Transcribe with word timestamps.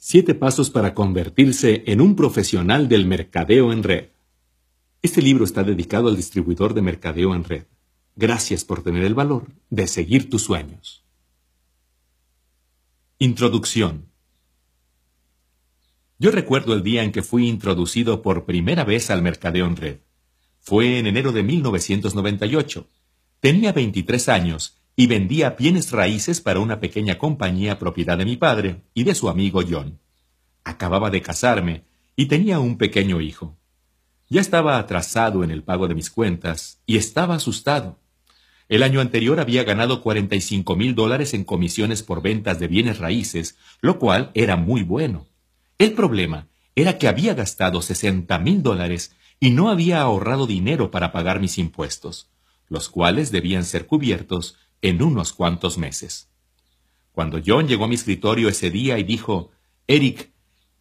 Siete 0.00 0.36
pasos 0.36 0.70
para 0.70 0.94
convertirse 0.94 1.82
en 1.86 2.00
un 2.00 2.14
profesional 2.14 2.88
del 2.88 3.04
mercadeo 3.04 3.72
en 3.72 3.82
red. 3.82 4.10
Este 5.02 5.20
libro 5.20 5.44
está 5.44 5.64
dedicado 5.64 6.06
al 6.06 6.14
distribuidor 6.14 6.72
de 6.72 6.82
mercadeo 6.82 7.34
en 7.34 7.42
red. 7.42 7.64
Gracias 8.14 8.64
por 8.64 8.84
tener 8.84 9.02
el 9.02 9.14
valor 9.14 9.46
de 9.70 9.88
seguir 9.88 10.30
tus 10.30 10.42
sueños. 10.42 11.04
Introducción. 13.18 14.06
Yo 16.20 16.30
recuerdo 16.30 16.74
el 16.74 16.84
día 16.84 17.02
en 17.02 17.10
que 17.10 17.22
fui 17.22 17.48
introducido 17.48 18.22
por 18.22 18.44
primera 18.44 18.84
vez 18.84 19.10
al 19.10 19.20
mercadeo 19.20 19.66
en 19.66 19.76
red. 19.76 19.98
Fue 20.60 21.00
en 21.00 21.08
enero 21.08 21.32
de 21.32 21.42
1998. 21.42 22.88
Tenía 23.40 23.72
23 23.72 24.28
años 24.28 24.77
y 25.00 25.06
vendía 25.06 25.50
bienes 25.50 25.92
raíces 25.92 26.40
para 26.40 26.58
una 26.58 26.80
pequeña 26.80 27.18
compañía 27.18 27.78
propiedad 27.78 28.18
de 28.18 28.24
mi 28.24 28.36
padre 28.36 28.82
y 28.94 29.04
de 29.04 29.14
su 29.14 29.28
amigo 29.28 29.62
John. 29.62 30.00
Acababa 30.64 31.08
de 31.08 31.22
casarme 31.22 31.84
y 32.16 32.26
tenía 32.26 32.58
un 32.58 32.78
pequeño 32.78 33.20
hijo. 33.20 33.56
Ya 34.28 34.40
estaba 34.40 34.76
atrasado 34.76 35.44
en 35.44 35.52
el 35.52 35.62
pago 35.62 35.86
de 35.86 35.94
mis 35.94 36.10
cuentas 36.10 36.82
y 36.84 36.96
estaba 36.96 37.36
asustado. 37.36 38.00
El 38.68 38.82
año 38.82 39.00
anterior 39.00 39.38
había 39.38 39.62
ganado 39.62 40.02
45 40.02 40.74
mil 40.74 40.96
dólares 40.96 41.32
en 41.32 41.44
comisiones 41.44 42.02
por 42.02 42.20
ventas 42.20 42.58
de 42.58 42.66
bienes 42.66 42.98
raíces, 42.98 43.56
lo 43.80 44.00
cual 44.00 44.32
era 44.34 44.56
muy 44.56 44.82
bueno. 44.82 45.28
El 45.78 45.92
problema 45.92 46.48
era 46.74 46.98
que 46.98 47.06
había 47.06 47.34
gastado 47.34 47.82
60 47.82 48.36
mil 48.40 48.64
dólares 48.64 49.14
y 49.38 49.50
no 49.50 49.70
había 49.70 50.00
ahorrado 50.00 50.48
dinero 50.48 50.90
para 50.90 51.12
pagar 51.12 51.38
mis 51.38 51.56
impuestos, 51.56 52.32
los 52.66 52.88
cuales 52.88 53.30
debían 53.30 53.64
ser 53.64 53.86
cubiertos 53.86 54.56
en 54.82 55.02
unos 55.02 55.32
cuantos 55.32 55.78
meses. 55.78 56.28
Cuando 57.12 57.40
John 57.44 57.66
llegó 57.66 57.84
a 57.84 57.88
mi 57.88 57.96
escritorio 57.96 58.48
ese 58.48 58.70
día 58.70 58.98
y 58.98 59.02
dijo, 59.02 59.50
Eric, 59.86 60.30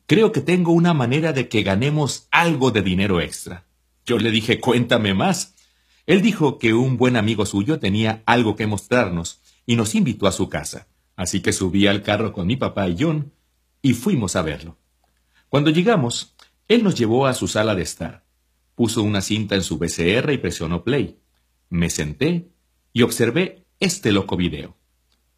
creo 0.06 0.32
que 0.32 0.42
tengo 0.42 0.72
una 0.72 0.94
manera 0.94 1.34
de 1.34 1.50
que 1.50 1.64
ganemos 1.64 2.28
algo 2.32 2.72
de 2.72 2.82
dinero 2.82 3.22
extra. 3.22 3.66
Yo 4.06 4.18
le 4.20 4.32
dije, 4.32 4.60
cuéntame 4.60 5.14
más. 5.14 5.56
Él 6.06 6.22
dijo 6.22 6.60
que 6.60 6.74
un 6.74 6.98
buen 6.98 7.18
amigo 7.18 7.46
suyo 7.46 7.80
tenía 7.80 8.24
algo 8.26 8.56
que 8.56 8.68
mostrarnos 8.68 9.42
y 9.66 9.76
nos 9.76 9.96
invitó 9.96 10.28
a 10.28 10.32
su 10.32 10.48
casa. 10.48 10.88
Así 11.16 11.42
que 11.42 11.52
subí 11.52 11.88
al 11.88 12.04
carro 12.04 12.32
con 12.32 12.48
mi 12.48 12.56
papá 12.56 12.88
y 12.88 12.96
John 13.00 13.34
y 13.82 13.94
fuimos 13.94 14.36
a 14.36 14.44
verlo. 14.44 14.78
Cuando 15.50 15.72
llegamos, 15.72 16.36
él 16.68 16.84
nos 16.84 16.96
llevó 16.96 17.26
a 17.26 17.34
su 17.34 17.48
sala 17.48 17.76
de 17.76 17.82
estar. 17.82 18.26
Puso 18.76 19.02
una 19.02 19.22
cinta 19.22 19.56
en 19.56 19.64
su 19.64 19.78
VCR 19.78 20.32
y 20.32 20.38
presionó 20.38 20.84
play. 20.84 21.18
Me 21.70 21.90
senté 21.90 22.52
y 22.94 23.02
observé 23.02 23.66
este 23.80 24.12
loco 24.12 24.38
video. 24.38 24.76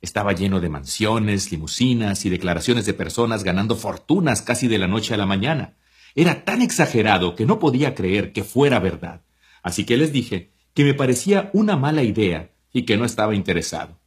Estaba 0.01 0.31
lleno 0.31 0.61
de 0.61 0.69
mansiones, 0.69 1.51
limusinas 1.51 2.25
y 2.25 2.29
declaraciones 2.29 2.85
de 2.85 2.93
personas 2.93 3.43
ganando 3.43 3.75
fortunas 3.75 4.41
casi 4.41 4.69
de 4.69 4.77
la 4.77 4.87
noche 4.87 5.13
a 5.13 5.17
la 5.17 5.25
mañana. 5.25 5.75
Era 6.15 6.45
tan 6.45 6.61
exagerado 6.61 7.35
que 7.35 7.45
no 7.45 7.59
podía 7.59 7.95
creer 7.95 8.31
que 8.31 8.45
fuera 8.45 8.79
verdad. 8.79 9.23
Así 9.61 9.85
que 9.85 9.97
les 9.97 10.13
dije 10.13 10.53
que 10.73 10.85
me 10.85 10.93
parecía 10.93 11.49
una 11.53 11.75
mala 11.75 12.03
idea 12.03 12.53
y 12.71 12.83
que 12.83 12.95
no 12.95 13.03
estaba 13.03 13.35
interesado. 13.35 13.99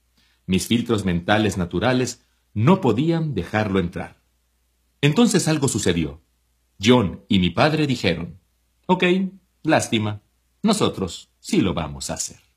Mis 0.46 0.66
filtros 0.66 1.04
mentales 1.04 1.58
naturales 1.58 2.22
no 2.54 2.80
podían 2.80 3.34
dejarlo 3.34 3.80
entrar. 3.80 4.22
Entonces 5.02 5.46
algo 5.46 5.68
sucedió. 5.68 6.22
John 6.82 7.24
y 7.28 7.38
mi 7.38 7.50
padre 7.50 7.86
dijeron, 7.86 8.40
Ok, 8.86 9.04
lástima, 9.62 10.22
nosotros 10.62 11.30
sí 11.38 11.60
lo 11.60 11.74
vamos 11.74 12.08
a 12.08 12.14
hacer. 12.14 12.51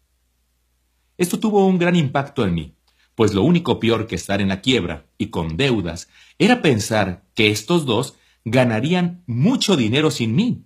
Esto 1.18 1.40
tuvo 1.40 1.66
un 1.66 1.78
gran 1.78 1.96
impacto 1.96 2.44
en 2.44 2.54
mí, 2.54 2.76
pues 3.16 3.34
lo 3.34 3.44
único 3.44 3.80
peor 3.80 4.08
que 4.08 4.16
estar 4.16 4.42
en 4.42 4.50
la 4.50 4.62
quiebra 4.62 5.06
y 5.18 5.28
con 5.28 5.58
deudas 5.58 6.10
era 6.38 6.62
pensar 6.62 7.24
que 7.34 7.52
estos 7.52 7.86
dos 7.86 8.16
ganarían 8.44 9.24
mucho 9.26 9.78
dinero 9.78 10.12
sin 10.12 10.36
mí. 10.36 10.66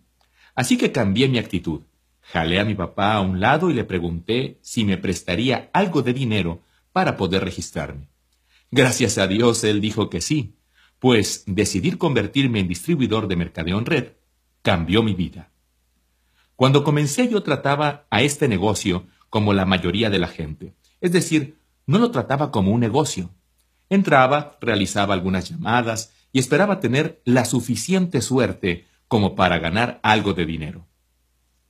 Así 0.55 0.77
que 0.77 0.91
cambié 0.91 1.29
mi 1.29 1.37
actitud. 1.37 1.81
Jalé 2.21 2.59
a 2.59 2.65
mi 2.65 2.75
papá 2.75 3.13
a 3.13 3.21
un 3.21 3.39
lado 3.39 3.69
y 3.69 3.73
le 3.73 3.83
pregunté 3.83 4.59
si 4.61 4.83
me 4.83 4.97
prestaría 4.97 5.69
algo 5.73 6.01
de 6.01 6.13
dinero 6.13 6.61
para 6.91 7.17
poder 7.17 7.43
registrarme. 7.43 8.09
Gracias 8.71 9.17
a 9.17 9.27
Dios 9.27 9.63
él 9.63 9.81
dijo 9.81 10.09
que 10.09 10.21
sí, 10.21 10.55
pues 10.99 11.43
decidir 11.47 11.97
convertirme 11.97 12.59
en 12.59 12.67
distribuidor 12.67 13.27
de 13.27 13.35
mercadeo 13.35 13.79
en 13.79 13.85
red 13.85 14.07
cambió 14.61 15.01
mi 15.01 15.13
vida. 15.13 15.51
Cuando 16.55 16.83
comencé 16.83 17.29
yo 17.29 17.41
trataba 17.41 18.05
a 18.09 18.21
este 18.21 18.47
negocio 18.47 19.07
como 19.29 19.53
la 19.53 19.65
mayoría 19.65 20.09
de 20.09 20.19
la 20.19 20.27
gente. 20.27 20.73
Es 21.01 21.11
decir, 21.11 21.59
no 21.85 21.99
lo 21.99 22.11
trataba 22.11 22.51
como 22.51 22.71
un 22.71 22.79
negocio. 22.79 23.31
Entraba, 23.89 24.57
realizaba 24.61 25.13
algunas 25.13 25.49
llamadas 25.49 26.13
y 26.31 26.39
esperaba 26.39 26.79
tener 26.79 27.21
la 27.25 27.45
suficiente 27.45 28.21
suerte 28.21 28.85
como 29.07 29.35
para 29.35 29.57
ganar 29.59 29.99
algo 30.03 30.33
de 30.33 30.45
dinero. 30.45 30.87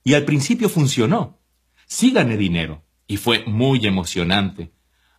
Y 0.04 0.14
al 0.14 0.24
principio 0.24 0.68
funcionó. 0.68 1.38
Sí 1.86 2.12
gané 2.12 2.36
dinero 2.36 2.84
y 3.06 3.16
fue 3.16 3.44
muy 3.46 3.86
emocionante. 3.86 4.72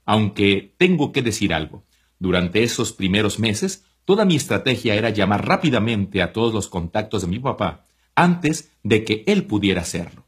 Aunque 0.06 0.76
tengo 0.78 1.12
que 1.12 1.22
decir 1.22 1.54
algo, 1.54 1.86
durante 2.20 2.64
esos 2.64 2.94
primeros 2.94 3.40
meses 3.40 3.86
toda 4.06 4.26
mi 4.26 4.36
estrategia 4.36 4.96
era 4.96 5.10
llamar 5.10 5.48
rápidamente 5.48 6.22
a 6.22 6.34
todos 6.34 6.54
los 6.54 6.68
contactos 6.68 7.24
de 7.24 7.28
mi 7.28 7.40
papá 7.40 7.86
antes 8.16 8.72
de 8.84 9.04
que 9.04 9.24
él 9.28 9.46
pudiera 9.46 9.82
hacerlo. 9.82 10.26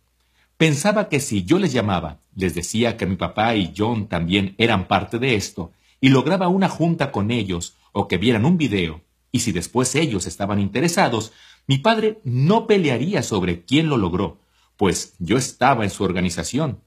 Pensaba 0.58 1.10
que 1.10 1.20
si 1.20 1.44
yo 1.44 1.60
les 1.60 1.74
llamaba, 1.74 2.20
les 2.36 2.56
decía 2.56 2.98
que 2.98 3.06
mi 3.06 3.16
papá 3.16 3.56
y 3.56 3.74
John 3.76 4.08
también 4.08 4.56
eran 4.58 4.88
parte 4.88 5.20
de 5.20 5.36
esto, 5.36 5.72
y 6.00 6.10
lograba 6.10 6.48
una 6.48 6.70
junta 6.70 7.12
con 7.12 7.32
ellos 7.32 7.76
o 7.92 8.08
que 8.08 8.18
vieran 8.18 8.46
un 8.46 8.58
video, 8.58 9.02
y 9.32 9.40
si 9.40 9.52
después 9.52 9.96
ellos 9.96 10.28
estaban 10.28 10.60
interesados, 10.60 11.34
mi 11.68 11.80
padre 11.80 12.20
no 12.24 12.68
pelearía 12.68 13.24
sobre 13.24 13.64
quién 13.64 13.90
lo 13.90 13.98
logró, 13.98 14.40
pues 14.78 15.16
yo 15.20 15.38
estaba 15.38 15.84
en 15.84 15.90
su 15.90 16.04
organización. 16.04 16.82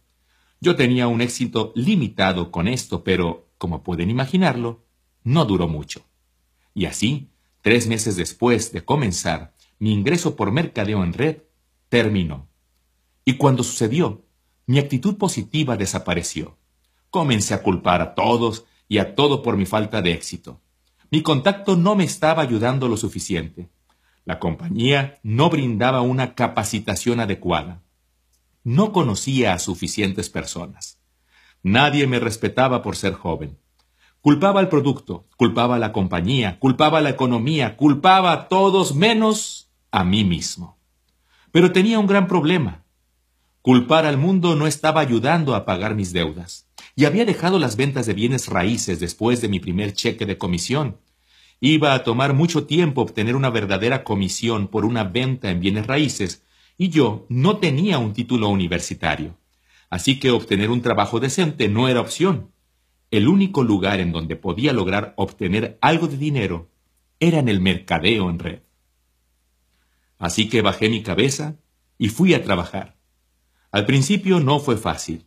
Yo 0.60 0.76
tenía 0.76 1.08
un 1.08 1.20
éxito 1.20 1.72
limitado 1.74 2.50
con 2.50 2.68
esto, 2.68 3.04
pero, 3.04 3.48
como 3.58 3.82
pueden 3.82 4.10
imaginarlo, 4.10 4.84
no 5.24 5.44
duró 5.44 5.68
mucho. 5.68 6.04
Y 6.74 6.86
así, 6.86 7.30
tres 7.62 7.86
meses 7.86 8.16
después 8.16 8.72
de 8.72 8.84
comenzar, 8.84 9.54
mi 9.78 9.92
ingreso 9.92 10.36
por 10.36 10.52
mercadeo 10.52 11.02
en 11.02 11.12
red 11.12 11.38
terminó. 11.88 12.48
Y 13.28 13.38
cuando 13.38 13.64
sucedió, 13.64 14.24
mi 14.66 14.78
actitud 14.78 15.18
positiva 15.18 15.76
desapareció. 15.76 16.56
Comencé 17.10 17.54
a 17.54 17.62
culpar 17.62 18.00
a 18.00 18.14
todos 18.14 18.64
y 18.88 18.98
a 18.98 19.16
todo 19.16 19.42
por 19.42 19.56
mi 19.56 19.66
falta 19.66 20.00
de 20.00 20.12
éxito. 20.12 20.60
Mi 21.10 21.22
contacto 21.22 21.76
no 21.76 21.96
me 21.96 22.04
estaba 22.04 22.42
ayudando 22.42 22.86
lo 22.86 22.96
suficiente. 22.96 23.68
La 24.24 24.38
compañía 24.38 25.18
no 25.24 25.50
brindaba 25.50 26.02
una 26.02 26.36
capacitación 26.36 27.18
adecuada. 27.18 27.82
No 28.62 28.92
conocía 28.92 29.54
a 29.54 29.58
suficientes 29.58 30.30
personas. 30.30 31.00
Nadie 31.64 32.06
me 32.06 32.20
respetaba 32.20 32.80
por 32.80 32.94
ser 32.94 33.14
joven. 33.14 33.58
Culpaba 34.20 34.60
al 34.60 34.68
producto, 34.68 35.26
culpaba 35.36 35.76
a 35.76 35.80
la 35.80 35.92
compañía, 35.92 36.60
culpaba 36.60 36.98
a 36.98 37.02
la 37.02 37.10
economía, 37.10 37.76
culpaba 37.76 38.30
a 38.30 38.48
todos 38.48 38.94
menos 38.94 39.72
a 39.90 40.04
mí 40.04 40.22
mismo. 40.22 40.78
Pero 41.50 41.72
tenía 41.72 41.98
un 41.98 42.06
gran 42.06 42.28
problema. 42.28 42.85
Culpar 43.66 44.06
al 44.06 44.16
mundo 44.16 44.54
no 44.54 44.68
estaba 44.68 45.00
ayudando 45.00 45.56
a 45.56 45.64
pagar 45.64 45.96
mis 45.96 46.12
deudas, 46.12 46.68
y 46.94 47.04
había 47.04 47.24
dejado 47.24 47.58
las 47.58 47.74
ventas 47.74 48.06
de 48.06 48.14
bienes 48.14 48.46
raíces 48.46 49.00
después 49.00 49.40
de 49.40 49.48
mi 49.48 49.58
primer 49.58 49.92
cheque 49.92 50.24
de 50.24 50.38
comisión. 50.38 50.98
Iba 51.58 51.92
a 51.94 52.04
tomar 52.04 52.32
mucho 52.32 52.66
tiempo 52.66 53.02
obtener 53.02 53.34
una 53.34 53.50
verdadera 53.50 54.04
comisión 54.04 54.68
por 54.68 54.84
una 54.84 55.02
venta 55.02 55.50
en 55.50 55.58
bienes 55.58 55.88
raíces, 55.88 56.44
y 56.78 56.90
yo 56.90 57.26
no 57.28 57.56
tenía 57.56 57.98
un 57.98 58.12
título 58.12 58.50
universitario. 58.50 59.36
Así 59.90 60.20
que 60.20 60.30
obtener 60.30 60.70
un 60.70 60.80
trabajo 60.80 61.18
decente 61.18 61.68
no 61.68 61.88
era 61.88 62.00
opción. 62.00 62.52
El 63.10 63.26
único 63.26 63.64
lugar 63.64 63.98
en 63.98 64.12
donde 64.12 64.36
podía 64.36 64.72
lograr 64.72 65.12
obtener 65.16 65.76
algo 65.80 66.06
de 66.06 66.18
dinero 66.18 66.70
era 67.18 67.40
en 67.40 67.48
el 67.48 67.58
mercadeo 67.58 68.30
en 68.30 68.38
red. 68.38 68.60
Así 70.18 70.48
que 70.48 70.62
bajé 70.62 70.88
mi 70.88 71.02
cabeza 71.02 71.56
y 71.98 72.10
fui 72.10 72.32
a 72.32 72.44
trabajar. 72.44 72.95
Al 73.76 73.84
principio 73.84 74.40
no 74.40 74.58
fue 74.58 74.78
fácil. 74.78 75.26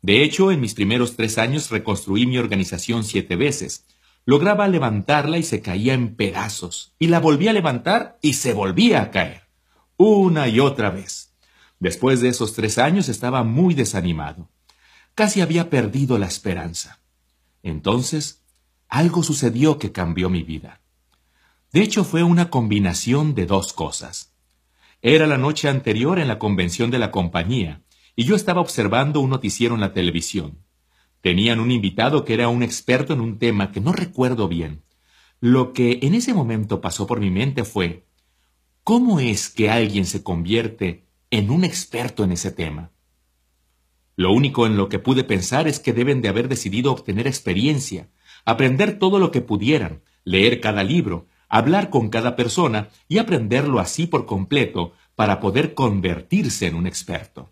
De 0.00 0.22
hecho, 0.22 0.52
en 0.52 0.60
mis 0.60 0.74
primeros 0.74 1.16
tres 1.16 1.38
años 1.38 1.70
reconstruí 1.70 2.24
mi 2.24 2.38
organización 2.38 3.02
siete 3.02 3.34
veces. 3.34 3.84
Lograba 4.24 4.68
levantarla 4.68 5.38
y 5.38 5.42
se 5.42 5.60
caía 5.60 5.94
en 5.94 6.14
pedazos, 6.14 6.94
y 7.00 7.08
la 7.08 7.18
volví 7.18 7.48
a 7.48 7.52
levantar 7.52 8.16
y 8.22 8.34
se 8.34 8.52
volvía 8.52 9.02
a 9.02 9.10
caer. 9.10 9.48
Una 9.96 10.46
y 10.46 10.60
otra 10.60 10.90
vez. 10.90 11.34
Después 11.80 12.20
de 12.20 12.28
esos 12.28 12.54
tres 12.54 12.78
años 12.78 13.08
estaba 13.08 13.42
muy 13.42 13.74
desanimado. 13.74 14.48
Casi 15.16 15.40
había 15.40 15.68
perdido 15.68 16.16
la 16.16 16.26
esperanza. 16.26 17.00
Entonces, 17.64 18.44
algo 18.88 19.24
sucedió 19.24 19.80
que 19.80 19.90
cambió 19.90 20.30
mi 20.30 20.44
vida. 20.44 20.80
De 21.72 21.80
hecho, 21.80 22.04
fue 22.04 22.22
una 22.22 22.50
combinación 22.50 23.34
de 23.34 23.46
dos 23.46 23.72
cosas. 23.72 24.29
Era 25.02 25.26
la 25.26 25.38
noche 25.38 25.68
anterior 25.68 26.18
en 26.18 26.28
la 26.28 26.38
convención 26.38 26.90
de 26.90 26.98
la 26.98 27.10
compañía, 27.10 27.82
y 28.14 28.24
yo 28.24 28.36
estaba 28.36 28.60
observando 28.60 29.20
un 29.20 29.30
noticiero 29.30 29.74
en 29.74 29.80
la 29.80 29.94
televisión. 29.94 30.58
Tenían 31.22 31.58
un 31.58 31.70
invitado 31.70 32.26
que 32.26 32.34
era 32.34 32.48
un 32.48 32.62
experto 32.62 33.14
en 33.14 33.20
un 33.20 33.38
tema 33.38 33.72
que 33.72 33.80
no 33.80 33.92
recuerdo 33.92 34.48
bien, 34.48 34.82
Lo 35.42 35.72
que 35.72 36.00
en 36.02 36.12
ese 36.12 36.34
momento 36.34 36.82
pasó 36.82 37.06
por 37.06 37.18
mi 37.18 37.30
mente 37.30 37.64
fue, 37.64 38.04
¿cómo 38.84 39.20
es 39.20 39.48
que 39.48 39.70
alguien 39.70 40.04
se 40.04 40.22
convierte 40.22 41.06
en 41.30 41.50
un 41.50 41.64
experto 41.64 42.24
en 42.24 42.32
ese 42.32 42.50
tema? 42.50 42.90
Lo 44.16 44.32
único 44.32 44.66
en 44.66 44.76
lo 44.76 44.90
que 44.90 44.98
pude 44.98 45.24
pensar 45.24 45.66
es 45.66 45.80
que 45.80 45.94
deben 45.94 46.20
de 46.20 46.28
haber 46.28 46.46
decidido 46.48 46.92
obtener 46.92 47.26
experiencia, 47.26 48.10
aprender 48.44 48.98
todo 48.98 49.18
lo 49.18 49.30
que 49.30 49.40
pudieran, 49.40 50.02
leer 50.24 50.60
cada 50.60 50.84
libro, 50.84 51.26
hablar 51.50 51.90
con 51.90 52.08
cada 52.08 52.36
persona 52.36 52.88
y 53.08 53.18
aprenderlo 53.18 53.80
así 53.80 54.06
por 54.06 54.24
completo 54.24 54.94
para 55.14 55.40
poder 55.40 55.74
convertirse 55.74 56.66
en 56.66 56.76
un 56.76 56.86
experto. 56.86 57.50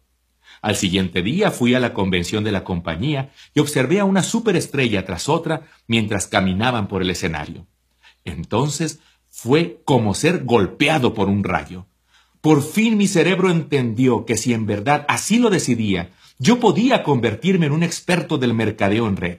Al 0.63 0.77
siguiente 0.77 1.23
día 1.23 1.51
fui 1.51 1.75
a 1.75 1.81
la 1.81 1.93
convención 1.93 2.43
de 2.43 2.53
la 2.53 2.65
compañía 2.65 3.31
y 3.55 3.61
observé 3.61 4.01
a 4.01 4.05
una 4.05 4.23
superestrella 4.23 5.05
tras 5.05 5.29
otra 5.29 5.63
mientras 5.87 6.27
caminaban 6.27 6.89
por 6.89 7.03
el 7.03 7.11
escenario. 7.11 7.67
Entonces 8.25 9.01
fue 9.29 9.83
como 9.85 10.15
ser 10.15 10.45
golpeado 10.45 11.15
por 11.15 11.29
un 11.29 11.45
rayo. 11.45 11.87
Por 12.41 12.63
fin 12.63 12.97
mi 12.97 13.09
cerebro 13.09 13.51
entendió 13.51 14.25
que 14.25 14.37
si 14.37 14.55
en 14.55 14.67
verdad 14.67 15.05
así 15.09 15.39
lo 15.39 15.51
decidía, 15.51 16.11
yo 16.39 16.61
podía 16.61 17.03
convertirme 17.03 17.67
en 17.67 17.73
un 17.73 17.83
experto 17.83 18.39
del 18.39 18.55
mercadeo 18.55 19.09
en 19.09 19.17
red. 19.17 19.39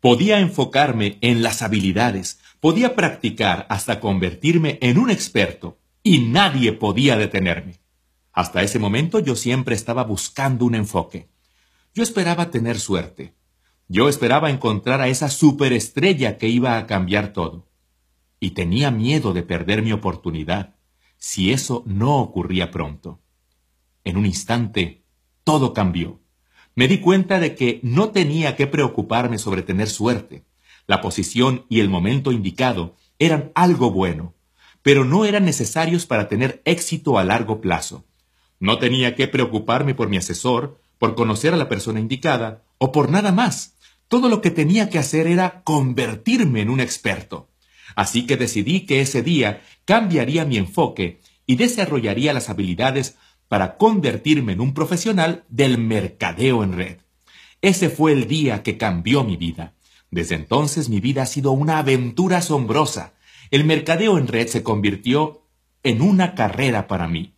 Podía 0.00 0.40
enfocarme 0.40 1.18
en 1.20 1.42
las 1.42 1.62
habilidades, 1.62 2.40
podía 2.64 2.96
practicar 2.96 3.66
hasta 3.68 4.00
convertirme 4.00 4.78
en 4.80 4.96
un 4.96 5.10
experto 5.10 5.76
y 6.02 6.20
nadie 6.20 6.72
podía 6.72 7.14
detenerme. 7.14 7.78
Hasta 8.32 8.62
ese 8.62 8.78
momento 8.78 9.18
yo 9.18 9.36
siempre 9.36 9.74
estaba 9.74 10.02
buscando 10.04 10.64
un 10.64 10.74
enfoque. 10.74 11.28
Yo 11.92 12.02
esperaba 12.02 12.50
tener 12.50 12.80
suerte. 12.80 13.34
Yo 13.86 14.08
esperaba 14.08 14.48
encontrar 14.48 15.02
a 15.02 15.08
esa 15.08 15.28
superestrella 15.28 16.38
que 16.38 16.48
iba 16.48 16.78
a 16.78 16.86
cambiar 16.86 17.34
todo. 17.34 17.68
Y 18.40 18.52
tenía 18.52 18.90
miedo 18.90 19.34
de 19.34 19.42
perder 19.42 19.82
mi 19.82 19.92
oportunidad 19.92 20.74
si 21.18 21.52
eso 21.52 21.82
no 21.84 22.16
ocurría 22.16 22.70
pronto. 22.70 23.20
En 24.04 24.16
un 24.16 24.24
instante, 24.24 25.04
todo 25.44 25.74
cambió. 25.74 26.22
Me 26.74 26.88
di 26.88 27.00
cuenta 27.00 27.40
de 27.40 27.56
que 27.56 27.80
no 27.82 28.08
tenía 28.08 28.56
que 28.56 28.66
preocuparme 28.66 29.36
sobre 29.36 29.60
tener 29.60 29.90
suerte. 29.90 30.46
La 30.86 31.00
posición 31.00 31.64
y 31.68 31.80
el 31.80 31.88
momento 31.88 32.32
indicado 32.32 32.96
eran 33.18 33.52
algo 33.54 33.90
bueno, 33.90 34.34
pero 34.82 35.04
no 35.04 35.24
eran 35.24 35.44
necesarios 35.44 36.06
para 36.06 36.28
tener 36.28 36.60
éxito 36.64 37.18
a 37.18 37.24
largo 37.24 37.60
plazo. 37.60 38.04
No 38.60 38.78
tenía 38.78 39.14
que 39.14 39.28
preocuparme 39.28 39.94
por 39.94 40.08
mi 40.08 40.16
asesor, 40.16 40.80
por 40.98 41.14
conocer 41.14 41.54
a 41.54 41.56
la 41.56 41.68
persona 41.68 42.00
indicada 42.00 42.62
o 42.78 42.92
por 42.92 43.10
nada 43.10 43.32
más. 43.32 43.76
Todo 44.08 44.28
lo 44.28 44.40
que 44.40 44.50
tenía 44.50 44.90
que 44.90 44.98
hacer 44.98 45.26
era 45.26 45.62
convertirme 45.64 46.60
en 46.60 46.70
un 46.70 46.80
experto. 46.80 47.48
Así 47.96 48.26
que 48.26 48.36
decidí 48.36 48.86
que 48.86 49.00
ese 49.00 49.22
día 49.22 49.62
cambiaría 49.84 50.44
mi 50.44 50.56
enfoque 50.56 51.20
y 51.46 51.56
desarrollaría 51.56 52.32
las 52.32 52.50
habilidades 52.50 53.16
para 53.48 53.76
convertirme 53.76 54.52
en 54.52 54.60
un 54.60 54.74
profesional 54.74 55.44
del 55.48 55.78
mercadeo 55.78 56.64
en 56.64 56.72
red. 56.72 56.98
Ese 57.60 57.90
fue 57.90 58.12
el 58.12 58.26
día 58.26 58.62
que 58.62 58.76
cambió 58.76 59.24
mi 59.24 59.36
vida. 59.36 59.73
Desde 60.14 60.36
entonces 60.36 60.88
mi 60.88 61.00
vida 61.00 61.22
ha 61.22 61.26
sido 61.26 61.50
una 61.50 61.78
aventura 61.78 62.36
asombrosa. 62.38 63.14
El 63.50 63.64
mercadeo 63.64 64.16
en 64.16 64.28
red 64.28 64.46
se 64.46 64.62
convirtió 64.62 65.42
en 65.82 66.00
una 66.02 66.36
carrera 66.36 66.86
para 66.86 67.08
mí. 67.08 67.34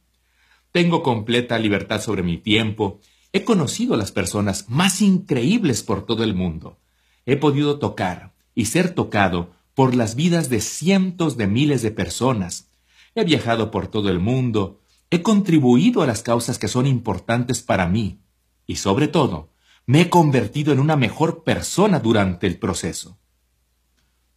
Tengo 0.72 1.02
completa 1.02 1.58
libertad 1.58 2.02
sobre 2.02 2.22
mi 2.22 2.36
tiempo. 2.36 3.00
He 3.32 3.44
conocido 3.44 3.94
a 3.94 3.96
las 3.96 4.12
personas 4.12 4.68
más 4.68 5.00
increíbles 5.00 5.82
por 5.82 6.04
todo 6.04 6.22
el 6.22 6.34
mundo. 6.34 6.78
He 7.24 7.38
podido 7.38 7.78
tocar 7.78 8.34
y 8.54 8.66
ser 8.66 8.90
tocado 8.90 9.52
por 9.72 9.94
las 9.94 10.14
vidas 10.14 10.50
de 10.50 10.60
cientos 10.60 11.38
de 11.38 11.46
miles 11.46 11.80
de 11.80 11.92
personas. 11.92 12.68
He 13.14 13.24
viajado 13.24 13.70
por 13.70 13.88
todo 13.88 14.10
el 14.10 14.18
mundo. 14.18 14.82
He 15.08 15.22
contribuido 15.22 16.02
a 16.02 16.06
las 16.06 16.22
causas 16.22 16.58
que 16.58 16.68
son 16.68 16.86
importantes 16.86 17.62
para 17.62 17.88
mí. 17.88 18.20
Y 18.66 18.76
sobre 18.76 19.08
todo, 19.08 19.48
me 19.86 20.02
he 20.02 20.10
convertido 20.10 20.72
en 20.72 20.80
una 20.80 20.96
mejor 20.96 21.44
persona 21.44 22.00
durante 22.00 22.46
el 22.46 22.58
proceso. 22.58 23.18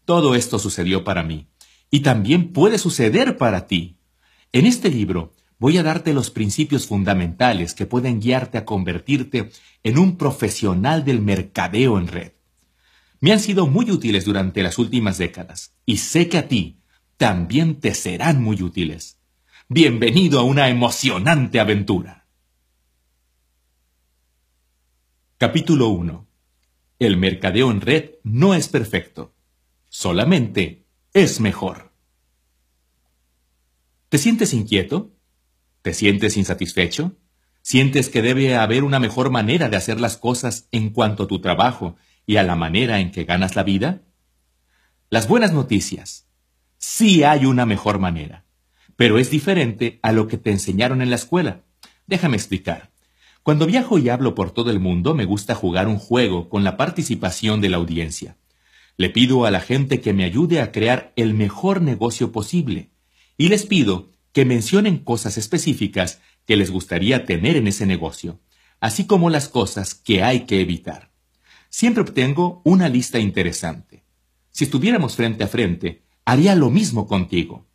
Todo 0.05 0.35
esto 0.35 0.59
sucedió 0.59 1.03
para 1.03 1.23
mí. 1.23 1.47
Y 1.91 2.01
también 2.01 2.53
puede 2.53 2.77
suceder 2.77 3.37
para 3.37 3.65
ti. 3.65 3.97
En 4.51 4.67
este 4.67 4.89
libro 4.89 5.33
voy 5.57 5.77
a 5.79 5.83
darte 5.83 6.13
los 6.13 6.29
principios 6.29 6.85
fundamentales 6.85 7.73
que 7.73 7.87
pueden 7.87 8.19
guiarte 8.19 8.59
a 8.59 8.65
convertirte 8.65 9.49
en 9.83 9.97
un 9.97 10.17
profesional 10.17 11.03
del 11.03 11.19
mercadeo 11.19 11.97
en 11.97 12.07
red. 12.07 12.33
Me 13.19 13.31
han 13.33 13.39
sido 13.39 13.65
muy 13.65 13.89
útiles 13.89 14.23
durante 14.23 14.61
las 14.61 14.77
últimas 14.77 15.17
décadas 15.17 15.73
y 15.85 15.97
sé 15.97 16.29
que 16.29 16.37
a 16.37 16.47
ti 16.47 16.79
también 17.17 17.79
te 17.79 17.95
serán 17.95 18.41
muy 18.41 18.61
útiles. 18.61 19.19
Bienvenido 19.67 20.39
a 20.39 20.43
una 20.43 20.69
emocionante 20.69 21.59
aventura. 21.59 22.18
Capítulo 25.39 25.87
1. 25.87 26.27
El 26.99 27.15
mercadeo 27.15 27.71
en 27.71 27.79
red 27.79 28.15
no 28.23 28.55
es 28.55 28.67
perfecto, 28.67 29.33
solamente 29.87 30.85
es 31.13 31.39
mejor. 31.39 31.93
¿Te 34.09 34.17
sientes 34.17 34.53
inquieto? 34.53 35.15
¿Te 35.81 35.93
sientes 35.93 36.35
insatisfecho? 36.35 37.15
¿Sientes 37.61 38.09
que 38.09 38.21
debe 38.21 38.57
haber 38.57 38.83
una 38.83 38.99
mejor 38.99 39.29
manera 39.29 39.69
de 39.69 39.77
hacer 39.77 40.01
las 40.01 40.17
cosas 40.17 40.67
en 40.73 40.89
cuanto 40.89 41.23
a 41.23 41.27
tu 41.27 41.39
trabajo 41.39 41.95
y 42.25 42.35
a 42.35 42.43
la 42.43 42.57
manera 42.57 42.99
en 42.99 43.09
que 43.09 43.23
ganas 43.23 43.55
la 43.55 43.63
vida? 43.63 44.01
Las 45.09 45.29
buenas 45.29 45.53
noticias. 45.53 46.27
Sí 46.79 47.23
hay 47.23 47.45
una 47.45 47.65
mejor 47.65 47.97
manera, 47.99 48.43
pero 48.97 49.17
es 49.17 49.29
diferente 49.29 50.01
a 50.03 50.11
lo 50.11 50.27
que 50.27 50.37
te 50.37 50.51
enseñaron 50.51 51.01
en 51.01 51.09
la 51.09 51.15
escuela. 51.15 51.63
Déjame 52.07 52.35
explicar. 52.35 52.88
Cuando 53.49 53.65
viajo 53.65 53.97
y 53.97 54.09
hablo 54.09 54.35
por 54.35 54.51
todo 54.51 54.69
el 54.69 54.79
mundo, 54.79 55.15
me 55.15 55.25
gusta 55.25 55.55
jugar 55.55 55.87
un 55.87 55.97
juego 55.97 56.49
con 56.49 56.63
la 56.63 56.77
participación 56.77 57.61
de 57.61 57.69
la 57.69 57.77
audiencia. 57.77 58.37
Le 58.95 59.09
pido 59.09 59.43
a 59.43 59.49
la 59.49 59.59
gente 59.59 60.01
que 60.01 60.13
me 60.13 60.23
ayude 60.23 60.61
a 60.61 60.71
crear 60.71 61.13
el 61.15 61.33
mejor 61.33 61.81
negocio 61.81 62.31
posible 62.31 62.91
y 63.37 63.49
les 63.49 63.65
pido 63.65 64.11
que 64.33 64.45
mencionen 64.45 64.99
cosas 64.99 65.39
específicas 65.39 66.21
que 66.45 66.57
les 66.57 66.69
gustaría 66.69 67.25
tener 67.25 67.55
en 67.55 67.65
ese 67.65 67.87
negocio, 67.87 68.39
así 68.81 69.07
como 69.07 69.31
las 69.31 69.49
cosas 69.49 69.95
que 69.95 70.21
hay 70.21 70.41
que 70.41 70.61
evitar. 70.61 71.11
Siempre 71.71 72.03
obtengo 72.03 72.61
una 72.65 72.87
lista 72.87 73.17
interesante. 73.17 74.03
Si 74.51 74.65
estuviéramos 74.65 75.15
frente 75.15 75.43
a 75.43 75.47
frente, 75.47 76.03
haría 76.23 76.53
lo 76.53 76.69
mismo 76.69 77.07
contigo. 77.07 77.65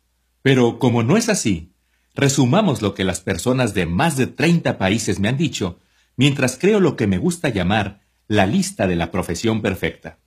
Pero 0.41 0.79
como 0.79 1.03
no 1.03 1.17
es 1.17 1.27
así, 1.27 1.74
resumamos 2.15 2.81
lo 2.81 2.93
que 2.93 3.03
las 3.03 3.19
personas 3.19 3.73
de 3.73 3.85
más 3.85 4.17
de 4.17 4.27
30 4.27 4.77
países 4.77 5.19
me 5.19 5.27
han 5.27 5.37
dicho, 5.37 5.79
mientras 6.15 6.57
creo 6.57 6.79
lo 6.79 6.95
que 6.95 7.07
me 7.07 7.17
gusta 7.17 7.49
llamar 7.49 8.01
la 8.27 8.45
lista 8.45 8.87
de 8.87 8.95
la 8.95 9.11
profesión 9.11 9.61
perfecta. 9.61 10.19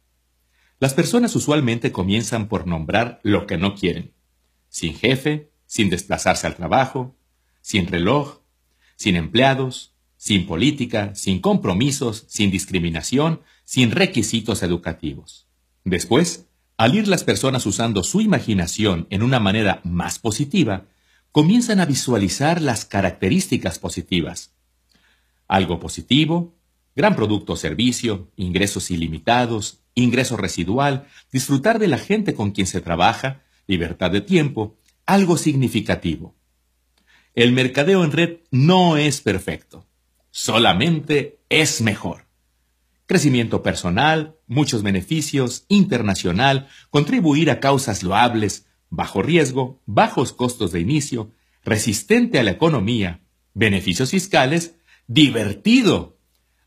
Las 0.79 0.95
personas 0.95 1.35
usualmente 1.35 1.91
comienzan 1.91 2.49
por 2.49 2.67
nombrar 2.67 3.21
lo 3.25 3.47
que 3.47 3.57
no 3.57 3.75
quieren. 3.75 4.13
Sin 4.69 4.95
jefe, 4.95 5.51
sin 5.67 5.91
desplazarse 5.91 6.47
al 6.47 6.55
trabajo, 6.55 7.17
sin 7.61 7.89
reloj, 7.89 8.43
sin 8.95 9.17
empleados, 9.17 9.95
sin 10.17 10.47
política, 10.47 11.15
sin 11.15 11.41
compromisos, 11.41 12.25
sin 12.29 12.51
discriminación, 12.51 13.41
sin 13.65 13.91
requisitos 13.91 14.63
educativos. 14.63 15.49
Después, 15.85 16.47
al 16.77 16.95
ir 16.95 17.09
las 17.09 17.25
personas 17.25 17.67
usando 17.67 18.05
su 18.05 18.21
imaginación 18.21 19.07
en 19.11 19.23
una 19.23 19.41
manera 19.41 19.81
más 19.85 20.19
positiva, 20.19 20.87
comienzan 21.39 21.79
a 21.79 21.87
visualizar 21.87 22.61
las 22.61 22.85
características 22.85 23.79
positivas. 23.79 24.57
Algo 25.47 25.79
positivo, 25.79 26.57
gran 26.97 27.15
producto 27.15 27.53
o 27.53 27.57
servicio, 27.57 28.29
ingresos 28.35 28.91
ilimitados, 28.91 29.79
ingreso 29.95 30.37
residual, 30.37 31.07
disfrutar 31.31 31.79
de 31.79 31.87
la 31.87 31.99
gente 31.99 32.35
con 32.35 32.51
quien 32.51 32.67
se 32.67 32.81
trabaja, 32.81 33.45
libertad 33.69 34.11
de 34.11 34.21
tiempo, 34.21 34.79
algo 35.07 35.37
significativo. 35.37 36.35
El 37.35 37.53
mercadeo 37.53 38.03
en 38.03 38.11
red 38.11 38.39
no 38.51 38.97
es 38.97 39.21
perfecto, 39.21 39.87
solamente 40.33 41.39
es 41.51 41.81
mejor. 41.81 42.27
Crecimiento 43.07 43.63
personal, 43.63 44.35
muchos 44.49 44.83
beneficios, 44.83 45.67
internacional, 45.69 46.67
contribuir 46.91 47.49
a 47.53 47.61
causas 47.61 48.03
loables, 48.03 48.67
bajo 48.91 49.23
riesgo, 49.23 49.81
bajos 49.87 50.33
costos 50.33 50.73
de 50.73 50.81
inicio, 50.81 51.33
resistente 51.65 52.39
a 52.39 52.43
la 52.43 52.53
economía, 52.53 53.21
beneficios 53.55 54.11
fiscales, 54.11 54.77
divertido. 55.07 56.19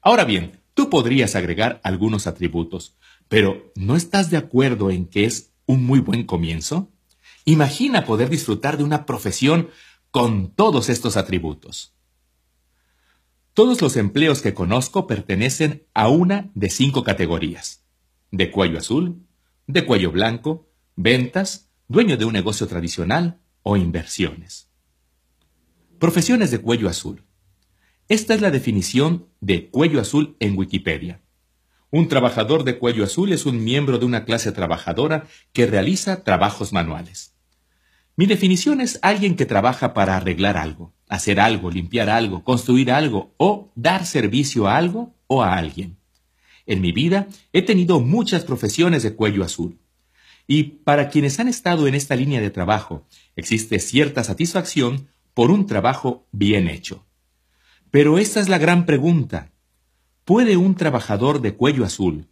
Ahora 0.02 0.26
bien, 0.26 0.60
tú 0.74 0.90
podrías 0.90 1.36
agregar 1.36 1.80
algunos 1.84 2.28
atributos, 2.28 2.98
pero 3.28 3.72
¿no 3.76 3.96
estás 3.96 4.30
de 4.30 4.38
acuerdo 4.38 4.92
en 4.92 5.06
que 5.06 5.26
es 5.26 5.52
un 5.66 5.86
muy 5.86 6.00
buen 6.00 6.26
comienzo? 6.26 6.92
Imagina 7.46 8.06
poder 8.06 8.30
disfrutar 8.30 8.78
de 8.78 8.84
una 8.84 9.06
profesión 9.06 9.70
con 10.12 10.52
todos 10.52 10.90
estos 10.90 11.18
atributos. 11.18 11.96
Todos 13.54 13.82
los 13.82 13.98
empleos 13.98 14.42
que 14.42 14.54
conozco 14.54 15.08
pertenecen 15.08 15.86
a 15.94 16.08
una 16.08 16.52
de 16.54 16.70
cinco 16.70 17.04
categorías. 17.04 17.84
De 18.32 18.52
cuello 18.52 18.78
azul, 18.78 19.26
de 19.68 19.86
cuello 19.86 20.12
blanco, 20.12 20.70
ventas, 20.96 21.71
dueño 21.92 22.16
de 22.16 22.24
un 22.24 22.32
negocio 22.32 22.68
tradicional 22.68 23.42
o 23.64 23.76
inversiones. 23.76 24.70
Profesiones 26.00 26.50
de 26.50 26.60
cuello 26.60 26.88
azul. 26.88 27.26
Esta 28.08 28.34
es 28.34 28.40
la 28.40 28.50
definición 28.50 29.28
de 29.42 29.70
cuello 29.70 30.00
azul 30.00 30.38
en 30.40 30.58
Wikipedia. 30.58 31.22
Un 31.90 32.08
trabajador 32.08 32.64
de 32.64 32.80
cuello 32.80 33.04
azul 33.04 33.34
es 33.34 33.46
un 33.46 33.62
miembro 33.62 34.00
de 34.00 34.06
una 34.06 34.24
clase 34.24 34.54
trabajadora 34.54 35.28
que 35.52 35.66
realiza 35.66 36.24
trabajos 36.24 36.72
manuales. 36.72 37.36
Mi 38.16 38.26
definición 38.26 38.80
es 38.80 38.98
alguien 39.02 39.36
que 39.36 39.46
trabaja 39.46 39.94
para 39.94 40.16
arreglar 40.16 40.56
algo, 40.56 40.94
hacer 41.10 41.42
algo, 41.42 41.70
limpiar 41.72 42.10
algo, 42.10 42.46
construir 42.46 42.90
algo 42.90 43.34
o 43.36 43.70
dar 43.76 44.06
servicio 44.06 44.66
a 44.70 44.78
algo 44.78 45.14
o 45.28 45.44
a 45.44 45.58
alguien. 45.58 45.98
En 46.66 46.80
mi 46.80 46.94
vida 46.94 47.28
he 47.52 47.64
tenido 47.64 48.00
muchas 48.00 48.46
profesiones 48.46 49.04
de 49.04 49.14
cuello 49.14 49.44
azul. 49.44 49.81
Y 50.48 50.64
para 50.64 51.10
quienes 51.10 51.40
han 51.40 51.48
estado 51.48 51.88
en 51.88 51.96
esta 51.96 52.16
línea 52.16 52.42
de 52.42 52.50
trabajo, 52.50 53.08
existe 53.36 53.80
cierta 53.80 54.24
satisfacción 54.24 55.10
por 55.34 55.52
un 55.52 55.66
trabajo 55.66 56.28
bien 56.32 56.68
hecho. 56.68 57.06
Pero 57.90 58.18
esta 58.18 58.40
es 58.40 58.50
la 58.50 58.58
gran 58.58 58.86
pregunta. 58.86 59.52
¿Puede 60.26 60.58
un 60.58 60.76
trabajador 60.76 61.42
de 61.42 61.56
cuello 61.56 61.84
azul 61.84 62.28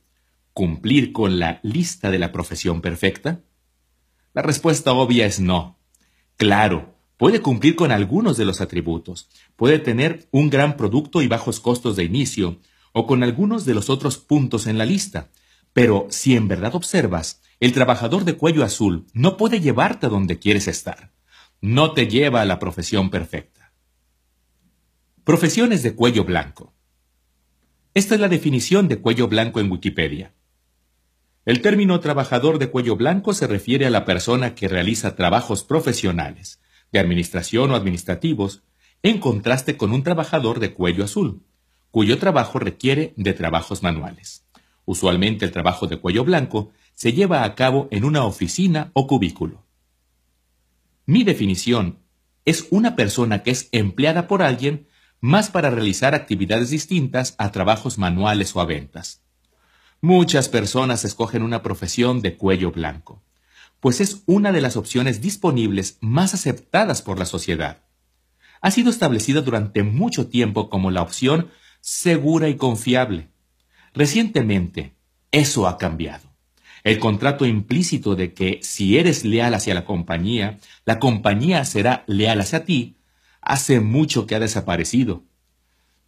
cumplir 0.54 1.12
con 1.12 1.40
la 1.40 1.60
lista 1.64 2.12
de 2.12 2.20
la 2.20 2.32
profesión 2.32 2.82
perfecta? 2.82 3.42
La 4.34 4.42
respuesta 4.42 4.94
obvia 4.94 5.26
es 5.26 5.40
no. 5.40 5.80
Claro, 6.38 6.96
puede 7.18 7.42
cumplir 7.42 7.76
con 7.76 7.92
algunos 7.92 8.38
de 8.38 8.46
los 8.46 8.62
atributos, 8.62 9.30
puede 9.56 9.80
tener 9.80 10.28
un 10.32 10.50
gran 10.50 10.78
producto 10.78 11.22
y 11.22 11.28
bajos 11.28 11.60
costos 11.60 11.96
de 11.96 12.06
inicio, 12.06 12.60
o 12.94 13.06
con 13.06 13.24
algunos 13.24 13.66
de 13.66 13.74
los 13.74 13.90
otros 13.90 14.18
puntos 14.18 14.68
en 14.68 14.78
la 14.78 14.86
lista. 14.86 15.30
Pero 15.74 16.08
si 16.10 16.36
en 16.36 16.48
verdad 16.48 16.76
observas, 16.76 17.42
el 17.60 17.74
trabajador 17.74 18.24
de 18.26 18.36
cuello 18.36 18.64
azul 18.64 19.08
no 19.14 19.38
puede 19.38 19.60
llevarte 19.60 20.06
a 20.06 20.10
donde 20.10 20.40
quieres 20.40 20.68
estar. 20.68 21.12
No 21.62 21.94
te 21.94 22.08
lleva 22.08 22.42
a 22.42 22.46
la 22.46 22.58
profesión 22.58 23.10
perfecta. 23.10 23.74
Profesiones 25.24 25.84
de 25.84 25.94
cuello 25.94 26.24
blanco. 26.24 26.74
Esta 27.94 28.16
es 28.16 28.22
la 28.22 28.30
definición 28.30 28.88
de 28.88 29.00
cuello 29.00 29.28
blanco 29.28 29.60
en 29.60 29.72
Wikipedia. 29.72 30.34
El 31.46 31.62
término 31.62 32.00
trabajador 32.00 32.60
de 32.60 32.70
cuello 32.70 32.96
blanco 32.96 33.34
se 33.34 33.48
refiere 33.48 33.86
a 33.86 33.90
la 33.90 34.06
persona 34.06 34.56
que 34.56 34.68
realiza 34.68 35.16
trabajos 35.16 35.64
profesionales, 35.64 36.62
de 36.92 37.00
administración 37.00 37.72
o 37.72 37.76
administrativos, 37.76 38.64
en 39.04 39.20
contraste 39.20 39.76
con 39.76 39.92
un 39.92 40.04
trabajador 40.04 40.60
de 40.60 40.74
cuello 40.74 41.04
azul, 41.04 41.44
cuyo 41.92 42.20
trabajo 42.20 42.60
requiere 42.60 43.14
de 43.18 43.34
trabajos 43.34 43.84
manuales. 43.84 44.46
Usualmente 44.90 45.46
el 45.46 45.52
trabajo 45.52 45.86
de 45.86 46.00
cuello 46.00 46.24
blanco 46.24 46.72
se 46.96 47.14
lleva 47.14 47.44
a 47.44 47.54
cabo 47.54 47.88
en 47.92 48.04
una 48.04 48.26
oficina 48.26 48.90
o 48.94 49.06
cubículo. 49.06 49.68
Mi 51.06 51.24
definición 51.24 52.00
es 52.44 52.66
una 52.72 52.96
persona 52.96 53.44
que 53.44 53.52
es 53.52 53.70
empleada 53.72 54.28
por 54.28 54.42
alguien 54.42 54.88
más 55.22 55.52
para 55.52 55.70
realizar 55.70 56.16
actividades 56.16 56.72
distintas 56.72 57.36
a 57.38 57.52
trabajos 57.52 58.00
manuales 58.00 58.56
o 58.56 58.62
a 58.62 58.66
ventas. 58.66 59.22
Muchas 60.02 60.50
personas 60.50 61.06
escogen 61.06 61.44
una 61.44 61.62
profesión 61.62 62.24
de 62.24 62.36
cuello 62.36 62.72
blanco, 62.72 63.22
pues 63.80 64.02
es 64.02 64.24
una 64.26 64.52
de 64.52 64.62
las 64.62 64.76
opciones 64.76 65.22
disponibles 65.22 66.00
más 66.02 66.34
aceptadas 66.34 67.04
por 67.04 67.20
la 67.20 67.28
sociedad. 67.28 67.84
Ha 68.60 68.72
sido 68.72 68.90
establecida 68.90 69.42
durante 69.42 69.84
mucho 69.84 70.30
tiempo 70.30 70.68
como 70.68 70.90
la 70.90 71.04
opción 71.04 71.52
segura 71.80 72.50
y 72.50 72.58
confiable. 72.58 73.30
Recientemente, 73.94 74.94
eso 75.32 75.68
ha 75.68 75.78
cambiado. 75.78 76.30
El 76.84 77.00
contrato 77.00 77.46
implícito 77.46 78.16
de 78.16 78.34
que 78.34 78.60
si 78.64 78.98
eres 78.98 79.26
leal 79.26 79.54
hacia 79.54 79.74
la 79.74 79.86
compañía, 79.86 80.58
la 80.86 81.00
compañía 81.00 81.66
será 81.66 82.04
leal 82.08 82.40
hacia 82.40 82.66
ti, 82.66 82.96
hace 83.42 83.80
mucho 83.80 84.26
que 84.26 84.36
ha 84.36 84.40
desaparecido. 84.40 85.24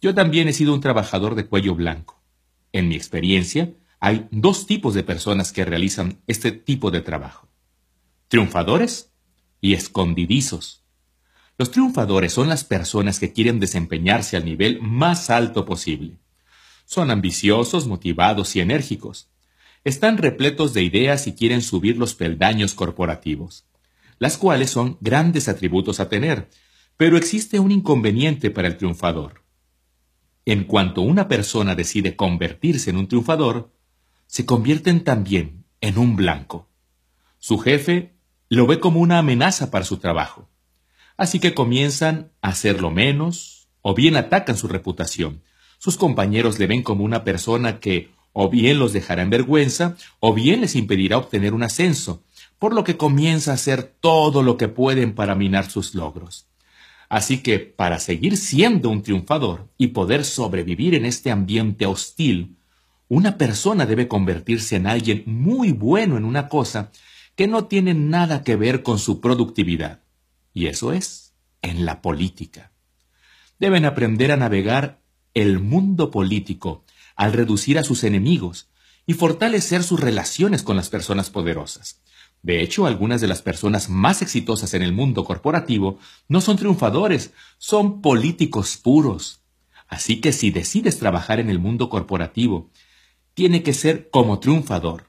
Yo 0.00 0.14
también 0.14 0.48
he 0.48 0.52
sido 0.52 0.74
un 0.74 0.80
trabajador 0.80 1.34
de 1.34 1.46
cuello 1.46 1.74
blanco. 1.74 2.20
En 2.72 2.88
mi 2.88 2.96
experiencia, 2.96 3.70
hay 4.00 4.26
dos 4.30 4.66
tipos 4.66 4.94
de 4.94 5.04
personas 5.04 5.52
que 5.52 5.64
realizan 5.64 6.18
este 6.26 6.50
tipo 6.50 6.90
de 6.90 7.02
trabajo. 7.02 7.48
Triunfadores 8.28 9.12
y 9.60 9.74
escondidizos. 9.74 10.82
Los 11.58 11.70
triunfadores 11.70 12.32
son 12.32 12.48
las 12.48 12.64
personas 12.64 13.20
que 13.20 13.32
quieren 13.32 13.60
desempeñarse 13.60 14.36
al 14.36 14.44
nivel 14.44 14.80
más 14.80 15.30
alto 15.30 15.64
posible. 15.64 16.16
Son 16.92 17.10
ambiciosos, 17.10 17.86
motivados 17.86 18.54
y 18.54 18.60
enérgicos. 18.60 19.30
Están 19.82 20.18
repletos 20.18 20.74
de 20.74 20.82
ideas 20.82 21.26
y 21.26 21.32
quieren 21.32 21.62
subir 21.62 21.96
los 21.96 22.12
peldaños 22.12 22.74
corporativos, 22.74 23.64
las 24.18 24.36
cuales 24.36 24.68
son 24.68 24.98
grandes 25.00 25.48
atributos 25.48 26.00
a 26.00 26.10
tener, 26.10 26.50
pero 26.98 27.16
existe 27.16 27.58
un 27.58 27.70
inconveniente 27.70 28.50
para 28.50 28.68
el 28.68 28.76
triunfador. 28.76 29.42
En 30.44 30.64
cuanto 30.64 31.00
una 31.00 31.28
persona 31.28 31.74
decide 31.74 32.14
convertirse 32.14 32.90
en 32.90 32.98
un 32.98 33.08
triunfador, 33.08 33.72
se 34.26 34.44
convierten 34.44 35.02
también 35.02 35.64
en 35.80 35.96
un 35.96 36.14
blanco. 36.14 36.68
Su 37.38 37.56
jefe 37.56 38.18
lo 38.50 38.66
ve 38.66 38.80
como 38.80 39.00
una 39.00 39.16
amenaza 39.16 39.70
para 39.70 39.86
su 39.86 39.96
trabajo. 39.96 40.50
Así 41.16 41.40
que 41.40 41.54
comienzan 41.54 42.32
a 42.42 42.50
hacerlo 42.50 42.90
menos 42.90 43.70
o 43.80 43.94
bien 43.94 44.14
atacan 44.16 44.58
su 44.58 44.68
reputación. 44.68 45.42
Sus 45.82 45.96
compañeros 45.96 46.60
le 46.60 46.68
ven 46.68 46.84
como 46.84 47.02
una 47.02 47.24
persona 47.24 47.80
que 47.80 48.10
o 48.32 48.48
bien 48.48 48.78
los 48.78 48.92
dejará 48.92 49.22
en 49.22 49.30
vergüenza 49.30 49.96
o 50.20 50.32
bien 50.32 50.60
les 50.60 50.76
impedirá 50.76 51.18
obtener 51.18 51.54
un 51.54 51.64
ascenso, 51.64 52.22
por 52.60 52.72
lo 52.72 52.84
que 52.84 52.96
comienza 52.96 53.50
a 53.50 53.54
hacer 53.54 53.82
todo 53.82 54.44
lo 54.44 54.56
que 54.56 54.68
pueden 54.68 55.12
para 55.12 55.34
minar 55.34 55.68
sus 55.68 55.96
logros. 55.96 56.46
Así 57.08 57.38
que 57.38 57.58
para 57.58 57.98
seguir 57.98 58.36
siendo 58.36 58.90
un 58.90 59.02
triunfador 59.02 59.72
y 59.76 59.88
poder 59.88 60.24
sobrevivir 60.24 60.94
en 60.94 61.04
este 61.04 61.32
ambiente 61.32 61.84
hostil, 61.86 62.58
una 63.08 63.36
persona 63.36 63.84
debe 63.84 64.06
convertirse 64.06 64.76
en 64.76 64.86
alguien 64.86 65.24
muy 65.26 65.72
bueno 65.72 66.16
en 66.16 66.24
una 66.24 66.48
cosa 66.48 66.92
que 67.34 67.48
no 67.48 67.64
tiene 67.64 67.92
nada 67.92 68.44
que 68.44 68.54
ver 68.54 68.84
con 68.84 69.00
su 69.00 69.20
productividad. 69.20 69.98
Y 70.54 70.66
eso 70.66 70.92
es 70.92 71.34
en 71.60 71.84
la 71.84 72.02
política. 72.02 72.70
Deben 73.58 73.84
aprender 73.84 74.30
a 74.30 74.36
navegar 74.36 75.01
el 75.34 75.58
mundo 75.58 76.10
político 76.10 76.84
al 77.16 77.32
reducir 77.32 77.78
a 77.78 77.84
sus 77.84 78.04
enemigos 78.04 78.68
y 79.06 79.14
fortalecer 79.14 79.82
sus 79.82 80.00
relaciones 80.00 80.62
con 80.62 80.76
las 80.76 80.88
personas 80.88 81.30
poderosas. 81.30 82.00
De 82.42 82.60
hecho, 82.60 82.86
algunas 82.86 83.20
de 83.20 83.28
las 83.28 83.40
personas 83.40 83.88
más 83.88 84.20
exitosas 84.20 84.74
en 84.74 84.82
el 84.82 84.92
mundo 84.92 85.24
corporativo 85.24 85.98
no 86.28 86.40
son 86.40 86.56
triunfadores, 86.56 87.32
son 87.58 88.00
políticos 88.00 88.76
puros. 88.76 89.40
Así 89.86 90.20
que 90.20 90.32
si 90.32 90.50
decides 90.50 90.98
trabajar 90.98 91.38
en 91.38 91.50
el 91.50 91.58
mundo 91.58 91.88
corporativo, 91.88 92.70
tiene 93.34 93.62
que 93.62 93.72
ser 93.72 94.10
como 94.10 94.40
triunfador. 94.40 95.08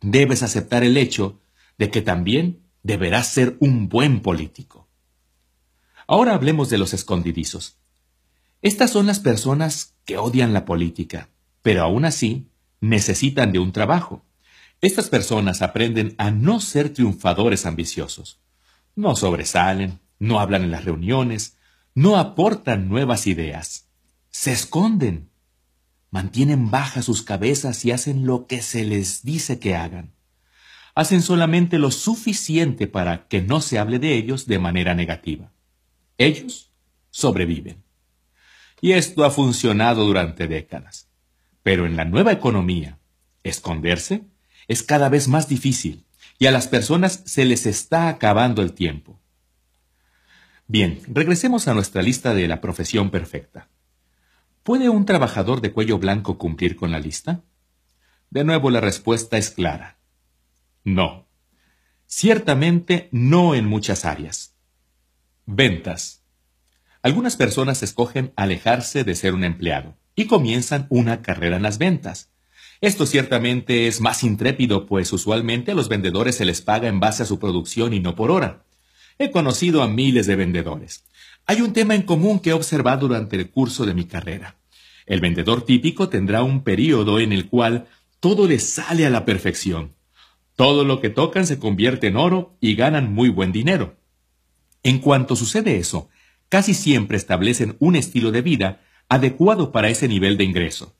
Debes 0.00 0.42
aceptar 0.42 0.84
el 0.84 0.96
hecho 0.96 1.40
de 1.78 1.90
que 1.90 2.02
también 2.02 2.62
deberás 2.82 3.28
ser 3.28 3.56
un 3.60 3.88
buen 3.88 4.20
político. 4.20 4.88
Ahora 6.06 6.34
hablemos 6.34 6.70
de 6.70 6.78
los 6.78 6.94
escondidizos. 6.94 7.78
Estas 8.64 8.92
son 8.92 9.04
las 9.04 9.20
personas 9.20 9.94
que 10.06 10.16
odian 10.16 10.54
la 10.54 10.64
política, 10.64 11.28
pero 11.60 11.82
aún 11.82 12.06
así 12.06 12.48
necesitan 12.80 13.52
de 13.52 13.58
un 13.58 13.72
trabajo. 13.72 14.24
Estas 14.80 15.10
personas 15.10 15.60
aprenden 15.60 16.14
a 16.16 16.30
no 16.30 16.60
ser 16.60 16.88
triunfadores 16.88 17.66
ambiciosos. 17.66 18.40
No 18.96 19.16
sobresalen, 19.16 20.00
no 20.18 20.40
hablan 20.40 20.62
en 20.62 20.70
las 20.70 20.86
reuniones, 20.86 21.58
no 21.94 22.16
aportan 22.16 22.88
nuevas 22.88 23.26
ideas. 23.26 23.90
Se 24.30 24.52
esconden. 24.52 25.28
Mantienen 26.10 26.70
bajas 26.70 27.04
sus 27.04 27.20
cabezas 27.22 27.84
y 27.84 27.90
hacen 27.90 28.24
lo 28.24 28.46
que 28.46 28.62
se 28.62 28.84
les 28.84 29.24
dice 29.24 29.58
que 29.58 29.76
hagan. 29.76 30.14
Hacen 30.94 31.20
solamente 31.20 31.78
lo 31.78 31.90
suficiente 31.90 32.86
para 32.86 33.28
que 33.28 33.42
no 33.42 33.60
se 33.60 33.78
hable 33.78 33.98
de 33.98 34.14
ellos 34.14 34.46
de 34.46 34.58
manera 34.58 34.94
negativa. 34.94 35.52
Ellos 36.16 36.72
sobreviven. 37.10 37.83
Y 38.84 38.92
esto 38.92 39.24
ha 39.24 39.30
funcionado 39.30 40.04
durante 40.04 40.46
décadas. 40.46 41.08
Pero 41.62 41.86
en 41.86 41.96
la 41.96 42.04
nueva 42.04 42.32
economía, 42.32 42.98
esconderse 43.42 44.26
es 44.68 44.82
cada 44.82 45.08
vez 45.08 45.26
más 45.26 45.48
difícil 45.48 46.04
y 46.38 46.48
a 46.48 46.50
las 46.50 46.68
personas 46.68 47.22
se 47.24 47.46
les 47.46 47.64
está 47.64 48.08
acabando 48.08 48.60
el 48.60 48.74
tiempo. 48.74 49.18
Bien, 50.66 51.00
regresemos 51.06 51.66
a 51.66 51.72
nuestra 51.72 52.02
lista 52.02 52.34
de 52.34 52.46
la 52.46 52.60
profesión 52.60 53.08
perfecta. 53.08 53.70
¿Puede 54.62 54.90
un 54.90 55.06
trabajador 55.06 55.62
de 55.62 55.72
cuello 55.72 55.96
blanco 55.96 56.36
cumplir 56.36 56.76
con 56.76 56.92
la 56.92 57.00
lista? 57.00 57.42
De 58.28 58.44
nuevo 58.44 58.68
la 58.68 58.82
respuesta 58.82 59.38
es 59.38 59.48
clara. 59.48 59.96
No. 60.84 61.26
Ciertamente 62.04 63.08
no 63.12 63.54
en 63.54 63.64
muchas 63.64 64.04
áreas. 64.04 64.54
Ventas. 65.46 66.23
Algunas 67.04 67.36
personas 67.36 67.82
escogen 67.82 68.32
alejarse 68.34 69.04
de 69.04 69.14
ser 69.14 69.34
un 69.34 69.44
empleado 69.44 69.94
y 70.16 70.24
comienzan 70.24 70.86
una 70.88 71.20
carrera 71.20 71.56
en 71.56 71.62
las 71.62 71.76
ventas 71.76 72.30
Esto 72.80 73.04
ciertamente 73.04 73.86
es 73.88 74.00
más 74.00 74.24
intrépido, 74.24 74.86
pues 74.86 75.12
usualmente 75.12 75.72
a 75.72 75.74
los 75.74 75.90
vendedores 75.90 76.36
se 76.36 76.46
les 76.46 76.62
paga 76.62 76.88
en 76.88 77.00
base 77.00 77.22
a 77.22 77.26
su 77.26 77.38
producción 77.38 77.92
y 77.92 78.00
no 78.00 78.16
por 78.16 78.30
hora. 78.30 78.64
He 79.18 79.30
conocido 79.30 79.82
a 79.82 79.86
miles 79.86 80.26
de 80.26 80.36
vendedores. 80.36 81.04
Hay 81.44 81.60
un 81.60 81.74
tema 81.74 81.94
en 81.94 82.04
común 82.04 82.38
que 82.38 82.50
he 82.50 82.54
observado 82.54 83.06
durante 83.06 83.36
el 83.36 83.50
curso 83.50 83.84
de 83.84 83.92
mi 83.92 84.06
carrera. 84.06 84.56
El 85.04 85.20
vendedor 85.20 85.66
típico 85.66 86.08
tendrá 86.08 86.42
un 86.42 86.64
periodo 86.64 87.20
en 87.20 87.34
el 87.34 87.50
cual 87.50 87.86
todo 88.18 88.48
le 88.48 88.58
sale 88.58 89.04
a 89.04 89.10
la 89.10 89.26
perfección. 89.26 89.92
Todo 90.56 90.84
lo 90.84 91.02
que 91.02 91.10
tocan 91.10 91.46
se 91.46 91.58
convierte 91.58 92.06
en 92.06 92.16
oro 92.16 92.56
y 92.62 92.76
ganan 92.76 93.12
muy 93.12 93.28
buen 93.28 93.52
dinero. 93.52 93.98
En 94.82 95.00
cuanto 95.00 95.36
sucede 95.36 95.76
eso, 95.76 96.08
casi 96.54 96.72
siempre 96.72 97.16
establecen 97.16 97.76
un 97.80 97.96
estilo 97.96 98.30
de 98.30 98.40
vida 98.40 98.80
adecuado 99.08 99.72
para 99.72 99.88
ese 99.88 100.06
nivel 100.06 100.36
de 100.36 100.44
ingreso. 100.44 100.94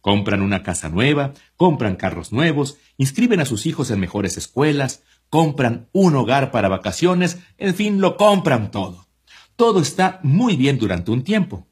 Compran 0.00 0.40
una 0.40 0.62
casa 0.62 0.88
nueva, 0.88 1.34
compran 1.54 1.96
carros 1.96 2.32
nuevos, 2.32 2.78
inscriben 2.96 3.40
a 3.40 3.44
sus 3.44 3.66
hijos 3.66 3.90
en 3.90 4.00
mejores 4.00 4.38
escuelas, 4.38 5.02
compran 5.28 5.90
un 5.92 6.16
hogar 6.16 6.50
para 6.50 6.70
vacaciones, 6.70 7.36
en 7.58 7.74
fin, 7.74 8.00
lo 8.00 8.16
compran 8.16 8.70
todo. 8.70 9.06
Todo 9.54 9.80
está 9.80 10.18
muy 10.22 10.56
bien 10.56 10.78
durante 10.78 11.10
un 11.10 11.24
tiempo. 11.24 11.66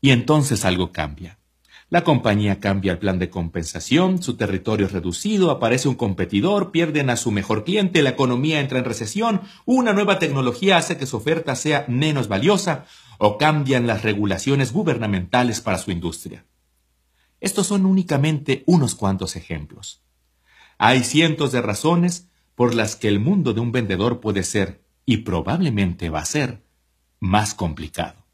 Y 0.00 0.12
entonces 0.12 0.64
algo 0.64 0.92
cambia. 0.92 1.40
La 1.88 2.02
compañía 2.02 2.58
cambia 2.58 2.90
el 2.90 2.98
plan 2.98 3.20
de 3.20 3.30
compensación, 3.30 4.20
su 4.20 4.36
territorio 4.36 4.86
es 4.86 4.92
reducido, 4.92 5.52
aparece 5.52 5.88
un 5.88 5.94
competidor, 5.94 6.72
pierden 6.72 7.10
a 7.10 7.16
su 7.16 7.30
mejor 7.30 7.62
cliente, 7.62 8.02
la 8.02 8.10
economía 8.10 8.58
entra 8.58 8.80
en 8.80 8.84
recesión, 8.84 9.42
una 9.66 9.92
nueva 9.92 10.18
tecnología 10.18 10.78
hace 10.78 10.96
que 10.96 11.06
su 11.06 11.16
oferta 11.16 11.54
sea 11.54 11.84
menos 11.86 12.26
valiosa 12.26 12.86
o 13.18 13.38
cambian 13.38 13.86
las 13.86 14.02
regulaciones 14.02 14.72
gubernamentales 14.72 15.60
para 15.60 15.78
su 15.78 15.92
industria. 15.92 16.44
Estos 17.38 17.68
son 17.68 17.86
únicamente 17.86 18.64
unos 18.66 18.96
cuantos 18.96 19.36
ejemplos. 19.36 20.02
Hay 20.78 21.04
cientos 21.04 21.52
de 21.52 21.62
razones 21.62 22.28
por 22.56 22.74
las 22.74 22.96
que 22.96 23.06
el 23.06 23.20
mundo 23.20 23.52
de 23.52 23.60
un 23.60 23.70
vendedor 23.70 24.20
puede 24.20 24.42
ser, 24.42 24.84
y 25.04 25.18
probablemente 25.18 26.10
va 26.10 26.18
a 26.20 26.24
ser, 26.24 26.64
más 27.20 27.54
complicado. 27.54 28.26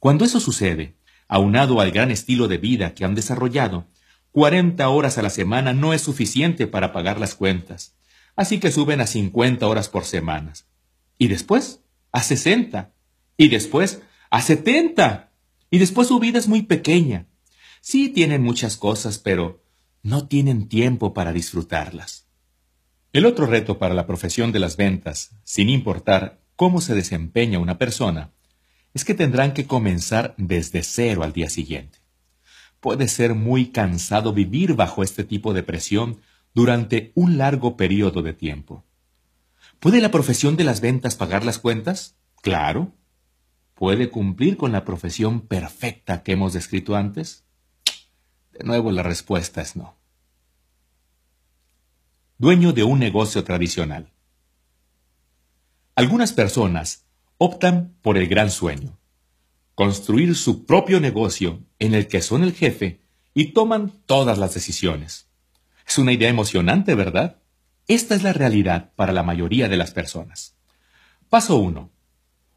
Cuando 0.00 0.24
eso 0.24 0.40
sucede, 0.40 0.96
aunado 1.34 1.80
al 1.80 1.90
gran 1.90 2.12
estilo 2.12 2.46
de 2.46 2.58
vida 2.58 2.94
que 2.94 3.04
han 3.04 3.16
desarrollado, 3.16 3.88
40 4.30 4.88
horas 4.88 5.18
a 5.18 5.22
la 5.22 5.30
semana 5.30 5.72
no 5.72 5.92
es 5.92 6.00
suficiente 6.00 6.68
para 6.68 6.92
pagar 6.92 7.18
las 7.18 7.34
cuentas, 7.34 7.96
así 8.36 8.60
que 8.60 8.70
suben 8.70 9.00
a 9.00 9.08
50 9.08 9.66
horas 9.66 9.88
por 9.88 10.04
semana. 10.04 10.52
Y 11.18 11.26
después, 11.26 11.80
a 12.12 12.22
60. 12.22 12.92
Y 13.36 13.48
después, 13.48 14.02
a 14.30 14.42
70. 14.42 15.32
Y 15.70 15.78
después 15.78 16.06
su 16.06 16.20
vida 16.20 16.38
es 16.38 16.46
muy 16.46 16.62
pequeña. 16.62 17.26
Sí 17.80 18.10
tienen 18.10 18.40
muchas 18.40 18.76
cosas, 18.76 19.18
pero 19.18 19.60
no 20.04 20.28
tienen 20.28 20.68
tiempo 20.68 21.14
para 21.14 21.32
disfrutarlas. 21.32 22.28
El 23.12 23.26
otro 23.26 23.46
reto 23.46 23.80
para 23.80 23.94
la 23.94 24.06
profesión 24.06 24.52
de 24.52 24.60
las 24.60 24.76
ventas, 24.76 25.32
sin 25.42 25.68
importar 25.68 26.44
cómo 26.54 26.80
se 26.80 26.94
desempeña 26.94 27.58
una 27.58 27.76
persona, 27.76 28.33
es 28.94 29.04
que 29.04 29.14
tendrán 29.14 29.52
que 29.52 29.66
comenzar 29.66 30.34
desde 30.38 30.82
cero 30.84 31.24
al 31.24 31.32
día 31.32 31.50
siguiente. 31.50 31.98
Puede 32.80 33.08
ser 33.08 33.34
muy 33.34 33.66
cansado 33.70 34.32
vivir 34.32 34.74
bajo 34.74 35.02
este 35.02 35.24
tipo 35.24 35.52
de 35.52 35.64
presión 35.64 36.20
durante 36.54 37.10
un 37.14 37.36
largo 37.36 37.76
periodo 37.76 38.22
de 38.22 38.32
tiempo. 38.32 38.84
¿Puede 39.80 40.00
la 40.00 40.12
profesión 40.12 40.56
de 40.56 40.64
las 40.64 40.80
ventas 40.80 41.16
pagar 41.16 41.44
las 41.44 41.58
cuentas? 41.58 42.16
Claro. 42.40 42.92
¿Puede 43.74 44.10
cumplir 44.10 44.56
con 44.56 44.70
la 44.70 44.84
profesión 44.84 45.40
perfecta 45.40 46.22
que 46.22 46.32
hemos 46.32 46.52
descrito 46.52 46.94
antes? 46.94 47.44
De 48.52 48.64
nuevo 48.64 48.92
la 48.92 49.02
respuesta 49.02 49.60
es 49.60 49.74
no. 49.74 49.96
Dueño 52.38 52.72
de 52.72 52.84
un 52.84 53.00
negocio 53.00 53.42
tradicional. 53.42 54.12
Algunas 55.96 56.32
personas 56.32 57.03
optan 57.44 57.94
por 58.00 58.16
el 58.16 58.26
gran 58.26 58.50
sueño, 58.50 58.98
construir 59.74 60.34
su 60.34 60.64
propio 60.64 60.98
negocio 60.98 61.60
en 61.78 61.92
el 61.92 62.08
que 62.08 62.22
son 62.22 62.42
el 62.42 62.54
jefe 62.54 63.02
y 63.34 63.52
toman 63.52 63.92
todas 64.06 64.38
las 64.38 64.54
decisiones. 64.54 65.26
Es 65.86 65.98
una 65.98 66.12
idea 66.12 66.30
emocionante, 66.30 66.94
¿verdad? 66.94 67.42
Esta 67.86 68.14
es 68.14 68.22
la 68.22 68.32
realidad 68.32 68.92
para 68.96 69.12
la 69.12 69.22
mayoría 69.22 69.68
de 69.68 69.76
las 69.76 69.90
personas. 69.90 70.56
Paso 71.28 71.56
1. 71.56 71.90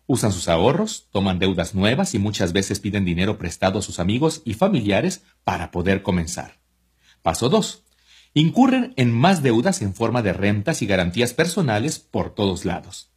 Usan 0.06 0.32
sus 0.32 0.48
ahorros, 0.48 1.10
toman 1.12 1.38
deudas 1.38 1.76
nuevas 1.76 2.16
y 2.16 2.20
muchas 2.20 2.54
veces 2.54 2.80
piden 2.80 3.04
dinero 3.04 3.38
prestado 3.38 3.80
a 3.80 3.82
sus 3.82 4.00
amigos 4.00 4.42
y 4.46 4.54
familiares 4.54 5.24
para 5.44 5.70
poder 5.70 6.02
comenzar. 6.02 6.62
Paso 7.22 7.50
2. 7.50 7.84
Incurren 8.36 8.94
en 8.96 9.12
más 9.12 9.44
deudas 9.44 9.82
en 9.82 9.94
forma 9.94 10.22
de 10.22 10.32
rentas 10.32 10.82
y 10.82 10.86
garantías 10.86 11.34
personales 11.34 12.00
por 12.00 12.34
todos 12.34 12.64
lados. 12.64 13.12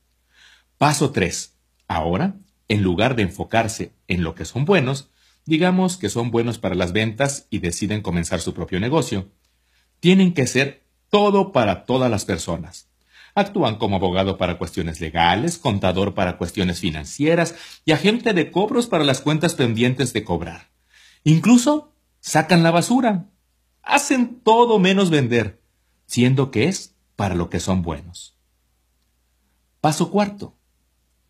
Paso 0.79 1.13
3. 1.13 1.60
Ahora, 1.91 2.37
en 2.69 2.85
lugar 2.85 3.17
de 3.17 3.23
enfocarse 3.23 3.93
en 4.07 4.23
lo 4.23 4.37
que 4.37 4.45
son 4.45 4.65
buenos, 4.65 5.11
digamos 5.45 5.97
que 5.97 6.09
son 6.09 6.31
buenos 6.31 6.57
para 6.57 6.77
las 6.77 6.93
ventas 6.93 7.49
y 7.51 7.59
deciden 7.59 8.01
comenzar 8.01 8.41
su 8.41 8.55
propio 8.55 8.79
negocio, 8.79 9.33
tienen 9.99 10.33
que 10.33 10.47
ser 10.47 10.85
todo 11.09 11.51
para 11.51 11.87
todas 11.87 12.09
las 12.09 12.25
personas. 12.25 12.89
Actúan 13.35 13.75
como 13.75 13.97
abogado 13.97 14.39
para 14.39 14.57
cuestiones 14.57 15.01
legales, 15.01 15.59
contador 15.59 16.15
para 16.15 16.39
cuestiones 16.39 16.79
financieras 16.79 17.57
y 17.85 17.91
agente 17.91 18.35
de 18.35 18.53
cobros 18.53 18.87
para 18.87 19.03
las 19.03 19.21
cuentas 19.21 19.57
pendientes 19.57 20.13
de 20.13 20.23
cobrar. 20.23 20.71
Incluso 21.25 21.93
sacan 22.21 22.63
la 22.63 22.71
basura. 22.71 23.31
Hacen 23.83 24.39
todo 24.45 24.79
menos 24.79 25.11
vender, 25.11 25.61
siendo 26.07 26.53
que 26.53 26.69
es 26.69 26.95
para 27.17 27.35
lo 27.35 27.51
que 27.51 27.59
son 27.59 27.83
buenos. 27.83 28.37
Paso 29.81 30.13
cuarto 30.13 30.60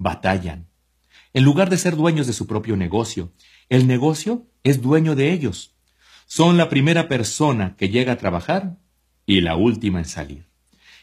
batallan. 0.00 0.66
En 1.34 1.44
lugar 1.44 1.70
de 1.70 1.76
ser 1.76 1.94
dueños 1.94 2.26
de 2.26 2.32
su 2.32 2.46
propio 2.46 2.74
negocio, 2.74 3.32
el 3.68 3.86
negocio 3.86 4.46
es 4.64 4.80
dueño 4.80 5.14
de 5.14 5.30
ellos. 5.32 5.76
Son 6.26 6.56
la 6.56 6.68
primera 6.68 7.06
persona 7.06 7.76
que 7.76 7.90
llega 7.90 8.14
a 8.14 8.18
trabajar 8.18 8.78
y 9.26 9.42
la 9.42 9.56
última 9.56 9.98
en 9.98 10.06
salir. 10.06 10.48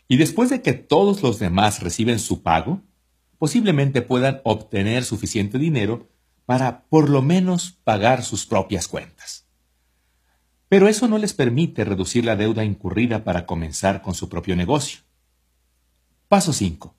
Y 0.07 0.17
después 0.17 0.49
de 0.49 0.61
que 0.61 0.73
todos 0.73 1.21
los 1.21 1.37
demás 1.37 1.81
reciben 1.81 2.17
su 2.17 2.41
pago, 2.41 2.81
posiblemente 3.37 4.01
puedan 4.01 4.41
obtener 4.43 5.05
suficiente 5.05 5.59
dinero 5.59 6.09
para 6.45 6.85
por 6.85 7.09
lo 7.09 7.21
menos 7.21 7.77
pagar 7.83 8.23
sus 8.23 8.47
propias 8.47 8.87
cuentas. 8.87 9.45
Pero 10.69 10.87
eso 10.87 11.07
no 11.07 11.19
les 11.19 11.33
permite 11.33 11.85
reducir 11.85 12.25
la 12.25 12.35
deuda 12.35 12.65
incurrida 12.65 13.23
para 13.23 13.45
comenzar 13.45 14.01
con 14.01 14.15
su 14.15 14.27
propio 14.27 14.55
negocio. 14.55 15.01
Paso 16.27 16.51
5. 16.51 16.96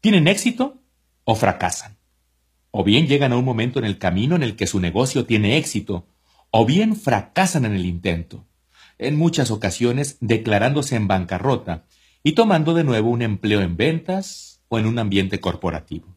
¿Tienen 0.00 0.28
éxito 0.28 0.80
o 1.24 1.34
fracasan? 1.34 1.98
O 2.70 2.84
bien 2.84 3.06
llegan 3.06 3.32
a 3.32 3.36
un 3.36 3.44
momento 3.44 3.78
en 3.78 3.84
el 3.84 3.98
camino 3.98 4.36
en 4.36 4.42
el 4.42 4.54
que 4.54 4.66
su 4.66 4.78
negocio 4.78 5.26
tiene 5.26 5.56
éxito, 5.56 6.06
o 6.50 6.64
bien 6.64 6.94
fracasan 6.94 7.64
en 7.64 7.74
el 7.74 7.84
intento, 7.84 8.46
en 8.98 9.16
muchas 9.16 9.50
ocasiones 9.50 10.16
declarándose 10.20 10.96
en 10.96 11.08
bancarrota 11.08 11.84
y 12.22 12.32
tomando 12.32 12.74
de 12.74 12.84
nuevo 12.84 13.10
un 13.10 13.22
empleo 13.22 13.60
en 13.60 13.76
ventas 13.76 14.60
o 14.68 14.78
en 14.78 14.86
un 14.86 14.98
ambiente 14.98 15.40
corporativo. 15.40 16.16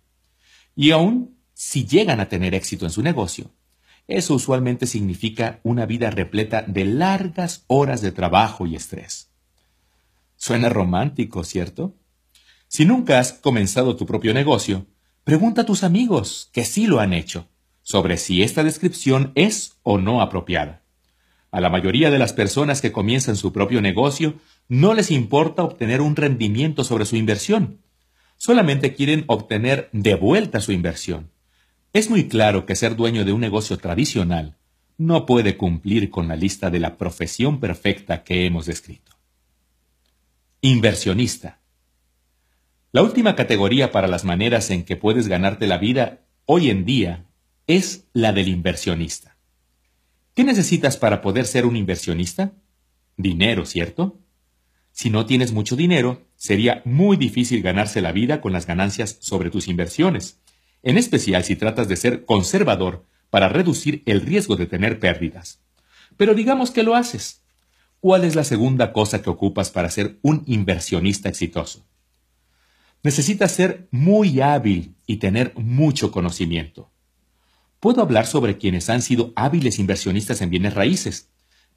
Y 0.75 0.91
aún 0.91 1.37
si 1.53 1.85
llegan 1.85 2.19
a 2.19 2.29
tener 2.29 2.53
éxito 2.53 2.85
en 2.85 2.91
su 2.91 3.01
negocio, 3.01 3.51
eso 4.07 4.33
usualmente 4.33 4.87
significa 4.87 5.59
una 5.63 5.85
vida 5.85 6.09
repleta 6.09 6.63
de 6.63 6.85
largas 6.85 7.65
horas 7.67 8.01
de 8.01 8.11
trabajo 8.11 8.65
y 8.65 8.75
estrés. 8.75 9.31
Suena 10.35 10.69
romántico, 10.69 11.43
¿cierto? 11.43 11.95
Si 12.73 12.85
nunca 12.85 13.19
has 13.19 13.33
comenzado 13.33 13.97
tu 13.97 14.05
propio 14.05 14.33
negocio, 14.33 14.85
pregunta 15.25 15.63
a 15.63 15.65
tus 15.65 15.83
amigos 15.83 16.49
que 16.53 16.63
sí 16.63 16.87
lo 16.87 17.01
han 17.01 17.11
hecho 17.11 17.49
sobre 17.81 18.15
si 18.15 18.43
esta 18.43 18.63
descripción 18.63 19.33
es 19.35 19.75
o 19.83 19.97
no 19.97 20.21
apropiada. 20.21 20.81
A 21.51 21.59
la 21.59 21.69
mayoría 21.69 22.09
de 22.09 22.17
las 22.17 22.31
personas 22.31 22.79
que 22.79 22.93
comienzan 22.93 23.35
su 23.35 23.51
propio 23.51 23.81
negocio 23.81 24.35
no 24.69 24.93
les 24.93 25.11
importa 25.11 25.63
obtener 25.63 25.99
un 25.99 26.15
rendimiento 26.15 26.85
sobre 26.85 27.03
su 27.03 27.17
inversión. 27.17 27.81
Solamente 28.37 28.93
quieren 28.93 29.25
obtener 29.27 29.89
de 29.91 30.15
vuelta 30.15 30.61
su 30.61 30.71
inversión. 30.71 31.29
Es 31.91 32.09
muy 32.09 32.29
claro 32.29 32.65
que 32.65 32.77
ser 32.77 32.95
dueño 32.95 33.25
de 33.25 33.33
un 33.33 33.41
negocio 33.41 33.79
tradicional 33.79 34.55
no 34.97 35.25
puede 35.25 35.57
cumplir 35.57 36.09
con 36.09 36.29
la 36.29 36.37
lista 36.37 36.69
de 36.69 36.79
la 36.79 36.97
profesión 36.97 37.59
perfecta 37.59 38.23
que 38.23 38.45
hemos 38.45 38.65
descrito. 38.65 39.11
Inversionista. 40.61 41.60
La 42.93 43.03
última 43.03 43.37
categoría 43.37 43.93
para 43.93 44.09
las 44.09 44.25
maneras 44.25 44.69
en 44.69 44.83
que 44.83 44.97
puedes 44.97 45.29
ganarte 45.29 45.65
la 45.65 45.77
vida 45.77 46.25
hoy 46.45 46.69
en 46.69 46.83
día 46.83 47.25
es 47.65 48.09
la 48.11 48.33
del 48.33 48.49
inversionista. 48.49 49.37
¿Qué 50.35 50.43
necesitas 50.43 50.97
para 50.97 51.21
poder 51.21 51.45
ser 51.45 51.65
un 51.65 51.77
inversionista? 51.77 52.51
Dinero, 53.15 53.65
¿cierto? 53.65 54.19
Si 54.91 55.09
no 55.09 55.25
tienes 55.25 55.53
mucho 55.53 55.77
dinero, 55.77 56.27
sería 56.35 56.81
muy 56.83 57.15
difícil 57.15 57.61
ganarse 57.61 58.01
la 58.01 58.11
vida 58.11 58.41
con 58.41 58.51
las 58.51 58.67
ganancias 58.67 59.17
sobre 59.21 59.51
tus 59.51 59.69
inversiones, 59.69 60.41
en 60.83 60.97
especial 60.97 61.45
si 61.45 61.55
tratas 61.55 61.87
de 61.87 61.95
ser 61.95 62.25
conservador 62.25 63.05
para 63.29 63.47
reducir 63.47 64.03
el 64.05 64.19
riesgo 64.19 64.57
de 64.57 64.65
tener 64.65 64.99
pérdidas. 64.99 65.61
Pero 66.17 66.33
digamos 66.33 66.71
que 66.71 66.83
lo 66.83 66.95
haces. 66.95 67.41
¿Cuál 68.01 68.25
es 68.25 68.35
la 68.35 68.43
segunda 68.43 68.91
cosa 68.91 69.21
que 69.21 69.29
ocupas 69.29 69.71
para 69.71 69.89
ser 69.89 70.19
un 70.23 70.43
inversionista 70.45 71.29
exitoso? 71.29 71.85
Necesitas 73.03 73.51
ser 73.51 73.87
muy 73.91 74.41
hábil 74.41 74.95
y 75.07 75.17
tener 75.17 75.53
mucho 75.55 76.11
conocimiento. 76.11 76.91
Puedo 77.79 78.01
hablar 78.01 78.27
sobre 78.27 78.57
quienes 78.57 78.89
han 78.89 79.01
sido 79.01 79.33
hábiles 79.35 79.79
inversionistas 79.79 80.41
en 80.41 80.51
bienes 80.51 80.75
raíces, 80.75 81.29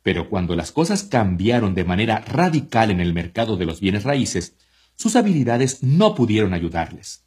pero 0.03 0.29
cuando 0.29 0.55
las 0.55 0.71
cosas 0.71 1.03
cambiaron 1.03 1.75
de 1.75 1.85
manera 1.85 2.21
radical 2.21 2.91
en 2.91 3.01
el 3.01 3.15
mercado 3.15 3.57
de 3.57 3.65
los 3.65 3.81
bienes 3.81 4.05
raíces, 4.05 4.55
sus 4.97 5.17
habilidades 5.17 5.83
no 5.83 6.15
pudieron 6.15 6.53
ayudarles. 6.53 7.25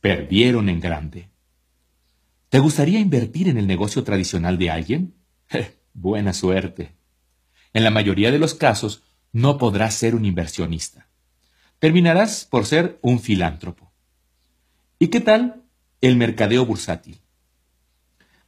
Perdieron 0.00 0.70
en 0.70 0.80
grande. 0.80 1.28
¿Te 2.48 2.58
gustaría 2.58 2.98
invertir 2.98 3.48
en 3.48 3.58
el 3.58 3.66
negocio 3.66 4.02
tradicional 4.02 4.56
de 4.56 4.70
alguien? 4.70 5.14
buena 5.92 6.32
suerte. 6.32 6.96
En 7.74 7.84
la 7.84 7.90
mayoría 7.90 8.32
de 8.32 8.38
los 8.38 8.54
casos, 8.54 9.02
no 9.30 9.58
podrás 9.58 9.94
ser 9.94 10.14
un 10.14 10.24
inversionista. 10.24 11.09
Terminarás 11.80 12.44
por 12.44 12.66
ser 12.66 12.98
un 13.00 13.20
filántropo. 13.20 13.90
¿Y 14.98 15.08
qué 15.08 15.20
tal 15.20 15.62
el 16.02 16.14
mercadeo 16.16 16.66
bursátil? 16.66 17.22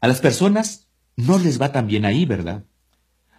A 0.03 0.07
las 0.07 0.21
personas 0.21 0.89
no 1.17 1.39
les 1.39 1.59
va 1.59 1.73
tan 1.73 1.87
bien 1.87 2.05
ahí, 2.05 2.27
¿verdad? 2.27 2.67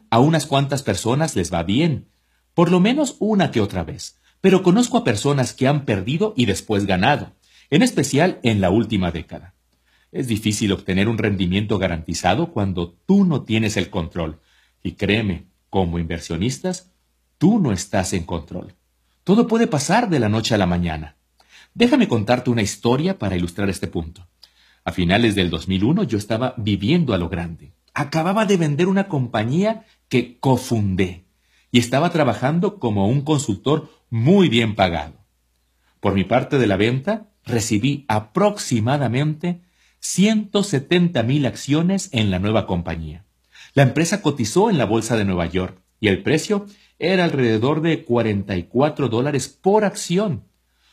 A 0.09 0.17
unas 0.17 0.47
cuantas 0.47 0.81
personas 0.81 1.35
les 1.35 1.53
va 1.53 1.61
bien, 1.61 2.07
por 2.55 2.71
lo 2.71 2.79
menos 2.79 3.17
una 3.19 3.51
que 3.51 3.61
otra 3.61 3.83
vez, 3.83 4.19
pero 4.41 4.63
conozco 4.63 4.97
a 4.97 5.03
personas 5.03 5.53
que 5.53 5.67
han 5.67 5.85
perdido 5.85 6.33
y 6.35 6.47
después 6.47 6.87
ganado, 6.87 7.33
en 7.69 7.83
especial 7.83 8.39
en 8.41 8.61
la 8.61 8.71
última 8.71 9.11
década. 9.11 9.53
Es 10.11 10.27
difícil 10.27 10.71
obtener 10.71 11.07
un 11.07 11.19
rendimiento 11.19 11.77
garantizado 11.77 12.51
cuando 12.51 12.93
tú 13.05 13.25
no 13.25 13.43
tienes 13.43 13.77
el 13.77 13.91
control. 13.91 14.39
Y 14.81 14.93
créeme, 14.93 15.45
como 15.69 15.99
inversionistas, 15.99 16.91
tú 17.37 17.59
no 17.59 17.71
estás 17.71 18.13
en 18.13 18.23
control. 18.23 18.75
Todo 19.23 19.47
puede 19.47 19.67
pasar 19.67 20.09
de 20.09 20.19
la 20.19 20.27
noche 20.27 20.53
a 20.53 20.57
la 20.57 20.65
mañana. 20.65 21.15
Déjame 21.73 22.07
contarte 22.07 22.49
una 22.49 22.61
historia 22.61 23.17
para 23.17 23.37
ilustrar 23.37 23.69
este 23.69 23.87
punto. 23.87 24.27
A 24.83 24.91
finales 24.91 25.33
del 25.33 25.49
2001 25.49 26.03
yo 26.03 26.17
estaba 26.17 26.53
viviendo 26.57 27.13
a 27.13 27.17
lo 27.17 27.29
grande. 27.29 27.71
Acababa 27.93 28.45
de 28.45 28.57
vender 28.57 28.87
una 28.87 29.07
compañía 29.07 29.85
que 30.09 30.39
cofundé 30.39 31.25
y 31.71 31.79
estaba 31.79 32.09
trabajando 32.11 32.79
como 32.79 33.07
un 33.07 33.21
consultor 33.21 33.89
muy 34.09 34.49
bien 34.49 34.75
pagado. 34.75 35.13
Por 36.01 36.15
mi 36.15 36.25
parte 36.25 36.57
de 36.57 36.67
la 36.67 36.75
venta, 36.75 37.29
recibí 37.45 38.03
aproximadamente 38.09 39.61
170 40.01 41.23
mil 41.23 41.45
acciones 41.45 42.09
en 42.11 42.29
la 42.29 42.39
nueva 42.39 42.67
compañía. 42.67 43.23
La 43.73 43.83
empresa 43.83 44.21
cotizó 44.21 44.69
en 44.69 44.77
la 44.77 44.85
bolsa 44.85 45.15
de 45.15 45.23
Nueva 45.23 45.45
York 45.45 45.79
y 46.01 46.09
el 46.09 46.21
precio 46.21 46.65
era 47.03 47.25
alrededor 47.25 47.81
de 47.81 48.05
44 48.05 49.09
dólares 49.09 49.49
por 49.49 49.83
acción, 49.83 50.45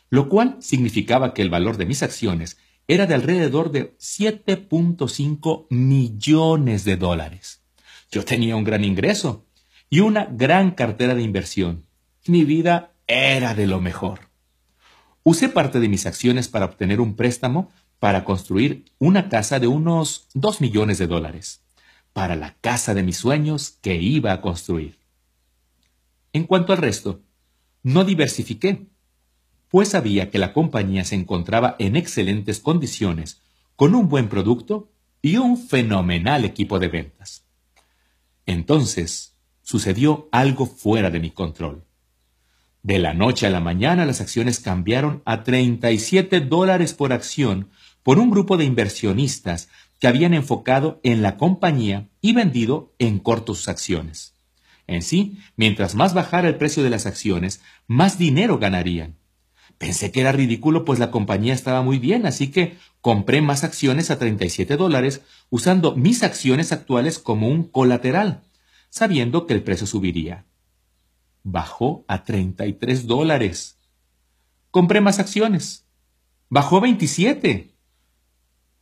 lo 0.08 0.28
cual 0.28 0.56
significaba 0.58 1.34
que 1.34 1.42
el 1.42 1.50
valor 1.50 1.76
de 1.76 1.86
mis 1.86 2.02
acciones 2.02 2.58
era 2.88 3.06
de 3.06 3.14
alrededor 3.14 3.70
de 3.70 3.96
7.5 3.98 5.68
millones 5.70 6.84
de 6.84 6.96
dólares. 6.96 7.62
Yo 8.10 8.24
tenía 8.24 8.56
un 8.56 8.64
gran 8.64 8.84
ingreso 8.84 9.46
y 9.88 10.00
una 10.00 10.24
gran 10.24 10.72
cartera 10.72 11.14
de 11.14 11.22
inversión. 11.22 11.86
Mi 12.26 12.42
vida 12.44 12.92
era 13.06 13.54
de 13.54 13.68
lo 13.68 13.80
mejor. 13.80 14.30
Usé 15.22 15.48
parte 15.48 15.78
de 15.78 15.88
mis 15.88 16.06
acciones 16.06 16.48
para 16.48 16.64
obtener 16.64 17.00
un 17.00 17.14
préstamo 17.14 17.70
para 18.00 18.24
construir 18.24 18.86
una 18.98 19.28
casa 19.28 19.60
de 19.60 19.68
unos 19.68 20.26
2 20.34 20.60
millones 20.60 20.98
de 20.98 21.06
dólares, 21.06 21.62
para 22.12 22.34
la 22.34 22.56
casa 22.60 22.94
de 22.94 23.04
mis 23.04 23.18
sueños 23.18 23.76
que 23.80 23.94
iba 23.94 24.32
a 24.32 24.40
construir. 24.40 24.99
En 26.32 26.44
cuanto 26.44 26.72
al 26.72 26.78
resto, 26.78 27.22
no 27.82 28.04
diversifiqué, 28.04 28.86
pues 29.68 29.90
sabía 29.90 30.30
que 30.30 30.38
la 30.38 30.52
compañía 30.52 31.04
se 31.04 31.14
encontraba 31.14 31.76
en 31.78 31.96
excelentes 31.96 32.60
condiciones, 32.60 33.42
con 33.76 33.94
un 33.94 34.08
buen 34.08 34.28
producto 34.28 34.92
y 35.22 35.36
un 35.36 35.56
fenomenal 35.56 36.44
equipo 36.44 36.78
de 36.78 36.88
ventas. 36.88 37.44
Entonces 38.46 39.36
sucedió 39.62 40.28
algo 40.32 40.66
fuera 40.66 41.10
de 41.10 41.20
mi 41.20 41.30
control. 41.30 41.84
De 42.82 42.98
la 42.98 43.14
noche 43.14 43.46
a 43.46 43.50
la 43.50 43.60
mañana 43.60 44.06
las 44.06 44.20
acciones 44.20 44.58
cambiaron 44.58 45.22
a 45.24 45.44
37 45.44 46.40
dólares 46.40 46.94
por 46.94 47.12
acción 47.12 47.70
por 48.02 48.18
un 48.18 48.30
grupo 48.30 48.56
de 48.56 48.64
inversionistas 48.64 49.68
que 49.98 50.08
habían 50.08 50.34
enfocado 50.34 51.00
en 51.02 51.22
la 51.22 51.36
compañía 51.36 52.08
y 52.20 52.32
vendido 52.32 52.94
en 52.98 53.18
corto 53.18 53.54
sus 53.54 53.68
acciones. 53.68 54.34
En 54.90 55.02
sí, 55.02 55.38
mientras 55.54 55.94
más 55.94 56.14
bajara 56.14 56.48
el 56.48 56.56
precio 56.56 56.82
de 56.82 56.90
las 56.90 57.06
acciones, 57.06 57.62
más 57.86 58.18
dinero 58.18 58.58
ganarían. 58.58 59.18
Pensé 59.78 60.10
que 60.10 60.20
era 60.20 60.32
ridículo 60.32 60.84
pues 60.84 60.98
la 60.98 61.12
compañía 61.12 61.54
estaba 61.54 61.80
muy 61.82 62.00
bien, 62.00 62.26
así 62.26 62.50
que 62.50 62.76
compré 63.00 63.40
más 63.40 63.62
acciones 63.62 64.10
a 64.10 64.18
37 64.18 64.76
dólares 64.76 65.22
usando 65.48 65.94
mis 65.94 66.24
acciones 66.24 66.72
actuales 66.72 67.20
como 67.20 67.46
un 67.46 67.62
colateral, 67.62 68.42
sabiendo 68.88 69.46
que 69.46 69.54
el 69.54 69.62
precio 69.62 69.86
subiría. 69.86 70.44
Bajó 71.44 72.04
a 72.08 72.24
33 72.24 73.06
dólares. 73.06 73.78
Compré 74.72 75.00
más 75.00 75.20
acciones. 75.20 75.86
Bajó 76.48 76.78
a 76.78 76.80
27. 76.80 77.76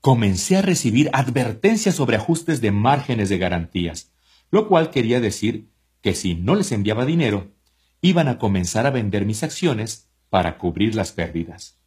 Comencé 0.00 0.56
a 0.56 0.62
recibir 0.62 1.10
advertencias 1.12 1.96
sobre 1.96 2.16
ajustes 2.16 2.62
de 2.62 2.70
márgenes 2.70 3.28
de 3.28 3.36
garantías, 3.36 4.10
lo 4.50 4.68
cual 4.68 4.88
quería 4.88 5.20
decir 5.20 5.68
que 6.00 6.14
si 6.14 6.34
no 6.34 6.54
les 6.54 6.72
enviaba 6.72 7.04
dinero, 7.04 7.52
iban 8.00 8.28
a 8.28 8.38
comenzar 8.38 8.86
a 8.86 8.90
vender 8.90 9.26
mis 9.26 9.42
acciones 9.42 10.08
para 10.30 10.58
cubrir 10.58 10.94
las 10.94 11.12
pérdidas. 11.12 11.78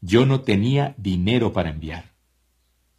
Yo 0.00 0.26
no 0.26 0.42
tenía 0.42 0.94
dinero 0.98 1.52
para 1.52 1.70
enviar. 1.70 2.12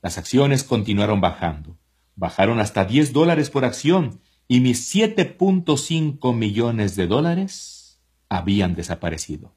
Las 0.01 0.17
acciones 0.17 0.63
continuaron 0.63 1.21
bajando. 1.21 1.77
Bajaron 2.15 2.59
hasta 2.59 2.85
10 2.85 3.11
dólares 3.11 3.49
por 3.49 3.65
acción 3.65 4.21
y 4.47 4.59
mis 4.59 4.93
7.5 4.93 6.35
millones 6.35 6.95
de 6.95 7.07
dólares 7.07 7.99
habían 8.29 8.75
desaparecido. 8.75 9.53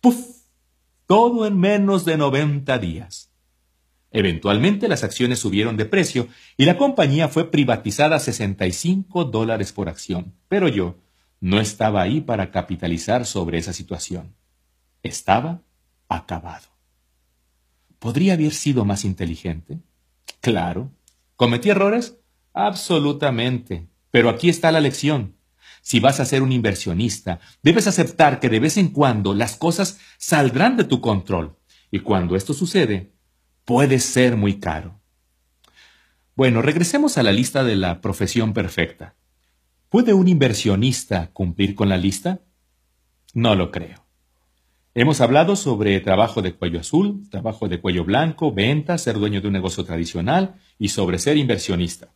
¡Puf! 0.00 0.44
Todo 1.06 1.46
en 1.46 1.58
menos 1.58 2.04
de 2.04 2.16
90 2.16 2.78
días. 2.78 3.25
Eventualmente 4.10 4.88
las 4.88 5.04
acciones 5.04 5.38
subieron 5.40 5.76
de 5.76 5.84
precio 5.84 6.28
y 6.56 6.64
la 6.64 6.78
compañía 6.78 7.28
fue 7.28 7.50
privatizada 7.50 8.16
a 8.16 8.20
65 8.20 9.24
dólares 9.24 9.72
por 9.72 9.88
acción. 9.88 10.34
Pero 10.48 10.68
yo, 10.68 10.96
no 11.40 11.60
estaba 11.60 12.02
ahí 12.02 12.20
para 12.20 12.50
capitalizar 12.50 13.26
sobre 13.26 13.58
esa 13.58 13.72
situación. 13.72 14.34
Estaba 15.02 15.62
acabado. 16.08 16.66
¿Podría 17.98 18.34
haber 18.34 18.52
sido 18.52 18.84
más 18.84 19.04
inteligente? 19.04 19.78
Claro. 20.40 20.90
¿Cometí 21.36 21.70
errores? 21.70 22.16
Absolutamente. 22.52 23.88
Pero 24.10 24.30
aquí 24.30 24.48
está 24.48 24.72
la 24.72 24.80
lección. 24.80 25.36
Si 25.82 26.00
vas 26.00 26.20
a 26.20 26.24
ser 26.24 26.42
un 26.42 26.52
inversionista, 26.52 27.38
debes 27.62 27.86
aceptar 27.86 28.40
que 28.40 28.48
de 28.48 28.60
vez 28.60 28.76
en 28.76 28.88
cuando 28.88 29.34
las 29.34 29.56
cosas 29.56 30.00
saldrán 30.18 30.76
de 30.76 30.84
tu 30.84 31.00
control. 31.00 31.56
Y 31.90 32.00
cuando 32.00 32.34
esto 32.34 32.54
sucede, 32.54 33.12
puede 33.66 33.98
ser 33.98 34.36
muy 34.36 34.58
caro. 34.58 34.98
Bueno, 36.34 36.62
regresemos 36.62 37.18
a 37.18 37.22
la 37.22 37.32
lista 37.32 37.64
de 37.64 37.76
la 37.76 38.00
profesión 38.00 38.54
perfecta. 38.54 39.16
¿Puede 39.90 40.14
un 40.14 40.28
inversionista 40.28 41.30
cumplir 41.32 41.74
con 41.74 41.88
la 41.88 41.96
lista? 41.96 42.40
No 43.34 43.54
lo 43.54 43.70
creo. 43.70 44.06
Hemos 44.94 45.20
hablado 45.20 45.56
sobre 45.56 46.00
trabajo 46.00 46.42
de 46.42 46.54
cuello 46.54 46.80
azul, 46.80 47.28
trabajo 47.28 47.68
de 47.68 47.80
cuello 47.80 48.04
blanco, 48.04 48.52
ventas, 48.52 49.02
ser 49.02 49.18
dueño 49.18 49.40
de 49.40 49.48
un 49.48 49.52
negocio 49.52 49.84
tradicional 49.84 50.54
y 50.78 50.88
sobre 50.88 51.18
ser 51.18 51.36
inversionista. 51.36 52.14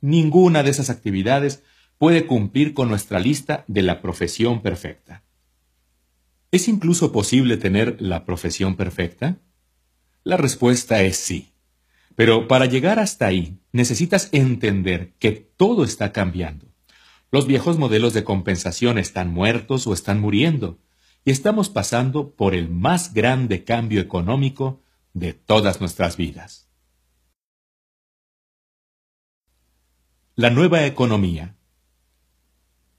Ninguna 0.00 0.62
de 0.62 0.70
esas 0.70 0.90
actividades 0.90 1.62
puede 1.96 2.26
cumplir 2.26 2.74
con 2.74 2.88
nuestra 2.88 3.20
lista 3.20 3.64
de 3.68 3.82
la 3.82 4.02
profesión 4.02 4.62
perfecta. 4.62 5.22
¿Es 6.50 6.68
incluso 6.68 7.12
posible 7.12 7.56
tener 7.56 8.00
la 8.00 8.24
profesión 8.24 8.76
perfecta? 8.76 9.38
La 10.26 10.36
respuesta 10.36 11.02
es 11.02 11.18
sí. 11.18 11.52
Pero 12.16 12.48
para 12.48 12.66
llegar 12.66 12.98
hasta 12.98 13.26
ahí 13.26 13.60
necesitas 13.70 14.28
entender 14.32 15.12
que 15.20 15.30
todo 15.30 15.84
está 15.84 16.10
cambiando. 16.10 16.66
Los 17.30 17.46
viejos 17.46 17.78
modelos 17.78 18.12
de 18.12 18.24
compensación 18.24 18.98
están 18.98 19.32
muertos 19.32 19.86
o 19.86 19.94
están 19.94 20.20
muriendo, 20.20 20.80
y 21.24 21.30
estamos 21.30 21.68
pasando 21.68 22.32
por 22.34 22.56
el 22.56 22.68
más 22.68 23.14
grande 23.14 23.62
cambio 23.62 24.00
económico 24.00 24.82
de 25.14 25.32
todas 25.32 25.78
nuestras 25.78 26.16
vidas. 26.16 26.68
La 30.34 30.50
nueva 30.50 30.86
economía. 30.86 31.54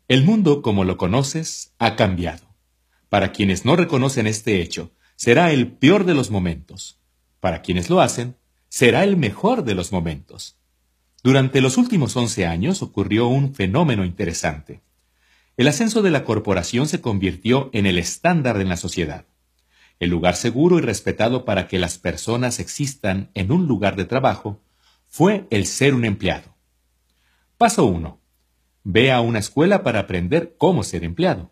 El 0.08 0.24
mundo 0.24 0.62
como 0.62 0.86
lo 0.86 0.96
conoces 0.96 1.74
ha 1.78 1.98
cambiado. 1.98 2.56
Para 3.10 3.34
quienes 3.34 3.66
no 3.66 3.76
reconocen 3.76 4.28
este 4.28 4.62
hecho, 4.62 4.94
será 5.18 5.52
el 5.52 5.74
peor 5.74 6.06
de 6.06 6.13
los 6.13 6.32
momentos. 6.32 6.96
Para 7.39 7.62
quienes 7.62 7.89
lo 7.89 8.02
hacen, 8.02 8.36
será 8.69 9.04
el 9.04 9.17
mejor 9.17 9.63
de 9.63 9.76
los 9.76 9.91
momentos. 9.91 10.58
Durante 11.23 11.62
los 11.62 11.78
últimos 11.78 12.15
11 12.15 12.45
años 12.45 12.82
ocurrió 12.82 13.28
un 13.28 13.54
fenómeno 13.54 14.06
interesante. 14.06 14.82
El 15.58 15.67
ascenso 15.67 16.02
de 16.02 16.12
la 16.12 16.23
corporación 16.23 16.88
se 16.88 17.02
convirtió 17.02 17.69
en 17.73 17.86
el 17.86 17.97
estándar 17.97 18.62
en 18.62 18.69
la 18.69 18.78
sociedad, 18.78 19.26
el 20.00 20.10
lugar 20.10 20.36
seguro 20.36 20.78
y 20.78 20.82
respetado 20.82 21.43
para 21.45 21.67
que 21.67 21.80
las 21.80 21.97
personas 21.97 22.60
existan 22.60 23.32
en 23.34 23.52
un 23.52 23.67
lugar 23.67 23.95
de 23.95 24.06
trabajo 24.06 24.62
fue 25.08 25.47
el 25.50 25.65
ser 25.65 25.95
un 25.95 26.06
empleado. 26.06 26.56
Paso 27.58 27.86
1. 27.86 28.19
Ve 28.84 29.12
a 29.12 29.21
una 29.21 29.39
escuela 29.39 29.84
para 29.84 30.02
aprender 30.02 30.56
cómo 30.58 30.84
ser 30.84 31.04
empleado. 31.04 31.52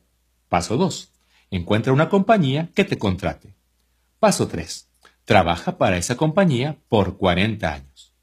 Paso 0.50 0.78
2. 0.78 1.12
Encuentra 1.50 1.92
una 1.92 2.10
compañía 2.10 2.70
que 2.76 2.84
te 2.84 3.00
contrate. 3.00 3.56
Paso 4.20 4.48
3. 4.48 4.85
Trabaja 5.26 5.80
para 5.80 5.98
esa 5.98 6.18
compañía 6.18 6.78
por 6.88 7.18
40 7.18 7.74
años. 7.74 8.14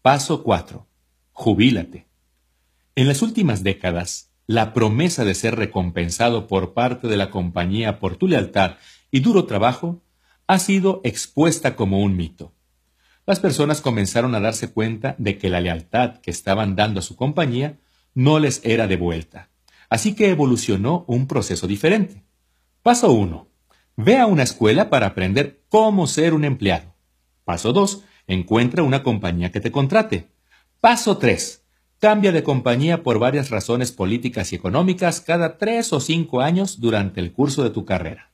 Paso 0.00 0.42
4. 0.42 0.86
Jubílate. 1.32 2.08
En 2.96 3.06
las 3.06 3.20
últimas 3.20 3.62
décadas, 3.62 4.30
la 4.46 4.72
promesa 4.72 5.26
de 5.26 5.34
ser 5.34 5.56
recompensado 5.56 6.46
por 6.46 6.72
parte 6.72 7.06
de 7.06 7.18
la 7.18 7.30
compañía 7.30 7.98
por 7.98 8.16
tu 8.16 8.26
lealtad 8.28 8.76
y 9.10 9.20
duro 9.20 9.44
trabajo 9.44 10.02
ha 10.46 10.58
sido 10.58 11.02
expuesta 11.04 11.76
como 11.76 12.00
un 12.00 12.16
mito. 12.16 12.54
Las 13.26 13.40
personas 13.40 13.82
comenzaron 13.82 14.34
a 14.34 14.40
darse 14.40 14.72
cuenta 14.72 15.16
de 15.18 15.36
que 15.36 15.50
la 15.50 15.60
lealtad 15.60 16.16
que 16.22 16.30
estaban 16.30 16.76
dando 16.76 17.00
a 17.00 17.02
su 17.02 17.14
compañía 17.14 17.78
no 18.14 18.38
les 18.38 18.62
era 18.64 18.86
devuelta. 18.86 19.50
Así 19.90 20.14
que 20.14 20.30
evolucionó 20.30 21.04
un 21.08 21.26
proceso 21.26 21.66
diferente. 21.66 22.24
Paso 22.82 23.12
1. 23.12 23.47
Ve 24.00 24.16
a 24.16 24.26
una 24.26 24.44
escuela 24.44 24.90
para 24.90 25.06
aprender 25.08 25.64
cómo 25.68 26.06
ser 26.06 26.32
un 26.32 26.44
empleado. 26.44 26.94
Paso 27.44 27.72
2. 27.72 28.04
Encuentra 28.28 28.84
una 28.84 29.02
compañía 29.02 29.50
que 29.50 29.60
te 29.60 29.72
contrate. 29.72 30.28
Paso 30.80 31.18
3. 31.18 31.64
Cambia 31.98 32.30
de 32.30 32.44
compañía 32.44 33.02
por 33.02 33.18
varias 33.18 33.50
razones 33.50 33.90
políticas 33.90 34.52
y 34.52 34.54
económicas 34.54 35.20
cada 35.20 35.58
tres 35.58 35.92
o 35.92 35.98
cinco 35.98 36.42
años 36.42 36.78
durante 36.78 37.18
el 37.18 37.32
curso 37.32 37.64
de 37.64 37.70
tu 37.70 37.84
carrera. 37.84 38.30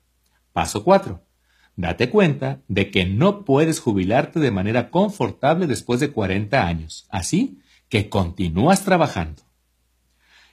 Paso 0.52 0.84
4. 0.84 1.24
Date 1.76 2.10
cuenta 2.10 2.60
de 2.68 2.90
que 2.90 3.06
no 3.06 3.46
puedes 3.46 3.80
jubilarte 3.80 4.40
de 4.40 4.50
manera 4.50 4.90
confortable 4.90 5.66
después 5.66 5.98
de 5.98 6.10
40 6.12 6.66
años, 6.66 7.06
así 7.08 7.58
que 7.88 8.10
continúas 8.10 8.84
trabajando. 8.84 9.40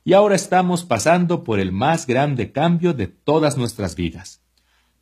Y 0.06 0.14
ahora 0.14 0.36
estamos 0.36 0.86
pasando 0.86 1.44
por 1.44 1.60
el 1.60 1.74
más 1.74 2.08
grande 2.08 2.54
cambio 2.54 2.94
de 2.94 3.08
todas 3.08 3.58
nuestras 3.58 3.98
vidas. 3.98 4.41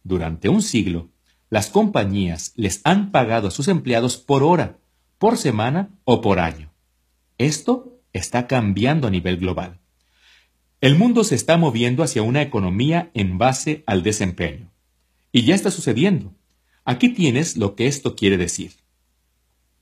Durante 0.04 0.50
un 0.50 0.62
siglo, 0.62 1.10
las 1.50 1.70
compañías 1.70 2.54
les 2.56 2.82
han 2.84 3.12
pagado 3.12 3.48
a 3.48 3.52
sus 3.52 3.68
empleados 3.68 4.18
por 4.18 4.44
hora, 4.44 4.78
por 5.18 5.38
semana 5.38 5.90
o 6.06 6.22
por 6.22 6.40
año. 6.40 6.72
Esto 7.38 8.00
está 8.14 8.48
cambiando 8.48 9.08
a 9.08 9.12
nivel 9.12 9.38
global. 9.38 9.80
El 10.82 10.98
mundo 10.98 11.24
se 11.24 11.36
está 11.36 11.58
moviendo 11.58 12.04
hacia 12.04 12.22
una 12.22 12.42
economía 12.42 13.12
en 13.14 13.38
base 13.38 13.84
al 13.86 14.04
desempeño. 14.04 14.72
Y 15.32 15.44
ya 15.44 15.56
está 15.56 15.72
sucediendo. 15.72 16.34
Aquí 16.86 17.10
tienes 17.10 17.58
lo 17.58 17.76
que 17.76 17.88
esto 17.88 18.16
quiere 18.16 18.38
decir. 18.38 18.72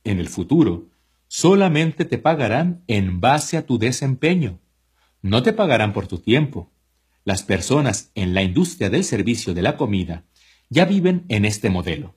En 0.04 0.18
el 0.18 0.28
futuro, 0.28 0.88
solamente 1.28 2.04
te 2.04 2.18
pagarán 2.18 2.82
en 2.88 3.20
base 3.20 3.56
a 3.56 3.64
tu 3.64 3.78
desempeño. 3.78 4.58
No 5.22 5.42
te 5.42 5.52
pagarán 5.52 5.92
por 5.92 6.06
tu 6.06 6.18
tiempo. 6.18 6.70
Las 7.28 7.42
personas 7.42 8.10
en 8.14 8.32
la 8.32 8.42
industria 8.42 8.88
del 8.88 9.04
servicio 9.04 9.52
de 9.52 9.60
la 9.60 9.76
comida 9.76 10.24
ya 10.70 10.86
viven 10.86 11.26
en 11.28 11.44
este 11.44 11.68
modelo. 11.68 12.16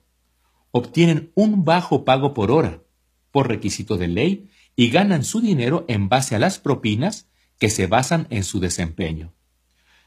Obtienen 0.70 1.32
un 1.34 1.66
bajo 1.66 2.06
pago 2.06 2.32
por 2.32 2.50
hora, 2.50 2.82
por 3.30 3.46
requisito 3.46 3.98
de 3.98 4.08
ley, 4.08 4.48
y 4.74 4.88
ganan 4.88 5.22
su 5.22 5.42
dinero 5.42 5.84
en 5.86 6.08
base 6.08 6.34
a 6.34 6.38
las 6.38 6.58
propinas 6.58 7.28
que 7.58 7.68
se 7.68 7.86
basan 7.86 8.26
en 8.30 8.42
su 8.42 8.58
desempeño. 8.58 9.34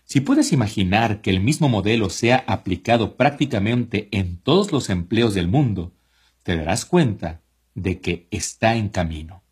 Si 0.06 0.22
puedes 0.22 0.52
imaginar 0.52 1.22
que 1.22 1.30
el 1.30 1.39
mismo 1.39 1.70
modelo 1.70 2.10
sea 2.10 2.44
aplicado 2.48 3.15
prácticamente 3.15 4.10
en 4.10 4.38
todos 4.38 4.72
los 4.72 4.89
empleos 4.89 5.36
del 5.36 5.48
mundo, 5.48 5.94
te 6.41 6.58
darás 6.58 6.84
cuenta 6.84 7.44
de 7.76 8.02
que 8.02 8.28
está 8.32 8.76
en 8.76 8.89
camino. 8.89 9.44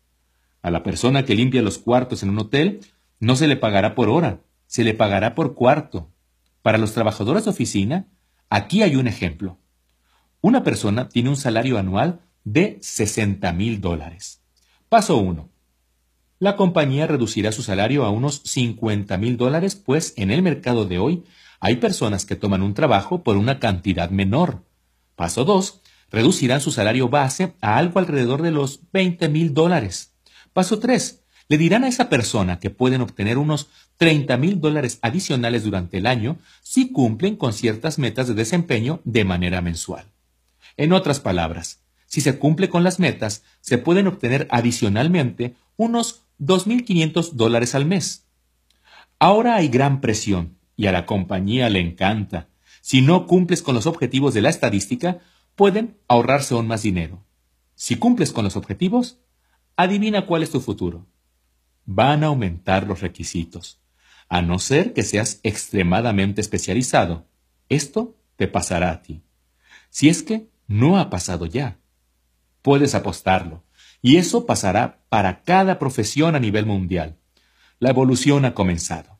A 0.62 0.72
la 0.72 0.82
persona 0.82 1.24
que 1.24 1.36
limpia 1.36 1.62
los 1.62 1.78
cuartos 1.78 2.24
en 2.24 2.30
un 2.30 2.40
hotel 2.40 2.80
no 3.20 3.36
se 3.36 3.46
le 3.46 3.54
pagará 3.54 3.94
por 3.94 4.08
hora, 4.08 4.40
se 4.66 4.84
le 4.84 4.94
pagará 4.94 5.34
por 5.34 5.54
cuarto. 5.54 6.10
Para 6.62 6.78
los 6.78 6.92
trabajadores 6.92 7.44
de 7.44 7.50
oficina, 7.50 8.08
aquí 8.50 8.82
hay 8.82 8.96
un 8.96 9.06
ejemplo. 9.06 9.58
Una 10.40 10.62
persona 10.62 11.08
tiene 11.08 11.30
un 11.30 11.36
salario 11.36 11.78
anual 11.78 12.20
de 12.44 12.78
60 12.80 13.52
mil 13.52 13.80
dólares. 13.80 14.42
Paso 14.88 15.16
1 15.16 15.54
la 16.44 16.56
compañía 16.56 17.06
reducirá 17.06 17.52
su 17.52 17.62
salario 17.62 18.04
a 18.04 18.10
unos 18.10 18.42
50 18.44 19.16
mil 19.16 19.38
dólares, 19.38 19.76
pues 19.76 20.12
en 20.18 20.30
el 20.30 20.42
mercado 20.42 20.84
de 20.84 20.98
hoy 20.98 21.24
hay 21.58 21.76
personas 21.76 22.26
que 22.26 22.36
toman 22.36 22.60
un 22.60 22.74
trabajo 22.74 23.22
por 23.22 23.38
una 23.38 23.58
cantidad 23.60 24.10
menor. 24.10 24.62
Paso 25.16 25.46
2. 25.46 25.80
Reducirán 26.10 26.60
su 26.60 26.70
salario 26.70 27.08
base 27.08 27.54
a 27.62 27.78
algo 27.78 27.98
alrededor 27.98 28.42
de 28.42 28.50
los 28.50 28.80
20 28.92 29.30
mil 29.30 29.54
dólares. 29.54 30.12
Paso 30.52 30.78
3. 30.78 31.23
Le 31.48 31.58
dirán 31.58 31.84
a 31.84 31.88
esa 31.88 32.08
persona 32.08 32.58
que 32.58 32.70
pueden 32.70 33.02
obtener 33.02 33.36
unos 33.36 33.68
30 33.98 34.36
mil 34.38 34.60
dólares 34.60 34.98
adicionales 35.02 35.64
durante 35.64 35.98
el 35.98 36.06
año 36.06 36.38
si 36.62 36.90
cumplen 36.90 37.36
con 37.36 37.52
ciertas 37.52 37.98
metas 37.98 38.28
de 38.28 38.34
desempeño 38.34 39.00
de 39.04 39.24
manera 39.24 39.60
mensual. 39.60 40.06
En 40.76 40.92
otras 40.92 41.20
palabras, 41.20 41.80
si 42.06 42.20
se 42.20 42.38
cumple 42.38 42.68
con 42.68 42.82
las 42.82 42.98
metas, 42.98 43.42
se 43.60 43.76
pueden 43.76 44.06
obtener 44.06 44.48
adicionalmente 44.50 45.54
unos 45.76 46.22
2.500 46.40 47.32
dólares 47.32 47.74
al 47.74 47.84
mes. 47.84 48.26
Ahora 49.18 49.56
hay 49.56 49.68
gran 49.68 50.00
presión 50.00 50.56
y 50.76 50.86
a 50.86 50.92
la 50.92 51.06
compañía 51.06 51.68
le 51.68 51.80
encanta. 51.80 52.48
Si 52.80 53.02
no 53.02 53.26
cumples 53.26 53.62
con 53.62 53.74
los 53.74 53.86
objetivos 53.86 54.34
de 54.34 54.42
la 54.42 54.50
estadística, 54.50 55.18
pueden 55.54 55.96
ahorrarse 56.08 56.54
aún 56.54 56.66
más 56.66 56.82
dinero. 56.82 57.24
Si 57.74 57.96
cumples 57.96 58.32
con 58.32 58.44
los 58.44 58.56
objetivos, 58.56 59.18
adivina 59.76 60.26
cuál 60.26 60.42
es 60.42 60.50
tu 60.50 60.60
futuro. 60.60 61.06
Van 61.86 62.24
a 62.24 62.28
aumentar 62.28 62.86
los 62.86 63.00
requisitos, 63.00 63.80
a 64.28 64.42
no 64.42 64.58
ser 64.58 64.92
que 64.92 65.02
seas 65.02 65.40
extremadamente 65.42 66.40
especializado. 66.40 67.26
Esto 67.68 68.16
te 68.36 68.48
pasará 68.48 68.90
a 68.90 69.02
ti. 69.02 69.22
Si 69.90 70.08
es 70.08 70.22
que 70.22 70.48
no 70.66 70.98
ha 70.98 71.10
pasado 71.10 71.46
ya. 71.46 71.78
Puedes 72.62 72.94
apostarlo. 72.94 73.64
Y 74.00 74.16
eso 74.16 74.46
pasará 74.46 75.00
para 75.08 75.42
cada 75.42 75.78
profesión 75.78 76.34
a 76.34 76.40
nivel 76.40 76.66
mundial. 76.66 77.16
La 77.78 77.90
evolución 77.90 78.44
ha 78.44 78.54
comenzado. 78.54 79.18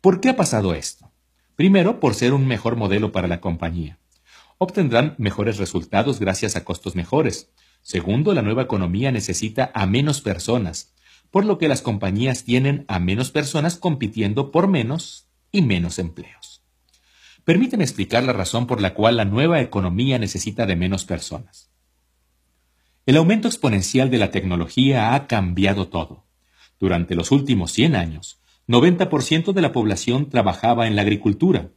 ¿Por 0.00 0.20
qué 0.20 0.30
ha 0.30 0.36
pasado 0.36 0.74
esto? 0.74 1.10
Primero, 1.56 2.00
por 2.00 2.14
ser 2.14 2.32
un 2.32 2.46
mejor 2.46 2.76
modelo 2.76 3.12
para 3.12 3.28
la 3.28 3.40
compañía. 3.40 3.98
Obtendrán 4.58 5.14
mejores 5.18 5.58
resultados 5.58 6.20
gracias 6.20 6.56
a 6.56 6.64
costos 6.64 6.94
mejores. 6.96 7.50
Segundo, 7.82 8.34
la 8.34 8.42
nueva 8.42 8.62
economía 8.62 9.12
necesita 9.12 9.70
a 9.74 9.86
menos 9.86 10.20
personas, 10.20 10.93
por 11.34 11.46
lo 11.46 11.58
que 11.58 11.66
las 11.66 11.82
compañías 11.82 12.44
tienen 12.44 12.84
a 12.86 13.00
menos 13.00 13.32
personas 13.32 13.76
compitiendo 13.76 14.52
por 14.52 14.68
menos 14.68 15.26
y 15.50 15.62
menos 15.62 15.98
empleos. 15.98 16.62
Permíteme 17.42 17.82
explicar 17.82 18.22
la 18.22 18.32
razón 18.32 18.68
por 18.68 18.80
la 18.80 18.94
cual 18.94 19.16
la 19.16 19.24
nueva 19.24 19.60
economía 19.60 20.16
necesita 20.20 20.64
de 20.64 20.76
menos 20.76 21.04
personas. 21.04 21.72
El 23.04 23.16
aumento 23.16 23.48
exponencial 23.48 24.10
de 24.10 24.18
la 24.18 24.30
tecnología 24.30 25.12
ha 25.12 25.26
cambiado 25.26 25.88
todo. 25.88 26.24
Durante 26.78 27.16
los 27.16 27.32
últimos 27.32 27.72
100 27.72 27.96
años, 27.96 28.40
90% 28.68 29.52
de 29.52 29.60
la 29.60 29.72
población 29.72 30.28
trabajaba 30.28 30.86
en 30.86 30.94
la 30.94 31.02
agricultura. 31.02 31.70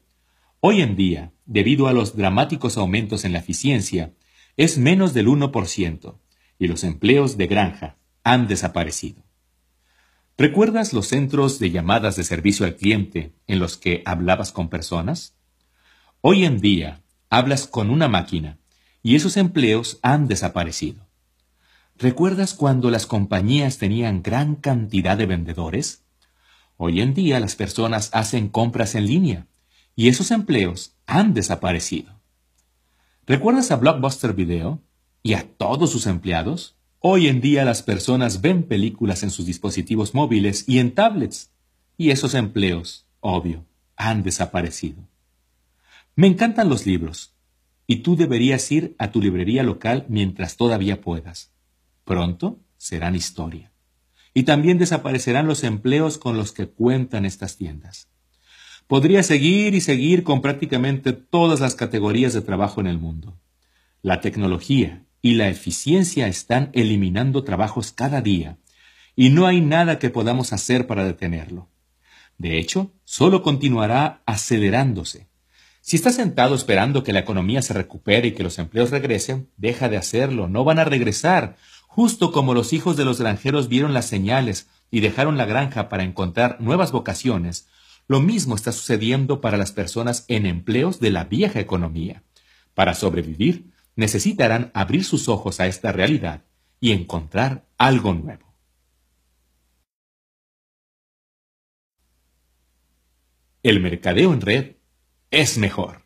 Hoy 0.60 0.82
en 0.82 0.96
día, 0.96 1.32
debido 1.48 1.88
a 1.88 1.94
los 1.94 2.16
dramáticos 2.16 2.78
aumentos 2.78 3.26
en 3.26 3.34
la 3.34 3.40
eficiencia, 3.40 4.14
es 4.56 4.78
menos 4.78 5.16
del 5.16 5.26
1% 5.30 6.20
y 6.60 6.68
los 6.68 6.84
empleos 6.84 7.38
de 7.38 7.48
granja 7.48 7.96
han 8.24 8.48
desaparecido. 8.48 9.27
¿Recuerdas 10.40 10.94
los 10.94 11.08
centros 11.08 11.58
de 11.58 11.72
llamadas 11.72 12.16
de 12.16 12.24
servicio 12.24 12.68
al 12.68 12.76
cliente 12.76 13.34
en 13.48 13.58
los 13.58 13.76
que 13.76 14.04
hablabas 14.06 14.52
con 14.52 14.70
personas? 14.70 15.34
Hoy 16.22 16.46
en 16.46 16.60
día 16.60 17.02
hablas 17.32 17.66
con 17.66 17.90
una 17.90 18.08
máquina 18.08 18.60
y 19.02 19.16
esos 19.16 19.36
empleos 19.36 19.98
han 20.04 20.28
desaparecido. 20.28 21.08
¿Recuerdas 21.96 22.54
cuando 22.54 22.92
las 22.92 23.08
compañías 23.08 23.80
tenían 23.80 24.22
gran 24.22 24.54
cantidad 24.56 25.18
de 25.18 25.26
vendedores? 25.26 26.04
Hoy 26.76 27.02
en 27.02 27.16
día 27.16 27.40
las 27.40 27.56
personas 27.56 28.12
hacen 28.14 28.48
compras 28.48 28.94
en 28.94 29.08
línea 29.08 29.48
y 29.96 30.08
esos 30.08 30.30
empleos 30.30 30.94
han 31.08 31.34
desaparecido. 31.34 32.14
¿Recuerdas 33.26 33.72
a 33.72 33.78
Blockbuster 33.78 34.34
Video 34.34 34.84
y 35.24 35.34
a 35.34 35.48
todos 35.58 35.92
sus 35.92 36.06
empleados? 36.06 36.77
Hoy 37.00 37.28
en 37.28 37.42
día 37.42 37.64
las 37.64 37.84
personas 37.84 38.42
ven 38.42 38.64
películas 38.64 39.22
en 39.22 39.30
sus 39.30 39.46
dispositivos 39.46 40.16
móviles 40.16 40.64
y 40.68 40.80
en 40.80 40.96
tablets 40.96 41.52
y 41.96 42.10
esos 42.10 42.34
empleos, 42.34 43.06
obvio, 43.20 43.66
han 43.96 44.24
desaparecido. 44.24 45.08
Me 46.16 46.26
encantan 46.26 46.70
los 46.70 46.88
libros 46.88 47.36
y 47.86 47.98
tú 47.98 48.16
deberías 48.16 48.72
ir 48.72 48.96
a 48.98 49.12
tu 49.12 49.22
librería 49.22 49.62
local 49.62 50.06
mientras 50.10 50.58
todavía 50.58 51.00
puedas. 51.00 51.52
Pronto 52.04 52.60
serán 52.78 53.16
historia. 53.16 53.72
Y 54.34 54.44
también 54.44 54.80
desaparecerán 54.80 55.46
los 55.46 55.64
empleos 55.64 56.18
con 56.18 56.36
los 56.36 56.52
que 56.52 56.68
cuentan 56.68 57.26
estas 57.26 57.58
tiendas. 57.58 58.10
Podría 58.88 59.22
seguir 59.22 59.76
y 59.76 59.82
seguir 59.82 60.24
con 60.24 60.42
prácticamente 60.42 61.14
todas 61.14 61.60
las 61.60 61.76
categorías 61.76 62.34
de 62.34 62.42
trabajo 62.42 62.82
en 62.82 62.88
el 62.88 62.98
mundo. 62.98 63.38
La 64.02 64.20
tecnología 64.20 65.07
y 65.22 65.36
la 65.36 65.50
eficiencia 65.50 66.28
están 66.28 66.70
eliminando 66.74 67.44
trabajos 67.44 67.92
cada 67.92 68.22
día, 68.22 68.58
y 69.16 69.30
no 69.30 69.48
hay 69.48 69.62
nada 69.62 70.00
que 70.00 70.10
podamos 70.10 70.54
hacer 70.54 70.88
para 70.88 71.04
detenerlo. 71.04 71.70
De 72.38 72.60
hecho, 72.60 72.94
solo 73.04 73.42
continuará 73.42 74.22
acelerándose. 74.26 75.28
Si 75.82 75.96
estás 75.96 76.16
sentado 76.16 76.54
esperando 76.54 77.04
que 77.04 77.14
la 77.14 77.20
economía 77.20 77.62
se 77.62 77.74
recupere 77.74 78.28
y 78.28 78.32
que 78.34 78.44
los 78.44 78.60
empleos 78.60 78.92
regresen, 78.92 79.50
deja 79.58 79.90
de 79.90 79.98
hacerlo, 79.98 80.48
no 80.48 80.64
van 80.64 80.80
a 80.80 80.84
regresar, 80.84 81.56
justo 81.88 82.32
como 82.32 82.54
los 82.54 82.74
hijos 82.74 82.98
de 82.98 83.06
los 83.06 83.20
granjeros 83.20 83.70
vieron 83.70 83.94
las 83.94 84.06
señales 84.06 84.68
y 84.92 85.00
dejaron 85.00 85.38
la 85.38 85.46
granja 85.46 85.90
para 85.90 86.04
encontrar 86.04 86.62
nuevas 86.62 86.92
vocaciones, 86.92 87.68
lo 88.08 88.22
mismo 88.22 88.56
está 88.56 88.72
sucediendo 88.72 89.42
para 89.42 89.58
las 89.58 89.72
personas 89.72 90.26
en 90.28 90.46
empleos 90.46 91.00
de 91.00 91.12
la 91.12 91.26
vieja 91.26 91.60
economía. 91.60 92.24
Para 92.74 92.94
sobrevivir, 92.94 93.72
necesitarán 93.98 94.72
abrir 94.74 95.04
sus 95.04 95.28
ojos 95.28 95.60
a 95.60 95.68
esta 95.68 95.92
realidad 95.92 96.46
y 96.80 96.94
encontrar 96.94 97.68
algo 97.78 98.14
nuevo. 98.14 98.54
El 103.64 103.82
mercadeo 103.82 104.32
en 104.32 104.40
red 104.40 104.76
es 105.32 105.58
mejor. 105.58 106.06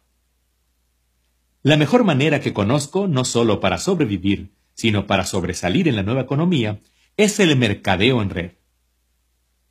La 1.62 1.78
mejor 1.78 2.04
manera 2.04 2.40
que 2.40 2.54
conozco, 2.54 3.08
no 3.08 3.24
solo 3.24 3.60
para 3.60 3.78
sobrevivir, 3.78 4.56
sino 4.74 5.06
para 5.06 5.26
sobresalir 5.26 5.88
en 5.88 5.96
la 5.96 6.02
nueva 6.02 6.22
economía, 6.22 6.82
es 7.18 7.40
el 7.40 7.56
mercadeo 7.56 8.22
en 8.22 8.30
red. 8.32 8.52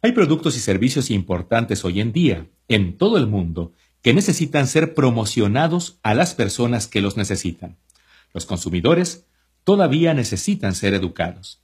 Hay 0.02 0.12
productos 0.12 0.56
y 0.56 0.60
servicios 0.60 1.10
importantes 1.10 1.84
hoy 1.84 2.00
en 2.00 2.12
día, 2.12 2.46
en 2.68 2.96
todo 2.96 3.18
el 3.18 3.26
mundo, 3.26 3.72
que 4.02 4.14
necesitan 4.14 4.66
ser 4.66 4.94
promocionados 4.94 5.98
a 6.02 6.14
las 6.14 6.34
personas 6.34 6.86
que 6.86 7.00
los 7.00 7.16
necesitan. 7.16 7.76
Los 8.32 8.46
consumidores 8.46 9.26
todavía 9.64 10.14
necesitan 10.14 10.74
ser 10.74 10.94
educados. 10.94 11.62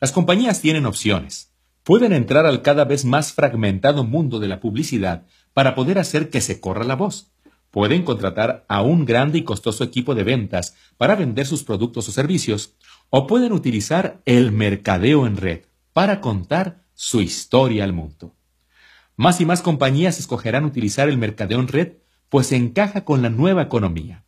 Las 0.00 0.12
compañías 0.12 0.60
tienen 0.60 0.86
opciones. 0.86 1.52
Pueden 1.84 2.12
entrar 2.12 2.46
al 2.46 2.62
cada 2.62 2.84
vez 2.84 3.04
más 3.04 3.32
fragmentado 3.32 4.04
mundo 4.04 4.38
de 4.38 4.48
la 4.48 4.60
publicidad 4.60 5.26
para 5.52 5.74
poder 5.74 5.98
hacer 5.98 6.30
que 6.30 6.40
se 6.40 6.60
corra 6.60 6.84
la 6.84 6.96
voz. 6.96 7.32
Pueden 7.70 8.04
contratar 8.04 8.64
a 8.68 8.82
un 8.82 9.04
grande 9.04 9.38
y 9.38 9.44
costoso 9.44 9.82
equipo 9.82 10.14
de 10.14 10.24
ventas 10.24 10.76
para 10.98 11.14
vender 11.14 11.46
sus 11.46 11.64
productos 11.64 12.08
o 12.08 12.12
servicios, 12.12 12.74
o 13.10 13.26
pueden 13.26 13.52
utilizar 13.52 14.20
el 14.26 14.52
mercadeo 14.52 15.26
en 15.26 15.36
red 15.36 15.62
para 15.92 16.20
contar 16.20 16.84
su 16.94 17.20
historia 17.20 17.84
al 17.84 17.92
mundo. 17.92 18.34
Más 19.16 19.40
y 19.40 19.46
más 19.46 19.62
compañías 19.62 20.18
escogerán 20.18 20.64
utilizar 20.64 21.08
el 21.08 21.18
mercadeo 21.18 21.60
en 21.60 21.68
red, 21.68 21.92
pues 22.28 22.52
encaja 22.52 23.04
con 23.04 23.22
la 23.22 23.30
nueva 23.30 23.62
economía. 23.62 24.24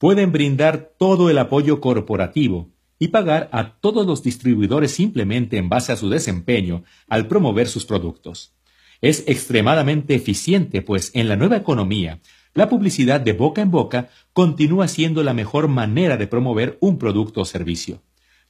Pueden 0.00 0.32
brindar 0.32 0.94
todo 0.98 1.28
el 1.28 1.36
apoyo 1.36 1.82
corporativo 1.82 2.70
y 2.98 3.08
pagar 3.08 3.50
a 3.52 3.74
todos 3.80 4.06
los 4.06 4.22
distribuidores 4.22 4.92
simplemente 4.92 5.58
en 5.58 5.68
base 5.68 5.92
a 5.92 5.96
su 5.96 6.08
desempeño 6.08 6.84
al 7.06 7.28
promover 7.28 7.68
sus 7.68 7.84
productos. 7.84 8.54
Es 9.02 9.24
extremadamente 9.26 10.14
eficiente, 10.14 10.80
pues 10.80 11.10
en 11.12 11.28
la 11.28 11.36
nueva 11.36 11.58
economía, 11.58 12.22
la 12.54 12.70
publicidad 12.70 13.20
de 13.20 13.34
boca 13.34 13.60
en 13.60 13.70
boca 13.70 14.08
continúa 14.32 14.88
siendo 14.88 15.22
la 15.22 15.34
mejor 15.34 15.68
manera 15.68 16.16
de 16.16 16.26
promover 16.26 16.78
un 16.80 16.96
producto 16.96 17.42
o 17.42 17.44
servicio. 17.44 18.00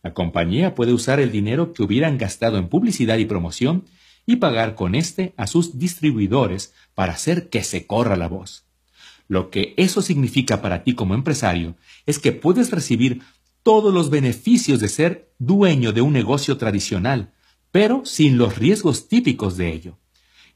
La 0.04 0.14
compañía 0.14 0.76
puede 0.76 0.92
usar 0.92 1.18
el 1.18 1.32
dinero 1.32 1.72
que 1.72 1.82
hubieran 1.82 2.16
gastado 2.16 2.58
en 2.58 2.68
publicidad 2.68 3.18
y 3.18 3.24
promoción 3.24 3.86
y 4.24 4.36
pagar 4.36 4.76
con 4.76 4.94
este 4.94 5.34
a 5.36 5.48
sus 5.48 5.80
distribuidores 5.80 6.74
para 6.94 7.14
hacer 7.14 7.48
que 7.48 7.64
se 7.64 7.88
corra 7.88 8.14
la 8.14 8.28
voz. 8.28 8.69
Lo 9.30 9.48
que 9.48 9.74
eso 9.76 10.02
significa 10.02 10.60
para 10.60 10.82
ti 10.82 10.96
como 10.96 11.14
empresario 11.14 11.76
es 12.04 12.18
que 12.18 12.32
puedes 12.32 12.72
recibir 12.72 13.22
todos 13.62 13.94
los 13.94 14.10
beneficios 14.10 14.80
de 14.80 14.88
ser 14.88 15.32
dueño 15.38 15.92
de 15.92 16.00
un 16.00 16.12
negocio 16.12 16.56
tradicional, 16.56 17.32
pero 17.70 18.04
sin 18.04 18.38
los 18.38 18.58
riesgos 18.58 19.06
típicos 19.06 19.56
de 19.56 19.72
ello. 19.72 19.98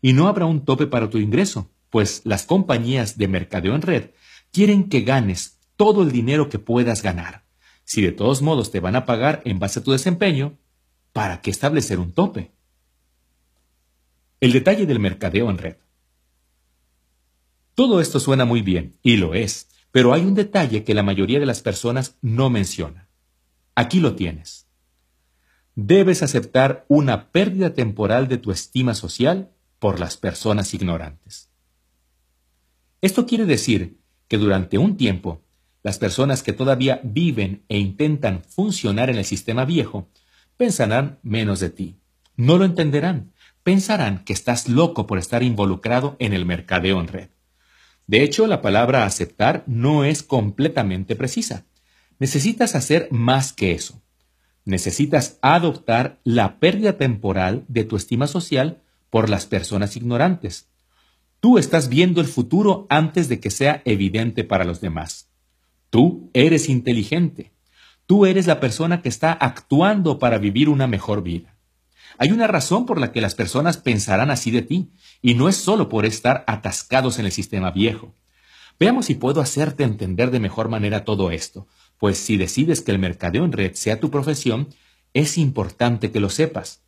Y 0.02 0.12
no 0.12 0.26
habrá 0.26 0.46
un 0.46 0.64
tope 0.64 0.88
para 0.88 1.08
tu 1.08 1.18
ingreso, 1.18 1.70
pues 1.88 2.22
las 2.24 2.46
compañías 2.46 3.16
de 3.16 3.28
mercadeo 3.28 3.76
en 3.76 3.82
red 3.82 4.10
quieren 4.50 4.88
que 4.88 5.02
ganes 5.02 5.60
todo 5.76 6.02
el 6.02 6.10
dinero 6.10 6.48
que 6.48 6.58
puedas 6.58 7.00
ganar. 7.00 7.44
Si 7.84 8.02
de 8.02 8.10
todos 8.10 8.42
modos 8.42 8.72
te 8.72 8.80
van 8.80 8.96
a 8.96 9.06
pagar 9.06 9.40
en 9.44 9.60
base 9.60 9.78
a 9.78 9.84
tu 9.84 9.92
desempeño, 9.92 10.58
¿para 11.12 11.42
qué 11.42 11.52
establecer 11.52 12.00
un 12.00 12.10
tope? 12.10 12.50
El 14.40 14.50
detalle 14.50 14.84
del 14.84 14.98
mercadeo 14.98 15.48
en 15.48 15.58
red. 15.58 15.76
Todo 17.74 18.00
esto 18.00 18.20
suena 18.20 18.44
muy 18.44 18.62
bien, 18.62 18.98
y 19.02 19.16
lo 19.16 19.34
es, 19.34 19.68
pero 19.90 20.12
hay 20.12 20.22
un 20.22 20.34
detalle 20.34 20.84
que 20.84 20.94
la 20.94 21.02
mayoría 21.02 21.40
de 21.40 21.46
las 21.46 21.60
personas 21.62 22.16
no 22.22 22.50
menciona. 22.50 23.08
Aquí 23.74 24.00
lo 24.00 24.14
tienes. 24.14 24.68
Debes 25.74 26.22
aceptar 26.22 26.84
una 26.88 27.30
pérdida 27.32 27.74
temporal 27.74 28.28
de 28.28 28.38
tu 28.38 28.52
estima 28.52 28.94
social 28.94 29.50
por 29.80 29.98
las 29.98 30.16
personas 30.16 30.72
ignorantes. 30.72 31.50
Esto 33.00 33.26
quiere 33.26 33.44
decir 33.44 33.98
que 34.28 34.38
durante 34.38 34.78
un 34.78 34.96
tiempo 34.96 35.42
las 35.82 35.98
personas 35.98 36.42
que 36.42 36.52
todavía 36.52 37.00
viven 37.04 37.64
e 37.68 37.78
intentan 37.78 38.42
funcionar 38.42 39.10
en 39.10 39.18
el 39.18 39.24
sistema 39.24 39.64
viejo 39.64 40.08
pensarán 40.56 41.18
menos 41.22 41.60
de 41.60 41.70
ti. 41.70 41.96
No 42.36 42.56
lo 42.56 42.64
entenderán. 42.64 43.32
Pensarán 43.62 44.24
que 44.24 44.32
estás 44.32 44.68
loco 44.68 45.06
por 45.06 45.18
estar 45.18 45.42
involucrado 45.42 46.16
en 46.18 46.32
el 46.32 46.46
mercadeo 46.46 47.00
en 47.00 47.08
red. 47.08 47.28
De 48.06 48.22
hecho, 48.22 48.46
la 48.46 48.60
palabra 48.60 49.04
aceptar 49.04 49.64
no 49.66 50.04
es 50.04 50.22
completamente 50.22 51.16
precisa. 51.16 51.64
Necesitas 52.18 52.74
hacer 52.74 53.08
más 53.10 53.52
que 53.52 53.72
eso. 53.72 54.02
Necesitas 54.64 55.38
adoptar 55.42 56.20
la 56.24 56.58
pérdida 56.58 56.96
temporal 56.96 57.64
de 57.68 57.84
tu 57.84 57.96
estima 57.96 58.26
social 58.26 58.82
por 59.10 59.28
las 59.28 59.46
personas 59.46 59.96
ignorantes. 59.96 60.68
Tú 61.40 61.58
estás 61.58 61.88
viendo 61.88 62.20
el 62.20 62.26
futuro 62.26 62.86
antes 62.88 63.28
de 63.28 63.40
que 63.40 63.50
sea 63.50 63.82
evidente 63.84 64.44
para 64.44 64.64
los 64.64 64.80
demás. 64.80 65.28
Tú 65.90 66.30
eres 66.32 66.68
inteligente. 66.68 67.52
Tú 68.06 68.26
eres 68.26 68.46
la 68.46 68.60
persona 68.60 69.02
que 69.02 69.08
está 69.08 69.32
actuando 69.32 70.18
para 70.18 70.38
vivir 70.38 70.68
una 70.68 70.86
mejor 70.86 71.22
vida. 71.22 71.53
Hay 72.18 72.30
una 72.30 72.46
razón 72.46 72.86
por 72.86 73.00
la 73.00 73.12
que 73.12 73.20
las 73.20 73.34
personas 73.34 73.76
pensarán 73.76 74.30
así 74.30 74.50
de 74.50 74.62
ti, 74.62 74.90
y 75.20 75.34
no 75.34 75.48
es 75.48 75.56
solo 75.56 75.88
por 75.88 76.06
estar 76.06 76.44
atascados 76.46 77.18
en 77.18 77.26
el 77.26 77.32
sistema 77.32 77.70
viejo. 77.70 78.14
Veamos 78.78 79.06
si 79.06 79.14
puedo 79.14 79.40
hacerte 79.40 79.84
entender 79.84 80.30
de 80.30 80.40
mejor 80.40 80.68
manera 80.68 81.04
todo 81.04 81.30
esto, 81.30 81.66
pues 81.98 82.18
si 82.18 82.36
decides 82.36 82.80
que 82.80 82.92
el 82.92 82.98
mercadeo 82.98 83.44
en 83.44 83.52
red 83.52 83.74
sea 83.74 84.00
tu 84.00 84.10
profesión, 84.10 84.68
es 85.12 85.38
importante 85.38 86.10
que 86.10 86.20
lo 86.20 86.28
sepas. 86.28 86.82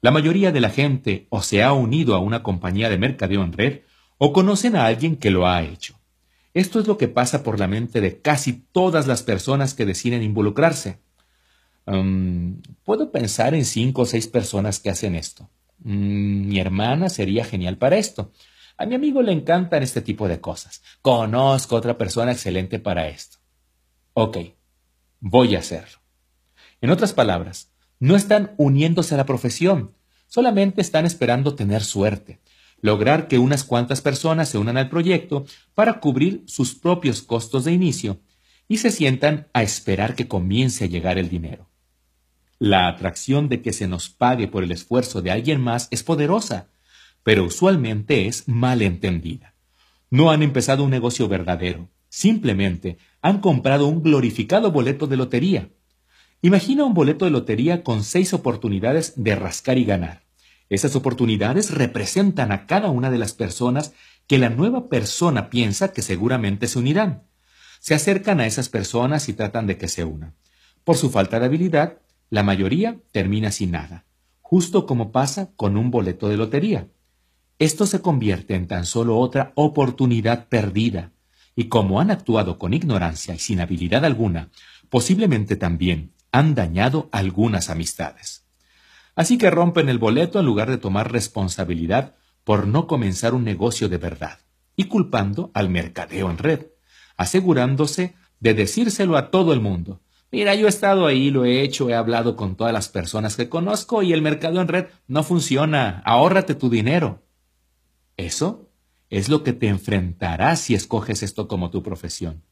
La 0.00 0.10
mayoría 0.10 0.52
de 0.52 0.60
la 0.60 0.70
gente 0.70 1.26
o 1.30 1.42
se 1.42 1.62
ha 1.62 1.72
unido 1.72 2.14
a 2.14 2.18
una 2.18 2.42
compañía 2.42 2.88
de 2.88 2.98
mercadeo 2.98 3.42
en 3.42 3.52
red 3.52 3.80
o 4.18 4.32
conocen 4.32 4.76
a 4.76 4.86
alguien 4.86 5.16
que 5.16 5.30
lo 5.30 5.46
ha 5.46 5.62
hecho. 5.62 5.98
Esto 6.54 6.80
es 6.80 6.86
lo 6.86 6.96
que 6.96 7.08
pasa 7.08 7.42
por 7.42 7.58
la 7.60 7.66
mente 7.66 8.00
de 8.00 8.20
casi 8.20 8.64
todas 8.72 9.06
las 9.06 9.22
personas 9.22 9.74
que 9.74 9.84
deciden 9.84 10.22
involucrarse. 10.22 11.00
Puedo 11.86 13.12
pensar 13.12 13.54
en 13.54 13.64
cinco 13.64 14.02
o 14.02 14.06
seis 14.06 14.26
personas 14.26 14.80
que 14.80 14.90
hacen 14.90 15.14
esto. 15.14 15.48
Mm, 15.78 16.48
mi 16.48 16.58
hermana 16.58 17.08
sería 17.08 17.44
genial 17.44 17.78
para 17.78 17.96
esto. 17.96 18.32
A 18.76 18.86
mi 18.86 18.94
amigo 18.94 19.22
le 19.22 19.32
encantan 19.32 19.82
este 19.82 20.02
tipo 20.02 20.28
de 20.28 20.40
cosas. 20.40 20.82
Conozco 21.00 21.76
otra 21.76 21.96
persona 21.96 22.32
excelente 22.32 22.78
para 22.78 23.08
esto. 23.08 23.38
Ok, 24.12 24.38
voy 25.20 25.54
a 25.54 25.60
hacerlo. 25.60 25.98
En 26.80 26.90
otras 26.90 27.12
palabras, 27.12 27.70
no 28.00 28.16
están 28.16 28.54
uniéndose 28.58 29.14
a 29.14 29.18
la 29.18 29.26
profesión, 29.26 29.94
solamente 30.26 30.80
están 30.80 31.06
esperando 31.06 31.54
tener 31.54 31.82
suerte, 31.82 32.40
lograr 32.80 33.28
que 33.28 33.38
unas 33.38 33.64
cuantas 33.64 34.02
personas 34.02 34.48
se 34.48 34.58
unan 34.58 34.76
al 34.76 34.90
proyecto 34.90 35.46
para 35.74 36.00
cubrir 36.00 36.42
sus 36.46 36.74
propios 36.74 37.22
costos 37.22 37.64
de 37.64 37.72
inicio 37.72 38.20
y 38.68 38.78
se 38.78 38.90
sientan 38.90 39.48
a 39.52 39.62
esperar 39.62 40.14
que 40.14 40.28
comience 40.28 40.84
a 40.84 40.88
llegar 40.88 41.16
el 41.16 41.28
dinero. 41.28 41.68
La 42.58 42.88
atracción 42.88 43.48
de 43.48 43.60
que 43.60 43.72
se 43.72 43.86
nos 43.86 44.08
pague 44.08 44.48
por 44.48 44.64
el 44.64 44.72
esfuerzo 44.72 45.20
de 45.20 45.30
alguien 45.30 45.60
más 45.60 45.88
es 45.90 46.02
poderosa, 46.02 46.68
pero 47.22 47.44
usualmente 47.44 48.26
es 48.26 48.48
mal 48.48 48.80
entendida. 48.80 49.54
No 50.10 50.30
han 50.30 50.42
empezado 50.42 50.84
un 50.84 50.90
negocio 50.90 51.28
verdadero, 51.28 51.90
simplemente 52.08 52.96
han 53.20 53.40
comprado 53.40 53.86
un 53.86 54.02
glorificado 54.02 54.72
boleto 54.72 55.06
de 55.06 55.16
lotería. 55.16 55.70
Imagina 56.40 56.84
un 56.84 56.94
boleto 56.94 57.24
de 57.24 57.30
lotería 57.30 57.82
con 57.82 58.04
seis 58.04 58.32
oportunidades 58.32 59.12
de 59.16 59.34
rascar 59.34 59.76
y 59.76 59.84
ganar. 59.84 60.22
Esas 60.68 60.96
oportunidades 60.96 61.72
representan 61.72 62.52
a 62.52 62.66
cada 62.66 62.90
una 62.90 63.10
de 63.10 63.18
las 63.18 63.34
personas 63.34 63.92
que 64.26 64.38
la 64.38 64.48
nueva 64.48 64.88
persona 64.88 65.50
piensa 65.50 65.92
que 65.92 66.02
seguramente 66.02 66.68
se 66.68 66.78
unirán. 66.78 67.24
Se 67.80 67.94
acercan 67.94 68.40
a 68.40 68.46
esas 68.46 68.68
personas 68.68 69.28
y 69.28 69.34
tratan 69.34 69.66
de 69.66 69.76
que 69.76 69.88
se 69.88 70.04
unan. 70.04 70.34
Por 70.84 70.96
su 70.96 71.10
falta 71.10 71.38
de 71.38 71.46
habilidad, 71.46 71.98
la 72.30 72.42
mayoría 72.42 72.98
termina 73.12 73.50
sin 73.52 73.70
nada, 73.70 74.04
justo 74.40 74.86
como 74.86 75.12
pasa 75.12 75.50
con 75.56 75.76
un 75.76 75.90
boleto 75.90 76.28
de 76.28 76.36
lotería. 76.36 76.88
Esto 77.58 77.86
se 77.86 78.00
convierte 78.00 78.54
en 78.54 78.66
tan 78.66 78.84
solo 78.84 79.18
otra 79.18 79.52
oportunidad 79.54 80.48
perdida, 80.48 81.12
y 81.54 81.64
como 81.64 82.00
han 82.00 82.10
actuado 82.10 82.58
con 82.58 82.74
ignorancia 82.74 83.34
y 83.34 83.38
sin 83.38 83.60
habilidad 83.60 84.04
alguna, 84.04 84.50
posiblemente 84.90 85.56
también 85.56 86.12
han 86.32 86.54
dañado 86.54 87.08
algunas 87.12 87.70
amistades. 87.70 88.44
Así 89.14 89.38
que 89.38 89.50
rompen 89.50 89.88
el 89.88 89.98
boleto 89.98 90.38
en 90.38 90.46
lugar 90.46 90.68
de 90.68 90.76
tomar 90.76 91.10
responsabilidad 91.10 92.14
por 92.44 92.66
no 92.66 92.86
comenzar 92.86 93.34
un 93.34 93.44
negocio 93.44 93.88
de 93.88 93.96
verdad, 93.96 94.38
y 94.76 94.84
culpando 94.84 95.50
al 95.54 95.70
mercadeo 95.70 96.30
en 96.30 96.38
red, 96.38 96.66
asegurándose 97.16 98.14
de 98.40 98.52
decírselo 98.52 99.16
a 99.16 99.30
todo 99.30 99.54
el 99.54 99.60
mundo. 99.60 100.00
Mira, 100.32 100.54
yo 100.54 100.66
he 100.66 100.68
estado 100.68 101.06
ahí, 101.06 101.30
lo 101.30 101.44
he 101.44 101.62
hecho, 101.62 101.88
he 101.88 101.94
hablado 101.94 102.36
con 102.36 102.56
todas 102.56 102.72
las 102.72 102.88
personas 102.88 103.36
que 103.36 103.48
conozco 103.48 104.02
y 104.02 104.12
el 104.12 104.22
mercado 104.22 104.60
en 104.60 104.68
red 104.68 104.86
no 105.06 105.22
funciona. 105.22 106.02
Ahórrate 106.04 106.54
tu 106.54 106.68
dinero. 106.68 107.22
Eso 108.16 108.68
es 109.08 109.28
lo 109.28 109.42
que 109.44 109.52
te 109.52 109.68
enfrentarás 109.68 110.60
si 110.60 110.74
escoges 110.74 111.22
esto 111.22 111.46
como 111.46 111.70
tu 111.70 111.82
profesión. 111.82 112.42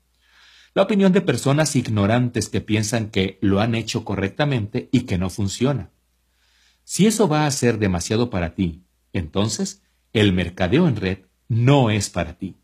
La 0.74 0.82
opinión 0.82 1.12
de 1.12 1.20
personas 1.20 1.76
ignorantes 1.76 2.48
que 2.48 2.60
piensan 2.60 3.10
que 3.10 3.38
lo 3.40 3.60
han 3.60 3.74
hecho 3.74 4.04
correctamente 4.04 4.88
y 4.92 5.02
que 5.02 5.18
no 5.18 5.30
funciona. 5.30 5.90
Si 6.84 7.06
eso 7.06 7.28
va 7.28 7.46
a 7.46 7.50
ser 7.50 7.78
demasiado 7.78 8.30
para 8.30 8.54
ti, 8.54 8.82
entonces 9.12 9.82
el 10.12 10.32
mercadeo 10.32 10.86
en 10.86 10.96
red 10.96 11.18
no 11.48 11.90
es 11.90 12.10
para 12.10 12.38
ti. 12.38 12.56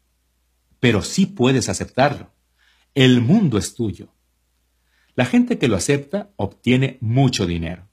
Pero 0.79 1.03
sí 1.03 1.27
puedes 1.27 1.69
aceptarlo. 1.69 2.33
El 2.95 3.21
mundo 3.21 3.59
es 3.59 3.75
tuyo. 3.75 4.13
La 5.21 5.27
gente 5.27 5.59
que 5.59 5.69
lo 5.69 5.77
acepta 5.77 6.31
obtiene 6.37 6.97
mucho 7.03 7.47
dinero. 7.47 7.87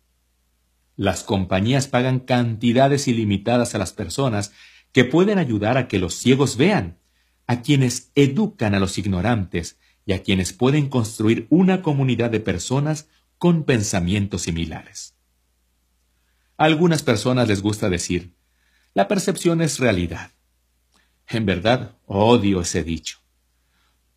Las 0.96 1.24
compañías 1.24 1.90
pagan 1.90 2.22
cantidades 2.22 3.10
ilimitadas 3.10 3.76
a 3.76 3.78
las 3.78 3.92
personas 3.92 4.54
que 4.94 5.04
pueden 5.04 5.38
ayudar 5.38 5.78
a 5.78 5.90
que 5.90 6.00
los 6.00 6.14
ciegos 6.14 6.56
vean, 6.56 7.00
a 7.46 7.62
quienes 7.62 8.14
educan 8.16 8.76
a 8.76 8.80
los 8.80 8.98
ignorantes 8.98 9.78
y 10.06 10.14
a 10.14 10.24
quienes 10.24 10.54
pueden 10.54 10.88
construir 10.88 11.48
una 11.50 11.82
comunidad 11.82 12.32
de 12.32 12.40
personas 12.40 13.10
con 13.38 13.66
pensamientos 13.66 14.44
similares. 14.44 15.14
A 16.56 16.64
algunas 16.64 17.04
personas 17.04 17.50
les 17.50 17.62
gusta 17.62 17.90
decir, 17.90 18.36
la 18.94 19.10
percepción 19.10 19.62
es 19.62 19.80
realidad. 19.80 20.32
En 21.28 21.46
verdad, 21.46 21.98
odio 22.06 22.62
ese 22.62 22.86
dicho. 22.86 23.18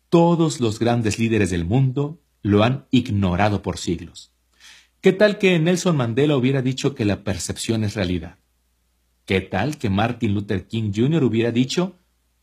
Todos 0.07 0.61
los 0.61 0.79
grandes 0.79 1.19
líderes 1.19 1.49
del 1.49 1.65
mundo 1.65 2.21
lo 2.41 2.63
han 2.63 2.85
ignorado 2.91 3.61
por 3.61 3.77
siglos. 3.77 4.31
¿Qué 5.01 5.13
tal 5.13 5.37
que 5.37 5.57
Nelson 5.59 5.97
Mandela 5.97 6.37
hubiera 6.37 6.61
dicho 6.61 6.93
que 6.95 7.05
la 7.05 7.23
percepción 7.23 7.83
es 7.83 7.95
realidad? 7.95 8.37
¿Qué 9.25 9.41
tal 9.41 9.77
que 9.77 9.89
Martin 9.89 10.33
Luther 10.33 10.67
King 10.67 10.91
Jr. 10.95 11.23
hubiera 11.23 11.51
dicho 11.51 11.95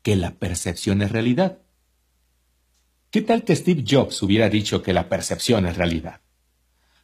que 0.03 0.17
la 0.17 0.33
percepción 0.33 1.03
es 1.03 1.13
realidad? 1.13 1.59
¿Qué 3.11 3.23
tal 3.23 3.45
que 3.45 3.57
Steve 3.57 3.85
Jobs 3.89 4.23
hubiera 4.23 4.49
dicho 4.49 4.83
que 4.83 4.93
la 4.93 5.09
percepción 5.09 5.67
es 5.67 5.77
realidad? 5.77 6.21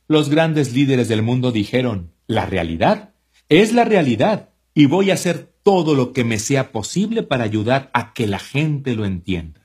Los 0.07 0.29
grandes 0.29 0.73
líderes 0.73 1.09
del 1.09 1.23
mundo 1.23 1.51
dijeron, 1.51 2.13
la 2.27 2.47
realidad 2.47 3.15
es 3.49 3.73
la 3.73 3.85
realidad 3.85 4.51
y 4.75 4.87
voy 4.87 5.11
a 5.11 5.15
hacer 5.15 5.55
todo 5.63 5.95
lo 5.95 6.13
que 6.13 6.25
me 6.25 6.39
sea 6.39 6.73
posible 6.73 7.23
para 7.23 7.45
ayudar 7.45 7.91
a 7.95 8.13
que 8.13 8.27
la 8.27 8.39
gente 8.39 8.95
lo 8.95 9.07
entienda. 9.07 9.64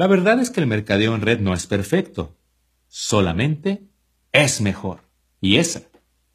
La 0.00 0.06
verdad 0.06 0.40
es 0.40 0.48
que 0.48 0.60
el 0.60 0.66
mercadeo 0.66 1.14
en 1.14 1.20
red 1.20 1.40
no 1.40 1.52
es 1.52 1.66
perfecto, 1.66 2.34
solamente 2.88 3.86
es 4.32 4.62
mejor. 4.62 5.02
Y 5.42 5.58
esa, 5.58 5.82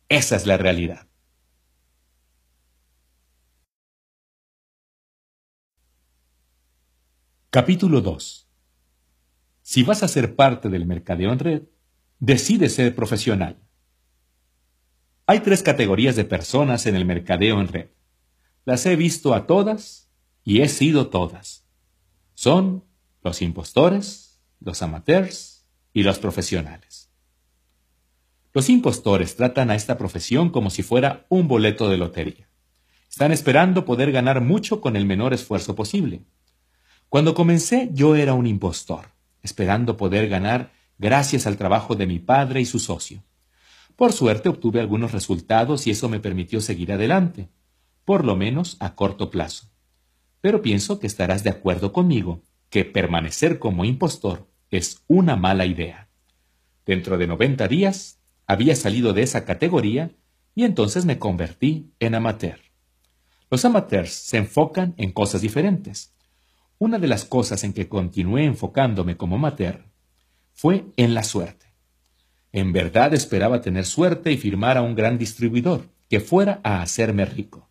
esa 0.08 0.36
es 0.36 0.46
la 0.46 0.56
realidad. 0.58 1.08
Capítulo 7.50 8.02
2. 8.02 8.48
Si 9.64 9.82
vas 9.82 10.04
a 10.04 10.10
ser 10.10 10.36
parte 10.36 10.70
del 10.70 10.86
mercadeo 10.86 11.34
en 11.34 11.40
red, 11.40 11.64
decide 12.20 12.70
ser 12.70 12.94
profesional. 12.94 13.64
Hay 15.26 15.40
tres 15.40 15.64
categorías 15.64 16.16
de 16.16 16.26
personas 16.26 16.86
en 16.86 16.96
el 16.96 17.06
mercadeo 17.06 17.60
en 17.60 17.70
red. 17.70 17.90
Las 18.64 18.86
he 18.86 18.96
visto 18.96 19.34
a 19.34 19.48
todas 19.48 20.12
y 20.44 20.62
he 20.62 20.70
sido 20.70 21.10
todas. 21.10 21.66
Son 22.36 22.84
los 23.26 23.42
impostores, 23.42 24.40
los 24.60 24.84
amateurs 24.84 25.66
y 25.94 26.04
los 26.04 26.20
profesionales. 26.20 27.10
Los 28.54 28.70
impostores 28.70 29.36
tratan 29.36 29.72
a 29.72 29.76
esta 29.76 29.98
profesión 29.98 30.52
como 30.52 30.70
si 30.70 30.84
fuera 30.84 31.26
un 31.28 31.48
boleto 31.48 31.90
de 31.90 31.98
lotería. 31.98 32.48
Están 33.10 33.32
esperando 33.32 33.84
poder 33.84 34.12
ganar 34.12 34.42
mucho 34.42 34.80
con 34.80 34.96
el 34.96 35.08
menor 35.08 35.34
esfuerzo 35.34 35.74
posible. 35.74 36.22
Cuando 37.10 37.34
comencé 37.34 37.90
yo 37.94 38.16
era 38.16 38.36
un 38.36 38.46
impostor, 38.46 39.08
esperando 39.42 39.98
poder 39.98 40.30
ganar 40.30 40.72
gracias 41.00 41.48
al 41.48 41.58
trabajo 41.58 41.96
de 41.96 42.06
mi 42.06 42.20
padre 42.20 42.62
y 42.62 42.66
su 42.66 42.78
socio. 42.78 43.24
Por 43.96 44.14
suerte 44.14 44.50
obtuve 44.50 44.82
algunos 44.82 45.14
resultados 45.14 45.88
y 45.88 45.92
eso 45.92 46.10
me 46.10 46.20
permitió 46.20 46.62
seguir 46.62 46.92
adelante, 46.92 47.50
por 48.06 48.24
lo 48.24 48.36
menos 48.36 48.78
a 48.80 48.94
corto 48.94 49.32
plazo. 49.32 49.66
Pero 50.42 50.62
pienso 50.62 51.00
que 51.00 51.08
estarás 51.08 51.44
de 51.44 51.50
acuerdo 51.50 51.92
conmigo 51.92 52.44
que 52.70 52.86
permanecer 52.86 53.60
como 53.60 53.86
impostor 53.86 54.48
es 54.70 55.04
una 55.08 55.36
mala 55.36 55.66
idea. 55.66 56.10
Dentro 56.86 57.18
de 57.18 57.28
90 57.28 57.68
días 57.68 58.20
había 58.48 58.76
salido 58.76 59.14
de 59.14 59.24
esa 59.24 59.46
categoría 59.46 60.12
y 60.54 60.64
entonces 60.64 61.06
me 61.06 61.20
convertí 61.20 61.92
en 62.00 62.16
amateur. 62.16 62.60
Los 63.50 63.66
amateurs 63.66 64.12
se 64.12 64.38
enfocan 64.38 64.94
en 64.98 65.12
cosas 65.12 65.42
diferentes. 65.42 66.14
Una 66.78 67.00
de 67.00 67.08
las 67.08 67.26
cosas 67.26 67.64
en 67.64 67.74
que 67.74 67.88
continué 67.88 68.46
enfocándome 68.46 69.18
como 69.18 69.36
amateur 69.36 69.86
fue 70.54 70.86
en 70.98 71.14
la 71.14 71.24
suerte. 71.24 71.66
En 72.52 72.72
verdad 72.72 73.14
esperaba 73.14 73.62
tener 73.62 73.86
suerte 73.86 74.32
y 74.32 74.38
firmar 74.38 74.78
a 74.78 74.82
un 74.82 74.96
gran 74.96 75.18
distribuidor 75.18 75.90
que 76.10 76.20
fuera 76.20 76.62
a 76.64 76.82
hacerme 76.82 77.26
rico. 77.26 77.70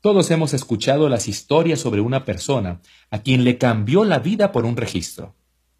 Todos 0.00 0.30
hemos 0.30 0.54
escuchado 0.54 1.10
las 1.10 1.28
historias 1.28 1.78
sobre 1.78 2.00
una 2.00 2.24
persona 2.24 2.80
a 3.10 3.18
quien 3.18 3.44
le 3.44 3.58
cambió 3.58 4.04
la 4.04 4.18
vida 4.18 4.50
por 4.50 4.64
un 4.64 4.76
registro. 4.76 5.34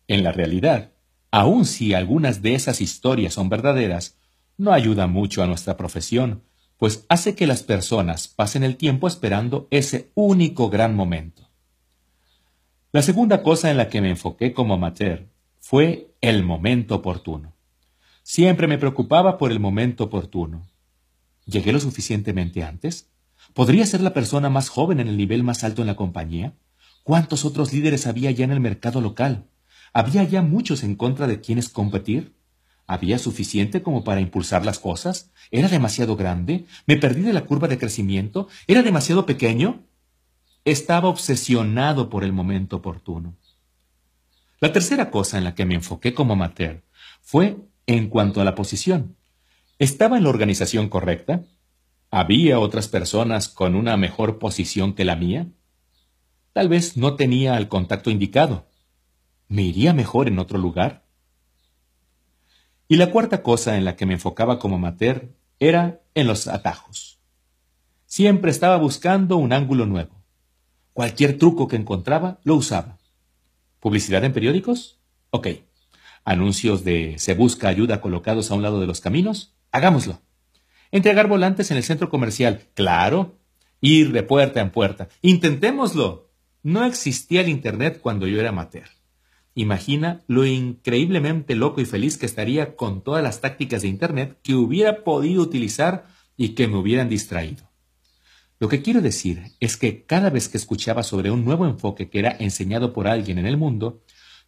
En 0.09 0.23
la 0.23 0.31
realidad, 0.31 0.93
aun 1.31 1.65
si 1.65 1.95
algunas 1.95 2.43
de 2.43 2.55
esas 2.55 2.83
historias 2.83 3.33
son 3.33 3.49
verdaderas, 3.49 4.19
no 4.59 4.73
ayuda 4.73 5.07
mucho 5.07 5.43
a 5.43 5.47
nuestra 5.47 5.79
profesión, 5.79 6.43
pues 6.77 7.07
hace 7.09 7.35
que 7.35 7.47
las 7.47 7.63
personas 7.63 8.29
pasen 8.29 8.63
el 8.63 8.77
tiempo 8.77 9.09
esperando 9.09 9.69
ese 9.71 10.11
único 10.15 10.69
gran 10.69 10.95
momento. 10.95 11.49
La 12.93 13.01
segunda 13.01 13.43
cosa 13.43 13.71
en 13.71 13.79
la 13.79 13.89
que 13.89 14.03
me 14.03 14.11
enfoqué 14.11 14.53
como 14.53 14.75
amateur 14.75 15.29
fue 15.61 16.15
el 16.21 16.43
momento 16.43 16.97
oportuno. 16.97 17.55
Siempre 18.23 18.67
me 18.67 18.77
preocupaba 18.77 19.39
por 19.39 19.51
el 19.51 19.61
momento 19.61 20.05
oportuno. 20.05 20.67
¿Llegué 21.47 21.73
lo 21.73 21.81
suficientemente 21.81 22.63
antes? 22.63 23.11
¿Podría 23.55 23.85
ser 23.87 24.01
la 24.01 24.15
persona 24.15 24.49
más 24.49 24.69
joven 24.69 25.01
en 25.01 25.09
el 25.09 25.17
nivel 25.17 25.43
más 25.43 25.65
alto 25.65 25.83
en 25.83 25.89
la 25.89 25.97
compañía? 25.97 26.55
¿Cuántos 27.03 27.45
otros 27.45 27.73
líderes 27.73 28.07
había 28.07 28.31
ya 28.31 28.45
en 28.45 28.53
el 28.53 28.61
mercado 28.61 29.01
local? 29.01 29.49
¿Había 29.93 30.23
ya 30.25 30.43
muchos 30.43 30.85
en 30.85 30.95
contra 30.95 31.27
de 31.27 31.41
quienes 31.41 31.69
competir? 31.69 32.37
¿Había 32.87 33.19
suficiente 33.19 33.83
como 33.83 34.05
para 34.05 34.21
impulsar 34.21 34.65
las 34.65 34.79
cosas? 34.79 35.31
¿Era 35.51 35.69
demasiado 35.69 36.17
grande? 36.17 36.67
¿Me 36.87 36.97
perdí 36.97 37.23
de 37.23 37.33
la 37.33 37.45
curva 37.45 37.69
de 37.69 37.79
crecimiento? 37.79 38.49
¿Era 38.67 38.83
demasiado 38.83 39.27
pequeño? 39.27 39.85
Estaba 40.65 41.09
obsesionado 41.09 42.11
por 42.11 42.23
el 42.23 42.33
momento 42.33 42.77
oportuno. 42.77 43.37
La 44.61 44.73
tercera 44.73 45.11
cosa 45.11 45.39
en 45.39 45.45
la 45.45 45.55
que 45.55 45.65
me 45.65 45.75
enfoqué 45.75 46.15
como 46.15 46.35
amateur 46.35 46.83
fue 47.21 47.57
en 47.87 48.09
cuanto 48.09 48.41
a 48.41 48.45
la 48.45 48.55
posición. 48.55 49.17
¿Estaba 49.79 50.19
en 50.19 50.25
la 50.25 50.31
organización 50.31 50.89
correcta? 50.89 51.45
¿Había 52.13 52.59
otras 52.59 52.89
personas 52.89 53.49
con 53.49 53.77
una 53.77 53.97
mejor 53.97 54.41
posición 54.41 54.95
que 54.95 55.05
la 55.05 55.15
mía? 55.15 55.47
Tal 56.53 56.69
vez 56.69 56.97
no 56.97 57.15
tenía 57.15 57.57
el 57.57 57.69
contacto 57.69 58.11
indicado. 58.11 58.67
¿Me 59.47 59.63
iría 59.63 59.95
mejor 59.95 60.27
en 60.27 60.41
otro 60.41 60.59
lugar? 60.59 61.07
Y 62.89 62.97
la 62.97 63.13
cuarta 63.13 63.45
cosa 63.45 63.77
en 63.77 63.85
la 63.85 63.95
que 63.95 64.07
me 64.07 64.15
enfocaba 64.15 64.59
como 64.59 64.75
amateur 64.75 65.37
era 65.61 66.03
en 66.15 66.27
los 66.27 66.49
atajos. 66.49 67.21
Siempre 68.07 68.51
estaba 68.51 68.77
buscando 68.77 69.37
un 69.37 69.53
ángulo 69.53 69.87
nuevo. 69.87 70.25
Cualquier 70.93 71.39
truco 71.39 71.69
que 71.69 71.77
encontraba 71.77 72.41
lo 72.43 72.57
usaba. 72.57 72.99
¿Publicidad 73.79 74.25
en 74.25 74.33
periódicos? 74.33 74.99
Ok. 75.31 75.47
¿Anuncios 76.25 76.83
de 76.83 77.15
se 77.19 77.35
busca 77.35 77.69
ayuda 77.69 78.01
colocados 78.01 78.51
a 78.51 78.55
un 78.55 78.63
lado 78.63 78.81
de 78.81 78.89
los 78.89 79.01
caminos? 79.01 79.55
Hagámoslo. 79.71 80.21
¿Entregar 80.93 81.29
volantes 81.29 81.71
en 81.71 81.77
el 81.77 81.85
centro 81.85 82.09
comercial? 82.09 82.63
Claro. 82.75 83.39
Ir 83.81 84.13
de 84.13 84.23
puerta 84.23 84.61
en 84.61 84.71
puerta. 84.71 85.09
Intentémoslo. 85.23 86.31
No 86.63 86.85
existía 86.85 87.41
el 87.41 87.49
Internet 87.49 88.01
cuando 88.03 88.27
yo 88.27 88.41
era 88.41 88.51
amateur. 88.51 88.89
imagina 89.55 90.23
lo 90.27 90.47
increíblemente 90.47 91.55
loco 91.55 91.81
y 91.81 91.85
feliz 91.85 92.19
que 92.19 92.27
estaría 92.27 92.77
con 92.77 93.03
todas 93.03 93.23
las 93.23 93.41
tácticas 93.41 93.83
de 93.83 93.89
Internet 93.89 94.39
que 94.43 94.55
hubiera 94.55 95.03
podido 95.05 95.43
utilizar 95.43 96.07
y 96.37 96.51
que 96.51 96.69
me 96.69 96.77
hubieran 96.77 97.09
distraído. 97.09 97.71
Lo 98.59 98.69
que 98.69 98.83
quiero 98.83 99.01
decir 99.01 99.53
es 99.59 99.77
que 99.77 100.05
cada 100.05 100.29
vez 100.29 100.49
que 100.49 100.59
escuchaba 100.59 101.03
sobre 101.03 101.31
un 101.31 101.45
nuevo 101.45 101.67
enfoque 101.67 102.11
que 102.11 102.19
era 102.19 102.37
enseñado 102.39 102.93
por 102.93 103.09
alguien 103.09 103.39
en 103.39 103.47
el 103.47 103.57
mundo, 103.57 104.03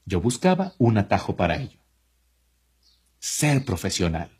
yo 0.05 0.21
buscaba 0.21 0.75
un 0.79 0.99
atajo 0.99 1.35
para 1.35 1.57
ello. 1.57 1.81
Ser 3.19 3.65
profesional. 3.65 4.31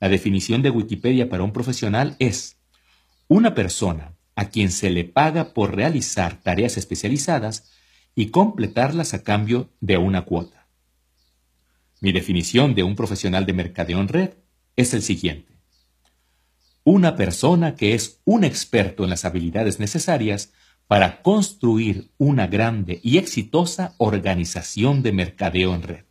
La 0.00 0.08
definición 0.08 0.62
de 0.62 0.70
Wikipedia 0.70 1.28
para 1.28 1.42
un 1.42 1.52
profesional 1.52 2.16
es 2.18 2.58
una 3.28 3.54
persona 3.54 4.14
a 4.34 4.50
quien 4.50 4.70
se 4.70 4.90
le 4.90 5.04
paga 5.04 5.54
por 5.54 5.74
realizar 5.74 6.42
tareas 6.42 6.76
especializadas 6.76 7.70
y 8.14 8.26
completarlas 8.26 9.14
a 9.14 9.22
cambio 9.22 9.70
de 9.80 9.96
una 9.96 10.24
cuota. 10.24 10.68
Mi 12.00 12.12
definición 12.12 12.74
de 12.74 12.82
un 12.82 12.94
profesional 12.94 13.46
de 13.46 13.54
mercadeo 13.54 14.00
en 14.00 14.08
red 14.08 14.30
es 14.76 14.92
el 14.92 15.02
siguiente. 15.02 15.54
Una 16.84 17.16
persona 17.16 17.74
que 17.74 17.94
es 17.94 18.20
un 18.24 18.44
experto 18.44 19.04
en 19.04 19.10
las 19.10 19.24
habilidades 19.24 19.80
necesarias 19.80 20.52
para 20.86 21.22
construir 21.22 22.10
una 22.18 22.46
grande 22.46 23.00
y 23.02 23.18
exitosa 23.18 23.94
organización 23.98 25.02
de 25.02 25.12
mercadeo 25.12 25.74
en 25.74 25.82
red. 25.82 26.05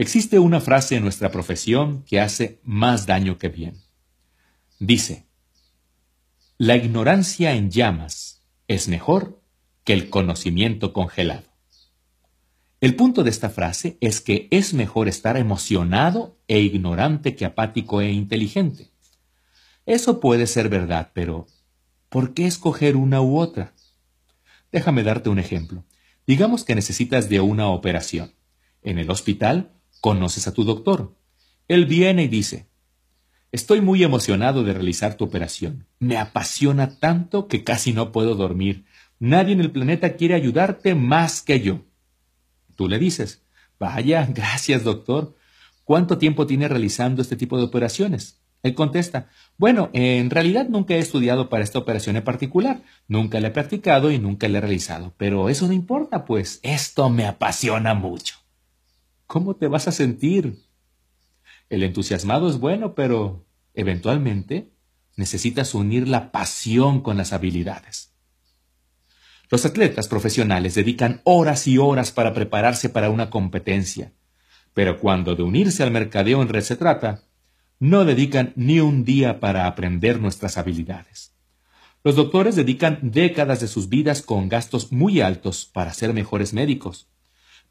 Existe 0.00 0.38
una 0.38 0.62
frase 0.62 0.96
en 0.96 1.02
nuestra 1.02 1.30
profesión 1.30 2.04
que 2.04 2.20
hace 2.20 2.58
más 2.64 3.04
daño 3.04 3.36
que 3.36 3.50
bien. 3.50 3.74
Dice, 4.78 5.26
la 6.56 6.74
ignorancia 6.74 7.52
en 7.52 7.70
llamas 7.70 8.40
es 8.66 8.88
mejor 8.88 9.42
que 9.84 9.92
el 9.92 10.08
conocimiento 10.08 10.94
congelado. 10.94 11.44
El 12.80 12.96
punto 12.96 13.24
de 13.24 13.28
esta 13.28 13.50
frase 13.50 13.98
es 14.00 14.22
que 14.22 14.48
es 14.50 14.72
mejor 14.72 15.06
estar 15.06 15.36
emocionado 15.36 16.38
e 16.48 16.60
ignorante 16.60 17.36
que 17.36 17.44
apático 17.44 18.00
e 18.00 18.10
inteligente. 18.10 18.92
Eso 19.84 20.18
puede 20.18 20.46
ser 20.46 20.70
verdad, 20.70 21.10
pero 21.12 21.46
¿por 22.08 22.32
qué 22.32 22.46
escoger 22.46 22.96
una 22.96 23.20
u 23.20 23.36
otra? 23.36 23.74
Déjame 24.72 25.02
darte 25.02 25.28
un 25.28 25.38
ejemplo. 25.38 25.84
Digamos 26.26 26.64
que 26.64 26.74
necesitas 26.74 27.28
de 27.28 27.40
una 27.40 27.68
operación. 27.68 28.32
En 28.80 28.98
el 28.98 29.10
hospital 29.10 29.76
conoces 30.00 30.46
a 30.46 30.54
tu 30.54 30.64
doctor. 30.64 31.14
Él 31.68 31.86
viene 31.86 32.24
y 32.24 32.28
dice, 32.28 32.70
Estoy 33.52 33.80
muy 33.80 34.04
emocionado 34.04 34.62
de 34.62 34.72
realizar 34.72 35.16
tu 35.16 35.24
operación. 35.24 35.86
Me 35.98 36.16
apasiona 36.18 37.00
tanto 37.00 37.48
que 37.48 37.64
casi 37.64 37.92
no 37.92 38.12
puedo 38.12 38.36
dormir. 38.36 38.84
Nadie 39.18 39.54
en 39.54 39.60
el 39.60 39.72
planeta 39.72 40.14
quiere 40.14 40.34
ayudarte 40.34 40.94
más 40.94 41.42
que 41.42 41.60
yo. 41.60 41.80
Tú 42.76 42.88
le 42.88 43.00
dices, 43.00 43.42
vaya, 43.78 44.24
gracias 44.34 44.84
doctor. 44.84 45.34
¿Cuánto 45.82 46.16
tiempo 46.16 46.46
tiene 46.46 46.68
realizando 46.68 47.22
este 47.22 47.34
tipo 47.34 47.58
de 47.58 47.64
operaciones? 47.64 48.40
Él 48.62 48.74
contesta, 48.74 49.28
bueno, 49.56 49.90
en 49.94 50.30
realidad 50.30 50.68
nunca 50.68 50.94
he 50.94 50.98
estudiado 50.98 51.48
para 51.48 51.64
esta 51.64 51.78
operación 51.78 52.16
en 52.16 52.24
particular, 52.24 52.82
nunca 53.08 53.40
la 53.40 53.48
he 53.48 53.52
practicado 53.52 54.12
y 54.12 54.18
nunca 54.18 54.48
la 54.48 54.58
he 54.58 54.60
realizado, 54.60 55.14
pero 55.16 55.48
eso 55.48 55.66
no 55.66 55.72
importa, 55.72 56.26
pues 56.26 56.60
esto 56.62 57.08
me 57.08 57.26
apasiona 57.26 57.94
mucho. 57.94 58.39
¿Cómo 59.30 59.54
te 59.54 59.68
vas 59.68 59.86
a 59.86 59.92
sentir? 59.92 60.58
El 61.68 61.84
entusiasmado 61.84 62.50
es 62.50 62.58
bueno, 62.58 62.96
pero 62.96 63.46
eventualmente 63.74 64.72
necesitas 65.14 65.72
unir 65.72 66.08
la 66.08 66.32
pasión 66.32 67.00
con 67.00 67.16
las 67.16 67.32
habilidades. 67.32 68.12
Los 69.48 69.64
atletas 69.64 70.08
profesionales 70.08 70.74
dedican 70.74 71.20
horas 71.22 71.68
y 71.68 71.78
horas 71.78 72.10
para 72.10 72.34
prepararse 72.34 72.88
para 72.88 73.08
una 73.08 73.30
competencia, 73.30 74.12
pero 74.74 74.98
cuando 74.98 75.36
de 75.36 75.44
unirse 75.44 75.84
al 75.84 75.92
mercadeo 75.92 76.42
en 76.42 76.48
red 76.48 76.62
se 76.62 76.74
trata, 76.74 77.22
no 77.78 78.04
dedican 78.04 78.52
ni 78.56 78.80
un 78.80 79.04
día 79.04 79.38
para 79.38 79.68
aprender 79.68 80.20
nuestras 80.20 80.58
habilidades. 80.58 81.36
Los 82.02 82.16
doctores 82.16 82.56
dedican 82.56 82.98
décadas 83.00 83.60
de 83.60 83.68
sus 83.68 83.88
vidas 83.88 84.22
con 84.22 84.48
gastos 84.48 84.90
muy 84.90 85.20
altos 85.20 85.66
para 85.72 85.92
ser 85.92 86.14
mejores 86.14 86.52
médicos, 86.52 87.09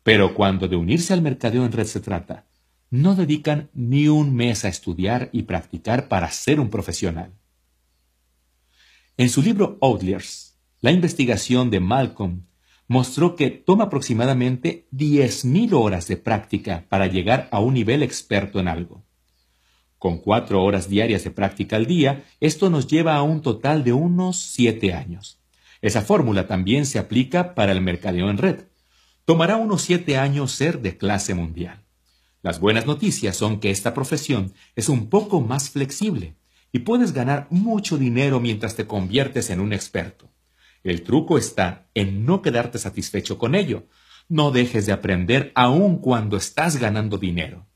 pero 0.09 0.33
cuando 0.33 0.67
de 0.67 0.75
unirse 0.75 1.13
al 1.13 1.21
mercadeo 1.21 1.63
en 1.63 1.71
red 1.71 1.85
se 1.85 1.99
trata, 1.99 2.47
no 2.89 3.13
dedican 3.13 3.69
ni 3.75 4.07
un 4.07 4.33
mes 4.33 4.65
a 4.65 4.67
estudiar 4.67 5.29
y 5.33 5.43
practicar 5.43 6.07
para 6.07 6.31
ser 6.31 6.59
un 6.59 6.71
profesional. 6.71 7.31
En 9.17 9.29
su 9.29 9.43
libro 9.43 9.77
Outliers, 9.81 10.57
la 10.81 10.89
investigación 10.89 11.69
de 11.69 11.79
Malcolm 11.79 12.47
mostró 12.87 13.35
que 13.35 13.51
toma 13.51 13.83
aproximadamente 13.83 14.87
10.000 14.93 15.73
horas 15.73 16.07
de 16.07 16.17
práctica 16.17 16.87
para 16.89 17.05
llegar 17.05 17.47
a 17.51 17.59
un 17.59 17.75
nivel 17.75 18.01
experto 18.01 18.59
en 18.59 18.67
algo. 18.67 19.03
Con 19.99 20.17
cuatro 20.17 20.63
horas 20.63 20.89
diarias 20.89 21.23
de 21.23 21.29
práctica 21.29 21.75
al 21.75 21.85
día, 21.85 22.25
esto 22.39 22.71
nos 22.71 22.87
lleva 22.87 23.15
a 23.15 23.21
un 23.21 23.43
total 23.43 23.83
de 23.83 23.93
unos 23.93 24.39
siete 24.39 24.91
años. 24.91 25.39
Esa 25.83 26.01
fórmula 26.01 26.47
también 26.47 26.87
se 26.87 26.97
aplica 26.97 27.53
para 27.53 27.73
el 27.73 27.81
mercadeo 27.81 28.31
en 28.31 28.39
red. 28.39 28.68
Tomará 29.29 29.57
unos 29.57 29.83
siete 29.83 30.17
años 30.17 30.53
ser 30.53 30.81
de 30.81 30.97
clase 30.97 31.35
mundial. 31.35 31.85
Las 32.41 32.59
buenas 32.59 32.87
noticias 32.87 33.37
son 33.37 33.59
que 33.59 33.69
esta 33.69 33.93
profesión 33.93 34.55
es 34.75 34.89
un 34.89 35.07
poco 35.07 35.39
más 35.39 35.69
flexible 35.69 36.33
y 36.71 36.79
puedes 36.79 37.13
ganar 37.13 37.45
mucho 37.51 37.99
dinero 37.99 38.39
mientras 38.39 38.75
te 38.75 38.87
conviertes 38.87 39.51
en 39.51 39.59
un 39.59 39.71
experto. 39.71 40.31
El 40.83 41.03
truco 41.03 41.37
está 41.37 41.85
en 41.93 42.25
no 42.25 42.41
quedarte 42.41 42.79
satisfecho 42.79 43.37
con 43.37 43.53
ello. 43.53 43.85
No 44.29 44.49
dejes 44.49 44.87
de 44.87 44.93
aprender 44.93 45.51
aun 45.53 45.99
cuando 45.99 46.35
estás 46.35 46.77
ganando 46.77 47.19
dinero. 47.19 47.67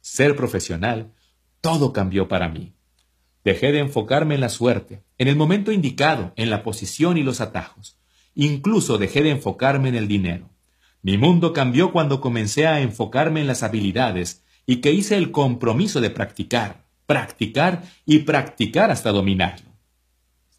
Ser 0.00 0.34
profesional, 0.34 1.12
todo 1.60 1.92
cambió 1.92 2.26
para 2.26 2.48
mí. 2.48 2.74
Dejé 3.44 3.70
de 3.70 3.78
enfocarme 3.78 4.34
en 4.34 4.40
la 4.40 4.48
suerte, 4.48 5.04
en 5.18 5.28
el 5.28 5.36
momento 5.36 5.70
indicado, 5.70 6.32
en 6.34 6.50
la 6.50 6.64
posición 6.64 7.16
y 7.16 7.22
los 7.22 7.40
atajos. 7.40 7.96
Incluso 8.34 8.98
dejé 8.98 9.22
de 9.22 9.30
enfocarme 9.30 9.90
en 9.90 9.94
el 9.94 10.08
dinero. 10.08 10.50
Mi 11.04 11.18
mundo 11.18 11.52
cambió 11.52 11.92
cuando 11.92 12.22
comencé 12.22 12.66
a 12.66 12.80
enfocarme 12.80 13.42
en 13.42 13.46
las 13.46 13.62
habilidades 13.62 14.42
y 14.64 14.76
que 14.76 14.92
hice 14.92 15.18
el 15.18 15.32
compromiso 15.32 16.00
de 16.00 16.08
practicar, 16.08 16.86
practicar 17.04 17.82
y 18.06 18.20
practicar 18.20 18.90
hasta 18.90 19.12
dominarlo. 19.12 19.68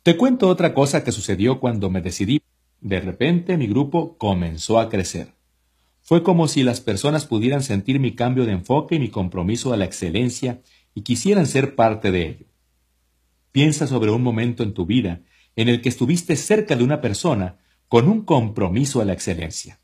Te 0.03 0.15
cuento 0.15 0.47
otra 0.47 0.75
cosa 0.75 1.03
que 1.03 1.11
sucedió 1.11 1.59
cuando 1.59 1.89
me 1.89 1.99
decidí. 1.99 2.43
De 2.79 2.99
repente 2.99 3.57
mi 3.57 3.65
grupo 3.65 4.19
comenzó 4.19 4.79
a 4.79 4.87
crecer. 4.87 5.33
Fue 6.03 6.21
como 6.21 6.47
si 6.47 6.61
las 6.61 6.79
personas 6.79 7.25
pudieran 7.25 7.63
sentir 7.63 7.99
mi 7.99 8.13
cambio 8.13 8.45
de 8.45 8.51
enfoque 8.51 8.97
y 8.97 8.99
mi 8.99 9.09
compromiso 9.09 9.73
a 9.73 9.77
la 9.77 9.85
excelencia 9.85 10.61
y 10.93 11.01
quisieran 11.01 11.47
ser 11.47 11.73
parte 11.73 12.11
de 12.11 12.27
ello. 12.27 12.45
Piensa 13.51 13.87
sobre 13.87 14.11
un 14.11 14.21
momento 14.21 14.61
en 14.61 14.75
tu 14.75 14.85
vida 14.85 15.21
en 15.55 15.69
el 15.69 15.81
que 15.81 15.89
estuviste 15.89 16.35
cerca 16.35 16.75
de 16.75 16.83
una 16.83 17.01
persona 17.01 17.57
con 17.87 18.07
un 18.07 18.21
compromiso 18.21 19.01
a 19.01 19.05
la 19.05 19.13
excelencia. 19.13 19.79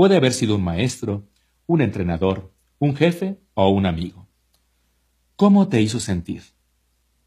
Puede 0.00 0.16
haber 0.16 0.32
sido 0.32 0.56
un 0.56 0.64
maestro, 0.64 1.28
un 1.66 1.82
entrenador, 1.82 2.54
un 2.78 2.96
jefe 2.96 3.38
o 3.52 3.68
un 3.68 3.84
amigo. 3.84 4.30
¿Cómo 5.36 5.68
te 5.68 5.82
hizo 5.82 6.00
sentir? 6.00 6.42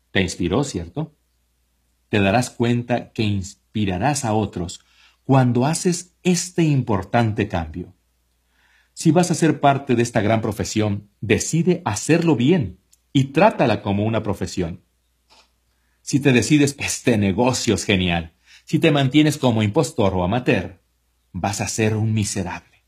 Te 0.09 0.21
inspiró, 0.23 0.63
¿cierto? 0.63 1.15
Te 2.09 2.19
darás 2.19 2.49
cuenta 2.49 3.11
que 3.11 3.21
inspirarás 3.21 4.25
a 4.25 4.33
otros 4.33 4.79
cuando 5.23 5.67
haces 5.67 6.15
este 6.23 6.63
importante 6.63 7.47
cambio. 7.47 7.93
Si 8.95 9.11
vas 9.11 9.29
a 9.29 9.35
ser 9.35 9.59
parte 9.59 9.93
de 9.93 10.01
esta 10.01 10.21
gran 10.21 10.41
profesión, 10.41 11.11
decide 11.21 11.83
hacerlo 11.85 12.35
bien 12.35 12.79
y 13.13 13.25
trátala 13.25 13.83
como 13.83 14.03
una 14.03 14.23
profesión. 14.23 14.81
Si 16.01 16.19
te 16.19 16.33
decides, 16.33 16.75
este 16.79 17.19
negocio 17.19 17.75
es 17.75 17.85
genial. 17.85 18.33
Si 18.65 18.79
te 18.79 18.89
mantienes 18.89 19.37
como 19.37 19.61
impostor 19.61 20.15
o 20.15 20.23
amateur, 20.23 20.82
vas 21.33 21.59
a 21.59 21.67
ser 21.67 21.95
un 21.95 22.13
miserable. 22.13 22.85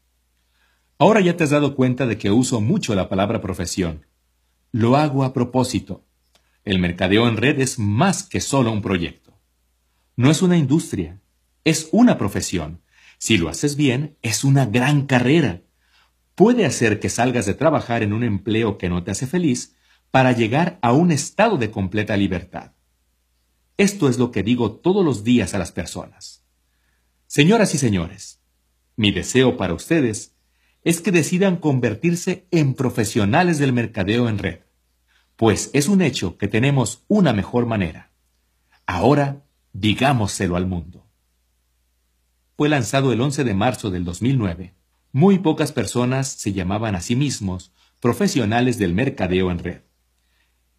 Ahora 0.98 1.20
ya 1.20 1.36
te 1.36 1.43
has 1.43 1.50
dado 1.50 1.76
cuenta 1.76 2.06
de 2.06 2.18
que 2.18 2.32
uso 2.32 2.62
mucho 2.62 2.96
la 2.96 3.10
palabra 3.10 3.41
profesión. 3.41 4.06
Lo 4.72 4.96
hago 4.96 5.24
a 5.24 5.34
propósito. 5.34 6.06
El 6.64 6.80
mercadeo 6.80 7.28
en 7.28 7.38
red 7.38 7.60
es 7.60 7.80
más 7.80 8.24
que 8.24 8.39
solo 8.39 8.72
un 8.72 8.82
proyecto. 8.82 9.38
No 10.16 10.32
es 10.32 10.41
una 10.41 10.58
industria, 10.58 11.20
es 11.66 11.89
una 11.91 12.18
profesión. 12.18 12.82
Si 13.18 13.38
lo 13.38 13.50
haces 13.50 13.76
bien, 13.76 14.18
es 14.22 14.43
una 14.43 14.66
gran 14.66 15.06
carrera. 15.06 15.64
Puede 16.36 16.66
hacer 16.66 17.00
que 17.00 17.10
salgas 17.10 17.46
de 17.46 17.54
trabajar 17.54 18.04
en 18.04 18.14
un 18.14 18.24
empleo 18.24 18.78
que 18.78 18.89
no 18.89 19.04
te 19.04 19.12
hace 19.12 19.28
feliz 19.28 19.76
para 20.12 20.32
llegar 20.32 20.80
a 20.82 20.93
un 20.93 21.12
estado 21.12 21.58
de 21.58 21.72
completa 21.72 22.16
libertad. 22.16 22.72
Esto 23.78 24.08
es 24.08 24.18
lo 24.18 24.32
que 24.32 24.43
digo 24.43 24.72
todos 24.78 25.04
los 25.04 25.24
días 25.24 25.54
a 25.54 25.60
las 25.60 25.72
personas. 25.72 26.46
Señoras 27.28 27.74
y 27.74 27.78
señores, 27.78 28.35
mi 28.96 29.12
deseo 29.12 29.58
para 29.58 29.74
ustedes 29.74 30.36
es 30.84 31.02
que 31.02 31.12
decidan 31.12 31.58
convertirse 31.58 32.48
en 32.52 32.76
profesionales 32.76 33.58
del 33.58 33.74
mercadeo 33.74 34.30
en 34.30 34.38
red, 34.38 34.60
pues 35.36 35.72
es 35.74 35.88
un 35.88 36.02
hecho 36.02 36.38
que 36.38 36.48
tenemos 36.48 37.04
una 37.08 37.34
mejor 37.34 37.66
manera. 37.66 38.12
Ahora, 38.86 39.43
digámoselo 39.74 40.56
al 40.56 40.68
mundo. 40.68 41.04
fue 42.56 42.70
lanzado 42.70 43.12
el 43.12 43.20
11 43.20 43.43
de 43.43 43.54
marzo 43.54 43.91
del 43.91 44.06
2009. 44.06 44.74
Muy 45.12 45.39
pocas 45.39 45.74
personas 45.74 46.28
se 46.28 46.54
llamaban 46.54 46.96
a 46.96 47.02
sí 47.02 47.16
mismos 47.16 47.74
profesionales 48.00 48.78
del 48.78 48.93
mercadeo 48.93 49.52
en 49.52 49.60
red. 49.60 49.82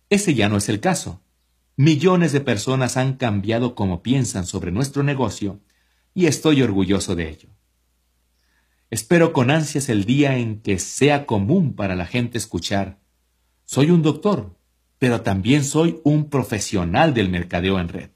Ese 0.09 0.35
ya 0.35 0.49
no 0.49 0.57
es 0.57 0.69
el 0.71 0.81
caso. 0.81 1.21
Millones 1.77 2.33
de 2.33 2.41
personas 2.41 2.97
han 2.97 3.17
cambiado 3.17 3.75
cómo 3.75 4.03
piensan 4.03 4.47
sobre 4.47 4.73
nuestro 4.73 5.03
negocio 5.03 5.61
y 6.15 6.27
estoy 6.27 6.63
orgulloso 6.63 7.15
de 7.15 7.29
ello. 7.29 7.56
Espero 8.89 9.33
con 9.33 9.51
ansias 9.51 9.89
el 9.89 10.05
día 10.05 10.39
en 10.39 10.61
que 10.61 10.79
sea 10.79 11.27
común 11.27 11.75
para 11.75 11.97
la 11.97 12.07
gente 12.07 12.39
escuchar, 12.39 13.01
soy 13.65 13.91
un 13.91 14.03
doctor, 14.03 14.57
pero 14.99 15.23
también 15.23 15.65
soy 15.65 16.01
un 16.05 16.31
profesional 16.31 17.13
del 17.13 17.29
mercadeo 17.29 17.81
en 17.81 17.89
red. 17.89 18.11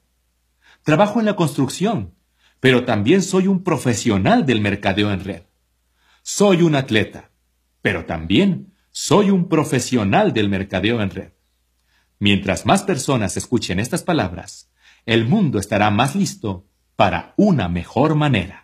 Trabajo 0.84 1.18
en 1.18 1.26
la 1.26 1.34
construcción, 1.34 2.14
pero 2.60 2.84
también 2.84 3.22
soy 3.22 3.48
un 3.48 3.64
profesional 3.64 4.46
del 4.46 4.60
mercadeo 4.60 5.10
en 5.12 5.24
red. 5.24 5.42
Soy 6.22 6.62
un 6.62 6.76
atleta, 6.76 7.32
pero 7.82 8.04
también 8.04 8.72
soy 8.92 9.30
un 9.30 9.48
profesional 9.48 10.32
del 10.32 10.48
mercadeo 10.48 11.02
en 11.02 11.10
red. 11.10 11.32
Mientras 12.20 12.64
más 12.64 12.82
personas 12.84 13.36
escuchen 13.36 13.80
estas 13.80 14.04
palabras, 14.04 14.70
el 15.04 15.26
mundo 15.26 15.58
estará 15.58 15.90
más 15.90 16.14
listo 16.14 16.66
para 16.94 17.34
una 17.36 17.68
mejor 17.68 18.14
manera. 18.14 18.59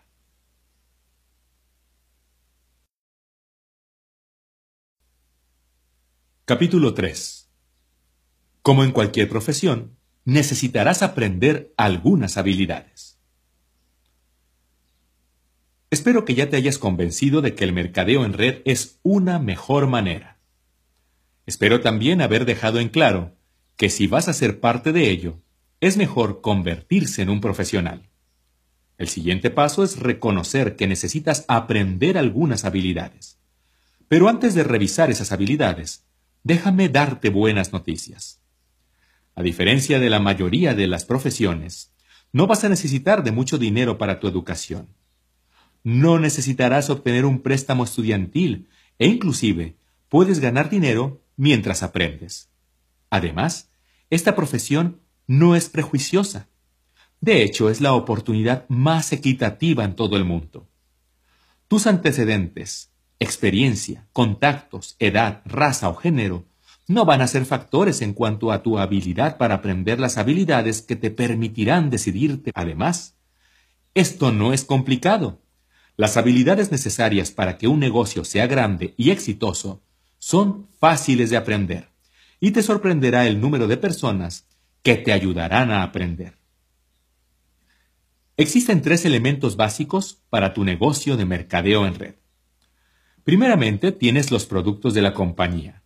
Capítulo 6.48 6.94
3 6.94 7.50
Como 8.62 8.84
en 8.84 8.92
cualquier 8.92 9.28
profesión, 9.28 9.96
necesitarás 10.24 11.02
aprender 11.02 11.74
algunas 11.76 12.36
habilidades. 12.36 13.18
Espero 15.90 16.24
que 16.24 16.36
ya 16.36 16.48
te 16.48 16.56
hayas 16.56 16.78
convencido 16.78 17.40
de 17.40 17.56
que 17.56 17.64
el 17.64 17.72
mercadeo 17.72 18.24
en 18.24 18.32
red 18.32 18.62
es 18.64 19.00
una 19.02 19.40
mejor 19.40 19.88
manera. 19.88 20.38
Espero 21.46 21.80
también 21.80 22.22
haber 22.22 22.44
dejado 22.44 22.78
en 22.78 22.90
claro 22.90 23.34
que 23.76 23.90
si 23.90 24.06
vas 24.06 24.28
a 24.28 24.32
ser 24.32 24.60
parte 24.60 24.92
de 24.92 25.10
ello, 25.10 25.40
es 25.80 25.96
mejor 25.96 26.42
convertirse 26.42 27.22
en 27.22 27.30
un 27.30 27.40
profesional. 27.40 28.08
El 28.98 29.08
siguiente 29.08 29.50
paso 29.50 29.82
es 29.82 29.98
reconocer 29.98 30.76
que 30.76 30.86
necesitas 30.86 31.44
aprender 31.48 32.16
algunas 32.16 32.64
habilidades. 32.64 33.40
Pero 34.06 34.28
antes 34.28 34.54
de 34.54 34.62
revisar 34.62 35.10
esas 35.10 35.32
habilidades, 35.32 36.05
déjame 36.46 36.88
darte 36.88 37.28
buenas 37.28 37.72
noticias. 37.72 38.40
A 39.34 39.42
diferencia 39.42 39.98
de 39.98 40.08
la 40.08 40.20
mayoría 40.20 40.76
de 40.76 40.86
las 40.86 41.04
profesiones, 41.04 41.92
no 42.32 42.46
vas 42.46 42.62
a 42.62 42.68
necesitar 42.68 43.24
de 43.24 43.32
mucho 43.32 43.58
dinero 43.58 43.98
para 43.98 44.20
tu 44.20 44.28
educación. 44.28 44.94
No 45.82 46.20
necesitarás 46.20 46.88
obtener 46.88 47.24
un 47.24 47.40
préstamo 47.40 47.82
estudiantil 47.82 48.68
e 49.00 49.08
inclusive 49.08 49.76
puedes 50.08 50.38
ganar 50.38 50.70
dinero 50.70 51.20
mientras 51.34 51.82
aprendes. 51.82 52.48
Además, 53.10 53.72
esta 54.08 54.36
profesión 54.36 55.00
no 55.26 55.56
es 55.56 55.68
prejuiciosa. 55.68 56.48
De 57.20 57.42
hecho, 57.42 57.70
es 57.70 57.80
la 57.80 57.92
oportunidad 57.92 58.66
más 58.68 59.12
equitativa 59.12 59.82
en 59.82 59.96
todo 59.96 60.16
el 60.16 60.24
mundo. 60.24 60.68
Tus 61.66 61.88
antecedentes, 61.88 62.92
experiencia, 63.18 64.06
contactos, 64.12 64.96
edad, 64.98 65.42
raza 65.44 65.88
o 65.88 65.94
género 65.94 66.44
no 66.88 67.04
van 67.04 67.20
a 67.20 67.26
ser 67.26 67.44
factores 67.44 68.00
en 68.00 68.12
cuanto 68.12 68.52
a 68.52 68.62
tu 68.62 68.78
habilidad 68.78 69.38
para 69.38 69.56
aprender 69.56 69.98
las 69.98 70.18
habilidades 70.18 70.82
que 70.82 70.94
te 70.94 71.10
permitirán 71.10 71.90
decidirte. 71.90 72.52
Además, 72.54 73.16
esto 73.94 74.30
no 74.30 74.52
es 74.52 74.64
complicado. 74.64 75.40
Las 75.96 76.16
habilidades 76.16 76.70
necesarias 76.70 77.30
para 77.30 77.58
que 77.58 77.66
un 77.66 77.80
negocio 77.80 78.24
sea 78.24 78.46
grande 78.46 78.94
y 78.96 79.10
exitoso 79.10 79.82
son 80.18 80.68
fáciles 80.78 81.30
de 81.30 81.36
aprender 81.36 81.88
y 82.38 82.50
te 82.50 82.62
sorprenderá 82.62 83.26
el 83.26 83.40
número 83.40 83.66
de 83.66 83.76
personas 83.76 84.46
que 84.82 84.96
te 84.96 85.12
ayudarán 85.12 85.70
a 85.70 85.82
aprender. 85.82 86.38
Existen 88.36 88.82
tres 88.82 89.04
elementos 89.06 89.56
básicos 89.56 90.22
para 90.28 90.52
tu 90.52 90.62
negocio 90.62 91.16
de 91.16 91.24
mercadeo 91.24 91.86
en 91.86 91.94
red. 91.94 92.14
Primeramente, 93.26 93.90
tienes 93.90 94.30
los 94.30 94.46
productos 94.46 94.94
de 94.94 95.02
la 95.02 95.12
compañía. 95.12 95.82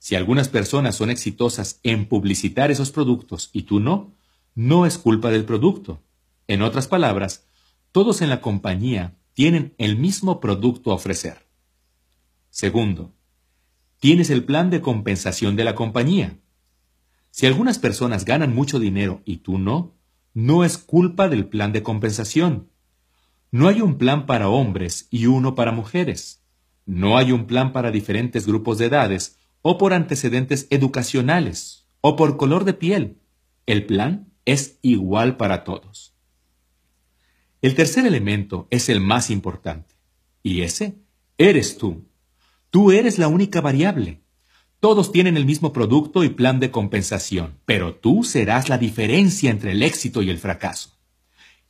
Si 0.00 0.16
algunas 0.16 0.48
personas 0.48 0.96
son 0.96 1.08
exitosas 1.08 1.78
en 1.84 2.08
publicitar 2.08 2.72
esos 2.72 2.90
productos 2.90 3.48
y 3.52 3.62
tú 3.62 3.78
no, 3.78 4.12
no 4.56 4.86
es 4.86 4.98
culpa 4.98 5.30
del 5.30 5.44
producto. 5.44 6.02
En 6.48 6.62
otras 6.62 6.88
palabras, 6.88 7.46
todos 7.92 8.22
en 8.22 8.28
la 8.28 8.40
compañía 8.40 9.14
tienen 9.34 9.72
el 9.78 9.98
mismo 9.98 10.40
producto 10.40 10.90
a 10.90 10.94
ofrecer. 10.94 11.46
Segundo, 12.50 13.14
tienes 14.00 14.28
el 14.28 14.42
plan 14.42 14.68
de 14.68 14.80
compensación 14.80 15.54
de 15.54 15.62
la 15.62 15.76
compañía. 15.76 16.40
Si 17.30 17.46
algunas 17.46 17.78
personas 17.78 18.24
ganan 18.24 18.52
mucho 18.52 18.80
dinero 18.80 19.22
y 19.24 19.36
tú 19.36 19.58
no, 19.58 19.94
no 20.34 20.64
es 20.64 20.76
culpa 20.76 21.28
del 21.28 21.46
plan 21.46 21.70
de 21.70 21.84
compensación. 21.84 22.68
No 23.52 23.68
hay 23.68 23.80
un 23.80 23.96
plan 23.96 24.26
para 24.26 24.48
hombres 24.48 25.06
y 25.08 25.26
uno 25.26 25.54
para 25.54 25.70
mujeres. 25.70 26.39
No 26.86 27.16
hay 27.18 27.32
un 27.32 27.46
plan 27.46 27.72
para 27.72 27.90
diferentes 27.90 28.46
grupos 28.46 28.78
de 28.78 28.86
edades, 28.86 29.38
o 29.62 29.78
por 29.78 29.92
antecedentes 29.92 30.66
educacionales, 30.70 31.86
o 32.00 32.16
por 32.16 32.36
color 32.36 32.64
de 32.64 32.74
piel. 32.74 33.18
El 33.66 33.86
plan 33.86 34.32
es 34.44 34.78
igual 34.82 35.36
para 35.36 35.64
todos. 35.64 36.14
El 37.62 37.74
tercer 37.74 38.06
elemento 38.06 38.66
es 38.70 38.88
el 38.88 39.00
más 39.00 39.30
importante, 39.30 39.94
y 40.42 40.62
ese 40.62 40.96
eres 41.36 41.76
tú. 41.76 42.06
Tú 42.70 42.90
eres 42.90 43.18
la 43.18 43.28
única 43.28 43.60
variable. 43.60 44.22
Todos 44.80 45.12
tienen 45.12 45.36
el 45.36 45.44
mismo 45.44 45.74
producto 45.74 46.24
y 46.24 46.30
plan 46.30 46.58
de 46.58 46.70
compensación, 46.70 47.58
pero 47.66 47.94
tú 47.94 48.24
serás 48.24 48.70
la 48.70 48.78
diferencia 48.78 49.50
entre 49.50 49.72
el 49.72 49.82
éxito 49.82 50.22
y 50.22 50.30
el 50.30 50.38
fracaso. 50.38 50.96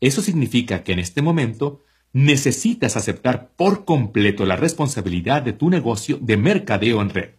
Eso 0.01 0.23
significa 0.23 0.85
que 0.85 0.93
en 0.93 1.01
este 1.01 1.21
momento 1.21 1.83
necesitas 2.13 2.97
aceptar 2.97 3.51
por 3.57 3.85
completo 3.85 4.45
la 4.45 4.57
responsabilidad 4.57 5.43
de 5.43 5.53
tu 5.53 5.71
negocio 5.71 6.19
de 6.21 6.37
mercadeo 6.37 7.01
en 7.01 7.11
red. 7.11 7.31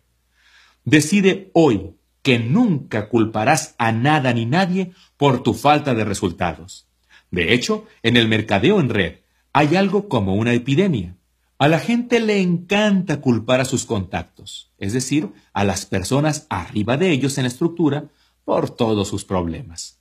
Decide 0.86 1.52
hoy 1.54 1.96
que 2.22 2.40
nunca 2.40 3.10
culparás 3.10 3.76
a 3.78 3.92
nada 3.92 4.34
ni 4.34 4.46
nadie 4.46 4.92
por 5.18 5.44
tu 5.44 5.54
falta 5.54 5.94
de 5.94 6.06
resultados. 6.06 6.88
De 7.32 7.54
hecho, 7.54 7.86
en 8.04 8.18
el 8.18 8.28
mercadeo 8.28 8.80
en 8.80 8.90
red 8.90 9.16
hay 9.54 9.76
algo 9.76 10.08
como 10.08 10.36
una 10.36 10.54
epidemia. 10.54 11.16
A 11.58 11.68
la 11.68 11.80
gente 11.80 12.20
le 12.20 12.42
encanta 12.42 13.22
culpar 13.22 13.62
a 13.62 13.66
sus 13.66 13.86
contactos, 13.86 14.72
es 14.78 14.94
decir, 14.94 15.30
a 15.54 15.64
las 15.64 15.86
personas 15.86 16.48
arriba 16.50 16.98
de 16.98 17.12
ellos 17.12 17.38
en 17.38 17.44
la 17.44 17.50
estructura, 17.50 18.06
por 18.44 18.72
todos 18.72 19.08
sus 19.08 19.24
problemas. 19.24 20.01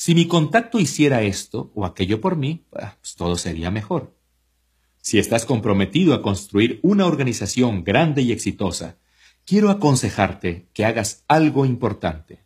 Si 0.00 0.14
mi 0.14 0.28
contacto 0.28 0.78
hiciera 0.78 1.22
esto 1.22 1.72
o 1.74 1.84
aquello 1.84 2.20
por 2.20 2.36
mí, 2.36 2.64
pues 2.70 3.16
todo 3.16 3.36
sería 3.36 3.72
mejor. 3.72 4.14
Si 4.98 5.18
estás 5.18 5.44
comprometido 5.44 6.14
a 6.14 6.22
construir 6.22 6.78
una 6.84 7.04
organización 7.04 7.82
grande 7.82 8.22
y 8.22 8.30
exitosa, 8.30 8.96
quiero 9.44 9.70
aconsejarte 9.70 10.68
que 10.72 10.84
hagas 10.84 11.24
algo 11.26 11.66
importante. 11.66 12.44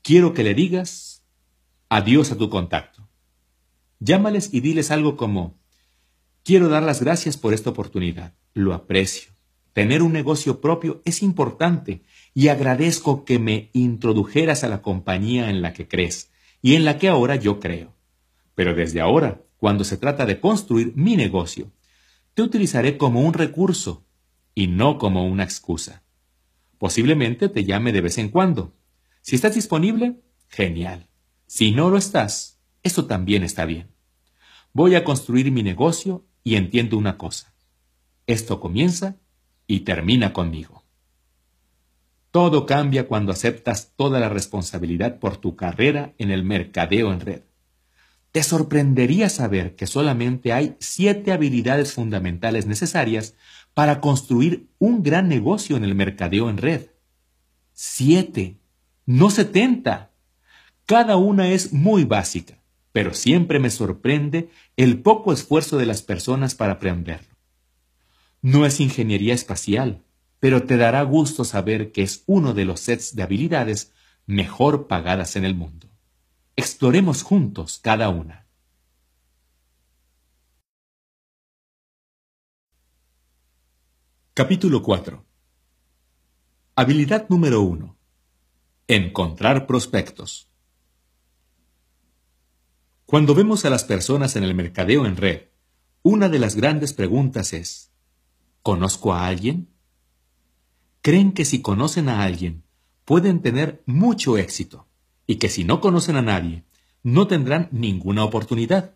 Quiero 0.00 0.32
que 0.32 0.44
le 0.44 0.54
digas 0.54 1.24
adiós 1.88 2.30
a 2.30 2.38
tu 2.38 2.48
contacto. 2.50 3.08
Llámales 3.98 4.50
y 4.52 4.60
diles 4.60 4.92
algo 4.92 5.16
como, 5.16 5.58
quiero 6.44 6.68
dar 6.68 6.84
las 6.84 7.02
gracias 7.02 7.36
por 7.36 7.52
esta 7.52 7.70
oportunidad, 7.70 8.32
lo 8.54 8.74
aprecio. 8.74 9.32
Tener 9.72 10.02
un 10.02 10.12
negocio 10.12 10.60
propio 10.60 11.02
es 11.04 11.20
importante 11.24 12.04
y 12.38 12.50
agradezco 12.50 13.24
que 13.24 13.40
me 13.40 13.68
introdujeras 13.72 14.62
a 14.62 14.68
la 14.68 14.80
compañía 14.80 15.50
en 15.50 15.60
la 15.60 15.72
que 15.72 15.88
crees 15.88 16.30
y 16.62 16.76
en 16.76 16.84
la 16.84 16.96
que 16.96 17.08
ahora 17.08 17.34
yo 17.34 17.58
creo. 17.58 17.96
Pero 18.54 18.76
desde 18.76 19.00
ahora, 19.00 19.42
cuando 19.56 19.82
se 19.82 19.96
trata 19.96 20.24
de 20.24 20.38
construir 20.38 20.92
mi 20.94 21.16
negocio, 21.16 21.72
te 22.34 22.42
utilizaré 22.42 22.96
como 22.96 23.22
un 23.22 23.34
recurso 23.34 24.06
y 24.54 24.68
no 24.68 24.98
como 24.98 25.26
una 25.26 25.42
excusa. 25.42 26.04
Posiblemente 26.78 27.48
te 27.48 27.64
llame 27.64 27.90
de 27.90 28.02
vez 28.02 28.18
en 28.18 28.28
cuando. 28.28 28.72
Si 29.20 29.34
estás 29.34 29.56
disponible, 29.56 30.20
genial. 30.46 31.08
Si 31.48 31.72
no 31.72 31.90
lo 31.90 31.98
estás, 31.98 32.60
eso 32.84 33.06
también 33.06 33.42
está 33.42 33.64
bien. 33.64 33.88
Voy 34.72 34.94
a 34.94 35.02
construir 35.02 35.50
mi 35.50 35.64
negocio 35.64 36.24
y 36.44 36.54
entiendo 36.54 36.98
una 36.98 37.18
cosa. 37.18 37.52
Esto 38.28 38.60
comienza 38.60 39.16
y 39.66 39.80
termina 39.80 40.32
conmigo. 40.32 40.77
Todo 42.30 42.66
cambia 42.66 43.08
cuando 43.08 43.32
aceptas 43.32 43.92
toda 43.96 44.20
la 44.20 44.28
responsabilidad 44.28 45.18
por 45.18 45.38
tu 45.38 45.56
carrera 45.56 46.14
en 46.18 46.30
el 46.30 46.44
mercadeo 46.44 47.12
en 47.12 47.20
red. 47.20 47.42
Te 48.32 48.42
sorprendería 48.42 49.30
saber 49.30 49.74
que 49.74 49.86
solamente 49.86 50.52
hay 50.52 50.76
siete 50.78 51.32
habilidades 51.32 51.94
fundamentales 51.94 52.66
necesarias 52.66 53.34
para 53.72 54.00
construir 54.00 54.68
un 54.78 55.02
gran 55.02 55.28
negocio 55.28 55.76
en 55.76 55.84
el 55.84 55.94
mercadeo 55.94 56.50
en 56.50 56.58
red. 56.58 56.90
Siete, 57.72 58.58
no 59.06 59.30
setenta. 59.30 60.10
Cada 60.84 61.16
una 61.16 61.48
es 61.48 61.72
muy 61.72 62.04
básica, 62.04 62.58
pero 62.92 63.14
siempre 63.14 63.58
me 63.58 63.70
sorprende 63.70 64.50
el 64.76 65.00
poco 65.00 65.32
esfuerzo 65.32 65.78
de 65.78 65.86
las 65.86 66.02
personas 66.02 66.54
para 66.54 66.74
aprenderlo. 66.74 67.34
No 68.42 68.66
es 68.66 68.80
ingeniería 68.80 69.32
espacial, 69.32 70.04
pero 70.40 70.64
te 70.64 70.76
dará 70.76 71.02
gusto 71.02 71.44
saber 71.44 71.92
que 71.92 72.02
es 72.02 72.22
uno 72.26 72.54
de 72.54 72.64
los 72.64 72.80
sets 72.80 73.14
de 73.14 73.22
habilidades 73.22 73.92
mejor 74.26 74.86
pagadas 74.86 75.36
en 75.36 75.44
el 75.44 75.54
mundo. 75.54 75.88
Exploremos 76.56 77.22
juntos 77.22 77.78
cada 77.82 78.08
una. 78.08 78.46
Capítulo 84.34 84.82
4 84.82 85.24
Habilidad 86.76 87.28
número 87.28 87.62
1. 87.62 87.96
Encontrar 88.86 89.66
prospectos. 89.66 90.48
Cuando 93.04 93.34
vemos 93.34 93.64
a 93.64 93.70
las 93.70 93.82
personas 93.82 94.36
en 94.36 94.44
el 94.44 94.54
mercadeo 94.54 95.06
en 95.06 95.16
red, 95.16 95.48
una 96.02 96.28
de 96.28 96.38
las 96.38 96.54
grandes 96.54 96.92
preguntas 96.92 97.52
es, 97.52 97.90
¿conozco 98.62 99.12
a 99.12 99.26
alguien? 99.26 99.74
Creen 101.02 101.32
que 101.32 101.44
si 101.44 101.62
conocen 101.62 102.08
a 102.08 102.22
alguien, 102.22 102.64
pueden 103.04 103.40
tener 103.40 103.82
mucho 103.86 104.36
éxito 104.36 104.86
y 105.26 105.36
que 105.36 105.48
si 105.48 105.64
no 105.64 105.80
conocen 105.80 106.16
a 106.16 106.22
nadie, 106.22 106.64
no 107.02 107.26
tendrán 107.26 107.68
ninguna 107.70 108.24
oportunidad. 108.24 108.94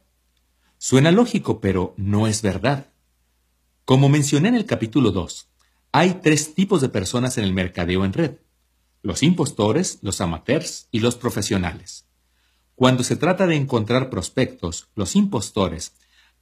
Suena 0.78 1.12
lógico, 1.12 1.61
pero 1.61 1.94
no 1.96 2.26
es 2.26 2.42
verdad. 2.42 2.88
Como 3.84 4.09
mencioné 4.09 4.48
en 4.48 4.57
el 4.57 4.66
capítulo 4.66 5.12
2, 5.12 5.48
hay 5.92 6.20
tres 6.22 6.55
tipos 6.55 6.80
de 6.80 6.88
personas 6.88 7.38
en 7.38 7.44
el 7.44 7.53
mercadeo 7.53 8.05
en 8.05 8.12
red. 8.12 8.36
Los 9.03 9.22
impostores, 9.22 9.98
los 10.03 10.20
amateurs 10.20 10.88
y 10.90 11.00
los 11.00 11.16
profesionales. 11.16 12.07
Cuando 12.74 13.05
se 13.05 13.16
trata 13.16 13.46
de 13.46 13.57
encontrar 13.57 14.11
prospectos, 14.11 14.88
los 14.94 15.14
impostores 15.16 15.92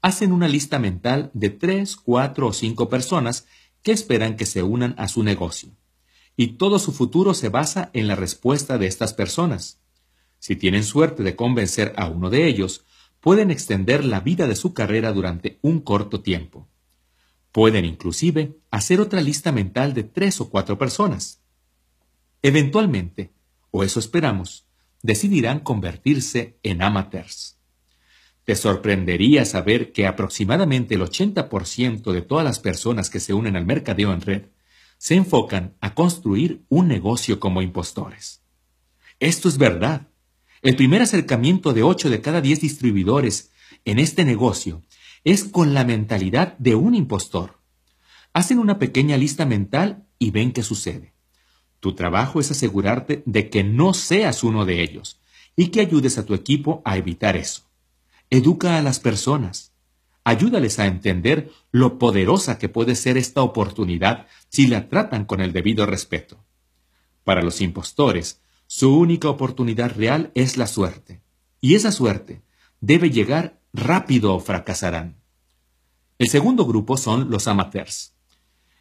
hacen 0.02 0.32
una 0.32 0.48
lista 0.48 0.78
mental 0.78 1.30
de 1.34 1.50
tres, 1.50 1.96
cuatro 1.96 2.46
o 2.46 2.52
cinco 2.52 2.88
personas 2.88 3.46
que 3.82 3.92
esperan 3.92 4.36
que 4.36 4.46
se 4.46 4.62
unan 4.62 4.94
a 4.98 5.08
su 5.08 5.22
negocio. 5.22 5.70
Y 6.36 6.58
todo 6.58 6.78
su 6.78 6.92
futuro 6.92 7.34
se 7.34 7.48
basa 7.48 7.90
en 7.92 8.06
la 8.06 8.16
respuesta 8.16 8.78
de 8.78 8.86
estas 8.86 9.12
personas. 9.12 9.80
Si 10.38 10.56
tienen 10.56 10.84
suerte 10.84 11.22
de 11.22 11.36
convencer 11.36 11.92
a 11.96 12.08
uno 12.08 12.30
de 12.30 12.46
ellos, 12.46 12.86
pueden 13.20 13.50
extender 13.50 14.04
la 14.04 14.20
vida 14.20 14.46
de 14.46 14.56
su 14.56 14.72
carrera 14.72 15.12
durante 15.12 15.58
un 15.62 15.80
corto 15.80 16.22
tiempo. 16.22 16.68
Pueden 17.52 17.84
inclusive 17.84 18.56
hacer 18.70 19.00
otra 19.00 19.20
lista 19.20 19.52
mental 19.52 19.92
de 19.92 20.04
tres 20.04 20.40
o 20.40 20.48
cuatro 20.48 20.78
personas. 20.78 21.42
Eventualmente, 22.42 23.34
o 23.70 23.84
eso 23.84 24.00
esperamos, 24.00 24.66
decidirán 25.02 25.60
convertirse 25.60 26.58
en 26.62 26.82
amateurs. 26.82 27.59
Te 28.50 28.56
sorprendería 28.56 29.44
saber 29.44 29.92
que 29.92 30.08
aproximadamente 30.08 30.96
el 30.96 31.02
80% 31.02 32.10
de 32.10 32.20
todas 32.20 32.44
las 32.44 32.58
personas 32.58 33.08
que 33.08 33.20
se 33.20 33.32
unen 33.32 33.54
al 33.54 33.64
mercadeo 33.64 34.12
en 34.12 34.22
red 34.22 34.46
se 34.98 35.14
enfocan 35.14 35.76
a 35.80 35.94
construir 35.94 36.64
un 36.68 36.88
negocio 36.88 37.38
como 37.38 37.62
impostores. 37.62 38.42
Esto 39.20 39.48
es 39.48 39.56
verdad. 39.56 40.08
El 40.62 40.74
primer 40.74 41.00
acercamiento 41.00 41.72
de 41.72 41.84
8 41.84 42.10
de 42.10 42.20
cada 42.20 42.40
10 42.40 42.60
distribuidores 42.62 43.52
en 43.84 44.00
este 44.00 44.24
negocio 44.24 44.82
es 45.22 45.44
con 45.44 45.72
la 45.72 45.84
mentalidad 45.84 46.58
de 46.58 46.74
un 46.74 46.96
impostor. 46.96 47.60
Hacen 48.32 48.58
una 48.58 48.80
pequeña 48.80 49.16
lista 49.16 49.46
mental 49.46 50.08
y 50.18 50.32
ven 50.32 50.50
qué 50.50 50.64
sucede. 50.64 51.14
Tu 51.78 51.94
trabajo 51.94 52.40
es 52.40 52.50
asegurarte 52.50 53.22
de 53.26 53.48
que 53.48 53.62
no 53.62 53.94
seas 53.94 54.42
uno 54.42 54.66
de 54.66 54.82
ellos 54.82 55.20
y 55.54 55.68
que 55.68 55.80
ayudes 55.80 56.18
a 56.18 56.26
tu 56.26 56.34
equipo 56.34 56.82
a 56.84 56.96
evitar 56.96 57.36
eso. 57.36 57.69
Educa 58.32 58.78
a 58.78 58.82
las 58.82 59.00
personas. 59.00 59.72
Ayúdales 60.22 60.78
a 60.78 60.86
entender 60.86 61.50
lo 61.72 61.98
poderosa 61.98 62.58
que 62.58 62.68
puede 62.68 62.94
ser 62.94 63.16
esta 63.16 63.42
oportunidad 63.42 64.28
si 64.48 64.68
la 64.68 64.88
tratan 64.88 65.24
con 65.24 65.40
el 65.40 65.52
debido 65.52 65.84
respeto. 65.84 66.38
Para 67.24 67.42
los 67.42 67.60
impostores, 67.60 68.40
su 68.68 68.96
única 68.96 69.28
oportunidad 69.28 69.96
real 69.96 70.30
es 70.36 70.56
la 70.56 70.68
suerte. 70.68 71.22
Y 71.60 71.74
esa 71.74 71.90
suerte 71.90 72.42
debe 72.80 73.10
llegar 73.10 73.60
rápido 73.72 74.32
o 74.36 74.38
fracasarán. 74.38 75.16
El 76.16 76.28
segundo 76.28 76.64
grupo 76.66 76.96
son 76.96 77.30
los 77.30 77.48
amateurs. 77.48 78.14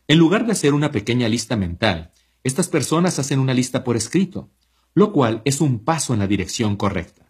En 0.08 0.20
lugar 0.20 0.45
de 0.45 0.52
hacer 0.52 0.76
una 0.76 0.91
pequeña 0.91 1.28
lista 1.28 1.56
mental, 1.56 2.12
estas 2.43 2.68
personas 2.68 3.18
hacen 3.18 3.39
una 3.39 3.56
lista 3.56 3.84
por 3.84 3.97
escrito, 3.97 4.52
lo 4.93 5.12
cual 5.12 5.41
es 5.43 5.60
un 5.60 5.84
paso 5.84 6.14
en 6.14 6.20
la 6.20 6.28
dirección 6.28 6.76
correcta. 6.76 7.29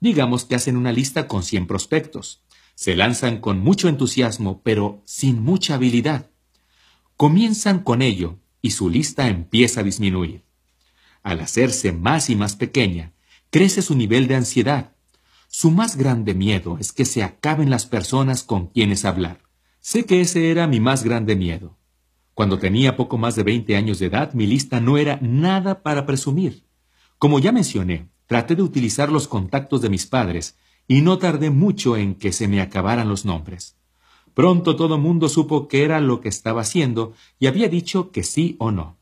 Digamos 0.00 0.44
que 0.44 0.54
hacen 0.54 0.76
una 0.76 0.92
lista 0.92 1.26
con 1.28 1.42
100 1.42 1.66
prospectos. 1.66 2.42
Se 2.74 2.96
lanzan 2.96 3.40
con 3.40 3.60
mucho 3.60 3.88
entusiasmo, 3.88 4.62
pero 4.62 5.02
sin 5.04 5.42
mucha 5.42 5.74
habilidad. 5.74 6.30
Comienzan 7.16 7.80
con 7.80 8.02
ello 8.02 8.38
y 8.60 8.72
su 8.72 8.90
lista 8.90 9.28
empieza 9.28 9.80
a 9.80 9.84
disminuir. 9.84 10.44
Al 11.22 11.40
hacerse 11.40 11.92
más 11.92 12.28
y 12.28 12.36
más 12.36 12.56
pequeña, 12.56 13.12
crece 13.50 13.82
su 13.82 13.94
nivel 13.94 14.26
de 14.26 14.36
ansiedad. 14.36 14.92
Su 15.48 15.70
más 15.70 15.96
grande 15.96 16.34
miedo 16.34 16.76
es 16.80 16.92
que 16.92 17.04
se 17.04 17.22
acaben 17.22 17.70
las 17.70 17.86
personas 17.86 18.42
con 18.42 18.66
quienes 18.66 19.04
hablar. 19.04 19.40
Sé 19.80 20.04
que 20.04 20.20
ese 20.20 20.50
era 20.50 20.66
mi 20.66 20.80
más 20.80 21.04
grande 21.04 21.36
miedo. 21.36 21.78
Cuando 22.34 22.58
tenía 22.58 22.96
poco 22.96 23.16
más 23.16 23.36
de 23.36 23.44
20 23.44 23.76
años 23.76 24.00
de 24.00 24.06
edad, 24.06 24.34
mi 24.34 24.46
lista 24.46 24.80
no 24.80 24.98
era 24.98 25.18
nada 25.22 25.82
para 25.82 26.04
presumir. 26.04 26.64
Como 27.18 27.38
ya 27.38 27.52
mencioné, 27.52 28.08
Traté 28.26 28.56
de 28.56 28.62
utilizar 28.62 29.12
los 29.12 29.28
contactos 29.28 29.82
de 29.82 29.90
mis 29.90 30.06
padres 30.06 30.56
y 30.88 31.02
no 31.02 31.18
tardé 31.18 31.50
mucho 31.50 31.96
en 31.96 32.14
que 32.14 32.32
se 32.32 32.48
me 32.48 32.60
acabaran 32.60 33.08
los 33.08 33.24
nombres. 33.24 33.76
Pronto 34.34 34.76
todo 34.76 34.98
mundo 34.98 35.28
supo 35.28 35.68
qué 35.68 35.84
era 35.84 36.00
lo 36.00 36.20
que 36.20 36.28
estaba 36.28 36.62
haciendo 36.62 37.14
y 37.38 37.46
había 37.46 37.68
dicho 37.68 38.10
que 38.10 38.22
sí 38.22 38.56
o 38.58 38.70
no. 38.70 38.96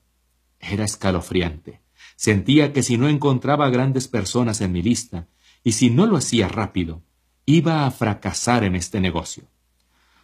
Era 0.60 0.84
escalofriante. 0.84 1.80
Sentía 2.16 2.72
que 2.72 2.82
si 2.82 2.98
no 2.98 3.08
encontraba 3.08 3.70
grandes 3.70 4.06
personas 4.06 4.60
en 4.60 4.72
mi 4.72 4.82
lista, 4.82 5.26
y 5.64 5.72
si 5.72 5.90
no 5.90 6.06
lo 6.06 6.16
hacía 6.16 6.48
rápido, 6.48 7.02
iba 7.46 7.86
a 7.86 7.90
fracasar 7.90 8.62
en 8.64 8.76
este 8.76 9.00
negocio. 9.00 9.44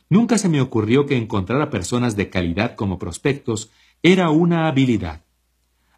Nunca 0.09 0.38
se 0.38 0.49
me 0.49 0.61
ocurrió 0.61 1.07
que 1.07 1.16
encontrar 1.16 1.61
a 1.61 1.70
personas 1.70 2.16
de 2.16 2.30
calidad 2.30 2.76
como 2.76 2.99
prospectos 2.99 3.70
era 4.03 4.30
una 4.30 4.68
habilidad. 4.68 5.24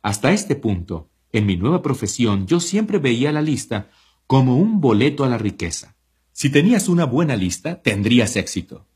Hasta 0.03 0.32
este 0.32 0.57
punto, 0.57 1.10
en 1.33 1.47
mi 1.47 1.57
nueva 1.57 1.83
profesión 1.83 2.47
yo 2.47 2.61
siempre 2.61 2.99
veía 2.99 3.33
la 3.33 3.43
lista 3.43 3.91
como 4.26 4.57
un 4.57 4.81
boleto 4.81 5.24
a 5.24 5.28
la 5.28 5.39
riqueza. 5.39 5.97
Si 6.33 6.51
tenías 6.51 6.89
una 6.89 7.05
buena 7.05 7.37
lista, 7.37 7.83
tendrías 7.83 8.37
éxito. 8.37 8.87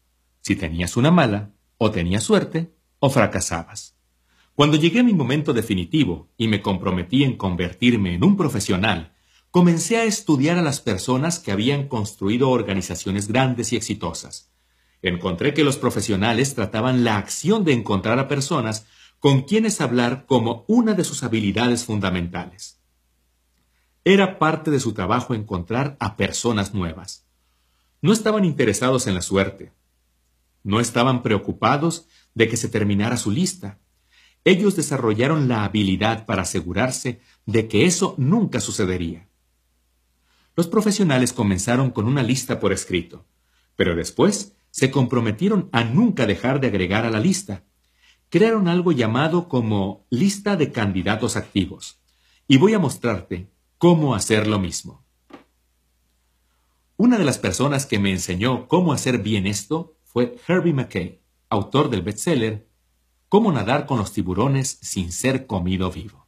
Si 0.41 0.57
tenías 0.57 0.97
una 0.97 1.11
mala, 1.11 1.53
o 1.79 1.91
tenías 1.91 2.23
suerte, 2.23 2.75
o 2.99 3.11
fracasabas. 3.11 3.97
Cuando 4.55 4.77
llegué 4.77 5.01
a 5.01 5.05
mi 5.05 5.13
momento 5.13 5.53
definitivo 5.53 6.31
y 6.37 6.49
me 6.49 6.63
comprometí 6.63 7.25
en 7.25 7.37
convertirme 7.37 8.15
en 8.15 8.25
un 8.25 8.37
profesional, 8.37 9.15
comencé 9.51 9.97
a 9.97 10.05
estudiar 10.05 10.59
a 10.59 10.63
las 10.63 10.81
personas 10.81 11.39
que 11.39 11.53
habían 11.53 11.89
construido 11.89 12.51
organizaciones 12.51 13.29
grandes 13.29 13.73
y 13.73 13.77
exitosas. 13.77 14.53
Encontré 15.03 15.53
que 15.53 15.65
los 15.65 15.77
profesionales 15.77 16.55
trataban 16.55 17.05
la 17.05 17.19
acción 17.19 17.65
de 17.65 17.73
encontrar 17.73 18.19
a 18.19 18.29
personas 18.29 18.87
con 19.25 19.45
quienes 19.45 19.81
hablar 19.81 20.27
como 20.27 20.67
una 20.69 20.93
de 20.93 21.03
sus 21.03 21.23
habilidades 21.23 21.87
fundamentales. 21.87 22.79
Era 24.05 24.39
parte 24.39 24.71
de 24.71 24.79
su 24.79 24.93
trabajo 24.93 25.33
encontrar 25.33 25.97
a 25.99 26.19
personas 26.19 26.75
nuevas. 26.75 27.25
No 28.03 28.13
estaban 28.13 28.45
interesados 28.45 29.07
en 29.07 29.15
la 29.15 29.23
suerte. 29.23 29.73
No 30.63 30.79
estaban 30.79 31.23
preocupados 31.23 32.07
de 32.35 32.51
que 32.51 32.59
se 32.59 32.69
terminara 32.69 33.17
su 33.17 33.31
lista. 33.31 33.79
Ellos 34.45 34.77
desarrollaron 34.77 35.49
la 35.49 35.65
habilidad 35.65 36.27
para 36.27 36.43
asegurarse 36.43 37.23
de 37.47 37.67
que 37.67 37.87
eso 37.87 38.15
nunca 38.19 38.61
sucedería. 38.61 39.27
Los 40.55 40.67
profesionales 40.67 41.33
comenzaron 41.33 41.93
con 41.93 42.05
una 42.05 42.23
lista 42.23 42.61
por 42.61 42.75
escrito, 42.75 43.25
pero 43.75 43.97
después 43.97 44.53
se 44.71 44.91
comprometieron 44.91 45.71
a 45.73 45.83
nunca 45.83 46.27
dejar 46.27 46.61
de 46.61 46.67
agregar 46.67 47.07
a 47.07 47.11
la 47.11 47.21
lista 47.21 47.65
crearon 48.35 48.67
algo 48.67 48.91
llamado 48.91 49.49
como 49.49 50.09
lista 50.11 50.57
de 50.57 50.73
candidatos 50.73 51.37
activos. 51.37 52.01
Y 52.49 52.57
voy 52.57 52.75
a 52.75 52.81
mostrarte 52.81 53.53
cómo 53.79 54.13
hacer 54.13 54.49
lo 54.49 54.59
mismo. 54.59 55.07
Una 56.97 57.17
de 57.17 57.23
las 57.23 57.39
personas 57.39 57.87
que 57.87 58.01
me 58.01 58.11
enseñó 58.11 58.67
cómo 58.67 58.93
hacer 58.93 59.19
bien 59.19 59.47
esto 59.47 59.99
fue 60.03 60.37
Herbie 60.49 60.73
McKay, 60.73 61.21
autor 61.49 61.91
del 61.91 62.03
bestseller 62.03 62.67
Cómo 63.29 63.53
nadar 63.53 63.87
con 63.87 63.99
los 63.99 64.13
tiburones 64.13 64.81
sin 64.83 65.13
ser 65.13 65.47
comido 65.47 65.93
vivo. 65.93 66.27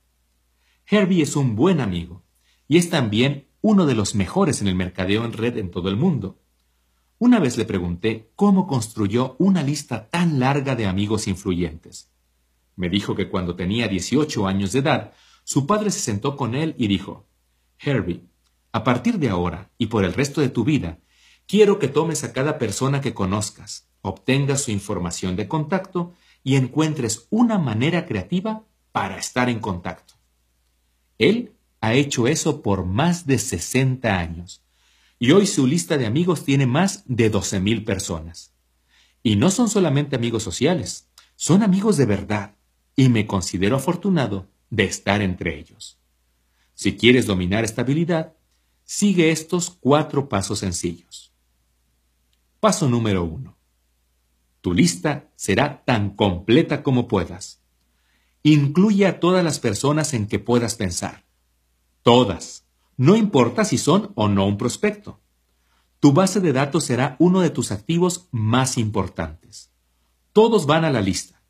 Herbie 0.88 1.22
es 1.22 1.34
un 1.34 1.56
buen 1.56 1.80
amigo 1.80 2.22
y 2.68 2.76
es 2.76 2.88
también 2.88 3.48
uno 3.62 3.84
de 3.84 3.96
los 3.96 4.14
mejores 4.14 4.60
en 4.60 4.68
el 4.68 4.76
mercadeo 4.76 5.24
en 5.24 5.32
red 5.32 5.58
en 5.58 5.72
todo 5.72 5.88
el 5.88 5.96
mundo. 5.96 6.38
Una 7.18 7.40
vez 7.40 7.56
le 7.56 7.64
pregunté 7.64 8.30
cómo 8.36 8.66
construyó 8.66 9.36
una 9.38 9.62
lista 9.62 10.10
tan 10.10 10.38
larga 10.38 10.76
de 10.76 10.84
amigos 10.84 11.28
influyentes. 11.28 12.10
Me 12.76 12.90
dijo 12.90 13.14
que 13.14 13.30
cuando 13.30 13.56
tenía 13.56 13.88
18 13.88 14.46
años 14.46 14.72
de 14.72 14.80
edad, 14.80 15.12
su 15.42 15.66
padre 15.66 15.90
se 15.90 16.00
sentó 16.00 16.36
con 16.36 16.54
él 16.54 16.74
y 16.76 16.88
dijo, 16.88 17.26
Herbie, 17.78 18.26
A 18.72 18.84
partir 18.84 19.18
de 19.18 19.30
ahora 19.30 19.70
y 19.78 19.86
por 19.86 20.04
el 20.04 20.12
resto 20.12 20.42
de 20.42 20.50
tu 20.50 20.62
vida, 20.62 20.98
quiero 21.46 21.78
que 21.78 21.88
tomes 21.88 22.22
a 22.22 22.34
cada 22.34 22.58
persona 22.58 23.00
que 23.00 23.14
conozcas, 23.14 23.88
obtengas 24.02 24.60
su 24.64 24.70
información 24.70 25.36
de 25.36 25.48
contacto 25.48 26.12
y 26.44 26.56
encuentres 26.56 27.28
una 27.30 27.58
manera 27.58 28.04
creativa 28.04 28.66
para 28.92 29.16
estar 29.16 29.48
en 29.48 29.60
contacto. 29.60 30.14
Él 31.16 31.54
ha 31.80 31.94
hecho 31.94 32.26
eso 32.26 32.60
por 32.60 32.84
más 32.84 33.26
de 33.26 33.38
60 33.38 34.18
años 34.18 34.65
y 35.18 35.32
hoy 35.32 35.46
su 35.46 35.66
lista 35.66 35.96
de 35.96 36.06
amigos 36.06 36.44
tiene 36.44 36.66
más 36.66 37.02
de 37.06 37.32
12.000 37.32 37.84
personas. 37.84 38.52
Y 39.22 39.36
no 39.36 39.50
son 39.50 39.68
solamente 39.68 40.16
amigos 40.16 40.42
sociales, 40.42 41.08
son 41.34 41.62
amigos 41.62 41.96
de 41.96 42.06
verdad 42.06 42.56
y 42.94 43.08
me 43.08 43.26
considero 43.26 43.76
afortunado 43.76 44.48
de 44.70 44.84
estar 44.84 45.22
entre 45.22 45.58
ellos. 45.58 45.98
Si 46.74 46.96
quieres 46.96 47.26
dominar 47.26 47.64
esta 47.64 47.82
habilidad, 47.82 48.34
sigue 48.84 49.30
estos 49.30 49.70
cuatro 49.70 50.28
pasos 50.28 50.58
sencillos. 50.58 51.32
Paso 52.60 52.88
número 52.88 53.24
uno. 53.24 53.56
Tu 54.60 54.74
lista 54.74 55.30
será 55.36 55.84
tan 55.84 56.10
completa 56.10 56.82
como 56.82 57.08
puedas. 57.08 57.62
Incluye 58.42 59.06
a 59.06 59.20
todas 59.20 59.42
las 59.44 59.58
personas 59.58 60.12
en 60.12 60.26
que 60.26 60.38
puedas 60.38 60.74
pensar. 60.74 61.24
Todas. 62.02 62.65
No 62.96 63.16
importa 63.16 63.64
si 63.64 63.78
son 63.78 64.12
o 64.14 64.28
no 64.28 64.46
un 64.46 64.56
prospecto. 64.56 65.20
Tu 66.00 66.12
base 66.12 66.40
de 66.40 66.52
datos 66.52 66.84
será 66.84 67.16
uno 67.18 67.40
de 67.40 67.50
tus 67.50 67.72
activos 67.72 68.28
más 68.30 68.78
importantes. 68.78 69.70
Todos 70.32 70.66
van 70.66 70.84
a 70.84 70.90
la 70.90 71.00
lista. 71.00 71.42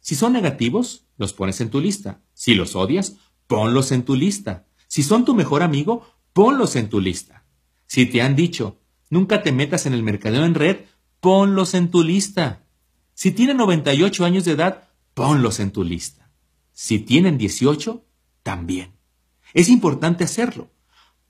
Si 0.00 0.14
son 0.14 0.32
negativos, 0.32 1.06
los 1.16 1.32
pones 1.32 1.60
en 1.60 1.70
tu 1.70 1.80
lista. 1.80 2.20
Si 2.32 2.54
los 2.54 2.76
odias, 2.76 3.16
ponlos 3.46 3.92
en 3.92 4.04
tu 4.04 4.16
lista. 4.16 4.66
Si 4.86 5.02
son 5.02 5.24
tu 5.24 5.34
mejor 5.34 5.62
amigo, 5.62 6.06
ponlos 6.32 6.76
en 6.76 6.88
tu 6.88 7.00
lista. 7.00 7.44
Si 7.86 8.06
te 8.06 8.22
han 8.22 8.36
dicho, 8.36 8.80
nunca 9.10 9.42
te 9.42 9.52
metas 9.52 9.86
en 9.86 9.94
el 9.94 10.02
mercadeo 10.02 10.44
en 10.44 10.54
red, 10.54 10.78
ponlos 11.20 11.74
en 11.74 11.90
tu 11.90 12.02
lista. 12.02 12.66
Si 13.14 13.30
tienen 13.30 13.56
98 13.56 14.24
años 14.24 14.44
de 14.44 14.52
edad, 14.52 14.88
ponlos 15.14 15.60
en 15.60 15.70
tu 15.70 15.84
lista. 15.84 16.30
Si 16.72 16.98
tienen 16.98 17.38
18, 17.38 18.04
también. 18.42 18.92
Es 19.54 19.68
importante 19.68 20.24
hacerlo, 20.24 20.70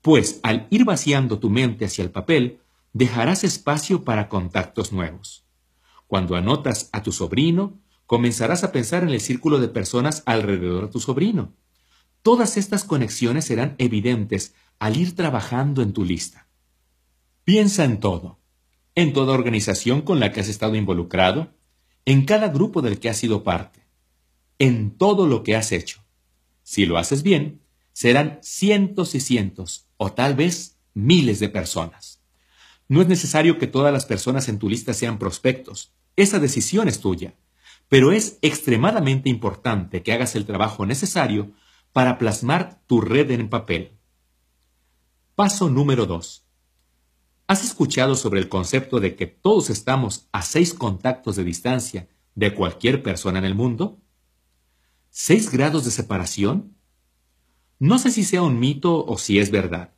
pues 0.01 0.39
al 0.43 0.67
ir 0.71 0.83
vaciando 0.83 1.39
tu 1.39 1.49
mente 1.49 1.85
hacia 1.85 2.03
el 2.03 2.11
papel, 2.11 2.59
dejarás 2.91 3.43
espacio 3.43 4.03
para 4.03 4.29
contactos 4.29 4.91
nuevos. 4.91 5.45
Cuando 6.07 6.35
anotas 6.35 6.89
a 6.91 7.03
tu 7.03 7.11
sobrino, 7.11 7.79
comenzarás 8.05 8.63
a 8.63 8.71
pensar 8.71 9.03
en 9.03 9.09
el 9.09 9.21
círculo 9.21 9.59
de 9.59 9.67
personas 9.67 10.23
alrededor 10.25 10.87
de 10.87 10.91
tu 10.91 10.99
sobrino. 10.99 11.53
Todas 12.23 12.57
estas 12.57 12.83
conexiones 12.83 13.45
serán 13.45 13.75
evidentes 13.77 14.55
al 14.79 14.97
ir 14.97 15.15
trabajando 15.15 15.81
en 15.81 15.93
tu 15.93 16.03
lista. 16.03 16.47
Piensa 17.43 17.83
en 17.83 17.99
todo, 17.99 18.39
en 18.95 19.13
toda 19.13 19.33
organización 19.33 20.01
con 20.01 20.19
la 20.19 20.31
que 20.31 20.39
has 20.39 20.47
estado 20.47 20.75
involucrado, 20.75 21.53
en 22.05 22.25
cada 22.25 22.47
grupo 22.47 22.81
del 22.81 22.99
que 22.99 23.09
has 23.09 23.17
sido 23.17 23.43
parte, 23.43 23.85
en 24.57 24.97
todo 24.97 25.27
lo 25.27 25.43
que 25.43 25.55
has 25.55 25.71
hecho. 25.71 26.03
Si 26.63 26.85
lo 26.85 26.97
haces 26.97 27.21
bien, 27.21 27.61
serán 27.95 28.39
cientos 28.41 29.15
y 29.15 29.21
cientos, 29.21 29.87
o 29.95 30.11
tal 30.11 30.35
vez 30.35 30.77
miles 30.93 31.39
de 31.39 31.47
personas. 31.47 32.21
No 32.89 33.01
es 33.01 33.07
necesario 33.07 33.57
que 33.57 33.67
todas 33.67 33.93
las 33.93 34.05
personas 34.05 34.49
en 34.49 34.59
tu 34.59 34.67
lista 34.67 34.93
sean 34.93 35.17
prospectos. 35.17 35.93
Esa 36.17 36.39
decisión 36.39 36.89
es 36.89 36.99
tuya. 36.99 37.35
Pero 37.87 38.11
es 38.11 38.37
extremadamente 38.41 39.29
importante 39.29 40.03
que 40.03 40.11
hagas 40.11 40.35
el 40.35 40.45
trabajo 40.45 40.85
necesario 40.85 41.53
para 41.93 42.17
plasmar 42.17 42.81
tu 42.85 42.99
red 42.99 43.31
en 43.31 43.47
papel. 43.47 43.97
Paso 45.33 45.69
número 45.69 46.05
2. 46.05 46.45
¿Has 47.47 47.63
escuchado 47.63 48.17
sobre 48.17 48.41
el 48.41 48.49
concepto 48.49 48.99
de 48.99 49.15
que 49.15 49.27
todos 49.27 49.69
estamos 49.69 50.27
a 50.33 50.41
seis 50.41 50.73
contactos 50.73 51.37
de 51.37 51.45
distancia 51.45 52.09
de 52.33 52.53
cualquier 52.53 53.01
persona 53.01 53.39
en 53.39 53.45
el 53.45 53.55
mundo? 53.55 54.01
¿Seis 55.11 55.49
grados 55.49 55.85
de 55.85 55.91
separación? 55.91 56.74
No 57.79 57.99
sé 57.99 58.11
si 58.11 58.23
sea 58.23 58.41
un 58.41 58.59
mito 58.59 59.05
o 59.05 59.17
si 59.17 59.39
es 59.39 59.51
verdad, 59.51 59.93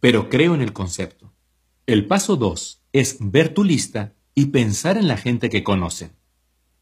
pero 0.00 0.30
creo 0.30 0.54
en 0.54 0.62
el 0.62 0.72
concepto. 0.72 1.32
El 1.86 2.06
paso 2.06 2.36
2 2.36 2.82
es 2.92 3.18
ver 3.20 3.52
tu 3.52 3.62
lista 3.62 4.14
y 4.34 4.46
pensar 4.46 4.96
en 4.96 5.06
la 5.06 5.18
gente 5.18 5.50
que 5.50 5.62
conocen. 5.62 6.12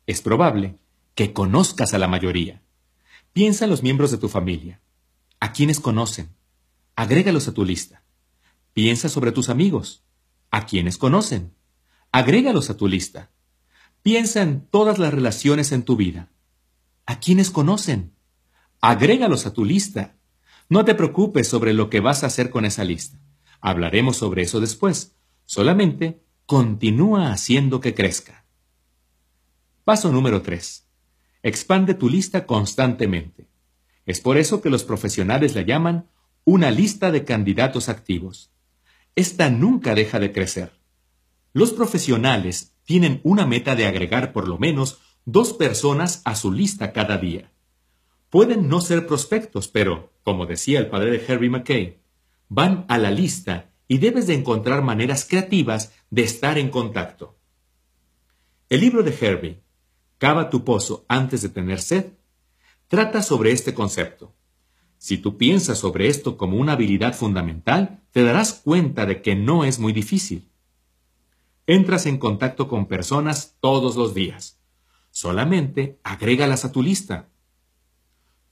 Es 0.07 0.23
probable 0.23 0.79
que 1.17 1.33
conozcas 1.33 1.93
a 1.93 1.99
la 1.99 2.07
mayoría. 2.07 2.63
Piensa 3.33 3.65
en 3.65 3.71
los 3.71 3.83
miembros 3.83 4.13
de 4.13 4.19
tu 4.19 4.29
familia. 4.29 4.81
¿A 5.41 5.53
quienes 5.53 5.81
conocen? 5.81 6.29
Agrégalos 6.95 7.49
a 7.49 7.55
tu 7.55 7.65
lista. 7.65 8.05
Piensa 8.75 9.09
sobre 9.09 9.33
tus 9.33 9.49
amigos. 9.49 10.05
¿A 10.53 10.67
quienes 10.67 10.99
conocen? 10.99 11.55
Agrégalos 12.13 12.71
a 12.71 12.77
tu 12.77 12.87
lista. 12.87 13.31
Piensa 14.03 14.43
en 14.43 14.61
todas 14.61 14.99
las 14.99 15.13
relaciones 15.13 15.73
en 15.73 15.83
tu 15.83 15.97
vida. 15.97 16.31
¿A 17.07 17.19
quienes 17.19 17.51
conocen? 17.51 18.15
Agrégalos 18.81 19.47
a 19.47 19.53
tu 19.53 19.65
lista 19.65 20.18
no 20.69 20.85
te 20.85 20.95
preocupes 20.95 21.49
sobre 21.49 21.73
lo 21.73 21.89
que 21.89 22.01
vas 22.01 22.23
a 22.23 22.27
hacer 22.27 22.51
con 22.51 22.65
esa 22.65 22.85
lista. 22.85 23.19
Hablaremos 23.61 24.17
sobre 24.17 24.43
eso 24.43 24.61
después. 24.61 25.17
Solamente 25.47 26.23
continúa 26.47 27.33
haciendo 27.33 27.81
que 27.81 27.95
crezca. 27.95 28.45
Paso 29.85 30.13
número 30.13 30.43
3. 30.43 30.87
Expande 31.43 31.95
tu 31.95 32.09
lista 32.09 32.47
constantemente. 32.47 33.49
Es 34.05 34.21
por 34.21 34.37
eso 34.37 34.61
que 34.61 34.71
los 34.71 34.85
profesionales 34.85 35.55
la 35.55 35.63
llaman 35.63 36.11
una 36.45 36.71
lista 36.71 37.11
de 37.11 37.25
candidatos 37.25 37.89
activos. 37.89 38.51
Esta 39.15 39.51
nunca 39.51 39.95
deja 39.95 40.19
de 40.19 40.33
crecer. 40.33 40.73
Los 41.53 41.73
profesionales 41.73 42.75
tienen 42.85 43.21
una 43.25 43.47
meta 43.47 43.75
de 43.75 43.87
agregar 43.87 44.33
por 44.33 44.49
lo 44.49 44.59
menos 44.59 45.01
dos 45.25 45.53
personas 45.53 46.23
a 46.25 46.35
su 46.35 46.53
lista 46.53 46.93
cada 46.93 47.19
día. 47.19 47.53
Pueden 48.31 48.69
no 48.69 48.81
ser 48.81 49.07
prospectos, 49.07 49.69
pero, 49.69 50.13
como 50.23 50.47
decía 50.47 50.79
el 50.79 50.89
padre 50.89 51.11
de 51.11 51.33
Harry 51.33 51.49
McKay, 51.49 51.99
van 52.49 52.85
a 52.89 52.99
la 52.99 53.11
lista 53.11 53.71
y 53.87 53.99
debes 53.99 54.27
de 54.27 54.35
encontrar 54.35 54.83
maneras 54.83 55.27
creativas 55.29 55.93
de 56.11 56.23
estar 56.23 56.59
en 56.59 56.71
contacto. 56.71 57.39
El 58.69 58.81
libro 58.81 59.03
de 59.03 59.17
Herbie, 59.19 59.63
Cava 60.19 60.51
tu 60.51 60.65
pozo 60.65 61.07
antes 61.09 61.43
de 61.43 61.49
tener 61.49 61.81
sed, 61.81 62.13
trata 62.89 63.23
sobre 63.23 63.53
este 63.53 63.73
concepto. 63.73 64.35
Si 64.99 65.17
tú 65.17 65.39
piensas 65.39 65.79
sobre 65.79 66.09
esto 66.09 66.37
como 66.37 66.57
una 66.57 66.73
habilidad 66.73 67.15
fundamental, 67.15 68.03
te 68.11 68.25
darás 68.25 68.53
cuenta 68.53 69.07
de 69.07 69.23
que 69.23 69.37
no 69.37 69.65
es 69.65 69.79
muy 69.79 69.93
difícil. 69.93 70.51
Entras 71.69 72.07
en 72.07 72.19
contacto 72.19 72.67
con 72.67 72.87
personas 72.87 73.57
todos 73.61 73.95
los 73.95 74.13
días. 74.13 74.59
Solamente 75.11 76.01
agrégalas 76.03 76.65
a 76.65 76.73
tu 76.73 76.83
lista. 76.83 77.29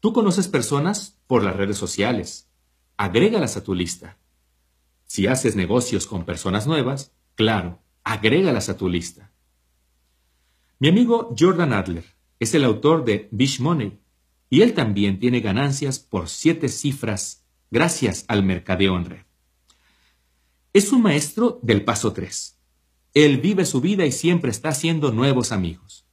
Tú 0.06 0.12
conoces 0.12 0.46
personas 0.46 1.18
por 1.26 1.42
las 1.42 1.56
redes 1.56 1.76
sociales. 1.76 2.48
Agrégalas 2.96 3.56
a 3.56 3.64
tu 3.64 3.74
lista. 3.74 4.18
Si 5.04 5.26
haces 5.26 5.56
negocios 5.56 6.06
con 6.06 6.24
personas 6.24 6.68
nuevas, 6.68 7.10
claro, 7.34 7.82
agrégalas 8.04 8.68
a 8.68 8.76
tu 8.76 8.88
lista. 8.88 9.32
Mi 10.78 10.90
amigo 10.90 11.34
Jordan 11.36 11.72
Adler 11.72 12.04
es 12.38 12.54
el 12.54 12.62
autor 12.62 13.04
de 13.04 13.28
Bish 13.32 13.58
Money 13.58 13.98
y 14.48 14.60
él 14.60 14.74
también 14.74 15.18
tiene 15.18 15.40
ganancias 15.40 15.98
por 15.98 16.28
siete 16.28 16.68
cifras 16.68 17.44
gracias 17.72 18.26
al 18.28 18.44
mercadeo 18.44 18.96
en 18.96 19.06
red. 19.06 19.24
Es 20.72 20.92
un 20.92 21.02
maestro 21.02 21.58
del 21.64 21.84
paso 21.84 22.12
3. 22.12 22.56
Él 23.12 23.38
vive 23.38 23.64
su 23.64 23.80
vida 23.80 24.06
y 24.06 24.12
siempre 24.12 24.52
está 24.52 24.68
haciendo 24.68 25.10
nuevos 25.10 25.50
amigos. 25.50 26.06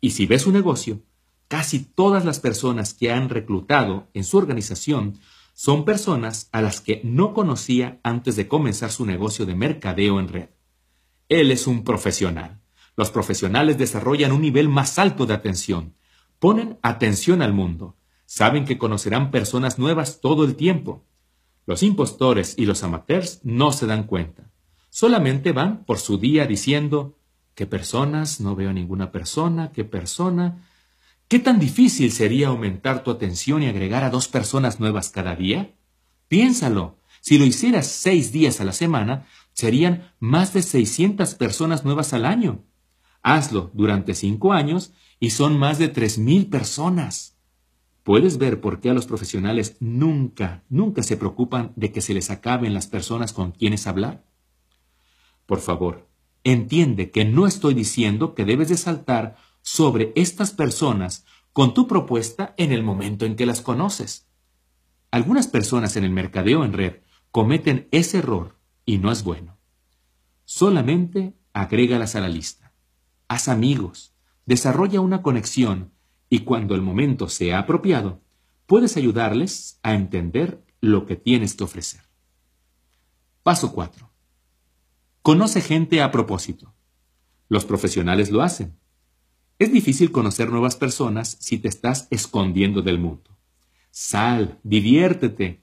Y 0.00 0.12
si 0.12 0.24
ves 0.24 0.46
un 0.46 0.54
negocio, 0.54 1.02
Casi 1.50 1.80
todas 1.80 2.24
las 2.24 2.38
personas 2.38 2.94
que 2.94 3.10
han 3.10 3.28
reclutado 3.28 4.06
en 4.14 4.22
su 4.22 4.38
organización 4.38 5.18
son 5.52 5.84
personas 5.84 6.48
a 6.52 6.62
las 6.62 6.80
que 6.80 7.00
no 7.02 7.34
conocía 7.34 7.98
antes 8.04 8.36
de 8.36 8.46
comenzar 8.46 8.92
su 8.92 9.04
negocio 9.04 9.46
de 9.46 9.56
mercadeo 9.56 10.20
en 10.20 10.28
red. 10.28 10.50
Él 11.28 11.50
es 11.50 11.66
un 11.66 11.82
profesional. 11.82 12.60
Los 12.96 13.10
profesionales 13.10 13.78
desarrollan 13.78 14.30
un 14.30 14.42
nivel 14.42 14.68
más 14.68 14.96
alto 15.00 15.26
de 15.26 15.34
atención. 15.34 15.96
Ponen 16.38 16.78
atención 16.82 17.42
al 17.42 17.52
mundo. 17.52 17.96
Saben 18.26 18.64
que 18.64 18.78
conocerán 18.78 19.32
personas 19.32 19.76
nuevas 19.76 20.20
todo 20.20 20.44
el 20.44 20.54
tiempo. 20.54 21.04
Los 21.66 21.82
impostores 21.82 22.54
y 22.58 22.64
los 22.64 22.84
amateurs 22.84 23.40
no 23.42 23.72
se 23.72 23.86
dan 23.86 24.04
cuenta. 24.04 24.52
Solamente 24.88 25.50
van 25.50 25.84
por 25.84 25.98
su 25.98 26.16
día 26.16 26.46
diciendo, 26.46 27.18
¿qué 27.56 27.66
personas? 27.66 28.40
No 28.40 28.54
veo 28.54 28.72
ninguna 28.72 29.10
persona, 29.10 29.72
¿qué 29.72 29.82
persona? 29.82 30.69
¿Qué 31.30 31.38
tan 31.38 31.60
difícil 31.60 32.10
sería 32.10 32.48
aumentar 32.48 33.04
tu 33.04 33.12
atención 33.12 33.62
y 33.62 33.68
agregar 33.68 34.02
a 34.02 34.10
dos 34.10 34.26
personas 34.26 34.80
nuevas 34.80 35.10
cada 35.10 35.36
día? 35.36 35.76
Piénsalo. 36.26 36.98
Si 37.20 37.38
lo 37.38 37.44
hicieras 37.44 37.86
seis 37.86 38.32
días 38.32 38.60
a 38.60 38.64
la 38.64 38.72
semana, 38.72 39.28
serían 39.52 40.12
más 40.18 40.52
de 40.52 40.62
600 40.62 41.36
personas 41.36 41.84
nuevas 41.84 42.12
al 42.14 42.24
año. 42.24 42.64
Hazlo 43.22 43.70
durante 43.74 44.16
cinco 44.16 44.52
años 44.52 44.92
y 45.20 45.30
son 45.30 45.56
más 45.56 45.78
de 45.78 45.94
3.000 45.94 46.50
personas. 46.50 47.36
¿Puedes 48.02 48.38
ver 48.38 48.60
por 48.60 48.80
qué 48.80 48.90
a 48.90 48.94
los 48.94 49.06
profesionales 49.06 49.76
nunca, 49.78 50.64
nunca 50.68 51.04
se 51.04 51.16
preocupan 51.16 51.72
de 51.76 51.92
que 51.92 52.00
se 52.00 52.12
les 52.12 52.30
acaben 52.30 52.74
las 52.74 52.88
personas 52.88 53.32
con 53.32 53.52
quienes 53.52 53.86
hablar? 53.86 54.24
Por 55.46 55.60
favor, 55.60 56.08
entiende 56.42 57.12
que 57.12 57.24
no 57.24 57.46
estoy 57.46 57.74
diciendo 57.74 58.34
que 58.34 58.44
debes 58.44 58.68
de 58.68 58.76
saltar 58.76 59.36
sobre 59.62 60.12
estas 60.16 60.52
personas 60.52 61.24
con 61.52 61.74
tu 61.74 61.86
propuesta 61.86 62.54
en 62.56 62.72
el 62.72 62.82
momento 62.82 63.26
en 63.26 63.36
que 63.36 63.46
las 63.46 63.60
conoces. 63.60 64.28
Algunas 65.10 65.48
personas 65.48 65.96
en 65.96 66.04
el 66.04 66.10
mercadeo 66.10 66.64
en 66.64 66.72
red 66.72 66.96
cometen 67.30 67.88
ese 67.90 68.18
error 68.18 68.58
y 68.84 68.98
no 68.98 69.10
es 69.10 69.24
bueno. 69.24 69.58
Solamente 70.44 71.36
agrégalas 71.52 72.16
a 72.16 72.20
la 72.20 72.28
lista. 72.28 72.72
Haz 73.28 73.48
amigos, 73.48 74.14
desarrolla 74.46 75.00
una 75.00 75.22
conexión 75.22 75.92
y 76.28 76.40
cuando 76.40 76.74
el 76.74 76.82
momento 76.82 77.28
sea 77.28 77.60
apropiado, 77.60 78.22
puedes 78.66 78.96
ayudarles 78.96 79.78
a 79.82 79.94
entender 79.94 80.64
lo 80.80 81.06
que 81.06 81.16
tienes 81.16 81.54
que 81.54 81.64
ofrecer. 81.64 82.02
Paso 83.42 83.72
4. 83.72 84.10
Conoce 85.22 85.60
gente 85.60 86.02
a 86.02 86.10
propósito. 86.10 86.74
Los 87.48 87.64
profesionales 87.64 88.30
lo 88.30 88.42
hacen. 88.42 88.79
Es 89.60 89.70
difícil 89.70 90.10
conocer 90.10 90.48
nuevas 90.48 90.74
personas 90.74 91.36
si 91.38 91.58
te 91.58 91.68
estás 91.68 92.08
escondiendo 92.10 92.80
del 92.80 92.98
mundo. 92.98 93.36
Sal, 93.90 94.58
diviértete, 94.62 95.60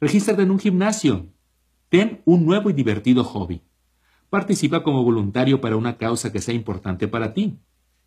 regístrate 0.00 0.42
en 0.42 0.52
un 0.52 0.60
gimnasio, 0.60 1.26
ten 1.88 2.22
un 2.26 2.46
nuevo 2.46 2.70
y 2.70 2.74
divertido 2.74 3.24
hobby. 3.24 3.62
Participa 4.30 4.84
como 4.84 5.02
voluntario 5.02 5.60
para 5.60 5.76
una 5.76 5.98
causa 5.98 6.30
que 6.30 6.40
sea 6.40 6.54
importante 6.54 7.08
para 7.08 7.34
ti. 7.34 7.58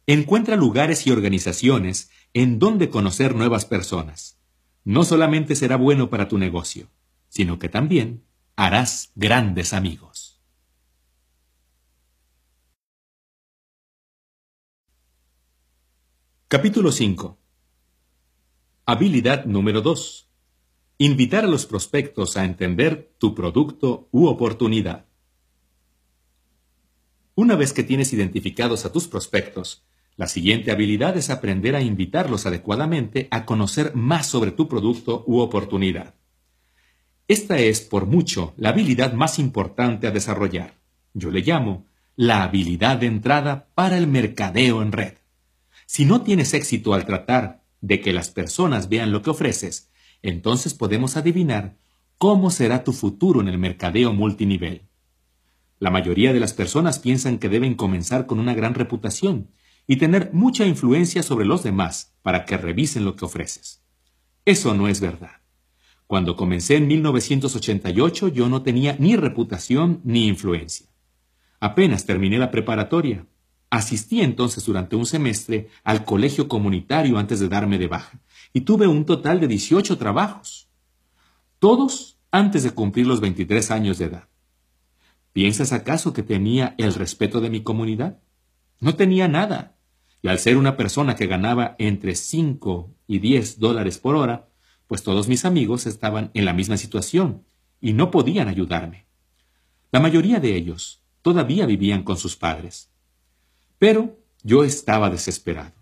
Encuentra 0.08 0.56
lugares 0.56 1.06
y 1.08 1.12
organizaciones 1.12 2.10
en 2.34 2.58
donde 2.58 2.90
conocer 2.90 3.36
nuevas 3.36 3.66
personas. 3.66 4.40
No 4.86 5.04
solamente 5.04 5.58
será 5.58 5.76
bueno 5.76 6.10
para 6.10 6.30
tu 6.30 6.38
negocio, 6.38 6.88
sino 7.28 7.60
que 7.60 7.68
también 7.68 8.24
harás 8.56 9.12
grandes 9.16 9.74
amigos. 9.74 10.13
Capítulo 16.48 16.92
5 16.92 17.40
Habilidad 18.86 19.46
número 19.46 19.82
2. 19.82 20.30
Invitar 21.00 21.46
a 21.46 21.48
los 21.48 21.66
prospectos 21.66 22.38
a 22.38 22.46
entender 22.46 23.16
tu 23.18 23.34
producto 23.34 24.08
u 24.12 24.28
oportunidad. 24.28 25.08
Una 27.34 27.56
vez 27.56 27.74
que 27.74 27.82
tienes 27.84 28.14
identificados 28.14 28.86
a 28.86 28.92
tus 28.92 29.08
prospectos, 29.08 29.84
la 30.16 30.28
siguiente 30.28 30.72
habilidad 30.72 31.18
es 31.18 31.32
aprender 31.32 31.76
a 31.76 31.82
invitarlos 31.82 32.46
adecuadamente 32.46 33.28
a 33.32 33.46
conocer 33.46 33.96
más 33.96 34.28
sobre 34.28 34.52
tu 34.52 34.68
producto 34.68 35.24
u 35.26 35.40
oportunidad. 35.40 36.14
Esta 37.28 37.58
es, 37.58 37.82
por 37.82 38.06
mucho, 38.06 38.54
la 38.58 38.70
habilidad 38.70 39.14
más 39.14 39.40
importante 39.40 40.06
a 40.06 40.12
desarrollar. 40.12 40.76
Yo 41.16 41.32
le 41.32 41.42
llamo 41.42 41.88
la 42.16 42.44
habilidad 42.44 42.98
de 42.98 43.08
entrada 43.08 43.70
para 43.74 43.98
el 43.98 44.06
mercadeo 44.06 44.84
en 44.84 44.92
red. 44.92 45.23
Si 45.96 46.06
no 46.06 46.24
tienes 46.24 46.56
éxito 46.56 46.96
al 46.96 47.06
tratar 47.06 47.62
de 47.80 48.02
que 48.02 48.14
las 48.14 48.32
personas 48.32 48.90
vean 48.90 49.12
lo 49.12 49.22
que 49.22 49.30
ofreces, 49.30 49.92
entonces 50.24 50.74
podemos 50.74 51.18
adivinar 51.18 51.78
cómo 52.18 52.50
será 52.50 52.84
tu 52.84 52.94
futuro 52.94 53.42
en 53.42 53.48
el 53.48 53.60
mercadeo 53.60 54.12
multinivel. 54.12 54.88
La 55.78 55.92
mayoría 55.92 56.34
de 56.34 56.40
las 56.40 56.54
personas 56.54 56.98
piensan 56.98 57.38
que 57.38 57.48
deben 57.48 57.76
comenzar 57.76 58.26
con 58.26 58.40
una 58.40 58.56
gran 58.56 58.74
reputación 58.74 59.52
y 59.86 59.98
tener 59.98 60.32
mucha 60.34 60.66
influencia 60.66 61.22
sobre 61.22 61.46
los 61.46 61.62
demás 61.62 62.16
para 62.24 62.46
que 62.46 62.58
revisen 62.58 63.06
lo 63.06 63.16
que 63.16 63.26
ofreces. 63.26 63.84
Eso 64.46 64.74
no 64.74 64.88
es 64.88 65.00
verdad. 65.00 65.44
Cuando 66.08 66.36
comencé 66.36 66.78
en 66.78 66.88
1988 66.88 68.30
yo 68.30 68.50
no 68.50 68.64
tenía 68.64 68.96
ni 68.98 69.16
reputación 69.16 70.02
ni 70.04 70.26
influencia. 70.26 70.88
Apenas 71.60 72.08
terminé 72.08 72.40
la 72.40 72.50
preparatoria. 72.50 73.28
Asistí 73.74 74.22
entonces 74.22 74.64
durante 74.66 74.96
un 74.96 75.08
semestre 75.08 75.68
al 75.84 76.06
colegio 76.06 76.48
comunitario 76.48 77.18
antes 77.18 77.40
de 77.40 77.50
darme 77.50 77.80
de 77.80 77.88
baja 77.88 78.20
y 78.54 78.62
tuve 78.62 78.86
un 78.86 79.04
total 79.04 79.40
de 79.40 79.48
18 79.48 79.98
trabajos. 79.98 80.70
Todos 81.58 82.20
antes 82.30 82.62
de 82.62 82.70
cumplir 82.70 83.08
los 83.08 83.20
23 83.20 83.72
años 83.72 83.98
de 83.98 84.06
edad. 84.06 84.28
¿Piensas 85.32 85.74
acaso 85.74 86.14
que 86.14 86.22
tenía 86.22 86.76
el 86.78 86.94
respeto 86.94 87.42
de 87.42 87.50
mi 87.50 87.64
comunidad? 87.64 88.20
No 88.80 88.94
tenía 88.94 89.28
nada. 89.28 89.76
Y 90.22 90.28
al 90.28 90.38
ser 90.38 90.58
una 90.58 90.78
persona 90.78 91.16
que 91.16 91.26
ganaba 91.26 91.76
entre 91.80 92.14
5 92.14 92.94
y 93.08 93.18
10 93.18 93.58
dólares 93.58 93.98
por 93.98 94.16
hora, 94.16 94.50
pues 94.86 95.02
todos 95.02 95.28
mis 95.28 95.46
amigos 95.46 95.88
estaban 95.88 96.30
en 96.36 96.46
la 96.46 96.54
misma 96.54 96.78
situación 96.78 97.44
y 97.82 97.94
no 97.94 98.12
podían 98.12 98.50
ayudarme. 98.50 99.08
La 99.92 100.00
mayoría 100.00 100.40
de 100.40 100.56
ellos 100.56 101.02
todavía 101.24 101.66
vivían 101.66 102.04
con 102.04 102.18
sus 102.18 102.36
padres. 102.36 102.93
Pero 103.84 104.18
yo 104.44 104.64
estaba 104.64 105.10
desesperado. 105.10 105.74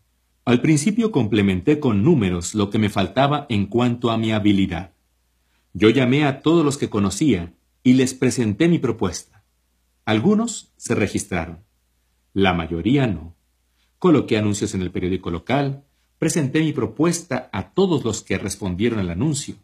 Al 0.43 0.59
principio 0.59 1.11
complementé 1.11 1.79
con 1.79 2.03
números 2.03 2.55
lo 2.55 2.71
que 2.71 2.79
me 2.79 2.89
faltaba 2.89 3.45
en 3.47 3.67
cuanto 3.67 4.09
a 4.09 4.17
mi 4.17 4.31
habilidad. 4.31 4.93
Yo 5.73 5.91
llamé 5.91 6.25
a 6.25 6.41
todos 6.41 6.65
los 6.65 6.79
que 6.79 6.89
conocía 6.89 7.53
y 7.83 7.93
les 7.93 8.15
presenté 8.15 8.67
mi 8.67 8.79
propuesta. 8.79 9.43
Algunos 10.03 10.73
se 10.77 10.95
registraron. 10.95 11.59
La 12.33 12.55
mayoría 12.55 13.05
no. 13.05 13.35
Coloqué 13.99 14.35
anuncios 14.35 14.73
en 14.73 14.81
el 14.81 14.89
periódico 14.89 15.29
local, 15.29 15.83
presenté 16.17 16.61
mi 16.61 16.73
propuesta 16.73 17.51
a 17.53 17.69
todos 17.69 18.03
los 18.03 18.23
que 18.23 18.39
respondieron 18.39 18.97
al 18.97 19.11
anuncio. 19.11 19.57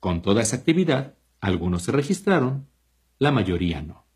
Con 0.00 0.22
toda 0.22 0.40
esa 0.40 0.56
actividad, 0.56 1.16
algunos 1.42 1.82
se 1.82 1.92
registraron, 1.92 2.68
la 3.18 3.32
mayoría 3.32 3.82
no. 3.82 4.06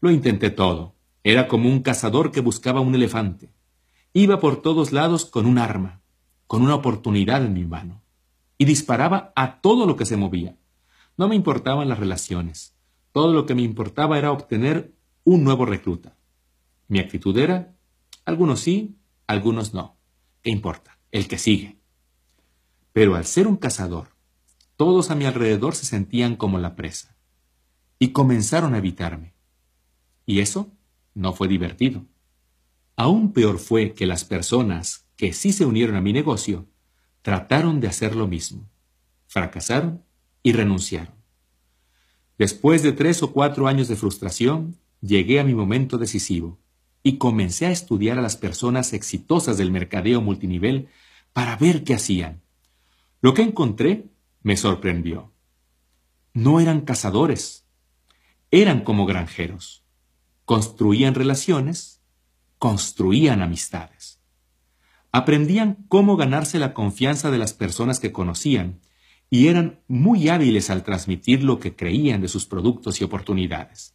Lo 0.00 0.10
intenté 0.10 0.48
todo. 0.48 0.94
Era 1.22 1.48
como 1.48 1.68
un 1.68 1.80
cazador 1.80 2.32
que 2.32 2.40
buscaba 2.40 2.80
un 2.80 2.94
elefante. 2.94 3.52
Iba 4.12 4.40
por 4.40 4.62
todos 4.62 4.92
lados 4.92 5.26
con 5.26 5.46
un 5.46 5.58
arma, 5.58 6.00
con 6.46 6.62
una 6.62 6.74
oportunidad 6.74 7.44
en 7.44 7.52
mi 7.52 7.64
mano, 7.64 8.02
y 8.56 8.64
disparaba 8.64 9.32
a 9.36 9.60
todo 9.60 9.86
lo 9.86 9.96
que 9.96 10.06
se 10.06 10.16
movía. 10.16 10.56
No 11.16 11.28
me 11.28 11.36
importaban 11.36 11.88
las 11.88 11.98
relaciones. 11.98 12.74
Todo 13.12 13.32
lo 13.32 13.44
que 13.44 13.54
me 13.54 13.62
importaba 13.62 14.18
era 14.18 14.32
obtener 14.32 14.94
un 15.24 15.44
nuevo 15.44 15.66
recluta. 15.66 16.16
Mi 16.88 16.98
actitud 16.98 17.36
era, 17.36 17.74
algunos 18.24 18.60
sí, 18.60 18.96
algunos 19.26 19.74
no. 19.74 19.98
¿Qué 20.42 20.50
importa? 20.50 20.98
El 21.12 21.28
que 21.28 21.38
sigue. 21.38 21.78
Pero 22.92 23.14
al 23.14 23.26
ser 23.26 23.46
un 23.46 23.56
cazador, 23.56 24.08
todos 24.76 25.10
a 25.10 25.14
mi 25.14 25.26
alrededor 25.26 25.74
se 25.74 25.84
sentían 25.84 26.36
como 26.36 26.58
la 26.58 26.74
presa. 26.74 27.16
Y 27.98 28.08
comenzaron 28.08 28.74
a 28.74 28.78
evitarme. 28.78 29.34
Y 30.24 30.40
eso 30.40 30.72
no 31.14 31.32
fue 31.32 31.48
divertido. 31.48 32.04
Aún 32.96 33.32
peor 33.32 33.58
fue 33.58 33.94
que 33.94 34.06
las 34.06 34.24
personas 34.24 35.06
que 35.16 35.32
sí 35.32 35.52
se 35.52 35.64
unieron 35.64 35.96
a 35.96 36.00
mi 36.00 36.12
negocio 36.12 36.66
trataron 37.22 37.80
de 37.80 37.88
hacer 37.88 38.14
lo 38.14 38.26
mismo. 38.26 38.68
Fracasaron 39.26 40.02
y 40.42 40.52
renunciaron. 40.52 41.14
Después 42.38 42.82
de 42.82 42.92
tres 42.92 43.22
o 43.22 43.32
cuatro 43.32 43.68
años 43.68 43.88
de 43.88 43.96
frustración, 43.96 44.76
llegué 45.00 45.40
a 45.40 45.44
mi 45.44 45.54
momento 45.54 45.98
decisivo 45.98 46.58
y 47.02 47.18
comencé 47.18 47.66
a 47.66 47.70
estudiar 47.70 48.18
a 48.18 48.22
las 48.22 48.36
personas 48.36 48.92
exitosas 48.92 49.58
del 49.58 49.70
mercadeo 49.70 50.20
multinivel 50.20 50.88
para 51.32 51.56
ver 51.56 51.84
qué 51.84 51.94
hacían. 51.94 52.42
Lo 53.20 53.34
que 53.34 53.42
encontré 53.42 54.06
me 54.42 54.56
sorprendió. 54.56 55.32
No 56.32 56.60
eran 56.60 56.82
cazadores, 56.82 57.66
eran 58.50 58.84
como 58.84 59.06
granjeros. 59.06 59.79
Construían 60.50 61.14
relaciones, 61.14 62.02
construían 62.58 63.40
amistades. 63.40 64.18
Aprendían 65.12 65.84
cómo 65.86 66.16
ganarse 66.16 66.58
la 66.58 66.74
confianza 66.74 67.30
de 67.30 67.38
las 67.38 67.52
personas 67.52 68.00
que 68.00 68.10
conocían 68.10 68.80
y 69.30 69.46
eran 69.46 69.78
muy 69.86 70.28
hábiles 70.28 70.68
al 70.68 70.82
transmitir 70.82 71.44
lo 71.44 71.60
que 71.60 71.76
creían 71.76 72.20
de 72.20 72.26
sus 72.26 72.46
productos 72.46 73.00
y 73.00 73.04
oportunidades. 73.04 73.94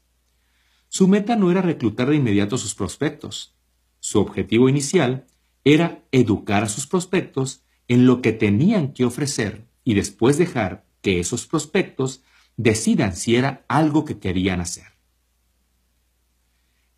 Su 0.88 1.10
meta 1.10 1.36
no 1.36 1.52
era 1.52 1.62
reclutar 1.62 2.10
de 2.10 2.16
inmediato 2.16 2.56
a 2.56 2.60
sus 2.60 2.74
prospectos. 2.74 3.58
Su 4.00 4.22
objetivo 4.22 4.70
inicial 4.70 5.28
era 5.66 6.06
educar 6.14 6.64
a 6.64 6.70
sus 6.70 6.88
prospectos 6.88 7.66
en 7.90 8.06
lo 8.06 8.22
que 8.22 8.32
tenían 8.32 8.94
que 8.94 9.04
ofrecer 9.04 9.68
y 9.84 9.96
después 9.96 10.38
dejar 10.38 10.86
que 11.02 11.20
esos 11.20 11.48
prospectos 11.48 12.24
decidan 12.56 13.14
si 13.14 13.36
era 13.36 13.66
algo 13.68 14.06
que 14.06 14.20
querían 14.20 14.62
hacer. 14.62 14.95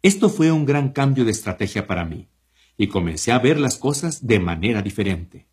Esto 0.08 0.30
fue 0.30 0.54
un 0.54 0.66
gran 0.66 0.94
cambio 0.94 1.26
de 1.26 1.32
estrategia 1.32 1.86
para 1.86 2.06
mí 2.06 2.30
y 2.78 2.88
comencé 2.88 3.34
a 3.34 3.40
ver 3.40 3.60
las 3.60 3.78
cosas 3.78 4.26
de 4.26 4.40
manera 4.40 4.82
diferente. 4.82 5.50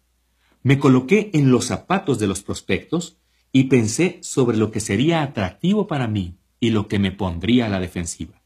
Me 0.62 0.78
coloqué 0.78 1.32
en 1.34 1.50
los 1.50 1.64
zapatos 1.64 2.20
de 2.20 2.28
los 2.28 2.44
prospectos 2.44 3.18
y 3.50 3.64
pensé 3.64 4.20
sobre 4.22 4.56
lo 4.56 4.70
que 4.70 4.78
sería 4.78 5.24
atractivo 5.24 5.88
para 5.88 6.06
mí 6.06 6.38
y 6.60 6.70
lo 6.70 6.86
que 6.86 7.00
me 7.00 7.10
pondría 7.10 7.66
a 7.66 7.68
la 7.68 7.80
defensiva. 7.80 8.42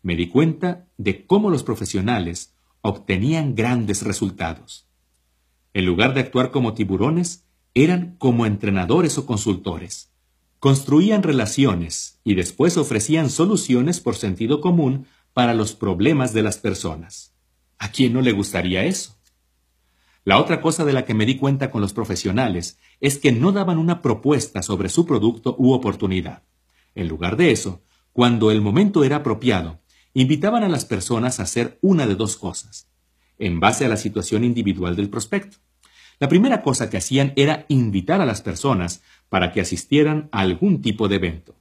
Me 0.00 0.14
di 0.14 0.28
cuenta 0.28 0.86
de 0.96 1.26
cómo 1.26 1.50
los 1.50 1.64
profesionales 1.64 2.54
obtenían 2.80 3.56
grandes 3.56 4.02
resultados. 4.02 4.86
En 5.74 5.86
lugar 5.86 6.14
de 6.14 6.20
actuar 6.20 6.52
como 6.52 6.74
tiburones, 6.74 7.44
eran 7.74 8.14
como 8.18 8.46
entrenadores 8.46 9.18
o 9.18 9.26
consultores. 9.26 10.12
Construían 10.60 11.24
relaciones 11.24 12.20
y 12.22 12.36
después 12.36 12.76
ofrecían 12.76 13.28
soluciones 13.28 13.98
por 13.98 14.14
sentido 14.14 14.60
común 14.60 15.06
para 15.36 15.52
los 15.52 15.74
problemas 15.74 16.32
de 16.32 16.40
las 16.40 16.56
personas. 16.56 17.34
¿A 17.78 17.90
quién 17.90 18.14
no 18.14 18.22
le 18.22 18.32
gustaría 18.32 18.84
eso? 18.84 19.18
La 20.24 20.40
otra 20.40 20.62
cosa 20.62 20.86
de 20.86 20.94
la 20.94 21.04
que 21.04 21.12
me 21.12 21.26
di 21.26 21.36
cuenta 21.36 21.70
con 21.70 21.82
los 21.82 21.92
profesionales 21.92 22.78
es 23.02 23.18
que 23.18 23.32
no 23.32 23.52
daban 23.52 23.76
una 23.76 24.00
propuesta 24.00 24.62
sobre 24.62 24.88
su 24.88 25.04
producto 25.04 25.54
u 25.58 25.74
oportunidad. 25.74 26.44
En 26.94 27.08
lugar 27.08 27.36
de 27.36 27.50
eso, 27.50 27.82
cuando 28.14 28.50
el 28.50 28.62
momento 28.62 29.04
era 29.04 29.16
apropiado, 29.16 29.82
invitaban 30.14 30.64
a 30.64 30.70
las 30.70 30.86
personas 30.86 31.38
a 31.38 31.42
hacer 31.42 31.78
una 31.82 32.06
de 32.06 32.14
dos 32.14 32.38
cosas, 32.38 32.88
en 33.38 33.60
base 33.60 33.84
a 33.84 33.88
la 33.88 33.98
situación 33.98 34.42
individual 34.42 34.96
del 34.96 35.10
prospecto. 35.10 35.58
La 36.18 36.30
primera 36.30 36.62
cosa 36.62 36.88
que 36.88 36.96
hacían 36.96 37.34
era 37.36 37.66
invitar 37.68 38.22
a 38.22 38.26
las 38.26 38.40
personas 38.40 39.02
para 39.28 39.52
que 39.52 39.60
asistieran 39.60 40.30
a 40.32 40.40
algún 40.40 40.80
tipo 40.80 41.08
de 41.08 41.16
evento, 41.16 41.56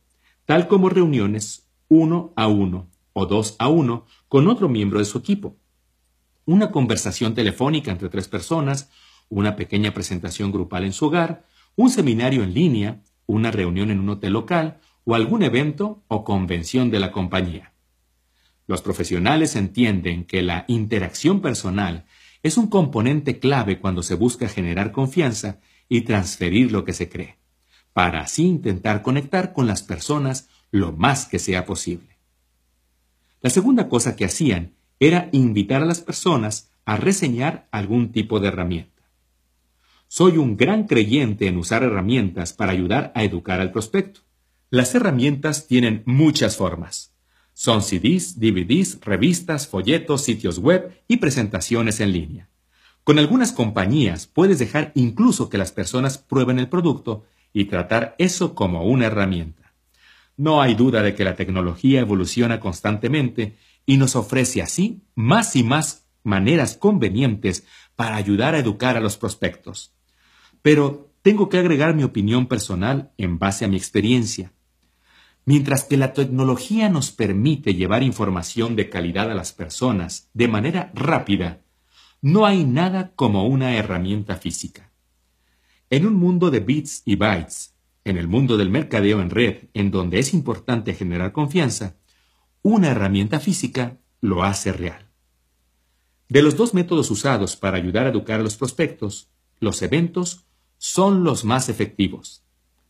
tal 0.45 0.69
como 0.69 0.88
reuniones 0.88 1.67
uno 1.89 2.32
a 2.38 2.47
uno 2.47 2.94
o 3.18 3.26
dos 3.26 3.55
a 3.59 3.70
uno 3.70 4.05
con 4.28 4.47
otro 4.49 4.68
miembro 4.68 4.99
de 4.99 5.05
su 5.05 5.18
equipo. 5.18 5.55
Una 6.45 6.70
conversación 6.70 7.34
telefónica 7.34 7.89
entre 7.89 8.09
tres 8.09 8.28
personas, 8.28 8.91
una 9.30 9.55
pequeña 9.55 9.93
presentación 9.93 10.51
grupal 10.51 10.84
en 10.84 10.91
su 10.91 11.05
hogar, 11.05 11.47
un 11.78 11.89
seminario 11.89 12.43
en 12.43 12.53
línea, 12.53 13.01
una 13.26 13.51
reunión 13.51 13.89
en 13.89 14.01
un 14.01 14.09
hotel 14.09 14.34
local 14.34 14.82
o 15.05 15.16
algún 15.16 15.43
evento 15.43 16.03
o 16.09 16.26
convención 16.26 16.91
de 16.91 16.99
la 16.99 17.13
compañía. 17.13 17.72
Los 18.68 18.82
profesionales 18.82 19.55
entienden 19.55 20.26
que 20.26 20.41
la 20.41 20.66
interacción 20.68 21.39
personal 21.39 22.05
es 22.43 22.57
un 22.57 22.68
componente 22.68 23.39
clave 23.39 23.80
cuando 23.80 24.03
se 24.03 24.16
busca 24.16 24.49
generar 24.49 24.91
confianza 24.91 25.61
y 25.88 26.01
transferir 26.01 26.72
lo 26.72 26.84
que 26.84 26.91
se 26.93 27.07
cree, 27.07 27.38
para 27.93 28.20
así 28.20 28.45
intentar 28.45 29.03
conectar 29.03 29.53
con 29.53 29.68
las 29.68 29.84
personas 29.84 30.49
lo 30.70 30.91
más 30.91 31.28
que 31.28 31.39
sea 31.39 31.66
posible. 31.66 32.14
La 33.45 33.51
segunda 33.51 33.89
cosa 33.89 34.15
que 34.15 34.25
hacían 34.25 34.73
era 34.99 35.29
invitar 35.31 35.83
a 35.83 35.85
las 35.85 36.01
personas 36.01 36.71
a 36.83 36.97
reseñar 36.97 37.67
algún 37.69 38.11
tipo 38.11 38.39
de 38.39 38.47
herramienta. 38.47 39.03
Soy 40.07 40.39
un 40.39 40.57
gran 40.57 40.87
creyente 40.87 41.45
en 41.45 41.57
usar 41.57 41.83
herramientas 41.83 42.53
para 42.53 42.71
ayudar 42.71 43.11
a 43.13 43.23
educar 43.23 43.61
al 43.61 43.71
prospecto. 43.71 44.21
Las 44.71 44.95
herramientas 44.95 45.67
tienen 45.67 46.01
muchas 46.07 46.57
formas. 46.57 47.13
Son 47.53 47.83
CDs, 47.83 48.39
DVDs, 48.39 48.99
revistas, 49.01 49.67
folletos, 49.67 50.23
sitios 50.23 50.57
web 50.57 50.99
y 51.07 51.17
presentaciones 51.17 51.99
en 51.99 52.13
línea. 52.13 52.49
Con 53.03 53.19
algunas 53.19 53.51
compañías 53.51 54.25
puedes 54.25 54.57
dejar 54.57 54.91
incluso 54.95 55.49
que 55.49 55.59
las 55.59 55.71
personas 55.71 56.17
prueben 56.17 56.57
el 56.57 56.67
producto 56.67 57.25
y 57.53 57.65
tratar 57.65 58.15
eso 58.17 58.55
como 58.55 58.85
una 58.85 59.05
herramienta. 59.05 59.64
No 60.38 60.61
hay 60.61 60.75
duda 60.75 61.01
de 61.01 61.15
que 61.15 61.23
la 61.23 61.36
tecnología 61.36 62.01
evoluciona 62.01 62.59
constantemente 62.59 63.57
y 63.86 63.97
nos 63.97 64.15
ofrece 64.15 64.61
así 64.61 65.03
más 65.15 65.55
y 65.55 65.63
más 65.63 66.07
maneras 66.23 66.75
convenientes 66.75 67.65
para 67.95 68.15
ayudar 68.15 68.55
a 68.55 68.59
educar 68.59 68.97
a 68.97 68.99
los 68.99 69.17
prospectos. 69.17 69.93
Pero 70.61 71.13
tengo 71.21 71.49
que 71.49 71.59
agregar 71.59 71.95
mi 71.95 72.03
opinión 72.03 72.47
personal 72.47 73.11
en 73.17 73.39
base 73.39 73.65
a 73.65 73.67
mi 73.67 73.77
experiencia. 73.77 74.51
Mientras 75.45 75.83
que 75.83 75.95
la 75.95 76.13
tecnología 76.13 76.89
nos 76.89 77.11
permite 77.11 77.75
llevar 77.75 78.01
información 78.01 78.75
de 78.75 78.89
calidad 78.89 79.31
a 79.31 79.36
las 79.36 79.53
personas 79.53 80.29
de 80.33 80.47
manera 80.47 80.91
rápida, 80.95 81.61
no 82.21 82.47
hay 82.47 82.63
nada 82.63 83.13
como 83.15 83.45
una 83.45 83.75
herramienta 83.75 84.38
física. 84.38 84.91
En 85.91 86.07
un 86.07 86.15
mundo 86.15 86.49
de 86.49 86.59
bits 86.61 87.03
y 87.05 87.15
bytes, 87.15 87.74
en 88.06 88.18
el 88.18 88.28
mundo 88.28 88.56
del 88.56 88.70
mercadeo 88.70 89.20
en 89.20 89.32
red, 89.32 89.70
en 89.74 89.91
donde 89.91 90.20
es 90.20 90.34
importante 90.34 90.93
generar 90.93 91.34
confianza, 91.34 91.97
una 92.62 92.89
herramienta 92.89 93.39
física 93.39 93.97
lo 94.22 94.43
hace 94.43 94.72
real. 94.72 95.10
De 96.30 96.41
los 96.41 96.56
dos 96.56 96.74
métodos 96.74 97.12
usados 97.12 97.56
para 97.56 97.78
ayudar 97.78 98.06
a 98.06 98.10
educar 98.10 98.39
a 98.39 98.43
los 98.43 98.58
prospectos, 98.58 99.30
los 99.60 99.82
eventos 99.82 100.45
son 100.78 101.24
los 101.24 101.45
más 101.45 101.68
efectivos. 101.68 102.43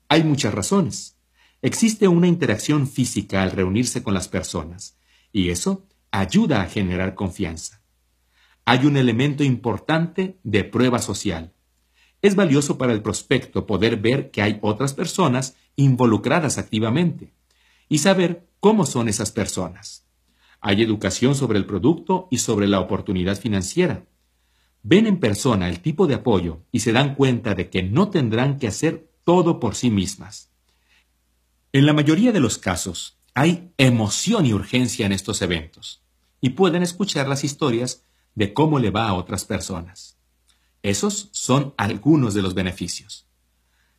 Hay 0.09 0.23
muchas 0.23 0.53
razones. 0.53 1.17
Existe 1.61 2.07
una 2.07 2.27
interacción 2.27 2.87
física 2.87 3.41
al 3.41 3.51
reunirse 3.51 4.03
con 4.03 4.13
las 4.13 4.27
personas, 4.27 4.97
y 5.31 5.49
eso 5.49 5.87
ayuda 6.11 6.61
a 6.61 6.67
generar 6.67 7.15
confianza. 7.15 7.81
Hay 8.65 8.85
un 8.85 8.97
elemento 8.97 9.43
importante 9.43 10.39
de 10.43 10.63
prueba 10.63 10.99
social. 10.99 11.54
Es 12.25 12.35
valioso 12.35 12.79
para 12.79 12.91
el 12.91 13.03
prospecto 13.03 13.67
poder 13.67 13.97
ver 13.97 14.31
que 14.31 14.41
hay 14.41 14.57
otras 14.63 14.95
personas 14.95 15.57
involucradas 15.75 16.57
activamente 16.57 17.35
y 17.87 17.99
saber 17.99 18.47
cómo 18.59 18.87
son 18.87 19.09
esas 19.09 19.31
personas. 19.31 20.07
Hay 20.59 20.81
educación 20.81 21.35
sobre 21.35 21.59
el 21.59 21.67
producto 21.67 22.27
y 22.31 22.39
sobre 22.39 22.67
la 22.67 22.79
oportunidad 22.79 23.39
financiera. 23.39 24.05
Ven 24.81 25.05
en 25.05 25.19
persona 25.19 25.69
el 25.69 25.81
tipo 25.81 26.07
de 26.07 26.15
apoyo 26.15 26.63
y 26.71 26.79
se 26.79 26.93
dan 26.93 27.13
cuenta 27.13 27.53
de 27.53 27.69
que 27.69 27.83
no 27.83 28.09
tendrán 28.09 28.57
que 28.57 28.69
hacer 28.69 29.07
todo 29.23 29.59
por 29.59 29.75
sí 29.75 29.91
mismas. 29.91 30.49
En 31.73 31.85
la 31.85 31.93
mayoría 31.93 32.31
de 32.31 32.39
los 32.39 32.57
casos, 32.57 33.19
hay 33.35 33.71
emoción 33.77 34.47
y 34.47 34.53
urgencia 34.53 35.05
en 35.05 35.11
estos 35.11 35.43
eventos, 35.43 36.01
y 36.41 36.49
pueden 36.49 36.81
escuchar 36.81 37.27
las 37.27 37.43
historias 37.43 38.03
de 38.33 38.51
cómo 38.51 38.79
le 38.79 38.89
va 38.89 39.09
a 39.09 39.13
otras 39.13 39.45
personas. 39.45 40.14
Esos 40.85 41.29
son 41.31 41.73
algunos 41.77 42.35
de 42.35 42.43
los 42.43 42.53
beneficios. 42.53 43.25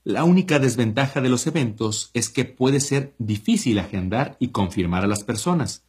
La 0.04 0.22
única 0.22 0.60
desventaja 0.60 1.20
de 1.20 1.28
los 1.28 1.44
eventos 1.48 2.12
es 2.14 2.28
que 2.28 2.44
puede 2.44 2.78
ser 2.78 3.16
difícil 3.18 3.80
agendar 3.80 4.36
y 4.38 4.50
confirmar 4.50 5.02
a 5.02 5.08
las 5.08 5.24
personas, 5.24 5.84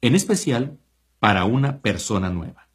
en 0.00 0.14
especial 0.14 0.78
para 1.18 1.44
una 1.44 1.82
persona 1.82 2.30
nueva. 2.30 2.70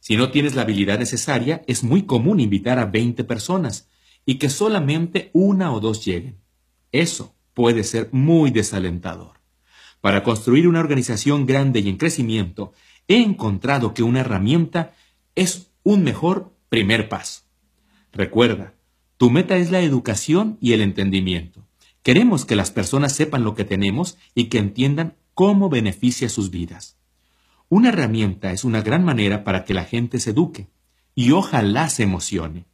Si 0.00 0.16
no 0.16 0.32
tienes 0.32 0.56
la 0.56 0.62
habilidad 0.62 0.98
necesaria, 0.98 1.62
es 1.68 1.84
muy 1.84 2.06
común 2.06 2.40
invitar 2.40 2.80
a 2.80 2.86
20 2.86 3.22
personas 3.22 3.88
y 4.26 4.40
que 4.40 4.50
solamente 4.50 5.30
una 5.32 5.72
o 5.72 5.78
dos 5.78 6.04
lleguen. 6.04 6.40
Eso 6.90 7.36
puede 7.54 7.84
ser 7.84 8.08
muy 8.10 8.50
desalentador. 8.50 9.38
Para 10.00 10.24
construir 10.24 10.66
una 10.66 10.80
organización 10.80 11.46
grande 11.46 11.78
y 11.78 11.88
en 11.88 11.98
crecimiento, 11.98 12.72
he 13.06 13.22
encontrado 13.22 13.94
que 13.94 14.02
una 14.02 14.22
herramienta 14.22 14.92
es 15.36 15.70
un 15.84 16.02
mejor 16.02 16.52
primer 16.72 17.10
paso. 17.10 17.42
Recuerda, 18.14 18.72
tu 19.18 19.28
meta 19.28 19.58
es 19.58 19.70
la 19.70 19.80
educación 19.80 20.56
y 20.58 20.72
el 20.72 20.80
entendimiento. 20.80 21.66
Queremos 22.02 22.46
que 22.46 22.56
las 22.56 22.70
personas 22.70 23.12
sepan 23.12 23.44
lo 23.44 23.54
que 23.54 23.66
tenemos 23.66 24.16
y 24.34 24.44
que 24.44 24.56
entiendan 24.56 25.18
cómo 25.34 25.68
beneficia 25.68 26.30
sus 26.30 26.50
vidas. 26.50 26.96
Una 27.68 27.90
herramienta 27.90 28.52
es 28.52 28.64
una 28.64 28.80
gran 28.80 29.04
manera 29.04 29.44
para 29.44 29.66
que 29.66 29.74
la 29.74 29.84
gente 29.84 30.18
se 30.18 30.30
eduque 30.30 30.68
y 31.14 31.32
ojalá 31.32 31.90
se 31.90 32.04
emocione, 32.04 32.64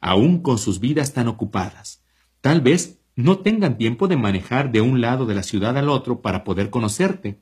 aún 0.00 0.40
con 0.40 0.56
sus 0.56 0.80
vidas 0.80 1.12
tan 1.12 1.28
ocupadas. 1.28 2.02
Tal 2.40 2.62
vez 2.62 3.00
no 3.16 3.40
tengan 3.40 3.76
tiempo 3.76 4.08
de 4.08 4.16
manejar 4.16 4.72
de 4.72 4.80
un 4.80 5.02
lado 5.02 5.26
de 5.26 5.34
la 5.34 5.42
ciudad 5.42 5.76
al 5.76 5.90
otro 5.90 6.22
para 6.22 6.42
poder 6.42 6.70
conocerte, 6.70 7.38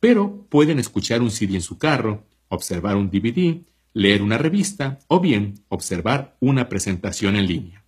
pero 0.00 0.46
pueden 0.50 0.78
escuchar 0.78 1.22
un 1.22 1.30
CD 1.30 1.54
en 1.54 1.62
su 1.62 1.78
carro, 1.78 2.26
observar 2.48 2.96
un 2.96 3.08
DVD, 3.10 3.64
leer 3.96 4.20
una 4.20 4.36
revista 4.36 4.98
o 5.08 5.20
bien 5.20 5.64
observar 5.70 6.36
una 6.38 6.68
presentación 6.68 7.34
en 7.34 7.46
línea. 7.46 7.82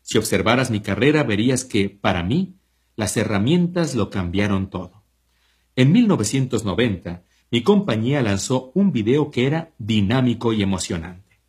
Si 0.00 0.16
observaras 0.16 0.70
mi 0.70 0.80
carrera 0.80 1.22
verías 1.22 1.66
que, 1.66 1.90
para 1.90 2.22
mí, 2.22 2.54
las 2.96 3.18
herramientas 3.18 3.94
lo 3.94 4.08
cambiaron 4.08 4.70
todo. 4.70 5.02
En 5.76 5.92
1990, 5.92 7.24
mi 7.50 7.62
compañía 7.62 8.22
lanzó 8.22 8.72
un 8.74 8.90
video 8.90 9.30
que 9.30 9.46
era 9.46 9.74
dinámico 9.76 10.54
y 10.54 10.62
emocionante. 10.62 11.40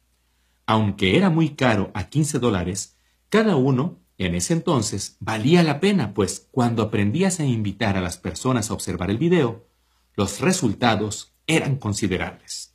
Aunque 0.66 1.16
era 1.16 1.30
muy 1.30 1.52
caro 1.52 1.92
a 1.94 2.10
15 2.10 2.40
dólares, 2.40 2.98
cada 3.30 3.56
uno 3.56 3.98
en 4.18 4.36
ese 4.36 4.52
entonces 4.52 5.16
valía 5.22 5.64
la 5.64 5.80
pena, 5.80 6.14
pues 6.14 6.50
cuando 6.52 6.84
aprendías 6.84 7.40
a 7.40 7.46
invitar 7.46 7.96
a 7.96 8.02
las 8.02 8.18
personas 8.18 8.70
a 8.70 8.74
observar 8.74 9.10
el 9.10 9.18
video, 9.18 9.70
los 10.18 10.42
resultados 10.42 11.34
eran 11.48 11.78
considerables. 11.78 12.75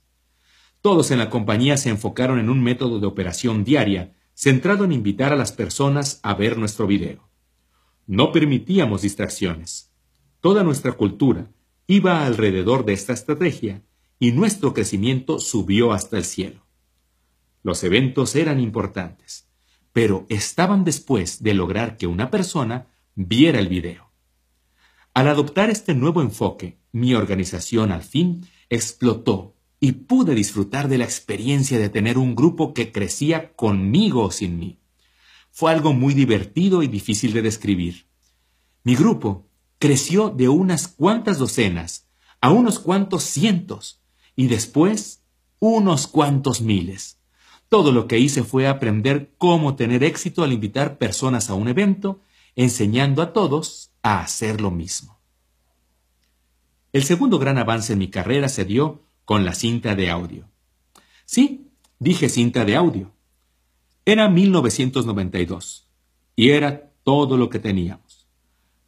Todos 0.81 1.11
en 1.11 1.19
la 1.19 1.31
compañía 1.31 1.77
se 1.77 1.91
enfocaron 1.91 2.39
en 2.39 2.49
un 2.49 2.63
método 2.63 3.01
de 3.01 3.07
operación 3.07 3.65
diaria 3.65 4.15
centrado 4.35 4.85
en 4.85 4.93
invitar 4.93 5.33
a 5.33 5.37
las 5.37 5.53
personas 5.53 6.21
a 6.23 6.35
ver 6.35 6.57
nuestro 6.57 6.87
video. 6.87 7.29
No 8.07 8.33
permitíamos 8.33 9.03
distracciones. 9.03 9.93
Toda 10.41 10.63
nuestra 10.65 10.93
cultura 10.93 11.51
iba 11.87 12.25
alrededor 12.25 12.85
de 12.85 12.95
esta 12.95 13.13
estrategia 13.13 13.83
y 14.19 14.33
nuestro 14.33 14.73
crecimiento 14.73 15.39
subió 15.39 15.93
hasta 15.93 16.17
el 16.17 16.25
cielo. 16.25 16.67
Los 17.63 17.85
eventos 17.85 18.35
eran 18.37 18.59
importantes 18.59 19.51
pero 19.93 20.27
estaban 20.29 20.85
después 20.85 21.43
de 21.43 21.55
lograr 21.55 21.97
que 21.97 22.07
una 22.07 22.31
persona 22.31 22.89
viera 23.15 23.59
el 23.59 23.69
video. 23.69 24.11
Al 25.15 25.29
adoptar 25.29 25.71
este 25.71 25.95
nuevo 25.95 26.23
enfoque, 26.23 26.79
mi 26.93 27.15
organización 27.15 27.91
al 27.91 28.03
fin 28.03 28.47
explotó 28.69 29.57
y 29.81 29.93
pude 29.93 30.35
disfrutar 30.35 30.89
de 30.89 30.99
la 30.99 31.05
experiencia 31.05 31.79
de 31.79 31.89
tener 31.89 32.19
un 32.19 32.35
grupo 32.35 32.75
que 32.75 32.93
crecía 32.93 33.55
conmigo 33.55 34.25
o 34.25 34.31
sin 34.31 34.59
mí. 34.59 34.79
Fue 35.51 35.73
algo 35.73 35.95
muy 35.95 36.13
divertido 36.13 36.83
y 36.83 36.87
difícil 36.87 37.33
de 37.33 37.43
describir. 37.43 38.07
Mi 38.85 38.95
grupo 38.95 39.49
creció 39.79 40.29
de 40.29 40.51
unas 40.51 40.87
cuantas 40.87 41.39
docenas 41.39 42.07
a 42.43 42.51
unos 42.51 42.79
cuantos 42.79 43.25
cientos 43.25 44.03
y 44.37 44.47
después 44.49 45.23
unos 45.59 46.07
cuantos 46.07 46.61
miles. 46.61 47.19
Todo 47.69 47.93
lo 47.93 48.07
que 48.07 48.19
hice 48.19 48.43
fue 48.43 48.67
aprender 48.67 49.33
cómo 49.39 49.77
tener 49.77 50.05
éxito 50.05 50.43
al 50.43 50.53
invitar 50.53 50.99
personas 50.99 51.51
a 51.51 51.55
un 51.55 51.69
evento, 51.69 52.21
enseñando 52.57 53.23
a 53.23 53.33
todos 53.33 53.93
a 54.03 54.21
hacer 54.21 54.61
lo 54.61 54.71
mismo. 54.71 55.21
El 56.93 57.05
segundo 57.05 57.39
gran 57.39 57.59
avance 57.59 57.93
en 57.93 58.01
mi 58.01 58.09
carrera 58.09 58.49
se 58.49 58.65
dio 58.65 59.03
con 59.31 59.45
la 59.45 59.55
cinta 59.55 59.95
de 59.95 60.11
audio. 60.11 60.49
Sí, 61.25 61.71
dije 62.01 62.29
cinta 62.29 62.65
de 62.65 62.75
audio. 62.75 63.13
Era 64.05 64.29
1992 64.29 65.89
y 66.35 66.49
era 66.51 66.91
todo 67.05 67.37
lo 67.37 67.49
que 67.49 67.61
teníamos. 67.61 68.27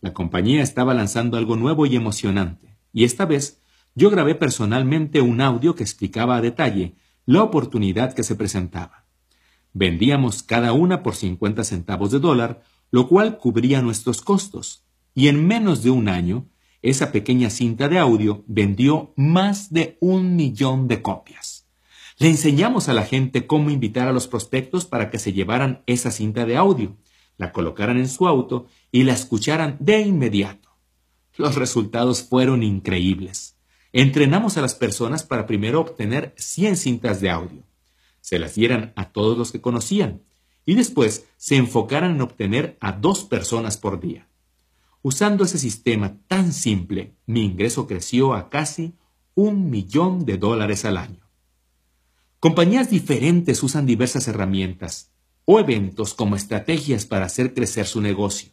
La 0.00 0.12
compañía 0.12 0.64
estaba 0.64 0.94
lanzando 0.94 1.36
algo 1.36 1.54
nuevo 1.54 1.86
y 1.86 1.94
emocionante, 1.94 2.76
y 2.92 3.04
esta 3.04 3.24
vez 3.24 3.62
yo 3.94 4.10
grabé 4.10 4.34
personalmente 4.34 5.20
un 5.20 5.40
audio 5.40 5.76
que 5.76 5.84
explicaba 5.84 6.34
a 6.34 6.40
detalle 6.40 6.96
la 7.24 7.44
oportunidad 7.44 8.12
que 8.12 8.24
se 8.24 8.34
presentaba. 8.34 9.04
Vendíamos 9.72 10.42
cada 10.42 10.72
una 10.72 11.04
por 11.04 11.14
50 11.14 11.62
centavos 11.62 12.10
de 12.10 12.18
dólar, 12.18 12.64
lo 12.90 13.06
cual 13.06 13.38
cubría 13.38 13.80
nuestros 13.80 14.22
costos, 14.22 14.82
y 15.14 15.28
en 15.28 15.46
menos 15.46 15.84
de 15.84 15.90
un 15.90 16.08
año 16.08 16.48
esa 16.82 17.12
pequeña 17.12 17.48
cinta 17.48 17.88
de 17.88 17.98
audio 17.98 18.44
vendió 18.46 19.12
más 19.16 19.72
de 19.72 19.96
un 20.00 20.36
millón 20.36 20.88
de 20.88 21.00
copias. 21.00 21.68
Le 22.18 22.28
enseñamos 22.28 22.88
a 22.88 22.92
la 22.92 23.04
gente 23.04 23.46
cómo 23.46 23.70
invitar 23.70 24.08
a 24.08 24.12
los 24.12 24.28
prospectos 24.28 24.84
para 24.84 25.10
que 25.10 25.18
se 25.18 25.32
llevaran 25.32 25.82
esa 25.86 26.10
cinta 26.10 26.44
de 26.44 26.56
audio, 26.56 26.96
la 27.38 27.52
colocaran 27.52 27.96
en 27.96 28.08
su 28.08 28.26
auto 28.28 28.66
y 28.90 29.04
la 29.04 29.12
escucharan 29.12 29.76
de 29.80 30.00
inmediato. 30.00 30.70
Los 31.36 31.54
resultados 31.54 32.22
fueron 32.22 32.62
increíbles. 32.62 33.56
Entrenamos 33.92 34.56
a 34.56 34.60
las 34.60 34.74
personas 34.74 35.22
para 35.22 35.46
primero 35.46 35.80
obtener 35.80 36.34
100 36.36 36.76
cintas 36.76 37.20
de 37.20 37.30
audio. 37.30 37.62
Se 38.20 38.38
las 38.38 38.54
dieran 38.54 38.92
a 38.96 39.10
todos 39.10 39.36
los 39.36 39.52
que 39.52 39.60
conocían 39.60 40.22
y 40.64 40.74
después 40.74 41.26
se 41.36 41.56
enfocaran 41.56 42.12
en 42.12 42.20
obtener 42.22 42.76
a 42.80 42.92
dos 42.92 43.24
personas 43.24 43.76
por 43.76 44.00
día. 44.00 44.28
Usando 45.04 45.42
ese 45.42 45.58
sistema 45.58 46.16
tan 46.28 46.52
simple, 46.52 47.16
mi 47.26 47.44
ingreso 47.44 47.88
creció 47.88 48.34
a 48.34 48.48
casi 48.48 48.94
un 49.34 49.68
millón 49.68 50.24
de 50.24 50.38
dólares 50.38 50.84
al 50.84 50.96
año. 50.96 51.28
Compañías 52.38 52.88
diferentes 52.88 53.64
usan 53.64 53.84
diversas 53.84 54.28
herramientas 54.28 55.10
o 55.44 55.58
eventos 55.58 56.14
como 56.14 56.36
estrategias 56.36 57.04
para 57.04 57.26
hacer 57.26 57.52
crecer 57.52 57.86
su 57.86 58.00
negocio. 58.00 58.52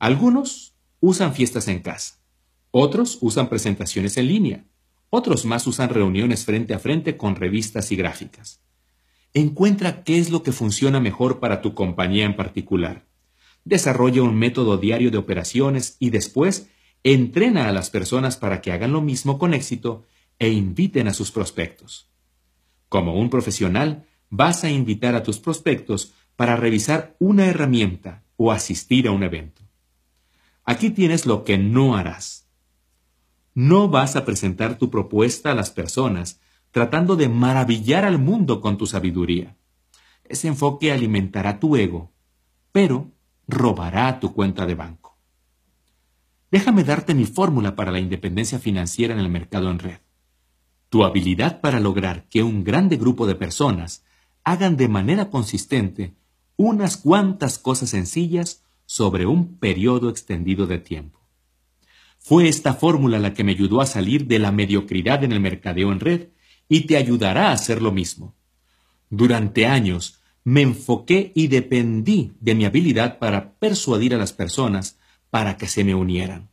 Algunos 0.00 0.74
usan 0.98 1.34
fiestas 1.34 1.68
en 1.68 1.78
casa, 1.78 2.18
otros 2.72 3.18
usan 3.20 3.48
presentaciones 3.48 4.16
en 4.16 4.26
línea, 4.26 4.64
otros 5.08 5.44
más 5.44 5.68
usan 5.68 5.90
reuniones 5.90 6.44
frente 6.44 6.74
a 6.74 6.80
frente 6.80 7.16
con 7.16 7.36
revistas 7.36 7.92
y 7.92 7.96
gráficas. 7.96 8.60
Encuentra 9.34 10.02
qué 10.02 10.18
es 10.18 10.30
lo 10.30 10.42
que 10.42 10.50
funciona 10.50 10.98
mejor 10.98 11.38
para 11.38 11.62
tu 11.62 11.74
compañía 11.74 12.24
en 12.24 12.34
particular 12.34 13.09
desarrolla 13.70 14.22
un 14.22 14.34
método 14.34 14.76
diario 14.76 15.10
de 15.10 15.16
operaciones 15.16 15.96
y 15.98 16.10
después 16.10 16.68
entrena 17.02 17.68
a 17.68 17.72
las 17.72 17.88
personas 17.88 18.36
para 18.36 18.60
que 18.60 18.72
hagan 18.72 18.92
lo 18.92 19.00
mismo 19.00 19.38
con 19.38 19.54
éxito 19.54 20.04
e 20.38 20.50
inviten 20.50 21.08
a 21.08 21.14
sus 21.14 21.30
prospectos. 21.30 22.10
Como 22.90 23.18
un 23.18 23.30
profesional, 23.30 24.06
vas 24.28 24.64
a 24.64 24.70
invitar 24.70 25.14
a 25.14 25.22
tus 25.22 25.38
prospectos 25.38 26.12
para 26.36 26.56
revisar 26.56 27.16
una 27.18 27.46
herramienta 27.46 28.24
o 28.36 28.52
asistir 28.52 29.06
a 29.08 29.12
un 29.12 29.22
evento. 29.22 29.62
Aquí 30.64 30.90
tienes 30.90 31.24
lo 31.24 31.44
que 31.44 31.56
no 31.56 31.96
harás. 31.96 32.48
No 33.54 33.88
vas 33.88 34.16
a 34.16 34.24
presentar 34.24 34.78
tu 34.78 34.90
propuesta 34.90 35.52
a 35.52 35.54
las 35.54 35.70
personas 35.70 36.40
tratando 36.70 37.16
de 37.16 37.28
maravillar 37.28 38.04
al 38.04 38.18
mundo 38.18 38.60
con 38.60 38.78
tu 38.78 38.86
sabiduría. 38.86 39.56
Ese 40.24 40.48
enfoque 40.48 40.92
alimentará 40.92 41.58
tu 41.58 41.76
ego, 41.76 42.12
pero 42.72 43.10
robará 43.48 44.20
tu 44.20 44.32
cuenta 44.32 44.66
de 44.66 44.74
banco. 44.74 45.18
Déjame 46.50 46.84
darte 46.84 47.14
mi 47.14 47.26
fórmula 47.26 47.76
para 47.76 47.92
la 47.92 48.00
independencia 48.00 48.58
financiera 48.58 49.14
en 49.14 49.20
el 49.20 49.28
mercado 49.28 49.70
en 49.70 49.78
red. 49.78 49.98
Tu 50.88 51.04
habilidad 51.04 51.60
para 51.60 51.78
lograr 51.78 52.28
que 52.28 52.42
un 52.42 52.64
grande 52.64 52.96
grupo 52.96 53.26
de 53.26 53.36
personas 53.36 54.04
hagan 54.42 54.76
de 54.76 54.88
manera 54.88 55.30
consistente 55.30 56.14
unas 56.56 56.96
cuantas 56.96 57.58
cosas 57.58 57.90
sencillas 57.90 58.64
sobre 58.84 59.24
un 59.24 59.58
periodo 59.58 60.10
extendido 60.10 60.66
de 60.66 60.78
tiempo. 60.78 61.20
Fue 62.18 62.48
esta 62.48 62.74
fórmula 62.74 63.18
la 63.18 63.32
que 63.32 63.44
me 63.44 63.52
ayudó 63.52 63.80
a 63.80 63.86
salir 63.86 64.26
de 64.26 64.38
la 64.38 64.52
mediocridad 64.52 65.24
en 65.24 65.32
el 65.32 65.40
mercadeo 65.40 65.90
en 65.92 66.00
red 66.00 66.28
y 66.68 66.82
te 66.82 66.96
ayudará 66.96 67.48
a 67.48 67.52
hacer 67.52 67.80
lo 67.80 67.92
mismo. 67.92 68.34
Durante 69.08 69.66
años 69.66 70.19
me 70.44 70.62
enfoqué 70.62 71.32
y 71.34 71.48
dependí 71.48 72.32
de 72.40 72.54
mi 72.54 72.64
habilidad 72.64 73.18
para 73.18 73.54
persuadir 73.54 74.14
a 74.14 74.18
las 74.18 74.32
personas 74.32 74.98
para 75.30 75.56
que 75.56 75.66
se 75.66 75.84
me 75.84 75.94
unieran. 75.94 76.48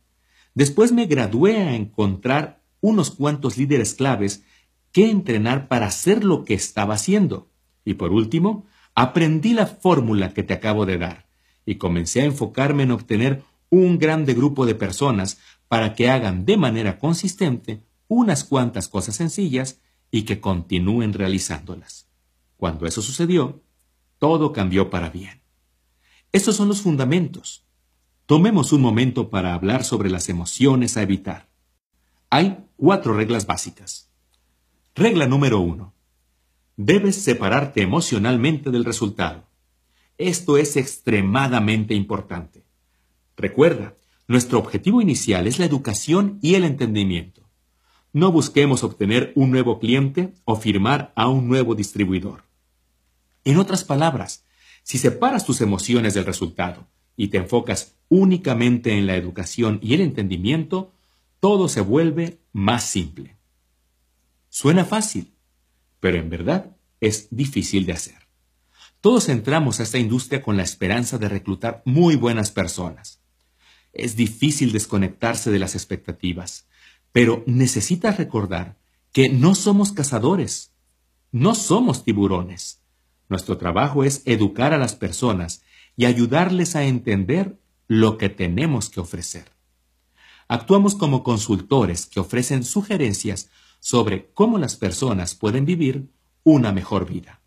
Después 0.54 0.92
me 0.92 1.06
gradué 1.06 1.58
a 1.58 1.74
encontrar 1.74 2.62
unos 2.80 3.10
cuantos 3.10 3.56
líderes 3.56 3.94
claves 3.94 4.44
que 4.92 5.10
entrenar 5.10 5.68
para 5.68 5.86
hacer 5.86 6.24
lo 6.24 6.44
que 6.44 6.54
estaba 6.54 6.94
haciendo. 6.94 7.48
Y 7.84 7.94
por 7.94 8.12
último, 8.12 8.66
aprendí 8.94 9.52
la 9.54 9.66
fórmula 9.66 10.34
que 10.34 10.42
te 10.42 10.54
acabo 10.54 10.86
de 10.86 10.98
dar 10.98 11.28
y 11.64 11.76
comencé 11.76 12.22
a 12.22 12.24
enfocarme 12.24 12.84
en 12.84 12.92
obtener 12.92 13.42
un 13.70 13.98
grande 13.98 14.34
grupo 14.34 14.66
de 14.66 14.74
personas 14.74 15.38
para 15.68 15.94
que 15.94 16.10
hagan 16.10 16.44
de 16.44 16.56
manera 16.56 16.98
consistente 16.98 17.82
unas 18.08 18.44
cuantas 18.44 18.88
cosas 18.88 19.16
sencillas 19.16 19.80
y 20.10 20.22
que 20.22 20.40
continúen 20.40 21.12
realizándolas. 21.12 22.08
Cuando 22.56 22.86
eso 22.86 23.02
sucedió, 23.02 23.62
todo 24.18 24.52
cambió 24.52 24.90
para 24.90 25.10
bien. 25.10 25.42
Estos 26.32 26.56
son 26.56 26.68
los 26.68 26.82
fundamentos. 26.82 27.64
Tomemos 28.26 28.72
un 28.72 28.82
momento 28.82 29.30
para 29.30 29.54
hablar 29.54 29.84
sobre 29.84 30.10
las 30.10 30.28
emociones 30.28 30.96
a 30.96 31.02
evitar. 31.02 31.48
Hay 32.30 32.66
cuatro 32.76 33.14
reglas 33.14 33.46
básicas. 33.46 34.10
Regla 34.94 35.26
número 35.26 35.60
uno. 35.60 35.94
Debes 36.76 37.16
separarte 37.16 37.82
emocionalmente 37.82 38.70
del 38.70 38.84
resultado. 38.84 39.48
Esto 40.18 40.58
es 40.58 40.76
extremadamente 40.76 41.94
importante. 41.94 42.64
Recuerda, 43.36 43.94
nuestro 44.26 44.58
objetivo 44.58 45.00
inicial 45.00 45.46
es 45.46 45.58
la 45.58 45.64
educación 45.64 46.38
y 46.42 46.56
el 46.56 46.64
entendimiento. 46.64 47.48
No 48.12 48.32
busquemos 48.32 48.84
obtener 48.84 49.32
un 49.36 49.50
nuevo 49.50 49.78
cliente 49.78 50.34
o 50.44 50.56
firmar 50.56 51.12
a 51.14 51.28
un 51.28 51.48
nuevo 51.48 51.74
distribuidor. 51.74 52.47
En 53.44 53.58
otras 53.58 53.84
palabras, 53.84 54.44
si 54.82 54.98
separas 54.98 55.44
tus 55.44 55.60
emociones 55.60 56.14
del 56.14 56.24
resultado 56.26 56.86
y 57.16 57.28
te 57.28 57.38
enfocas 57.38 57.94
únicamente 58.08 58.96
en 58.96 59.06
la 59.06 59.16
educación 59.16 59.78
y 59.82 59.94
el 59.94 60.00
entendimiento, 60.00 60.92
todo 61.40 61.68
se 61.68 61.80
vuelve 61.80 62.40
más 62.52 62.84
simple. 62.84 63.36
Suena 64.48 64.84
fácil, 64.84 65.34
pero 66.00 66.18
en 66.18 66.30
verdad 66.30 66.76
es 67.00 67.28
difícil 67.30 67.86
de 67.86 67.92
hacer. 67.92 68.28
Todos 69.00 69.28
entramos 69.28 69.78
a 69.78 69.84
esta 69.84 69.98
industria 69.98 70.42
con 70.42 70.56
la 70.56 70.64
esperanza 70.64 71.18
de 71.18 71.28
reclutar 71.28 71.82
muy 71.84 72.16
buenas 72.16 72.50
personas. 72.50 73.20
Es 73.92 74.16
difícil 74.16 74.72
desconectarse 74.72 75.50
de 75.50 75.58
las 75.58 75.74
expectativas, 75.74 76.66
pero 77.12 77.44
necesitas 77.46 78.16
recordar 78.16 78.76
que 79.12 79.28
no 79.28 79.54
somos 79.54 79.92
cazadores, 79.92 80.72
no 81.30 81.54
somos 81.54 82.04
tiburones. 82.04 82.82
Nuestro 83.28 83.58
trabajo 83.58 84.04
es 84.04 84.22
educar 84.24 84.72
a 84.72 84.78
las 84.78 84.94
personas 84.94 85.62
y 85.96 86.06
ayudarles 86.06 86.76
a 86.76 86.84
entender 86.84 87.58
lo 87.86 88.18
que 88.18 88.28
tenemos 88.28 88.88
que 88.88 89.00
ofrecer. 89.00 89.44
Actuamos 90.46 90.94
como 90.94 91.22
consultores 91.22 92.06
que 92.06 92.20
ofrecen 92.20 92.64
sugerencias 92.64 93.50
sobre 93.80 94.30
cómo 94.32 94.58
las 94.58 94.76
personas 94.76 95.34
pueden 95.34 95.64
vivir 95.64 96.08
una 96.42 96.72
mejor 96.72 97.06
vida. 97.06 97.42